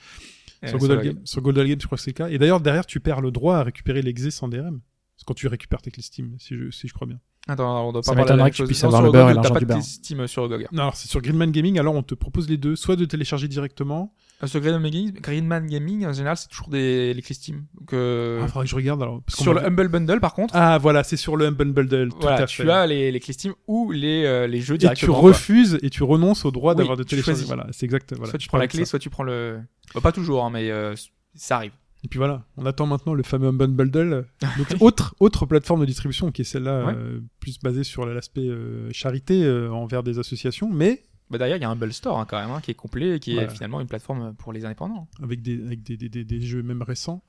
Euh, 0.64 0.68
sur, 0.70 0.88
la- 0.88 0.96
Game, 1.04 1.20
sur 1.26 1.42
Godal 1.42 1.68
Game, 1.68 1.80
je 1.80 1.86
crois 1.86 1.98
que 1.98 2.04
c'est 2.04 2.10
le 2.12 2.16
cas. 2.16 2.30
Et 2.30 2.38
d'ailleurs, 2.40 2.62
derrière, 2.62 2.86
tu 2.86 3.00
perds 3.00 3.22
le 3.22 3.30
droit 3.32 3.58
à 3.58 3.64
récupérer 3.64 4.02
l'exé 4.02 4.32
sans 4.32 4.48
DRM. 4.48 4.82
C'est 5.18 5.26
quand 5.26 5.34
tu 5.36 5.48
récupères 5.48 5.82
tes 5.82 5.92
clés 5.92 6.02
Steam, 6.04 6.36
si 6.40 6.56
je, 6.58 6.72
si 6.72 6.88
je 6.88 6.94
crois 6.94 7.06
bien. 7.08 7.20
Attends, 7.48 7.88
on 7.88 7.92
doit 7.92 8.02
Ça 8.02 8.12
pas 8.14 8.16
parler 8.26 8.32
de 8.34 8.38
la 8.38 8.44
m'étonnerait 8.46 8.52
que 8.52 8.56
tu 8.56 8.64
puisses 8.66 8.84
avoir 8.84 9.02
sur 9.02 9.06
le 9.06 9.12
beurre 9.12 9.30
et 9.30 9.34
l'argent 9.36 9.50
T'as 9.50 9.54
pas 9.54 9.60
du 9.60 9.66
de 9.66 9.74
beurre. 9.74 9.84
Steam 9.84 10.28
sur 10.28 10.50
GOG. 10.50 10.68
Non, 10.72 10.82
alors 10.82 10.96
c'est 10.96 11.08
sur 11.08 11.22
Gridman 11.22 11.52
Gaming, 11.52 11.78
alors 11.80 11.94
on 11.94 12.02
te 12.02 12.16
propose 12.16 12.50
les 12.50 12.58
deux, 12.58 12.76
soit 12.76 12.96
de 12.96 13.06
télécharger 13.06 13.48
directement. 13.48 14.14
Euh, 14.44 14.48
Sur 14.48 14.60
Greenman 14.60 14.84
Gaming, 14.92 15.14
Greenman 15.22 15.66
Gaming, 15.68 16.06
en 16.08 16.12
général, 16.12 16.36
c'est 16.36 16.50
toujours 16.50 16.68
des 16.68 17.14
les 17.14 17.22
clés 17.22 17.36
Steam. 17.36 17.66
Donc, 17.80 17.94
euh, 17.94 18.42
Ah, 18.44 18.48
faudrait 18.50 18.66
que 18.66 18.70
je 18.72 18.76
regarde 18.76 19.02
alors. 19.02 19.22
parce 19.26 19.40
sur 19.42 19.54
le 19.54 19.64
Humble 19.66 19.88
Bundle, 19.88 20.20
par 20.20 20.34
contre, 20.34 20.54
Ah, 20.58 20.78
voilà, 20.78 21.04
c'est 21.06 21.16
sur 21.18 21.38
le 21.38 21.46
Humble 21.46 21.72
Bundle, 21.72 22.10
tout 22.10 22.18
voilà, 22.20 22.44
à 22.44 22.46
tu 22.46 22.64
fait. 22.64 22.70
as 22.70 22.86
les, 22.88 23.12
les 23.14 23.20
clés 23.22 23.32
Steam 23.34 23.54
ou 23.68 23.92
les, 23.92 24.26
euh, 24.26 24.46
les 24.48 24.60
jeux 24.60 24.76
et 24.76 24.78
tu 24.78 24.82
directement. 24.82 25.14
quoi. 25.22 25.30
refuses 25.30 25.80
et 25.84 25.90
tu 25.90 26.04
renonces 26.04 26.44
au 26.44 26.52
droit 26.52 26.74
Oui, 26.74 26.80
d'avoir 26.80 26.98
de 26.98 27.04
télécharger. 27.04 27.32
choisis. 27.44 27.48
Voilà, 27.48 27.68
c'est 27.72 27.86
exact. 27.86 28.14
Voilà, 28.14 28.30
soit 28.32 28.40
tu 28.40 28.48
prends 28.50 28.58
la 28.58 28.68
clé, 28.68 28.84
ça. 28.86 28.90
soit 28.92 29.00
tu 29.00 29.10
prends 29.10 29.24
le. 29.24 29.60
Bah, 29.94 30.02
pas 30.02 30.12
toujours, 30.12 30.44
hein, 30.44 30.50
mais 30.52 30.70
euh, 30.70 30.96
ça 31.36 31.56
arrive. 31.58 31.72
Et 32.06 32.08
puis 32.08 32.20
voilà, 32.20 32.46
on 32.56 32.66
attend 32.68 32.86
maintenant 32.86 33.16
le 33.16 33.24
fameux 33.24 33.48
Humble 33.48 33.68
Bundle. 33.72 34.28
Donc 34.58 34.68
autre 34.80 35.16
autre 35.20 35.46
plateforme 35.48 35.82
de 35.82 35.86
distribution 35.86 36.32
qui 36.32 36.44
est 36.44 36.46
celle-là 36.46 36.86
Ouais. 36.86 36.94
euh, 36.96 37.20
plus 37.40 37.58
basée 37.60 37.84
sur 37.84 38.06
l'aspect 38.06 38.48
euh, 38.48 38.90
charité 38.94 39.44
euh, 39.44 39.72
envers 39.72 40.04
des 40.04 40.20
associations, 40.20 40.70
mais 40.72 41.02
Bah, 41.32 41.40
derrière, 41.40 41.58
il 41.58 41.62
y 41.62 41.66
a 41.66 41.70
un 41.70 41.72
Humble 41.72 41.92
Store 41.92 42.20
hein, 42.20 42.28
quand 42.30 42.40
même, 42.40 42.52
hein, 42.52 42.62
qui 42.62 42.70
est 42.70 42.76
complet 42.76 43.16
et 43.16 43.20
qui 43.20 43.34
Voilà. 43.34 43.48
est 43.48 43.52
finalement 43.56 43.82
une 43.82 43.88
plateforme 43.88 44.36
pour 44.36 44.54
les 44.54 44.66
indépendants. 44.66 45.08
avec 45.24 45.42
des 45.42 45.66
avec 45.66 45.82
des, 45.82 45.98
des, 45.98 46.10
des, 46.10 46.24
des 46.24 46.42
jeux 46.42 46.62
même 46.62 46.84
récents. 46.84 47.24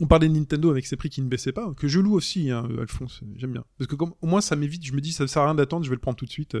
On 0.00 0.06
parlait 0.06 0.28
de 0.28 0.32
Nintendo 0.34 0.70
avec 0.70 0.86
ses 0.86 0.96
prix 0.96 1.10
qui 1.10 1.20
ne 1.22 1.28
baissaient 1.28 1.52
pas, 1.52 1.72
que 1.76 1.88
je 1.88 1.98
loue 1.98 2.14
aussi, 2.14 2.50
hein, 2.50 2.68
Alphonse, 2.78 3.20
j'aime 3.36 3.52
bien. 3.52 3.64
Parce 3.78 3.88
que 3.88 3.96
comme, 3.96 4.12
au 4.22 4.26
moins 4.28 4.40
ça 4.40 4.54
m'évite, 4.54 4.84
je 4.86 4.92
me 4.92 5.00
dis 5.00 5.12
ça 5.12 5.26
sert 5.26 5.42
à 5.42 5.46
rien 5.46 5.54
d'attendre, 5.56 5.84
je 5.84 5.90
vais 5.90 5.96
le 5.96 6.00
prendre 6.00 6.16
tout 6.16 6.24
de 6.24 6.30
suite. 6.30 6.56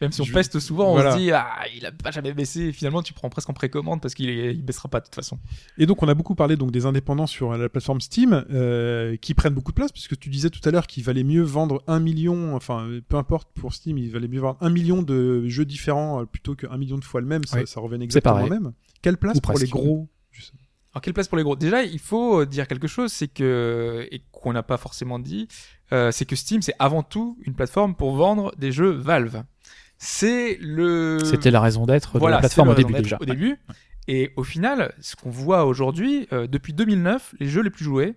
Même 0.00 0.12
si 0.12 0.20
on 0.22 0.24
Je- 0.24 0.32
peste 0.32 0.58
souvent, 0.60 0.92
Voilà. 0.92 1.10
on 1.10 1.12
se 1.12 1.18
dit, 1.18 1.30
ah, 1.30 1.46
il 1.76 1.84
a 1.84 1.92
pas 1.92 2.10
jamais 2.10 2.32
baissé. 2.32 2.60
Et 2.68 2.72
finalement, 2.72 3.02
tu 3.02 3.12
prends 3.12 3.28
presque 3.28 3.50
en 3.50 3.52
précommande 3.52 4.00
parce 4.00 4.14
qu'il 4.14 4.30
est- 4.30 4.54
il 4.54 4.62
baissera 4.64 4.88
pas 4.88 5.00
de 5.00 5.04
toute 5.04 5.14
façon. 5.14 5.38
Et 5.76 5.84
donc 5.86 6.02
on 6.02 6.08
a 6.08 6.14
beaucoup 6.14 6.34
parlé 6.34 6.56
donc 6.56 6.70
des 6.70 6.86
indépendants 6.86 7.26
sur 7.26 7.52
la 7.56 7.68
plateforme 7.68 8.00
Steam 8.00 8.44
euh, 8.50 9.16
qui 9.16 9.34
prennent 9.34 9.54
beaucoup 9.54 9.72
de 9.72 9.76
place 9.76 9.92
puisque 9.92 10.18
tu 10.18 10.30
disais 10.30 10.48
tout 10.50 10.66
à 10.66 10.70
l'heure 10.72 10.86
qu'il 10.86 11.04
valait 11.04 11.24
mieux 11.24 11.42
vendre 11.42 11.82
un 11.86 12.00
million, 12.00 12.54
enfin 12.56 12.88
peu 13.08 13.16
importe 13.16 13.50
pour 13.54 13.74
Steam, 13.74 13.98
il 13.98 14.10
valait 14.10 14.28
mieux 14.28 14.40
vendre 14.40 14.56
un 14.62 14.70
million 14.70 15.02
de 15.02 15.46
jeux 15.48 15.64
différents 15.66 16.22
euh, 16.22 16.24
plutôt 16.24 16.54
qu'un 16.54 16.78
million 16.78 16.96
de 16.96 17.04
fois 17.04 17.20
le 17.20 17.26
même, 17.26 17.44
ça, 17.44 17.58
Oui. 17.58 17.66
ça 17.66 17.80
revenait 17.80 18.04
exactement 18.04 18.42
au 18.42 18.48
même. 18.48 18.72
Quelle 19.02 19.16
place 19.18 19.36
Ou 19.36 19.40
pour 19.40 19.58
les 19.58 19.66
gros 19.66 20.08
Alors, 20.92 21.02
quelle 21.02 21.14
place 21.14 21.28
pour 21.28 21.38
les 21.38 21.44
gros? 21.44 21.56
Déjà, 21.56 21.84
il 21.84 22.00
faut 22.00 22.44
dire 22.44 22.66
quelque 22.66 22.88
chose, 22.88 23.12
c'est 23.12 23.28
que, 23.28 24.08
et 24.10 24.22
qu'on 24.32 24.52
n'a 24.52 24.64
pas 24.64 24.76
forcément 24.76 25.18
dit, 25.20 25.46
euh, 25.92 26.10
c'est 26.10 26.24
que 26.24 26.34
Steam, 26.34 26.62
c'est 26.62 26.74
avant 26.78 27.02
tout 27.02 27.38
une 27.42 27.54
plateforme 27.54 27.94
pour 27.94 28.16
vendre 28.16 28.52
des 28.56 28.72
jeux 28.72 28.90
Valve. 28.90 29.44
C'est 29.98 30.56
le. 30.60 31.18
C'était 31.24 31.50
la 31.50 31.60
raison 31.60 31.86
d'être 31.86 32.18
de 32.18 32.26
la 32.26 32.38
plateforme 32.38 32.70
au 32.70 32.74
début 32.74 32.94
déjà. 32.94 33.18
Au 33.20 33.24
début. 33.24 33.58
Et 34.08 34.32
au 34.36 34.42
final, 34.42 34.94
ce 35.00 35.14
qu'on 35.14 35.30
voit 35.30 35.66
aujourd'hui, 35.66 36.26
euh, 36.32 36.46
depuis 36.46 36.72
2009, 36.72 37.34
les 37.38 37.46
jeux 37.46 37.62
les 37.62 37.70
plus 37.70 37.84
joués, 37.84 38.16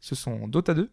ce 0.00 0.14
sont 0.14 0.48
Dota 0.48 0.74
2, 0.74 0.90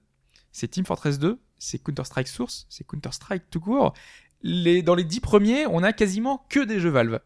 c'est 0.51 0.67
Team 0.67 0.85
Fortress 0.85 1.19
2, 1.19 1.39
c'est 1.57 1.77
Counter-Strike 1.81 2.27
Source, 2.27 2.65
c'est 2.69 2.85
Counter-Strike 2.85 3.43
tout 3.49 3.59
court. 3.59 3.93
Les, 4.41 4.81
dans 4.81 4.95
les 4.95 5.03
dix 5.03 5.21
premiers, 5.21 5.67
on 5.67 5.83
a 5.83 5.93
quasiment 5.93 6.45
que 6.49 6.59
des 6.59 6.79
jeux 6.79 6.89
Valve. 6.89 7.19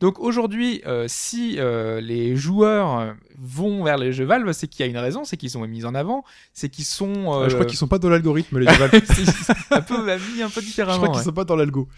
Donc 0.00 0.20
aujourd'hui, 0.20 0.80
euh, 0.86 1.06
si 1.08 1.56
euh, 1.58 2.00
les 2.00 2.36
joueurs 2.36 2.98
euh, 3.00 3.12
vont 3.36 3.82
vers 3.82 3.98
les 3.98 4.12
jeux 4.12 4.24
Valve, 4.24 4.52
c'est 4.52 4.68
qu'il 4.68 4.84
y 4.84 4.88
a 4.88 4.90
une 4.90 4.96
raison, 4.98 5.24
c'est 5.24 5.36
qu'ils 5.36 5.50
sont 5.50 5.66
mis 5.66 5.84
en 5.84 5.94
avant, 5.94 6.24
c'est 6.52 6.68
qu'ils 6.68 6.84
sont... 6.84 7.12
Ah, 7.32 7.48
je 7.48 7.54
crois 7.54 7.64
euh, 7.64 7.68
qu'ils 7.68 7.76
sont 7.78 7.88
pas 7.88 7.98
dans 7.98 8.08
l'algorithme 8.08 8.58
les 8.60 8.66
jeux 8.68 8.78
Valve. 8.78 9.02
c'est 9.04 9.74
un 9.74 9.80
peu 9.82 10.04
mis 10.34 10.42
un 10.42 10.50
peu 10.50 10.60
je 10.60 10.66
différemment. 10.66 10.98
crois 10.98 11.08
qu'ils 11.08 11.18
ouais. 11.18 11.24
sont 11.24 11.32
pas 11.32 11.44
dans 11.44 11.56
l'algo. 11.56 11.88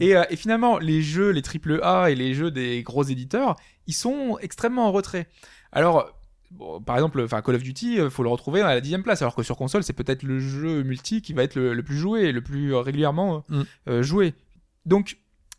Et, 0.00 0.14
euh, 0.16 0.22
et 0.30 0.36
finalement, 0.36 0.78
les 0.78 1.02
jeux, 1.02 1.30
les 1.30 1.42
triple 1.42 1.80
A 1.82 2.10
et 2.10 2.14
les 2.14 2.34
jeux 2.34 2.52
des 2.52 2.82
gros 2.84 3.02
éditeurs, 3.02 3.56
ils 3.88 3.94
sont 3.94 4.38
extrêmement 4.40 4.86
en 4.86 4.92
retrait. 4.92 5.26
Alors, 5.72 6.08
bon, 6.52 6.80
par 6.80 6.94
exemple, 6.94 7.20
enfin 7.20 7.42
Call 7.42 7.56
of 7.56 7.64
Duty, 7.64 7.98
euh, 7.98 8.10
faut 8.10 8.22
le 8.22 8.28
retrouver 8.28 8.60
à 8.60 8.68
la 8.68 8.80
dixième 8.80 9.02
place, 9.02 9.22
alors 9.22 9.34
que 9.34 9.42
sur 9.42 9.56
console, 9.56 9.82
c'est 9.82 9.92
peut-être 9.92 10.22
le 10.22 10.38
jeu 10.38 10.84
multi 10.84 11.20
qui 11.20 11.32
va 11.32 11.42
être 11.42 11.56
le, 11.56 11.74
le 11.74 11.82
plus 11.82 11.96
joué, 11.98 12.30
le 12.30 12.42
plus 12.42 12.74
euh, 12.74 12.78
régulièrement 12.78 13.44
euh, 13.50 13.56
Mm. 13.58 13.64
euh, 13.88 14.02
joué. 14.04 14.34
Donc, 14.86 15.18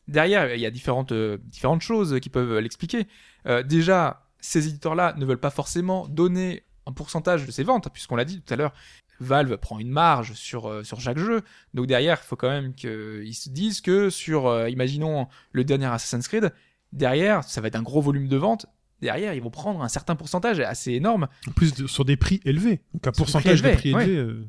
derrière, 0.10 0.54
il 0.54 0.60
y 0.62 0.66
a 0.66 0.72
différentes, 0.72 1.12
euh, 1.12 1.38
différentes 1.46 1.82
choses 1.82 2.20
qui 2.22 2.30
peuvent 2.30 2.60
l'expliquer. 2.60 3.08
Euh, 3.46 3.64
déjà, 3.64 4.26
ces 4.40 4.68
éditeurs-là 4.68 5.16
ne 5.18 5.26
veulent 5.26 5.40
pas 5.40 5.50
forcément 5.50 6.08
donner 6.08 6.64
un 6.86 6.92
pourcentage 6.92 7.46
de 7.46 7.52
ses 7.52 7.64
ventes, 7.64 7.88
puisqu'on 7.94 8.16
l'a 8.16 8.26
dit 8.26 8.42
tout 8.42 8.54
à 8.54 8.58
l'heure, 8.58 8.74
Valve 9.22 9.58
prend 9.58 9.80
une 9.80 9.90
marge 9.92 10.34
sur, 10.34 10.68
euh, 10.70 10.84
sur 10.84 11.00
chaque 11.02 11.18
jeu. 11.20 11.42
Donc 11.74 11.88
derrière, 11.88 12.20
il 12.24 12.26
faut 12.26 12.36
quand 12.38 12.50
même 12.50 12.74
qu'ils 12.74 13.36
se 13.36 13.50
disent 13.50 13.82
que 13.82 14.10
sur, 14.10 14.48
euh, 14.48 14.70
imaginons, 14.70 15.28
le 15.52 15.64
dernier 15.64 15.86
Assassin's 15.88 16.28
Creed, 16.28 16.52
derrière, 16.94 17.44
ça 17.44 17.62
va 17.62 17.68
être 17.68 17.76
un 17.76 17.84
gros 17.84 18.02
volume 18.02 18.28
de 18.28 18.38
vente. 18.38 18.66
Derrière, 19.02 19.34
ils 19.34 19.42
vont 19.42 19.50
prendre 19.52 19.82
un 19.82 19.88
certain 19.88 20.16
pourcentage 20.16 20.60
assez 20.60 20.92
énorme, 20.94 21.28
En 21.48 21.52
plus 21.52 21.74
de- 21.74 21.88
sur 21.88 22.04
des 22.06 22.18
prix 22.18 22.42
élevés. 22.46 22.82
Donc 22.94 23.08
un 23.08 23.14
Sur 23.14 23.24
pourcentage 23.26 23.62
prix 23.62 23.72
de 23.72 23.78
prix 23.78 23.90
élevés, 23.90 24.04
élevés, 24.14 24.18
euh, 24.18 24.48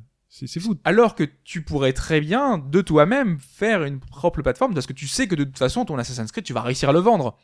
alors 0.85 1.15
que 1.15 1.25
tu 1.45 1.63
pourrais 1.63 1.93
très 1.93 2.21
bien, 2.21 2.59
de 2.59 2.81
toi-même, 2.81 3.39
faire 3.41 3.83
une 3.85 4.01
propre 4.01 4.43
plateforme, 4.43 4.75
parce 4.75 4.87
que 4.87 4.93
tu 4.93 5.09
sais 5.09 5.27
que 5.27 5.35
de 5.35 5.45
toute 5.45 5.59
façon, 5.59 5.85
ton 5.85 5.99
Assassin's 5.99 6.31
Creed, 6.31 6.45
tu 6.45 6.53
vas 6.53 6.63
réussir 6.63 6.89
à 6.89 6.93
le 6.93 7.01
vendre. 7.01 7.37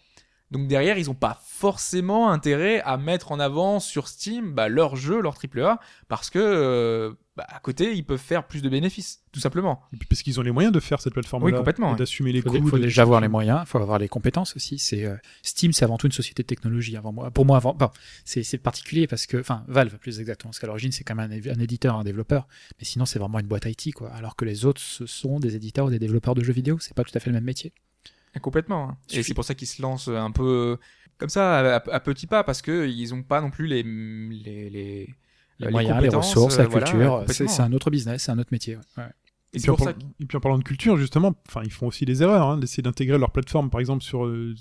Donc 0.53 0.69
derrière, 0.69 0.97
ils 0.97 1.07
n'ont 1.07 1.15
pas 1.15 1.41
forcément 1.45 2.31
intérêt 2.31 2.81
à 2.83 2.97
mettre 2.97 3.33
en 3.33 3.41
avant 3.41 3.81
sur 3.81 4.07
Steam 4.07 4.53
bah, 4.55 4.69
leur 4.69 4.95
jeu, 4.95 5.21
leur 5.21 5.35
AAA, 5.43 5.81
parce 6.09 6.31
que 6.31 6.39
euh, 6.39 7.13
bah, 7.37 7.45
à 7.49 7.59
côté, 7.59 7.95
ils 7.95 8.05
peuvent 8.05 8.17
faire 8.21 8.47
plus 8.47 8.63
de 8.63 8.69
bénéfices, 8.69 9.25
tout 9.33 9.41
simplement. 9.41 9.83
Et 9.93 9.97
puis 9.97 10.07
parce 10.07 10.23
qu'ils 10.23 10.39
ont 10.39 10.45
les 10.45 10.53
moyens 10.53 10.73
de 10.73 10.79
faire 10.79 11.01
cette 11.01 11.15
plateforme 11.15 11.43
Oui, 11.43 11.53
complètement, 11.53 11.91
ouais. 11.91 11.97
d'assumer 11.99 12.31
les 12.31 12.39
Il 12.39 12.43
faut, 12.43 12.51
coûts. 12.53 12.69
faut 12.69 12.79
de- 12.79 12.83
déjà 12.85 13.03
avoir 13.03 13.21
les 13.21 13.27
moyens, 13.27 13.63
il 13.65 13.67
faut 13.67 13.79
avoir 13.79 13.99
les 13.99 14.09
compétences 14.09 14.55
aussi. 14.55 14.79
C'est 14.79 15.05
euh, 15.05 15.17
Steam, 15.43 15.73
c'est 15.73 15.85
avant 15.85 15.97
tout 15.99 16.07
une 16.07 16.13
société 16.13 16.45
de 16.45 16.47
technologie. 16.47 16.97
Avant 16.97 17.13
moi, 17.13 17.33
pour 17.33 17.45
moi, 17.45 17.57
avant, 17.57 17.75
bon, 17.75 17.91
c'est 18.25 18.45
c'est 18.45 18.59
particulier 18.59 19.09
parce 19.09 19.27
que, 19.27 19.39
enfin, 19.39 19.65
Valve 19.67 19.99
plus 19.99 20.21
exactement, 20.21 20.51
parce 20.51 20.61
qu'à 20.61 20.69
l'origine 20.69 20.93
c'est 20.93 21.03
quand 21.03 21.17
même 21.17 21.33
un, 21.33 21.51
un 21.53 21.59
éditeur, 21.61 21.97
un 21.97 22.05
développeur, 22.05 22.47
mais 22.79 22.85
sinon 22.85 23.05
c'est 23.05 23.19
vraiment 23.19 23.41
une 23.41 23.49
boîte 23.49 23.65
IT 23.67 23.93
quoi. 23.95 24.11
Alors 24.13 24.37
que 24.37 24.45
les 24.45 24.65
autres, 24.65 24.81
ce 24.81 25.07
sont 25.07 25.41
des 25.41 25.57
éditeurs 25.57 25.87
ou 25.87 25.91
des 25.91 25.99
développeurs 25.99 26.37
de 26.37 26.45
jeux 26.45 26.53
vidéo. 26.53 26.79
C'est 26.79 26.95
pas 26.95 27.03
tout 27.03 27.13
à 27.17 27.19
fait 27.21 27.31
le 27.31 27.35
même 27.35 27.45
métier. 27.45 27.73
Et 28.35 28.41
Complètement. 28.41 28.91
hein. 28.91 28.97
Et 29.11 29.23
c'est 29.23 29.35
pour 29.35 29.45
ça 29.45 29.55
qu'ils 29.55 29.69
se 29.69 29.81
lancent 29.81 30.09
un 30.09 30.31
peu 30.31 30.77
comme 31.19 31.29
ça, 31.31 31.77
à, 31.77 31.95
à 31.95 32.01
petits 32.01 32.27
pas, 32.27 32.45
parce 32.45 32.61
que 32.61 32.87
ils 32.87 33.11
n'ont 33.11 33.23
pas 33.23 33.41
non 33.41 33.51
plus 33.51 33.67
les 33.67 33.83
les, 33.83 34.69
les, 34.71 35.15
Les 35.61 35.67
euh, 35.67 35.71
moyens, 35.71 35.95
les 35.97 36.09
compétences, 36.09 36.27
ressources, 36.29 36.55
euh, 36.59 36.63
la 36.63 36.69
voilà, 36.69 36.87
culture, 36.87 37.25
c'est 37.29 37.61
un 37.63 37.73
autre 37.73 37.91
business, 37.91 38.25
c'est 38.25 38.33
un 38.33 38.39
autre 38.39 38.51
métier. 38.53 38.77
ouais. 38.77 38.83
Ouais. 38.99 39.11
Et 39.55 39.59
puis, 39.61 39.71
en 39.71 39.77
parlant- 39.77 39.95
et 40.21 40.27
puis 40.27 40.37
en 40.37 40.41
parlant 40.41 40.59
de 40.59 40.65
culture, 40.65 40.99
justement, 40.99 41.35
enfin, 41.49 41.63
ils 41.65 41.73
font 41.73 41.87
aussi 41.87 42.05
des 42.05 42.23
erreurs, 42.23 42.47
hein, 42.51 42.59
d'essayer 42.59 42.83
d'intégrer 42.83 43.17
leur 43.17 43.31
plateforme, 43.31 43.71
par 43.71 43.81
exemple, 43.81 44.03
sur, 44.05 44.27
euh, 44.27 44.55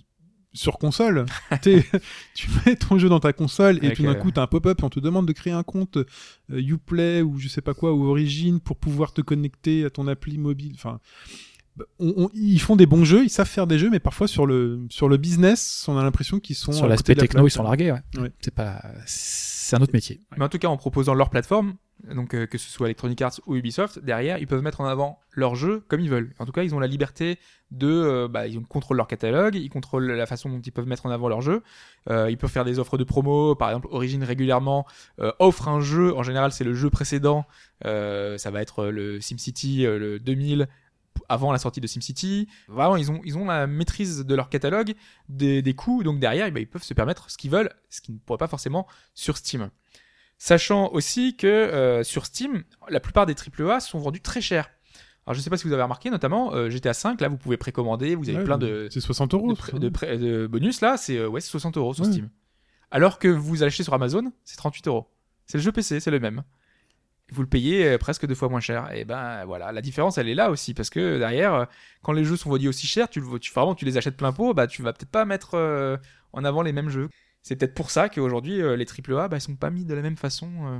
sur 0.53 0.77
console. 0.77 1.25
Tu 1.61 2.47
mets 2.65 2.77
ton 2.77 2.97
jeu 2.97 3.09
dans 3.09 3.19
ta 3.19 3.33
console 3.33 3.77
et 3.81 3.87
Avec, 3.87 3.97
tout 3.97 4.03
d'un 4.03 4.11
euh, 4.11 4.15
coup, 4.15 4.31
t'as 4.31 4.43
un 4.43 4.47
pop-up 4.47 4.79
et 4.79 4.83
on 4.85 4.89
te 4.89 5.01
demande 5.01 5.27
de 5.27 5.33
créer 5.33 5.51
un 5.51 5.63
compte 5.63 5.97
euh, 5.97 6.05
Uplay 6.49 7.21
ou 7.21 7.37
je 7.39 7.49
sais 7.49 7.59
pas 7.61 7.73
quoi, 7.73 7.93
ou 7.93 8.05
Origin 8.05 8.61
pour 8.61 8.77
pouvoir 8.77 9.11
te 9.11 9.19
connecter 9.19 9.83
à 9.83 9.89
ton 9.89 10.07
appli 10.07 10.37
mobile. 10.37 10.73
Enfin, 10.75 11.01
on- 11.99 12.13
on- 12.25 12.29
ils 12.33 12.59
font 12.59 12.75
des 12.75 12.85
bons 12.85 13.03
jeux, 13.03 13.23
ils 13.23 13.29
savent 13.29 13.47
faire 13.49 13.67
des 13.67 13.77
jeux, 13.79 13.89
mais 13.89 13.99
parfois 13.99 14.27
sur 14.27 14.45
le 14.45 14.85
sur 14.89 15.09
le 15.09 15.17
business, 15.17 15.85
on 15.87 15.97
a 15.97 16.03
l'impression 16.03 16.39
qu'ils 16.39 16.55
sont 16.55 16.71
Sur 16.71 16.87
l'aspect 16.87 17.15
la 17.15 17.21
techno, 17.21 17.45
ils 17.47 17.51
sont 17.51 17.63
largués. 17.63 17.91
Ouais. 17.91 18.01
Ouais. 18.19 18.31
C'est 18.39 18.53
pas, 18.53 18.81
c'est 19.05 19.75
un 19.75 19.81
autre 19.81 19.93
métier. 19.93 20.21
Mais 20.37 20.43
en 20.45 20.49
tout 20.49 20.59
cas, 20.59 20.67
en 20.67 20.77
proposant 20.77 21.13
leur 21.13 21.29
plateforme, 21.29 21.75
donc 22.13 22.33
euh, 22.35 22.45
que 22.45 22.57
ce 22.57 22.69
soit 22.69 22.87
Electronic 22.87 23.21
Arts 23.21 23.39
ou 23.47 23.55
Ubisoft, 23.55 23.99
derrière, 23.99 24.37
ils 24.37 24.47
peuvent 24.47 24.61
mettre 24.61 24.81
en 24.81 24.85
avant 24.85 25.19
leur 25.31 25.55
jeu 25.55 25.83
comme 25.87 26.01
ils 26.01 26.09
veulent. 26.09 26.33
En 26.39 26.45
tout 26.45 26.51
cas, 26.51 26.63
ils 26.63 26.75
ont 26.75 26.79
la 26.79 26.87
liberté 26.87 27.39
de, 27.71 27.87
euh, 27.87 28.27
bah, 28.27 28.47
ils 28.47 28.61
contrôlent 28.61 28.97
leur 28.97 29.07
catalogue, 29.07 29.55
ils 29.55 29.69
contrôlent 29.69 30.05
la 30.11 30.25
façon 30.27 30.49
dont 30.49 30.59
ils 30.61 30.71
peuvent 30.71 30.85
mettre 30.87 31.05
en 31.07 31.09
avant 31.09 31.27
leur 31.29 31.41
jeu. 31.41 31.63
Euh, 32.09 32.29
ils 32.29 32.37
peuvent 32.37 32.51
faire 32.51 32.63
des 32.65 32.79
offres 32.79 32.97
de 32.97 33.03
promo, 33.03 33.55
par 33.55 33.69
exemple, 33.69 33.87
Origin 33.91 34.23
régulièrement 34.23 34.85
euh, 35.19 35.31
offre 35.39 35.67
un 35.67 35.81
jeu. 35.81 36.15
En 36.15 36.21
général, 36.23 36.51
c'est 36.51 36.63
le 36.63 36.73
jeu 36.73 36.89
précédent. 36.89 37.45
Euh, 37.85 38.37
ça 38.37 38.51
va 38.51 38.61
être 38.61 38.85
le 38.85 39.19
SimCity 39.19 39.85
euh, 39.85 39.97
le 39.97 40.19
2000 40.19 40.67
avant 41.29 41.51
la 41.51 41.57
sortie 41.57 41.81
de 41.81 41.87
SimCity. 41.87 42.47
Vraiment, 42.67 42.95
ils 42.97 43.11
ont, 43.11 43.21
ils 43.23 43.37
ont 43.37 43.45
la 43.45 43.67
maîtrise 43.67 44.25
de 44.25 44.35
leur 44.35 44.49
catalogue, 44.49 44.93
des, 45.29 45.61
des 45.61 45.73
coûts, 45.73 46.03
donc 46.03 46.19
derrière, 46.19 46.51
ben, 46.51 46.59
ils 46.61 46.67
peuvent 46.67 46.83
se 46.83 46.93
permettre 46.93 47.29
ce 47.29 47.37
qu'ils 47.37 47.51
veulent, 47.51 47.69
ce 47.89 48.01
qu'ils 48.01 48.15
ne 48.15 48.19
pourraient 48.19 48.37
pas 48.37 48.47
forcément 48.47 48.87
sur 49.13 49.37
Steam. 49.37 49.69
Sachant 50.37 50.89
aussi 50.91 51.37
que 51.37 51.47
euh, 51.47 52.03
sur 52.03 52.25
Steam, 52.25 52.63
la 52.89 52.99
plupart 52.99 53.25
des 53.25 53.33
AAA 53.35 53.79
sont 53.79 53.99
vendus 53.99 54.21
très 54.21 54.41
cher. 54.41 54.69
Alors 55.25 55.33
je 55.33 55.39
sais 55.41 55.49
pas 55.49 55.57
si 55.57 55.65
vous 55.65 55.73
avez 55.73 55.81
remarqué, 55.81 56.09
notamment 56.11 56.53
euh, 56.53 56.69
GTA 56.69 56.93
5, 56.93 57.19
là 57.21 57.29
vous 57.29 57.37
pouvez 57.37 57.57
précommander, 57.57 58.13
vous 58.15 58.29
avez 58.29 58.37
Ouais, 58.39 58.43
plein 58.43 58.57
de, 58.59 58.87
C'est 58.91 58.99
60 59.01 59.31
de, 59.31 59.35
euros. 59.37 59.53
de 59.79 60.47
bonus 60.47 60.81
là, 60.81 60.97
c'est 60.97 61.17
euh, 61.17 61.27
ouais, 61.27 61.41
c'est 61.41 61.49
60 61.49 61.77
euros 61.77 61.93
sur 61.95 62.03
Ouais. 62.05 62.11
Steam. 62.11 62.29
Alors 62.91 63.17
que 63.17 63.27
vous 63.27 63.63
achetez 63.63 63.83
sur 63.83 63.93
Amazon, 63.93 64.31
c'est 64.43 64.57
38 64.57 64.87
euros. 64.87 65.07
C'est 65.47 65.57
le 65.57 65.63
jeu 65.63 65.71
PC, 65.71 65.99
c'est 65.99 66.11
le 66.11 66.19
même. 66.19 66.43
Vous 67.31 67.41
le 67.41 67.47
payez 67.47 67.87
euh, 67.87 67.97
presque 67.97 68.27
deux 68.27 68.35
fois 68.35 68.49
moins 68.49 68.59
cher. 68.59 68.91
Et 68.93 69.03
ben 69.03 69.45
voilà, 69.45 69.71
la 69.71 69.81
différence 69.81 70.17
elle 70.17 70.29
est 70.29 70.35
là 70.35 70.49
aussi 70.51 70.73
parce 70.73 70.89
que 70.89 71.17
derrière, 71.17 71.53
euh, 71.53 71.65
quand 72.03 72.11
les 72.13 72.23
jeux 72.23 72.37
sont 72.37 72.49
vendus 72.49 72.67
aussi 72.67 72.85
cher, 72.87 73.09
tu, 73.09 73.21
tu 73.41 73.51
vraiment 73.53 73.73
tu 73.75 73.85
les 73.85 73.97
achètes 73.97 74.17
plein 74.17 74.31
pot, 74.31 74.53
bah 74.53 74.67
tu 74.67 74.81
vas 74.83 74.93
peut-être 74.93 75.09
pas 75.09 75.25
mettre 75.25 75.55
euh, 75.55 75.97
en 76.33 76.43
avant 76.43 76.61
les 76.61 76.71
mêmes 76.71 76.89
jeux. 76.89 77.09
C'est 77.41 77.55
peut-être 77.55 77.73
pour 77.73 77.89
ça 77.91 78.09
qu'aujourd'hui 78.09 78.61
euh, 78.61 78.75
les 78.75 78.85
AAA 78.85 79.27
bah, 79.27 79.37
ils 79.37 79.41
sont 79.41 79.55
pas 79.55 79.69
mis 79.71 79.85
de 79.85 79.93
la 79.93 80.01
même 80.01 80.17
façon 80.17 80.49
euh, 80.65 80.79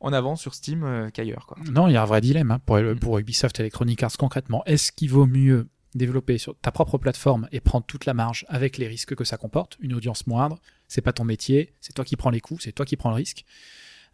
en 0.00 0.12
avant 0.12 0.36
sur 0.36 0.54
Steam 0.54 1.10
qu'ailleurs. 1.12 1.46
quoi. 1.46 1.56
Non, 1.70 1.88
il 1.88 1.92
y 1.92 1.96
a 1.96 2.02
un 2.02 2.06
vrai 2.06 2.20
dilemme 2.20 2.50
hein, 2.50 2.60
pour, 2.64 2.78
Mm. 2.78 2.98
pour 2.98 3.18
Ubisoft 3.18 3.58
Electronic 3.60 4.02
Arts 4.02 4.16
concrètement. 4.18 4.62
Est-ce 4.66 4.90
qu'il 4.92 5.10
vaut 5.10 5.26
mieux 5.26 5.68
développer 5.94 6.38
sur 6.38 6.56
ta 6.58 6.72
propre 6.72 6.98
plateforme 6.98 7.48
et 7.52 7.60
prendre 7.60 7.86
toute 7.86 8.04
la 8.04 8.14
marge 8.14 8.44
avec 8.48 8.78
les 8.78 8.88
risques 8.88 9.14
que 9.14 9.24
ça 9.24 9.36
comporte, 9.36 9.76
une 9.80 9.94
audience 9.94 10.26
moindre, 10.26 10.58
c'est 10.88 11.02
pas 11.02 11.12
ton 11.12 11.24
métier, 11.24 11.72
c'est 11.80 11.92
toi 11.92 12.04
qui 12.04 12.16
prends 12.16 12.30
les 12.30 12.40
coûts, 12.40 12.58
c'est 12.58 12.72
toi 12.72 12.84
qui 12.84 12.96
prends 12.96 13.10
le 13.10 13.14
risque, 13.16 13.44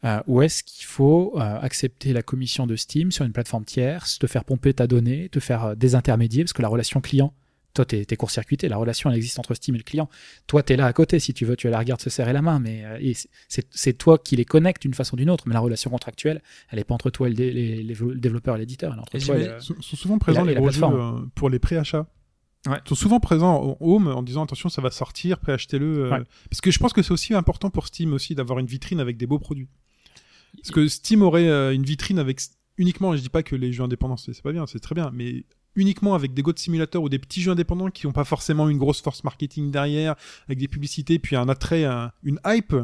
Euh, 0.04 0.20
ou 0.26 0.40
est-ce 0.40 0.62
qu'il 0.62 0.86
faut 0.86 1.34
euh, 1.36 1.58
accepter 1.60 2.12
la 2.14 2.22
commission 2.22 2.66
de 2.66 2.74
Steam 2.74 3.12
sur 3.12 3.24
une 3.26 3.32
plateforme 3.32 3.64
tierce, 3.66 4.18
te 4.18 4.26
faire 4.26 4.44
pomper 4.44 4.72
ta 4.72 4.86
donnée, 4.86 5.28
te 5.28 5.40
faire 5.40 5.64
euh, 5.64 5.74
désintermédier, 5.74 6.42
parce 6.42 6.54
que 6.54 6.62
la 6.62 6.68
relation 6.68 7.02
client, 7.02 7.34
toi 7.74 7.84
t'es 7.84 8.06
es 8.10 8.16
court-circuité, 8.16 8.68
la 8.70 8.78
relation 8.78 9.10
elle 9.10 9.16
existe 9.16 9.38
entre 9.38 9.52
Steam 9.54 9.74
et 9.74 9.78
le 9.78 9.84
client. 9.84 10.08
Toi 10.46 10.62
t'es 10.62 10.74
là 10.76 10.86
à 10.86 10.92
côté, 10.94 11.18
si 11.20 11.34
tu 11.34 11.44
veux, 11.44 11.54
tu 11.54 11.66
as 11.68 11.70
la 11.70 11.78
regarde 11.78 12.00
se 12.00 12.08
serrer 12.08 12.32
la 12.32 12.40
main, 12.40 12.58
mais 12.60 12.82
euh, 12.86 12.96
et 12.98 13.14
c'est- 13.48 13.92
toi 13.98 14.16
qui 14.16 14.36
les 14.36 14.46
connecte 14.46 14.80
d'une 14.82 14.94
façon 14.94 15.14
ou 15.14 15.18
d'une 15.18 15.28
autre, 15.28 15.44
mais 15.46 15.52
la 15.52 15.60
relation 15.60 15.90
contractuelle, 15.90 16.40
elle 16.70 16.78
est 16.78 16.84
pas 16.84 16.94
entre 16.94 17.10
toi 17.10 17.26
et 17.26 17.30
le, 17.30 17.36
dé- 17.36 17.52
les- 17.52 17.82
les- 17.82 17.94
le 17.94 18.14
développeur 18.14 18.56
et 18.56 18.58
l'éditeur, 18.58 18.92
elle 18.94 18.98
est 18.98 19.02
entre 19.02 19.16
Et 19.16 19.18
toi 19.20 19.36
et 19.36 19.46
le- 19.48 19.60
sont, 19.60 19.74
sont 19.82 19.96
souvent 19.96 20.18
présents 20.18 20.44
la- 20.44 20.52
les 20.52 20.56
gros 20.56 20.70
jeux 20.70 20.80
pour 21.34 21.50
les 21.50 21.58
préachats. 21.58 22.06
Ouais. 22.66 22.76
Ils 22.84 22.88
sont 22.88 22.94
souvent 22.94 23.20
présents 23.20 23.76
au 23.80 23.96
home 23.96 24.08
en 24.08 24.22
disant 24.22 24.44
attention 24.44 24.68
ça 24.70 24.80
va 24.82 24.90
sortir, 24.90 25.38
préachetez-le. 25.40 26.04
euh, 26.06 26.10
Ouais. 26.10 26.22
Parce 26.48 26.60
que 26.62 26.70
je 26.70 26.78
pense 26.78 26.92
que 26.94 27.02
c'est 27.02 27.12
aussi 27.12 27.34
important 27.34 27.68
pour 27.70 27.86
Steam 27.86 28.12
aussi 28.14 28.34
d'avoir 28.34 28.58
une 28.58 28.66
vitrine 28.66 29.00
avec 29.00 29.16
des 29.18 29.26
beaux 29.26 29.38
produits. 29.38 29.68
Parce 30.56 30.70
que 30.70 30.88
Steam 30.88 31.22
aurait 31.22 31.48
euh, 31.48 31.72
une 31.72 31.84
vitrine 31.84 32.18
avec 32.18 32.40
uniquement, 32.76 33.14
et 33.14 33.16
je 33.16 33.22
dis 33.22 33.28
pas 33.28 33.42
que 33.42 33.56
les 33.56 33.72
jeux 33.72 33.84
indépendants 33.84 34.16
c'est 34.16 34.40
pas 34.42 34.52
bien, 34.52 34.66
c'est 34.66 34.80
très 34.80 34.94
bien, 34.94 35.10
mais 35.12 35.44
uniquement 35.76 36.14
avec 36.14 36.34
des 36.34 36.42
Go 36.42 36.52
de 36.52 36.58
simulateur 36.58 37.00
ou 37.02 37.08
des 37.08 37.18
petits 37.18 37.40
jeux 37.40 37.52
indépendants 37.52 37.90
qui 37.90 38.06
n'ont 38.06 38.12
pas 38.12 38.24
forcément 38.24 38.68
une 38.68 38.78
grosse 38.78 39.00
force 39.00 39.22
marketing 39.24 39.70
derrière, 39.70 40.16
avec 40.46 40.58
des 40.58 40.66
publicités, 40.68 41.18
puis 41.18 41.36
un 41.36 41.48
attrait, 41.48 41.84
un- 41.84 42.10
une 42.24 42.40
hype, 42.44 42.74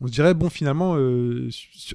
on 0.00 0.06
se 0.06 0.12
dirait 0.12 0.34
bon 0.34 0.50
finalement 0.50 0.94
euh, 0.96 1.48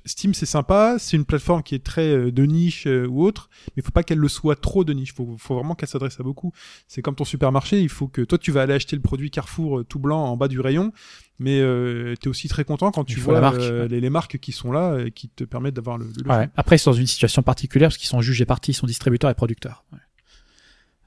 Steam 0.05 0.34
c'est 0.34 0.45
sympa, 0.47 0.95
c'est 0.97 1.17
une 1.17 1.26
plateforme 1.26 1.61
qui 1.63 1.76
est 1.76 1.84
très 1.85 2.07
euh, 2.09 2.31
de 2.31 2.43
niche 2.45 2.88
euh, 2.88 3.05
ou 3.07 3.23
autre, 3.23 3.49
mais 3.67 3.73
il 3.77 3.84
faut 3.84 3.91
pas 3.91 4.03
qu'elle 4.03 4.17
le 4.17 4.27
soit 4.27 4.55
trop 4.59 4.84
de 4.84 4.93
niche, 4.93 5.13
faut, 5.13 5.35
faut 5.38 5.55
vraiment 5.55 5.76
qu'elle 5.76 5.89
s'adresse 5.89 6.19
à 6.19 6.23
beaucoup. 6.23 6.51
C'est 6.88 7.01
comme 7.01 7.15
ton 7.15 7.26
supermarché, 7.26 7.80
il 7.81 7.89
faut 7.89 8.07
que 8.07 8.21
toi 8.23 8.38
tu 8.38 8.51
vas 8.51 8.63
aller 8.63 8.73
acheter 8.73 8.95
le 8.95 9.01
produit 9.01 9.30
Carrefour 9.30 9.84
tout 9.88 9.99
blanc 9.99 10.23
en 10.23 10.35
bas 10.35 10.47
du 10.47 10.59
rayon, 10.59 10.91
mais 11.38 11.59
euh, 11.61 12.15
tu 12.19 12.27
es 12.27 12.30
aussi 12.30 12.47
très 12.47 12.63
content 12.63 12.91
quand 12.91 13.07
Il 13.09 13.13
tu 13.15 13.19
vois 13.19 13.34
la 13.35 13.41
marque, 13.41 13.59
euh, 13.59 13.84
ouais. 13.84 13.88
les, 13.88 14.01
les 14.01 14.09
marques 14.09 14.39
qui 14.39 14.51
sont 14.51 14.71
là 14.71 14.97
et 14.99 15.11
qui 15.11 15.30
te 15.30 15.43
permettent 15.43 15.76
d'avoir 15.76 15.97
le, 15.97 16.05
le 16.05 16.30
Ouais. 16.30 16.49
Après, 16.57 16.77
sont 16.77 16.91
dans 16.91 16.97
une 16.97 17.07
situation 17.07 17.43
particulière 17.43 17.89
parce 17.89 17.97
qu'ils 17.97 18.09
sont 18.09 18.21
jugés 18.21 18.45
partis, 18.45 18.71
ils 18.71 18.76
sont 18.76 18.88
distributeurs 18.88 19.30
et 19.30 19.35
producteurs. 19.35 19.84
Ouais. 19.93 19.99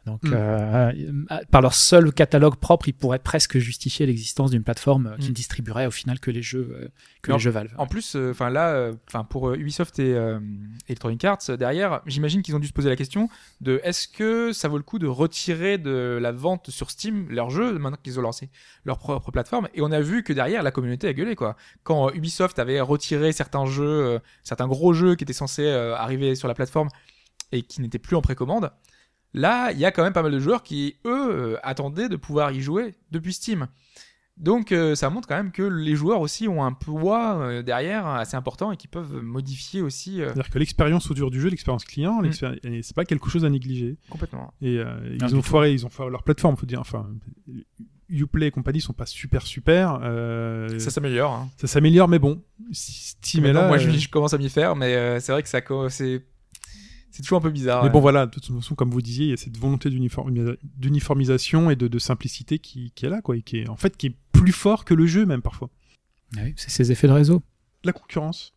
Donc, 0.05 0.25
Mm. 0.25 0.33
euh, 0.35 0.93
euh, 1.31 1.39
par 1.53 1.61
leur 1.61 1.75
seul 1.75 2.13
catalogue 2.13 2.57
propre, 2.57 2.89
ils 2.89 2.93
pourraient 2.93 3.21
presque 3.21 3.59
justifier 3.59 4.05
l'existence 4.05 4.51
d'une 4.51 4.65
plateforme 4.65 5.07
euh, 5.07 5.17
qui 5.17 5.29
ne 5.29 5.35
distribuerait 5.35 5.87
au 5.87 5.93
final 5.93 6.19
que 6.19 6.33
les 6.33 6.43
jeux, 6.43 6.91
que 7.23 7.31
les 7.31 7.39
jeux 7.39 7.53
Valve. 7.53 7.73
En 7.79 7.87
plus, 7.87 8.17
enfin 8.17 8.51
là, 8.51 8.91
enfin 9.07 9.23
pour 9.23 9.53
Ubisoft 9.55 10.01
et 10.01 10.15
euh, 10.15 10.41
Electronic 10.89 11.25
Arts 11.25 11.57
derrière, 11.57 12.01
j'imagine 12.07 12.43
qu'ils 12.43 12.57
ont 12.57 12.59
dû 12.59 12.67
se 12.67 12.73
poser 12.73 12.89
la 12.89 12.97
question 12.97 13.29
de 13.61 13.81
est-ce 13.85 14.09
que 14.09 14.53
ça 14.53 14.67
vaut 14.67 14.77
le 14.77 14.83
coup 14.83 14.99
de 14.99 15.07
retirer 15.07 15.79
de 15.79 16.19
la 16.21 16.33
vente 16.33 16.71
sur 16.71 16.91
Steam 16.91 17.29
leurs 17.31 17.51
jeux 17.51 17.79
maintenant 17.79 17.99
qu'ils 18.03 18.19
ont 18.19 18.23
lancé 18.23 18.51
leur 18.85 18.99
propre 18.99 19.31
plateforme? 19.31 19.69
Et 19.75 19.83
on 19.83 19.93
a 19.93 20.01
vu 20.01 20.25
que 20.25 20.33
derrière 20.33 20.65
la 20.65 20.73
communauté 20.73 21.07
a 21.07 21.13
gueulé 21.13 21.37
quoi. 21.37 21.57
Quand 21.85 22.09
euh, 22.09 22.13
Ubisoft 22.15 22.59
avait 22.59 22.81
retiré 22.81 23.31
certains 23.31 23.67
jeux, 23.67 24.19
certains 24.43 24.67
gros 24.67 24.93
jeux 24.93 25.15
qui 25.15 25.23
étaient 25.23 25.33
censés 25.33 25.71
arriver 25.71 26.35
sur 26.35 26.49
la 26.49 26.55
plateforme 26.55 26.89
et 27.53 27.63
qui 27.63 27.81
n'étaient 27.81 27.99
plus 28.01 28.17
en 28.17 28.23
précommande, 28.23 28.73
là 29.35 29.73
il 29.73 29.79
y 29.79 29.85
a 29.85 29.91
quand 29.93 30.03
même 30.03 30.13
pas 30.13 30.23
mal 30.23 30.33
de 30.33 30.39
joueurs 30.41 30.63
qui 30.63 30.97
eux 31.07 31.31
euh, 31.31 31.57
attendaient 31.63 32.09
de 32.09 32.17
pouvoir 32.17 32.53
y 32.53 32.61
jouer 32.61 32.95
depuis 33.11 33.33
Steam. 33.33 33.67
Donc 34.39 34.73
euh, 34.73 34.95
ça 34.95 35.11
montre 35.11 35.29
quand 35.29 35.37
même 35.37 35.53
que 35.53 35.63
les 35.63 35.95
joueurs 35.95 36.21
aussi 36.23 36.49
ont 36.49 36.65
un 36.65 36.73
poids 36.73 37.37
euh, 37.39 37.63
derrière 37.63 38.07
assez 38.07 38.35
important 38.35 38.73
et 38.73 38.79
qui 38.79 38.89
peuvent 38.89 39.21
modifier 39.23 39.83
aussi 39.83 40.21
euh, 40.23 40.27
C'est-à-dire 40.29 40.49
que 40.51 40.59
l'expérience 40.59 41.11
au 41.11 41.15
dur 41.15 41.31
du 41.31 41.39
jeu, 41.41 41.51
l'expérience 41.51 41.85
client, 41.85 42.23
Mm. 42.23 42.31
et 42.65 42.83
c'est 42.83 42.97
pas 42.97 43.05
quelque 43.05 43.29
chose 43.29 43.45
à 43.45 43.51
négliger. 43.51 43.99
complètement. 44.09 44.53
Et 44.63 44.79
euh, 44.79 45.17
Non, 45.21 45.27
ils 45.29 45.35
ont 45.37 45.43
tout. 45.43 45.47
foiré, 45.49 45.73
ils 45.75 45.85
ont 45.85 45.91
foiré 45.91 46.11
leur 46.11 46.23
plateforme, 46.23 46.57
faut 46.57 46.65
dire. 46.67 46.81
Enfin, 46.81 47.07
Uplay 48.09 48.47
et 48.49 48.51
compagnie 48.51 48.81
sont 48.81 48.93
pas 48.95 49.07
super 49.07 49.43
super. 49.47 49.99
euh, 50.03 50.79
Ça 50.79 50.91
s'améliore. 50.91 51.33
Hein. 51.33 51.49
ça 51.59 51.67
s'améliore, 51.67 52.09
mais 52.09 52.19
bon, 52.19 52.43
si 52.73 52.93
Steam 52.93 53.45
est 53.47 53.53
là. 53.53 53.69
moi 53.69 53.79
je, 53.79 53.89
euh, 53.89 53.93
je 53.93 54.09
commence 54.09 54.33
à 54.35 54.39
m'y 54.39 54.49
faire, 54.51 54.77
mais 54.77 54.95
euh, 54.95 55.21
c'est 55.21 55.33
vrai 55.33 55.43
que 55.43 55.49
ça 55.49 55.61
c'est 55.91 56.23
c'est 57.13 57.23
toujours 57.23 57.39
un 57.39 57.43
peu 57.43 57.51
bizarre. 57.51 57.83
Mais 57.83 57.89
ouais. 57.89 57.93
bon, 57.93 58.01
voilà, 58.01 58.27
de 58.27 58.31
toute 58.33 58.45
façon, 58.47 58.75
comme 58.75 58.91
vous 58.91 59.01
disiez, 59.03 59.27
il 59.27 59.31
y 59.31 59.33
a 59.33 59.37
cette 59.37 59.57
volonté 59.57 59.89
d'uniformisa- 59.91 60.57
d'uniformisation 60.63 61.71
et 61.71 61.77
de, 61.77 61.87
de 61.89 61.99
simplicité 61.99 62.59
qui, 62.59 62.91
qui 62.95 63.07
est 63.07 63.11
là, 63.11 63.23
quoi, 63.23 63.37
et 63.37 63.43
qui 63.43 63.59
est 63.59 63.69
en 63.69 63.77
fait 63.77 63.97
qui 63.97 64.07
est 64.09 64.17
plus 64.33 64.53
fort 64.53 64.85
que 64.85 64.95
le 64.95 65.07
jeu 65.07 65.25
même 65.27 65.43
parfois. 65.43 65.71
Ah 66.37 66.41
oui, 66.45 66.55
c'est 66.57 66.71
ces 66.71 66.91
effets 66.91 67.07
de 67.07 67.13
réseau. 67.13 67.43
La 67.85 67.93
concurrence, 67.93 68.55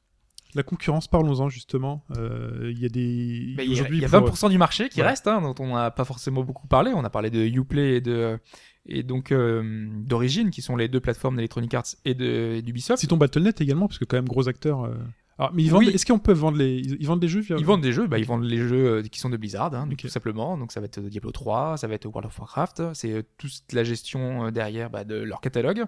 la 0.53 0.63
concurrence, 0.63 1.07
parlons-en 1.07 1.49
justement. 1.49 2.05
Euh, 2.17 2.71
Il 2.71 2.79
y 2.79 2.85
a 2.85 2.89
des 2.89 3.53
Mais 3.57 3.65
il 3.65 3.69
y 3.69 3.71
a, 3.71 3.73
aujourd'hui 3.73 3.97
il 3.97 4.01
y 4.01 4.05
a 4.05 4.09
pour- 4.09 4.29
20% 4.29 4.49
du 4.49 4.57
marché 4.57 4.87
qui 4.89 5.01
reste, 5.01 5.27
hein, 5.27 5.41
dont 5.41 5.55
on 5.59 5.75
n'a 5.75 5.91
pas 5.91 6.05
forcément 6.05 6.43
beaucoup 6.43 6.67
parlé. 6.67 6.91
On 6.95 7.03
a 7.03 7.09
parlé 7.09 7.29
de 7.29 7.43
Uplay 7.45 7.97
et 7.97 8.01
de 8.01 8.39
et 8.87 9.01
donc 9.03 9.31
euh, 9.31 9.87
d'Origin, 10.03 10.51
qui 10.51 10.61
sont 10.61 10.75
les 10.77 10.87
deux 10.87 10.99
plateformes 10.99 11.35
d'Electronic 11.35 11.73
Arts 11.73 11.95
et 12.05 12.13
de- 12.13 12.61
d'Ubisoft. 12.61 13.01
Citons 13.01 13.17
Battle.net 13.17 13.59
également, 13.59 13.87
parce 13.87 13.97
que 13.97 14.05
quand 14.05 14.15
même 14.17 14.27
gros 14.29 14.47
acteurs. 14.47 14.83
euh. 14.85 14.95
Alors, 15.37 15.53
mais 15.53 15.63
ils 15.63 15.73
Oui. 15.73 15.85
vendent. 15.85 15.95
Est-ce 15.95 16.05
qu'on 16.05 16.19
peut 16.19 16.31
vendre 16.33 16.57
les 16.57 16.77
ils, 16.77 17.05
vendent 17.05 17.19
des 17.19 17.27
jeux 17.27 17.41
via- 17.41 17.57
Ils 17.59 17.65
vendent 17.65 17.81
des 17.81 17.91
jeux, 17.91 18.07
bah, 18.07 18.17
ils 18.19 18.25
vendent 18.25 18.43
les 18.45 18.57
jeux 18.57 18.87
euh, 18.87 19.01
qui 19.03 19.19
sont 19.19 19.29
de 19.29 19.37
Blizzard, 19.37 19.73
hein, 19.75 19.83
donc 19.83 19.93
Ok. 19.93 19.97
tout 20.01 20.07
simplement. 20.07 20.57
Donc 20.57 20.71
ça 20.71 20.79
va 20.79 20.85
être 20.85 20.99
Diablo 21.01 21.31
3, 21.31 21.77
ça 21.77 21.87
va 21.87 21.95
être 21.95 22.05
World 22.05 22.27
of 22.27 22.39
Warcraft. 22.39 22.93
C'est 22.93 23.11
euh, 23.11 23.21
toute 23.37 23.73
la 23.73 23.83
gestion 23.83 24.45
euh, 24.45 24.51
derrière 24.51 24.89
bah, 24.89 25.03
de 25.03 25.15
leur 25.15 25.41
catalogue, 25.41 25.83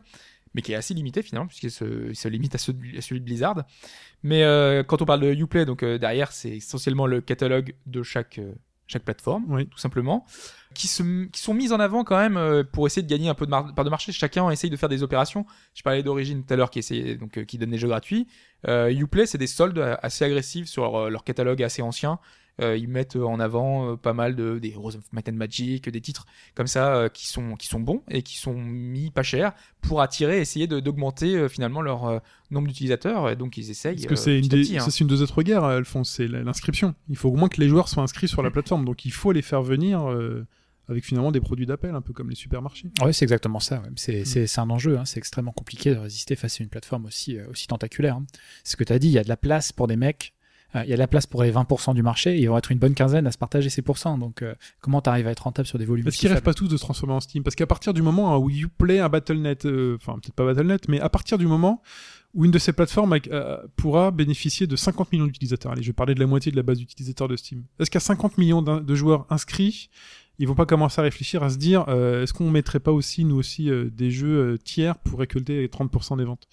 mais 0.53 0.61
qui 0.61 0.74
est 0.74 0.76
assez 0.76 0.94
limité 0.94 1.22
finalement, 1.22 1.48
puisqu'il 1.48 1.72
se, 1.72 2.14
se 2.14 2.28
limite 2.28 2.56
à, 2.56 2.57
celui 2.57 3.19
de 3.22 3.26
Blizzard. 3.26 3.64
Mais 4.24 4.44
euh, 4.44 4.84
quand 4.84 5.02
on 5.02 5.06
parle 5.06 5.22
de 5.22 5.34
Uplay, 5.34 5.65
donc 5.65 5.82
euh, 5.84 5.98
derrière, 5.98 6.32
c'est 6.34 6.57
essentiellement 6.57 7.06
le 7.07 7.22
catalogue 7.22 7.74
de 7.86 8.03
chaque, 8.03 8.40
euh, 8.40 8.53
chaque 8.88 9.03
plateforme, 9.03 9.45
Oui. 9.49 9.68
tout 9.68 9.77
simplement, 9.77 10.26
qui, 10.73 10.88
se, 10.88 11.26
qui 11.26 11.41
sont 11.41 11.53
mises 11.53 11.73
en 11.73 11.80
avant 11.80 12.03
quand 12.03 12.18
même 12.18 12.38
euh, 12.38 12.64
pour 12.64 12.88
essayer 12.88 13.01
de 13.01 13.09
gagner 13.09 13.30
un 13.30 13.34
peu 13.34 13.45
de 13.45 13.51
mar- 13.51 13.73
part 13.73 13.85
de 13.85 13.89
marché. 13.89 14.11
Chacun 14.11 14.49
essaye 14.49 14.69
de 14.69 14.77
faire 14.77 14.89
des 14.89 15.03
opérations. 15.03 15.45
Je 15.73 15.84
parlais 15.84 16.03
d'Origin 16.03 16.41
tout 16.47 16.53
à 16.53 16.57
l'heure 16.57 16.69
qui 16.69 16.80
essayait, 16.80 17.15
donc 17.15 17.38
euh, 17.38 17.43
qui 17.43 17.57
donne 17.57 17.72
des 17.72 17.77
jeux 17.77 17.88
gratuits. 17.88 18.27
Euh, 18.68 18.89
Uplay, 18.89 19.26
c'est 19.26 19.38
des 19.38 19.47
soldes 19.47 19.97
assez 20.01 20.23
agressifs 20.26 20.68
sur 20.68 20.84
leur, 20.84 21.09
leur 21.09 21.23
catalogue 21.23 21.61
assez 21.64 21.81
ancien. 21.81 22.19
Euh, 22.60 22.76
ils 22.76 22.88
mettent 22.88 23.16
en 23.16 23.40
avant 23.40 23.92
euh, 23.92 23.96
pas 23.98 24.14
mal 24.14 24.36
de 24.36 24.58
des 24.58 24.72
Heroes 24.72 24.96
of 24.96 25.04
Might 25.14 25.30
and 25.30 25.34
Magic, 25.34 25.90
des 25.90 26.02
titres 26.02 26.26
comme 26.56 26.66
ça 26.66 26.96
euh, 26.96 27.08
qui 27.10 27.28
sont 27.28 27.56
qui 27.56 27.68
sont 27.68 27.80
bons 27.80 28.02
et 28.10 28.24
qui 28.24 28.38
sont 28.38 28.56
mis 28.56 29.12
pas 29.12 29.22
cher 29.22 29.54
pour 29.82 30.02
attirer, 30.02 30.42
essayer 30.42 30.66
d'augmenter 30.66 31.36
euh, 31.36 31.50
finalement 31.50 31.82
leur 31.84 32.06
euh, 32.06 32.20
nombre 32.50 32.68
d'utilisateurs. 32.68 33.30
Et 33.30 33.36
donc 33.36 33.58
ils 33.58 33.70
essayent. 33.70 33.96
Parce 33.96 34.08
que 34.08 34.14
euh, 34.14 34.16
c'est 34.16 34.40
une, 34.40 34.48
des- 34.48 34.78
hein. 34.78 34.90
c'est 34.90 35.00
une 35.02 35.08
des 35.08 35.22
autres 35.22 35.44
guerres, 35.44 35.64
Alphonse, 35.66 36.10
c'est 36.10 36.28
l'inscription. 36.28 36.96
Il 37.10 37.16
faut 37.16 37.30
au 37.30 37.36
moins 37.36 37.50
que 37.50 37.62
les 37.62 37.68
joueurs 37.70 37.90
soient 37.90 38.02
inscrits 38.04 38.28
sur 38.28 38.42
la 38.42 38.50
plateforme, 38.52 38.86
donc 38.86 39.06
il 39.06 39.12
faut 39.12 39.32
les 39.32 39.42
faire 39.44 39.62
venir 39.62 40.10
euh, 40.10 40.46
avec 40.90 41.04
finalement 41.06 41.32
des 41.32 41.42
produits 41.42 41.66
d'appel, 41.68 41.94
un 41.94 42.02
peu 42.02 42.14
comme 42.14 42.30
les 42.30 42.36
supermarchés. 42.36 42.90
Ouais, 43.04 43.14
c'est 43.14 43.26
exactement 43.26 43.60
ça. 43.60 43.82
ouais. 43.82 43.90
Mm. 43.90 43.94
C'est 43.98 44.26
c'est- 44.26 44.48
c'est 44.48 44.62
un 44.62 44.70
enjeu. 44.72 44.98
hein. 44.98 45.06
C'est 45.06 45.20
extrêmement 45.20 45.52
compliqué 45.52 45.92
de 45.94 46.00
résister 46.00 46.36
face 46.36 46.60
à 46.60 46.64
une 46.64 46.70
plateforme 46.70 47.06
aussi, 47.06 47.38
euh, 47.38 47.46
aussi 47.52 47.68
tentaculaire. 47.68 48.16
hein. 48.16 48.26
C'est 48.64 48.72
ce 48.72 48.78
que 48.78 48.84
tu 48.84 48.94
as 48.94 48.98
dit. 49.00 49.10
Il 49.10 49.14
y 49.14 49.20
a 49.20 49.24
de 49.24 49.30
la 49.30 49.38
place 49.38 49.72
pour 49.72 49.88
des 49.88 49.96
mecs 49.98 50.34
euh, 50.34 50.36
il 50.76 50.89
y 50.89 50.94
a 50.94 50.95
de 50.95 50.99
la 50.99 51.07
place 51.07 51.26
pour 51.26 51.44
les 51.44 51.52
20% 51.52 51.94
du 51.95 52.03
marché, 52.03 52.38
et 52.38 52.41
ils 52.41 52.49
vont 52.49 52.57
être 52.57 52.72
une 52.72 52.77
bonne 52.80 52.94
quinzaine 52.94 53.26
à 53.26 53.31
se 53.31 53.38
partager 53.38 53.69
ces 53.69 53.81
pourcents. 53.81 54.18
Donc, 54.18 54.41
euh, 54.41 54.53
comment 54.81 55.02
tu 55.02 55.10
arrives 55.10 55.27
à 55.27 55.31
être 55.31 55.44
rentable 55.44 55.68
sur 55.68 55.80
des 55.80 55.85
volumes 55.85 56.06
Est-ce 56.07 56.15
aussi 56.15 56.19
qu'ils 56.22 56.30
rêvent 56.34 56.41
pas 56.41 56.53
tous 56.53 56.68
de 56.68 56.77
se 56.77 56.81
transformer 56.84 57.14
en 57.15 57.19
Steam 57.19 57.44
Parce 57.44 57.56
qu'à 57.56 57.65
partir 57.68 57.94
du 57.94 58.02
moment 58.02 58.38
où 58.38 58.49
Uplay, 58.49 58.99
un 58.99 59.10
Battle.net, 59.10 59.65
euh, 59.65 59.95
enfin 59.99 60.14
peut-être 60.19 60.34
pas 60.35 60.45
Battle.net, 60.45 60.88
mais 60.89 60.99
à 60.99 61.10
partir 61.10 61.38
du 61.38 61.48
moment 61.48 61.81
où 62.34 62.45
une 62.45 62.52
de 62.52 62.60
ces 62.60 62.73
plateformes 62.73 63.18
euh, 63.31 63.57
pourra 63.77 64.11
bénéficier 64.11 64.68
de 64.68 64.76
50 64.76 65.11
millions 65.14 65.26
d'utilisateurs, 65.26 65.72
allez, 65.72 65.81
je 65.81 65.88
vais 65.88 65.94
parler 65.94 66.14
de 66.14 66.19
la 66.19 66.27
moitié 66.27 66.52
de 66.52 66.57
la 66.57 66.64
base 66.64 66.77
d'utilisateurs 66.77 67.27
de 67.30 67.35
Steam. 67.38 67.64
Est-ce 67.80 67.89
qu'à 67.89 67.99
50 68.02 68.38
millions 68.38 68.61
de 68.61 68.95
joueurs 68.95 69.26
inscrits, 69.30 69.89
ils 70.38 70.48
vont 70.48 70.53
pas 70.53 70.65
commencer 70.68 70.99
à 70.99 71.03
réfléchir, 71.03 71.41
à 71.41 71.49
se 71.49 71.57
dire, 71.57 71.85
euh, 71.88 72.22
est-ce 72.23 72.34
qu'on 72.34 72.52
mettrait 72.52 72.80
pas 72.81 72.91
aussi, 72.91 73.23
nous 73.26 73.38
aussi, 73.38 73.72
euh, 73.72 73.89
des 73.89 74.11
jeux 74.11 74.38
euh, 74.53 74.57
tiers 74.57 74.98
pour 74.99 75.19
récolter 75.19 75.65
30% 75.68 76.18
des 76.18 76.26
ventes? 76.26 76.48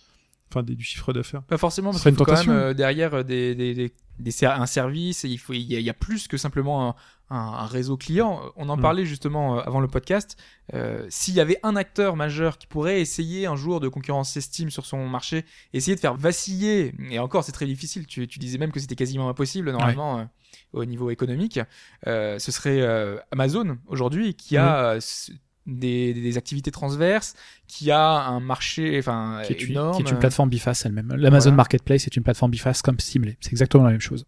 Enfin, 0.51 0.63
des- 0.63 0.77
du 0.77 0.85
chiffre 0.85 1.13
d'affaires. 1.13 1.43
Pas 1.43 1.59
forcément, 1.59 1.91
Ce 1.91 1.95
parce 1.97 2.03
serait 2.05 2.13
qu'il 2.13 2.21
une 2.21 2.27
faut 2.27 2.33
quand 2.33 2.47
même 2.55 2.57
euh, 2.71 2.75
derrière 2.75 3.13
euh, 3.15 3.23
des, 3.25 3.55
des, 3.55 3.75
des, 3.75 3.93
des 4.19 4.45
un 4.45 4.67
service, 4.67 5.25
il, 5.25 5.39
faut, 5.39 5.53
il, 5.53 5.63
y 5.63 5.77
a, 5.77 5.81
il 5.81 5.85
y 5.85 5.91
a 5.91 5.95
plus 5.95 6.29
que 6.29 6.37
simplement 6.37 6.89
un, 6.89 6.95
un- 7.31 7.37
un 7.37 7.67
réseau 7.67 7.97
client. 7.97 8.41
On 8.57 8.69
en 8.69 8.77
Mm. 8.77 8.81
parlait 8.81 9.05
justement 9.07 9.59
euh, 9.59 9.63
avant 9.63 9.81
le 9.81 9.89
podcast. 9.89 10.37
Euh, 10.75 11.07
S'il 11.09 11.35
y 11.35 11.41
avait 11.41 11.59
un 11.63 11.75
acteur 11.77 12.15
majeur 12.17 12.59
qui 12.59 12.67
pourrait 12.67 13.01
essayer 13.01 13.47
un 13.47 13.57
jour 13.57 13.81
de 13.81 13.89
concurrencer 13.89 14.41
Steam 14.41 14.71
sur 14.71 14.87
son 14.87 15.09
marché, 15.09 15.45
essayer 15.73 15.95
de 15.95 16.01
faire 16.01 16.15
vaciller, 16.15 16.95
et 17.11 17.19
encore 17.19 17.45
c'est 17.45 17.53
très 17.53 17.67
difficile, 17.67 18.07
tu, 18.07 18.29
tu 18.29 18.39
disais 18.39 18.59
même 18.59 18.73
que 18.73 18.81
c'était 18.81 18.95
quasiment 18.97 19.29
impossible 19.29 19.71
normalement 19.73 20.19
euh, 20.21 20.25
au 20.73 20.85
niveau 20.85 21.11
économique, 21.11 21.59
euh, 22.07 22.39
ce 22.39 22.53
serait 22.53 22.81
euh, 22.81 23.19
Amazon 23.33 23.79
aujourd'hui 23.87 24.35
qui 24.35 24.57
a 24.57 24.91
euh, 24.91 24.97
s- 24.99 25.31
des, 25.67 26.13
des 26.15 26.37
activités 26.39 26.71
transverses, 26.71 27.35
qui 27.67 27.91
a 27.91 28.27
un 28.27 28.41
marché 28.41 28.99
enfin 28.99 29.41
qui 29.45 29.53
est, 29.53 29.63
une, 29.65 29.71
énorme. 29.73 29.97
qui 29.97 30.03
est 30.03 30.11
une 30.11 30.19
plateforme 30.19 30.49
biface 30.51 30.85
elle-même. 30.87 31.09
L'Amazon 31.17 31.51
Voilà. 31.51 31.57
Marketplace 31.57 32.07
est 32.07 32.17
une 32.17 32.23
plateforme 32.23 32.51
biface 32.51 32.83
comme 32.83 32.99
Steam. 33.01 33.25
C'est 33.41 33.51
exactement 33.53 33.85
la 33.85 33.91
même 33.93 34.01
chose. 34.01 34.27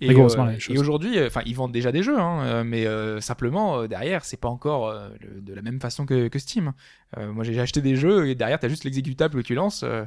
Et, 0.00 0.10
euh, 0.10 0.28
la 0.36 0.44
même 0.44 0.58
chose. 0.60 0.74
et 0.74 0.78
aujourd'hui, 0.78 1.18
euh, 1.18 1.28
enfin, 1.28 1.40
ils 1.46 1.54
vendent 1.54 1.70
déjà 1.72 1.92
des 1.92 2.02
jeux, 2.02 2.18
hein, 2.18 2.42
euh, 2.44 2.64
mais 2.64 2.84
euh, 2.86 3.20
simplement 3.20 3.78
euh, 3.78 3.86
derrière, 3.86 4.24
c'est 4.24 4.36
pas 4.36 4.48
encore 4.48 4.88
euh, 4.88 5.08
le- 5.20 5.40
de 5.40 5.54
la 5.54 5.62
même 5.62 5.80
façon 5.80 6.04
que, 6.04 6.26
que 6.28 6.38
Steam. 6.40 6.72
Euh, 7.16 7.32
moi, 7.32 7.44
j'ai 7.44 7.58
acheté 7.60 7.80
des 7.80 7.94
jeux 7.94 8.28
et 8.28 8.34
derrière, 8.34 8.58
t'as 8.58 8.68
juste 8.68 8.82
l'exécutable 8.84 9.36
que 9.40 9.46
tu 9.46 9.54
lances. 9.54 9.82
euh, 9.84 10.04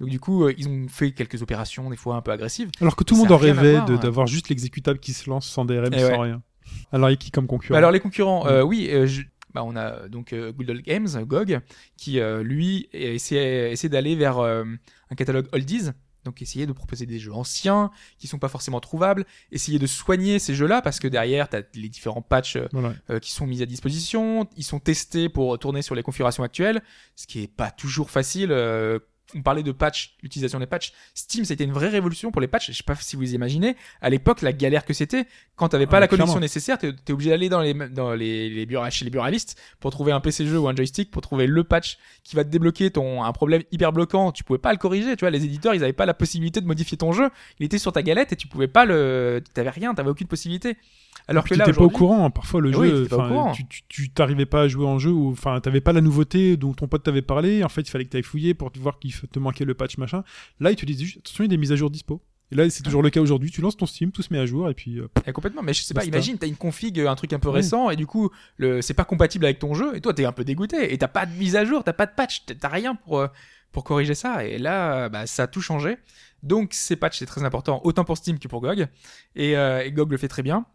donc 0.00 0.08
du 0.10 0.18
coup, 0.20 0.48
ils 0.48 0.68
ont 0.68 0.86
fait 0.88 1.12
quelques 1.12 1.42
opérations 1.42 1.88
des 1.90 1.96
fois 1.96 2.16
un 2.16 2.22
peu 2.22 2.30
agressives. 2.32 2.70
Alors 2.80 2.96
que 2.96 3.04
tout 3.04 3.14
le 3.14 3.20
monde 3.20 3.32
a 3.32 3.34
en 3.34 3.38
rêvait 3.38 3.78
ouais. 3.78 3.98
d'avoir 3.98 4.26
juste 4.26 4.48
l'exécutable 4.48 4.98
qui 4.98 5.12
se 5.12 5.28
lance 5.30 5.46
sans 5.46 5.64
DRM, 5.66 5.92
Et 5.92 5.98
sans 5.98 6.08
ouais. 6.08 6.16
rien. 6.16 6.42
Alors, 6.92 7.08
a 7.08 7.16
qui 7.16 7.30
comme 7.30 7.46
concurrent? 7.46 7.72
Bah 7.74 7.78
alors 7.78 7.92
les 7.92 8.00
concurrents, 8.00 8.44
Mm. 8.44 8.48
euh, 8.48 8.62
oui, 8.62 8.88
euh, 8.90 9.06
je- 9.06 9.22
bah, 9.54 9.62
on 9.64 9.76
a 9.76 9.92
euh, 9.92 10.08
donc 10.08 10.32
euh, 10.32 10.52
Good 10.52 10.70
Old 10.70 10.82
Games, 10.82 11.08
GOG, 11.24 11.60
qui 11.96 12.20
euh, 12.20 12.42
lui 12.42 12.88
essaie, 12.92 13.70
essaie 13.72 13.88
d'aller 13.88 14.16
vers 14.16 14.38
euh, 14.38 14.64
un 15.10 15.14
catalogue 15.14 15.48
oldies. 15.52 15.90
Donc 16.24 16.42
essayer 16.42 16.66
de 16.66 16.72
proposer 16.72 17.06
des 17.06 17.20
jeux 17.20 17.32
anciens 17.32 17.92
qui 18.18 18.26
sont 18.26 18.40
pas 18.40 18.48
forcément 18.48 18.80
trouvables, 18.80 19.24
essayer 19.52 19.78
de 19.78 19.86
soigner 19.86 20.40
ces 20.40 20.56
jeux-là 20.56 20.82
parce 20.82 20.98
que 20.98 21.06
derrière 21.06 21.48
tu 21.48 21.54
as 21.54 21.62
les 21.74 21.88
différents 21.88 22.20
patchs 22.20 22.56
euh, 22.56 22.66
Voilà. 22.72 22.94
euh, 23.10 23.20
qui 23.20 23.30
sont 23.30 23.46
mis 23.46 23.62
à 23.62 23.66
disposition, 23.66 24.48
ils 24.56 24.64
sont 24.64 24.80
testés 24.80 25.28
pour 25.28 25.56
tourner 25.60 25.82
sur 25.82 25.94
les 25.94 26.02
configurations 26.02 26.42
actuelles, 26.42 26.82
ce 27.14 27.28
qui 27.28 27.44
est 27.44 27.46
pas 27.46 27.70
toujours 27.70 28.10
facile. 28.10 28.50
euh, 28.50 28.98
on 29.36 29.42
parlait 29.42 29.62
de 29.62 29.72
patch, 29.72 30.16
l'utilisation 30.22 30.58
des 30.58 30.66
patchs. 30.66 30.92
Steam, 31.14 31.44
c'était 31.44 31.64
une 31.64 31.72
vraie 31.72 31.88
révolution 31.88 32.30
pour 32.30 32.40
les 32.40 32.48
patchs. 32.48 32.70
Je 32.70 32.76
sais 32.76 32.82
pas 32.82 32.94
si 32.96 33.16
vous 33.16 33.34
imaginez. 33.34 33.76
À 34.00 34.10
l'époque, 34.10 34.42
la 34.42 34.52
galère 34.52 34.84
que 34.84 34.94
c'était, 34.94 35.26
quand 35.54 35.68
t'avais 35.68 35.86
pas 35.86 35.98
Ah, 35.98 36.00
la 36.00 36.08
connexion 36.08 36.40
nécessaire, 36.40 36.78
t'es 36.78 36.88
es 36.88 37.12
obligé 37.12 37.30
d'aller 37.30 37.48
dans 37.48 37.60
les 37.60 37.74
dans 37.74 38.14
les, 38.14 38.48
les 38.48 38.66
bureaux, 38.66 38.88
chez 38.90 39.04
les 39.04 39.10
buralistes 39.10 39.60
pour 39.80 39.90
trouver 39.90 40.12
un 40.12 40.20
PC 40.20 40.46
jeu 40.46 40.58
ou 40.58 40.68
un 40.68 40.74
joystick 40.74 41.10
pour 41.10 41.22
trouver 41.22 41.46
le 41.46 41.64
patch 41.64 41.98
qui 42.24 42.34
va 42.36 42.44
te 42.44 42.48
débloquer 42.48 42.90
ton 42.90 43.22
un 43.22 43.32
problème 43.32 43.62
hyper 43.70 43.92
bloquant. 43.92 44.32
Tu 44.32 44.44
pouvais 44.44 44.58
pas 44.58 44.72
le 44.72 44.78
corriger. 44.78 45.16
Tu 45.16 45.20
vois, 45.20 45.30
les 45.30 45.44
éditeurs, 45.44 45.74
ils 45.74 45.84
avaient 45.84 45.92
pas 45.92 46.06
la 46.06 46.14
possibilité 46.14 46.60
de 46.60 46.66
modifier 46.66 46.96
ton 46.96 47.12
jeu. 47.12 47.30
Il 47.58 47.66
était 47.66 47.78
sur 47.78 47.92
ta 47.92 48.02
galette 48.02 48.32
et 48.32 48.36
tu 48.36 48.48
pouvais 48.48 48.68
pas 48.68 48.84
le. 48.84 49.42
T'avais 49.54 49.70
rien. 49.70 49.94
T'avais 49.94 50.10
aucune 50.10 50.28
possibilité. 50.28 50.76
Alors 51.28 51.42
Puis 51.44 51.54
que 51.54 51.58
là, 51.58 51.64
t'étais 51.64 51.76
pas 51.78 51.84
au 51.84 51.90
courant, 51.90 52.24
hein. 52.26 52.30
parfois 52.30 52.60
le 52.60 52.70
jeu, 52.72 53.02
oui, 53.02 53.08
pas 53.08 53.52
tu- 53.88 54.10
t'arrivais 54.10 54.46
pas 54.46 54.62
à 54.62 54.68
jouer 54.68 54.86
en 54.86 54.98
jeu, 55.00 55.10
ou 55.10 55.30
enfin 55.32 55.58
t'avais 55.60 55.80
pas 55.80 55.92
la 55.92 56.00
nouveauté 56.00 56.56
dont 56.56 56.72
ton 56.72 56.86
pote 56.86 57.02
t'avait 57.02 57.20
parlé, 57.22 57.64
en 57.64 57.68
fait 57.68 57.80
il 57.82 57.90
fallait 57.90 58.04
que 58.04 58.10
t'ailles 58.10 58.22
fouiller 58.22 58.54
pour 58.54 58.70
voir 58.78 58.98
qu'il 59.00 59.12
te 59.12 59.38
manquait 59.40 59.64
le 59.64 59.74
patch 59.74 59.98
machin. 59.98 60.22
Là 60.60 60.70
ils 60.70 60.76
te 60.76 60.86
disent 60.86 61.00
juste, 61.02 61.18
attention 61.18 61.42
il 61.44 61.46
y 61.46 61.50
a 61.50 61.56
des 61.56 61.56
mises 61.56 61.72
à 61.72 61.76
jour 61.76 61.90
dispo. 61.90 62.22
Et 62.52 62.54
là 62.54 62.70
c'est 62.70 62.84
toujours 62.84 63.02
le 63.02 63.10
cas 63.10 63.20
aujourd'hui, 63.20 63.50
tu 63.50 63.60
lances 63.60 63.76
ton 63.76 63.86
Steam, 63.86 64.12
tout 64.12 64.22
se 64.22 64.32
met 64.32 64.38
à 64.38 64.46
jour 64.46 64.70
et 64.70 64.74
puis 64.74 65.00
euh, 65.00 65.08
Eh, 65.26 65.32
complètement, 65.32 65.62
mais 65.62 65.74
je 65.74 65.82
sais 65.82 65.94
pas, 65.94 65.98
Basta. 66.02 66.08
imagine, 66.16 66.38
t'as 66.38 66.46
une 66.46 66.54
config, 66.54 67.00
euh, 67.00 67.10
un 67.10 67.16
truc 67.16 67.32
un 67.32 67.40
peu 67.40 67.48
récent, 67.48 67.90
et 67.90 67.96
du 67.96 68.06
coup, 68.06 68.30
le, 68.56 68.80
c'est 68.82 68.94
pas 68.94 69.04
compatible 69.04 69.46
avec 69.46 69.58
ton 69.58 69.74
jeu, 69.74 69.96
et 69.96 70.00
toi, 70.00 70.14
t'es 70.14 70.24
un 70.24 70.30
peu 70.32 70.44
dégoûté, 70.44 70.92
et 70.94 70.96
t'as 70.98 71.08
pas 71.08 71.26
de 71.26 71.32
mise 71.32 71.56
à 71.56 71.64
jour, 71.64 71.82
t'as 71.82 71.92
pas 71.92 72.06
de 72.06 72.12
patch, 72.14 72.44
t'as- 72.46 72.68
rien 72.68 72.94
pour, 72.94 73.18
euh, 73.18 73.26
pour 73.72 73.82
corriger 73.82 74.14
ça, 74.14 74.44
et 74.46 74.58
là, 74.58 75.08
bah, 75.08 75.26
ça 75.26 75.42
a 75.42 75.46
tout 75.48 75.60
changé. 75.60 75.96
Donc, 76.44 76.72
ces 76.72 76.94
patchs, 76.94 77.18
c'est 77.18 77.26
très 77.26 77.42
important, 77.42 77.80
autant 77.82 78.04
pour 78.04 78.16
Steam 78.16 78.38
que 78.38 78.46
pour 78.46 78.60
GOG, 78.60 78.86
et, 79.34 79.56
euh, 79.56 79.82
et 79.84 79.90
GOG 79.90 80.12
le 80.12 80.16
fait 80.16 80.28
très 80.28 80.44
bien. 80.44 80.66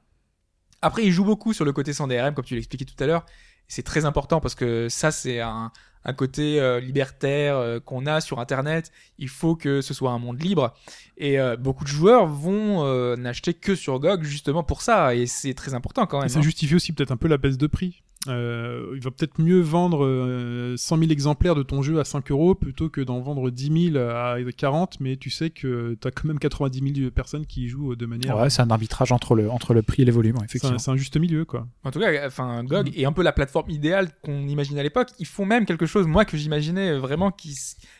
Après, 0.82 1.04
il 1.06 1.12
joue 1.12 1.26
beaucoup 1.26 1.54
sur 1.54 1.66
le 1.66 1.74
côté 1.74 1.94
sans 1.94 2.08
DRM, 2.08 2.34
comme 2.34 2.46
tu 2.46 2.56
l'expliquais 2.56 2.86
tout 2.86 3.02
à 3.04 3.08
l'heure, 3.08 3.26
c'est 3.68 3.84
très 3.84 4.06
important 4.06 4.42
parce 4.42 4.56
que 4.56 4.90
ça, 4.90 5.12
c'est 5.12 5.40
un, 5.40 5.72
un 6.04 6.14
côté 6.14 6.60
euh, 6.60 6.80
libertaire 6.80 7.56
euh, 7.56 7.80
qu'on 7.80 8.06
a 8.06 8.22
sur 8.22 8.40
Internet. 8.40 8.92
Il 9.18 9.30
faut 9.30 9.56
que 9.56 9.82
ce 9.82 9.94
soit 9.94 10.12
un 10.12 10.20
monde 10.20 10.42
libre. 10.42 10.74
Et 11.18 11.40
euh, 11.40 11.56
beaucoup 11.56 11.84
de 11.84 11.90
joueurs 11.90 12.28
vont 12.28 12.86
n'acheter 13.16 13.54
que 13.54 13.76
sur 13.76 14.00
GOG 14.00 14.24
justement 14.24 14.64
pour 14.64 14.82
ça. 14.82 15.16
Et 15.16 15.26
c'est 15.26 15.54
très 15.54 15.74
important 15.74 16.06
quand 16.06 16.20
et 16.20 16.22
même. 16.24 16.30
ça 16.30 16.40
hein. 16.40 16.44
justifie 16.44 16.76
aussi 16.76 16.94
peut-être 16.94 17.12
un 17.12 17.18
peu 17.18 17.28
la 17.28 17.38
baisse 17.38 17.58
de 17.58 17.68
prix. 17.68 18.04
Euh, 18.28 18.92
il 18.94 19.02
va 19.02 19.10
peut-être 19.10 19.42
mieux 19.42 19.62
vendre 19.62 20.06
euh, 20.06 20.76
100 20.78 20.98
000 21.00 21.12
exemplaires 21.12 21.56
de 21.56 21.64
ton 21.64 21.82
jeu 21.82 22.00
à 22.00 22.04
5 22.06 22.30
euros 22.30 22.54
plutôt 22.54 22.88
que 22.88 23.02
d'en 23.02 23.20
vendre 23.20 23.50
10 23.50 23.92
000 23.94 23.98
à 23.98 24.38
40, 24.56 25.00
mais 25.00 25.18
tu 25.18 25.32
sais 25.32 25.50
que 25.50 25.98
t'as 26.00 26.12
quand 26.12 26.26
même 26.26 26.38
90 26.38 26.94
000 27.02 27.10
personnes 27.12 27.48
qui 27.48 27.64
y 27.64 27.68
jouent 27.68 27.96
de 27.96 28.06
manière... 28.06 28.38
Ouais, 28.38 28.52
c'est 28.52 28.62
un 28.62 28.70
arbitrage 28.70 29.12
entre 29.12 29.34
le, 29.34 29.50
entre 29.50 29.74
le 29.74 29.82
prix 29.82 30.04
et 30.04 30.06
les 30.06 30.12
volumes, 30.12 30.36
c'est 30.42 30.46
effectivement. 30.46 30.76
un, 30.76 30.80
c'est 30.80 30.92
un 30.92 30.98
juste 30.98 31.18
milieu 31.18 31.46
quoi. 31.46 31.68
En 31.84 31.90
tout 31.90 32.00
cas, 32.00 32.28
enfin, 32.28 32.64
GOG 32.64 32.90
Mhm. 32.90 32.94
est 32.96 33.06
un 33.06 33.12
peu 33.12 33.24
la 33.24 33.32
plateforme 33.32 33.72
idéale 33.72 34.10
qu'on 34.22 34.48
imaginait 34.48 34.82
à 34.82 34.84
l'époque. 34.84 35.10
Ils 35.18 35.26
font 35.28 35.46
même 35.46 35.66
quelque 35.66 35.86
chose, 35.88 36.06
moi, 36.06 36.24
que 36.26 36.38
j'imaginais 36.38 36.98
vraiment 37.00 37.32
qui, 37.32 37.56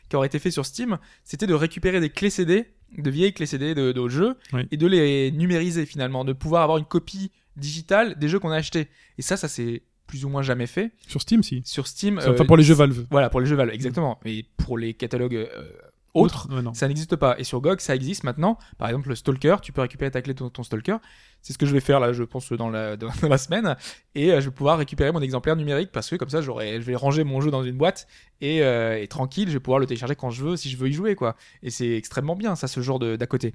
qui 0.10 0.16
aurait 0.16 0.28
été 0.28 0.38
fait 0.38 0.52
sur 0.52 0.66
Steam. 0.68 1.00
C'était 1.24 1.48
de 1.48 1.54
récupérer 1.56 2.00
des 2.00 2.10
clés 2.12 2.30
CD, 2.30 2.66
de 2.96 3.10
vieilles 3.10 3.34
clés 3.34 3.46
CD 3.48 3.74
de, 3.74 3.92
de 3.92 4.08
jeux, 4.08 4.36
Oui. 4.54 4.68
et 4.70 4.78
de 4.78 4.86
les 4.86 5.32
numériser 5.32 5.86
finalement, 5.88 6.26
de 6.26 6.34
pouvoir 6.34 6.62
avoir 6.62 6.78
une 6.78 6.86
copie 6.86 7.32
digitale 7.58 8.18
des 8.20 8.28
jeux 8.28 8.40
qu'on 8.40 8.52
a 8.52 8.56
achetés. 8.58 8.88
Et 9.18 9.22
ça, 9.22 9.36
ça 9.38 9.48
s'est 9.48 9.82
plus 10.12 10.26
ou 10.26 10.30
moins 10.30 10.42
jamais 10.42 10.68
fait. 10.68 10.92
Sur 11.08 11.22
Steam 11.22 11.42
si. 11.42 11.62
Sur 11.64 11.88
Steam. 11.88 12.18
Enfin 12.18 12.32
euh, 12.32 12.44
pour 12.44 12.58
les 12.58 12.64
jeux 12.64 12.74
Valve. 12.74 13.06
Voilà, 13.10 13.30
pour 13.30 13.40
les 13.40 13.46
jeux 13.46 13.56
Valve, 13.56 13.72
exactement. 13.72 14.20
Mais 14.26 14.44
pour 14.58 14.78
les 14.78 14.94
catalogues 14.94 15.36
euh, 15.36 15.48
autres, 16.14 16.50
Ouais, 16.52 16.62
ça 16.74 16.90
n'existe 16.90 17.16
pas. 17.16 17.36
Et 17.40 17.46
sur 17.46 17.62
GOG, 17.62 17.80
ça 17.80 17.96
existe 17.96 18.26
maintenant. 18.26 18.60
Par 18.78 18.90
exemple, 18.90 19.08
le 19.08 19.16
Stalker, 19.16 19.56
tu 19.62 19.72
peux 19.72 19.80
récupérer 19.80 20.12
ta 20.12 20.22
clé 20.22 20.34
de 20.34 20.40
ton, 20.40 20.50
ton 20.50 20.64
Stalker. 20.64 20.98
C'est 21.42 21.54
ce 21.54 21.58
que 21.58 21.66
je 21.66 21.72
vais 21.72 21.80
faire 21.80 22.02
là, 22.02 22.12
je 22.12 22.24
pense, 22.24 22.52
dans 22.52 22.70
la, 22.70 22.98
dans 22.98 23.10
la 23.24 23.38
semaine. 23.38 23.78
Et 24.16 24.34
euh, 24.34 24.42
je 24.42 24.50
vais 24.50 24.54
pouvoir 24.54 24.78
récupérer 24.78 25.14
mon 25.14 25.22
exemplaire 25.22 25.56
numérique 25.56 25.94
parce 25.94 26.10
que 26.10 26.18
comme 26.18 26.30
ça, 26.30 26.42
j'aurai, 26.42 26.82
je 26.82 26.86
vais 26.86 26.96
ranger 26.96 27.24
mon 27.24 27.40
jeu 27.40 27.52
dans 27.52 27.64
une 27.64 27.78
boîte 27.78 28.06
et, 28.42 28.64
euh, 28.64 29.02
et 29.02 29.08
tranquille, 29.08 29.48
je 29.48 29.54
vais 29.54 29.62
pouvoir 29.62 29.80
le 29.80 29.86
télécharger 29.86 30.18
quand 30.18 30.30
je 30.30 30.44
veux, 30.44 30.58
si 30.58 30.70
je 30.70 30.76
veux 30.76 30.90
y 30.90 30.94
jouer, 30.94 31.16
quoi. 31.16 31.38
Et 31.64 31.70
c'est 31.70 31.96
extrêmement 31.96 32.36
bien, 32.36 32.58
ça, 32.58 32.68
ce 32.68 32.82
genre 32.82 33.00
d'à 33.00 33.28
côté. 33.28 33.54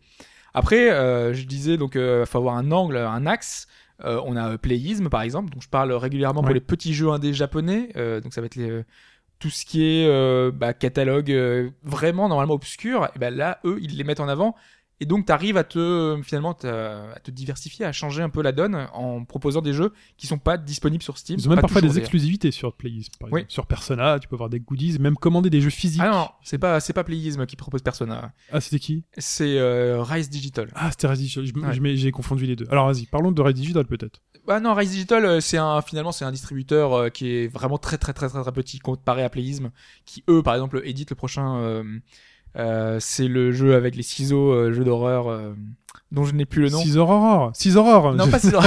Après, 0.57 0.91
euh, 0.91 1.35
je 1.35 1.45
disais, 1.45 1.77
donc, 1.77 1.97
euh, 1.97 2.25
faut 2.25 2.39
avoir 2.39 2.57
un 2.57 2.73
angle, 2.73 2.97
un 2.97 3.27
axe. 3.27 3.67
Euh, 4.05 4.21
on 4.25 4.37
a 4.37 4.53
euh, 4.53 4.59
Playism, 4.59 5.09
par 5.09 5.23
exemple, 5.23 5.51
dont 5.51 5.61
je 5.61 5.69
parle 5.69 5.93
régulièrement 5.93 6.43
pour 6.43 6.53
les 6.53 6.61
petits 6.61 6.95
jeux 6.95 7.11
indés 7.11 7.33
japonais. 7.33 7.91
Euh, 7.97 8.21
donc, 8.21 8.35
ça 8.35 8.41
va 8.41 8.47
être 8.47 8.57
les, 8.57 8.83
tout 9.39 9.51
ce 9.51 9.65
qui 9.65 9.83
est 9.85 10.07
euh, 10.07 10.51
bah, 10.53 10.75
catalogue 10.75 11.31
vraiment 11.83 12.29
normalement 12.29 12.55
obscur, 12.55 13.09
et 13.15 13.19
ben 13.19 13.35
là, 13.35 13.61
eux, 13.65 13.79
ils 13.81 13.97
les 13.97 14.05
mettent 14.05 14.21
en 14.21 14.29
avant. 14.29 14.55
Et 14.99 15.05
donc, 15.05 15.27
tu 15.27 15.33
arrives 15.33 15.59
à 15.59 15.65
te 15.65 16.19
finalement 16.23 16.53
à 16.53 17.19
te 17.23 17.31
diversifier, 17.31 17.85
à 17.85 17.93
changer 17.93 18.23
un 18.23 18.31
peu 18.31 18.41
la 18.43 18.53
donne 18.53 18.89
en 18.95 19.25
proposant 19.25 19.61
des 19.61 19.75
jeux 19.75 19.93
qui 20.17 20.27
sont 20.27 20.39
pas 20.39 20.57
disponibles 20.57 21.03
sur 21.03 21.19
Steam. 21.19 21.37
Ils 21.39 21.47
ont 21.47 21.51
même 21.51 21.61
parfois 21.61 21.83
des 21.83 21.99
exclusivités 21.99 22.51
sur 22.51 22.73
Playism. 22.73 23.13
Par 23.21 23.29
Oui. 23.31 23.41
exemple. 23.41 23.53
Sur 23.53 23.67
Persona, 23.67 24.19
tu 24.19 24.27
peux 24.27 24.37
avoir 24.37 24.49
des 24.49 24.59
goodies, 24.61 24.99
même 24.99 25.17
commander 25.17 25.51
des 25.51 25.61
jeux 25.61 25.69
physiques. 25.71 26.01
Ah 26.03 26.11
non, 26.11 26.29
c'est 26.43 26.57
pas 26.59 26.81
c'est 26.81 26.95
pas 26.95 27.05
Playism 27.05 27.45
qui 27.45 27.57
propose 27.57 27.83
Persona. 27.83 28.33
Ah, 28.51 28.61
c'était 28.63 28.79
qui? 28.79 29.05
C'est 29.19 29.59
euh, 29.59 30.03
Rise 30.03 30.31
Digital. 30.31 30.71
Ah, 30.75 30.91
c'était 30.91 31.09
Rise 31.09 31.19
Digital. 31.19 31.45
Je- 31.47 31.81
Ouais. 31.81 31.97
J'ai 31.97 32.11
confondu 32.11 32.47
les 32.47 32.57
deux. 32.57 32.67
Alors, 32.71 32.87
vas-y, 32.91 33.05
parlons 33.07 33.33
de 33.33 33.43
Rise 33.43 33.55
Digital 33.55 33.85
peut-être. 33.87 34.23
Bah 34.47 34.61
non, 34.61 34.73
Rise 34.75 34.93
Digital, 34.93 35.25
euh, 35.27 35.41
c'est 35.41 35.59
un 35.59 35.83
finalement 35.83 36.13
c'est 36.13 36.25
un 36.25 36.33
distributeur 36.33 36.95
euh, 36.95 37.09
qui 37.11 37.29
est 37.29 37.49
vraiment 37.49 37.77
très 37.79 37.99
très 37.99 38.13
très 38.15 38.29
très 38.31 38.41
très 38.41 38.53
petit 38.53 38.79
comparé 38.79 39.23
à 39.25 39.29
Playism, 39.29 39.71
qui 40.07 40.25
eux 40.31 40.43
par 40.43 40.55
exemple 40.55 40.81
éditent 40.85 41.11
le 41.11 41.17
prochain. 41.17 41.57
euh, 41.59 41.85
c'est 43.01 43.29
le 43.29 43.53
jeu 43.53 43.75
avec 43.75 43.97
les 43.97 44.03
ciseaux, 44.03 44.53
euh, 44.53 44.73
jeu 44.73 44.85
d'horreur 44.85 45.29
euh, 45.29 45.53
dont 46.13 46.25
je 46.25 46.35
n'ai 46.35 46.45
plus 46.47 46.63
le 46.63 46.71
nom. 46.71 46.81
Six 46.81 46.97
Aurore. 46.97 47.51
Six 47.55 47.77
Aurore. 47.77 48.15
Non, 48.15 48.25
Je- 48.27 48.31
pas 48.31 48.39
ciseaux. 48.39 48.61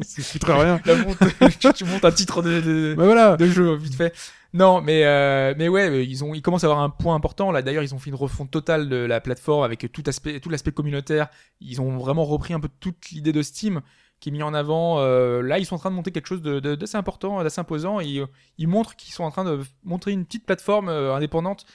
C'est 0.00 0.22
foutre 0.22 0.48
rien. 0.52 0.80
La 0.84 0.94
monte- 0.96 1.74
tu, 1.76 1.84
montes 1.84 2.04
un 2.04 2.10
titre 2.12 2.42
de, 2.42 2.60
de, 2.60 2.94
Bah 2.96 3.04
voilà. 3.04 3.36
de 3.36 3.46
jeu 3.46 3.74
vite 3.76 3.94
fait. 3.94 4.14
Non, 4.54 4.80
mais 4.80 5.04
euh, 5.04 5.54
mais 5.58 5.68
ouais, 5.68 5.90
euh, 5.90 6.02
ils 6.02 6.24
ont 6.24 6.32
ils 6.32 6.40
commencent 6.40 6.64
à 6.64 6.68
avoir 6.68 6.80
un 6.82 6.88
point 6.88 7.14
important 7.14 7.52
là. 7.52 7.60
D'ailleurs, 7.62 7.82
ils 7.82 7.94
ont 7.94 7.98
fait 7.98 8.08
une 8.10 8.16
refonte 8.16 8.50
totale 8.50 8.88
de 8.88 8.96
la 8.96 9.20
plateforme 9.20 9.62
avec 9.64 9.90
tout 9.92 10.02
aspect 10.06 10.40
tout 10.40 10.48
l'aspect 10.48 10.72
communautaire. 10.72 11.28
Ils 11.60 11.80
ont 11.82 11.98
vraiment 11.98 12.24
repris 12.24 12.54
un 12.54 12.60
peu 12.60 12.68
toute 12.80 13.10
l'idée 13.10 13.32
de 13.32 13.42
Steam 13.42 13.82
qui 14.18 14.30
est 14.30 14.32
mis 14.32 14.42
en 14.42 14.54
avant. 14.54 14.98
Euh, 15.00 15.42
là, 15.42 15.58
ils 15.58 15.66
sont 15.66 15.74
en 15.74 15.78
train 15.78 15.90
de 15.90 15.96
monter 15.96 16.10
quelque 16.10 16.28
chose 16.28 16.40
de 16.40 16.58
de- 16.58 16.74
d'assez 16.74 16.96
important, 16.96 17.42
d'assez 17.42 17.60
imposant. 17.60 18.00
Et 18.00 18.18
euh, 18.18 18.26
ils 18.56 18.68
montrent 18.68 18.96
qu'ils 18.96 19.12
sont 19.12 19.24
en 19.24 19.30
train 19.30 19.44
de 19.44 19.60
montrer 19.84 20.12
une 20.12 20.24
petite 20.24 20.46
plateforme 20.46 20.88
euh, 20.88 21.14
indépendante 21.14 21.66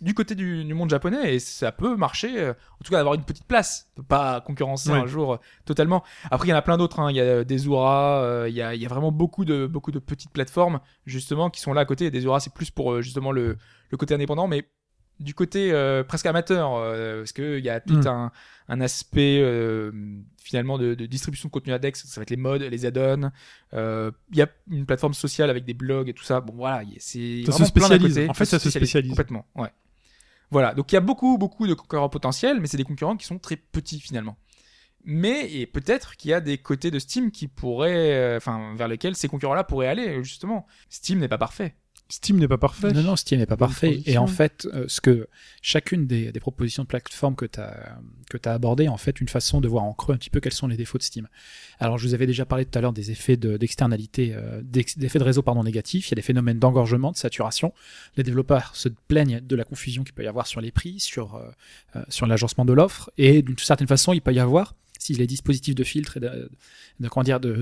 du 0.00 0.12
côté 0.12 0.34
du, 0.34 0.64
du 0.64 0.74
monde 0.74 0.90
japonais 0.90 1.34
et 1.34 1.38
ça 1.38 1.70
peut 1.72 1.96
marcher, 1.96 2.38
euh, 2.38 2.50
en 2.52 2.84
tout 2.84 2.90
cas 2.90 2.98
avoir 3.00 3.14
une 3.14 3.22
petite 3.24 3.44
place, 3.46 3.90
peut 3.94 4.02
pas 4.02 4.40
concurrencer 4.40 4.90
Ouais. 4.90 4.98
un 4.98 5.06
jour 5.06 5.34
euh, 5.34 5.36
totalement. 5.64 6.02
Après 6.30 6.48
il 6.48 6.50
y 6.50 6.54
en 6.54 6.56
a 6.56 6.62
plein 6.62 6.76
d'autres, 6.76 7.00
hein. 7.00 7.10
il 7.10 7.16
y 7.16 7.20
a 7.20 7.44
des 7.44 7.58
Zura, 7.58 8.22
euh, 8.22 8.48
il 8.48 8.54
y, 8.54 8.60
a, 8.62 8.74
il 8.74 8.82
y 8.82 8.86
a 8.86 8.88
vraiment 8.88 9.12
beaucoup 9.12 9.44
de 9.44 9.66
beaucoup 9.66 9.92
de 9.92 9.98
petites 10.00 10.30
plateformes 10.32 10.80
justement 11.06 11.48
qui 11.48 11.60
sont 11.60 11.72
là 11.72 11.82
à 11.82 11.84
côté. 11.84 12.10
Des 12.10 12.20
Zura 12.22 12.40
c'est 12.40 12.52
plus 12.52 12.70
pour 12.70 12.92
euh, 12.92 13.02
justement 13.02 13.30
le, 13.32 13.56
le 13.90 13.96
côté 13.96 14.14
indépendant, 14.14 14.48
mais 14.48 14.68
du 15.20 15.32
côté 15.32 15.70
euh, 15.72 16.02
presque 16.02 16.26
amateur, 16.26 16.74
euh, 16.74 17.20
parce 17.20 17.32
que 17.32 17.58
il 17.58 17.64
y 17.64 17.70
a 17.70 17.78
tout 17.80 17.94
Mm. 17.94 18.06
un, 18.08 18.32
un 18.66 18.80
aspect 18.80 19.38
euh, 19.40 19.92
finalement 20.42 20.76
de, 20.76 20.94
de 20.94 21.06
distribution 21.06 21.46
de 21.48 21.52
contenu 21.52 21.72
index, 21.72 22.04
ça 22.04 22.20
va 22.20 22.22
être 22.22 22.30
les 22.30 22.36
mods, 22.36 22.58
les 22.58 22.84
add-ons. 22.84 23.30
Euh, 23.74 24.10
Il 24.32 24.38
y 24.38 24.42
a 24.42 24.48
une 24.72 24.86
plateforme 24.86 25.14
sociale 25.14 25.50
avec 25.50 25.64
des 25.64 25.72
blogs 25.72 26.08
et 26.08 26.14
tout 26.14 26.24
ça. 26.24 26.40
Bon 26.40 26.54
voilà, 26.56 26.82
c'est 26.98 27.44
Ça 27.46 27.52
se 27.52 27.64
spécialise. 27.64 28.14
côté. 28.16 28.28
En 28.28 28.34
fait, 28.34 28.44
ça 28.44 28.58
se 28.58 28.68
spécialise. 28.70 29.10
complètement. 29.10 29.46
Ouais. 29.54 29.68
Voilà, 30.50 30.74
donc 30.74 30.92
il 30.92 30.94
y 30.94 30.98
a 30.98 31.00
beaucoup 31.00 31.38
beaucoup 31.38 31.66
de 31.66 31.74
concurrents 31.74 32.08
potentiels, 32.08 32.60
mais 32.60 32.66
c'est 32.66 32.76
des 32.76 32.84
concurrents 32.84 33.16
qui 33.16 33.26
sont 33.26 33.38
très 33.38 33.56
petits 33.56 34.00
finalement. 34.00 34.36
Mais 35.04 35.52
et 35.52 35.66
peut-être 35.66 36.16
qu'il 36.16 36.30
y 36.30 36.34
a 36.34 36.40
des 36.40 36.58
côtés 36.58 36.90
de 36.90 36.98
Steam 36.98 37.30
qui 37.30 37.46
pourraient, 37.46 38.14
euh, 38.14 38.36
enfin 38.38 38.74
vers 38.74 38.88
lesquels 38.88 39.16
ces 39.16 39.28
concurrents-là 39.28 39.64
pourraient 39.64 39.88
aller 39.88 40.22
justement. 40.24 40.66
Steam 40.88 41.18
n'est 41.18 41.28
pas 41.28 41.38
parfait. 41.38 41.76
Steam 42.16 42.38
n'est 42.38 42.46
pas 42.48 42.58
parfait. 42.58 42.92
Non, 42.92 43.02
non, 43.02 43.16
Steam 43.16 43.38
n'est 43.40 43.46
pas 43.46 43.56
parfait. 43.56 44.02
Et 44.06 44.18
en 44.18 44.26
fait, 44.28 44.68
euh, 44.72 44.84
ce 44.88 45.00
que 45.00 45.26
chacune 45.62 46.06
des, 46.06 46.30
des 46.30 46.40
propositions 46.40 46.84
de 46.84 46.88
plateforme 46.88 47.34
que 47.34 47.44
tu 47.46 47.58
as, 47.58 47.98
que 48.30 48.38
as 48.44 48.52
abordées, 48.52 48.86
en 48.88 48.96
fait, 48.96 49.20
une 49.20 49.28
façon 49.28 49.60
de 49.60 49.66
voir 49.66 49.82
en 49.84 49.92
creux 49.94 50.14
un 50.14 50.18
petit 50.18 50.30
peu 50.30 50.38
quels 50.40 50.52
sont 50.52 50.68
les 50.68 50.76
défauts 50.76 50.98
de 50.98 51.02
Steam. 51.02 51.26
Alors, 51.80 51.98
je 51.98 52.06
vous 52.06 52.14
avais 52.14 52.26
déjà 52.26 52.44
parlé 52.46 52.64
tout 52.66 52.78
à 52.78 52.82
l'heure 52.82 52.92
des 52.92 53.10
effets 53.10 53.36
de- 53.36 53.56
d'externalité, 53.56 54.32
euh, 54.34 54.60
d'ex- 54.62 54.96
d'effets 54.96 55.18
de 55.18 55.24
réseau 55.24 55.42
pardon, 55.42 55.64
négatifs. 55.64 56.08
Il 56.08 56.10
y 56.12 56.14
a 56.14 56.16
des 56.16 56.22
phénomènes 56.22 56.58
d'engorgement, 56.60 57.10
de 57.10 57.16
saturation. 57.16 57.72
Les 58.16 58.22
développeurs 58.22 58.76
se 58.76 58.88
plaignent 59.08 59.40
de 59.40 59.56
la 59.56 59.64
confusion 59.64 60.04
qu'il 60.04 60.14
peut 60.14 60.24
y 60.24 60.28
avoir 60.28 60.46
sur 60.46 60.60
les 60.60 60.70
prix, 60.70 61.00
sur, 61.00 61.34
euh, 61.34 61.50
euh, 61.96 62.02
sur 62.08 62.26
l'agencement 62.26 62.64
de 62.64 62.72
l'offre. 62.72 63.10
Et 63.18 63.42
d'une 63.42 63.58
certaine 63.58 63.88
façon, 63.88 64.12
il 64.12 64.20
peut 64.20 64.32
y 64.32 64.38
avoir, 64.38 64.74
si 64.98 65.14
les 65.14 65.26
dispositifs 65.26 65.74
de 65.74 65.84
filtre 65.84 66.16
et 66.16 66.20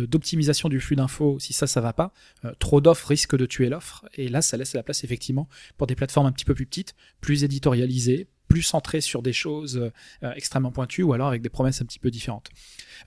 d'optimisation 0.07 0.69
du 0.69 0.81
flux 0.81 0.97
d'infos, 0.97 1.39
si 1.39 1.53
ça 1.53 1.67
ça 1.67 1.81
va 1.81 1.93
pas, 1.93 2.13
euh, 2.45 2.53
trop 2.59 2.81
d'offres 2.81 3.09
risquent 3.09 3.37
de 3.37 3.47
tuer 3.47 3.69
l'offre. 3.69 4.05
Et 4.15 4.29
là 4.29 4.43
ça 4.43 4.57
laisse 4.57 4.75
la 4.75 4.83
place 4.83 5.05
effectivement 5.05 5.49
pour 5.77 5.87
des 5.87 5.95
plateformes 5.95 6.27
un 6.27 6.33
petit 6.33 6.45
peu 6.45 6.55
plus 6.55 6.67
petites, 6.67 6.95
plus 7.21 7.45
éditorialisées, 7.45 8.29
plus 8.53 8.63
centrées 8.63 9.01
sur 9.01 9.23
des 9.23 9.33
choses 9.33 9.91
euh, 10.23 10.33
extrêmement 10.35 10.73
pointues 10.73 11.03
ou 11.03 11.15
alors 11.15 11.29
avec 11.29 11.41
des 11.41 11.49
promesses 11.49 11.81
un 11.81 11.87
petit 11.87 11.99
peu 11.99 12.11
différentes. 12.11 12.51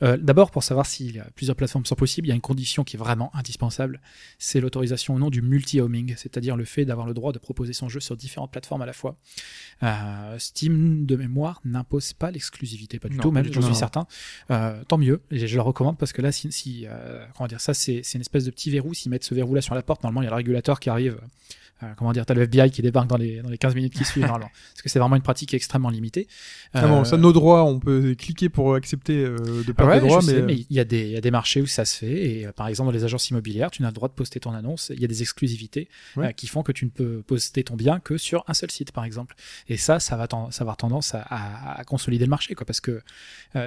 Euh, 0.01 0.17
D'abord, 0.17 0.49
pour 0.49 0.63
savoir 0.63 0.88
si 0.88 1.19
plusieurs 1.35 1.55
plateformes 1.55 1.85
sont 1.85 1.95
possibles, 1.95 2.27
il 2.27 2.30
y 2.30 2.31
a 2.31 2.35
une 2.35 2.41
condition 2.41 2.84
qui 2.84 2.95
est 2.95 2.99
vraiment 2.99 3.30
indispensable, 3.35 4.01
c'est 4.39 4.59
l'autorisation 4.59 5.13
ou 5.13 5.19
non 5.19 5.30
du 5.30 5.43
multi-homing, 5.43 6.15
c'est-à-dire 6.17 6.57
le 6.57 6.65
fait 6.65 6.84
d'avoir 6.84 7.05
le 7.05 7.13
droit 7.13 7.31
de 7.31 7.38
proposer 7.38 7.73
son 7.73 7.89
jeu 7.89 7.99
sur 7.99 8.17
différentes 8.17 8.51
plateformes 8.51 8.81
à 8.81 8.88
la 8.88 8.93
fois. 8.93 9.17
Euh, 9.84 10.39
Steam, 10.39 11.05
de 11.05 11.15
mémoire, 11.15 11.61
n'impose 11.63 12.13
pas 12.13 12.31
l'exclusivité, 12.31 12.97
pas 12.97 13.07
du 13.07 13.17
Non, 13.17 13.22
tout, 13.22 13.31
même, 13.31 13.45
j'en 13.53 13.61
suis 13.61 13.76
certain. 13.76 14.07
Tant 14.88 14.97
mieux, 14.97 15.22
et 15.30 15.47
je 15.47 15.55
le 15.55 15.61
recommande 15.61 15.99
parce 15.99 16.11
que 16.11 16.23
là, 16.23 16.31
si, 16.31 16.51
si, 16.51 16.88
comment 17.38 17.47
dire, 17.47 17.61
ça, 17.61 17.76
c'est 17.76 18.01
c'est 18.03 18.17
une 18.17 18.22
espèce 18.22 18.45
de 18.45 18.51
petit 18.51 18.72
verrou. 18.72 18.95
S'ils 18.95 19.11
mettent 19.11 19.23
ce 19.23 19.35
verrou-là 19.35 19.61
sur 19.61 19.76
la 19.76 19.84
porte, 19.84 20.01
normalement, 20.03 20.23
il 20.23 20.26
y 20.26 20.27
a 20.27 20.31
le 20.31 20.38
régulateur 20.38 20.80
qui 20.80 20.89
arrive. 20.89 21.19
Euh, 21.84 21.88
comment 21.97 22.14
dire, 22.14 22.26
t'as 22.26 22.34
le 22.34 22.43
FBI 22.43 22.72
qui 22.72 22.81
débarque 22.81 23.07
dans 23.07 23.18
les, 23.18 23.41
dans 23.41 23.49
les 23.49 23.57
15 23.57 23.76
minutes 23.76 23.93
qui 23.93 24.06
suivent, 24.06 24.23
normalement. 24.26 24.49
Parce 24.73 24.81
que 24.81 24.89
c'est 24.89 24.99
vraiment 24.99 25.15
une 25.18 25.22
pratique 25.22 25.53
extrêmement 25.53 25.89
limitée. 25.89 26.27
Ah 26.73 26.88
bon, 26.88 27.02
Euh, 27.02 27.03
ça, 27.03 27.18
nos 27.18 27.34
droits, 27.34 27.64
on 27.65 27.80
peut 27.80 28.15
cliquer 28.18 28.47
pour 28.49 28.76
accepter 28.76 29.18
euh, 29.23 29.38
de 29.38 29.72
ah 29.72 29.73
perdre 29.73 29.91
ouais, 29.91 29.99
des 30.02 30.07
droits, 30.07 30.22
je 30.22 30.31
mais, 30.31 30.41
mais 30.41 30.53
il 30.69 30.76
y 30.76 30.80
a 30.80 30.85
des 30.85 31.02
il 31.06 31.11
y 31.11 31.18
a 31.18 31.22
des 31.22 31.31
marchés 31.31 31.61
où 31.61 31.65
ça 31.68 31.84
se 31.85 31.97
fait 31.97 32.26
et 32.39 32.45
euh, 32.47 32.52
par 32.53 32.68
exemple 32.68 32.88
dans 32.88 32.93
les 32.97 33.03
agences 33.03 33.30
immobilières, 33.30 33.72
tu 33.72 33.81
n'as 33.81 33.89
le 33.89 33.93
droit 33.93 34.07
de 34.07 34.14
poster 34.14 34.39
ton 34.39 34.53
annonce. 34.53 34.91
Il 34.95 35.02
y 35.02 35.06
a 35.06 35.07
des 35.07 35.22
exclusivités 35.22 35.89
Ouais. 36.15 36.34
qui 36.34 36.47
font 36.47 36.64
que 36.64 36.72
tu 36.72 36.85
ne 36.85 36.89
peux 36.89 37.22
poster 37.23 37.64
ton 37.64 37.76
bien 37.76 37.99
que 37.99 38.18
sur 38.18 38.43
un 38.47 38.53
seul 38.53 38.72
site, 38.72 38.91
par 38.91 39.03
exemple. 39.03 39.35
Et 39.68 39.77
ça, 39.77 39.99
ça 39.99 40.15
va, 40.15 40.27
ça 40.30 40.38
va 40.38 40.47
avoir 40.61 40.77
tendance 40.77 41.14
à, 41.14 41.22
à- 41.22 41.80
à 41.80 41.84
consolider 41.84 42.26
le 42.26 42.30
marché, 42.30 42.56
quoi, 42.56 42.65
parce 42.65 42.80
que 42.81 43.02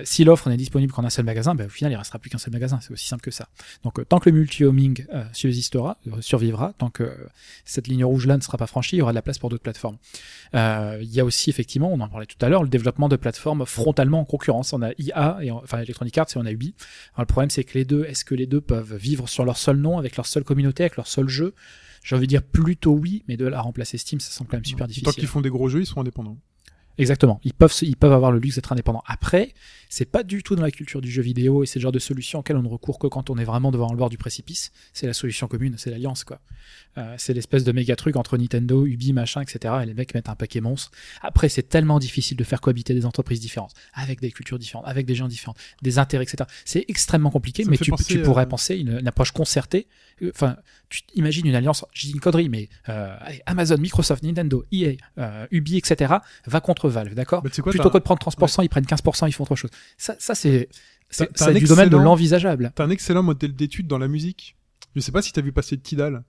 si 0.04 0.24
l'offre 0.24 0.48
n'est 0.50 0.56
disponible 0.56 0.92
qu'en 0.92 1.04
un 1.04 1.10
seul 1.10 1.24
magasin, 1.24 1.54
ben, 1.54 1.66
au 1.66 1.70
final, 1.70 1.92
il 1.92 1.96
restera 1.96 2.18
plus 2.18 2.28
qu'un 2.30 2.38
seul 2.38 2.52
magasin. 2.52 2.78
C'est 2.82 2.90
aussi 2.92 3.06
simple 3.08 3.22
que 3.22 3.30
ça. 3.30 3.48
Donc, 3.84 4.06
tant 4.08 4.18
que 4.18 4.28
le 4.28 4.36
multi-homing 4.36 5.04
subsistera, 5.32 5.98
survivra, 6.20 6.74
tant 6.78 6.90
que 6.90 7.10
cette 7.64 7.86
ligne 7.86 7.97
rouge-là 8.04 8.36
ne 8.36 8.42
sera 8.42 8.58
pas 8.58 8.66
franchie, 8.66 8.96
il 8.96 8.98
y 9.00 9.02
aura 9.02 9.12
de 9.12 9.16
la 9.16 9.22
place 9.22 9.38
pour 9.38 9.50
d'autres 9.50 9.62
plateformes. 9.62 9.98
Euh, 10.54 10.98
il 11.00 11.12
y 11.12 11.20
a 11.20 11.24
aussi 11.24 11.50
effectivement, 11.50 11.92
on 11.92 12.00
en 12.00 12.08
parlait 12.08 12.26
tout 12.26 12.44
à 12.44 12.48
l'heure, 12.48 12.62
le 12.62 12.68
développement 12.68 13.08
de 13.08 13.16
plateformes 13.16 13.64
frontalement 13.66 14.20
en 14.20 14.24
concurrence. 14.24 14.72
On 14.72 14.82
a 14.82 14.90
IA 14.98 15.38
et 15.42 15.50
enfin 15.50 15.80
Electronic 15.80 16.16
Arts 16.18 16.28
et 16.34 16.38
on 16.38 16.46
a 16.46 16.52
Ubi. 16.52 16.74
Alors, 17.14 17.22
le 17.22 17.26
problème 17.26 17.50
c'est 17.50 17.64
que 17.64 17.76
les 17.76 17.84
deux, 17.84 18.04
est-ce 18.04 18.24
que 18.24 18.34
les 18.34 18.46
deux 18.46 18.60
peuvent 18.60 18.96
vivre 18.96 19.28
sur 19.28 19.44
leur 19.44 19.56
seul 19.56 19.76
nom, 19.76 19.98
avec 19.98 20.16
leur 20.16 20.26
seule 20.26 20.44
communauté, 20.44 20.84
avec 20.84 20.96
leur 20.96 21.06
seul 21.06 21.28
jeu? 21.28 21.54
J'ai 22.04 22.16
envie 22.16 22.26
de 22.26 22.30
dire 22.30 22.42
plutôt 22.42 22.92
oui, 22.92 23.24
mais 23.28 23.36
de 23.36 23.46
là 23.46 23.58
à 23.58 23.60
remplacer 23.60 23.98
Steam, 23.98 24.20
ça 24.20 24.30
semble 24.30 24.50
quand 24.50 24.56
même 24.56 24.64
super 24.64 24.86
tant 24.86 24.92
difficile. 24.92 25.12
qu'ils 25.14 25.26
font 25.26 25.40
des 25.40 25.50
gros 25.50 25.68
jeux, 25.68 25.80
ils 25.80 25.86
sont 25.86 26.00
indépendants. 26.00 26.38
Exactement. 26.98 27.40
Ils 27.44 27.54
peuvent, 27.54 27.72
se- 27.72 27.84
ils 27.84 27.96
peuvent 27.96 28.12
avoir 28.12 28.32
le 28.32 28.38
luxe 28.38 28.56
d'être 28.56 28.72
indépendants. 28.72 29.02
Après, 29.06 29.54
c'est 29.88 30.04
pas 30.04 30.22
du 30.22 30.42
tout 30.42 30.54
dans 30.56 30.62
la 30.62 30.70
culture 30.70 31.00
du 31.00 31.10
jeu 31.10 31.22
vidéo 31.22 31.62
et 31.62 31.66
c'est 31.66 31.78
le 31.78 31.82
genre 31.82 31.92
de 31.92 31.98
solution 31.98 32.40
auquel 32.40 32.56
on 32.56 32.62
ne 32.62 32.68
recourt 32.68 32.98
que 32.98 33.06
quand 33.06 33.30
on 33.30 33.38
est 33.38 33.44
vraiment 33.44 33.70
devant 33.70 33.90
le 33.90 33.96
bord 33.96 34.10
du 34.10 34.18
précipice. 34.18 34.70
C'est 34.92 35.06
la 35.06 35.14
solution 35.14 35.48
commune, 35.48 35.76
c'est 35.78 35.90
l'alliance, 35.90 36.24
quoi. 36.24 36.40
Euh, 36.98 37.14
c'est 37.16 37.32
l'espèce 37.32 37.64
de 37.64 37.72
méga 37.72 37.96
truc 37.96 38.16
entre 38.16 38.36
Nintendo, 38.36 38.84
Ubi, 38.84 39.12
machin, 39.12 39.40
etc. 39.40 39.76
Et 39.82 39.86
les 39.86 39.94
mecs 39.94 40.12
mettent 40.14 40.28
un 40.28 40.34
paquet 40.34 40.60
monstre. 40.60 40.90
Après, 41.22 41.48
c'est 41.48 41.62
tellement 41.68 41.98
difficile 42.00 42.36
de 42.36 42.44
faire 42.44 42.60
cohabiter 42.60 42.92
des 42.94 43.06
entreprises 43.06 43.40
différentes, 43.40 43.72
avec 43.94 44.20
des 44.20 44.30
cultures 44.32 44.58
différentes, 44.58 44.86
avec 44.86 45.06
des 45.06 45.14
gens 45.14 45.28
différents, 45.28 45.54
des 45.82 45.98
intérêts, 45.98 46.24
etc. 46.24 46.48
C'est 46.64 46.84
extrêmement 46.88 47.30
compliqué, 47.30 47.64
Ça 47.64 47.70
mais 47.70 47.78
tu, 47.78 47.92
pourrais 48.22 48.42
euh, 48.42 48.46
penser 48.46 48.76
une, 48.76 48.98
une 48.98 49.08
approche 49.08 49.30
concertée. 49.32 49.86
Euh, 50.22 50.30
Enfin, 50.34 50.56
tu 50.88 51.02
imagines 51.14 51.46
une 51.46 51.54
alliance, 51.54 51.84
je 51.94 52.06
dis 52.06 52.12
une 52.12 52.20
connerie, 52.20 52.48
mais 52.48 52.68
euh, 52.88 53.14
allez, 53.20 53.40
Amazon, 53.46 53.76
Microsoft, 53.78 54.22
Nintendo, 54.24 54.64
EA, 54.72 54.96
Ubi, 55.50 55.76
etc. 55.76 56.14
va 56.46 56.60
contre 56.60 56.87
Valve, 56.88 57.14
d'accord 57.14 57.42
tu 57.42 57.50
sais 57.50 57.62
quoi, 57.62 57.70
Plutôt 57.72 57.90
que 57.90 57.98
de 57.98 58.02
prendre 58.02 58.20
30%, 58.20 58.62
ils 58.64 58.68
prennent 58.68 58.84
15%, 58.84 59.28
ils 59.28 59.32
font 59.32 59.44
autre 59.44 59.56
chose. 59.56 59.70
Ça, 59.96 60.14
ça 60.18 60.34
c'est 60.34 60.68
du 61.10 61.26
domaine 61.34 61.54
de 61.54 61.60
excellent- 61.60 62.02
l'envisageable. 62.02 62.72
T'as 62.74 62.84
un 62.84 62.90
excellent 62.90 63.22
modèle 63.22 63.54
d'étude 63.54 63.86
dans 63.86 63.98
la 63.98 64.08
musique. 64.08 64.56
Je 64.96 65.00
sais 65.00 65.12
pas 65.12 65.22
si 65.22 65.32
t'as 65.32 65.40
vu 65.42 65.52
passer 65.52 65.78
Tidal. 65.78 66.24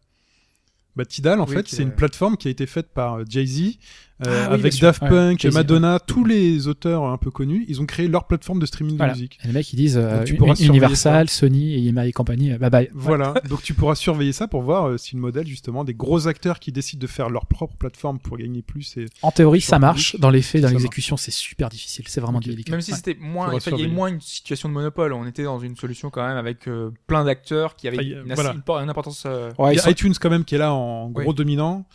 Bah, 0.95 1.05
Tidal, 1.05 1.39
en 1.39 1.45
Oui, 1.47 1.55
fait, 1.55 1.67
c'est 1.67 1.77
est- 1.81 1.83
une 1.85 1.93
plateforme 1.95 2.35
qui 2.37 2.47
a 2.47 2.51
été 2.51 2.65
faite 2.65 2.89
par 2.93 3.19
euh, 3.19 3.23
Jay-Z, 3.27 3.77
euh, 4.25 4.45
Ah 4.45 4.47
oui, 4.49 4.59
avec. 4.59 4.79
Daft 4.79 5.01
Ouais, 5.01 5.09
Punk, 5.09 5.45
Madonna, 5.45 5.99
tous 5.99 6.23
les 6.25 6.67
auteurs 6.67 7.03
un 7.05 7.17
peu 7.17 7.31
connus. 7.31 7.65
Ils 7.67 7.81
ont 7.81 7.85
créé 7.85 8.07
leur 8.07 8.25
plateforme 8.27 8.59
de 8.59 8.65
streaming 8.65 8.97
Voilà. 8.97 9.13
de 9.13 9.17
musique. 9.17 9.37
Et 9.43 9.47
les 9.47 9.53
mecs, 9.53 9.71
ils 9.73 9.75
disent 9.77 9.97
euh, 9.97 10.23
tu 10.23 10.35
pourras 10.35 10.55
Universal, 10.55 11.29
Sony, 11.29 11.87
EMI 11.87 12.07
et 12.09 12.11
compagnie, 12.11 12.51
euh, 12.51 12.57
bye 12.57 12.69
bye. 12.69 12.89
Voilà, 12.93 13.33
donc 13.49 13.61
tu 13.61 13.73
pourras 13.73 13.95
surveiller 13.95 14.33
ça 14.33 14.47
pour 14.47 14.61
voir 14.61 14.87
euh, 14.87 14.97
si 14.97 15.15
le 15.15 15.21
modèle, 15.21 15.47
justement, 15.47 15.83
des 15.83 15.93
gros 15.93 16.27
acteurs 16.27 16.59
qui 16.59 16.71
décident 16.71 17.01
de 17.01 17.07
faire 17.07 17.29
leur 17.29 17.45
propre 17.45 17.75
plateforme 17.77 18.19
pour 18.19 18.37
gagner 18.37 18.61
plus. 18.61 18.97
Et... 18.97 19.05
En 19.21 19.31
théorie, 19.31 19.61
ça 19.61 19.79
marche. 19.79 20.15
Dans 20.19 20.29
les 20.29 20.41
faits, 20.41 20.61
dans 20.61 20.69
l'exécution, 20.69 21.17
c'est 21.17 21.31
super 21.31 21.69
difficile. 21.69 22.05
C'est 22.07 22.21
vraiment 22.21 22.39
Ok. 22.39 22.45
délicat. 22.45 22.71
Même 22.71 22.81
si 22.81 22.91
Ouais. 22.91 22.97
c'était 22.97 23.17
moins, 23.19 23.51
il 23.53 23.71
y 23.71 23.73
avait 23.73 23.87
moins 23.87 24.07
une 24.09 24.21
situation 24.21 24.69
de 24.69 24.73
monopole. 24.73 25.13
On 25.13 25.25
était 25.27 25.43
dans 25.43 25.59
une 25.59 25.75
solution 25.75 26.09
quand 26.09 26.25
même 26.27 26.37
avec 26.37 26.67
euh, 26.67 26.91
plein 27.07 27.23
d'acteurs 27.23 27.75
qui 27.75 27.87
avaient 27.87 28.03
une, 28.05 28.33
voilà. 28.33 28.53
une, 28.53 28.61
une 28.83 28.89
importance. 28.89 29.23
euh, 29.25 29.51
Ouais, 29.57 29.73
Il 29.73 29.77
y 29.77 29.79
a 29.81 29.89
iTunes 29.89 30.13
quand 30.19 30.29
même 30.29 30.43
qui 30.45 30.55
est 30.55 30.59
là 30.59 30.73
en 30.73 31.09
gros 31.09 31.33
dominant. 31.33 31.85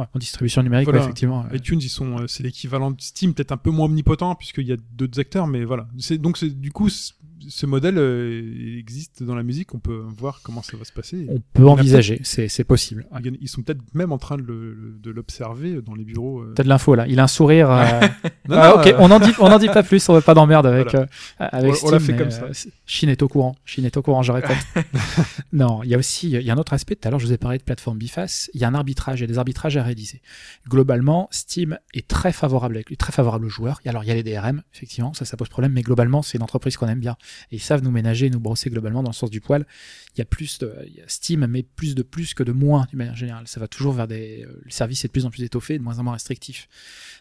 Ouais, 0.00 0.06
en... 0.14 0.18
distribution 0.18 0.62
numérique, 0.62 0.86
Voilà. 0.86 1.00
ouais, 1.00 1.04
effectivement. 1.06 1.44
iTunes, 1.52 1.80
ils 1.82 1.88
sont, 1.88 2.18
euh, 2.20 2.26
c'est 2.26 2.42
l'équivalent 2.42 2.90
de 2.90 3.00
Steam, 3.00 3.34
peut-être 3.34 3.52
un 3.52 3.56
peu 3.56 3.70
moins 3.70 3.86
omnipotent 3.86 4.34
puisqu'il 4.36 4.66
y 4.66 4.72
a 4.72 4.76
d'autres 4.94 5.18
acteurs, 5.20 5.46
mais 5.46 5.64
voilà. 5.64 5.88
C'est 5.98 6.18
donc 6.18 6.36
c'est 6.38 6.50
du 6.50 6.72
coup 6.72 6.88
ce 7.48 7.66
modèle 7.66 7.96
euh, 7.98 8.78
existe 8.78 9.22
dans 9.22 9.34
la 9.36 9.42
musique. 9.44 9.72
On 9.74 9.78
peut 9.78 10.02
voir 10.18 10.40
comment 10.42 10.62
ça 10.62 10.76
va 10.76 10.84
se 10.84 10.92
passer. 10.92 11.26
On 11.28 11.40
peut 11.52 11.66
envisager, 11.68 12.20
c'est 12.24 12.48
c'est 12.48 12.64
possible. 12.64 13.06
Ouais. 13.12 13.20
Ils 13.40 13.48
sont 13.48 13.62
peut-être 13.62 13.82
même 13.94 14.10
en 14.10 14.18
train 14.18 14.36
de 14.36 14.42
le- 14.42 14.98
de 15.00 15.10
l'observer 15.10 15.80
dans 15.82 15.94
les 15.94 16.04
bureaux. 16.04 16.40
euh. 16.40 16.52
T'as 16.56 16.64
de 16.64 16.68
l'info 16.68 16.94
là. 16.96 17.06
Il 17.06 17.20
a 17.20 17.24
un 17.24 17.28
sourire. 17.28 17.70
euh, 17.70 18.00
Non, 18.48 18.56
ah, 18.58 18.68
non, 18.68 18.74
ok, 18.80 18.86
euh, 18.86 18.96
on 19.00 19.10
en 19.10 19.18
dit, 19.20 19.32
on 19.40 19.46
en 19.50 19.58
dit 19.58 19.66
pas 19.66 19.82
plus. 19.82 20.08
On 20.08 20.14
veut 20.14 20.20
pas 20.20 20.34
d'emmerde 20.34 20.66
avec 20.66 20.90
Voilà. 20.92 21.06
avec 21.38 21.74
On- 21.82 21.88
on 21.88 21.90
l'a 21.90 21.98
Steam, 21.98 22.00
fait 22.00 22.12
mais, 22.12 22.18
comme 22.18 22.30
ça. 22.30 22.68
Chine 22.86 23.08
est 23.10 23.22
au 23.22 23.28
courant. 23.28 23.54
Chine 23.64 23.84
est 23.84 23.96
au 23.96 24.02
courant. 24.02 24.22
Je 24.22 24.32
répète. 24.32 24.56
non, 25.52 25.82
il 25.84 25.90
y 25.90 25.94
a 25.94 25.98
aussi 25.98 26.30
il 26.30 26.42
y 26.42 26.50
a 26.50 26.52
un 26.54 26.58
autre 26.58 26.72
aspect. 26.72 26.96
Tout 26.96 27.06
à 27.08 27.10
l'heure, 27.10 27.20
je 27.20 27.26
vous 27.26 27.32
ai 27.32 27.38
parlé 27.38 27.58
de 27.58 27.62
plateforme 27.62 27.98
biface. 27.98 28.50
Il 28.54 28.60
y 28.60 28.64
a 28.64 28.68
un 28.68 28.74
arbitrage. 28.74 29.20
Il 29.20 29.22
y 29.22 29.24
a 29.24 29.28
des 29.28 29.38
arbitrages 29.38 29.76
à 29.76 29.82
réaliser. 29.86 30.20
Globalement, 30.68 31.28
Steam 31.30 31.78
est 31.94 32.06
très 32.06 32.32
favorable 32.32 32.76
avec 32.76 32.96
très 32.98 33.12
favorable 33.12 33.46
aux 33.46 33.50
joueurs. 33.50 33.80
Et 33.84 33.88
alors 33.88 34.04
il 34.04 34.08
y 34.08 34.10
a 34.10 34.14
les 34.14 34.22
DRM, 34.22 34.62
effectivement, 34.74 35.14
ça 35.14 35.36
pose 35.36 35.48
problème. 35.48 35.72
Mais 35.72 35.82
globalement, 35.82 36.22
c'est 36.22 36.38
une 36.38 36.44
entreprise 36.44 36.76
qu'on 36.76 36.88
aime 36.88 37.00
bien 37.00 37.16
et 37.50 37.56
ils 37.56 37.60
savent 37.60 37.82
nous 37.82 37.90
ménager, 37.90 38.30
nous 38.30 38.40
brosser 38.40 38.70
globalement 38.70 39.02
dans 39.02 39.10
le 39.10 39.14
sens 39.14 39.30
du 39.30 39.40
poil. 39.40 39.66
Il 40.14 40.18
y 40.18 40.22
a 40.22 40.24
plus 40.24 40.60
Steam, 41.06 41.46
mais 41.46 41.62
plus 41.62 41.94
de 41.94 42.02
plus 42.02 42.34
que 42.34 42.42
de 42.42 42.52
moins 42.52 42.86
d'une 42.90 42.98
manière 42.98 43.16
générale. 43.16 43.46
Ça 43.46 43.60
va 43.60 43.68
toujours 43.68 43.92
vers 43.92 44.08
des 44.08 44.26
euh, 44.44 44.60
le 44.64 44.70
service 44.70 45.04
est 45.04 45.08
de 45.08 45.12
plus 45.12 45.26
en 45.26 45.30
plus 45.30 45.42
étoffé, 45.42 45.78
de 45.78 45.82
moins 45.82 45.98
en 45.98 46.04
moins 46.04 46.14
restrictif. 46.14 46.68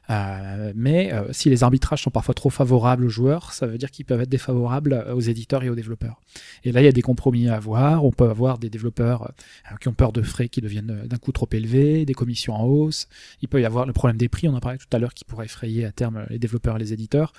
Euh, 0.10 0.74
mais 0.76 1.14
euh, 1.14 1.32
si 1.32 1.50
les 1.50 1.64
arbitrages 1.64 2.04
sont 2.04 2.12
parfois 2.12 2.34
trop 2.34 2.50
favorables 2.50 3.06
aux 3.06 3.10
joueurs, 3.10 3.54
ça 3.54 3.68
veut 3.68 3.78
dire 3.78 3.92
qu'ils 3.92 4.06
peuvent 4.06 4.22
être 4.22 4.30
défavorables 4.30 5.06
aux 5.14 5.20
éditeurs 5.20 5.64
et 5.64 5.70
aux 5.70 5.76
développeurs. 5.76 6.22
Et 6.64 6.72
là, 6.72 6.82
il 6.82 6.86
y 6.86 6.88
a 6.88 6.92
des 6.92 7.02
compromis 7.02 7.48
à 7.48 7.56
avoir. 7.56 8.06
On 8.06 8.12
peut 8.12 8.30
avoir 8.30 8.58
des 8.58 8.70
développeurs 8.70 9.32
qui 9.80 9.88
ont 9.88 9.94
peur 9.94 10.12
de 10.12 10.22
frais 10.22 10.50
qui 10.50 10.62
deviennent 10.62 11.04
d'un 11.06 11.18
coup 11.18 11.32
trop 11.32 11.50
élevés, 11.52 12.06
des 12.06 12.14
commissions 12.14 12.55
en 12.56 12.64
hausse. 12.66 13.08
Il 13.42 13.48
peut 13.48 13.62
y 13.62 13.66
avoir 13.66 13.86
le 13.86 13.94
problème 13.94 14.18
des 14.18 14.30
prix, 14.30 14.48
on 14.48 14.54
en 14.54 14.60
parlait 14.60 14.78
tout 14.78 14.88
à 14.92 15.00
l'heure, 15.00 15.14
qui 15.14 15.26
pourrait 15.26 15.46
effrayer 15.46 15.86
à 15.86 15.92
terme 15.92 16.26
les 16.30 16.40
développeurs 16.40 16.76
et 16.76 16.80
les 16.80 16.94
éditeurs. 16.94 17.34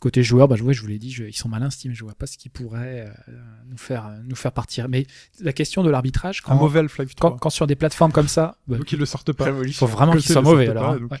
Côté 0.00 0.24
joueur, 0.24 0.48
bah, 0.48 0.56
je, 0.56 0.64
ouais, 0.64 0.74
je 0.74 0.80
vous 0.80 0.88
l'ai 0.88 0.98
dit, 0.98 1.12
je- 1.12 1.22
ils 1.24 1.32
sont 1.36 1.48
malins 1.48 1.70
Steam, 1.70 1.92
je 1.94 2.02
vois 2.02 2.14
pas 2.14 2.26
ce 2.26 2.36
qui 2.36 2.48
pourrait 2.48 3.06
euh, 3.28 3.32
nous 3.70 3.76
faire 3.78 4.06
euh, 4.06 4.16
nous 4.26 4.34
faire 4.34 4.50
partir. 4.50 4.88
Mais 4.88 5.06
la 5.40 5.52
question 5.52 5.84
de 5.84 5.90
l'arbitrage, 5.90 6.40
Un 6.44 6.48
quand, 6.48 6.56
mauvais 6.56 6.80
Half-Life 6.80 7.14
3. 7.14 7.30
quand, 7.30 7.36
quand 7.38 7.50
sur 7.50 7.68
des 7.68 7.76
plateformes 7.76 8.10
comme 8.10 8.26
ça, 8.26 8.56
bah, 8.66 8.78
Donc 8.78 8.90
ils 8.90 8.98
le 8.98 9.06
sortent 9.06 9.32
pas. 9.32 9.48
il 9.64 9.72
faut 9.72 9.86
vraiment 9.86 10.12
qu'ils 10.12 10.22
soient 10.22 10.36
le 10.36 10.42
mauvais. 10.42 10.66
sortent 10.66 10.78
Alors, 10.78 10.90
pas, 10.90 10.96
hein. 10.96 11.00
donc, 11.02 11.12
Ouais. 11.12 11.20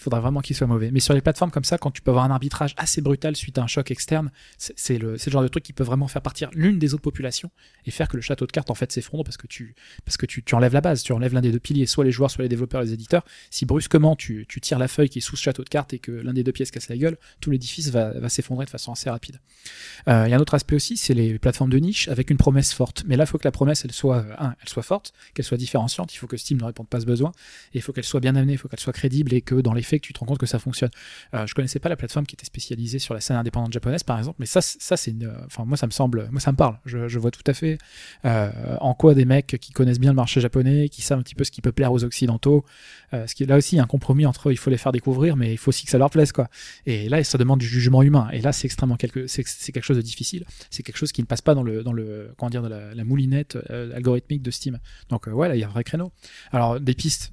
Il 0.00 0.02
faudra 0.02 0.20
vraiment 0.20 0.40
qu'il 0.40 0.56
soit 0.56 0.66
mauvais. 0.66 0.90
Mais 0.90 1.00
sur 1.00 1.12
les 1.12 1.20
plateformes 1.20 1.50
comme 1.50 1.64
ça, 1.64 1.76
quand 1.76 1.90
tu 1.90 2.00
peux 2.00 2.10
avoir 2.10 2.24
un 2.24 2.30
arbitrage 2.30 2.74
assez 2.78 3.02
brutal 3.02 3.36
suite 3.36 3.58
à 3.58 3.62
un 3.62 3.66
choc 3.66 3.90
externe, 3.90 4.30
c'est 4.56 4.96
le, 4.96 5.12
le 5.12 5.18
genre 5.18 5.42
de 5.42 5.48
truc 5.48 5.62
qui 5.62 5.74
peut 5.74 5.84
vraiment 5.84 6.08
faire 6.08 6.22
partir 6.22 6.48
l'une 6.54 6.78
des 6.78 6.94
autres 6.94 7.02
populations 7.02 7.50
et 7.84 7.90
faire 7.90 8.08
que 8.08 8.16
le 8.16 8.22
château 8.22 8.46
de 8.46 8.52
cartes 8.52 8.70
en 8.70 8.74
fait 8.74 8.90
s'effondre 8.90 9.24
parce 9.24 9.36
que 9.36 9.46
tu 9.46 9.74
parce 10.06 10.16
que 10.16 10.24
tu, 10.24 10.42
tu 10.42 10.54
enlèves 10.54 10.72
la 10.72 10.80
base, 10.80 11.02
tu 11.02 11.12
enlèves 11.12 11.34
l'un 11.34 11.42
des 11.42 11.52
deux 11.52 11.58
piliers, 11.58 11.84
soit 11.84 12.04
les 12.04 12.12
joueurs, 12.12 12.30
soit 12.30 12.42
les 12.42 12.48
développeurs, 12.48 12.80
les 12.80 12.94
éditeurs. 12.94 13.24
Si 13.50 13.66
brusquement 13.66 14.16
tu, 14.16 14.46
tu 14.48 14.60
tires 14.62 14.78
la 14.78 14.88
feuille 14.88 15.10
qui 15.10 15.18
est 15.18 15.22
sous 15.22 15.36
ce 15.36 15.42
château 15.42 15.64
de 15.64 15.68
cartes 15.68 15.92
et 15.92 15.98
que 15.98 16.12
l'un 16.12 16.32
des 16.32 16.42
deux 16.42 16.52
se 16.64 16.72
casse 16.72 16.88
la 16.88 16.96
gueule, 16.96 17.18
tout 17.40 17.50
l'édifice 17.50 17.90
va, 17.90 18.18
va 18.18 18.28
s'effondrer 18.28 18.64
de 18.64 18.70
façon 18.70 18.92
assez 18.92 19.10
rapide. 19.10 19.38
Euh, 20.08 20.24
Il 20.26 20.30
y 20.30 20.34
a 20.34 20.36
un 20.36 20.40
autre 20.40 20.54
aspect 20.54 20.76
aussi, 20.76 20.96
c'est 20.96 21.14
les 21.14 21.38
plateformes 21.38 21.70
de 21.70 21.78
niche 21.78 22.08
avec 22.08 22.30
une 22.30 22.36
promesse 22.36 22.72
forte. 22.72 23.04
Mais 23.06 23.16
là, 23.16 23.24
il 23.24 23.26
faut 23.26 23.38
que 23.38 23.46
la 23.46 23.52
promesse 23.52 23.84
elle 23.84 23.92
soit 23.92 24.18
euh, 24.18 24.34
un, 24.38 24.54
elle 24.60 24.68
soit 24.68 24.82
forte, 24.82 25.12
qu'elle 25.34 25.44
soit 25.44 25.58
différenciante. 25.58 26.14
Il 26.14 26.18
faut 26.18 26.26
que 26.26 26.36
Steam 26.36 26.58
ne 26.58 26.64
réponde 26.64 26.88
pas 26.88 26.98
à 26.98 27.00
ce 27.00 27.06
besoin 27.06 27.32
et 27.72 27.78
il 27.78 27.82
faut 27.82 27.92
qu'elle 27.92 28.04
soit 28.04 28.20
bien 28.20 28.36
amenée, 28.36 28.52
il 28.52 28.58
faut 28.58 28.68
qu'elle 28.68 28.80
soit 28.80 28.92
crédible 28.92 29.32
et 29.34 29.42
que 29.42 29.54
dans 29.54 29.74
les 29.74 29.82
que 29.98 30.06
tu 30.06 30.12
te 30.12 30.20
rends 30.20 30.26
compte 30.26 30.38
que 30.38 30.46
ça 30.46 30.58
fonctionne. 30.58 30.90
Euh, 31.34 31.46
je 31.46 31.54
connaissais 31.54 31.78
pas 31.78 31.88
la 31.88 31.96
plateforme 31.96 32.26
qui 32.26 32.34
était 32.34 32.46
spécialisée 32.46 32.98
sur 32.98 33.14
la 33.14 33.20
scène 33.20 33.36
indépendante 33.36 33.72
japonaise, 33.72 34.02
par 34.02 34.18
exemple, 34.18 34.36
mais 34.38 34.46
ça, 34.46 34.60
ça 34.60 34.96
c'est, 34.96 35.10
une- 35.10 35.26
euh, 35.26 35.46
enfin 35.46 35.64
moi 35.64 35.76
ça 35.76 35.86
me 35.86 35.92
semble, 35.92 36.28
moi 36.30 36.40
ça 36.40 36.52
me 36.52 36.56
parle. 36.56 36.78
Je, 36.84 37.18
vois 37.18 37.30
tout 37.30 37.42
à 37.46 37.52
fait 37.52 37.78
euh, 38.24 38.50
en 38.80 38.94
quoi 38.94 39.14
des 39.14 39.24
mecs 39.24 39.58
qui 39.60 39.72
connaissent 39.72 40.00
bien 40.00 40.10
le 40.10 40.16
marché 40.16 40.40
japonais, 40.40 40.88
qui 40.88 41.02
savent 41.02 41.18
un 41.18 41.22
petit 41.22 41.34
peu 41.34 41.44
ce 41.44 41.50
qui 41.50 41.60
peut 41.60 41.72
plaire 41.72 41.92
aux 41.92 42.04
occidentaux, 42.04 42.64
euh, 43.12 43.26
ce 43.26 43.34
qui 43.34 43.44
là 43.44 43.56
aussi 43.56 43.78
un 43.78 43.86
compromis 43.86 44.26
entre 44.26 44.52
il 44.52 44.56
faut 44.56 44.70
les 44.70 44.78
faire 44.78 44.92
découvrir, 44.92 45.36
mais 45.36 45.52
il 45.52 45.58
faut 45.58 45.70
aussi 45.70 45.84
que 45.84 45.90
ça 45.90 45.98
leur 45.98 46.10
plaise 46.10 46.32
quoi. 46.32 46.48
Et 46.86 47.08
là, 47.08 47.22
ça 47.24 47.38
demande 47.38 47.58
du 47.58 47.66
jugement 47.66 48.02
humain. 48.02 48.28
Et 48.32 48.40
là, 48.40 48.52
c'est 48.52 48.66
extrêmement 48.66 48.96
quelque, 48.96 49.26
c'est, 49.26 49.42
quelque 49.44 49.82
chose 49.82 49.96
de 49.96 50.02
difficile. 50.02 50.44
C'est 50.70 50.82
quelque 50.82 50.96
chose 50.96 51.12
qui 51.12 51.20
ne 51.20 51.26
passe 51.26 51.42
pas 51.42 51.54
dans 51.54 51.62
le, 51.62 51.82
dans 51.82 51.92
le, 51.92 52.32
comment 52.38 52.50
dire, 52.50 52.62
la, 52.62 53.04
moulinette 53.04 53.56
euh, 53.70 53.94
algorithmique 53.96 54.42
de 54.42 54.50
Steam. 54.50 54.78
Donc 55.08 55.26
euh, 55.26 55.32
ouais, 55.32 55.56
il 55.56 55.60
y 55.60 55.64
a 55.64 55.66
un 55.66 55.70
vrai 55.70 55.84
créneau. 55.84 56.12
Alors 56.52 56.80
des 56.80 56.94
pistes, 56.94 57.32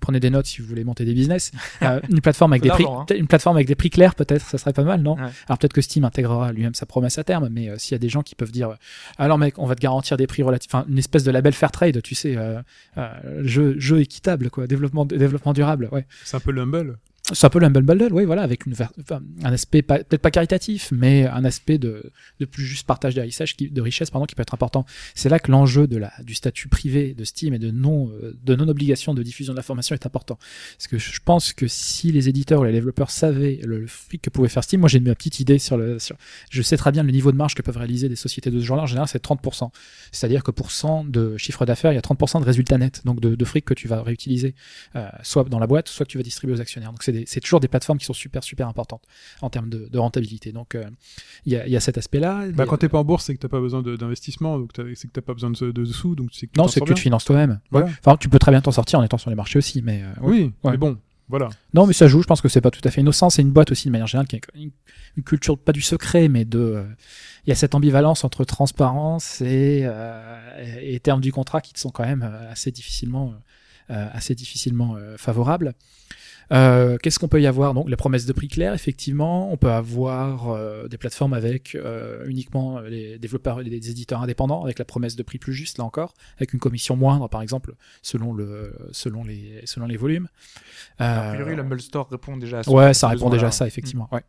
prenez 0.00 0.20
des 0.20 0.30
notes 0.30 0.46
si 0.46 0.60
vous 0.60 0.68
voulez 0.68 0.84
monter 0.84 1.04
des 1.04 1.14
business. 1.14 1.52
Euh, 1.84 2.00
une 2.08 2.20
plateforme 2.20 2.52
avec 2.52 2.62
des 2.62 2.70
prix, 2.70 2.84
hein. 2.88 3.06
une 3.14 3.26
plateforme 3.26 3.56
avec 3.56 3.66
des 3.66 3.74
prix 3.74 3.90
clairs, 3.90 4.14
peut-être, 4.14 4.44
ça 4.44 4.58
serait 4.58 4.72
pas 4.72 4.82
mal, 4.82 5.02
non? 5.02 5.14
Ouais. 5.14 5.30
Alors 5.48 5.58
peut-être 5.58 5.72
que 5.72 5.80
Steam 5.80 6.04
intégrera 6.04 6.52
lui-même 6.52 6.74
sa 6.74 6.86
promesse 6.86 7.18
à 7.18 7.24
terme, 7.24 7.48
mais 7.50 7.68
euh, 7.68 7.78
s'il 7.78 7.92
y 7.92 7.94
a 7.96 7.98
des 7.98 8.08
gens 8.08 8.22
qui 8.22 8.34
peuvent 8.34 8.52
dire, 8.52 8.70
euh, 8.70 8.74
alors 9.18 9.38
mec, 9.38 9.58
on 9.58 9.66
va 9.66 9.74
te 9.74 9.80
garantir 9.80 10.16
des 10.16 10.26
prix 10.26 10.42
relatifs, 10.42 10.74
enfin 10.74 10.86
une 10.88 10.98
espèce 10.98 11.24
de 11.24 11.30
label 11.30 11.52
fair 11.52 11.70
trade, 11.70 12.02
tu 12.02 12.14
sais, 12.14 12.36
euh, 12.36 12.60
euh, 12.98 13.08
jeu, 13.42 13.74
jeu 13.78 14.00
équitable, 14.00 14.50
quoi, 14.50 14.66
développement, 14.66 15.04
développement 15.04 15.52
durable, 15.52 15.88
ouais. 15.92 16.06
C'est 16.24 16.36
un 16.36 16.40
peu 16.40 16.52
l'humble. 16.52 16.98
C'est 17.32 17.46
un 17.46 17.50
peu 17.50 17.58
l'Humble 17.58 17.82
Bundle, 17.82 18.12
oui, 18.12 18.26
voilà, 18.26 18.42
avec 18.42 18.64
un 18.66 19.52
aspect 19.52 19.80
peut-être 19.80 20.18
pas 20.18 20.30
caritatif, 20.30 20.92
mais 20.92 21.26
un 21.26 21.44
aspect 21.46 21.78
de, 21.78 22.12
plus 22.50 22.64
juste 22.64 22.86
partage 22.86 23.14
de 23.14 23.22
richesse, 23.22 23.54
qui, 23.54 23.68
pardon, 24.12 24.26
qui 24.26 24.34
peut 24.34 24.42
être 24.42 24.52
important. 24.52 24.84
C'est 25.14 25.30
là 25.30 25.38
que 25.38 25.50
l'enjeu 25.50 25.88
du 26.22 26.34
statut 26.34 26.68
privé 26.68 27.14
de 27.14 27.24
Steam 27.24 27.54
et 27.54 27.58
de 27.58 27.70
non, 27.70 28.10
euh, 28.10 28.68
obligation 28.68 29.14
de 29.14 29.22
diffusion 29.22 29.54
de 29.54 29.56
l'information 29.56 29.94
est 29.94 30.04
important. 30.04 30.38
Parce 30.76 30.86
que 30.86 30.98
je 30.98 31.18
pense 31.24 31.54
que 31.54 31.66
si 31.66 32.12
les 32.12 32.28
éditeurs 32.28 32.60
ou 32.60 32.64
les 32.64 32.72
développeurs 32.72 33.10
savaient 33.10 33.58
le, 33.64 33.80
le 33.80 33.86
fric 33.86 34.20
que 34.20 34.30
pouvait 34.30 34.50
faire 34.50 34.62
Steam, 34.62 34.80
moi 34.80 34.90
j'ai 34.90 35.00
ma 35.00 35.14
petite 35.14 35.40
idée 35.40 35.58
sur 35.58 35.78
le, 35.78 35.96
je 36.50 36.62
sais 36.62 36.76
très 36.76 36.92
bien 36.92 37.02
le 37.02 37.10
niveau 37.10 37.32
de 37.32 37.38
marge 37.38 37.54
que 37.54 37.62
peuvent 37.62 37.78
réaliser 37.78 38.10
des 38.10 38.16
sociétés 38.16 38.50
de 38.50 38.60
ce 38.60 38.64
genre-là. 38.66 38.82
En 38.82 38.86
général, 38.86 39.08
c'est 39.08 39.24
30%. 39.24 39.70
C'est-à-dire 40.12 40.42
que 40.44 40.50
pour 40.50 40.70
100 40.70 41.04
de 41.04 41.38
chiffre 41.38 41.64
d'affaires, 41.64 41.92
il 41.92 41.94
y 41.94 41.98
a 41.98 42.02
30% 42.02 42.40
de 42.40 42.44
résultats 42.44 42.76
nets, 42.76 43.00
donc 43.06 43.20
de, 43.20 43.44
fric 43.44 43.64
que 43.64 43.74
tu 43.74 43.88
vas 43.88 44.02
réutiliser, 44.02 44.54
euh, 44.96 45.08
soit 45.22 45.44
dans 45.44 45.58
la 45.58 45.66
boîte, 45.66 45.88
soit 45.88 46.04
que 46.04 46.10
tu 46.10 46.18
vas 46.18 46.24
distribuer 46.24 46.54
aux 46.54 46.60
actionnaires. 46.60 46.90
Donc 46.90 47.02
c'est 47.02 47.13
c'est 47.26 47.40
toujours 47.40 47.60
des 47.60 47.68
plateformes 47.68 47.98
qui 47.98 48.04
sont 48.04 48.12
super 48.12 48.42
super 48.42 48.66
importantes 48.68 49.02
en 49.40 49.50
termes 49.50 49.68
de, 49.70 49.88
de 49.88 49.98
rentabilité. 49.98 50.50
Donc 50.52 50.74
euh, 50.74 50.84
il 51.46 51.52
y, 51.52 51.56
a, 51.56 51.66
il 51.66 51.72
y 51.72 51.76
a 51.76 51.80
cet 51.80 51.96
aspect-là. 51.98 52.46
Bah, 52.52 52.66
quand 52.66 52.74
a- 52.74 52.78
t'es 52.78 52.88
pas 52.88 52.98
en 52.98 53.04
bourse, 53.04 53.24
c'est 53.26 53.34
que 53.34 53.40
t'as 53.40 53.48
pas 53.48 53.60
besoin 53.60 53.82
d'investissement, 53.82 54.58
donc 54.58 54.70
c'est 54.94 55.06
que 55.08 55.12
t'as 55.12 55.20
pas 55.22 55.34
besoin 55.34 55.50
de, 55.50 55.70
de 55.70 55.84
sous, 55.84 56.14
donc 56.14 56.30
que 56.30 56.34
tu 56.36 56.48
non, 56.56 56.68
c'est 56.68 56.80
que 56.80 56.86
tu 56.86 56.94
te 56.94 57.00
finances 57.00 57.24
toi-même. 57.24 57.60
Voilà. 57.70 57.86
Enfin, 58.04 58.16
tu 58.16 58.28
peux 58.28 58.38
très 58.38 58.50
bien 58.50 58.60
t'en 58.60 58.72
sortir 58.72 58.98
en 58.98 59.02
étant 59.02 59.18
sur 59.18 59.30
les 59.30 59.36
marchés 59.36 59.58
aussi, 59.58 59.82
mais 59.82 60.02
euh. 60.02 60.12
Oui, 60.22 60.52
Ouais. 60.64 60.72
mais 60.72 60.76
bon, 60.78 60.98
voilà. 61.28 61.48
Non, 61.72 61.86
mais 61.86 61.92
ça 61.94 62.06
joue. 62.06 62.20
Je 62.22 62.26
pense 62.26 62.40
que 62.42 62.48
c'est 62.48 62.60
pas 62.60 62.70
tout 62.70 62.80
à 62.84 62.90
fait 62.90 63.00
innocent. 63.00 63.30
C'est 63.30 63.40
une 63.42 63.50
boîte 63.52 63.70
aussi 63.72 63.86
de 63.88 63.92
manière 63.92 64.06
générale 64.06 64.26
qui 64.28 64.36
a 64.36 64.40
une, 64.56 64.70
une 65.16 65.22
culture 65.24 65.58
pas 65.58 65.72
du 65.72 65.80
secret, 65.80 66.28
mais 66.28 66.44
de. 66.44 66.58
euh, 66.58 66.84
Il 67.46 67.50
y 67.50 67.52
a 67.52 67.56
cette 67.56 67.74
ambivalence 67.74 68.24
entre 68.24 68.44
transparence 68.44 69.40
et, 69.40 69.82
euh, 69.84 70.78
et 70.82 71.00
termes 71.00 71.20
du 71.22 71.32
contrat 71.32 71.60
qui 71.62 71.72
sont 71.76 71.90
quand 71.90 72.04
même 72.04 72.22
assez 72.50 72.70
difficilement, 72.70 73.32
euh, 73.90 74.06
assez 74.12 74.34
difficilement 74.34 74.96
favorables. 75.16 75.74
Euh, 76.52 76.98
Qu'est-ce 77.02 77.18
qu'on 77.18 77.28
peut 77.28 77.40
y 77.40 77.46
avoir 77.46 77.74
Donc, 77.74 77.88
les 77.88 77.96
promesses 77.96 78.26
de 78.26 78.32
prix 78.32 78.48
claires, 78.48 78.74
effectivement. 78.74 79.52
On 79.52 79.56
peut 79.56 79.70
avoir 79.70 80.50
euh, 80.50 80.88
des 80.88 80.98
plateformes 80.98 81.32
avec 81.32 81.74
euh, 81.74 82.24
uniquement 82.26 82.80
les 82.80 83.18
développeurs 83.18 83.60
et 83.60 83.64
les 83.64 83.90
éditeurs 83.90 84.22
indépendants, 84.22 84.62
avec 84.64 84.78
la 84.78 84.84
promesse 84.84 85.16
de 85.16 85.22
prix 85.22 85.38
plus 85.38 85.52
juste, 85.52 85.78
là 85.78 85.84
encore, 85.84 86.14
avec 86.36 86.52
une 86.52 86.60
commission 86.60 86.96
moindre, 86.96 87.28
par 87.28 87.42
exemple, 87.42 87.74
selon, 88.02 88.32
le, 88.32 88.74
selon, 88.92 89.24
les, 89.24 89.62
selon 89.64 89.86
les 89.86 89.96
volumes. 89.96 90.28
A 90.98 91.32
priori, 91.34 91.52
Euh, 91.52 91.56
l'Humble 91.56 91.80
Store 91.80 92.08
répond 92.10 92.36
déjà 92.36 92.58
à 92.60 92.62
ce 92.62 92.70
Ouais, 92.70 92.94
ça 92.94 93.08
répond 93.08 93.30
déjà 93.30 93.48
à 93.48 93.50
ça, 93.50 93.66
effectivement. 93.66 94.08
Ouais. 94.12 94.22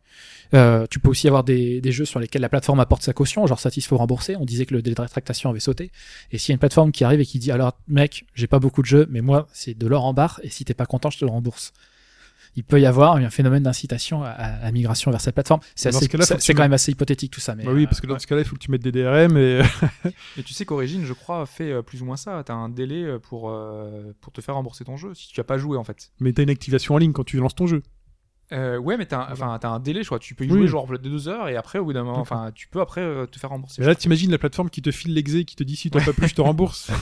Euh, 0.54 0.86
tu 0.88 1.00
peux 1.00 1.10
aussi 1.10 1.26
avoir 1.26 1.44
des, 1.44 1.80
des 1.80 1.92
jeux 1.92 2.04
sur 2.04 2.20
lesquels 2.20 2.42
la 2.42 2.48
plateforme 2.48 2.80
apporte 2.80 3.02
sa 3.02 3.12
caution, 3.12 3.46
genre 3.46 3.60
satisfait 3.60 3.94
ou 3.94 3.98
remboursé. 3.98 4.36
On 4.36 4.44
disait 4.44 4.64
que 4.66 4.74
le 4.74 4.82
délai 4.82 4.94
de 4.94 5.00
rétractation 5.02 5.50
avait 5.50 5.60
sauté. 5.60 5.90
Et 6.32 6.38
s'il 6.38 6.50
y 6.50 6.52
a 6.52 6.54
une 6.54 6.60
plateforme 6.60 6.92
qui 6.92 7.04
arrive 7.04 7.20
et 7.20 7.26
qui 7.26 7.38
dit 7.38 7.50
alors 7.50 7.76
mec, 7.88 8.24
j'ai 8.34 8.46
pas 8.46 8.58
beaucoup 8.58 8.80
de 8.82 8.86
jeux, 8.86 9.06
mais 9.10 9.20
moi 9.20 9.48
c'est 9.52 9.76
de 9.76 9.86
l'or 9.86 10.04
en 10.04 10.14
barre 10.14 10.40
et 10.42 10.48
si 10.50 10.64
t'es 10.64 10.74
pas 10.74 10.86
content, 10.86 11.10
je 11.10 11.18
te 11.18 11.24
le 11.24 11.30
rembourse. 11.30 11.72
Il 12.56 12.64
peut 12.64 12.80
y 12.80 12.86
avoir 12.86 13.16
un 13.16 13.30
phénomène 13.30 13.62
d'incitation 13.62 14.22
à, 14.22 14.28
à 14.30 14.62
la 14.64 14.72
migration 14.72 15.10
vers 15.10 15.20
cette 15.20 15.34
plateforme. 15.34 15.60
C'est 15.74 15.92
ce 15.92 16.04
tu 16.06 16.08
quand 16.16 16.54
mets- 16.54 16.64
même 16.64 16.72
assez 16.72 16.90
hypothétique 16.92 17.30
tout 17.32 17.40
ça. 17.40 17.54
Mais 17.54 17.64
Bah 17.64 17.72
oui, 17.74 17.84
euh, 17.84 17.86
parce 17.86 18.00
que 18.00 18.06
dans 18.06 18.14
ouais. 18.14 18.18
ce 18.18 18.26
cas-là, 18.26 18.40
il 18.40 18.44
faut 18.46 18.56
que 18.56 18.60
tu 18.60 18.70
mettes 18.70 18.82
des 18.82 18.92
DRM 18.92 19.36
et 19.36 19.60
Et 20.38 20.42
tu 20.42 20.54
sais 20.54 20.64
qu'Origin, 20.64 21.04
je 21.04 21.12
crois, 21.12 21.44
fait 21.46 21.70
euh, 21.70 21.82
plus 21.82 22.02
ou 22.02 22.06
moins 22.06 22.16
ça. 22.16 22.42
T'as 22.44 22.54
un 22.54 22.68
délai 22.68 23.04
euh, 23.04 23.18
pour, 23.18 23.50
euh, 23.50 24.12
pour 24.20 24.32
te 24.32 24.40
faire 24.40 24.54
rembourser 24.54 24.84
ton 24.84 24.96
jeu 24.96 25.12
si 25.14 25.28
tu 25.28 25.38
as 25.40 25.44
pas 25.44 25.58
joué 25.58 25.76
en 25.76 25.84
fait. 25.84 26.10
mais 26.18 26.32
t'as 26.32 26.42
une 26.42 26.50
activation 26.50 26.94
en 26.94 26.98
ligne 26.98 27.12
quand 27.12 27.24
tu 27.24 27.36
lances 27.38 27.54
ton 27.54 27.66
jeu. 27.66 27.82
Euh, 28.52 28.78
ouais, 28.78 28.96
mais 28.96 29.06
t'as 29.06 29.26
un, 29.28 29.32
enfin, 29.32 29.58
t'as 29.60 29.68
un 29.70 29.80
délai, 29.80 30.02
je 30.02 30.06
crois. 30.06 30.20
Tu 30.20 30.36
peux 30.36 30.44
y 30.44 30.50
Oui. 30.52 30.58
jouer 30.60 30.68
genre 30.68 30.86
de 30.86 30.96
deux 30.96 31.26
heures 31.28 31.48
et 31.48 31.56
après, 31.56 31.80
au 31.80 31.84
bout 31.84 31.92
d'un 31.92 32.04
moment, 32.04 32.20
enfin, 32.20 32.52
tu 32.54 32.68
peux 32.68 32.80
après 32.80 33.00
euh, 33.00 33.26
te 33.26 33.38
faire 33.40 33.50
rembourser. 33.50 33.82
Mais 33.82 33.86
là, 33.88 33.94
t'imagines 33.96 34.30
la 34.30 34.38
plateforme 34.38 34.70
qui 34.70 34.82
te 34.82 34.92
file 34.92 35.14
l'exé, 35.14 35.44
qui 35.44 35.56
te 35.56 35.64
dit 35.64 35.74
si 35.76 35.90
t'as 35.90 36.02
pas 36.04 36.12
plus, 36.12 36.28
je 36.28 36.34
te 36.36 36.40
rembourse. 36.40 36.90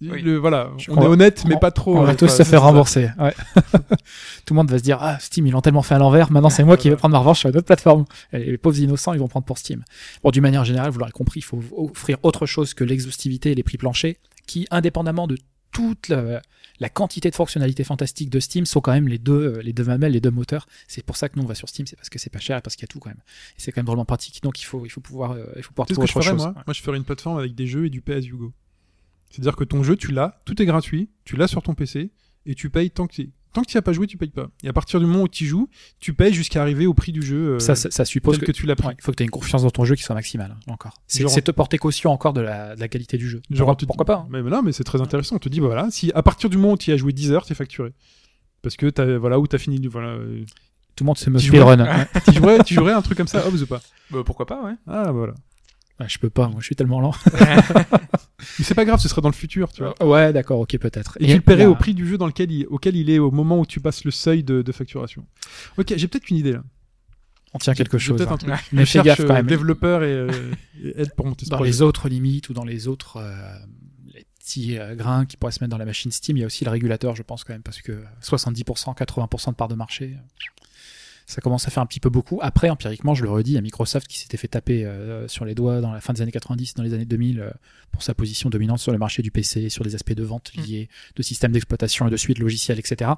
Oui. 0.00 0.22
Le- 0.22 0.36
voilà, 0.36 0.70
Je 0.78 0.90
on 0.90 0.94
crois- 0.94 1.06
est 1.06 1.08
honnête, 1.08 1.44
mais 1.46 1.54
on- 1.54 1.58
pas 1.58 1.70
trop. 1.70 1.96
On 1.96 2.02
va 2.02 2.12
euh, 2.12 2.14
tous 2.16 2.28
se 2.28 2.36
faire 2.42 2.46
ça. 2.46 2.58
rembourser. 2.60 3.10
Ouais. 3.18 3.34
Tout 4.46 4.54
le 4.54 4.56
monde 4.56 4.70
va 4.70 4.78
se 4.78 4.82
dire 4.82 4.98
ah 5.00 5.18
Steam 5.20 5.46
ils 5.46 5.50
l'ont 5.50 5.60
tellement 5.60 5.82
fait 5.82 5.94
à 5.94 5.98
l'envers. 5.98 6.30
Maintenant 6.32 6.50
c'est 6.50 6.64
moi 6.64 6.76
qui 6.76 6.88
vais 6.90 6.96
prendre 6.96 7.12
ma 7.12 7.18
revanche 7.18 7.40
sur 7.40 7.48
une 7.50 7.56
autre 7.56 7.66
plateforme. 7.66 8.04
Et 8.32 8.38
les 8.52 8.58
pauvres 8.58 8.78
innocents 8.78 9.12
ils 9.12 9.18
vont 9.20 9.28
prendre 9.28 9.46
pour 9.46 9.58
Steam. 9.58 9.84
Bon 10.22 10.30
d'une 10.30 10.42
manière 10.42 10.64
générale 10.64 10.90
vous 10.90 10.98
l'aurez 10.98 11.12
compris 11.12 11.40
il 11.40 11.44
faut 11.44 11.60
offrir 11.76 12.18
autre 12.22 12.46
chose 12.46 12.74
que 12.74 12.84
l'exhaustivité 12.84 13.52
et 13.52 13.54
les 13.54 13.62
prix 13.62 13.76
planchers 13.78 14.16
qui 14.46 14.66
indépendamment 14.70 15.26
de 15.26 15.36
toute 15.70 16.08
la, 16.08 16.40
la 16.80 16.88
quantité 16.88 17.28
de 17.28 17.34
fonctionnalités 17.34 17.84
fantastiques 17.84 18.30
de 18.30 18.40
Steam 18.40 18.64
sont 18.64 18.80
quand 18.80 18.92
même 18.92 19.06
les 19.08 19.18
deux 19.18 19.56
euh, 19.58 19.62
les 19.62 19.74
deux 19.74 19.84
mamelles 19.84 20.12
les 20.12 20.20
deux 20.20 20.30
moteurs. 20.30 20.66
C'est 20.86 21.04
pour 21.04 21.16
ça 21.16 21.28
que 21.28 21.36
nous 21.38 21.44
on 21.44 21.46
va 21.46 21.54
sur 21.54 21.68
Steam 21.68 21.86
c'est 21.86 21.96
parce 21.96 22.08
que 22.08 22.18
c'est 22.18 22.30
pas 22.30 22.38
cher 22.38 22.56
et 22.56 22.60
parce 22.62 22.74
qu'il 22.76 22.84
y 22.84 22.88
a 22.88 22.92
tout 22.92 23.00
quand 23.00 23.10
même. 23.10 23.20
Et 23.56 23.60
c'est 23.60 23.70
quand 23.72 23.80
même 23.80 23.86
drôlement 23.86 24.06
pratique 24.06 24.42
donc 24.42 24.60
il 24.60 24.64
faut 24.64 24.86
il 24.86 24.90
faut 24.90 25.00
pouvoir 25.02 25.32
euh, 25.32 25.44
il 25.56 25.62
faut 25.62 25.72
pouvoir 25.72 25.86
que 25.88 25.94
je 26.06 26.12
ferais, 26.12 26.24
chose. 26.24 26.36
moi? 26.42 26.54
Moi, 26.66 26.72
je 26.74 26.80
ferais 26.82 26.96
une 26.96 27.04
plateforme 27.04 27.38
avec 27.38 27.54
des 27.54 27.66
jeux 27.66 27.84
et 27.86 27.90
du 27.90 28.00
pay 28.00 28.14
as 28.14 28.20
you 28.20 28.38
go. 28.38 28.52
C'est-à-dire 29.30 29.56
que 29.56 29.64
ton 29.64 29.82
jeu, 29.82 29.96
tu 29.96 30.12
l'as, 30.12 30.40
tout 30.44 30.60
est 30.60 30.66
gratuit, 30.66 31.10
tu 31.24 31.36
l'as 31.36 31.48
sur 31.48 31.62
ton 31.62 31.74
PC, 31.74 32.10
et 32.46 32.54
tu 32.54 32.70
payes 32.70 32.90
tant 32.90 33.06
que 33.06 33.14
tu 33.14 33.30
Tant 33.54 33.62
que 33.62 33.66
tu 33.66 33.76
n'y 33.76 33.78
as 33.78 33.82
pas 33.82 33.94
joué, 33.94 34.06
tu 34.06 34.18
payes 34.18 34.28
pas. 34.28 34.50
Et 34.62 34.68
à 34.68 34.74
partir 34.74 35.00
du 35.00 35.06
moment 35.06 35.22
où 35.22 35.28
tu 35.28 35.44
y 35.44 35.46
joues, 35.46 35.70
tu 36.00 36.12
payes 36.12 36.34
jusqu'à 36.34 36.60
arriver 36.60 36.86
au 36.86 36.92
prix 36.92 37.12
du 37.12 37.22
jeu 37.22 37.54
euh, 37.54 37.58
Ça, 37.58 37.74
ça, 37.74 37.90
ça 37.90 38.04
suppose 38.04 38.34
tel 38.36 38.40
que, 38.46 38.52
que 38.52 38.56
tu 38.56 38.66
l'as 38.66 38.76
pris. 38.76 38.88
Ouais, 38.88 38.94
il 38.98 39.02
faut 39.02 39.10
que 39.10 39.16
tu 39.16 39.22
aies 39.22 39.24
une 39.24 39.30
confiance 39.30 39.62
dans 39.62 39.70
ton 39.70 39.84
jeu 39.86 39.94
qui 39.94 40.02
soit 40.02 40.14
maximale, 40.14 40.54
hein, 40.54 40.72
encore. 40.72 40.92
C'est 41.06 41.22
Genre- 41.22 41.30
c'est 41.30 41.40
te 41.40 41.50
porter 41.50 41.78
caution 41.78 42.12
encore 42.12 42.34
de 42.34 42.42
la, 42.42 42.76
de 42.76 42.80
la 42.80 42.88
qualité 42.88 43.16
du 43.16 43.26
jeu. 43.26 43.40
Genre, 43.50 43.66
pourquoi, 43.74 43.86
pourquoi 43.86 44.04
pas 44.04 44.16
hein. 44.16 44.26
Mais 44.28 44.42
non, 44.42 44.62
mais 44.62 44.72
c'est 44.72 44.84
très 44.84 45.00
intéressant. 45.00 45.36
On 45.36 45.38
te 45.38 45.48
dit, 45.48 45.60
bah 45.60 45.66
voilà, 45.68 45.90
si 45.90 46.12
à 46.14 46.22
partir 46.22 46.50
du 46.50 46.58
moment 46.58 46.74
où 46.74 46.76
tu 46.76 46.90
y 46.90 46.92
as 46.92 46.98
joué 46.98 47.14
10 47.14 47.32
heures, 47.32 47.46
tu 47.46 47.52
es 47.52 47.56
facturé. 47.56 47.94
Parce 48.60 48.76
que 48.76 48.86
t'as, 48.90 49.16
voilà, 49.16 49.40
où 49.40 49.46
tu 49.46 49.56
as 49.56 49.58
fini. 49.58 49.84
Voilà, 49.86 50.08
euh, 50.08 50.44
Tout 50.94 51.04
le 51.04 51.06
monde 51.06 51.16
se 51.18 51.30
me 51.30 51.38
speedrun. 51.38 52.06
tu, 52.26 52.34
jouerais, 52.34 52.62
tu 52.64 52.74
jouerais 52.74 52.92
un 52.92 53.02
truc 53.02 53.16
comme 53.16 53.28
ça, 53.28 53.46
Hobbs 53.48 53.62
ou 53.62 53.66
pas? 53.66 53.80
Bah, 54.10 54.20
pourquoi 54.26 54.44
pas, 54.44 54.62
ouais. 54.62 54.74
Ah, 54.86 55.10
voilà. 55.10 55.32
Ouais, 56.00 56.08
je 56.08 56.18
peux 56.18 56.30
pas, 56.30 56.48
moi 56.48 56.60
je 56.60 56.66
suis 56.66 56.76
tellement 56.76 57.00
lent. 57.00 57.12
Mais 58.58 58.64
c'est 58.64 58.74
pas 58.74 58.84
grave, 58.84 59.00
ce 59.00 59.08
sera 59.08 59.20
dans 59.20 59.28
le 59.28 59.34
futur, 59.34 59.72
tu 59.72 59.82
vois. 59.82 59.94
ouais, 60.06 60.32
d'accord, 60.32 60.60
ok, 60.60 60.78
peut-être. 60.78 61.16
Et 61.20 61.26
tu 61.26 61.34
le 61.34 61.40
paierais 61.40 61.66
au 61.66 61.74
prix 61.74 61.92
du 61.94 62.06
jeu 62.06 62.16
dans 62.18 62.26
lequel 62.26 62.52
il, 62.52 62.66
auquel 62.68 62.94
il 62.96 63.10
est 63.10 63.18
au 63.18 63.30
moment 63.32 63.58
où 63.58 63.66
tu 63.66 63.80
passes 63.80 64.04
le 64.04 64.10
seuil 64.12 64.44
de, 64.44 64.62
de 64.62 64.72
facturation. 64.72 65.26
Ok, 65.76 65.92
j'ai 65.96 66.06
peut-être 66.08 66.30
une 66.30 66.36
idée 66.36 66.52
là. 66.52 66.62
On 67.54 67.58
tient 67.58 67.74
quelque 67.74 67.98
chose. 67.98 68.16
peut-être 68.18 68.30
hein. 68.30 68.34
un 68.34 68.38
truc. 68.38 68.54
Mais 68.72 68.84
Je 68.84 68.90
fais 68.90 69.02
cherche, 69.02 69.06
gaffe 69.06 69.18
quand 69.26 69.30
euh, 69.32 69.36
même. 69.36 69.46
Développeur 69.46 70.04
et, 70.04 70.12
euh, 70.12 70.30
et 70.84 71.00
aide 71.00 71.14
pour 71.16 71.26
monter 71.26 71.46
ce 71.46 71.50
Dans 71.50 71.56
projet. 71.56 71.70
les 71.70 71.82
autres 71.82 72.08
limites 72.08 72.48
ou 72.50 72.52
dans 72.52 72.64
les 72.64 72.88
autres 72.88 73.16
euh, 73.16 73.58
les 74.14 74.26
petits 74.38 74.78
euh, 74.78 74.94
grains 74.94 75.24
qui 75.24 75.36
pourraient 75.38 75.52
se 75.52 75.64
mettre 75.64 75.70
dans 75.70 75.78
la 75.78 75.86
machine 75.86 76.10
Steam, 76.12 76.36
il 76.36 76.40
y 76.40 76.42
a 76.42 76.46
aussi 76.46 76.64
le 76.66 76.70
régulateur, 76.70 77.16
je 77.16 77.22
pense 77.22 77.44
quand 77.44 77.54
même, 77.54 77.62
parce 77.62 77.80
que 77.80 78.04
70%, 78.22 78.94
80% 78.96 79.50
de 79.50 79.54
part 79.54 79.68
de 79.68 79.74
marché, 79.74 80.16
euh, 80.16 80.20
ça 81.28 81.40
commence 81.40 81.68
à 81.68 81.70
faire 81.70 81.82
un 81.82 81.86
petit 81.86 82.00
peu 82.00 82.10
beaucoup. 82.10 82.40
Après, 82.42 82.70
empiriquement, 82.70 83.14
je 83.14 83.22
le 83.22 83.30
redis, 83.30 83.52
il 83.52 83.54
y 83.54 83.58
a 83.58 83.60
Microsoft 83.60 84.08
qui 84.08 84.18
s'était 84.18 84.38
fait 84.38 84.48
taper 84.48 84.84
euh, 84.84 85.28
sur 85.28 85.44
les 85.44 85.54
doigts 85.54 85.80
dans 85.80 85.92
la 85.92 86.00
fin 86.00 86.12
des 86.12 86.22
années 86.22 86.32
90, 86.32 86.74
dans 86.74 86.82
les 86.82 86.94
années 86.94 87.04
2000, 87.04 87.40
euh, 87.40 87.50
pour 87.92 88.02
sa 88.02 88.14
position 88.14 88.50
dominante 88.50 88.78
sur 88.78 88.92
le 88.92 88.98
marché 88.98 89.22
du 89.22 89.30
PC, 89.30 89.68
sur 89.68 89.84
des 89.84 89.94
aspects 89.94 90.14
de 90.14 90.22
vente 90.24 90.48
Mm. 90.56 90.62
liés, 90.62 90.88
de 91.16 91.22
systèmes 91.22 91.52
d'exploitation 91.52 92.08
et 92.08 92.10
de 92.10 92.16
suite 92.16 92.38
logiciels, 92.38 92.78
etc. 92.78 93.12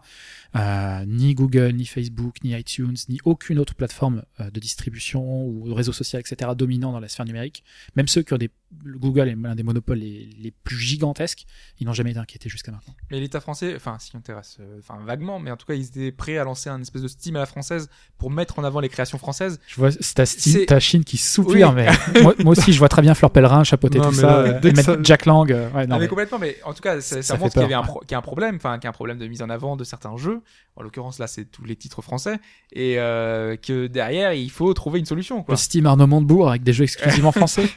Euh, 0.57 1.05
ni 1.07 1.35
Google, 1.35 1.73
ni 1.73 1.87
Facebook, 1.87 2.37
ni 2.45 2.59
iTunes, 2.59 2.97
ni 3.09 3.19
aucune 3.24 3.59
autre 3.59 3.74
plateforme 3.74 4.23
euh, 4.41 4.51
de 4.51 4.61
distribution 4.61 5.47
ou 5.47 5.69
de 5.69 5.73
réseau 5.73 5.93
social, 5.93 6.20
etc. 6.20 6.53
dominant 6.57 6.93
dans 6.93 7.01
la 7.01 7.09
sphère 7.09 7.27
numérique. 7.27 7.65
Même 7.97 8.09
ceux 8.09 8.23
qui 8.23 8.32
ont 8.35 8.39
des 8.39 8.51
Google 8.85 9.29
est 9.29 9.35
l'un 9.35 9.55
des 9.57 9.63
monopoles 9.65 9.99
les, 9.99 10.31
les 10.39 10.51
plus 10.53 10.77
gigantesques, 10.79 11.45
ils 11.81 11.87
n'ont 11.87 11.93
jamais 11.93 12.11
été 12.13 12.21
inquiétés 12.21 12.49
jusqu'à 12.49 12.71
maintenant. 12.71 12.95
Mais 13.11 13.19
l'État 13.19 13.41
français, 13.41 13.75
enfin, 13.75 13.97
s'y 13.99 14.17
intéresse, 14.17 14.59
euh, 14.61 14.79
enfin, 14.79 14.99
vaguement, 15.05 15.41
mais 15.41 15.51
en 15.51 15.57
tout 15.57 15.67
cas, 15.67 15.75
ils 15.75 15.87
étaient 15.87 16.13
prêts 16.13 16.39
à 16.39 16.45
lancer 16.45 16.71
un 16.71 16.81
espèce 16.81 17.03
de 17.03 17.09
Steam 17.09 17.35
à 17.37 17.41
la 17.41 17.47
française 17.47 17.89
pour 18.17 18.31
mettre 18.31 18.59
en 18.61 18.65
avant 18.65 18.79
les 18.81 18.89
créations 18.89 19.19
françaises. 19.19 19.59
Je 19.67 19.75
vois, 19.77 19.91
c'est 19.91 20.15
ta, 20.15 20.25
Steam- 20.25 20.67
ta 20.67 20.79
Chine 20.79 21.03
qui 21.05 21.17
soupire, 21.17 21.75
Oui. 21.77 21.83
mais 22.15 22.23
moi, 22.23 22.35
moi 22.45 22.53
aussi, 22.53 22.73
je 22.73 22.79
vois 22.79 22.89
très 22.89 23.03
bien 23.03 23.15
Fleur 23.15 23.31
Pellerin 23.33 23.65
chapeauter 23.65 23.99
Non, 23.99 24.05
tout 24.05 24.11
mais 24.13 24.17
ça, 24.23 24.27
là, 24.27 24.37
euh, 24.39 24.61
et 24.61 24.67
mettre 24.73 24.83
ça- 24.83 24.97
Jack 25.03 25.27
Lang. 25.27 25.51
euh, 25.51 25.69
ouais, 25.71 25.87
non, 25.89 25.97
Ah, 25.97 25.99
mais 25.99 26.05
mais- 26.05 26.09
complètement, 26.09 26.39
mais 26.39 26.57
en 26.65 26.73
tout 26.73 26.83
cas, 26.83 27.01
ça, 27.01 27.17
ça 27.17 27.23
Ça 27.23 27.39
montre 27.39 27.53
qu'il 27.53 27.63
y 27.63 27.65
avait 27.65 27.75
un, 27.75 27.83
pro- 27.83 28.03
y 28.09 28.15
a 28.15 28.19
un 28.19 28.23
problème, 28.23 28.57
enfin, 28.57 28.77
qu'il 28.79 28.85
y 28.85 28.87
a 28.87 28.91
un 28.91 28.93
problème 28.93 29.19
de 29.19 29.27
mise 29.27 29.43
en 29.43 29.51
avant 29.51 29.77
de 29.77 29.83
certains 29.85 30.17
jeux. 30.17 30.43
En 30.77 30.83
l'occurrence, 30.83 31.19
là, 31.19 31.27
c'est 31.27 31.45
tous 31.45 31.65
les 31.65 31.77
titres 31.77 32.01
français, 32.01 32.39
et 32.73 32.99
euh, 32.99 33.57
que 33.57 33.87
derrière, 33.89 34.33
il 34.33 34.51
faut 34.51 34.73
trouver 34.75 35.01
une 35.01 35.05
solution, 35.07 35.45
le. 35.47 35.57
Steam 35.57 35.85
Arnaud 35.87 36.07
Montebourg 36.07 36.49
avec 36.49 36.63
des 36.63 36.73
jeux 36.73 36.85
exclusivement 36.85 37.33
français. 37.33 37.69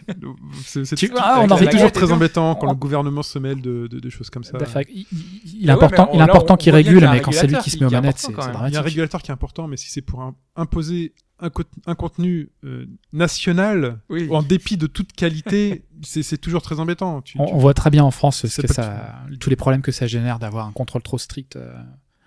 C'est 0.85 1.11
ah, 1.18 1.45
toujours 1.72 1.91
très 1.91 2.11
embêtant 2.11 2.55
quand 2.55 2.68
On- 2.68 2.72
le 2.72 2.76
gouvernement 2.76 3.23
se 3.23 3.39
mêle 3.39 3.61
de, 3.61 3.88
de- 3.88 3.99
de 3.99 4.10
choses 4.10 4.30
comme 4.30 4.43
ça. 4.43 4.57
Enfin, 4.61 4.81
il, 4.89 5.05
il- 5.11 5.18
il 5.61 5.64
est 5.64 5.65
ouais, 5.68 5.72
important, 5.72 6.10
il 6.14 6.19
est 6.19 6.23
qu'il 6.57 6.72
régule, 6.73 7.07
mais 7.11 7.22
quand 7.22 7.31
c'est 7.31 7.47
lui 7.47 7.57
qui 7.57 7.69
se 7.69 7.80
met 7.80 7.85
aux 7.85 7.89
manettes, 7.89 8.18
c'est 8.19 8.31
même. 8.34 8.38
Il 8.38 8.41
y 8.41 8.45
a 8.45 8.49
un 8.49 8.53
dramatique. 8.53 8.81
régulateur 8.81 9.22
qui 9.22 9.31
est 9.31 9.34
important, 9.34 9.68
mais 9.68 9.77
si 9.77 9.89
c'est 9.91 10.01
pour 10.01 10.22
un- 10.22 10.35
imposer 10.55 11.14
un, 11.39 11.49
co- 11.49 11.64
un 11.88 11.95
contenu 11.95 12.51
euh, 12.64 12.85
national 13.11 13.99
Oui. 14.10 14.27
en 14.31 14.41
dépit 14.43 14.77
de 14.77 14.88
toute 14.88 15.14
qualité, 15.14 15.84
c'est 16.03 16.38
toujours 16.38 16.61
très 16.61 16.80
embêtant. 16.80 17.22
Tu- 17.22 17.38
On, 17.39 17.45
tu- 17.45 17.53
on 17.53 17.57
voit 17.57 17.73
très 17.73 17.89
bien 17.89 18.03
en 18.03 18.11
France 18.11 18.41
ce 18.41 18.47
C'est 18.47 18.61
que 18.61 18.68
pas 18.68 18.73
ça, 18.73 19.15
tous 19.39 19.49
les 19.49 19.55
problèmes 19.55 19.81
que 19.81 19.91
ça 19.91 20.07
génère 20.07 20.39
d'avoir 20.39 20.68
un 20.68 20.72
contrôle 20.72 21.01
trop 21.01 21.18
strict, 21.18 21.55
euh, 21.55 21.73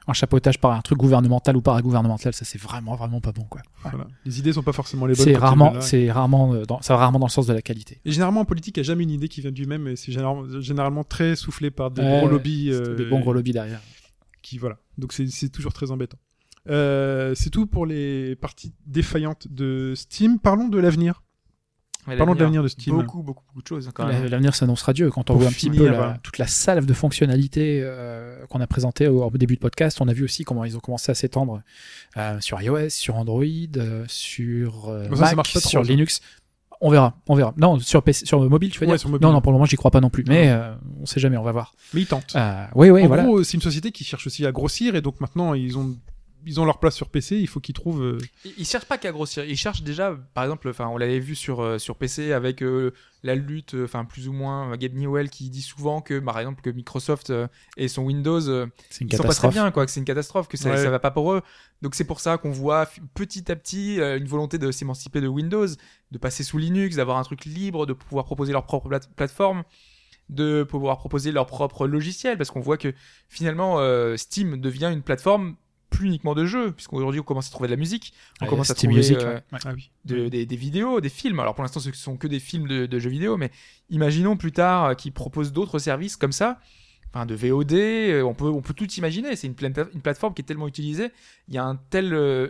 un 0.09 0.13
chapeautage 0.13 0.59
par 0.61 0.73
un 0.73 0.81
truc 0.83 0.99
gouvernemental 0.99 1.57
ou 1.57 1.61
paragouvernemental, 1.61 2.33
ça 2.33 2.45
c'est 2.45 2.61
vraiment 2.61 2.95
vraiment 2.95 3.21
pas 3.21 3.33
bon 3.33 3.43
quoi. 3.45 3.61
Ouais. 3.85 3.91
voilà. 3.91 4.07
Les 4.25 4.39
idées 4.39 4.53
sont 4.53 4.63
pas 4.63 4.73
forcément 4.73 5.07
les 5.07 5.15
bonnes. 5.15 5.25
C'est 5.25 5.37
rarement, 5.37 5.81
c'est 5.81 6.11
rarement, 6.13 6.55
euh, 6.55 6.65
dans, 6.65 6.81
ça 6.81 6.95
va 6.95 7.01
rarement 7.01 7.19
dans 7.19 7.27
le 7.27 7.31
sens 7.33 7.47
de 7.47 7.53
la 7.53 7.63
qualité. 7.63 8.01
Et 8.05 8.13
généralement 8.13 8.41
en 8.41 8.45
politique, 8.45 8.77
il 8.77 8.81
n'y 8.81 8.87
a 8.87 8.89
jamais 8.89 9.03
une 9.03 9.11
idée 9.11 9.29
qui 9.29 9.41
vient 9.41 9.51
du 9.53 9.67
même, 9.67 9.89
et 9.89 9.97
c'est 9.97 10.13
généralement, 10.13 10.61
généralement 10.61 11.03
très 11.05 11.35
soufflé 11.37 11.71
par 11.71 11.91
des 11.91 12.03
Ouais, 12.03 12.19
gros 12.21 12.29
lobbies. 12.29 12.69
C'est 12.71 12.81
euh, 12.81 12.95
Des 12.97 13.05
bons 13.07 13.21
gros 13.21 13.33
lobbies 13.33 13.53
derrière. 13.53 13.81
qui 14.43 14.59
voilà. 14.59 14.77
Donc 14.99 15.13
c'est 15.13 15.27
c'est 15.29 15.49
toujours 15.49 15.73
très 15.73 15.91
embêtant. 15.91 16.19
Euh, 16.69 17.33
c'est 17.37 17.51
tout 17.51 17.67
pour 17.67 17.87
les 17.87 18.35
parties 18.37 18.73
défaillantes 18.87 19.47
de 19.51 19.93
Steam. 19.97 20.39
Parlons 20.39 20.69
de 20.69 20.79
l'avenir. 20.79 21.23
Parlons 22.17 22.35
de 22.35 22.41
l'avenir 22.41 22.63
de 22.63 22.69
Steam. 22.69 22.95
Beaucoup, 22.97 23.23
beaucoup, 23.23 23.43
beaucoup 23.49 23.63
de 23.63 23.67
choses, 23.67 23.91
même. 23.99 24.27
L'avenir 24.27 24.55
s'annonce 24.55 24.83
radieux. 24.83 25.11
Quand 25.11 25.23
on 25.31 25.35
Pour 25.35 25.37
voit 25.39 25.49
un 25.49 25.53
petit 25.53 25.71
peu 25.71 25.89
la- 25.89 26.19
toute 26.23 26.39
la 26.39 26.47
salve 26.47 26.87
de 26.87 26.93
fonctionnalités 26.95 27.81
euh, 27.83 28.45
qu'on 28.47 28.61
a 28.61 28.67
présentées 28.67 29.09
au, 29.09 29.23
au 29.25 29.31
début 29.39 29.55
de 29.57 29.61
podcast, 29.61 30.01
on 30.01 30.09
a 30.09 30.13
vu 30.13 30.25
aussi 30.25 30.45
comment 30.45 30.65
ils 30.65 30.77
ont 30.77 30.81
commencé 30.81 31.11
à 31.11 31.15
s'étendre 31.15 31.63
euh, 32.17 32.41
sur 32.41 32.61
iOS, 32.63 32.91
sur 32.91 33.17
Android, 33.17 33.43
euh, 33.77 34.05
sur 34.09 34.89
euh, 34.89 35.09
Bon, 35.09 35.17
ça, 35.17 35.27
ça 35.27 35.35
Mac, 35.37 35.47
trop, 35.47 35.59
sur 35.61 35.85
ça. 35.85 35.91
Linux. 35.91 36.21
On 36.83 36.91
verra, 36.91 37.17
on 37.27 37.35
verra. 37.35 37.55
Non, 37.57 37.79
sur 37.79 38.03
PC, 38.03 38.27
sur 38.27 38.39
mobile, 38.51 38.71
tu 38.71 38.79
veux 38.81 38.87
Ouais, 38.87 38.93
dire 38.93 39.01
sur 39.01 39.09
mobile. 39.09 39.27
Non, 39.27 39.33
non, 39.33 39.41
pour 39.41 39.51
le 39.51 39.55
moment, 39.57 39.65
j'y 39.65 39.77
crois 39.77 39.91
pas 39.91 40.01
non 40.03 40.11
plus. 40.11 40.25
Mais 40.29 40.51
euh, 40.51 40.75
on 41.01 41.07
sait 41.07 41.21
jamais, 41.21 41.39
on 41.39 41.43
va 41.43 41.51
voir. 41.53 41.73
Mais 41.95 42.03
ils 42.03 42.07
tentent. 42.07 42.35
Euh, 42.37 42.65
oui, 42.75 42.91
oui, 42.91 43.03
en 43.05 43.07
voilà. 43.07 43.23
gros, 43.25 43.43
c'est 43.43 43.55
une 43.55 43.63
société 43.63 43.93
qui 43.93 44.05
cherche 44.05 44.27
aussi 44.27 44.45
à 44.45 44.53
grossir, 44.53 44.95
et 44.95 45.01
donc 45.01 45.19
maintenant 45.23 45.55
ils 45.55 45.79
ont 45.79 45.97
ils 46.47 46.61
ont 46.61 46.65
leur 46.65 46.79
place 46.81 46.95
sur 46.95 47.11
PC. 47.11 47.37
Il 47.39 47.49
faut 47.49 47.61
qu'ils 47.61 47.75
trouvent. 47.75 48.03
euh, 48.03 48.19
Ils- 48.45 48.55
Ils 48.59 48.65
cherchent 48.67 48.87
pas 48.87 48.97
qu'à 48.97 49.13
grossir. 49.13 49.45
Ils 49.45 49.57
cherchent 49.57 49.83
déjà, 49.83 50.17
par 50.33 50.45
exemple, 50.45 50.69
enfin, 50.71 50.87
on 50.87 50.97
l'avait 50.97 51.19
vu 51.19 51.35
sur 51.35 51.61
euh, 51.61 51.79
sur 51.79 51.97
PC 51.97 52.33
avec 52.33 52.63
euh, 52.63 52.93
la 53.23 53.35
lutte, 53.35 53.75
enfin 53.85 54.05
plus 54.05 54.29
ou 54.29 54.33
moins 54.33 54.77
Gabe 54.77 54.95
Newell 54.95 55.29
qui 55.29 55.51
dit 55.51 55.61
souvent 55.63 56.01
que, 56.01 56.19
par 56.21 56.39
exemple, 56.39 56.63
que 56.63 56.71
Microsoft 56.71 57.31
euh, 57.31 57.49
et 57.77 57.89
son 57.89 58.05
Windows, 58.05 58.49
euh, 58.49 58.67
C'est 58.91 59.03
une 59.03 59.09
ils 59.09 59.17
sont 59.17 59.17
pas 59.25 59.29
très 59.29 59.35
catastrophe. 59.35 59.53
bien, 59.55 59.71
quoi, 59.73 59.85
que 59.85 59.91
c'est 59.93 60.01
une 60.01 60.07
catastrophe, 60.07 60.49
que 60.49 60.57
ça, 60.57 60.71
Ouais. 60.71 60.77
ça 60.77 60.89
va 60.91 60.99
pas 61.01 61.11
pour 61.11 61.33
eux. 61.33 61.43
Donc 61.83 61.95
c'est 61.95 62.05
pour 62.05 62.21
ça 62.21 62.39
qu'on 62.39 62.53
voit 62.53 62.89
petit 63.15 63.51
à 63.51 63.57
petit 63.57 64.01
euh, 64.01 64.17
une 64.17 64.27
volonté 64.27 64.59
de 64.59 64.71
s'émanciper 64.71 65.21
de 65.21 65.29
Windows, 65.29 65.67
de 66.13 66.19
passer 66.19 66.45
sous 66.45 66.59
Linux, 66.59 66.97
d'avoir 66.97 67.19
un 67.19 67.23
truc 67.25 67.45
libre, 67.45 67.85
de 67.87 67.93
pouvoir 67.93 68.25
proposer 68.25 68.53
leur 68.53 68.65
propre 68.65 68.89
plate- 68.89 69.11
plateforme, 69.17 69.65
de 70.29 70.63
pouvoir 70.65 70.99
proposer 70.99 71.33
leur 71.33 71.47
propre 71.47 71.87
logiciel, 71.87 72.37
parce 72.37 72.51
qu'on 72.51 72.61
voit 72.61 72.77
que 72.79 72.93
finalement 73.29 73.79
euh, 73.81 74.17
Steam 74.17 74.61
devient 74.61 74.91
une 74.93 75.03
plateforme 75.03 75.57
plus 75.91 76.09
uniquement 76.09 76.35
de 76.35 76.45
jeux, 76.47 76.73
puisqu'aujourd'hui 76.73 77.21
on 77.21 77.25
commence 77.25 77.49
à 77.49 77.51
trouver 77.51 77.69
de 77.69 77.73
la 77.75 77.79
musique, 77.79 78.13
on 78.41 78.47
commence 78.47 78.71
à 78.71 78.75
trouver 78.75 78.95
Music, 78.97 79.17
euh, 79.19 79.35
ouais. 79.35 79.43
Ouais. 79.53 79.59
Ah 79.65 79.73
oui. 79.75 79.91
de- 80.05 80.29
des, 80.29 80.45
des 80.47 80.57
vidéos, 80.57 81.01
des 81.01 81.09
films. 81.09 81.41
Alors 81.41 81.55
pour 81.55 81.63
l'instant, 81.63 81.81
ce 81.81 81.89
ne 81.89 81.95
sont 81.95 82.17
que 82.17 82.27
des 82.27 82.41
films 82.41 82.67
de, 82.69 82.87
de 82.87 82.99
jeux 82.99 83.11
vidéo, 83.11 83.37
mais 83.37 83.51
imaginons 83.91 84.37
plus 84.37 84.53
tard 84.53 84.85
euh, 84.87 84.95
qu'ils 84.95 85.13
proposent 85.13 85.53
d'autres 85.53 85.79
services 85.79 86.17
comme 86.17 86.33
ça, 86.33 86.59
enfin 87.15 87.25
de 87.27 87.35
VOD. 87.35 87.73
euh, 87.73 88.23
On 88.23 88.35
peut, 88.35 88.47
on 88.49 88.61
peut 88.63 88.75
tout 88.75 88.91
imaginer. 88.95 89.37
C'est 89.37 89.47
une, 89.47 89.55
plate- 89.55 89.89
une 89.95 90.01
plateforme 90.03 90.35
qui 90.35 90.43
est 90.43 90.45
tellement 90.45 90.69
utilisée. 90.69 91.11
Il 91.49 91.55
y 91.55 91.59
a 91.59 91.65
un 91.65 91.77
tel 91.77 92.13
euh, 92.15 92.49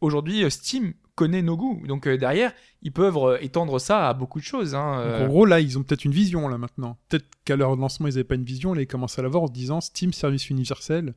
aujourd'hui 0.00 0.50
Steam 0.50 0.94
connaît 1.14 1.42
nos 1.42 1.56
goûts, 1.56 1.82
donc 1.88 2.06
derrière 2.08 2.52
ils 2.82 2.92
peuvent 2.92 3.38
étendre 3.40 3.80
ça 3.80 4.08
à 4.08 4.14
beaucoup 4.14 4.38
de 4.38 4.44
choses. 4.44 4.76
hein, 4.76 5.04
Donc, 5.04 5.14
en 5.22 5.26
gros, 5.26 5.44
là, 5.46 5.58
ils 5.58 5.76
ont 5.76 5.82
peut-être 5.82 6.04
une 6.04 6.12
vision 6.12 6.46
là 6.46 6.58
maintenant. 6.58 6.96
Peut-être 7.08 7.26
qu'à 7.44 7.56
leur 7.56 7.74
lancement, 7.74 8.06
ils 8.06 8.10
n'avaient 8.12 8.22
pas 8.22 8.36
une 8.36 8.44
vision. 8.44 8.72
Là, 8.72 8.82
ils 8.82 8.86
commencent 8.86 9.18
à 9.18 9.22
l'avoir 9.22 9.42
en 9.42 9.48
disant 9.48 9.80
Steam, 9.80 10.12
service 10.12 10.48
universel, 10.48 11.14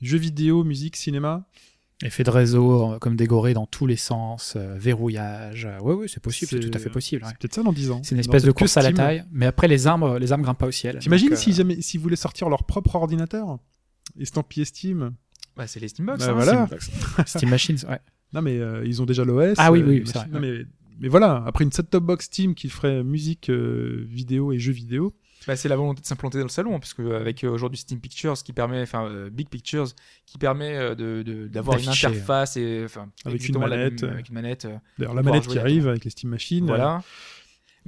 jeux 0.00 0.18
vidéo, 0.18 0.64
musique, 0.64 0.96
cinéma. 0.96 1.46
Effet 2.04 2.22
de 2.22 2.30
réseau, 2.30 2.92
euh, 2.94 2.98
comme 3.00 3.16
dégoré 3.16 3.54
dans 3.54 3.66
tous 3.66 3.86
les 3.86 3.96
sens, 3.96 4.54
euh, 4.56 4.76
verrouillage. 4.78 5.64
euh, 5.64 5.80
ouais, 5.80 5.94
oui, 5.94 6.08
c'est 6.08 6.22
possible, 6.22 6.48
c'est 6.50 6.60
tout 6.60 6.70
à 6.72 6.78
fait 6.78 6.90
possible. 6.90 7.24
ouais. 7.24 7.28
C'est 7.30 7.38
peut-être 7.38 7.54
ça 7.54 7.62
dans 7.64 7.72
10 7.72 7.90
ans. 7.90 8.00
C'est 8.04 8.14
une 8.14 8.20
espèce 8.20 8.44
de 8.44 8.52
course 8.52 8.76
à 8.76 8.82
la 8.82 8.92
taille, 8.92 9.24
mais 9.32 9.46
après 9.46 9.66
les 9.66 9.88
armes, 9.88 10.04
euh, 10.04 10.18
les 10.20 10.30
armes 10.30 10.42
grimpent 10.42 10.58
pas 10.58 10.68
au 10.68 10.72
ciel. 10.72 10.98
T'imagines 11.00 11.34
s'ils 11.34 11.60
euh, 11.60 12.00
voulaient 12.00 12.14
sortir 12.16 12.48
leur 12.48 12.64
propre 12.64 12.94
ordinateur 12.94 13.58
estampillé 14.18 14.64
Steam? 14.64 15.12
Bah, 15.56 15.66
c'est 15.66 15.80
les 15.80 15.88
Steambox. 15.88 16.24
Bah, 16.24 16.30
hein, 16.30 16.34
voilà. 16.34 16.68
Steam 17.26 17.50
Machines, 17.50 17.78
ouais. 17.88 17.98
Non, 18.32 18.42
mais 18.42 18.58
euh, 18.58 18.84
ils 18.86 19.02
ont 19.02 19.06
déjà 19.06 19.24
l'OS. 19.24 19.54
Ah 19.58 19.72
oui, 19.72 19.80
euh, 19.80 19.86
oui, 19.88 20.02
c'est 20.06 20.18
vrai, 20.18 20.28
non, 20.30 20.38
mais, 20.40 20.64
mais 21.00 21.08
voilà, 21.08 21.42
après 21.46 21.64
une 21.64 21.72
set-top 21.72 22.04
box 22.04 22.26
Steam 22.26 22.54
qui 22.54 22.68
ferait 22.68 23.02
musique, 23.02 23.50
euh, 23.50 24.04
vidéo 24.08 24.52
et 24.52 24.58
jeux 24.58 24.72
vidéo. 24.72 25.14
Bah, 25.46 25.56
c'est 25.56 25.68
la 25.68 25.76
volonté 25.76 26.02
de 26.02 26.06
s'implanter 26.06 26.38
dans 26.38 26.44
le 26.44 26.50
salon, 26.50 26.78
parce 26.78 26.94
que 26.94 27.02
euh, 27.02 27.32
euh, 27.44 27.50
aujourd'hui 27.50 27.78
Steam 27.78 28.00
Pictures 28.00 28.34
qui 28.42 28.52
permet, 28.52 28.82
enfin 28.82 29.06
euh, 29.06 29.30
Big 29.30 29.48
Pictures 29.48 29.88
qui 30.26 30.36
permet 30.36 30.94
de 30.94 31.48
d'avoir 31.50 31.78
une 31.78 31.86
D'afficher, 31.86 32.08
interface 32.08 32.56
et 32.56 32.82
enfin 32.84 33.08
Avec 33.24 33.48
une 33.48 33.58
la 33.58 33.66
manette, 33.68 34.02
avec 34.02 34.28
une 34.28 34.34
manette. 34.34 34.66
D'ailleurs, 34.98 35.14
la 35.14 35.22
manette 35.22 35.46
qui 35.46 35.58
arrive 35.58 35.88
avec 35.88 36.04
les 36.04 36.10
Steam 36.10 36.30
Machines. 36.30 36.66
voilà. 36.66 37.02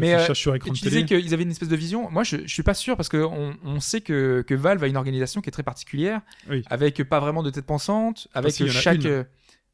Mais 0.01 0.15
euh, 0.15 0.35
sur 0.35 0.55
écran 0.55 0.73
tu 0.73 0.83
disais 0.83 1.05
qu'ils 1.05 1.35
avaient 1.35 1.43
une 1.43 1.51
espèce 1.51 1.69
de 1.69 1.77
vision. 1.77 2.11
Moi, 2.11 2.25
je, 2.25 2.37
je 2.47 2.53
suis 2.53 2.63
pas 2.63 2.75
sûr 2.75 2.97
parce 2.97 3.09
que 3.09 3.19
on, 3.19 3.81
sait 3.81 4.01
que, 4.01 4.43
que 4.47 4.55
Valve 4.55 4.83
a 4.83 4.87
une 4.87 4.97
organisation 4.97 5.41
qui 5.41 5.49
est 5.49 5.53
très 5.53 5.63
particulière, 5.63 6.21
Oui. 6.49 6.63
avec 6.71 7.03
pas 7.05 7.21
vraiment 7.21 7.43
de 7.43 7.51
tête 7.51 7.67
pensante, 7.67 8.29
avec 8.35 8.55
chaque. 8.71 9.05
une. 9.05 9.27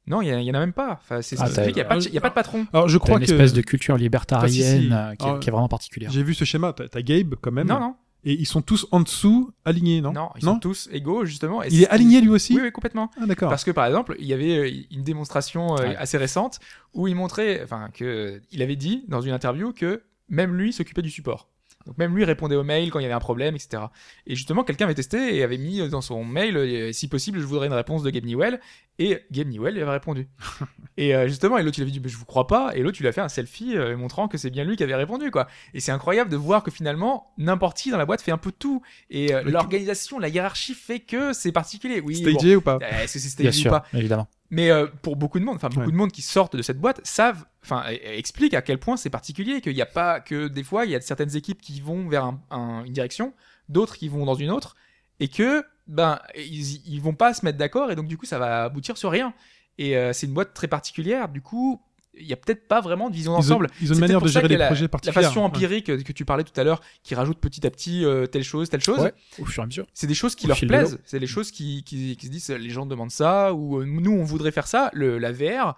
Euh, 0.09 0.11
Non, 0.11 0.23
il 0.23 0.29
y, 0.29 0.51
en 0.51 0.55
a- 0.55 0.59
même 0.61 0.73
pas. 0.73 0.93
Enfin, 1.03 1.23
c'est 1.23 1.37
Ah, 1.41 1.47
Il 1.69 1.77
y 1.77 1.81
a 1.81 1.85
pas, 1.85 1.97
de, 1.99 2.03
il 2.09 2.15
y 2.15 2.19
a 2.19 2.21
pas 2.21 2.29
de 2.31 2.35
patron. 2.35 2.67
Alors, 2.73 2.89
je 2.89 2.99
crois 2.99 3.19
une 3.19 3.27
que 3.27 3.31
espèce 3.33 3.53
de 3.53 3.61
culture 3.63 3.97
libertarienne 3.97 4.81
si, 4.83 4.87
si. 4.89 4.93
euh, 4.93 5.15
qui, 5.15 5.27
est, 5.29 5.39
qui 5.41 5.49
est 5.49 5.53
vraiment 5.53 5.69
particulière. 5.69 6.11
j'ai 6.11 6.23
vu 6.23 6.35
ce 6.35 6.45
schéma. 6.45 6.73
T'as 6.73 7.03
Gabe 7.03 7.35
quand 7.41 7.53
même. 7.53 7.67
Non, 7.69 7.81
non, 7.81 7.95
Et 8.25 8.33
ils 8.33 8.47
sont 8.47 8.63
tous 8.63 8.87
en 8.93 9.01
dessous, 9.01 9.53
alignés, 9.65 10.01
non? 10.01 10.13
Non, 10.13 10.31
ils 10.37 10.43
sont 10.45 10.59
tous 10.59 10.89
égaux 10.93 11.25
justement. 11.25 11.63
et 11.63 11.69
Il 11.71 11.83
est 11.83 11.89
aligné 11.89 12.21
lui 12.21 12.29
aussi? 12.31 12.55
Oui, 12.55 12.63
oui, 12.65 12.73
complètement. 12.73 13.11
Ah, 13.21 13.27
d'accord. 13.27 13.49
Parce 13.51 13.65
que 13.65 13.71
par 13.71 13.87
exemple, 13.87 14.17
il 14.19 14.27
y 14.27 14.33
avait 14.33 14.57
euh, 14.59 14.71
une 14.91 15.03
démonstration 15.03 15.77
euh, 15.77 15.83
Ouais. 15.89 15.97
assez 15.97 16.19
récente 16.19 16.59
où 16.95 17.07
il 17.09 17.15
montrait, 17.15 17.61
enfin, 17.63 17.89
que 17.95 18.41
il 18.53 18.63
avait 18.63 18.77
dit 18.77 19.05
dans 19.09 19.21
une 19.21 19.33
interview 19.33 19.73
que 19.73 20.03
même 20.29 20.55
lui 20.57 20.73
s'occupait 20.73 21.03
du 21.03 21.11
support. 21.11 21.49
Donc 21.87 21.99
même 21.99 22.15
lui 22.15 22.25
répondait 22.25 22.57
aux 22.57 22.65
mails 22.65 22.91
quand 22.91 22.99
il 22.99 23.03
y 23.03 23.07
avait 23.07 23.15
un 23.15 23.21
problème, 23.21 23.55
etc. 23.55 23.85
Et 24.27 24.35
justement, 24.35 24.65
quelqu'un 24.65 24.87
avait 24.87 24.95
testé 24.95 25.37
et 25.37 25.43
avait 25.43 25.59
mis 25.59 25.89
dans 25.89 26.01
son 26.01 26.25
mail, 26.25 26.57
euh, 26.57 26.93
si 26.93 27.09
possible, 27.09 27.39
je 27.39 27.45
voudrais 27.45 27.69
une 27.69 27.73
réponse 27.73 28.03
de 28.03 28.11
Gabe 28.11 28.25
Newell. 28.25 28.61
Et 28.99 29.19
Gabe 29.31 29.49
Newell 29.49 29.75
lui 29.75 29.83
avait 29.83 29.91
répondu. 29.91 30.27
et 30.97 31.15
euh, 31.15 31.29
justement, 31.29 31.59
et 31.59 31.63
l'autre 31.63 31.79
il 31.79 31.83
avait 31.83 31.91
dit, 31.91 32.01
mais 32.01 32.09
je 32.09 32.17
vous 32.17 32.25
crois 32.25 32.47
pas. 32.47 32.73
Et 32.75 32.81
l'autre 32.81 32.97
il 33.01 33.07
a 33.07 33.13
fait 33.13 33.21
un 33.21 33.29
selfie 33.29 33.77
euh, 33.77 33.97
montrant 33.97 34.27
que 34.27 34.39
c'est 34.39 34.51
bien 34.51 34.65
lui 34.65 34.77
qui 34.77 34.83
avait 34.83 34.95
répondu, 34.95 35.31
quoi. 35.31 35.47
Et 35.75 35.81
c'est 35.81 35.93
incroyable 35.93 36.31
de 36.31 36.37
voir 36.37 36.63
que 36.63 36.71
finalement, 36.71 37.33
n'importe 37.37 37.79
qui 37.79 37.91
dans 37.91 37.99
la 37.99 38.07
boîte 38.07 38.23
fait 38.23 38.33
un 38.33 38.39
peu 38.39 38.53
tout. 38.53 38.83
Et 39.11 39.35
euh, 39.35 39.43
l'organisation, 39.43 40.19
la 40.19 40.29
hiérarchie 40.29 40.75
fait 40.75 41.01
que 41.01 41.33
c'est 41.33 41.53
particulier. 41.53 42.01
Oui, 42.01 42.23
bon. 42.23 42.31
Stagé 42.31 42.57
ou 42.57 42.63
pas? 42.63 42.79
Est-ce 42.81 43.15
que 43.15 43.19
c'est 43.19 43.49
ou 43.49 43.53
sûr, 43.53 43.71
pas? 43.71 43.85
évidemment. 43.93 44.29
Mais 44.51 44.71
euh, 44.71 44.87
pour 45.03 45.17
beaucoup 45.17 45.39
de 45.39 45.45
monde, 45.45 45.57
enfin 45.57 45.69
beaucoup 45.69 45.81
Ouais. 45.87 45.93
de 45.93 45.97
monde 45.97 46.13
qui 46.13 46.23
sortent 46.23 46.57
de 46.57 46.63
cette 46.63 46.79
boîte 46.81 47.01
savent, 47.05 47.45
enfin 47.63 47.85
e- 47.91 47.95
e- 47.95 48.19
expliquent 48.19 48.55
à 48.55 48.63
quel 48.63 48.79
point 48.79 48.97
c'est 48.97 49.11
particulier, 49.11 49.61
qu'il 49.61 49.75
n'y 49.75 49.83
a 49.83 49.87
pas 49.87 50.21
que 50.21 50.49
des 50.49 50.63
fois 50.63 50.85
il 50.85 50.91
y 50.91 50.95
a 50.95 51.01
certaines 51.01 51.35
équipes 51.37 51.61
qui 51.61 51.81
vont 51.81 52.09
vers 52.09 52.25
un- 52.25 52.41
un- 52.51 52.85
une 52.85 52.93
direction, 52.93 53.33
d'autres 53.69 53.97
qui 53.97 54.09
vont 54.09 54.25
dans 54.25 54.35
une 54.35 54.51
autre, 54.51 54.77
et 55.21 55.29
que 55.29 55.65
ben 55.87 56.19
ils, 56.37 56.87
ils 56.93 57.01
vont 57.01 57.15
pas 57.15 57.33
se 57.35 57.45
mettre 57.45 57.59
d'accord 57.59 57.91
et 57.91 57.97
donc 57.97 58.07
du 58.09 58.17
coup 58.19 58.27
ça 58.27 58.39
va 58.39 58.65
aboutir 58.65 58.97
sur 58.97 59.11
rien. 59.11 59.35
Et 59.79 59.97
euh, 59.97 60.13
c'est 60.15 60.27
une 60.27 60.33
boîte 60.33 60.55
très 60.55 60.69
particulière. 60.69 61.29
Du 61.29 61.43
coup, 61.43 61.83
il 62.19 62.27
y 62.27 62.33
a 62.33 62.37
peut-être 62.37 62.67
pas 62.69 62.81
vraiment 62.81 63.11
de 63.11 63.15
vision 63.15 63.33
Ils 63.33 63.35
ont, 63.35 63.39
d'ensemble. 63.39 63.69
ils 63.81 63.91
ont 63.91 63.95
une 63.95 64.01
manière 64.01 64.21
de 64.21 64.29
gérer 64.29 64.49
les 64.49 64.57
la- 64.57 64.67
projets 64.67 64.83
La 64.83 64.89
particuliers. 64.89 65.23
façon 65.25 65.41
empirique 65.41 65.87
que 66.05 66.13
tu 66.13 66.25
parlais 66.25 66.45
tout 66.45 66.59
à 66.59 66.65
l'heure, 66.65 66.81
qui 67.03 67.15
rajoute 67.15 67.39
petit 67.39 67.67
à 67.67 67.71
petit 67.71 68.05
euh, 68.05 68.27
telle 68.27 68.43
chose, 68.45 68.69
telle 68.71 68.81
chose. 68.81 69.01
Ouais, 69.01 69.13
au 69.39 69.45
fur 69.45 69.63
et 69.63 69.65
à 69.65 69.67
mesure. 69.67 69.87
C'est 69.95 70.07
des 70.07 70.15
choses 70.15 70.35
qui 70.35 70.47
Au 70.47 70.49
leur 70.49 70.59
plaisent. 70.59 70.99
C'est 71.05 71.19
les 71.19 71.27
choses 71.27 71.51
qui, 71.51 71.83
qui, 71.85 72.17
qui 72.17 72.27
se 72.27 72.31
disent, 72.31 72.49
les 72.51 72.71
gens 72.71 72.87
demandent 72.87 73.11
ça, 73.11 73.53
ou 73.55 73.81
euh, 73.81 73.85
nous, 73.85 74.13
on 74.13 74.25
voudrait 74.25 74.53
faire 74.53 74.67
ça. 74.67 74.91
Le, 74.95 75.19
la 75.19 75.33
VR, 75.33 75.77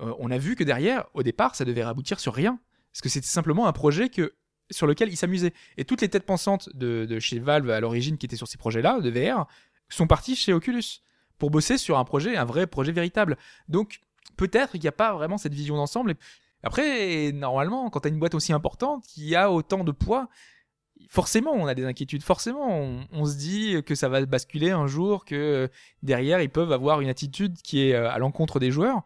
euh, 0.00 0.12
on 0.18 0.30
a 0.30 0.38
vu 0.38 0.56
que 0.56 0.64
derrière, 0.64 1.04
au 1.14 1.22
départ, 1.22 1.54
ça 1.54 1.64
devait 1.64 1.82
aboutir 1.82 2.18
sur 2.20 2.34
rien. 2.34 2.58
Parce 2.92 3.00
que 3.02 3.08
c'était 3.08 3.26
simplement 3.26 3.66
un 3.66 3.72
projet 3.72 4.08
que, 4.08 4.32
sur 4.70 4.86
lequel 4.86 5.08
ils 5.10 5.16
s'amusaient. 5.16 5.52
Et 5.76 5.84
toutes 5.84 6.00
les 6.00 6.08
têtes 6.08 6.24
pensantes 6.26 6.68
de, 6.74 7.04
de 7.04 7.18
chez 7.18 7.38
Valve 7.40 7.68
à 7.70 7.80
l'origine 7.80 8.16
qui 8.18 8.26
étaient 8.26 8.36
sur 8.36 8.48
ces 8.48 8.56
projets-là, 8.56 9.00
de 9.00 9.10
VR, 9.10 9.46
sont 9.90 10.06
parties 10.06 10.34
chez 10.36 10.52
Oculus 10.52 10.82
pour 11.38 11.50
bosser 11.50 11.76
sur 11.78 11.98
un 11.98 12.04
projet, 12.04 12.36
un 12.36 12.44
vrai 12.44 12.66
projet 12.68 12.92
véritable. 12.92 13.36
Donc, 13.68 13.98
peut-être 14.36 14.72
qu'il 14.72 14.80
n'y 14.80 14.88
a 14.88 14.92
pas 14.92 15.12
vraiment 15.14 15.38
cette 15.38 15.54
vision 15.54 15.76
d'ensemble. 15.76 16.14
Après, 16.62 17.30
normalement, 17.32 17.90
quand 17.90 18.00
tu 18.00 18.08
as 18.08 18.10
une 18.10 18.18
boîte 18.18 18.34
aussi 18.34 18.52
importante 18.52 19.04
qui 19.06 19.34
a 19.36 19.50
autant 19.50 19.84
de 19.84 19.92
poids, 19.92 20.28
forcément, 21.10 21.52
on 21.52 21.66
a 21.66 21.74
des 21.74 21.84
inquiétudes. 21.84 22.22
Forcément, 22.22 22.66
on, 22.80 23.00
on 23.12 23.24
se 23.26 23.36
dit 23.36 23.76
que 23.84 23.94
ça 23.94 24.08
va 24.08 24.24
basculer 24.24 24.70
un 24.70 24.86
jour, 24.86 25.24
que 25.24 25.68
derrière, 26.02 26.40
ils 26.40 26.48
peuvent 26.50 26.72
avoir 26.72 27.00
une 27.00 27.08
attitude 27.08 27.56
qui 27.62 27.82
est 27.88 27.94
euh, 27.94 28.10
à 28.10 28.18
l'encontre 28.18 28.60
des 28.60 28.70
joueurs. 28.70 29.02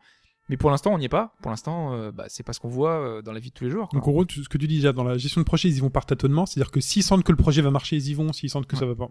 Mais 0.51 0.57
pour 0.57 0.71
l'instant, 0.71 0.95
on 0.95 0.99
n'y 0.99 1.05
est 1.05 1.11
pas. 1.11 1.35
Pour 1.43 1.51
l'instant, 1.51 1.93
euh, 1.93 2.11
bah, 2.11 2.25
c'est 2.29 2.43
pas 2.43 2.55
ce 2.55 2.61
qu'on 2.61 2.69
voit 2.71 2.93
euh, 3.01 3.21
dans 3.23 3.33
la 3.33 3.39
vie 3.41 3.51
de 3.51 3.55
tous 3.55 3.65
les 3.65 3.71
jours. 3.71 3.89
quoi. 3.89 3.99
Donc 3.99 4.09
en 4.09 4.13
gros, 4.13 4.25
tu- 4.25 4.43
ce 4.43 4.49
que 4.49 4.57
tu 4.57 4.67
dis 4.67 4.77
déjà 4.77 4.95
dans 4.95 5.05
la 5.05 5.19
gestion 5.19 5.43
de 5.43 5.45
projet, 5.45 5.69
ils 5.69 5.77
y 5.77 5.81
vont 5.81 5.91
par 5.91 6.07
tâtonnement, 6.07 6.47
c'est-à-dire 6.47 6.71
que 6.71 6.81
s'ils 6.81 7.03
sentent 7.03 7.23
que 7.23 7.33
le 7.33 7.37
projet 7.37 7.61
va 7.61 7.71
marcher, 7.71 7.97
ils 7.97 8.09
y 8.09 8.15
vont. 8.15 8.33
S'ils 8.33 8.49
sentent 8.49 8.67
que 8.67 8.77
ça 8.77 8.87
va 8.87 8.95
pas, 8.95 9.11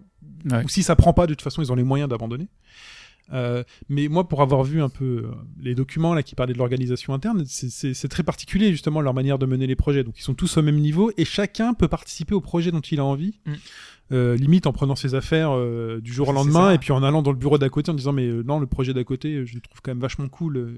Ouais. 0.49 0.63
ou 0.63 0.69
si 0.69 0.81
ça 0.81 0.95
prend 0.95 1.13
pas, 1.13 1.27
de 1.27 1.33
toute 1.35 1.43
façon, 1.43 1.61
ils 1.61 1.71
ont 1.71 1.75
les 1.75 1.83
moyens 1.83 2.09
d'abandonner. 2.09 2.47
Euh, 3.33 3.63
mais 3.89 4.07
moi, 4.07 4.27
pour 4.27 4.41
avoir 4.41 4.63
vu 4.63 4.81
un 4.81 4.89
peu 4.89 5.05
euh, 5.25 5.31
les 5.59 5.75
documents 5.75 6.13
là 6.13 6.23
qui 6.23 6.33
parlaient 6.35 6.53
de 6.53 6.57
l'organisation 6.57 7.13
interne, 7.13 7.43
c'est- 7.45 8.07
très 8.07 8.23
particulier 8.23 8.71
justement 8.71 9.01
leur 9.01 9.13
manière 9.13 9.37
de 9.37 9.45
mener 9.45 9.67
les 9.67 9.75
projets. 9.75 10.03
Donc 10.03 10.17
ils 10.17 10.23
sont 10.23 10.33
tous 10.33 10.57
au 10.57 10.61
même 10.61 10.77
niveau 10.77 11.11
et 11.17 11.25
chacun 11.25 11.73
peut 11.73 11.87
participer 11.89 12.33
au 12.35 12.41
projet 12.41 12.71
dont 12.71 12.79
il 12.79 12.99
a 12.99 13.03
envie. 13.03 13.39
Mm. 13.45 13.53
Euh, 14.13 14.37
limite 14.37 14.67
en 14.67 14.71
prenant 14.71 14.95
ses 14.95 15.15
affaires 15.15 15.51
euh, 15.51 15.99
du 15.99 16.13
jour 16.13 16.29
au 16.29 16.31
lendemain 16.31 16.71
et 16.71 16.77
puis 16.77 16.93
en 16.93 17.03
allant 17.03 17.21
dans 17.21 17.33
le 17.33 17.37
bureau 17.37 17.57
d'à 17.57 17.67
côté 17.67 17.91
en 17.91 17.93
disant 17.93 18.13
mais 18.13 18.25
euh, 18.25 18.41
non 18.41 18.57
le 18.57 18.65
projet 18.65 18.93
d'à 18.93 19.03
côté 19.03 19.45
je 19.45 19.55
le 19.55 19.59
trouve 19.59 19.81
quand 19.81 19.91
même 19.91 19.99
vachement 19.99 20.29
cool 20.29 20.55
euh, 20.55 20.77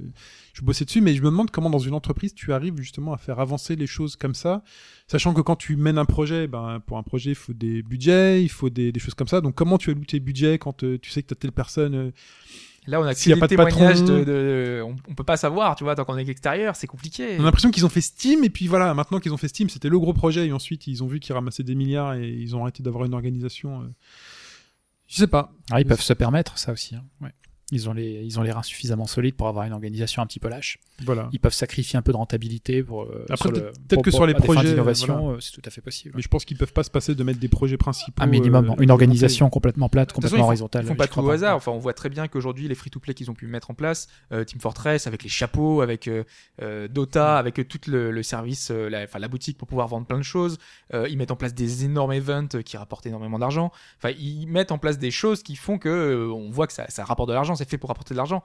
je 0.54 0.64
bossais 0.64 0.84
dessus. 0.84 1.00
Mais 1.00 1.14
je 1.14 1.22
me 1.22 1.28
demande 1.28 1.52
comment 1.52 1.70
dans 1.70 1.78
une 1.78 1.94
entreprise 1.94 2.34
tu 2.34 2.54
arrives 2.54 2.78
justement 2.78 3.14
à 3.14 3.18
faire 3.18 3.40
avancer 3.40 3.76
les 3.76 3.86
choses 3.86 4.16
comme 4.16 4.34
ça 4.34 4.64
sachant 5.06 5.36
que 5.36 5.42
quand 5.42 5.56
tu 5.56 5.76
mènes 5.76 6.00
un 6.00 6.06
projet 6.06 6.48
ben 6.48 6.82
pour 6.88 6.98
un 6.98 7.04
projet 7.04 7.30
il 7.30 7.36
faut 7.36 7.54
des 7.54 7.84
budgets 7.84 8.42
il 8.42 8.50
faut 8.50 8.72
des, 8.72 8.92
des 8.92 9.00
choses 9.00 9.14
comme 9.14 9.28
ça. 9.28 9.42
Donc 9.42 9.54
comment 9.54 9.78
tu 9.78 9.92
alloues 9.92 10.06
tes 10.06 10.20
budgets 10.20 10.58
quand 10.58 10.78
tu 10.78 11.00
sais 11.12 11.22
que 11.22 11.28
tu 11.28 11.34
as 11.34 11.38
telle 11.38 11.52
personne 11.52 11.94
euh, 11.94 12.12
Là, 12.88 13.00
on 13.00 13.04
a 13.04 13.14
que 13.14 13.20
S'il 13.20 13.30
y 13.30 13.34
a 13.34 13.36
des 13.36 13.40
pas 13.42 13.46
de 13.48 13.50
témoignages 13.50 14.00
patron- 14.00 14.18
de, 14.20 14.24
de- 14.24 14.82
on, 14.86 14.96
on 15.10 15.14
peut 15.16 15.24
pas 15.24 15.38
savoir, 15.38 15.76
tu 15.76 15.84
vois, 15.84 15.96
tant 15.96 16.06
qu'on 16.06 16.18
est 16.18 16.22
à 16.22 16.24
l'extérieur, 16.24 16.76
c'est 16.76 16.88
compliqué. 16.88 17.36
On 17.38 17.42
a 17.42 17.46
l'impression 17.46 17.70
qu'ils 17.72 17.86
ont 17.86 17.90
fait 17.90 18.02
Steam 18.02 18.44
et 18.44 18.50
puis 18.50 18.68
voilà, 18.68 18.94
maintenant 18.94 19.20
qu'ils 19.20 19.34
ont 19.34 19.38
fait 19.38 19.48
Steam, 19.50 19.70
c'était 19.70 19.90
le 19.90 20.00
gros 20.00 20.14
projet 20.14 20.48
et 20.48 20.52
ensuite 20.54 20.88
ils 20.88 21.04
ont 21.04 21.08
vu 21.08 21.20
qu'ils 21.20 21.34
ramassaient 21.34 21.64
des 21.64 21.76
milliards 21.76 22.14
et 22.16 22.28
ils 22.30 22.56
ont 22.56 22.62
arrêté 22.64 22.82
d'avoir 22.84 23.06
une 23.06 23.14
organisation. 23.14 23.82
euh, 23.82 23.86
Je 25.08 25.18
sais 25.18 25.28
pas. 25.28 25.52
Ah, 25.72 25.80
ils 25.82 25.86
peuvent 25.86 26.02
se 26.02 26.14
permettre 26.14 26.58
ça 26.58 26.72
aussi. 26.72 26.96
hein. 26.96 27.04
Ouais. 27.22 27.34
Ils 27.72 27.88
ont 27.88 27.94
les, 27.94 28.24
ils 28.24 28.40
ont 28.40 28.42
les 28.42 28.52
reins 28.52 28.64
suffisamment 28.64 29.06
solides 29.06 29.36
pour 29.36 29.48
avoir 29.48 29.66
une 29.66 29.74
organisation 29.74 30.22
un 30.22 30.26
petit 30.26 30.40
peu 30.40 30.50
lâche. 30.50 30.80
Voilà. 31.06 31.30
Ils 31.32 31.40
peuvent 31.40 31.54
sacrifier 31.54 31.98
un 31.98 32.02
peu 32.02 32.12
de 32.12 32.18
rentabilité 32.18 32.82
pour. 32.84 33.04
euh, 33.04 33.26
Après, 33.30 33.50
peut-être- 33.52 33.74
que 33.90 33.96
pour- 33.96 34.14
sur 34.14 34.26
les 34.26 34.34
projets, 34.34 34.70
d'innovation, 34.72 35.32
euh, 35.34 35.40
c'est 35.40 35.52
tout 35.52 35.62
à 35.66 35.70
fait 35.70 35.82
possible. 35.82 36.14
Mais 36.16 36.22
je 36.24 36.28
pense 36.28 36.46
qu'ils 36.46 36.58
peuvent 36.58 36.74
pas 36.74 36.84
se 36.84 36.90
passer 36.90 37.14
de 37.16 37.24
mettre 37.24 37.40
des 37.40 37.48
projets 37.48 37.78
principaux. 37.78 38.22
Un 38.24 38.28
minimum, 38.28 38.70
euh, 38.72 38.82
une 38.84 38.92
organisation 38.92 39.50
complètement 39.50 39.88
plate, 39.90 40.10
toute 40.10 40.16
façon, 40.16 40.28
complètement 40.28 40.38
ils 40.38 40.42
font- 40.42 40.48
horizontale. 40.48 40.84
Ils 40.84 40.88
font 40.88 40.96
pas 40.96 41.08
tout 41.08 41.20
au 41.20 41.30
hasard. 41.30 41.56
Enfin, 41.58 41.72
on 41.72 41.78
voit 41.80 41.94
très 41.94 42.10
bien 42.10 42.28
qu'aujourd'hui, 42.28 42.68
les 42.68 42.76
free-to-play 42.76 43.14
qu'ils 43.14 43.30
ont 43.30 43.36
pu 43.36 43.46
mettre 43.48 43.70
en 43.72 43.74
place, 43.76 44.08
euh, 44.32 44.44
Team 44.44 44.60
Fortress, 44.60 45.06
avec 45.08 45.24
les 45.24 45.30
chapeaux, 45.30 45.82
avec 45.82 46.10
Dota, 46.90 47.38
avec 47.38 47.60
euh, 47.60 47.64
tout 47.64 47.80
le, 47.88 48.12
le 48.12 48.24
service, 48.24 48.70
euh, 48.72 48.90
la, 48.90 49.04
enfin 49.04 49.20
la 49.20 49.28
boutique 49.28 49.58
pour 49.58 49.68
pouvoir 49.68 49.88
vendre 49.88 50.06
plein 50.08 50.18
de 50.18 50.24
choses. 50.24 50.58
Euh, 50.94 51.08
ils 51.10 51.18
mettent 51.18 51.32
en 51.32 51.36
place 51.36 51.54
des 51.54 51.86
énormes 51.86 52.12
events 52.14 52.62
qui 52.66 52.78
rapportent 52.78 53.06
énormément 53.06 53.40
d'argent. 53.40 53.72
Enfin, 53.98 54.14
ils 54.20 54.48
mettent 54.48 54.72
en 54.72 54.78
place 54.78 54.98
des 54.98 55.12
choses 55.12 55.44
qui 55.44 55.56
font 55.56 55.78
que 55.78 55.90
euh, 55.90 56.32
on 56.34 56.50
voit 56.50 56.68
que 56.68 56.74
ça, 56.74 56.86
ça 56.90 57.04
rapporte 57.06 57.30
de 57.30 57.34
l'argent. 57.34 57.56
C'est 57.60 57.70
fait 57.70 57.78
pour 57.78 57.90
rapporter 57.90 58.14
de 58.14 58.18
l'argent. 58.18 58.44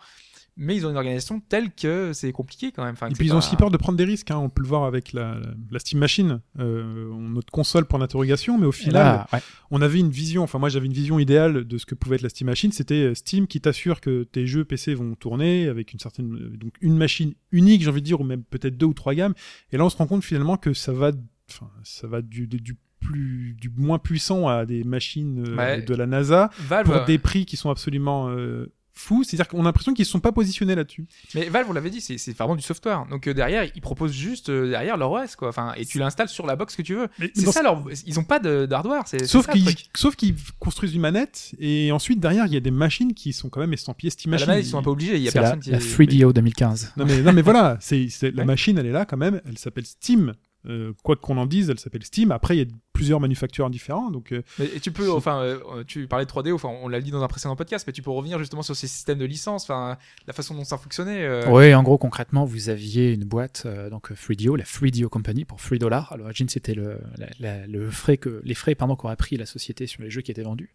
Mais 0.56 0.76
ils 0.76 0.86
ont 0.86 0.90
une 0.90 0.96
organisation 0.96 1.40
telle 1.40 1.72
que 1.72 2.12
c'est 2.12 2.30
compliqué 2.30 2.70
quand 2.70 2.84
même. 2.84 2.92
Enfin, 2.92 3.08
Et 3.08 3.12
puis 3.12 3.26
ils 3.26 3.30
pas- 3.30 3.34
ont 3.34 3.38
aussi 3.38 3.56
peur 3.56 3.72
de 3.72 3.76
prendre 3.76 3.98
des 3.98 4.04
risques. 4.04 4.30
Hein. 4.30 4.36
On 4.36 4.48
peut 4.48 4.62
le 4.62 4.68
voir 4.68 4.84
avec 4.84 5.12
la, 5.12 5.40
Steam 5.78 5.98
Machine, 5.98 6.40
euh, 6.60 7.12
notre 7.18 7.50
console 7.50 7.86
pour 7.86 7.98
l'interrogation, 7.98 8.56
mais 8.56 8.66
au 8.66 8.70
final, 8.70 9.02
là, 9.04 9.26
ouais. 9.32 9.40
on 9.72 9.82
avait 9.82 9.98
une 9.98 10.10
vision. 10.10 10.44
Enfin, 10.44 10.60
moi, 10.60 10.68
j'avais 10.68 10.86
une 10.86 10.92
vision 10.92 11.18
idéale 11.18 11.64
de 11.64 11.76
ce 11.76 11.86
que 11.86 11.96
pouvait 11.96 12.14
être 12.16 12.22
la 12.22 12.28
Steam 12.28 12.46
Machine. 12.46 12.70
C'était 12.70 13.02
euh, 13.02 13.14
Steam 13.16 13.48
qui 13.48 13.60
t'assure 13.60 14.00
que 14.00 14.22
tes 14.22 14.46
jeux 14.46 14.64
PC 14.64 14.94
vont 14.94 15.16
tourner 15.16 15.66
avec 15.66 15.92
une 15.92 15.98
certaine, 15.98 16.32
euh, 16.36 16.56
donc 16.56 16.74
une 16.80 16.96
machine 16.96 17.34
unique, 17.50 17.82
j'ai 17.82 17.90
envie 17.90 18.00
de 18.02 18.06
dire, 18.06 18.20
ou 18.20 18.24
même 18.24 18.44
peut-être 18.44 18.76
deux 18.76 18.86
ou 18.86 18.94
trois 18.94 19.14
gammes. 19.14 19.34
Et 19.72 19.76
là, 19.76 19.84
on 19.84 19.88
se 19.90 19.96
rend 19.96 20.06
compte 20.06 20.22
finalement 20.22 20.56
que 20.56 20.72
ça 20.72 20.92
va, 20.92 21.10
enfin, 21.50 21.68
ça 21.82 22.06
va 22.06 22.22
du, 22.22 22.46
du- 22.46 22.76
plus, 23.00 23.54
du 23.60 23.70
moins 23.76 23.98
puissant 23.98 24.46
à 24.48 24.64
des 24.64 24.82
machines 24.84 25.44
euh, 25.48 25.56
Ouais. 25.56 25.82
de 25.82 25.94
la 25.94 26.06
NASA 26.06 26.48
Valve, 26.60 26.86
pour 26.90 27.04
des 27.04 27.18
prix 27.18 27.44
qui 27.44 27.56
sont 27.58 27.68
absolument 27.70 28.30
euh, 28.30 28.72
fous. 28.94 29.24
C'est-à-dire 29.24 29.48
qu'on 29.48 29.60
a 29.60 29.64
l'impression 29.64 29.92
qu'ils 29.94 30.04
ne 30.04 30.08
sont 30.08 30.20
pas 30.20 30.32
positionnés 30.32 30.74
là-dessus. 30.74 31.06
Mais 31.34 31.48
Valve, 31.48 31.66
vous 31.66 31.72
l'avez 31.72 31.90
dit, 31.90 32.00
c'est 32.00 32.18
c'est 32.18 32.36
vraiment 32.36 32.56
du 32.56 32.62
software. 32.62 33.06
Donc 33.10 33.26
euh, 33.26 33.34
derrière, 33.34 33.64
ils 33.74 33.80
proposent 33.80 34.12
juste 34.12 34.48
euh, 34.50 34.70
derrière 34.70 34.96
leur 34.96 35.10
OS, 35.12 35.36
quoi. 35.36 35.48
Enfin, 35.48 35.72
et 35.76 35.84
tu 35.84 35.98
l'installes 35.98 36.28
sur 36.28 36.46
la 36.46 36.56
box 36.56 36.76
que 36.76 36.82
tu 36.82 36.94
veux. 36.94 37.08
Mais 37.18 37.30
C'est 37.34 37.46
ça 37.46 37.62
leur. 37.62 37.82
Ils 38.06 38.18
ont 38.20 38.24
pas 38.24 38.38
de- 38.38 38.66
d'hardware. 38.66 39.02
c'est- 39.06 39.24
Sauf 39.26 39.46
qu'ils, 39.48 39.64
truc. 39.64 39.84
sauf 39.96 40.16
qu'ils 40.16 40.34
construisent 40.58 40.94
une 40.94 41.00
manette 41.00 41.54
et 41.58 41.92
ensuite 41.92 42.20
derrière 42.20 42.46
il 42.46 42.54
y 42.54 42.56
a 42.56 42.60
des 42.60 42.70
machines 42.70 43.14
qui 43.14 43.32
sont 43.32 43.48
quand 43.48 43.60
même 43.60 43.72
estampillées 43.72 44.10
Steam 44.10 44.30
Machine. 44.30 44.46
manette, 44.48 44.64
ils 44.66 44.68
sont 44.70 44.78
un 44.78 44.82
peu 44.82 44.90
obligés. 44.90 45.16
Il 45.16 45.22
y 45.22 45.28
a 45.28 45.30
C'est 45.30 45.38
la, 45.38 45.42
personne 45.42 45.60
qui. 45.60 45.70
la 45.70 45.78
3DO 45.78 46.32
2015. 46.32 46.92
Non 46.96 47.04
mais, 47.04 47.20
non 47.22 47.32
mais 47.32 47.42
voilà, 47.42 47.76
c'est, 47.80 48.08
c'est- 48.08 48.30
la 48.30 48.42
Ouais. 48.42 48.44
machine 48.46 48.78
elle 48.78 48.86
est 48.86 48.92
là 48.92 49.04
quand 49.04 49.16
même, 49.16 49.40
elle 49.46 49.58
s'appelle 49.58 49.86
Steam. 49.86 50.34
Euh, 50.66 50.92
quoi 51.02 51.16
qu'on 51.16 51.36
en 51.36 51.46
dise, 51.46 51.70
elle 51.70 51.78
s'appelle 51.78 52.04
Steam. 52.04 52.30
Après 52.32 52.56
il 52.56 52.60
y 52.60 52.62
a 52.62 52.74
plusieurs 52.92 53.20
manufactures 53.20 53.68
différents 53.70 54.10
donc 54.10 54.32
euh, 54.32 54.42
Mais 54.58 54.68
tu 54.80 54.92
peux, 54.92 55.10
enfin, 55.10 55.40
euh, 55.42 55.84
tu 55.86 56.06
parlais 56.06 56.24
de 56.24 56.30
3D, 56.30 56.52
enfin, 56.52 56.68
on 56.68 56.88
l'a 56.88 57.00
dit 57.00 57.10
dans 57.10 57.22
un 57.22 57.28
précédent 57.28 57.56
podcast, 57.56 57.84
mais 57.86 57.92
tu 57.92 58.02
peux 58.02 58.10
revenir 58.10 58.38
justement 58.38 58.62
sur 58.62 58.76
ces 58.76 58.86
systèmes 58.86 59.18
de 59.18 59.24
licence, 59.24 59.64
enfin, 59.64 59.98
la 60.26 60.32
façon 60.32 60.54
dont 60.54 60.64
ça 60.64 60.78
fonctionnait. 60.78 61.22
euh, 61.24 61.42
Oui, 61.50 61.74
en 61.74 61.82
gros, 61.82 61.98
concrètement, 61.98 62.44
vous 62.44 62.68
aviez 62.68 63.12
une 63.12 63.24
boîte, 63.24 63.64
euh, 63.66 63.90
donc 63.90 64.12
euh, 64.12 64.14
3DO, 64.14 64.56
la 64.56 64.64
3DO 64.64 65.08
Company, 65.08 65.44
pour 65.44 65.58
3 65.58 65.78
dollars. 65.78 66.12
À 66.12 66.16
l'origine, 66.16 66.48
c'était 66.48 66.74
le, 66.74 66.98
le 67.40 67.90
frais 67.90 68.16
que, 68.16 68.40
les 68.44 68.54
frais 68.54 68.74
pardon, 68.74 68.96
qu'aurait 68.96 69.16
pris 69.16 69.36
la 69.36 69.46
société 69.46 69.86
sur 69.86 70.02
les 70.02 70.10
jeux 70.10 70.22
qui 70.22 70.30
étaient 70.30 70.42
vendus. 70.42 70.72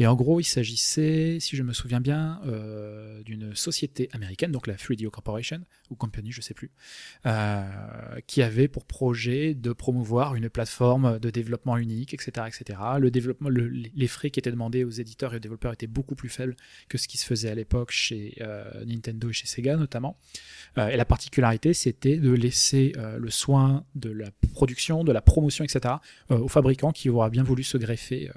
Et 0.00 0.06
en 0.06 0.14
gros, 0.14 0.38
il 0.38 0.44
s'agissait, 0.44 1.38
si 1.40 1.56
je 1.56 1.62
me 1.64 1.72
souviens 1.72 2.00
bien, 2.00 2.40
euh, 2.46 3.22
d'une 3.24 3.54
société 3.56 4.08
américaine, 4.12 4.52
donc 4.52 4.66
la 4.68 4.74
3DO 4.76 5.10
Corporation, 5.10 5.60
ou 5.90 5.96
Company, 5.96 6.30
je 6.30 6.40
sais 6.40 6.54
plus, 6.54 6.70
euh, 7.26 7.62
qui 8.26 8.42
avait 8.42 8.68
pour 8.68 8.84
projet 8.84 9.54
de 9.54 9.72
promouvoir 9.72 10.36
une 10.36 10.48
plateforme 10.50 11.18
de 11.18 11.30
développement 11.30 11.76
unique, 11.76 12.14
etc., 12.14 12.46
etc. 12.46 12.78
Le 13.00 13.10
développement, 13.10 13.48
le- 13.48 13.68
les 13.68 14.06
frais 14.08 14.30
qui 14.30 14.38
étaient 14.38 14.52
demandés 14.52 14.84
aux 14.84 14.90
éditeurs 14.90 15.32
et 15.32 15.36
aux 15.36 15.40
développeurs 15.40 15.72
étaient 15.72 15.86
beaucoup 15.88 16.14
plus 16.14 16.28
faibles 16.28 16.54
que 16.88 16.96
ce 16.96 17.08
qui 17.08 17.18
se 17.18 17.26
faisait 17.26 17.50
à 17.50 17.54
l'époque 17.54 17.90
chez 17.90 18.36
euh, 18.40 18.84
Nintendo 18.84 19.30
et 19.30 19.32
chez 19.32 19.46
Sega 19.46 19.76
notamment. 19.76 20.16
Et 20.76 20.96
la 20.96 21.04
particularité, 21.04 21.74
c'était 21.74 22.18
de 22.18 22.30
laisser 22.30 22.92
le 23.18 23.30
soin 23.30 23.84
de 23.96 24.10
la 24.10 24.30
production, 24.52 25.02
de 25.02 25.10
la 25.10 25.20
promotion, 25.20 25.64
etc. 25.64 25.96
aux 26.30 26.46
fabricants 26.46 26.92
qui 26.92 27.10
auraient 27.10 27.30
bien 27.30 27.42
voulu 27.42 27.64
se 27.64 27.76
greffer 27.78 28.30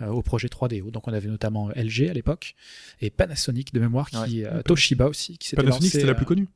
au 0.00 0.20
projet 0.22 0.48
3DO. 0.48 0.90
Donc 0.90 1.03
on 1.08 1.12
avait 1.14 1.28
notamment 1.28 1.68
LG 1.70 2.08
à 2.10 2.12
l'époque 2.12 2.54
et 3.00 3.10
Panasonic 3.10 3.72
de 3.74 3.80
mémoire, 3.80 4.10
qui, 4.10 4.16
Ouais. 4.16 4.46
euh, 4.46 4.62
Toshiba 4.62 5.06
aussi, 5.08 5.38
qui 5.38 5.48
s'était 5.48 5.62
Panasonic 5.62 5.90
c'était 5.92 6.04
la 6.06 6.12
euh, 6.12 6.14
plus 6.14 6.26
connue. 6.26 6.48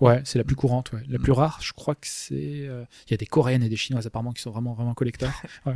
Ouais, 0.00 0.20
c'est 0.24 0.38
la 0.38 0.44
plus 0.44 0.56
courante. 0.56 0.92
Ouais. 0.92 1.00
La 1.08 1.18
plus 1.18 1.32
rare, 1.32 1.58
je 1.62 1.72
crois 1.72 1.94
que 1.94 2.06
c'est. 2.06 2.34
euh, 2.68 2.84
Il 3.08 3.12
y 3.12 3.14
a 3.14 3.16
des 3.16 3.26
coréennes 3.26 3.62
et 3.62 3.68
des 3.68 3.76
chinoises 3.76 4.06
apparemment 4.06 4.32
qui 4.32 4.42
sont 4.42 4.50
vraiment 4.50 4.74
vraiment 4.74 4.94
collecteurs. 4.94 5.32
Ouais. 5.66 5.72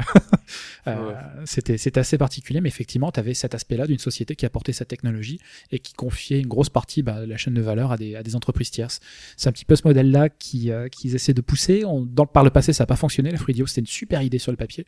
Euh, 0.86 1.08
Ouais. 1.10 1.14
C'était 1.46 1.78
c'était 1.78 2.00
assez 2.00 2.18
particulier, 2.18 2.60
mais 2.60 2.68
effectivement, 2.68 3.10
tu 3.12 3.20
avais 3.20 3.34
cet 3.34 3.54
aspect-là 3.54 3.86
d'une 3.86 3.98
société 3.98 4.36
qui 4.36 4.44
apportait 4.46 4.72
sa 4.72 4.84
technologie 4.84 5.38
et 5.70 5.78
qui 5.78 5.92
confiait 5.94 6.40
une 6.40 6.46
grosse 6.48 6.68
partie 6.68 7.02
bah, 7.02 7.20
de 7.20 7.24
la 7.26 7.36
chaîne 7.36 7.54
de 7.54 7.60
valeur 7.62 7.92
à 7.92 7.96
des, 7.96 8.14
à 8.16 8.22
des 8.22 8.36
entreprises 8.36 8.70
tierces. 8.70 9.00
C'est 9.36 9.48
un 9.48 9.52
petit 9.52 9.64
peu 9.64 9.76
ce 9.76 9.86
modèle-là 9.86 10.28
qui, 10.28 10.70
euh, 10.70 10.88
qu'ils 10.88 11.14
essaient 11.14 11.34
de 11.34 11.40
pousser. 11.40 11.84
On, 11.84 12.02
dans, 12.02 12.26
par 12.26 12.44
le 12.44 12.50
passé, 12.50 12.72
ça 12.72 12.82
n'a 12.82 12.86
pas 12.86 12.96
fonctionné. 12.96 13.30
La 13.30 13.38
Freedio, 13.38 13.66
c'était 13.66 13.80
une 13.80 13.86
super 13.86 14.22
idée 14.22 14.38
sur 14.38 14.52
le 14.52 14.56
papier. 14.56 14.86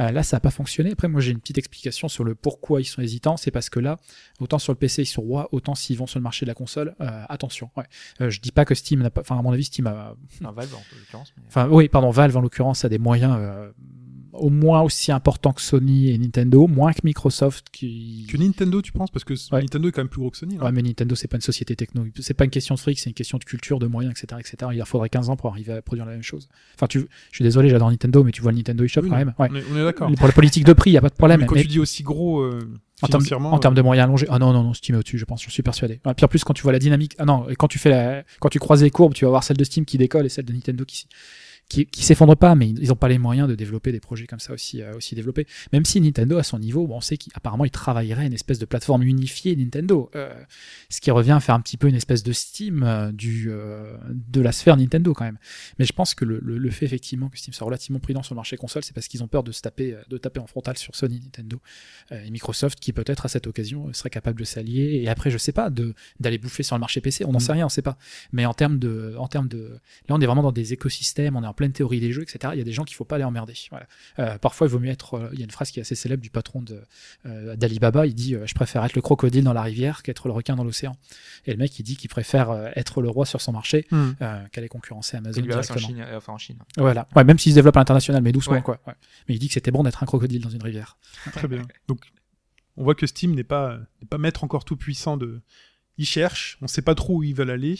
Euh, 0.00 0.10
là, 0.10 0.22
ça 0.22 0.36
n'a 0.36 0.40
pas 0.40 0.50
fonctionné. 0.50 0.92
Après, 0.92 1.08
moi, 1.08 1.20
j'ai 1.20 1.30
une 1.32 1.40
petite 1.40 1.58
explication 1.58 2.08
sur 2.08 2.24
le 2.24 2.34
pourquoi 2.34 2.80
ils 2.80 2.84
sont 2.86 3.00
hésitants. 3.02 3.36
C'est 3.36 3.50
parce 3.50 3.70
que 3.70 3.80
là, 3.80 3.98
autant 4.40 4.58
sur 4.58 4.72
le 4.72 4.78
PC, 4.78 5.02
ils 5.02 5.06
sont 5.06 5.22
rois, 5.22 5.48
autant 5.52 5.74
s'ils 5.74 5.96
vont 5.98 6.06
sur 6.06 6.18
le 6.18 6.24
marché 6.24 6.44
de 6.46 6.48
la 6.50 6.54
console, 6.54 6.94
euh, 7.00 7.24
attention. 7.28 7.70
Ouais. 7.76 7.84
Euh, 8.20 8.30
je 8.30 8.40
dis 8.40 8.52
pas 8.52 8.64
que 8.64 8.71
Steam 8.74 9.00
n'a 9.02 9.10
pas. 9.10 9.20
Enfin, 9.22 9.38
à 9.38 9.42
mon 9.42 9.52
avis, 9.52 9.64
Steam 9.64 9.86
a. 9.86 10.14
Valve 10.40 10.74
en 10.74 10.82
l'occurrence. 10.98 11.32
mais- 11.36 11.42
Enfin, 11.48 11.68
oui, 11.70 11.88
pardon, 11.88 12.10
Valve 12.10 12.36
en 12.36 12.40
l'occurrence 12.40 12.84
a 12.84 12.88
des 12.88 12.98
moyens 12.98 13.36
euh, 13.38 13.70
au 14.32 14.48
moins 14.50 14.80
aussi 14.80 15.12
importants 15.12 15.52
que 15.52 15.60
Sony 15.60 16.10
et 16.10 16.18
Nintendo, 16.18 16.66
moins 16.66 16.92
que 16.92 17.00
Microsoft 17.04 17.66
qui. 17.70 18.26
Que 18.30 18.36
Nintendo, 18.36 18.80
tu 18.80 18.90
penses? 18.92 19.10
Parce 19.10 19.24
que 19.24 19.34
Ouais. 19.52 19.60
Nintendo 19.60 19.88
est 19.88 19.92
quand 19.92 20.00
même 20.00 20.08
plus 20.08 20.20
gros 20.20 20.30
que 20.30 20.36
Sony. 20.38 20.56
non 20.56 20.64
Ouais, 20.64 20.72
mais 20.72 20.82
Nintendo, 20.82 21.14
c'est 21.14 21.28
pas 21.28 21.36
une 21.36 21.42
société 21.42 21.76
techno. 21.76 22.04
C'est 22.20 22.34
pas 22.34 22.44
une 22.44 22.50
question 22.50 22.74
de 22.74 22.80
fric, 22.80 22.98
c'est 22.98 23.10
une 23.10 23.14
question 23.14 23.38
de 23.38 23.44
culture, 23.44 23.78
de 23.78 23.86
moyens, 23.86 24.14
etc., 24.18 24.40
etc. 24.40 24.70
Il 24.72 24.78
leur 24.78 24.88
faudrait 24.88 25.08
15 25.10 25.28
ans 25.30 25.36
pour 25.36 25.50
arriver 25.50 25.72
à 25.74 25.82
produire 25.82 26.06
la 26.06 26.12
même 26.12 26.22
chose. 26.22 26.48
Enfin, 26.76 26.86
tu, 26.86 27.00
je 27.30 27.36
suis 27.36 27.42
désolé, 27.44 27.68
j'adore 27.68 27.90
Nintendo, 27.90 28.24
mais 28.24 28.32
tu 28.32 28.42
vois 28.42 28.52
le 28.52 28.56
Nintendo 28.58 28.84
eShop 28.84 29.02
Oui, 29.02 29.10
quand 29.10 29.16
même. 29.16 29.34
Ouais. 29.38 29.48
On 29.50 29.54
est, 29.56 29.64
on 29.72 29.76
est 29.76 29.84
d'accord. 29.84 30.10
Pour 30.14 30.26
la 30.26 30.32
politique 30.32 30.64
de 30.64 30.72
prix, 30.72 30.90
il 30.90 30.94
y 30.94 30.98
a 30.98 31.02
pas 31.02 31.08
de 31.10 31.14
problème. 31.14 31.40
mais 31.40 31.46
quand 31.46 31.54
mais- 31.54 31.62
tu 31.62 31.68
dis 31.68 31.78
aussi 31.78 32.02
gros 32.02 32.40
euh, 32.40 32.58
En 33.02 33.08
termes, 33.08 33.46
en 33.46 33.58
termes 33.58 33.74
de 33.74 33.82
moyens 33.82 34.04
allongés. 34.08 34.26
Ah 34.30 34.38
non, 34.38 34.52
non, 34.52 34.62
non, 34.62 34.74
Steam 34.74 34.94
est 34.94 34.98
au-dessus, 34.98 35.18
je 35.18 35.24
pense, 35.24 35.42
je 35.42 35.50
suis 35.50 35.62
persuadé. 35.62 36.00
En 36.04 36.14
plus, 36.14 36.44
quand 36.44 36.54
tu 36.54 36.62
vois 36.62 36.72
la 36.72 36.78
dynamique, 36.78 37.14
ah 37.18 37.24
non, 37.24 37.48
et 37.48 37.56
quand 37.56 37.68
tu 37.68 37.78
fais 37.78 37.90
la, 37.90 38.22
quand 38.40 38.48
tu 38.48 38.58
croises 38.60 38.82
les 38.82 38.90
courbes, 38.90 39.12
tu 39.14 39.24
vas 39.24 39.30
voir 39.30 39.44
celle 39.44 39.56
de 39.56 39.64
Steam 39.64 39.84
qui 39.84 39.98
décolle 39.98 40.24
et 40.26 40.28
celle 40.28 40.44
de 40.46 40.52
Nintendo 40.52 40.84
qui, 40.84 41.06
qui, 41.72 41.86
qui 41.86 42.02
s'effondre 42.04 42.36
pas, 42.36 42.54
mais 42.54 42.68
ils 42.68 42.88
n'ont 42.88 42.96
pas 42.96 43.08
les 43.08 43.18
moyens 43.18 43.48
de 43.48 43.54
développer 43.54 43.92
des 43.92 44.00
projets 44.00 44.26
comme 44.26 44.40
ça 44.40 44.52
aussi, 44.52 44.82
euh, 44.82 44.94
aussi 44.94 45.14
développés. 45.14 45.46
Même 45.72 45.86
si 45.86 46.00
Nintendo, 46.02 46.36
à 46.36 46.42
son 46.42 46.58
niveau, 46.58 46.86
bon, 46.86 46.96
on 46.96 47.00
sait 47.00 47.16
qu'apparemment, 47.16 47.64
il 47.64 47.70
travaillerait 47.70 48.26
une 48.26 48.34
espèce 48.34 48.58
de 48.58 48.66
plateforme 48.66 49.02
unifiée 49.02 49.56
Nintendo, 49.56 50.10
euh, 50.14 50.34
ce 50.90 51.00
qui 51.00 51.10
revient 51.10 51.32
à 51.32 51.40
faire 51.40 51.54
un 51.54 51.60
petit 51.60 51.78
peu 51.78 51.88
une 51.88 51.94
espèce 51.94 52.22
de 52.22 52.32
Steam 52.32 52.82
euh, 52.82 53.10
du, 53.12 53.50
de 53.50 54.40
la 54.42 54.52
sphère 54.52 54.76
Nintendo 54.76 55.14
quand 55.14 55.24
même. 55.24 55.38
Mais 55.78 55.84
je 55.86 55.92
pense 55.94 56.14
que 56.14 56.24
le, 56.26 56.40
le, 56.42 56.58
le 56.58 56.70
fait 56.70 56.84
effectivement 56.84 57.28
que 57.30 57.38
Steam 57.38 57.54
soit 57.54 57.64
relativement 57.66 58.00
prudent 58.00 58.22
sur 58.22 58.34
le 58.34 58.36
marché 58.36 58.56
console, 58.58 58.84
c'est 58.84 58.92
parce 58.94 59.08
qu'ils 59.08 59.22
ont 59.22 59.28
peur 59.28 59.42
de 59.42 59.52
se 59.52 59.62
taper, 59.62 59.96
de 60.10 60.18
taper 60.18 60.40
en 60.40 60.46
frontal 60.46 60.76
sur 60.76 60.94
Sony, 60.94 61.20
Nintendo 61.24 61.58
et 62.10 62.30
Microsoft 62.30 62.78
qui 62.80 62.92
peut-être 62.92 63.24
à 63.24 63.28
cette 63.28 63.46
occasion 63.46 63.90
serait 63.94 64.10
capable 64.10 64.38
de 64.38 64.44
s'allier 64.44 65.00
et 65.02 65.08
après 65.08 65.30
je 65.30 65.38
sais 65.38 65.52
pas 65.52 65.70
d'aller 65.70 66.38
bouffer 66.38 66.62
sur 66.62 66.76
le 66.76 66.80
marché 66.80 67.00
PC 67.00 67.24
on 67.24 67.32
n'en 67.32 67.38
Mm. 67.38 67.40
sait 67.40 67.52
rien 67.52 67.66
on 67.66 67.70
sait 67.70 67.82
pas 67.82 67.96
mais 68.32 68.44
en 68.44 68.52
termes 68.54 68.78
de 68.78 69.14
en 69.18 69.28
termes 69.28 69.48
de 69.48 69.78
là 70.08 70.14
on 70.14 70.20
est 70.20 70.26
vraiment 70.26 70.42
dans 70.42 70.52
des 70.52 70.72
écosystèmes 70.72 71.36
on 71.36 71.42
est 71.42 71.46
en 71.46 71.54
pleine 71.62 71.72
théorie 71.72 72.00
des 72.00 72.12
jeux 72.12 72.22
etc 72.22 72.52
il 72.54 72.58
y 72.58 72.60
a 72.60 72.64
des 72.64 72.72
gens 72.72 72.84
qu'il 72.84 72.96
faut 72.96 73.04
pas 73.04 73.16
aller 73.16 73.24
emmerder 73.24 73.54
voilà. 73.70 73.86
Euh, 74.18 74.38
parfois 74.38 74.66
il 74.66 74.70
vaut 74.70 74.78
mieux 74.78 74.90
être 74.90 75.14
euh, 75.14 75.28
il 75.32 75.38
y 75.38 75.42
a 75.42 75.44
une 75.44 75.50
phrase 75.50 75.70
qui 75.70 75.78
est 75.80 75.82
assez 75.82 75.94
célèbre 75.94 76.22
du 76.22 76.30
patron 76.30 76.60
de 76.62 76.82
euh, 77.26 77.56
d'Alibaba 77.56 78.06
il 78.06 78.14
dit 78.14 78.34
euh, 78.34 78.46
je 78.46 78.54
préfère 78.54 78.84
être 78.84 78.94
le 78.94 79.02
crocodile 79.02 79.44
dans 79.44 79.52
la 79.52 79.62
rivière 79.62 80.02
qu'être 80.02 80.26
le 80.28 80.32
requin 80.32 80.56
dans 80.56 80.64
l'océan 80.64 80.96
et 81.46 81.52
le 81.52 81.58
mec 81.58 81.78
il 81.78 81.82
dit 81.84 81.96
qu'il 81.96 82.10
préfère 82.10 82.48
être 82.76 83.00
le 83.00 83.08
roi 83.08 83.24
sur 83.26 83.40
son 83.40 83.52
marché 83.52 83.86
euh, 83.92 84.44
qu'aller 84.52 84.68
concurrencer 84.68 85.16
Amazon 85.16 85.40
en 85.42 85.46
directement 85.46 85.78
Chine, 85.78 86.00
euh, 86.00 86.16
enfin 86.18 86.32
en 86.34 86.38
Chine. 86.38 86.58
voilà 86.76 87.06
ouais, 87.16 87.24
même 87.24 87.38
s'il 87.38 87.52
se 87.52 87.56
développe 87.56 87.76
à 87.76 87.80
l'international 87.80 88.22
mais 88.22 88.32
doucement 88.32 88.54
Ouais. 88.54 88.62
quoi 88.62 88.80
ouais. 88.86 88.94
mais 89.28 89.34
il 89.36 89.38
dit 89.38 89.48
que 89.48 89.54
c'était 89.54 89.70
bon 89.70 89.82
d'être 89.82 90.02
un 90.02 90.06
crocodile 90.06 90.42
dans 90.42 90.50
une 90.50 90.62
rivière 90.62 90.98
Très 91.32 91.48
bien. 91.48 91.62
Donc, 91.88 92.00
on 92.76 92.84
voit 92.84 92.94
que 92.94 93.06
Steam 93.06 93.34
n'est 93.34 93.44
pas, 93.44 93.78
n'est 94.00 94.08
pas 94.08 94.18
maître 94.18 94.44
encore 94.44 94.64
tout 94.64 94.76
puissant 94.76 95.16
de. 95.16 95.42
Ils 95.98 96.06
cherchent, 96.06 96.58
on 96.62 96.66
sait 96.66 96.82
pas 96.82 96.94
trop 96.94 97.18
où 97.18 97.22
ils 97.22 97.34
veulent 97.34 97.50
aller. 97.50 97.78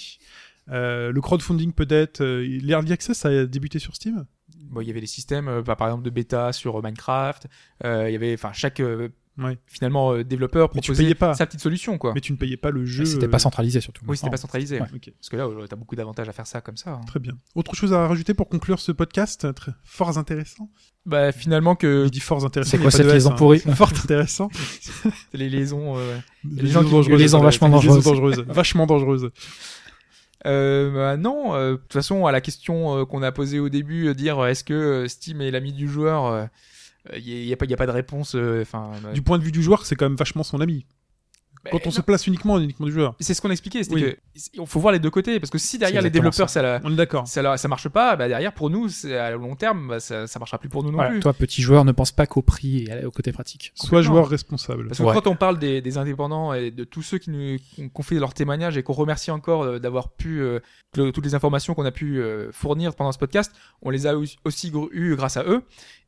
Euh, 0.70 1.10
le 1.12 1.20
crowdfunding 1.20 1.72
peut-être. 1.72 2.20
euh, 2.22 2.42
L'early 2.62 2.92
access 2.92 3.18
ça 3.18 3.28
a 3.28 3.44
débuté 3.46 3.78
sur 3.78 3.94
Steam? 3.94 4.24
Bon, 4.70 4.80
il 4.80 4.86
y 4.86 4.90
avait 4.90 5.00
des 5.00 5.06
systèmes, 5.06 5.48
euh, 5.48 5.62
par 5.62 5.76
par 5.76 5.88
exemple, 5.88 6.04
de 6.04 6.10
bêta 6.10 6.52
sur 6.52 6.78
euh, 6.78 6.82
Minecraft. 6.82 7.46
Euh, 7.84 8.08
il 8.08 8.12
y 8.12 8.16
avait, 8.16 8.34
enfin, 8.34 8.52
chaque 8.52 8.80
euh, 8.80 9.08
Ouais. 9.38 9.56
finalement 9.66 10.12
euh, 10.12 10.24
développeur 10.24 10.68
proposait 10.68 11.14
pas. 11.14 11.32
sa 11.32 11.46
petite 11.46 11.60
solution, 11.62 11.96
quoi. 11.96 12.12
Mais 12.14 12.20
tu 12.20 12.32
ne 12.32 12.36
payais 12.36 12.58
pas 12.58 12.70
le 12.70 12.84
jeu. 12.84 13.06
c'était 13.06 13.24
euh, 13.24 13.30
pas 13.30 13.38
centralisé 13.38 13.80
surtout 13.80 14.04
Oui, 14.06 14.18
c'était 14.18 14.28
pas 14.30 14.36
centralisé. 14.36 14.78
Ouais. 14.78 14.86
Parce 14.86 15.28
que 15.30 15.36
là, 15.36 15.48
tu 15.66 15.72
as 15.72 15.76
beaucoup 15.76 15.96
d'avantages 15.96 16.28
à 16.28 16.32
faire 16.32 16.46
ça 16.46 16.60
comme 16.60 16.76
ça. 16.76 16.90
hein. 16.92 17.00
Très 17.06 17.18
bien. 17.18 17.32
Autre 17.54 17.74
chose 17.74 17.94
à 17.94 18.06
rajouter 18.06 18.34
pour 18.34 18.46
conclure 18.50 18.78
ce 18.78 18.92
podcast 18.92 19.46
Très 19.54 19.72
fort 19.84 20.18
intéressant? 20.18 20.68
Bah, 21.06 21.32
finalement, 21.32 21.76
que 21.76 22.04
Je 22.04 22.10
dis 22.10 22.20
fort 22.20 22.44
intéressant. 22.44 22.72
c'est 22.72 22.76
il 22.76 22.82
quoi 22.82 22.90
cette 22.90 23.06
liaison 23.06 23.30
hein. 23.30 23.36
pourrie 23.36 23.60
Fort 23.60 23.88
intéressant. 24.04 24.50
les 25.32 25.48
liaisons. 25.48 25.96
euh, 25.96 26.18
Les 26.44 26.68
gens 26.68 26.80
qui- 26.84 26.90
dangereuses. 26.90 27.08
les 27.08 27.16
liaisons 27.16 27.40
vachement 27.40 27.68
Les 27.68 27.74
liaisons 27.74 27.94
dangereuses. 28.00 28.36
dangereuses. 28.36 28.54
Vachement 28.54 28.86
dangereuses. 28.86 29.30
Euh, 30.46 30.90
bah 30.90 31.16
non, 31.16 31.54
euh, 31.54 31.72
de 31.72 31.76
toute 31.76 31.92
façon, 31.92 32.26
à 32.26 32.32
la 32.32 32.40
question 32.40 32.98
euh, 32.98 33.04
qu'on 33.04 33.22
a 33.22 33.30
posée 33.32 33.60
au 33.60 33.68
début, 33.68 34.08
euh, 34.08 34.14
dire 34.14 34.44
est-ce 34.46 34.64
que 34.64 35.06
Steam 35.08 35.40
est 35.40 35.50
l'ami 35.50 35.72
du 35.72 35.88
joueur, 35.88 36.48
il 37.16 37.22
n'y 37.24 37.52
a, 37.52 37.54
a 37.54 37.76
pas 37.76 37.86
de 37.86 37.92
réponse. 37.92 38.34
Du 38.34 39.22
point 39.22 39.38
de 39.38 39.44
vue 39.44 39.52
du 39.52 39.62
joueur, 39.62 39.86
c'est 39.86 39.94
quand 39.96 40.06
même 40.06 40.16
vachement 40.16 40.42
son 40.42 40.60
ami. 40.60 40.86
Bah, 41.64 41.70
Quand 41.72 41.78
on 41.84 41.86
non, 41.86 41.90
se 41.92 42.00
place 42.00 42.26
uniquement, 42.26 42.58
uniquement 42.58 42.86
du 42.86 42.92
joueur. 42.92 43.14
c'est 43.20 43.34
ce 43.34 43.40
qu'on 43.40 43.50
expliquait, 43.50 43.84
c'est 43.84 43.92
Oui. 43.92 44.02
que 44.56 44.64
faut 44.66 44.80
voir 44.80 44.92
les 44.92 44.98
deux 44.98 45.10
côtés, 45.10 45.38
parce 45.38 45.50
que 45.50 45.58
si 45.58 45.78
derrière 45.78 46.02
les 46.02 46.10
développeurs 46.10 46.50
ça, 46.50 46.60
la- 46.62 46.80
On 46.84 46.92
est 46.92 46.96
d'accord. 46.96 47.26
ça, 47.28 47.40
la- 47.42 47.56
ça 47.56 47.68
marche 47.68 47.88
pas, 47.88 48.16
bah 48.16 48.26
derrière 48.28 48.52
pour 48.52 48.68
nous, 48.70 48.88
c'est 48.88 49.16
à 49.16 49.30
long 49.32 49.54
terme, 49.54 49.88
bah, 49.88 50.00
ça, 50.00 50.26
ça 50.26 50.38
marchera 50.40 50.58
plus 50.58 50.68
pour 50.68 50.82
nous 50.82 50.90
non 50.90 50.96
Voilà, 50.96 51.10
plus. 51.10 51.20
toi, 51.20 51.32
petit 51.32 51.62
joueur, 51.62 51.84
ne 51.84 51.92
pense 51.92 52.10
pas 52.12 52.26
qu'au 52.26 52.42
prix 52.42 52.84
et 52.90 53.04
au 53.04 53.10
côté 53.10 53.30
pratique. 53.32 53.72
Soit 53.74 53.88
Complètement. 53.90 54.14
joueur 54.14 54.28
responsable. 54.28 54.86
Parce 54.88 54.98
que 54.98 55.04
Ouais. 55.04 55.14
quand 55.14 55.26
on 55.28 55.36
parle 55.36 55.58
des, 55.58 55.80
des 55.80 55.98
indépendants 55.98 56.52
et 56.52 56.70
de 56.70 56.84
tous 56.84 57.02
ceux 57.02 57.18
qui 57.18 57.30
nous 57.30 57.58
qui 57.58 57.90
ont 57.94 58.02
fait 58.02 58.16
leur 58.18 58.34
témoignage 58.34 58.76
et 58.76 58.82
qu'on 58.82 58.92
remercie 58.92 59.30
encore 59.30 59.62
euh, 59.62 59.78
d'avoir 59.78 60.08
pu 60.10 60.40
euh, 60.42 60.58
que- 60.92 61.10
toutes 61.10 61.24
les 61.24 61.34
informations 61.34 61.74
qu'on 61.74 61.84
a 61.84 61.90
pu 61.92 62.20
euh, 62.20 62.50
fournir 62.52 62.94
pendant 62.94 63.12
ce 63.12 63.18
podcast, 63.18 63.52
on 63.82 63.90
les 63.90 64.06
a 64.06 64.16
aussi- 64.16 64.72
eues 64.92 65.14
grâce 65.16 65.36
à 65.36 65.44
eux. 65.44 65.62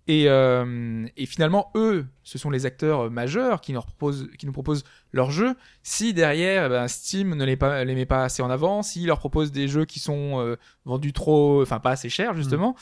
Et, 0.06 0.28
euh, 0.28 1.06
et 1.16 1.24
finalement, 1.24 1.70
eux, 1.74 2.05
ce 2.24 2.36
sont 2.36 2.51
les 2.51 2.66
acteurs 2.66 3.06
euh, 3.06 3.10
majeurs 3.10 3.62
qui 3.62 3.72
nous 3.72 3.81
proposent, 3.81 4.28
qui 4.39 4.44
nous 4.44 4.52
proposent 4.52 4.85
leurs 5.12 5.31
jeux. 5.31 5.55
Si 5.82 6.12
derrière, 6.12 6.66
eh 6.66 6.68
ben, 6.68 6.89
Steam 6.89 7.35
ne 7.35 7.44
les, 7.44 7.56
pas, 7.56 7.85
les 7.85 7.94
met 7.94 8.05
pas 8.05 8.24
assez 8.24 8.43
en 8.43 8.51
avant, 8.51 8.82
s'ils 8.82 9.06
leur 9.06 9.18
proposent 9.18 9.51
des 9.52 9.66
jeux 9.66 9.86
qui 9.86 10.01
sont 10.01 10.40
euh, 10.40 10.56
vendus 10.85 11.14
trop, 11.14 11.62
enfin 11.62 11.81
pas 11.81 11.93
assez 11.93 12.10
cher 12.10 12.35
justement, 12.35 12.76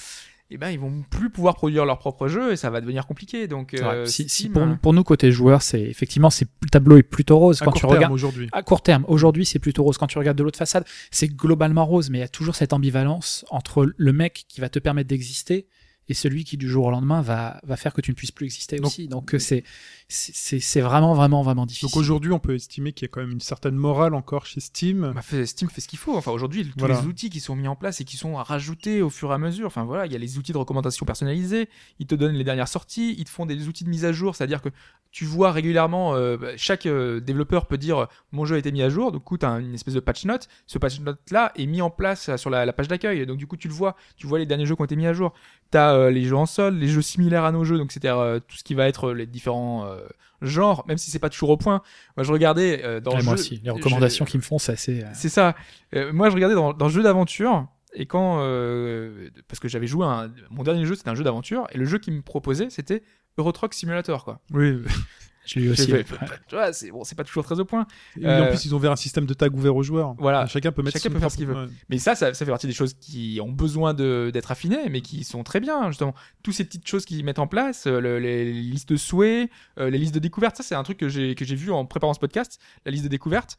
et 0.51 0.59
ben 0.59 0.69
ils 0.69 0.78
vont 0.78 1.03
plus 1.09 1.31
pouvoir 1.31 1.55
produire 1.55 1.86
leurs 1.86 1.99
propres 1.99 2.28
jeux 2.28 2.53
et 2.53 2.57
ça 2.57 2.70
va 2.70 2.81
devenir 2.81 3.07
compliqué. 3.07 3.47
Donc, 3.47 3.73
euh, 3.73 4.03
Ouais, 4.03 4.07
si, 4.07 4.24
si 4.28 4.49
Steam, 4.49 4.53
pour, 4.53 4.78
pour 4.78 4.93
nous, 4.93 5.05
côté 5.05 5.31
joueur, 5.32 5.62
c'est 5.62 5.81
effectivement, 5.81 6.28
c'est, 6.28 6.47
le 6.61 6.69
tableau 6.69 6.97
est 6.99 7.03
plutôt 7.03 7.39
rose. 7.39 7.62
À 7.62 7.65
Quand 7.65 7.70
court 7.70 7.81
tu 7.81 7.86
terme 7.86 7.94
regardes, 7.94 8.12
aujourd'hui. 8.12 8.49
à 8.53 8.62
court 8.62 8.82
terme, 8.82 9.05
aujourd'hui, 9.09 9.47
c'est 9.47 9.61
plutôt 9.61 9.85
rose. 9.85 9.97
Quand 9.97 10.09
tu 10.09 10.19
regardes 10.19 10.36
de 10.36 10.43
l'autre 10.43 10.59
façade, 10.59 10.85
c'est 11.11 11.28
globalement 11.28 11.86
rose, 11.86 12.11
mais 12.11 12.19
il 12.19 12.20
y 12.20 12.24
a 12.24 12.28
toujours 12.28 12.55
cette 12.57 12.73
ambivalence 12.73 13.47
entre 13.51 13.93
le 13.97 14.12
mec 14.12 14.44
qui 14.49 14.61
va 14.61 14.69
te 14.69 14.78
permettre 14.78 15.09
d'exister 15.09 15.69
et 16.09 16.15
celui 16.15 16.45
qui, 16.45 16.57
du 16.57 16.69
jour 16.69 16.87
au 16.87 16.91
lendemain, 16.91 17.23
va, 17.23 17.61
va 17.62 17.77
faire 17.77 17.95
que 17.95 18.01
tu 18.01 18.11
ne 18.11 18.16
puisses 18.16 18.33
plus 18.33 18.47
exister 18.47 18.77
Donc- 18.77 18.87
aussi. 18.87 19.09
Donc, 19.09 19.35
euh, 19.35 19.39
c'est, 19.39 19.65
c'est, 20.09 20.35
c'est- 20.35 20.61
c'est 20.61 20.81
vraiment, 20.81 21.15
vraiment, 21.15 21.43
vraiment 21.43 21.65
difficile. 21.65 21.89
Donc 21.89 21.97
aujourd'hui, 21.97 22.33
on 22.33 22.39
peut 22.39 22.55
estimer 22.55 22.93
qu'il 22.93 23.07
y 23.07 23.09
a 23.09 23.12
quand 23.12 23.20
même 23.20 23.31
une 23.31 23.41
certaine 23.41 23.77
morale 23.77 24.15
encore 24.15 24.45
chez 24.47 24.61
Steam. 24.61 25.12
Bah, 25.15 25.23
fait- 25.23 25.47
Steam 25.47 25.70
fait 25.70 25.81
ce 25.81 25.89
qu'il 25.89 25.99
faut. 25.99 26.16
Enfin, 26.16 26.33
aujourd'hui, 26.33 26.65
tous 26.66 26.73
Voilà. 26.79 27.01
les 27.01 27.07
outils 27.07 27.31
qui 27.31 27.41
sont 27.41 27.55
mis 27.57 27.69
en 27.69 27.77
place 27.77 28.01
et 28.01 28.05
qui 28.05 28.16
sont 28.16 28.35
rajoutés 28.35 29.01
au 29.01 29.11
fur 29.11 29.31
et 29.31 29.35
à 29.35 29.39
mesure. 29.39 29.66
Enfin, 29.66 29.85
voilà, 29.85 30.07
il 30.07 30.12
y 30.12 30.16
a 30.16 30.19
les 30.19 30.39
outils 30.39 30.53
de 30.53 30.59
recommandation 30.59 31.07
personnalisés. 31.07 31.69
Ils 31.99 32.07
te 32.07 32.15
donnent 32.15 32.35
les 32.35 32.45
dernières 32.45 32.69
sorties. 32.69 33.15
Ils 33.19 33.24
te 33.24 33.31
font 33.31 33.47
des 33.47 33.69
outils 33.69 33.85
de 33.85 33.89
mise 33.91 34.05
à 34.05 34.12
jour. 34.12 34.35
C'est-à-dire 34.37 34.61
que 34.61 34.69
tu 35.12 35.24
vois 35.24 35.53
régulièrement, 35.53 36.15
euh, 36.15 36.37
bah, 36.37 36.49
chaque 36.57 36.87
euh, 36.87 37.20
développeur 37.20 37.66
peut 37.66 37.79
dire 37.79 38.09
mon 38.33 38.45
jeu 38.45 38.57
a 38.57 38.59
été 38.59 38.73
mis 38.73 38.83
à 38.83 38.89
jour. 38.89 39.12
Du 39.12 39.20
coup, 39.20 39.39
tu 39.39 39.47
as 39.47 39.51
une 39.61 39.74
espèce 39.74 39.95
de 39.95 40.01
patch 40.01 40.24
note. 40.24 40.49
Ce 40.66 40.79
patch 40.79 41.01
note-là 41.01 41.53
est 41.57 41.66
mis 41.66 41.81
en 41.81 41.91
place 41.91 42.35
sur 42.37 42.51
la, 42.51 42.66
la 42.66 42.73
page 42.73 42.89
d'accueil. 42.89 43.24
Donc, 43.27 43.39
du 43.39 43.47
coup, 43.47 43.57
tu 43.57 43.69
le 43.69 43.74
vois. 43.74 43.95
Tu 44.16 44.27
vois 44.27 44.39
les 44.39 44.47
derniers 44.47 44.66
jeux 44.66 44.74
qui 44.74 44.83
ont 44.83 44.87
été 44.87 44.97
mis 44.97 45.07
à 45.07 45.12
jour. 45.12 45.33
Tu 45.70 45.79
as 45.93 46.10
les 46.10 46.24
jeux 46.24 46.36
en 46.36 46.47
sol, 46.47 46.74
les 46.77 46.89
jeux 46.89 47.02
similaires 47.02 47.44
à 47.44 47.52
nos 47.52 47.64
jeux. 47.64 47.78
Donc, 47.78 47.93
c'est-à-dire 47.93 48.19
euh, 48.19 48.39
tout 48.40 48.56
ce 48.56 48.64
qui 48.64 48.74
va 48.74 48.89
être 48.89 49.09
euh, 49.10 49.14
les 49.14 49.27
différents 49.27 49.86
euh, 49.86 50.01
genres, 50.40 50.85
même 50.89 50.98
si 50.98 51.10
c'est 51.10 51.19
pas 51.19 51.28
toujours 51.31 51.51
au 51.51 51.56
point. 51.56 51.82
Moi, 52.16 52.24
je 52.24 52.32
regardais 52.32 52.82
euh, 52.85 53.01
dans 53.01 53.12
Ouais, 53.12 53.19
le 53.19 53.24
moi 53.24 53.35
jeu- 53.36 53.40
aussi, 53.40 53.60
les 53.62 53.70
recommandations 53.70 54.24
je- 54.24 54.31
qu'ils 54.31 54.40
me 54.40 54.44
font, 54.44 54.59
c'est 54.59 54.73
assez. 54.73 55.02
euh, 55.02 55.06
c'est 55.14 55.28
ça. 55.28 55.55
Euh, 55.94 56.12
moi, 56.12 56.28
je 56.31 56.35
regardais 56.35 56.55
dans, 56.56 56.73
dans 56.73 56.86
le 56.86 56.93
jeu 56.93 57.02
d'aventure. 57.02 57.66
Et 57.94 58.06
quand. 58.06 58.39
euh, 58.40 59.28
parce 59.48 59.60
que 59.60 59.69
j'avais 59.69 59.86
joué 59.86 60.06
à 60.06 60.09
un. 60.24 60.31
Mon 60.51 60.62
dernier 60.62 60.85
jeu, 60.86 60.94
c'était 60.94 61.10
un 61.10 61.14
jeu 61.14 61.24
d'aventure. 61.24 61.66
Et 61.73 61.78
le 61.78 61.85
jeu 61.85 61.98
qu'ils 61.98 62.14
me 62.14 62.23
proposait, 62.23 62.70
c'était 62.70 63.02
Euro 63.39 63.52
Truck 63.52 63.74
Simulator, 63.74 64.24
quoi. 64.24 64.40
Oui. 64.52 64.78
je 65.44 65.59
l'ai 65.59 65.66
eu 65.66 65.70
aussi. 65.70 65.86
fait, 65.90 65.98
ouais. 66.10 66.19
Tu 66.48 66.55
vois, 66.55 66.73
c'est 66.73 66.90
bon, 66.90 67.05
c'est 67.05 67.14
pas 67.14 67.24
toujours 67.24 67.44
très 67.44 67.59
au 67.59 67.64
point. 67.64 67.86
Et 68.20 68.27
en 68.27 68.28
Euh, 68.31 68.48
plus, 68.51 68.64
ils 68.64 68.74
ont 68.74 68.78
ouvert 68.78 68.93
un 68.93 68.97
système 68.97 69.27
de 69.27 69.35
tag 69.35 69.55
ouvert 69.55 69.74
aux 69.74 69.82
joueurs. 69.82 70.14
Voilà. 70.19 70.47
Chacun 70.47 70.73
peut 70.73 70.82
mettre 70.82 70.97
Chacun 70.98 71.10
peut 71.12 71.19
faire 71.20 71.31
ce 71.31 71.36
qu'il 71.36 71.47
veut. 71.47 71.55
Ouais. 71.55 71.69
Mais 71.89 71.98
ça, 71.98 72.14
ça, 72.14 72.32
ça 72.35 72.44
fait 72.44 72.51
partie 72.51 72.66
des 72.66 72.73
choses 72.73 72.94
qui 72.94 73.39
ont 73.43 73.51
besoin 73.51 73.94
d'être 73.94 74.51
affinées, 74.51 74.89
mais 74.90 75.01
qui 75.01 75.24
sont 75.24 75.43
très 75.43 75.60
bien, 75.60 75.89
justement. 75.89 76.14
Toutes 76.43 76.55
ces 76.55 76.64
petites 76.64 76.86
choses 76.86 77.05
qu'ils 77.05 77.24
mettent 77.24 77.39
en 77.39 77.47
place, 77.47 77.86
euh, 77.86 78.01
le- 78.01 78.19
les, 78.19 78.44
les 78.44 78.52
listes 78.62 78.89
de 78.90 78.97
souhaits, 78.97 79.51
euh, 79.78 79.90
les 79.90 79.98
listes 79.98 80.14
de 80.14 80.20
découvertes, 80.20 80.56
ça, 80.56 80.62
c'est 80.62 80.74
un 80.74 80.82
truc 80.82 80.98
que 80.98 81.09
j'ai 81.09 81.35
que 81.35 81.44
j'ai 81.44 81.56
vu 81.56 81.70
en 81.73 81.85
préparant 81.86 82.14
ce 82.14 82.20
podcast, 82.20 82.60
la 82.86 82.93
liste 82.93 83.05
de 83.05 83.09
découvertes. 83.09 83.59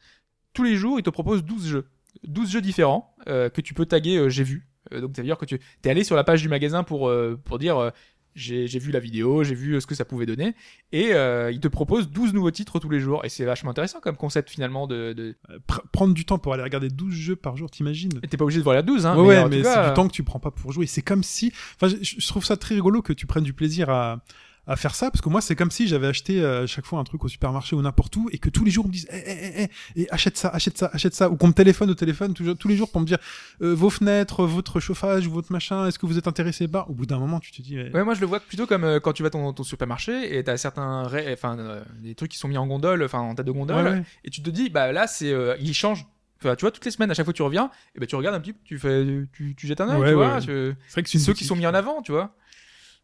Tous 0.54 0.64
les 0.64 0.76
jours, 0.76 1.00
ils 1.00 1.04
te 1.04 1.10
proposent 1.10 1.44
12 1.44 1.68
jeux. 1.68 1.88
12 2.28 2.50
jeux 2.52 2.62
différents 2.62 3.16
euh, 3.28 3.50
que 3.50 3.60
tu 3.62 3.74
peux 3.74 3.86
taguer 3.86 4.30
j'ai 4.30 4.44
vu. 4.44 4.68
Donc, 4.92 5.16
ça 5.16 5.22
veut 5.22 5.26
dire 5.28 5.38
que 5.38 5.46
tu 5.46 5.60
es 5.86 5.90
allé 5.90 6.04
sur 6.04 6.16
la 6.16 6.24
page 6.24 6.42
du 6.42 6.50
magasin 6.50 6.84
pour, 6.84 7.12
pour 7.46 7.58
dire 7.58 7.92
j'ai 8.36 8.68
j'ai 8.68 8.80
vu 8.80 8.92
la 8.92 9.00
vidéo, 9.00 9.44
j'ai 9.44 9.56
vu 9.56 9.74
euh, 9.74 9.80
ce 9.80 9.88
que 9.88 9.96
ça 9.96 10.06
pouvait 10.06 10.26
donner. 10.26 10.56
Et 10.92 11.14
euh, 11.14 11.52
ils 11.52 11.60
te 11.60 11.68
proposent 11.68 12.10
12 12.10 12.34
nouveaux 12.34 12.52
titres 12.52 12.80
tous 12.80 12.90
les 12.90 13.00
jours. 13.00 13.24
Et 13.26 13.30
c'est 13.30 13.46
vachement 13.46 13.72
intéressant 13.72 14.00
comme 14.00 14.16
concept, 14.18 14.50
finalement, 14.50 14.88
de... 14.88 15.14
de... 15.14 15.36
Euh, 15.50 15.58
pr- 15.68 15.82
prendre 15.92 16.14
du 16.14 16.26
temps 16.26 16.38
pour 16.38 16.54
aller 16.54 16.64
regarder 16.64 16.90
12 16.90 17.14
jeux 17.14 17.36
par 17.36 17.58
jour, 17.58 17.70
t'imagines? 17.70 18.12
T'es 18.30 18.38
pas 18.38 18.44
obligé 18.44 18.60
de 18.60 18.64
voir 18.64 18.76
la 18.76 18.82
12, 18.82 19.06
hein. 19.06 19.18
Ouais, 19.18 19.48
mais 19.50 19.64
c'est 19.64 19.88
du 19.90 19.94
temps 19.94 20.08
que 20.08 20.14
tu 20.14 20.24
prends 20.24 20.40
pas 20.40 20.52
pour 20.52 20.72
jouer. 20.72 20.86
C'est 20.88 21.02
comme 21.02 21.24
si. 21.24 21.52
Enfin, 21.80 21.94
je, 22.02 22.16
je 22.20 22.28
trouve 22.28 22.46
ça 22.46 22.58
très 22.58 22.76
rigolo 22.76 23.02
que 23.02 23.14
tu 23.14 23.26
prennes 23.28 23.44
du 23.44 23.54
plaisir 23.54 23.90
à, 23.90 24.24
à 24.66 24.76
faire 24.78 24.96
ça, 24.96 25.12
parce 25.12 25.22
que 25.22 25.28
moi, 25.30 25.42
c'est 25.42 25.56
comme 25.56 25.72
si 25.72 25.88
j'avais 25.88 26.08
acheté 26.08 26.42
euh, 26.42 26.64
à 26.64 26.68
chaque 26.68 26.86
fois 26.86 27.00
un 27.00 27.04
truc 27.04 27.24
au 27.26 27.28
supermarché 27.28 27.76
ou 27.76 27.82
n'importe 27.82 28.16
où, 28.16 28.30
et 28.32 28.38
que 28.38 28.50
tous 28.50 28.64
les 28.64 28.72
jours 28.72 28.86
on 28.86 28.88
me 28.88 28.94
dise, 28.94 29.08
eh, 29.12 29.18
eh, 29.18 29.62
eh, 29.64 29.70
eh, 29.96 30.02
et 30.04 30.12
achète 30.12 30.38
ça, 30.38 30.48
achète 30.50 30.78
ça, 30.78 30.90
achète 30.94 31.14
ça, 31.14 31.30
ou 31.30 31.36
qu'on 31.36 31.48
me 31.48 31.54
téléphone 31.54 31.90
au 31.90 31.96
téléphone 31.96 32.34
tous, 32.34 32.56
tous 32.56 32.68
les 32.70 32.78
jours 32.78 32.90
pour 32.90 33.02
me 33.02 33.06
dire 33.06 33.18
euh, 33.62 33.74
vos 33.76 33.90
fenêtres, 33.90 34.46
votre 34.46 34.80
chauffage, 34.80 35.28
votre 35.28 35.52
machin, 35.52 35.88
est-ce 35.88 36.00
que 36.00 36.06
vous 36.06 36.18
êtes 36.18 36.28
intéressé? 36.28 36.68
Par 36.70 36.90
Au 36.90 36.94
bout 36.94 37.06
d'un 37.06 37.20
moment, 37.20 37.40
tu 37.42 37.52
te 37.52 37.62
dis, 37.62 37.78
Ouais, 37.78 38.04
moi 38.06 38.14
je 38.14 38.22
le 38.22 38.26
vois 38.28 38.40
plutôt 38.40 38.66
comme 38.66 38.86
euh, 38.86 39.00
quand 39.02 39.12
tu 39.14 39.22
vas 39.24 39.30
dans 39.30 39.52
ton 39.52 39.64
supermarché 39.64 40.38
et 40.38 40.44
t'as 40.44 40.56
certains, 40.58 41.04
enfin, 41.34 41.58
euh, 41.60 41.84
des 42.02 42.16
trucs 42.16 42.32
qui 42.32 42.38
sont 42.38 42.48
mis 42.48 42.58
en 42.58 42.66
gondole, 42.66 43.04
enfin 43.04 43.20
en 43.20 43.36
tête 43.36 43.46
de 43.46 43.52
gondole, 43.52 43.84
ouais, 43.86 43.92
ouais. 43.92 44.04
et 44.24 44.30
tu 44.30 44.42
te 44.42 44.50
dis, 44.50 44.70
bah 44.70 44.92
là 44.94 45.08
c'est, 45.08 45.32
euh, 45.32 45.56
ils 45.60 45.74
changent. 45.74 46.06
Enfin, 46.42 46.56
tu 46.56 46.62
vois, 46.62 46.72
toutes 46.72 46.84
les 46.84 46.92
semaines, 46.92 47.10
à 47.10 47.14
chaque 47.14 47.26
fois 47.26 47.32
que 47.32 47.38
tu 47.38 47.42
reviens, 47.44 47.70
et 47.96 48.00
ben 48.00 48.06
tu 48.06 48.16
regardes 48.18 48.36
un 48.36 48.40
petit, 48.42 48.52
peu, 48.54 48.60
tu 48.66 48.78
fais, 48.78 49.06
tu, 49.34 49.56
tu 49.56 49.66
jettes 49.68 49.80
un 49.80 49.90
œil, 49.90 50.02
Ouais, 50.02 50.10
tu 50.10 50.14
vois. 50.16 50.34
ouais. 50.36 50.40
tu- 50.42 50.76
c'est 50.88 50.92
vrai 50.94 51.04
que 51.04 51.10
c'est 51.10 51.20
ceux 51.20 51.34
qui 51.34 51.46
sont 51.46 51.56
mis 51.56 51.66
en 51.68 51.74
avant, 51.74 52.02
tu 52.02 52.12
vois. 52.12 52.36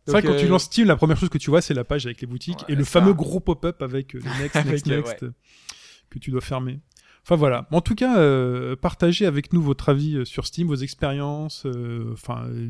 C'est 0.05 0.11
vrai, 0.11 0.23
quand 0.23 0.35
tu 0.35 0.45
euh, 0.45 0.49
lances 0.49 0.63
Steam, 0.63 0.87
la 0.87 0.95
première 0.95 1.17
chose 1.17 1.29
que 1.29 1.37
tu 1.37 1.49
vois, 1.49 1.61
c'est 1.61 1.73
la 1.73 1.83
page 1.83 2.05
avec 2.05 2.19
les 2.21 2.27
boutiques 2.27 2.59
Ouais, 2.67 2.73
et 2.73 2.75
le 2.75 2.83
ça. 2.83 2.99
fameux 3.01 3.13
gros 3.13 3.39
pop-up 3.39 3.81
avec 3.81 4.15
euh, 4.15 4.19
le 4.23 4.29
next, 4.43 4.65
next, 4.65 4.85
next 4.87 5.23
euh, 5.23 5.33
que 6.09 6.17
tu 6.19 6.31
dois 6.31 6.41
fermer. 6.41 6.79
Enfin 7.23 7.35
voilà. 7.35 7.67
En 7.71 7.81
tout 7.81 7.95
cas, 7.95 8.17
euh, 8.17 8.75
partagez 8.75 9.25
avec 9.25 9.53
nous 9.53 9.61
votre 9.61 9.89
avis 9.89 10.25
sur 10.25 10.45
Steam, 10.47 10.67
vos 10.67 10.75
expériences, 10.75 11.65
euh, 11.65 12.11
enfin. 12.13 12.45
euh, 12.47 12.69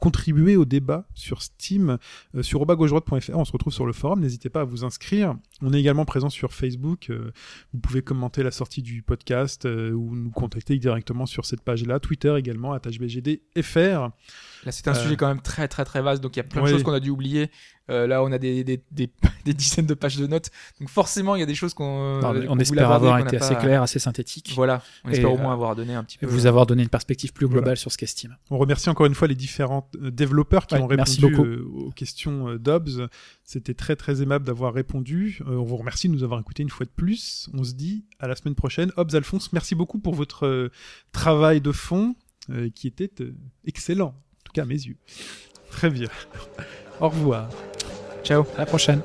contribuez 0.00 0.56
au 0.56 0.64
débat 0.64 1.06
sur 1.14 1.42
Steam, 1.42 1.98
euh, 2.34 2.42
sur 2.42 2.58
robagauche-droite.fr. 2.60 3.30
On 3.36 3.44
se 3.44 3.52
retrouve 3.52 3.72
sur 3.72 3.86
le 3.86 3.92
forum. 3.92 4.20
N'hésitez 4.20 4.48
pas 4.48 4.62
à 4.62 4.64
vous 4.64 4.84
inscrire. 4.84 5.34
On 5.62 5.72
est 5.72 5.78
également 5.80 6.04
présent 6.04 6.30
sur 6.30 6.52
Facebook. 6.52 7.10
euh, 7.10 7.32
vous 7.72 7.80
pouvez 7.80 8.02
commenter 8.02 8.42
la 8.42 8.50
sortie 8.50 8.82
du 8.82 9.02
podcast 9.02 9.66
euh, 9.66 9.92
ou 9.92 10.16
nous 10.16 10.30
contacter 10.30 10.76
directement 10.78 11.26
sur 11.26 11.44
cette 11.44 11.60
page-là. 11.62 12.00
Twitter 12.00 12.34
également, 12.38 12.74
HBGDFR. 12.76 14.10
Là, 14.64 14.72
c'est 14.72 14.88
un 14.88 14.92
Euh, 14.92 15.02
sujet 15.02 15.16
quand 15.16 15.28
même 15.28 15.40
très 15.42 15.68
très 15.68 15.84
très 15.84 16.02
vaste, 16.02 16.22
donc 16.22 16.36
il 16.36 16.38
y 16.38 16.40
a 16.40 16.44
plein 16.44 16.62
de 16.62 16.66
choses 16.68 16.82
qu'on 16.82 16.92
a 16.92 17.00
dû 17.00 17.10
oublier. 17.10 17.50
Euh, 17.90 18.06
là, 18.06 18.22
on 18.22 18.30
a 18.32 18.38
des, 18.38 18.64
des, 18.64 18.80
des, 18.90 19.10
des 19.44 19.52
dizaines 19.54 19.86
de 19.86 19.94
pages 19.94 20.16
de 20.16 20.26
notes, 20.26 20.50
donc 20.80 20.88
forcément, 20.88 21.34
il 21.36 21.40
y 21.40 21.42
a 21.42 21.46
des 21.46 21.54
choses 21.54 21.74
qu'on. 21.74 22.20
Qu'on 22.20 22.46
on 22.48 22.58
espère 22.58 22.90
avoir 22.90 23.18
été 23.18 23.36
assez 23.36 23.54
pas- 23.54 23.60
clair, 23.60 23.82
assez 23.82 23.98
synthétique. 23.98 24.52
Voilà, 24.54 24.82
on 25.04 25.10
Et, 25.10 25.12
espère 25.14 25.32
au 25.32 25.36
euh, 25.36 25.40
moins 25.42 25.52
avoir 25.52 25.74
donné 25.76 25.94
un 25.94 26.04
petit 26.04 26.16
Et 26.22 26.26
peu. 26.26 26.32
vous 26.32 26.46
avoir 26.46 26.66
donné 26.66 26.82
une 26.82 26.88
perspective 26.88 27.32
plus 27.32 27.46
globale 27.46 27.64
Voilà. 27.64 27.76
sur 27.76 27.90
ce 27.92 27.98
qu'est 27.98 28.06
Steam. 28.06 28.36
On 28.50 28.58
remercie 28.58 28.88
encore 28.90 29.06
une 29.06 29.14
fois 29.14 29.28
les 29.28 29.34
différents 29.34 29.88
euh, 30.02 30.10
développeurs 30.10 30.66
qui 30.66 30.74
Ouais, 30.76 30.80
ont 30.80 30.86
répondu 30.86 31.20
beaucoup. 31.20 31.44
euh, 31.44 31.66
aux 31.86 31.90
questions 31.90 32.48
euh, 32.50 32.58
d'Obs. 32.58 33.08
C'était 33.44 33.74
très 33.74 33.96
très 33.96 34.22
aimable 34.22 34.44
d'avoir 34.44 34.72
répondu. 34.72 35.40
Euh, 35.48 35.56
on 35.56 35.64
vous 35.64 35.76
remercie 35.76 36.08
de 36.08 36.12
nous 36.14 36.22
avoir 36.22 36.38
écoutés 36.40 36.62
une 36.62 36.70
fois 36.70 36.86
de 36.86 36.90
plus. 36.94 37.48
On 37.54 37.64
se 37.64 37.72
dit 37.74 38.04
à 38.20 38.28
la 38.28 38.36
semaine 38.36 38.54
prochaine. 38.54 38.92
Obs 38.96 39.14
Alphonse, 39.14 39.52
merci 39.52 39.74
beaucoup 39.74 39.98
pour 39.98 40.14
votre 40.14 40.46
euh, 40.46 40.70
travail 41.12 41.60
de 41.60 41.72
fond 41.72 42.14
euh, 42.50 42.68
qui 42.74 42.86
était 42.86 43.10
euh, 43.20 43.34
excellent, 43.66 44.08
en 44.08 44.42
tout 44.44 44.52
cas 44.52 44.62
à 44.62 44.66
mes 44.66 44.74
yeux. 44.74 44.96
Très 45.70 45.90
bien. 45.90 46.08
Au 47.00 47.08
revoir. 47.08 47.48
Ciao. 48.22 48.44
À 48.56 48.60
la 48.60 48.66
prochaine. 48.66 49.00